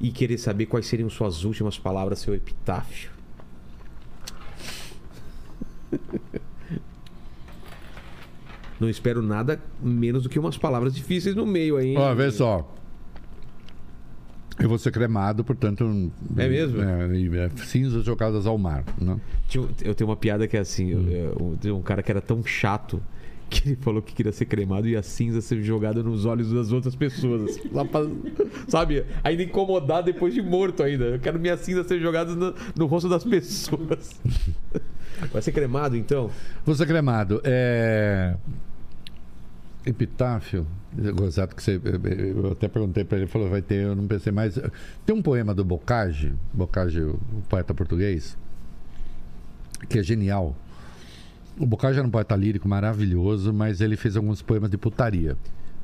e 0.00 0.10
querer 0.10 0.38
saber 0.38 0.66
quais 0.66 0.86
seriam 0.86 1.08
suas 1.10 1.44
últimas 1.44 1.78
palavras, 1.78 2.20
seu 2.20 2.34
epitáfio. 2.34 3.10
Não 8.80 8.88
espero 8.90 9.22
nada 9.22 9.60
menos 9.80 10.24
do 10.24 10.28
que 10.28 10.38
umas 10.38 10.56
palavras 10.58 10.94
difíceis 10.94 11.34
no 11.34 11.46
meio 11.46 11.76
aí. 11.76 11.96
Ó, 11.96 12.14
vê 12.14 12.30
só. 12.30 12.74
Eu 14.58 14.68
vou 14.68 14.78
ser 14.78 14.92
cremado, 14.92 15.42
portanto. 15.44 16.10
É 16.36 16.48
mesmo? 16.48 16.80
É, 16.80 17.44
é, 17.46 17.50
cinzas 17.64 18.04
jogadas 18.04 18.46
ao 18.46 18.56
mar. 18.56 18.84
Né? 19.00 19.18
Eu 19.82 19.94
tenho 19.94 20.08
uma 20.08 20.16
piada 20.16 20.46
que 20.46 20.56
é 20.56 20.60
assim: 20.60 20.94
Hum. 20.94 21.56
tem 21.60 21.72
um 21.72 21.82
cara 21.82 22.02
que 22.02 22.10
era 22.10 22.20
tão 22.20 22.44
chato 22.44 23.02
que 23.50 23.68
ele 23.68 23.76
falou 23.76 24.00
que 24.00 24.14
queria 24.14 24.32
ser 24.32 24.46
cremado 24.46 24.88
e 24.88 24.96
a 24.96 25.02
cinza 25.02 25.40
ser 25.40 25.62
jogada 25.62 26.02
nos 26.02 26.24
olhos 26.24 26.52
das 26.52 26.72
outras 26.72 26.94
pessoas. 26.94 27.42
assim, 27.50 27.68
lá 27.72 27.84
pra- 27.84 28.06
sabe? 28.68 29.04
Ainda 29.22 29.42
incomodar 29.42 30.02
depois 30.02 30.32
de 30.34 30.40
morto 30.42 30.82
ainda. 30.82 31.04
Eu 31.04 31.18
quero 31.20 31.38
minha 31.38 31.56
cinza 31.56 31.84
ser 31.84 32.00
jogada 32.00 32.34
no, 32.34 32.54
no 32.76 32.86
rosto 32.86 33.08
das 33.08 33.22
pessoas. 33.24 34.20
Vai 35.32 35.42
ser 35.42 35.52
cremado 35.52 35.96
então? 35.96 36.30
Vou 36.64 36.74
ser 36.74 36.86
cremado. 36.86 37.40
É... 37.44 38.34
Epitáfio. 39.86 40.66
Gozado 41.14 41.54
que 41.54 41.62
você. 41.62 41.80
Eu 42.36 42.52
até 42.52 42.68
perguntei 42.68 43.04
para 43.04 43.16
ele, 43.16 43.24
ele 43.24 43.30
falou, 43.30 43.48
vai 43.48 43.62
ter, 43.62 43.82
eu 43.84 43.96
não 43.96 44.06
pensei 44.06 44.32
mais. 44.32 44.58
Tem 45.04 45.14
um 45.14 45.22
poema 45.22 45.54
do 45.54 45.64
Bocage, 45.64 46.32
Bocage, 46.52 47.00
o 47.00 47.18
poeta 47.48 47.74
português, 47.74 48.36
que 49.88 49.98
é 49.98 50.02
genial. 50.02 50.56
O 51.58 51.66
Bocage 51.66 51.98
era 51.98 52.06
um 52.06 52.10
poeta 52.10 52.34
lírico 52.36 52.68
maravilhoso, 52.68 53.52
mas 53.52 53.80
ele 53.80 53.96
fez 53.96 54.16
alguns 54.16 54.42
poemas 54.42 54.70
de 54.70 54.76
putaria. 54.76 55.36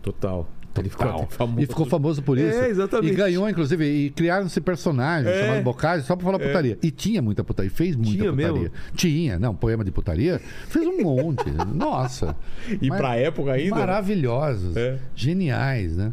Total. 0.03 0.49
Ele 0.79 0.89
ficou 0.89 1.27
famoso. 1.29 1.61
E 1.61 1.67
ficou 1.67 1.85
famoso 1.87 2.23
por 2.23 2.39
isso. 2.39 2.57
É, 2.59 2.69
exatamente. 2.69 3.13
E 3.13 3.17
ganhou, 3.17 3.49
inclusive, 3.49 3.85
e 3.85 4.11
criaram-se 4.11 4.61
personagens 4.61 5.27
É. 5.35 5.41
chamados 5.43 5.65
Bocage 5.65 6.07
só 6.07 6.15
pra 6.15 6.25
falar 6.25 6.39
putaria. 6.39 6.79
E 6.83 6.91
tinha 6.91 7.21
muita 7.21 7.43
putaria, 7.43 7.71
fez 7.71 7.97
muita 7.97 8.13
Tinha 8.13 8.31
putaria. 8.33 8.53
mesmo? 8.53 8.71
Tinha, 8.95 9.39
não, 9.39 9.55
poema 9.55 9.85
de 9.85 9.91
putaria, 9.91 10.41
fez 10.69 10.87
um 10.87 11.03
monte. 11.03 11.45
Nossa. 11.75 12.37
E 12.81 12.89
Mas- 12.89 12.99
pra 13.01 13.17
época 13.17 13.53
ainda. 13.53 13.75
Maravilhosos, 13.75 14.77
É. 14.77 14.99
geniais, 15.15 15.97
né? 15.97 16.13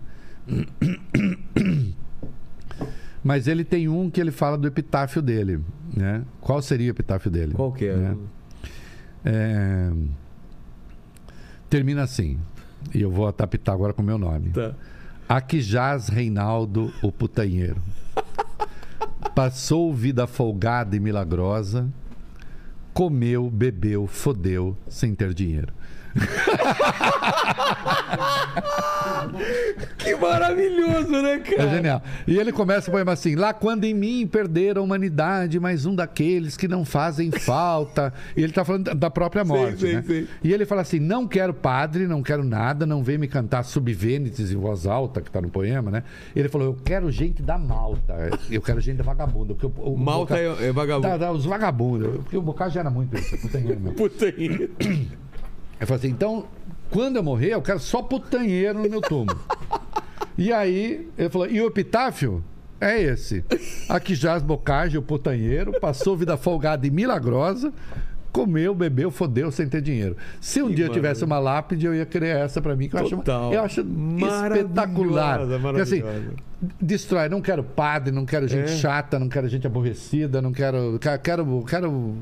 Mas 3.23 3.47
ele 3.47 3.63
tem 3.63 3.87
um 3.89 4.09
que 4.09 4.21
ele 4.21 4.31
fala 4.31 4.57
do 4.57 4.67
epitáfio 4.67 5.21
dele, 5.21 5.59
né? 5.95 6.23
Qual 6.39 6.61
seria 6.61 6.87
o 6.87 6.91
epitáfio 6.91 7.29
dele? 7.29 7.53
Qual 7.53 7.71
que 7.71 7.85
é? 7.85 7.95
Né? 7.95 8.17
É, 9.25 9.91
Termina 11.69 12.03
assim. 12.03 12.39
E 12.93 13.01
eu 13.01 13.11
vou 13.11 13.27
adaptar 13.27 13.73
agora 13.73 13.93
com 13.93 14.01
o 14.01 14.05
meu 14.05 14.17
nome. 14.17 14.51
Tá. 14.51 14.73
Aqui 15.27 15.61
jaz 15.61 16.07
Reinaldo, 16.07 16.93
o 17.01 17.11
putanheiro. 17.11 17.81
Passou 19.35 19.93
vida 19.93 20.25
folgada 20.25 20.95
e 20.95 20.99
milagrosa. 20.99 21.87
Comeu, 22.93 23.49
bebeu, 23.49 24.07
fodeu, 24.07 24.77
sem 24.87 25.13
ter 25.13 25.33
dinheiro. 25.33 25.73
Que 29.97 30.15
maravilhoso, 30.15 31.09
né, 31.09 31.39
cara? 31.39 31.63
É 31.63 31.69
genial. 31.75 32.01
E 32.27 32.37
ele 32.37 32.51
começa 32.51 32.89
o 32.89 32.91
poema 32.91 33.11
assim: 33.13 33.35
Lá 33.35 33.53
quando 33.53 33.83
em 33.83 33.93
mim 33.93 34.25
perder 34.27 34.77
a 34.77 34.81
humanidade, 34.81 35.59
mais 35.59 35.85
um 35.85 35.93
daqueles 35.95 36.55
que 36.55 36.67
não 36.67 36.85
fazem 36.85 37.31
falta. 37.31 38.13
E 38.35 38.43
ele 38.43 38.53
tá 38.53 38.63
falando 38.63 38.93
da- 38.95 39.09
própria 39.09 39.43
morte. 39.43 39.79
sei, 39.79 39.93
né? 39.95 40.03
sei. 40.05 40.27
E 40.43 40.53
ele 40.53 40.65
fala 40.65 40.81
assim: 40.81 40.99
Não 40.99 41.27
quero 41.27 41.53
padre, 41.53 42.07
não 42.07 42.21
quero 42.21 42.43
nada, 42.43 42.85
não 42.85 43.03
vem 43.03 43.17
me 43.17 43.27
cantar 43.27 43.63
subvênites 43.63 44.51
em 44.51 44.55
voz 44.57 44.85
alta, 44.85 45.21
que 45.21 45.31
tá 45.31 45.41
no 45.41 45.49
poema, 45.49 45.89
né? 45.91 46.03
Ele 46.35 46.47
falou: 46.49 46.67
Eu 46.67 46.77
quero 46.83 47.11
gente 47.11 47.41
da 47.41 47.57
malta, 47.57 48.13
eu 48.49 48.61
quero 48.61 48.79
gente 48.79 48.97
da 48.97 49.03
vagabunda. 49.03 49.53
Porque 49.55 49.65
o, 49.65 49.93
o 49.93 49.97
Malta 49.97 50.35
Boca- 50.35 50.63
é, 50.63 50.67
é 50.67 50.71
vagabundo. 50.71 51.07
Tá, 51.07 51.17
tá, 51.19 51.31
os 51.31 51.45
vagabundos. 51.45 52.17
Porque 52.17 52.37
o 52.37 52.41
Bocage 52.41 52.77
era 52.77 52.89
muito 52.89 53.15
isso, 53.17 53.37
putanheiro 53.37 53.79
mesmo. 53.79 53.95
Puta 53.95 54.25
aí. 54.25 54.69
Eu 55.79 55.85
falei 55.85 55.99
assim, 55.99 56.07
então, 56.09 56.45
quando 56.89 57.17
eu 57.17 57.23
morrer, 57.23 57.53
eu 57.53 57.61
quero 57.61 57.79
só 57.79 58.01
putanheiro 58.01 58.81
no 58.81 58.89
meu 58.89 59.01
túmulo. 59.01 59.39
e 60.37 60.51
aí, 60.51 61.07
ele 61.17 61.29
falou, 61.29 61.47
e 61.49 61.61
o 61.61 61.67
epitáfio? 61.67 62.43
É 62.79 63.01
esse. 63.01 63.43
Aqui 63.89 64.13
jaz 64.13 64.43
Bocage, 64.43 64.97
o 64.97 65.01
putanheiro, 65.01 65.79
passou 65.79 66.15
vida 66.15 66.37
folgada 66.37 66.85
e 66.85 66.91
milagrosa, 66.91 67.73
comeu, 68.31 68.75
bebeu, 68.75 69.09
fodeu 69.09 69.51
sem 69.51 69.67
ter 69.67 69.81
dinheiro. 69.81 70.15
Se 70.39 70.61
um 70.61 70.67
Que 70.67 70.75
dia 70.75 70.85
eu 70.85 70.91
tivesse 70.91 71.23
uma 71.23 71.39
lápide, 71.39 71.87
eu 71.87 71.95
ia 71.95 72.05
querer 72.05 72.35
essa 72.35 72.61
pra 72.61 72.75
mim, 72.75 72.87
que 72.87 72.95
eu 72.95 72.99
acho, 72.99 73.23
eu 73.51 73.63
acho 73.63 73.83
Maravilhosa, 73.83 74.59
espetacular. 74.59 75.39
Porque, 75.39 75.81
assim, 75.81 76.01
maravilhosa. 76.03 76.35
destrói, 76.79 77.29
não 77.29 77.41
quero 77.41 77.63
padre, 77.63 78.11
não 78.13 78.27
quero 78.27 78.47
gente 78.47 78.69
É. 78.71 78.75
chata, 78.77 79.17
não 79.17 79.27
quero 79.27 79.47
gente 79.49 79.65
aborrecida, 79.65 80.39
não 80.39 80.51
quero. 80.51 80.99
Quero. 81.01 81.19
Quero, 81.19 81.65
quero, 81.67 82.15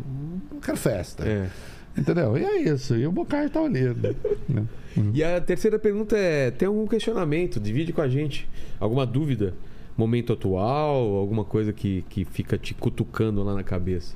quero 0.62 0.78
festa. 0.78 1.28
É. 1.28 1.48
Entendeu? 1.98 2.38
E 2.38 2.44
é 2.44 2.62
isso. 2.62 2.96
E 2.96 3.08
o 3.08 3.12
Bocage 3.12 3.50
tá 3.50 3.62
ali. 3.62 3.82
né? 3.84 4.66
E 5.14 5.22
a 5.22 5.42
terceira 5.42 5.78
pergunta 5.78 6.16
é: 6.18 6.50
tem 6.52 6.70
algum 6.70 6.88
questionamento? 6.88 7.60
Divide 7.60 7.92
com 7.92 8.02
a 8.02 8.08
gente. 8.08 8.48
Alguma 8.80 9.06
dúvida? 9.06 9.54
Momento 9.98 10.32
atual? 10.32 11.16
Alguma 11.16 11.44
coisa 11.44 11.74
que, 11.74 12.04
que 12.10 12.24
fica 12.24 12.58
te 12.58 12.74
cutucando 12.74 13.44
lá 13.44 13.54
na 13.54 13.64
cabeça? 13.64 14.16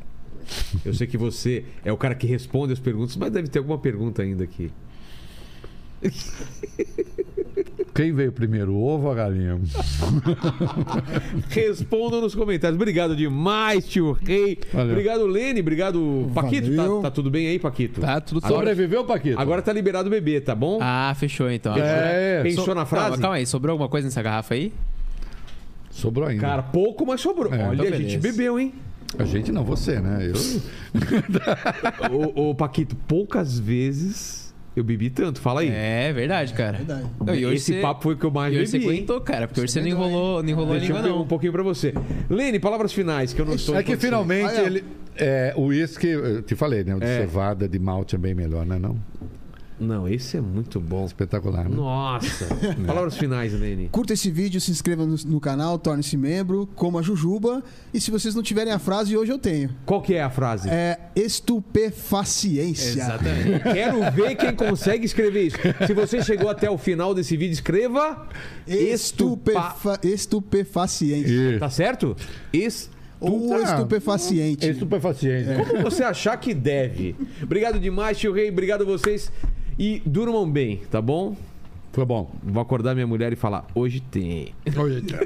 Eu 0.85 0.94
sei 0.94 1.06
que 1.06 1.17
você 1.17 1.65
é 1.83 1.92
o 1.92 1.97
cara 1.97 2.15
que 2.15 2.26
responde 2.26 2.72
as 2.72 2.79
perguntas, 2.79 3.17
mas 3.17 3.29
deve 3.29 3.49
ter 3.49 3.60
alguma 3.60 3.78
pergunta 3.78 4.22
ainda 4.22 4.44
aqui. 4.45 4.72
Quem 7.99 8.14
veio 8.14 8.32
primeiro, 8.32 8.76
o 8.76 8.82
ovo 8.82 9.08
ou 9.08 9.12
a 9.12 9.15
galinha? 9.15 9.60
Respondam 11.51 12.22
nos 12.22 12.33
comentários. 12.33 12.78
Obrigado 12.78 13.14
demais, 13.14 13.85
tio 13.90 14.17
Rei. 14.26 14.58
Valeu. 14.72 14.92
Obrigado, 14.92 15.28
Lene. 15.28 15.60
Obrigado, 15.60 16.32
Paquito. 16.33 16.74
Tá, 16.78 17.01
tá 17.01 17.12
tudo 17.12 17.30
bem 17.30 17.48
aí, 17.48 17.60
Paquito? 17.60 17.99
Tá 17.99 18.22
tudo 18.22 18.40
Sobreviveu, 18.48 19.03
Paquito? 19.03 19.38
Agora 19.38 19.62
tá 19.62 19.74
liberado 19.74 20.08
o 20.08 20.10
bebê, 20.10 20.40
tá 20.40 20.56
bom? 20.56 20.80
Ah, 20.82 21.14
fechou 21.19 21.51
então. 21.51 21.76
É, 21.76 22.42
Pensou 22.42 22.64
So- 22.64 22.74
na 22.74 22.85
frase? 22.85 23.12
Não, 23.12 23.17
calma 23.19 23.35
aí, 23.35 23.46
sobrou 23.46 23.74
alguma 23.74 23.90
coisa 23.90 24.08
nessa 24.08 24.22
garrafa 24.22 24.53
aí? 24.53 24.72
sobrou 25.92 26.30
ainda. 26.30 26.42
Cara, 26.42 26.64
pouco, 26.64 27.06
mas 27.06 27.19
sobrou. 27.19 27.53
É, 27.53 27.67
Olha, 27.67 27.85
então 27.85 27.98
a 27.98 28.01
gente 28.01 28.17
bebeu, 28.17 28.58
hein? 28.58 28.76
A 29.17 29.26
gente 29.26 29.51
não, 29.51 29.65
você, 29.65 29.99
né? 29.99 30.32
Eu... 30.32 32.15
ô, 32.40 32.51
ô, 32.51 32.56
Paquito, 32.56 32.96
poucas 32.96 33.60
vezes 33.60 34.49
eu 34.79 34.83
bebi 34.83 35.10
tanto. 35.10 35.40
Fala 35.42 35.62
aí. 35.62 35.69
É 35.69 36.12
verdade, 36.13 36.53
cara. 36.53 36.78
Verdade. 36.78 37.06
Não, 37.26 37.35
e 37.35 37.45
hoje 37.45 37.56
Esse 37.58 37.74
você- 37.74 37.81
papo 37.81 38.03
foi 38.03 38.13
o 38.13 38.17
que 38.17 38.26
eu 38.26 38.31
mais 38.31 38.53
E 38.53 38.58
hoje 38.58 38.72
bebi. 38.72 38.83
você 38.83 38.90
aguentou, 38.92 39.22
cara, 39.22 39.47
porque 39.47 39.62
hoje 39.62 39.72
Você 39.72 39.81
você 39.81 39.90
não 39.90 39.95
enrolou, 39.97 40.44
não 40.44 40.49
enrolou 40.49 40.72
a 40.74 40.78
Deixa 40.78 40.92
eu 40.92 40.95
língua, 40.97 41.10
ver 41.10 41.15
um 41.15 41.19
não. 41.19 41.28
pouquinho 41.28 41.51
pra 41.51 41.63
você. 41.63 41.94
Lene, 42.29 42.60
palavras 42.60 42.92
finais, 42.94 43.33
que 43.33 43.42
eu 43.42 43.45
não 43.45 43.53
estou... 43.56 43.76
É 43.76 43.83
que 43.83 43.95
finalmente 43.97 44.45
Olha. 44.56 44.65
ele. 44.65 44.83
É, 45.15 45.53
o 45.58 45.63
uísque, 45.65 46.08
eu 46.08 46.42
te 46.42 46.56
falei, 46.56 46.83
né? 46.83 46.95
O 46.95 46.99
de 46.99 47.06
É. 47.06 47.17
cevada, 47.22 47.67
de 47.67 47.78
malte 47.78 48.15
é 48.15 48.17
bem 48.17 48.33
melhor, 48.33 48.65
né? 48.65 48.79
Não? 48.79 48.95
Não, 49.79 50.08
esse 50.08 50.38
é 50.38 50.42
muito 50.42 50.79
bom. 50.79 51.06
Espetacular, 51.06 51.69
né? 51.69 51.76
Nossa. 51.76 52.47
palavras 52.85 53.17
finais, 53.17 53.53
Lene. 53.53 53.90
Curta 53.90 54.13
esse 54.13 54.29
vídeo, 54.29 54.60
se 54.60 54.72
inscreva 54.72 55.06
no, 55.06 55.15
no 55.26 55.40
canal, 55.40 55.79
torne-se 55.79 56.17
membro, 56.17 56.67
coma 56.76 57.01
jujuba. 57.01 57.63
E 57.94 58.01
se 58.01 58.12
vocês 58.12 58.35
não 58.35 58.44
tiverem 58.44 58.74
a 58.74 58.79
frase, 58.79 59.15
hoje 59.15 59.31
eu 59.31 59.40
tenho. 59.40 59.69
Qual 59.85 60.01
que 60.01 60.15
é 60.15 60.24
a 60.24 60.29
frase? 60.29 60.69
É 60.69 60.99
estupefaciência. 61.15 63.01
Exatamente. 63.01 63.63
Quero 63.74 64.12
ver 64.12 64.35
quem 64.35 64.56
consegue 64.56 65.06
escrever 65.06 65.47
isso. 65.47 65.58
Se 65.88 65.94
você 65.94 66.22
chegou 66.22 66.49
até 66.49 66.69
o 66.69 66.78
final 66.78 67.13
desse 67.13 67.38
vídeo, 67.38 67.53
escreva... 67.53 68.28
Estupefa... 68.67 69.99
Estupefaciência. 70.03 71.51
Isso. 71.51 71.60
Tá 71.60 71.69
certo? 71.69 72.15
Estu... 72.51 72.99
Ou 73.19 73.53
Ah, 73.53 73.63
estupefaciente. 73.74 74.69
Estupefaciente. 74.69 75.65
Como 75.67 75.83
você 75.83 76.03
achar 76.03 76.38
que 76.38 76.53
deve. 76.53 77.15
Obrigado 77.44 77.79
demais, 77.79 78.17
tio 78.17 78.31
Rei. 78.33 78.49
Obrigado 78.49 78.83
a 78.83 78.85
vocês. 78.85 79.31
E 79.79 80.01
durmam 80.06 80.51
bem, 80.51 80.81
tá 80.92 81.01
bom? 81.01 81.38
Foi 81.94 82.03
bom. 82.03 82.29
Vou 82.44 82.62
acordar 82.62 82.94
minha 82.94 83.08
mulher 83.08 83.31
e 83.31 83.38
falar: 83.38 83.65
hoje 83.74 84.01
tem. 84.01 84.53
Oi, 84.78 85.01
tchau. 85.01 85.19